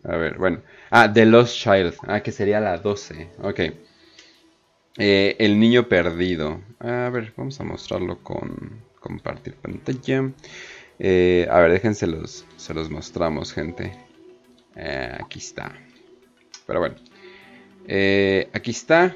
a 0.04 0.16
ver, 0.16 0.38
bueno. 0.38 0.62
Ah, 0.92 1.12
The 1.12 1.26
Lost 1.26 1.56
Child. 1.58 1.96
Ah, 2.08 2.22
que 2.22 2.32
sería 2.32 2.60
la 2.60 2.78
12. 2.78 3.30
Ok. 3.42 3.60
Eh, 4.98 5.36
el 5.40 5.60
niño 5.60 5.88
perdido. 5.88 6.60
A 6.80 7.10
ver, 7.10 7.32
vamos 7.38 7.60
a 7.60 7.64
mostrarlo 7.64 8.18
con 8.24 8.82
compartir 9.00 9.54
pantalla. 9.54 10.32
Eh, 10.98 11.48
a 11.52 11.60
ver, 11.60 11.72
déjense 11.72 12.08
los, 12.08 12.46
se 12.56 12.74
los 12.74 12.90
mostramos, 12.90 13.54
gente. 13.54 13.94
Eh, 14.76 15.18
aquí 15.24 15.38
está. 15.38 15.72
Pero 16.66 16.80
bueno. 16.80 16.96
Aquí 18.54 18.72
está. 18.72 19.16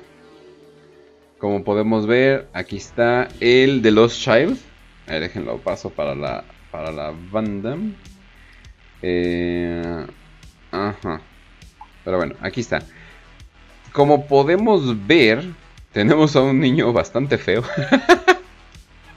Como 1.39 1.63
podemos 1.63 2.05
ver, 2.05 2.47
aquí 2.53 2.77
está 2.77 3.27
el 3.39 3.81
de 3.81 3.91
Lost 3.91 4.21
Child. 4.21 4.59
A 5.07 5.13
ver, 5.13 5.21
déjenlo 5.23 5.57
paso 5.57 5.89
para 5.89 6.13
la, 6.13 6.45
para 6.71 6.91
la 6.91 7.11
banda. 7.31 7.75
Ajá. 10.71 11.21
Pero 12.05 12.17
bueno, 12.17 12.35
aquí 12.39 12.61
está. 12.61 12.83
Como 13.91 14.27
podemos 14.27 15.07
ver, 15.07 15.43
tenemos 15.91 16.35
a 16.35 16.41
un 16.41 16.59
niño 16.59 16.93
bastante 16.93 17.37
feo. 17.37 17.63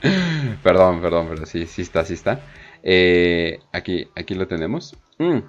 perdón, 0.63 1.01
perdón, 1.01 1.27
pero 1.29 1.45
sí, 1.45 1.65
sí 1.65 1.81
está, 1.81 2.05
sí 2.05 2.13
está. 2.13 2.41
Eh, 2.83 3.59
aquí, 3.71 4.07
aquí 4.15 4.35
lo 4.35 4.47
tenemos. 4.47 4.95
Mm. 5.17 5.39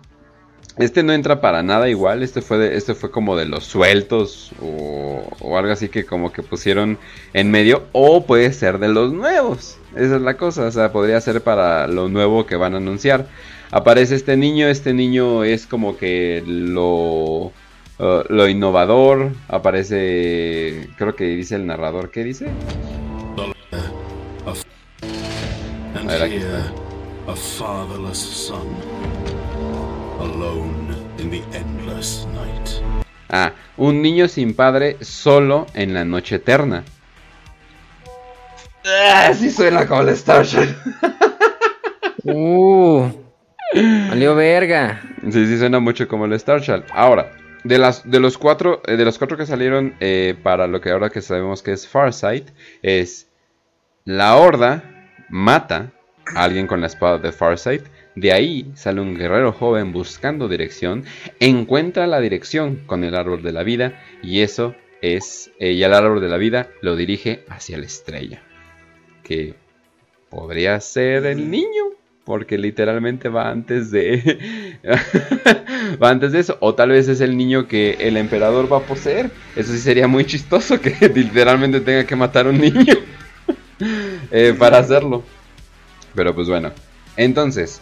Este 0.78 1.02
no 1.02 1.12
entra 1.12 1.40
para 1.40 1.62
nada 1.62 1.88
igual. 1.88 2.22
Este 2.22 2.42
fue, 2.42 2.76
este 2.76 2.94
fue 2.94 3.10
como 3.10 3.36
de 3.36 3.46
los 3.46 3.64
sueltos 3.64 4.52
o, 4.60 5.26
o 5.40 5.58
algo 5.58 5.72
así 5.72 5.88
que 5.88 6.04
como 6.04 6.32
que 6.32 6.42
pusieron 6.42 6.98
en 7.32 7.50
medio. 7.50 7.84
O 7.92 8.26
puede 8.26 8.52
ser 8.52 8.78
de 8.78 8.88
los 8.88 9.12
nuevos. 9.12 9.78
Esa 9.94 10.16
es 10.16 10.22
la 10.22 10.36
cosa. 10.36 10.66
O 10.66 10.70
sea, 10.70 10.92
podría 10.92 11.20
ser 11.20 11.42
para 11.42 11.86
lo 11.86 12.08
nuevo 12.08 12.46
que 12.46 12.56
van 12.56 12.74
a 12.74 12.78
anunciar. 12.78 13.26
Aparece 13.70 14.14
este 14.14 14.36
niño. 14.36 14.66
Este 14.68 14.92
niño 14.92 15.44
es 15.44 15.66
como 15.66 15.96
que 15.96 16.42
lo, 16.46 17.52
uh, 17.98 18.22
lo 18.28 18.48
innovador. 18.48 19.32
Aparece, 19.48 20.88
creo 20.96 21.14
que 21.16 21.24
dice 21.24 21.54
el 21.56 21.66
narrador. 21.66 22.10
¿Qué 22.10 22.24
dice? 22.24 22.48
And 25.94 26.10
A 26.10 26.12
ver, 26.12 26.22
aquí 26.22 26.34
here, 26.34 26.44
está. 26.44 27.32
a 27.32 27.36
fatherless 27.36 28.18
son, 28.18 28.66
alone 30.20 30.94
in 31.18 31.30
the 31.30 31.42
endless 31.56 32.26
night. 32.34 32.82
Ah, 33.30 33.52
un 33.76 34.02
niño 34.02 34.28
sin 34.28 34.54
padre 34.54 34.98
solo 35.00 35.66
en 35.74 35.94
la 35.94 36.04
noche 36.04 36.36
eterna. 36.36 36.84
Ah, 38.84 39.32
sí 39.34 39.50
suena 39.50 39.86
como 39.86 40.02
el 40.02 40.10
Star 40.10 40.44
Child. 40.46 40.76
Uh, 42.28 43.08
valió 44.08 44.34
verga. 44.34 45.00
Sí, 45.30 45.46
sí 45.46 45.58
suena 45.58 45.78
mucho 45.78 46.08
como 46.08 46.24
el 46.24 46.32
Star 46.32 46.60
Child. 46.60 46.82
Ahora, 46.92 47.30
de 47.66 47.78
las 47.78 48.08
de 48.08 48.20
los 48.20 48.38
cuatro 48.38 48.80
eh, 48.86 48.96
de 48.96 49.04
los 49.04 49.18
cuatro 49.18 49.36
que 49.36 49.46
salieron 49.46 49.94
eh, 50.00 50.34
para 50.42 50.66
lo 50.66 50.80
que 50.80 50.90
ahora 50.90 51.10
que 51.10 51.20
sabemos 51.20 51.62
que 51.62 51.72
es 51.72 51.86
Farsight 51.88 52.48
es 52.82 53.28
la 54.04 54.36
Horda 54.36 55.12
mata 55.28 55.92
a 56.34 56.44
alguien 56.44 56.66
con 56.66 56.80
la 56.80 56.86
espada 56.86 57.18
de 57.18 57.32
Farsight. 57.32 57.82
De 58.14 58.32
ahí 58.32 58.70
sale 58.74 59.00
un 59.00 59.14
guerrero 59.14 59.52
joven 59.52 59.92
buscando 59.92 60.48
dirección, 60.48 61.04
encuentra 61.38 62.06
la 62.06 62.20
dirección 62.20 62.82
con 62.86 63.04
el 63.04 63.14
árbol 63.14 63.42
de 63.42 63.52
la 63.52 63.62
vida 63.62 64.00
y 64.22 64.40
eso 64.40 64.74
es 65.02 65.52
eh, 65.58 65.72
y 65.72 65.82
el 65.82 65.92
árbol 65.92 66.20
de 66.20 66.28
la 66.28 66.38
vida 66.38 66.70
lo 66.80 66.96
dirige 66.96 67.44
hacia 67.48 67.78
la 67.78 67.84
estrella, 67.84 68.42
que 69.22 69.54
podría 70.30 70.80
ser 70.80 71.26
el 71.26 71.50
niño 71.50 71.84
porque 72.24 72.58
literalmente 72.58 73.28
va 73.28 73.50
antes 73.50 73.90
de 73.90 74.78
va 76.02 76.10
antes 76.10 76.32
de 76.32 76.40
eso 76.40 76.56
o 76.60 76.74
tal 76.74 76.90
vez 76.90 77.08
es 77.08 77.20
el 77.20 77.36
niño 77.36 77.68
que 77.68 77.96
el 78.00 78.16
emperador 78.16 78.72
va 78.72 78.78
a 78.78 78.82
poseer. 78.82 79.30
Eso 79.54 79.72
sí 79.72 79.78
sería 79.78 80.06
muy 80.06 80.24
chistoso 80.24 80.80
que 80.80 80.94
literalmente 81.14 81.80
tenga 81.80 82.04
que 82.04 82.16
matar 82.16 82.46
a 82.46 82.50
un 82.50 82.60
niño 82.60 82.94
eh, 84.30 84.54
para 84.58 84.78
hacerlo. 84.78 85.22
Pero 86.14 86.34
pues 86.34 86.48
bueno 86.48 86.72
entonces 87.16 87.80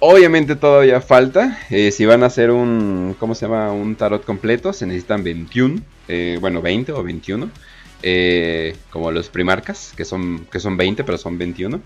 obviamente 0.00 0.54
todavía 0.54 1.00
falta 1.00 1.58
eh, 1.70 1.90
si 1.90 2.04
van 2.04 2.22
a 2.22 2.26
hacer 2.26 2.50
un 2.50 3.16
cómo 3.18 3.34
se 3.34 3.46
llama 3.46 3.72
un 3.72 3.96
tarot 3.96 4.22
completo 4.22 4.74
se 4.74 4.86
necesitan 4.86 5.24
21 5.24 5.80
eh, 6.08 6.36
bueno 6.42 6.60
20 6.60 6.92
o 6.92 7.02
21 7.02 7.48
eh, 8.02 8.76
como 8.90 9.10
los 9.10 9.30
primarcas 9.30 9.94
que 9.96 10.04
son 10.04 10.46
que 10.50 10.60
son 10.60 10.76
20 10.76 11.04
pero 11.04 11.16
son 11.16 11.38
21 11.38 11.80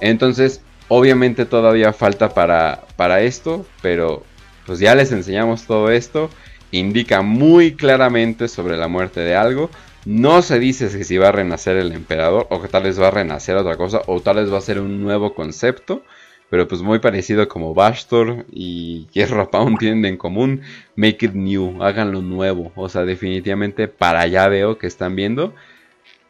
entonces 0.00 0.60
Obviamente 0.88 1.46
todavía 1.46 1.92
falta 1.92 2.32
para, 2.32 2.84
para 2.96 3.20
esto, 3.22 3.66
pero 3.82 4.22
pues 4.66 4.78
ya 4.78 4.94
les 4.94 5.12
enseñamos 5.12 5.66
todo 5.66 5.90
esto. 5.90 6.30
Indica 6.72 7.22
muy 7.22 7.74
claramente 7.74 8.48
sobre 8.48 8.76
la 8.76 8.88
muerte 8.88 9.20
de 9.20 9.36
algo. 9.36 9.70
No 10.04 10.42
se 10.42 10.58
dice 10.58 11.04
si 11.04 11.18
va 11.18 11.28
a 11.28 11.32
renacer 11.32 11.76
el 11.76 11.92
emperador 11.92 12.46
o 12.50 12.60
que 12.60 12.68
tal 12.68 12.84
vez 12.84 13.00
va 13.00 13.08
a 13.08 13.12
renacer 13.12 13.56
otra 13.56 13.76
cosa 13.76 14.02
o 14.06 14.20
tal 14.20 14.36
vez 14.36 14.52
va 14.52 14.58
a 14.58 14.62
ser 14.62 14.80
un 14.80 15.02
nuevo 15.02 15.34
concepto. 15.34 16.02
Pero 16.48 16.68
pues 16.68 16.80
muy 16.82 17.00
parecido 17.00 17.48
como 17.48 17.74
Bastor 17.74 18.46
y 18.52 19.06
Hierro 19.12 19.50
Pound 19.50 19.78
tienen 19.78 20.04
en 20.04 20.16
común. 20.16 20.62
Make 20.94 21.26
it 21.26 21.32
new, 21.32 21.82
háganlo 21.82 22.22
nuevo. 22.22 22.72
O 22.76 22.88
sea, 22.88 23.04
definitivamente 23.04 23.88
para 23.88 24.20
allá 24.20 24.48
veo 24.48 24.78
que 24.78 24.86
están 24.86 25.16
viendo. 25.16 25.54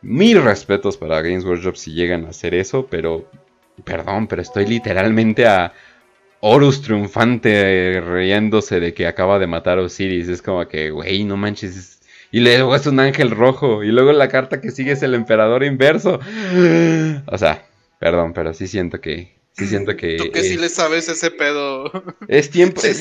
Mil 0.02 0.42
respetos 0.42 0.96
para 0.96 1.20
Games 1.22 1.44
Workshop 1.44 1.76
si 1.76 1.92
llegan 1.92 2.26
a 2.26 2.28
hacer 2.30 2.54
eso, 2.54 2.86
pero 2.86 3.28
Perdón, 3.84 4.26
pero 4.26 4.42
estoy 4.42 4.66
literalmente 4.66 5.46
a 5.46 5.72
Horus 6.40 6.82
triunfante 6.82 8.00
riéndose 8.00 8.78
de 8.80 8.94
que 8.94 9.06
acaba 9.06 9.38
de 9.38 9.46
matar 9.46 9.78
a 9.78 9.82
Osiris. 9.82 10.28
Es 10.28 10.42
como 10.42 10.66
que, 10.68 10.90
güey, 10.90 11.24
no 11.24 11.36
manches. 11.36 12.00
Y 12.30 12.40
luego 12.40 12.74
es 12.76 12.86
un 12.86 13.00
ángel 13.00 13.30
rojo. 13.30 13.82
Y 13.82 13.88
luego 13.88 14.12
la 14.12 14.28
carta 14.28 14.60
que 14.60 14.70
sigue 14.70 14.92
es 14.92 15.02
el 15.02 15.14
emperador 15.14 15.64
inverso. 15.64 16.20
O 17.26 17.38
sea, 17.38 17.66
perdón, 17.98 18.32
pero 18.32 18.52
sí 18.54 18.66
siento 18.66 19.00
que. 19.00 19.34
Sí 19.52 19.66
siento 19.66 19.96
que. 19.96 20.16
Tú 20.18 20.30
que 20.30 20.42
sí 20.42 20.56
le 20.58 20.68
sabes 20.68 21.08
ese 21.08 21.30
pedo. 21.30 21.90
Es 22.28 22.50
tiempo. 22.50 22.80
Sí, 22.84 22.88
es- 22.88 23.00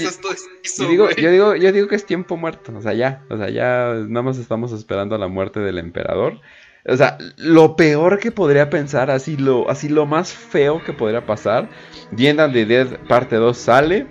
es- 0.64 0.78
yo, 0.78 0.88
digo, 0.88 1.10
yo, 1.12 1.30
digo, 1.32 1.56
yo 1.56 1.72
digo 1.74 1.88
que 1.90 1.96
es 1.96 2.06
tiempo 2.06 2.38
muerto. 2.38 2.72
O 2.76 2.82
sea, 2.82 2.94
ya. 2.94 3.24
O 3.30 3.38
sea, 3.38 3.50
ya 3.50 3.94
nada 4.08 4.24
más 4.24 4.38
estamos 4.38 4.72
esperando 4.72 5.18
la 5.18 5.28
muerte 5.28 5.60
del 5.60 5.78
emperador. 5.80 6.40
O 6.88 6.96
sea, 6.96 7.18
lo 7.38 7.76
peor 7.76 8.20
que 8.20 8.32
podría 8.32 8.70
pensar, 8.70 9.10
así 9.10 9.38
lo, 9.38 9.70
así 9.70 9.90
lo 9.90 10.06
más 10.06 10.32
feo 10.32 10.84
que 10.84 10.94
podría 10.94 11.26
pasar. 11.26 11.68
The 12.16 12.30
End 12.30 12.40
of 12.40 12.54
the 12.54 12.66
Dead 12.66 12.88
parte 13.08 13.38
2 13.38 13.58
sale. 13.58 14.08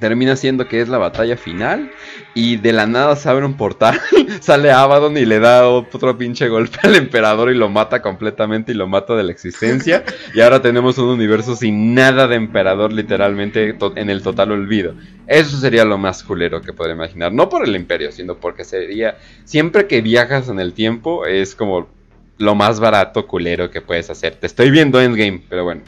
Termina 0.00 0.34
siendo 0.34 0.66
que 0.66 0.80
es 0.80 0.88
la 0.88 0.98
batalla 0.98 1.36
final. 1.36 1.92
Y 2.34 2.56
de 2.56 2.72
la 2.72 2.86
nada 2.86 3.14
se 3.14 3.28
abre 3.28 3.44
un 3.44 3.56
portal. 3.56 4.00
sale 4.40 4.72
Abaddon 4.72 5.16
y 5.18 5.24
le 5.24 5.38
da 5.38 5.68
otro 5.68 6.18
pinche 6.18 6.48
golpe 6.48 6.78
al 6.82 6.96
emperador 6.96 7.52
y 7.52 7.54
lo 7.54 7.68
mata 7.68 8.02
completamente 8.02 8.72
y 8.72 8.74
lo 8.74 8.88
mata 8.88 9.14
de 9.14 9.22
la 9.22 9.30
existencia. 9.30 10.02
y 10.34 10.40
ahora 10.40 10.62
tenemos 10.62 10.98
un 10.98 11.10
universo 11.10 11.54
sin 11.54 11.94
nada 11.94 12.26
de 12.26 12.36
emperador, 12.36 12.92
literalmente 12.92 13.76
en 13.94 14.10
el 14.10 14.22
total 14.22 14.50
olvido. 14.50 14.94
Eso 15.28 15.56
sería 15.58 15.84
lo 15.84 15.96
más 15.96 16.24
culero 16.24 16.60
que 16.60 16.72
podría 16.72 16.96
imaginar. 16.96 17.32
No 17.32 17.48
por 17.48 17.64
el 17.64 17.76
imperio, 17.76 18.10
sino 18.10 18.34
porque 18.34 18.64
sería. 18.64 19.16
Siempre 19.44 19.86
que 19.86 20.00
viajas 20.00 20.48
en 20.48 20.58
el 20.58 20.72
tiempo, 20.72 21.26
es 21.26 21.54
como 21.54 21.99
lo 22.40 22.54
más 22.54 22.80
barato 22.80 23.26
culero 23.26 23.70
que 23.70 23.82
puedes 23.82 24.08
hacer. 24.08 24.34
Te 24.34 24.46
estoy 24.46 24.70
viendo 24.70 25.00
Endgame, 25.00 25.44
pero 25.48 25.64
bueno. 25.64 25.82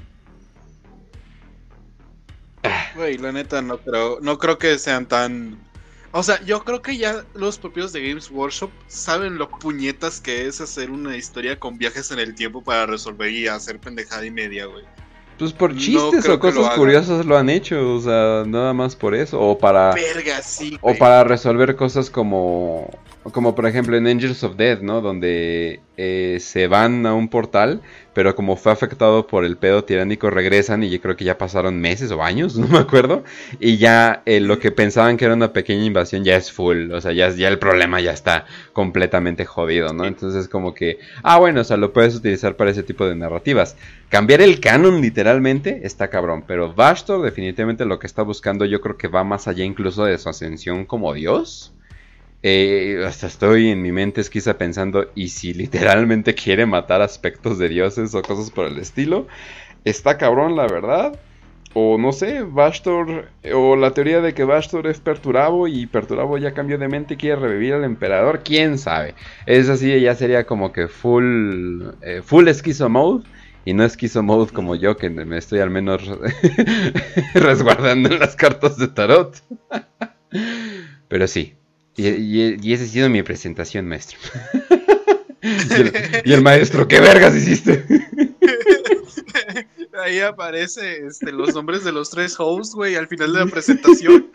Güey, 2.95 3.17
la 3.17 3.33
neta 3.33 3.63
no 3.63 3.79
creo, 3.79 4.19
no 4.21 4.39
creo 4.39 4.59
que 4.59 4.79
sean 4.79 5.07
tan... 5.07 5.59
O 6.13 6.23
sea, 6.23 6.43
yo 6.43 6.63
creo 6.63 6.83
que 6.83 6.99
ya 6.99 7.25
los 7.33 7.59
propios 7.59 7.95
de 7.95 8.07
Games 8.07 8.31
Workshop 8.31 8.71
saben 8.87 9.39
lo 9.39 9.49
puñetas 9.49 10.21
que 10.21 10.47
es 10.47 10.61
hacer 10.61 10.91
una 10.91 11.17
historia 11.17 11.59
con 11.59 11.79
viajes 11.79 12.11
en 12.11 12.19
el 12.19 12.35
tiempo 12.35 12.63
para 12.63 12.85
resolver 12.85 13.31
y 13.31 13.49
hacer 13.49 13.81
pendejada 13.81 14.27
y 14.27 14.31
media, 14.31 14.67
güey. 14.67 14.85
Pues 15.39 15.55
por 15.55 15.75
chistes 15.75 16.27
o 16.27 16.29
lo 16.29 16.39
cosas 16.39 16.75
curiosas 16.75 17.25
lo 17.25 17.39
han 17.39 17.49
hecho, 17.49 17.95
o 17.95 18.01
sea, 18.01 18.45
nada 18.47 18.75
más 18.75 18.95
por 18.95 19.15
eso. 19.15 19.41
O 19.41 19.59
para. 19.59 19.95
Verga, 19.95 20.43
sí, 20.43 20.79
O 20.83 20.95
para 20.95 21.25
resolver 21.25 21.75
cosas 21.75 22.11
como, 22.11 22.91
como 23.31 23.55
por 23.55 23.67
ejemplo 23.67 23.97
en 23.97 24.07
Angels 24.07 24.43
of 24.43 24.57
Death, 24.57 24.81
¿no? 24.81 25.01
Donde 25.01 25.81
eh, 25.97 26.39
se 26.41 26.67
van 26.67 27.07
a 27.07 27.15
un 27.15 27.29
portal, 27.29 27.81
pero 28.15 28.35
como 28.35 28.57
fue 28.57 28.73
afectado 28.73 29.27
por 29.27 29.45
el 29.45 29.57
pedo 29.57 29.85
tiránico 29.85 30.29
regresan 30.31 30.83
y 30.83 30.91
yo 30.91 31.01
creo 31.01 31.17
que 31.17 31.25
ya 31.25 31.39
pasaron 31.39 31.81
meses 31.81 32.11
o 32.11 32.23
años, 32.23 32.57
no 32.59 32.67
me 32.67 32.79
acuerdo. 32.79 33.23
Y 33.61 33.77
ya 33.77 34.23
eh, 34.27 34.41
lo 34.41 34.59
que 34.59 34.73
pensaban 34.73 35.17
que 35.17 35.25
era 35.27 35.35
una 35.35 35.53
pequeña 35.53 35.85
invasión 35.85 36.25
ya 36.25 36.37
es 36.37 36.51
full, 36.51 36.91
o 36.91 37.01
sea, 37.01 37.13
ya, 37.13 37.31
ya 37.31 37.49
el 37.49 37.59
problema 37.59 38.01
ya 38.01 38.13
está 38.13 38.47
completamente 38.73 39.45
jodido, 39.45 39.93
¿no? 39.93 40.05
Entonces 40.05 40.49
como 40.49 40.75
que, 40.75 40.99
ah 41.23 41.39
bueno, 41.39 41.61
o 41.61 41.65
sea, 41.65 41.77
lo 41.77 41.93
puedes 41.93 42.17
utilizar 42.17 42.57
para 42.57 42.71
ese 42.73 42.83
tipo 42.83 43.07
de 43.07 43.15
narrativas. 43.15 43.77
Cambiar 44.09 44.43
el 44.43 44.61
canon 44.61 45.01
literalmente 45.01 45.81
está 45.85 46.11
cabrón, 46.11 46.45
pero 46.47 46.75
Bastor 46.75 47.23
definitivamente 47.23 47.85
lo 47.85 47.99
que 47.99 48.07
está 48.07 48.23
buscando 48.23 48.65
yo 48.65 48.81
creo 48.81 48.97
que 48.97 49.09
va 49.09 49.25
más 49.25 49.47
allá 49.49 49.65
incluso 49.65 50.05
de 50.05 50.19
su 50.19 50.29
ascensión 50.29 50.85
como 50.85 51.15
dios. 51.15 51.73
Eh, 52.43 53.05
hasta 53.07 53.29
estoy 53.29 53.71
en 53.71 53.83
mi 53.83 53.93
mente 53.93 54.21
esquiza 54.21 54.59
pensando, 54.59 55.11
¿y 55.15 55.29
si 55.29 55.55
literalmente 55.55 56.35
quiere 56.35 56.67
matar 56.67 57.01
aspectos 57.01 57.59
de 57.59 57.69
dioses 57.69 58.15
o 58.15 58.23
cosas 58.23 58.51
por 58.51 58.67
el 58.67 58.79
estilo? 58.79 59.29
Está 59.85 60.19
cabrón, 60.19 60.57
la 60.57 60.67
verdad. 60.67 61.19
O 61.75 61.97
no 61.97 62.13
sé, 62.13 62.43
Bastor, 62.43 63.31
o 63.55 63.77
la 63.77 63.93
teoría 63.93 64.21
de 64.21 64.35
que 64.35 64.45
Bastor 64.45 64.87
es 64.89 65.01
Perturabo 65.01 65.69
y 65.69 65.87
Perturabo 65.87 66.37
ya 66.37 66.53
cambió 66.53 66.77
de 66.77 66.89
mente 66.89 67.15
y 67.15 67.17
quiere 67.17 67.37
revivir 67.37 67.73
al 67.75 67.85
emperador, 67.85 68.43
quién 68.45 68.77
sabe. 68.77 69.15
Es 69.47 69.71
así, 69.71 69.99
ya 70.01 70.15
sería 70.15 70.45
como 70.45 70.71
que 70.73 70.89
full, 70.89 71.85
eh, 72.03 72.21
full 72.23 72.49
esquizo 72.49 72.89
mode. 72.89 73.25
Y 73.65 73.75
no 73.75 73.85
esquizo 73.85 74.25
mode 74.25 74.53
como 74.53 74.75
yo, 74.75 74.97
que 74.97 75.09
me 75.09 75.39
estoy 75.39 75.61
al 75.61 75.71
menos 75.71 76.03
resguardando 77.35 78.11
en 78.11 78.19
las 78.19 78.35
cartas 78.35 78.77
de 78.77 78.89
tarot. 78.89 79.41
Pero 81.09 81.29
sí. 81.29 81.55
Y, 81.97 82.09
y, 82.09 82.59
y 82.61 82.73
esa 82.73 82.85
ha 82.85 82.87
sido 82.87 83.09
mi 83.09 83.23
presentación, 83.23 83.87
maestro. 83.87 84.19
y, 85.43 85.75
el, 85.75 86.23
y 86.25 86.33
el 86.33 86.43
maestro, 86.43 86.89
¿qué 86.89 87.01
vergas 87.01 87.35
hiciste? 87.35 87.85
Ahí 90.03 90.21
aparece 90.21 91.07
este, 91.07 91.31
los 91.33 91.55
nombres 91.55 91.85
de 91.85 91.93
los 91.93 92.11
tres 92.11 92.35
hosts, 92.39 92.75
güey, 92.75 92.97
al 92.97 93.09
final 93.09 93.33
de 93.33 93.39
la 93.41 93.47
presentación. 93.47 94.31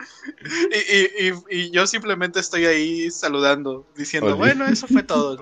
Y, 1.50 1.70
yo 1.70 1.86
simplemente 1.86 2.40
estoy 2.40 2.64
ahí 2.64 3.10
saludando, 3.10 3.84
diciendo, 3.96 4.28
Oli. 4.28 4.38
bueno, 4.38 4.66
eso 4.66 4.86
fue 4.86 5.02
todo. 5.02 5.38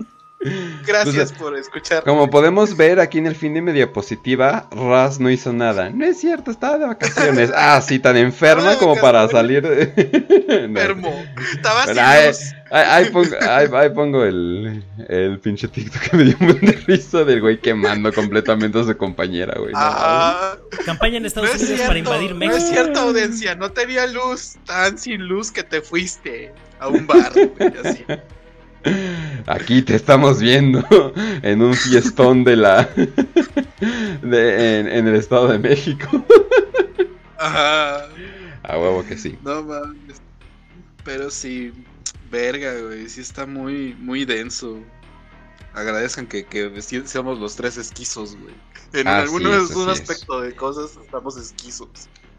Gracias 0.86 1.32
Pues, 1.32 1.32
por 1.32 1.56
escuchar. 1.56 2.04
Como 2.04 2.30
podemos 2.30 2.76
ver 2.76 3.00
aquí 3.00 3.18
en 3.18 3.26
el 3.26 3.34
fin 3.34 3.54
de 3.54 3.62
mi 3.62 3.72
diapositiva, 3.72 4.68
Raz 4.70 5.18
no 5.18 5.30
hizo 5.30 5.52
nada. 5.52 5.90
No 5.90 6.04
es 6.04 6.20
cierto, 6.20 6.50
estaba 6.50 6.78
de 6.78 6.86
vacaciones. 6.86 7.50
Ah, 7.56 7.80
sí, 7.80 7.98
tan 7.98 8.16
enferma 8.16 8.76
como 8.76 8.96
para 8.96 9.26
salir 9.28 9.62
de... 9.66 10.36
No. 10.46 10.80
Enfermo. 10.80 11.24
Estaba 11.52 11.84
ahí, 11.84 12.28
luz. 12.28 12.38
ahí- 12.70 13.04
ahí 13.04 13.10
pongo, 13.10 13.28
ahí- 13.48 13.68
ahí 13.74 13.90
pongo 13.90 14.24
el, 14.24 14.84
el 15.08 15.38
pinche 15.40 15.68
TikTok 15.68 16.02
que 16.10 16.16
me 16.16 16.24
dio 16.24 16.36
un 16.40 16.46
buen 16.48 16.60
de 16.60 16.72
risa 16.86 17.24
del 17.24 17.40
güey 17.40 17.58
quemando 17.60 18.12
completamente 18.12 18.78
a 18.78 18.84
su 18.84 18.96
compañera, 18.96 19.54
güey. 19.58 19.72
No, 19.72 19.78
Ah, 19.80 20.56
Campaña 20.84 21.16
en 21.16 21.22
no 21.22 21.26
Estados 21.28 21.50
es 21.50 21.56
Unidos 21.62 21.68
cierto, 21.76 21.86
para 21.88 21.98
invadir 21.98 22.30
no 22.32 22.36
México. 22.36 22.56
es 22.58 22.68
cierto, 22.68 23.00
audiencia. 23.00 23.54
No 23.56 23.72
tenía 23.72 24.06
luz, 24.06 24.56
tan 24.66 24.98
sin 24.98 25.22
luz 25.26 25.50
que 25.50 25.62
te 25.64 25.80
fuiste 25.80 26.52
a 26.78 26.88
un 26.88 27.06
bar. 27.06 27.32
güey, 27.32 27.72
así. 27.84 28.04
Aquí 29.46 29.82
te 29.82 29.94
estamos 29.94 30.40
viendo 30.40 30.84
en 31.42 31.62
un 31.62 31.74
fiestón 31.74 32.44
de 32.44 32.56
la 32.56 32.88
de, 34.22 34.80
en, 34.80 34.88
en 34.88 35.08
el 35.08 35.14
Estado 35.14 35.48
de 35.48 35.58
México. 35.58 36.24
Ajá. 37.38 38.06
A 38.62 38.78
huevo 38.78 39.04
que 39.06 39.16
sí. 39.16 39.38
No 39.44 39.62
mames. 39.62 40.20
Pero 41.04 41.30
sí, 41.30 41.72
verga, 42.30 42.74
güey. 42.80 43.08
Sí 43.08 43.20
está 43.20 43.46
muy, 43.46 43.94
muy 44.00 44.24
denso. 44.24 44.80
agradezcan 45.74 46.26
que, 46.26 46.44
que 46.44 46.82
seamos 46.82 47.38
los 47.38 47.54
tres 47.54 47.76
esquizos, 47.76 48.36
güey. 48.36 48.54
En 48.96 49.08
Así 49.08 49.22
alguno 49.22 49.50
es, 49.54 49.70
algún 49.70 49.88
así 49.90 50.02
es. 50.02 50.10
aspecto 50.10 50.40
de 50.40 50.52
cosas 50.54 50.98
estamos 51.02 51.36
esquizos. 51.36 51.88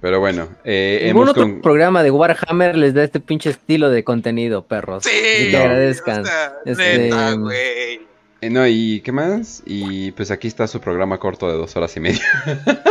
Pero 0.01 0.19
bueno, 0.19 0.47
eh, 0.63 0.99
Ningún 1.05 1.21
hemos 1.23 1.29
otro 1.31 1.43
con- 1.43 1.61
programa 1.61 2.03
de 2.03 2.11
Warhammer 2.11 2.77
les 2.77 2.93
da 2.93 3.03
este 3.03 3.19
pinche 3.19 3.49
estilo 3.49 3.89
de 3.89 4.03
contenido, 4.03 4.63
perros. 4.65 5.03
Sí, 5.03 5.09
Y 5.41 5.45
No. 5.45 5.51
que 5.51 5.57
agradezcan. 5.57 6.21
o 6.21 6.25
sea, 6.25 6.53
Este, 6.65 6.97
neta, 6.99 7.31
güey. 7.33 7.57
eh, 8.41 8.49
no, 8.51 8.67
¿y 8.67 9.01
qué 9.01 9.11
más? 9.11 9.63
Y 9.65 10.11
pues 10.11 10.29
aquí 10.31 10.47
está 10.47 10.67
su 10.67 10.79
programa 10.79 11.17
corto 11.19 11.47
de 11.49 11.57
dos 11.57 11.75
horas 11.75 11.95
y 11.97 11.99
media. 11.99 12.21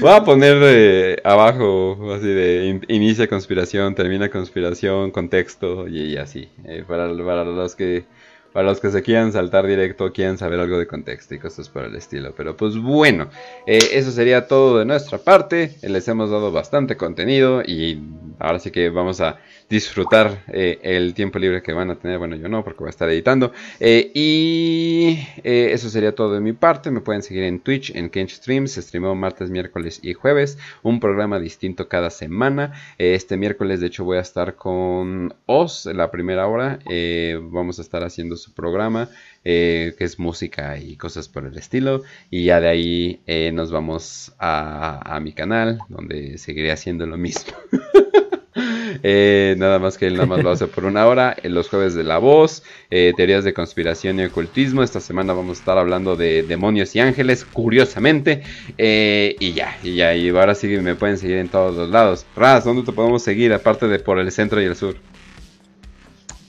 Voy 0.00 0.10
a 0.12 0.24
poner 0.24 0.56
eh, 0.62 1.16
abajo, 1.24 2.12
así 2.14 2.26
de 2.28 2.66
in- 2.66 2.84
inicia 2.88 3.26
conspiración, 3.28 3.94
termina 3.94 4.30
conspiración, 4.30 5.10
contexto 5.10 5.88
y, 5.88 6.00
y 6.12 6.16
así. 6.16 6.48
eh, 6.64 6.84
para, 6.86 7.08
para 7.24 7.44
los 7.44 7.74
que 7.74 8.04
para 8.52 8.68
los 8.68 8.80
que 8.80 8.90
se 8.90 9.02
quieran 9.02 9.32
saltar 9.32 9.66
directo, 9.66 10.12
quieran 10.12 10.36
saber 10.36 10.58
algo 10.58 10.78
de 10.78 10.86
contexto 10.86 11.34
y 11.34 11.38
cosas 11.38 11.68
por 11.68 11.84
el 11.84 11.94
estilo. 11.94 12.34
Pero 12.36 12.56
pues 12.56 12.76
bueno, 12.76 13.30
eh, 13.66 13.78
eso 13.92 14.10
sería 14.10 14.48
todo 14.48 14.78
de 14.78 14.84
nuestra 14.84 15.18
parte. 15.18 15.76
Les 15.82 16.08
hemos 16.08 16.30
dado 16.30 16.50
bastante 16.50 16.96
contenido 16.96 17.62
y 17.64 18.00
ahora 18.38 18.58
sí 18.58 18.70
que 18.70 18.90
vamos 18.90 19.20
a 19.20 19.38
disfrutar 19.68 20.42
eh, 20.48 20.80
el 20.82 21.14
tiempo 21.14 21.38
libre 21.38 21.62
que 21.62 21.72
van 21.72 21.90
a 21.90 21.96
tener. 21.96 22.18
Bueno, 22.18 22.34
yo 22.34 22.48
no, 22.48 22.64
porque 22.64 22.80
voy 22.80 22.88
a 22.88 22.90
estar 22.90 23.08
editando. 23.08 23.52
Eh, 23.78 24.10
y 24.14 25.18
eso 25.44 25.88
sería 25.88 26.14
todo 26.14 26.34
de 26.34 26.40
mi 26.40 26.52
parte. 26.52 26.90
Me 26.90 27.00
pueden 27.00 27.22
seguir 27.22 27.44
en 27.44 27.60
Twitch, 27.60 27.94
en 27.94 28.10
Kench 28.10 28.32
Streams. 28.32 28.72
Se 28.72 29.00
martes, 29.00 29.50
miércoles 29.50 30.00
y 30.02 30.14
jueves. 30.14 30.58
Un 30.82 30.98
programa 30.98 31.38
distinto 31.38 31.88
cada 31.88 32.10
semana. 32.10 32.72
Este 32.98 33.36
miércoles, 33.36 33.80
de 33.80 33.86
hecho, 33.86 34.04
voy 34.04 34.18
a 34.18 34.22
estar 34.22 34.56
con 34.56 35.34
Oz 35.46 35.86
en 35.86 35.98
la 35.98 36.10
primera 36.10 36.48
hora. 36.48 36.80
Vamos 37.40 37.78
a 37.78 37.82
estar 37.82 38.02
haciendo 38.02 38.36
su 38.40 38.52
programa, 38.52 39.08
eh, 39.44 39.94
que 39.96 40.04
es 40.04 40.18
música 40.18 40.78
y 40.78 40.96
cosas 40.96 41.28
por 41.28 41.46
el 41.46 41.56
estilo. 41.56 42.02
Y 42.30 42.44
ya 42.44 42.60
de 42.60 42.68
ahí 42.68 43.20
eh, 43.26 43.52
nos 43.52 43.70
vamos 43.70 44.32
a, 44.38 45.16
a 45.16 45.20
mi 45.20 45.32
canal, 45.32 45.78
donde 45.88 46.38
seguiré 46.38 46.72
haciendo 46.72 47.06
lo 47.06 47.16
mismo. 47.16 47.52
Eh, 49.02 49.54
nada 49.56 49.78
más 49.78 49.96
que 49.96 50.08
él 50.08 50.14
nada 50.14 50.26
más 50.26 50.42
lo 50.42 50.50
hace 50.50 50.66
por 50.66 50.84
una 50.84 51.06
hora. 51.06 51.36
Los 51.44 51.68
jueves 51.68 51.94
de 51.94 52.02
la 52.04 52.18
voz, 52.18 52.64
teorías 52.90 53.44
de 53.44 53.54
conspiración 53.54 54.18
y 54.18 54.24
ocultismo. 54.24 54.82
Esta 54.82 55.00
semana 55.00 55.32
vamos 55.32 55.56
a 55.56 55.60
estar 55.60 55.78
hablando 55.78 56.16
de 56.16 56.42
demonios 56.42 56.94
y 56.96 57.00
ángeles, 57.00 57.46
curiosamente. 57.46 58.42
Y 58.76 59.52
ya, 59.52 59.78
y 59.82 59.94
ya, 59.94 60.14
y 60.14 60.28
ahora 60.30 60.54
sí 60.54 60.66
me 60.66 60.96
pueden 60.96 61.16
seguir 61.16 61.38
en 61.38 61.48
todos 61.48 61.76
los 61.76 61.88
lados. 61.88 62.26
Raz, 62.36 62.64
¿dónde 62.64 62.82
te 62.82 62.92
podemos 62.92 63.22
seguir? 63.22 63.54
Aparte 63.54 63.88
de 63.88 64.00
por 64.00 64.18
el 64.18 64.30
centro 64.32 64.60
y 64.60 64.64
el 64.64 64.76
sur. 64.76 64.96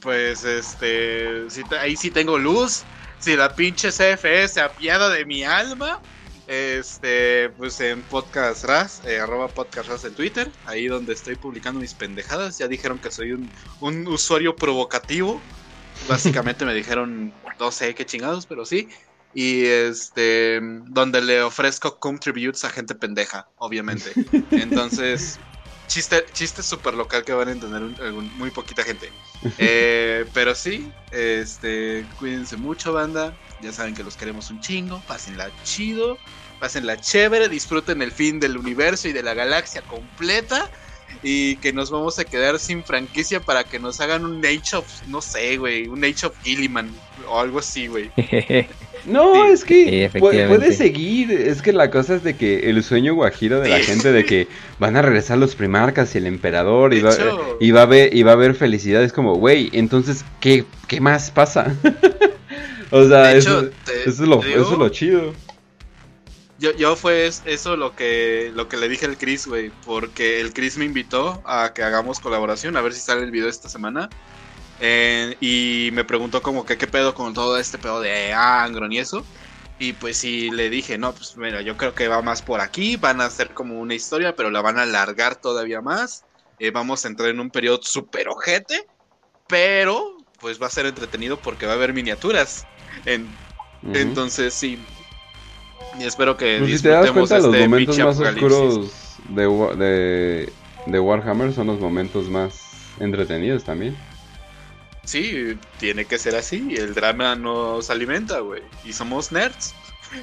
Pues 0.01 0.43
este, 0.43 1.47
ahí 1.79 1.95
sí 1.95 2.09
tengo 2.09 2.37
luz. 2.37 2.85
Si 3.19 3.35
la 3.35 3.55
pinche 3.55 3.89
CFE 3.89 4.47
se 4.47 4.61
apiada 4.61 5.09
de 5.09 5.25
mi 5.25 5.43
alma, 5.43 6.01
este, 6.47 7.49
pues 7.51 7.79
en 7.81 8.01
Podcast 8.03 8.65
Raz, 8.65 9.05
eh, 9.05 9.19
arroba 9.19 9.47
Podcast 9.47 9.89
Raz 9.89 10.05
en 10.05 10.15
Twitter, 10.15 10.51
ahí 10.65 10.87
donde 10.87 11.13
estoy 11.13 11.35
publicando 11.35 11.79
mis 11.79 11.93
pendejadas. 11.93 12.57
Ya 12.57 12.67
dijeron 12.67 12.97
que 12.99 13.11
soy 13.11 13.31
un, 13.31 13.51
un 13.79 14.07
usuario 14.07 14.55
provocativo. 14.57 15.39
Básicamente 16.09 16.65
me 16.65 16.73
dijeron, 16.73 17.31
no 17.59 17.71
sé 17.71 17.93
qué 17.93 18.05
chingados, 18.05 18.47
pero 18.47 18.65
sí. 18.65 18.89
Y 19.33 19.65
este, 19.65 20.59
donde 20.87 21.21
le 21.21 21.41
ofrezco 21.41 21.99
contributes 21.99 22.65
a 22.65 22.69
gente 22.69 22.95
pendeja, 22.95 23.47
obviamente. 23.57 24.11
Entonces, 24.51 25.39
chiste, 25.91 26.25
chiste 26.31 26.63
súper 26.63 26.93
local 26.93 27.23
que 27.25 27.33
van 27.33 27.49
a 27.49 27.51
entender 27.51 27.83
un- 27.83 27.95
algún- 28.01 28.31
muy 28.37 28.49
poquita 28.51 28.83
gente. 28.83 29.11
Eh, 29.57 30.25
pero 30.33 30.55
sí, 30.55 30.91
este, 31.11 32.05
cuídense 32.17 32.55
mucho, 32.57 32.93
banda. 32.93 33.35
Ya 33.61 33.71
saben 33.73 33.93
que 33.93 34.03
los 34.03 34.15
queremos 34.15 34.49
un 34.49 34.59
chingo. 34.61 35.01
Pásenla 35.07 35.51
chido, 35.63 36.17
pásenla 36.59 36.95
chévere, 36.99 37.49
disfruten 37.49 38.01
el 38.01 38.11
fin 38.11 38.39
del 38.39 38.57
universo 38.57 39.07
y 39.07 39.13
de 39.13 39.21
la 39.23 39.33
galaxia 39.33 39.81
completa. 39.81 40.69
Y 41.23 41.55
que 41.57 41.71
nos 41.73 41.91
vamos 41.91 42.17
a 42.19 42.23
quedar 42.25 42.57
sin 42.59 42.83
franquicia 42.83 43.39
para 43.39 43.63
que 43.63 43.79
nos 43.79 43.99
hagan 44.01 44.25
un 44.25 44.43
Age 44.45 44.75
of, 44.77 44.85
no 45.07 45.21
sé, 45.21 45.57
güey, 45.57 45.87
un 45.87 46.03
Age 46.03 46.25
of 46.27 46.33
Gilliman 46.43 46.89
o 47.29 47.39
algo 47.39 47.59
así, 47.59 47.87
güey. 47.87 48.09
No, 49.03 49.33
Sí. 49.47 49.51
es 49.53 49.63
que 49.63 50.11
puede 50.19 50.73
seguir. 50.73 51.31
Es 51.31 51.63
que 51.63 51.73
la 51.73 51.89
cosa 51.89 52.13
es 52.15 52.23
de 52.23 52.35
que 52.35 52.69
el 52.69 52.83
sueño 52.83 53.15
guajiro 53.15 53.59
de 53.59 53.67
la 53.69 53.77
Sí. 53.79 53.85
gente 53.85 54.11
de 54.11 54.25
que 54.25 54.47
van 54.77 54.95
a 54.95 55.01
regresar 55.01 55.39
los 55.39 55.55
primarcas 55.55 56.13
y 56.13 56.19
el 56.19 56.27
emperador 56.27 56.93
y 56.93 57.01
va, 57.01 57.11
y 57.59 57.71
va 57.71 57.79
a 57.79 57.83
haber 57.83 58.15
y 58.15 58.21
va 58.21 58.31
a 58.31 58.33
haber 58.35 58.53
felicidad. 58.53 59.01
Es 59.03 59.11
como, 59.11 59.33
güey, 59.37 59.71
entonces 59.73 60.23
¿qué, 60.39 60.65
qué 60.87 61.01
más 61.01 61.31
pasa? 61.31 61.75
o 62.91 63.07
sea, 63.07 63.29
De 63.29 63.37
eso, 63.39 63.59
hecho, 63.61 63.69
te- 63.85 64.01
eso 64.09 64.09
es 64.23 64.29
lo, 64.29 64.39
te 64.39 64.47
digo- 64.49 64.61
eso 64.61 64.73
es 64.73 64.77
lo 64.77 64.89
chido. 64.89 65.33
Yo, 66.61 66.73
yo 66.75 66.95
fue 66.95 67.25
es- 67.27 67.41
eso 67.45 67.75
lo 67.75 67.95
que, 67.95 68.51
lo 68.53 68.67
que 68.67 68.77
le 68.77 68.87
dije 68.89 69.05
al 69.07 69.17
Chris, 69.17 69.47
güey, 69.47 69.71
porque 69.71 70.39
el 70.41 70.53
Chris 70.53 70.77
me 70.77 70.85
invitó 70.85 71.41
a 71.45 71.73
que 71.73 71.81
hagamos 71.83 72.19
colaboración, 72.19 72.77
a 72.77 72.81
ver 72.81 72.93
si 72.93 73.01
sale 73.01 73.23
el 73.23 73.31
video 73.31 73.49
esta 73.49 73.67
semana. 73.69 74.13
Eh, 74.79 75.37
y 75.41 75.91
me 75.93 76.05
preguntó 76.05 76.41
como 76.43 76.65
que 76.65 76.77
qué 76.77 76.87
pedo 76.87 77.13
con 77.15 77.33
todo 77.33 77.57
este 77.59 77.79
pedo 77.79 78.01
de 78.01 78.33
Angron 78.33 78.91
y 78.93 78.99
eso. 78.99 79.29
Y 79.77 79.93
pues 79.93 80.17
sí, 80.19 80.51
le 80.51 80.69
dije, 80.69 80.97
no, 80.99 81.13
pues 81.15 81.33
mira, 81.37 81.61
yo 81.63 81.77
creo 81.77 81.95
que 81.95 82.07
va 82.09 82.21
más 82.23 82.43
por 82.43 82.61
aquí, 82.61 82.97
van 82.97 83.21
a 83.21 83.25
hacer 83.25 83.53
como 83.53 83.79
una 83.79 83.95
historia, 83.95 84.35
pero 84.35 84.51
la 84.51 84.61
van 84.61 84.79
a 84.79 84.83
alargar 84.83 85.37
todavía 85.41 85.81
más. 85.81 86.27
Eh, 86.59 86.71
vamos 86.71 87.05
a 87.05 87.09
entrar 87.09 87.29
en 87.29 87.39
un 87.41 87.51
periodo 87.51 87.79
súper 87.83 88.29
ojete, 88.29 88.91
pero 89.47 90.17
pues 90.39 90.61
va 90.61 90.67
a 90.67 90.69
ser 90.69 90.85
entretenido 90.87 91.41
porque 91.41 91.65
va 91.65 91.73
a 91.73 91.75
haber 91.75 91.93
miniaturas. 91.93 92.69
En, 93.05 93.39
entonces 93.91 94.55
sí. 94.55 94.87
Y 95.99 96.03
espero 96.03 96.37
que 96.37 96.57
Pues 96.59 96.77
si 96.77 96.83
te 96.83 96.89
das 96.89 97.11
cuenta, 97.11 97.37
los 97.37 97.53
este 97.53 97.67
momentos 97.67 97.95
pinche 97.95 98.05
más 98.05 98.19
oscuros 98.19 98.91
de, 99.29 99.75
de, 99.75 100.53
de 100.85 100.99
Warhammer 100.99 101.53
son 101.53 101.67
los 101.67 101.79
momentos 101.79 102.29
más 102.29 102.59
entretenidos 102.99 103.63
también. 103.63 103.95
Sí, 105.03 105.57
tiene 105.79 106.05
que 106.05 106.17
ser 106.17 106.35
así. 106.35 106.75
El 106.75 106.93
drama 106.93 107.35
nos 107.35 107.89
alimenta, 107.89 108.39
güey. 108.39 108.61
Y 108.85 108.93
somos 108.93 109.31
nerds. 109.31 109.73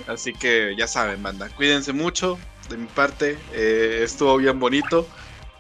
Así 0.07 0.33
que 0.33 0.75
ya 0.77 0.87
saben, 0.87 1.23
banda. 1.23 1.49
Cuídense 1.57 1.93
mucho. 1.93 2.39
De 2.69 2.77
mi 2.77 2.87
parte, 2.87 3.39
eh, 3.53 4.01
estuvo 4.03 4.37
bien 4.37 4.61
bonito. 4.61 5.07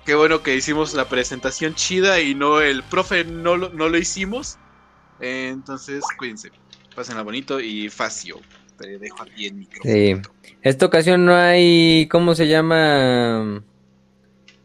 Qué 0.04 0.14
bueno 0.14 0.42
que 0.42 0.54
hicimos 0.54 0.94
la 0.94 1.08
presentación 1.08 1.74
chida 1.74 2.20
y 2.20 2.34
no 2.34 2.60
el 2.60 2.82
profe 2.82 3.24
no 3.24 3.56
lo, 3.56 3.70
no 3.70 3.88
lo 3.88 3.98
hicimos. 3.98 4.58
Eh, 5.20 5.50
entonces, 5.52 6.04
cuídense. 6.18 6.50
Pásenla 6.94 7.22
bonito 7.22 7.60
y 7.60 7.88
facio. 7.88 8.40
Te 8.78 8.98
dejo 8.98 9.22
aquí 9.22 9.46
el 9.46 9.54
micrófono. 9.54 9.94
Sí. 9.94 10.16
Esta 10.62 10.86
ocasión 10.86 11.24
no 11.24 11.34
hay, 11.34 12.06
¿cómo 12.10 12.34
se 12.34 12.48
llama? 12.48 13.62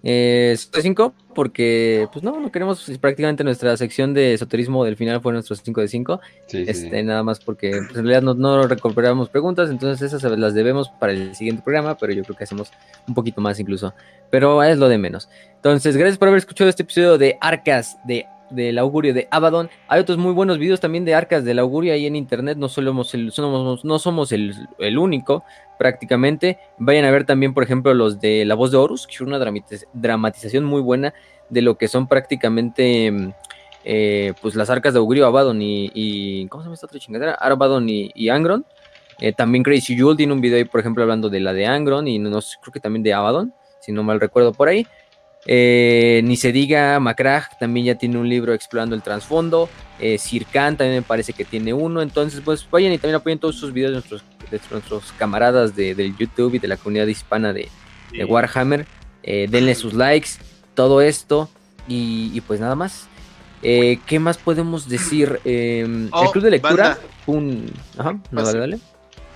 Eh, 0.06 0.58
5 0.58 1.14
porque 1.34 2.10
pues 2.12 2.24
no, 2.24 2.38
no 2.38 2.52
queremos 2.52 2.92
prácticamente 3.00 3.46
nuestra 3.46 3.76
sección 3.78 4.14
de 4.14 4.34
esoterismo 4.34 4.84
del 4.84 4.98
final 4.98 5.22
fue 5.22 5.32
nuestro 5.32 5.56
5 5.56 5.80
de 5.80 5.88
5, 5.88 6.22
Sí, 6.48 6.66
sí, 6.66 6.72
este, 6.72 7.04
nada 7.04 7.24
más 7.24 7.40
porque 7.40 7.70
pues, 7.72 7.90
en 7.92 8.06
realidad 8.06 8.22
no, 8.22 8.34
no 8.34 8.68
recuperamos 8.68 9.30
preguntas, 9.30 9.70
entonces 9.70 10.14
esas 10.14 10.38
las 10.38 10.54
debemos 10.54 10.90
para 10.90 11.14
el 11.14 11.34
siguiente 11.36 11.64
programa, 11.64 11.96
pero 11.98 12.12
yo 12.12 12.24
creo 12.24 12.36
que 12.36 12.44
hacemos 12.44 12.72
un 13.08 13.14
poquito 13.14 13.40
más 13.40 13.60
incluso, 13.62 13.94
pero 14.30 14.62
es 14.62 14.78
lo 14.78 14.90
de 14.90 14.98
menos. 14.98 15.30
Entonces, 15.56 15.96
gracias 15.96 16.18
por 16.18 16.28
haber 16.28 16.40
escuchado 16.40 16.70
este 16.70 16.84
episodio 16.84 17.18
de 17.18 17.38
Arcas 17.40 17.98
de 18.04 18.26
del 18.50 18.78
augurio 18.78 19.14
de 19.14 19.28
Abaddon. 19.32 19.70
Hay 19.88 20.00
otros 20.00 20.18
muy 20.18 20.34
buenos 20.34 20.58
videos 20.58 20.80
también 20.80 21.06
de 21.06 21.16
arcas 21.16 21.44
del 21.44 21.60
augurio 21.60 21.94
ahí 21.94 22.06
en 22.06 22.16
internet. 22.16 22.58
No 22.58 22.70
somos 22.70 23.14
el, 23.14 23.32
no 23.84 24.00
somos 24.00 24.32
el, 24.32 24.56
el 24.80 24.98
único, 24.98 25.44
prácticamente. 25.80 26.60
Vayan 26.78 27.06
a 27.06 27.12
ver 27.12 27.26
también, 27.26 27.54
por 27.54 27.64
ejemplo, 27.64 27.94
los 27.94 28.20
de 28.20 28.46
La 28.46 28.56
Voz 28.56 28.72
de 28.72 28.78
Horus, 28.78 29.08
que 29.08 29.16
es 29.16 29.22
una 29.22 29.40
dramatiz- 29.40 29.88
dramatización 29.94 30.64
muy 30.64 30.82
buena 30.82 31.14
de 31.50 31.62
lo 31.62 31.78
que 31.78 31.88
son 31.88 32.08
prácticamente 32.08 33.12
mm, 33.12 33.34
eh, 33.86 34.34
pues 34.42 34.56
las 34.56 34.70
arcas 34.70 34.94
de 34.94 35.00
augurio 35.00 35.26
Abaddon 35.26 35.62
y, 35.62 35.92
y- 35.94 36.48
¿cómo 36.48 36.64
se 36.64 36.68
llama 36.68 36.76
esta 36.76 36.88
otra 36.88 37.00
chingadera? 37.00 37.34
Abaddon 37.34 37.88
y, 37.90 38.30
Angron. 38.30 38.66
Eh, 39.20 39.32
también 39.34 39.64
Crazy 39.64 39.96
Jewel 39.96 40.18
tiene 40.18 40.34
un 40.34 40.42
video 40.42 40.58
ahí, 40.58 40.66
por 40.66 40.80
ejemplo, 40.80 41.04
hablando 41.04 41.30
de 41.30 41.40
la 41.40 41.54
de 41.54 41.66
Angron 41.66 42.08
y 42.08 42.18
no, 42.18 42.40
creo 42.62 42.74
que 42.74 42.80
también 42.80 43.04
de 43.04 43.14
Abaddon, 43.14 43.54
si 43.80 43.92
no 43.92 44.04
mal 44.04 44.20
recuerdo 44.20 44.54
por 44.54 44.68
ahí. 44.70 44.88
Eh, 45.46 46.22
ni 46.24 46.38
se 46.38 46.52
diga, 46.52 47.00
Macrag 47.00 47.58
también 47.60 47.86
ya 47.88 47.96
tiene 47.96 48.18
un 48.18 48.30
libro 48.30 48.54
explorando 48.54 48.96
el 48.96 49.02
trasfondo. 49.02 49.70
Eh, 50.00 50.18
Sirkan 50.18 50.78
también 50.78 50.98
me 51.00 51.02
parece 51.02 51.34
que 51.34 51.46
tiene 51.46 51.74
uno. 51.74 52.02
Entonces, 52.02 52.42
pues 52.44 52.66
vayan 52.70 52.94
y 52.94 52.98
también 52.98 53.16
apoyen 53.16 53.40
todos 53.40 53.56
sus 53.58 53.74
videos 53.74 53.92
de 53.92 53.96
nuestros, 53.96 54.24
de 54.50 54.60
nuestros 54.72 55.12
camaradas 55.18 55.76
de, 55.76 55.96
del 55.96 56.16
YouTube 56.18 56.56
y 56.56 56.60
de 56.60 56.68
la 56.68 56.78
comunidad 56.78 57.08
hispana 57.08 57.52
de, 57.54 57.70
de 58.12 58.26
Warhammer. 58.26 58.86
Eh, 59.24 59.48
denle 59.50 59.76
sus 59.76 59.94
likes, 59.94 60.30
todo 60.76 61.02
esto. 61.02 61.50
Y, 61.88 62.32
y 62.34 62.42
pues 62.42 62.60
nada 62.60 62.76
más. 62.76 63.08
Eh, 63.62 64.00
¿Qué 64.06 64.20
más 64.20 64.38
podemos 64.38 64.88
decir? 64.90 65.40
Eh, 65.46 66.08
Oh, 66.12 66.24
el 66.26 66.32
club 66.32 66.44
de 66.46 66.52
lectura. 66.52 66.76
banda. 66.90 67.00
Un... 67.26 67.72
Ajá, 67.98 68.14
no, 68.32 68.42
Pase. 68.42 68.58
dale, 68.58 68.60
dale. 68.60 68.80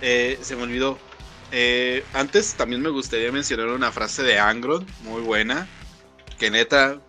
Eh, 0.01 0.37
se 0.41 0.55
me 0.55 0.63
olvidó. 0.63 0.97
Eh, 1.51 2.03
antes 2.13 2.53
también 2.55 2.81
me 2.81 2.89
gustaría 2.89 3.31
mencionar 3.31 3.67
una 3.67 3.89
frase 3.91 4.21
de 4.23 4.37
Angron, 4.37 4.85
muy 5.03 5.21
buena, 5.21 5.65
que 6.37 6.51
neta 6.51 6.99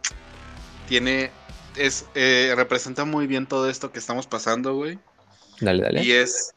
tiene 0.89 1.31
es, 1.77 2.07
eh, 2.15 2.53
representa 2.57 3.05
muy 3.05 3.27
bien 3.27 3.47
todo 3.47 3.69
esto 3.71 3.93
que 3.93 3.99
estamos 3.99 4.27
pasando, 4.27 4.75
güey. 4.75 4.99
Dale, 5.61 5.83
dale. 5.83 6.03
Y 6.03 6.13
es. 6.13 6.53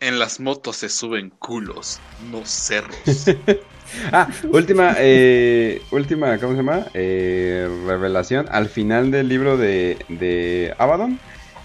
En 0.00 0.18
las 0.18 0.40
motos 0.40 0.76
se 0.76 0.88
suben 0.88 1.30
culos, 1.30 2.00
no 2.30 2.44
cerros. 2.44 2.96
Ah, 4.12 4.28
última, 4.52 4.94
eh, 4.98 5.82
última, 5.90 6.38
¿cómo 6.38 6.52
se 6.52 6.58
llama? 6.58 6.86
Eh, 6.94 7.68
revelación. 7.86 8.46
Al 8.50 8.68
final 8.68 9.10
del 9.10 9.28
libro 9.28 9.56
de, 9.56 9.98
de 10.08 10.72
Abaddon, 10.78 11.18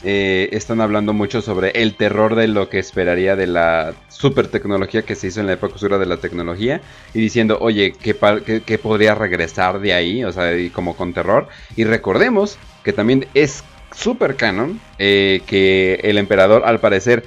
eh, 0.06 0.50
están 0.51 0.82
hablando 0.82 1.14
mucho 1.14 1.42
sobre 1.42 1.72
el 1.72 1.95
terror 1.95 2.35
de 2.35 2.48
lo 2.48 2.69
que 2.69 2.77
esperaría 2.77 3.35
de 3.35 3.48
la 3.48 3.95
super 4.08 4.48
tecnología 4.48 5.01
que 5.01 5.16
se 5.16 5.27
hizo 5.27 5.40
en 5.40 5.48
la 5.48 5.53
época 5.53 5.75
oscura 5.75 5.98
de 5.98 6.06
la 6.06 6.17
tecnología. 6.17 6.80
Y 7.14 7.19
diciendo, 7.19 7.58
oye, 7.59 7.92
¿qué, 7.92 8.16
qué 8.64 8.77
podría 8.77 9.16
regresar 9.16 9.80
de 9.80 9.93
ahí? 9.93 10.24
O 10.24 10.32
sea, 10.32 10.56
y 10.56 10.69
como 10.69 10.95
con 10.95 11.14
terror. 11.14 11.48
Y 11.75 11.85
recordemos 11.85 12.59
que 12.84 12.93
también 12.93 13.25
es 13.34 13.64
super 13.95 14.35
canon 14.35 14.80
eh, 15.00 15.42
que 15.48 16.00
el 16.03 16.19
emperador, 16.19 16.64
al 16.66 16.80
parecer, 16.80 17.24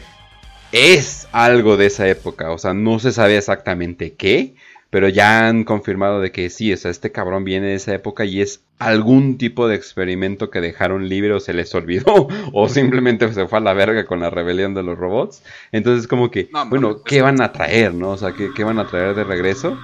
es 0.71 1.27
algo 1.33 1.77
de 1.77 1.87
esa 1.87 2.09
época. 2.09 2.53
O 2.53 2.59
sea, 2.59 2.75
no 2.75 2.99
se 2.99 3.13
sabe 3.13 3.37
exactamente 3.37 4.13
qué. 4.13 4.55
Pero 4.91 5.09
ya 5.09 5.47
han 5.47 5.65
confirmado 5.65 6.21
de 6.21 6.33
que 6.33 6.49
sí, 6.49 6.73
o 6.73 6.77
sea, 6.77 6.91
este 6.91 7.13
cabrón 7.13 7.45
viene 7.45 7.69
de 7.69 7.75
esa 7.75 7.95
época 7.95 8.25
y 8.25 8.41
es 8.41 8.63
algún 8.79 9.37
tipo 9.37 9.69
de 9.69 9.75
experimento 9.75 10.51
que 10.51 10.63
dejaron 10.63 11.09
libre 11.09 11.35
o 11.35 11.41
se 11.41 11.53
les 11.53 11.75
olvidó 11.75 12.29
o 12.53 12.69
simplemente 12.69 13.31
se 13.33 13.47
fue 13.47 13.59
a 13.59 13.63
la 13.63 13.75
verga 13.75 14.07
con 14.07 14.21
la 14.21 14.31
rebelión 14.31 14.75
de 14.75 14.83
los 14.83 14.97
robots. 14.97 15.43
Entonces 15.73 16.09
como 16.09 16.31
que, 16.31 16.49
No, 16.53 16.69
bueno, 16.71 17.03
¿qué 17.03 17.21
van 17.21 17.43
a 17.43 17.53
traer, 17.53 17.93
no? 17.93 18.11
O 18.11 18.17
sea, 18.17 18.33
¿qué, 18.33 18.51
qué 18.55 18.65
van 18.65 18.79
a 18.79 18.87
traer 18.87 19.15
de 19.15 19.25
regreso? 19.25 19.79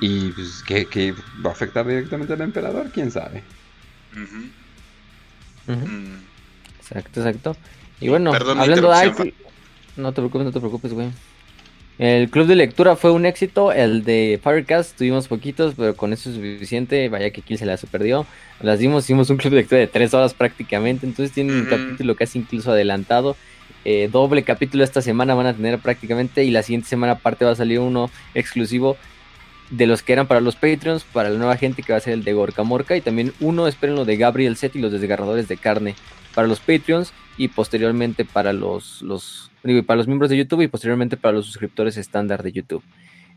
Y 0.00 0.30
pues, 0.32 0.62
¿qué, 0.66 0.86
qué 0.86 1.14
va 1.44 1.50
a 1.50 1.52
afectar 1.52 1.86
directamente 1.86 2.32
al 2.32 2.40
emperador? 2.42 2.90
¿Quién 2.92 3.10
sabe? 3.10 3.42
Exacto, 6.78 7.20
exacto. 7.20 7.56
Y 8.00 8.08
bueno, 8.08 8.32
Perdón 8.32 8.60
hablando 8.60 8.90
de 8.90 9.34
No 9.96 10.12
te 10.12 10.20
preocupes, 10.20 10.44
no 10.44 10.52
te 10.52 10.60
preocupes, 10.60 10.92
güey. 10.92 11.10
El 12.00 12.30
club 12.30 12.46
de 12.46 12.56
lectura 12.56 12.96
fue 12.96 13.10
un 13.10 13.26
éxito. 13.26 13.72
El 13.72 14.04
de 14.04 14.40
Firecast 14.42 14.96
tuvimos 14.96 15.28
poquitos, 15.28 15.74
pero 15.76 15.94
con 15.94 16.14
eso 16.14 16.30
es 16.30 16.36
suficiente. 16.36 17.10
Vaya 17.10 17.28
que 17.28 17.42
Kill 17.42 17.58
se 17.58 17.66
la 17.66 17.76
super 17.76 18.02
dio. 18.02 18.24
Las 18.62 18.78
dimos, 18.78 19.04
hicimos 19.04 19.28
un 19.28 19.36
club 19.36 19.50
de 19.50 19.58
lectura 19.58 19.80
de 19.80 19.86
tres 19.86 20.14
horas 20.14 20.32
prácticamente. 20.32 21.04
Entonces 21.04 21.30
tienen 21.34 21.56
un 21.56 21.66
capítulo 21.66 22.16
casi 22.16 22.38
incluso 22.38 22.72
adelantado. 22.72 23.36
Eh, 23.84 24.08
doble 24.10 24.44
capítulo 24.44 24.82
esta 24.82 25.02
semana 25.02 25.34
van 25.34 25.48
a 25.48 25.52
tener 25.52 25.78
prácticamente. 25.78 26.42
Y 26.42 26.50
la 26.50 26.62
siguiente 26.62 26.88
semana 26.88 27.12
aparte 27.12 27.44
va 27.44 27.50
a 27.50 27.56
salir 27.56 27.80
uno 27.80 28.10
exclusivo 28.32 28.96
de 29.68 29.86
los 29.86 30.02
que 30.02 30.14
eran 30.14 30.26
para 30.26 30.40
los 30.40 30.56
Patreons, 30.56 31.04
para 31.04 31.28
la 31.28 31.36
nueva 31.36 31.58
gente 31.58 31.82
que 31.82 31.92
va 31.92 31.98
a 31.98 32.00
ser 32.00 32.14
el 32.14 32.24
de 32.24 32.32
Gorka 32.32 32.62
Morka. 32.62 32.96
Y 32.96 33.02
también 33.02 33.34
uno, 33.40 33.66
esperen 33.66 33.96
lo 33.96 34.06
de 34.06 34.16
Gabriel 34.16 34.56
Set 34.56 34.74
y 34.74 34.80
los 34.80 34.90
desgarradores 34.90 35.48
de 35.48 35.58
carne 35.58 35.96
para 36.34 36.48
los 36.48 36.60
Patreons 36.60 37.12
y 37.36 37.48
posteriormente 37.48 38.24
para 38.24 38.54
los, 38.54 39.02
los 39.02 39.49
para 39.86 39.98
los 39.98 40.06
miembros 40.06 40.30
de 40.30 40.36
YouTube 40.36 40.62
y 40.62 40.68
posteriormente 40.68 41.16
para 41.16 41.32
los 41.32 41.46
suscriptores 41.46 41.96
estándar 41.96 42.42
de 42.42 42.52
YouTube. 42.52 42.82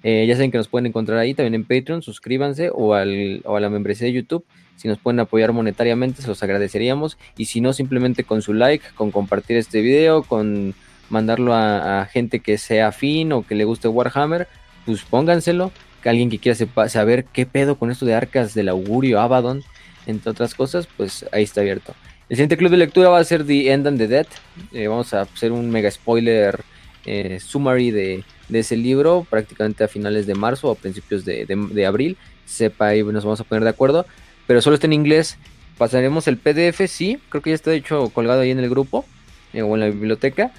Eh, 0.03 0.26
ya 0.27 0.35
saben 0.35 0.52
que 0.52 0.58
nos 0.58 0.68
pueden 0.68 0.85
encontrar 0.85 1.18
ahí 1.18 1.34
también 1.34 1.56
en 1.56 1.64
Patreon, 1.64 2.02
suscríbanse 2.02 2.69
o, 2.74 2.93
al, 2.93 3.42
o 3.45 3.56
a 3.56 3.60
la 3.60 3.69
membresía 3.69 4.08
de 4.08 4.14
YouTube. 4.14 4.45
Si 4.76 4.88
nos 4.88 4.98
pueden 4.98 5.19
apoyar 5.19 5.53
monetariamente, 5.53 6.22
se 6.22 6.27
los 6.27 6.43
agradeceríamos. 6.43 7.18
Y 7.38 7.45
si 7.45 7.61
no, 7.61 7.74
simplemente 7.74 8.24
con 8.24 8.42
su 8.42 8.53
like, 8.53 8.85
con 8.95 9.11
compartir 9.11 9.58
este 9.58 9.82
video, 9.82 10.24
con 10.24 10.74
mandarlo 11.10 11.53
a, 11.53 12.06
gente 12.11 12.40
que 12.40 12.58
sea 12.58 12.88
afín 12.88 13.32
o 13.32 13.45
que 13.45 13.56
le 13.56 13.66
guste 13.66 13.88
Warhammer, 13.88 14.48
pues 14.85 15.03
pónganselo. 15.03 15.72
Que 16.02 16.10
alguien 16.10 16.30
que 16.30 16.40
quiera 16.40 16.58
saber 16.90 17.24
qué 17.32 17.45
pedo 17.45 17.77
con 17.77 17.90
esto 17.90 18.06
de 18.06 18.14
arcas 18.14 18.53
del 18.53 18.68
augurio, 18.68 19.22
Abaddon, 19.22 19.64
entre 20.06 20.32
otras 20.32 20.53
cosas, 20.53 20.85
pues 20.98 21.26
ahí 21.32 21.43
está 21.43 21.61
abierto. 21.61 21.95
El 22.34 22.38
siguiente 22.38 22.58
club 22.58 22.72
de 22.72 22.78
lectura 22.78 23.10
va 23.10 23.20
a 23.20 23.24
ser 23.24 23.45
The 23.45 23.72
End 23.72 23.86
and 23.86 24.00
the 24.00 24.08
Dead. 24.08 24.26
Eh, 24.72 24.88
vamos 24.88 25.14
a 25.14 25.22
hacer 25.22 25.52
un 25.52 25.70
mega 25.70 25.92
spoiler 25.92 26.62
eh, 27.06 27.40
summary 27.40 27.92
de, 27.92 28.24
ese 28.52 28.76
libro, 28.76 29.28
prácticamente 29.30 29.84
a 29.84 29.88
finales 29.88 30.26
de 30.26 30.34
marzo 30.34 30.70
o 30.70 30.74
principios 30.74 31.26
de, 31.26 31.86
abril. 31.86 32.18
Sepa 32.48 32.95
y 32.95 33.03
nos 33.03 33.24
vamos 33.24 33.40
a 33.40 33.44
poner 33.44 33.64
de 33.64 33.70
acuerdo. 33.70 34.08
Pero 34.48 34.64
solo 34.64 34.74
está 34.74 34.88
en 34.88 34.94
inglés. 34.94 35.38
Pasaremos 35.78 36.28
el 36.28 36.38
PDF, 36.38 36.88
sí. 36.88 37.20
Creo 37.30 37.44
que 37.44 37.52
ya 37.52 37.56
está 37.56 37.72
hecho 37.72 38.10
colgado 38.10 38.42
ahí 38.42 38.50
en 38.50 38.58
el 38.58 38.68
grupo 38.68 39.06
eh, 39.53 39.62
o 39.62 39.76
en 39.76 39.82
la 39.82 39.86
biblioteca. 39.86 40.52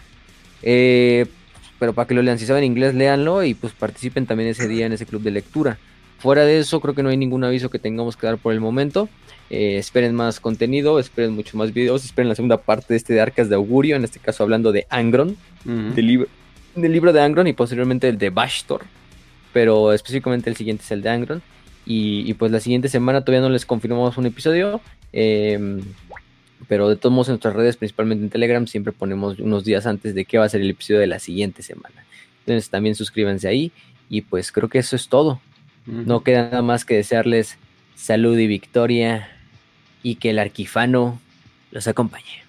Pero 0.62 1.92
para 1.92 2.06
que 2.06 2.14
lo 2.14 2.22
lean, 2.22 2.38
si 2.38 2.46
saben 2.46 2.62
inglés, 2.62 2.94
léanlo 2.94 3.42
y 3.42 3.54
pues 3.54 3.72
participen 3.72 4.26
también 4.26 4.50
ese 4.50 4.68
día 4.68 4.86
en 4.86 4.92
ese 4.92 5.06
club 5.06 5.22
de 5.22 5.32
lectura. 5.32 5.78
Fuera 6.20 6.44
de 6.44 6.60
eso, 6.60 6.80
creo 6.80 6.94
que 6.94 7.02
no 7.02 7.08
hay 7.08 7.16
ningún 7.16 7.42
aviso 7.42 7.68
que 7.68 7.80
tengamos 7.80 8.16
que 8.16 8.28
dar 8.28 8.38
por 8.38 8.52
el 8.52 8.60
momento. 8.60 9.08
Eh, 9.50 9.76
esperen 9.78 10.14
más 10.14 10.40
contenido, 10.40 10.98
esperen 10.98 11.32
mucho 11.32 11.56
más 11.56 11.72
videos, 11.72 12.04
esperen 12.04 12.28
la 12.28 12.34
segunda 12.34 12.56
parte 12.56 12.94
de 12.94 12.96
este 12.96 13.12
de 13.12 13.20
Arcas 13.20 13.48
de 13.48 13.54
Augurio, 13.54 13.96
en 13.96 14.04
este 14.04 14.18
caso 14.18 14.42
hablando 14.42 14.72
de 14.72 14.86
Angron, 14.90 15.36
del, 15.64 16.06
libro, 16.06 16.28
del 16.74 16.92
libro 16.92 17.12
de 17.12 17.20
Angron 17.20 17.46
y 17.46 17.52
posteriormente 17.52 18.08
el 18.08 18.18
de 18.18 18.30
Bashtor. 18.30 18.82
Pero 19.52 19.92
específicamente 19.92 20.50
el 20.50 20.56
siguiente 20.56 20.82
es 20.82 20.90
el 20.90 21.02
de 21.02 21.10
Angron. 21.10 21.42
Y, 21.86 22.28
y 22.28 22.34
pues 22.34 22.50
la 22.50 22.60
siguiente 22.60 22.88
semana 22.88 23.20
todavía 23.20 23.46
no 23.46 23.52
les 23.52 23.66
confirmamos 23.66 24.16
un 24.16 24.26
episodio. 24.26 24.80
eh, 25.12 25.80
pero 26.68 26.88
de 26.88 26.96
todos 26.96 27.12
modos 27.12 27.28
en 27.28 27.32
nuestras 27.32 27.54
redes, 27.54 27.76
principalmente 27.76 28.24
en 28.24 28.30
Telegram, 28.30 28.66
siempre 28.66 28.92
ponemos 28.92 29.38
unos 29.38 29.64
días 29.64 29.86
antes 29.86 30.14
de 30.14 30.24
qué 30.24 30.38
va 30.38 30.44
a 30.44 30.48
ser 30.48 30.60
el 30.60 30.70
episodio 30.70 31.00
de 31.00 31.06
la 31.06 31.18
siguiente 31.18 31.62
semana. 31.62 32.04
Entonces 32.40 32.70
también 32.70 32.94
suscríbanse 32.94 33.48
ahí. 33.48 33.72
Y 34.08 34.22
pues 34.22 34.52
creo 34.52 34.68
que 34.68 34.78
eso 34.78 34.96
es 34.96 35.08
todo. 35.08 35.40
No 35.86 36.22
queda 36.22 36.44
nada 36.44 36.62
más 36.62 36.84
que 36.84 36.94
desearles 36.94 37.58
salud 37.94 38.38
y 38.38 38.46
victoria 38.46 39.28
y 40.04 40.16
que 40.16 40.30
el 40.30 40.38
arquifano 40.38 41.18
los 41.72 41.88
acompañe. 41.88 42.43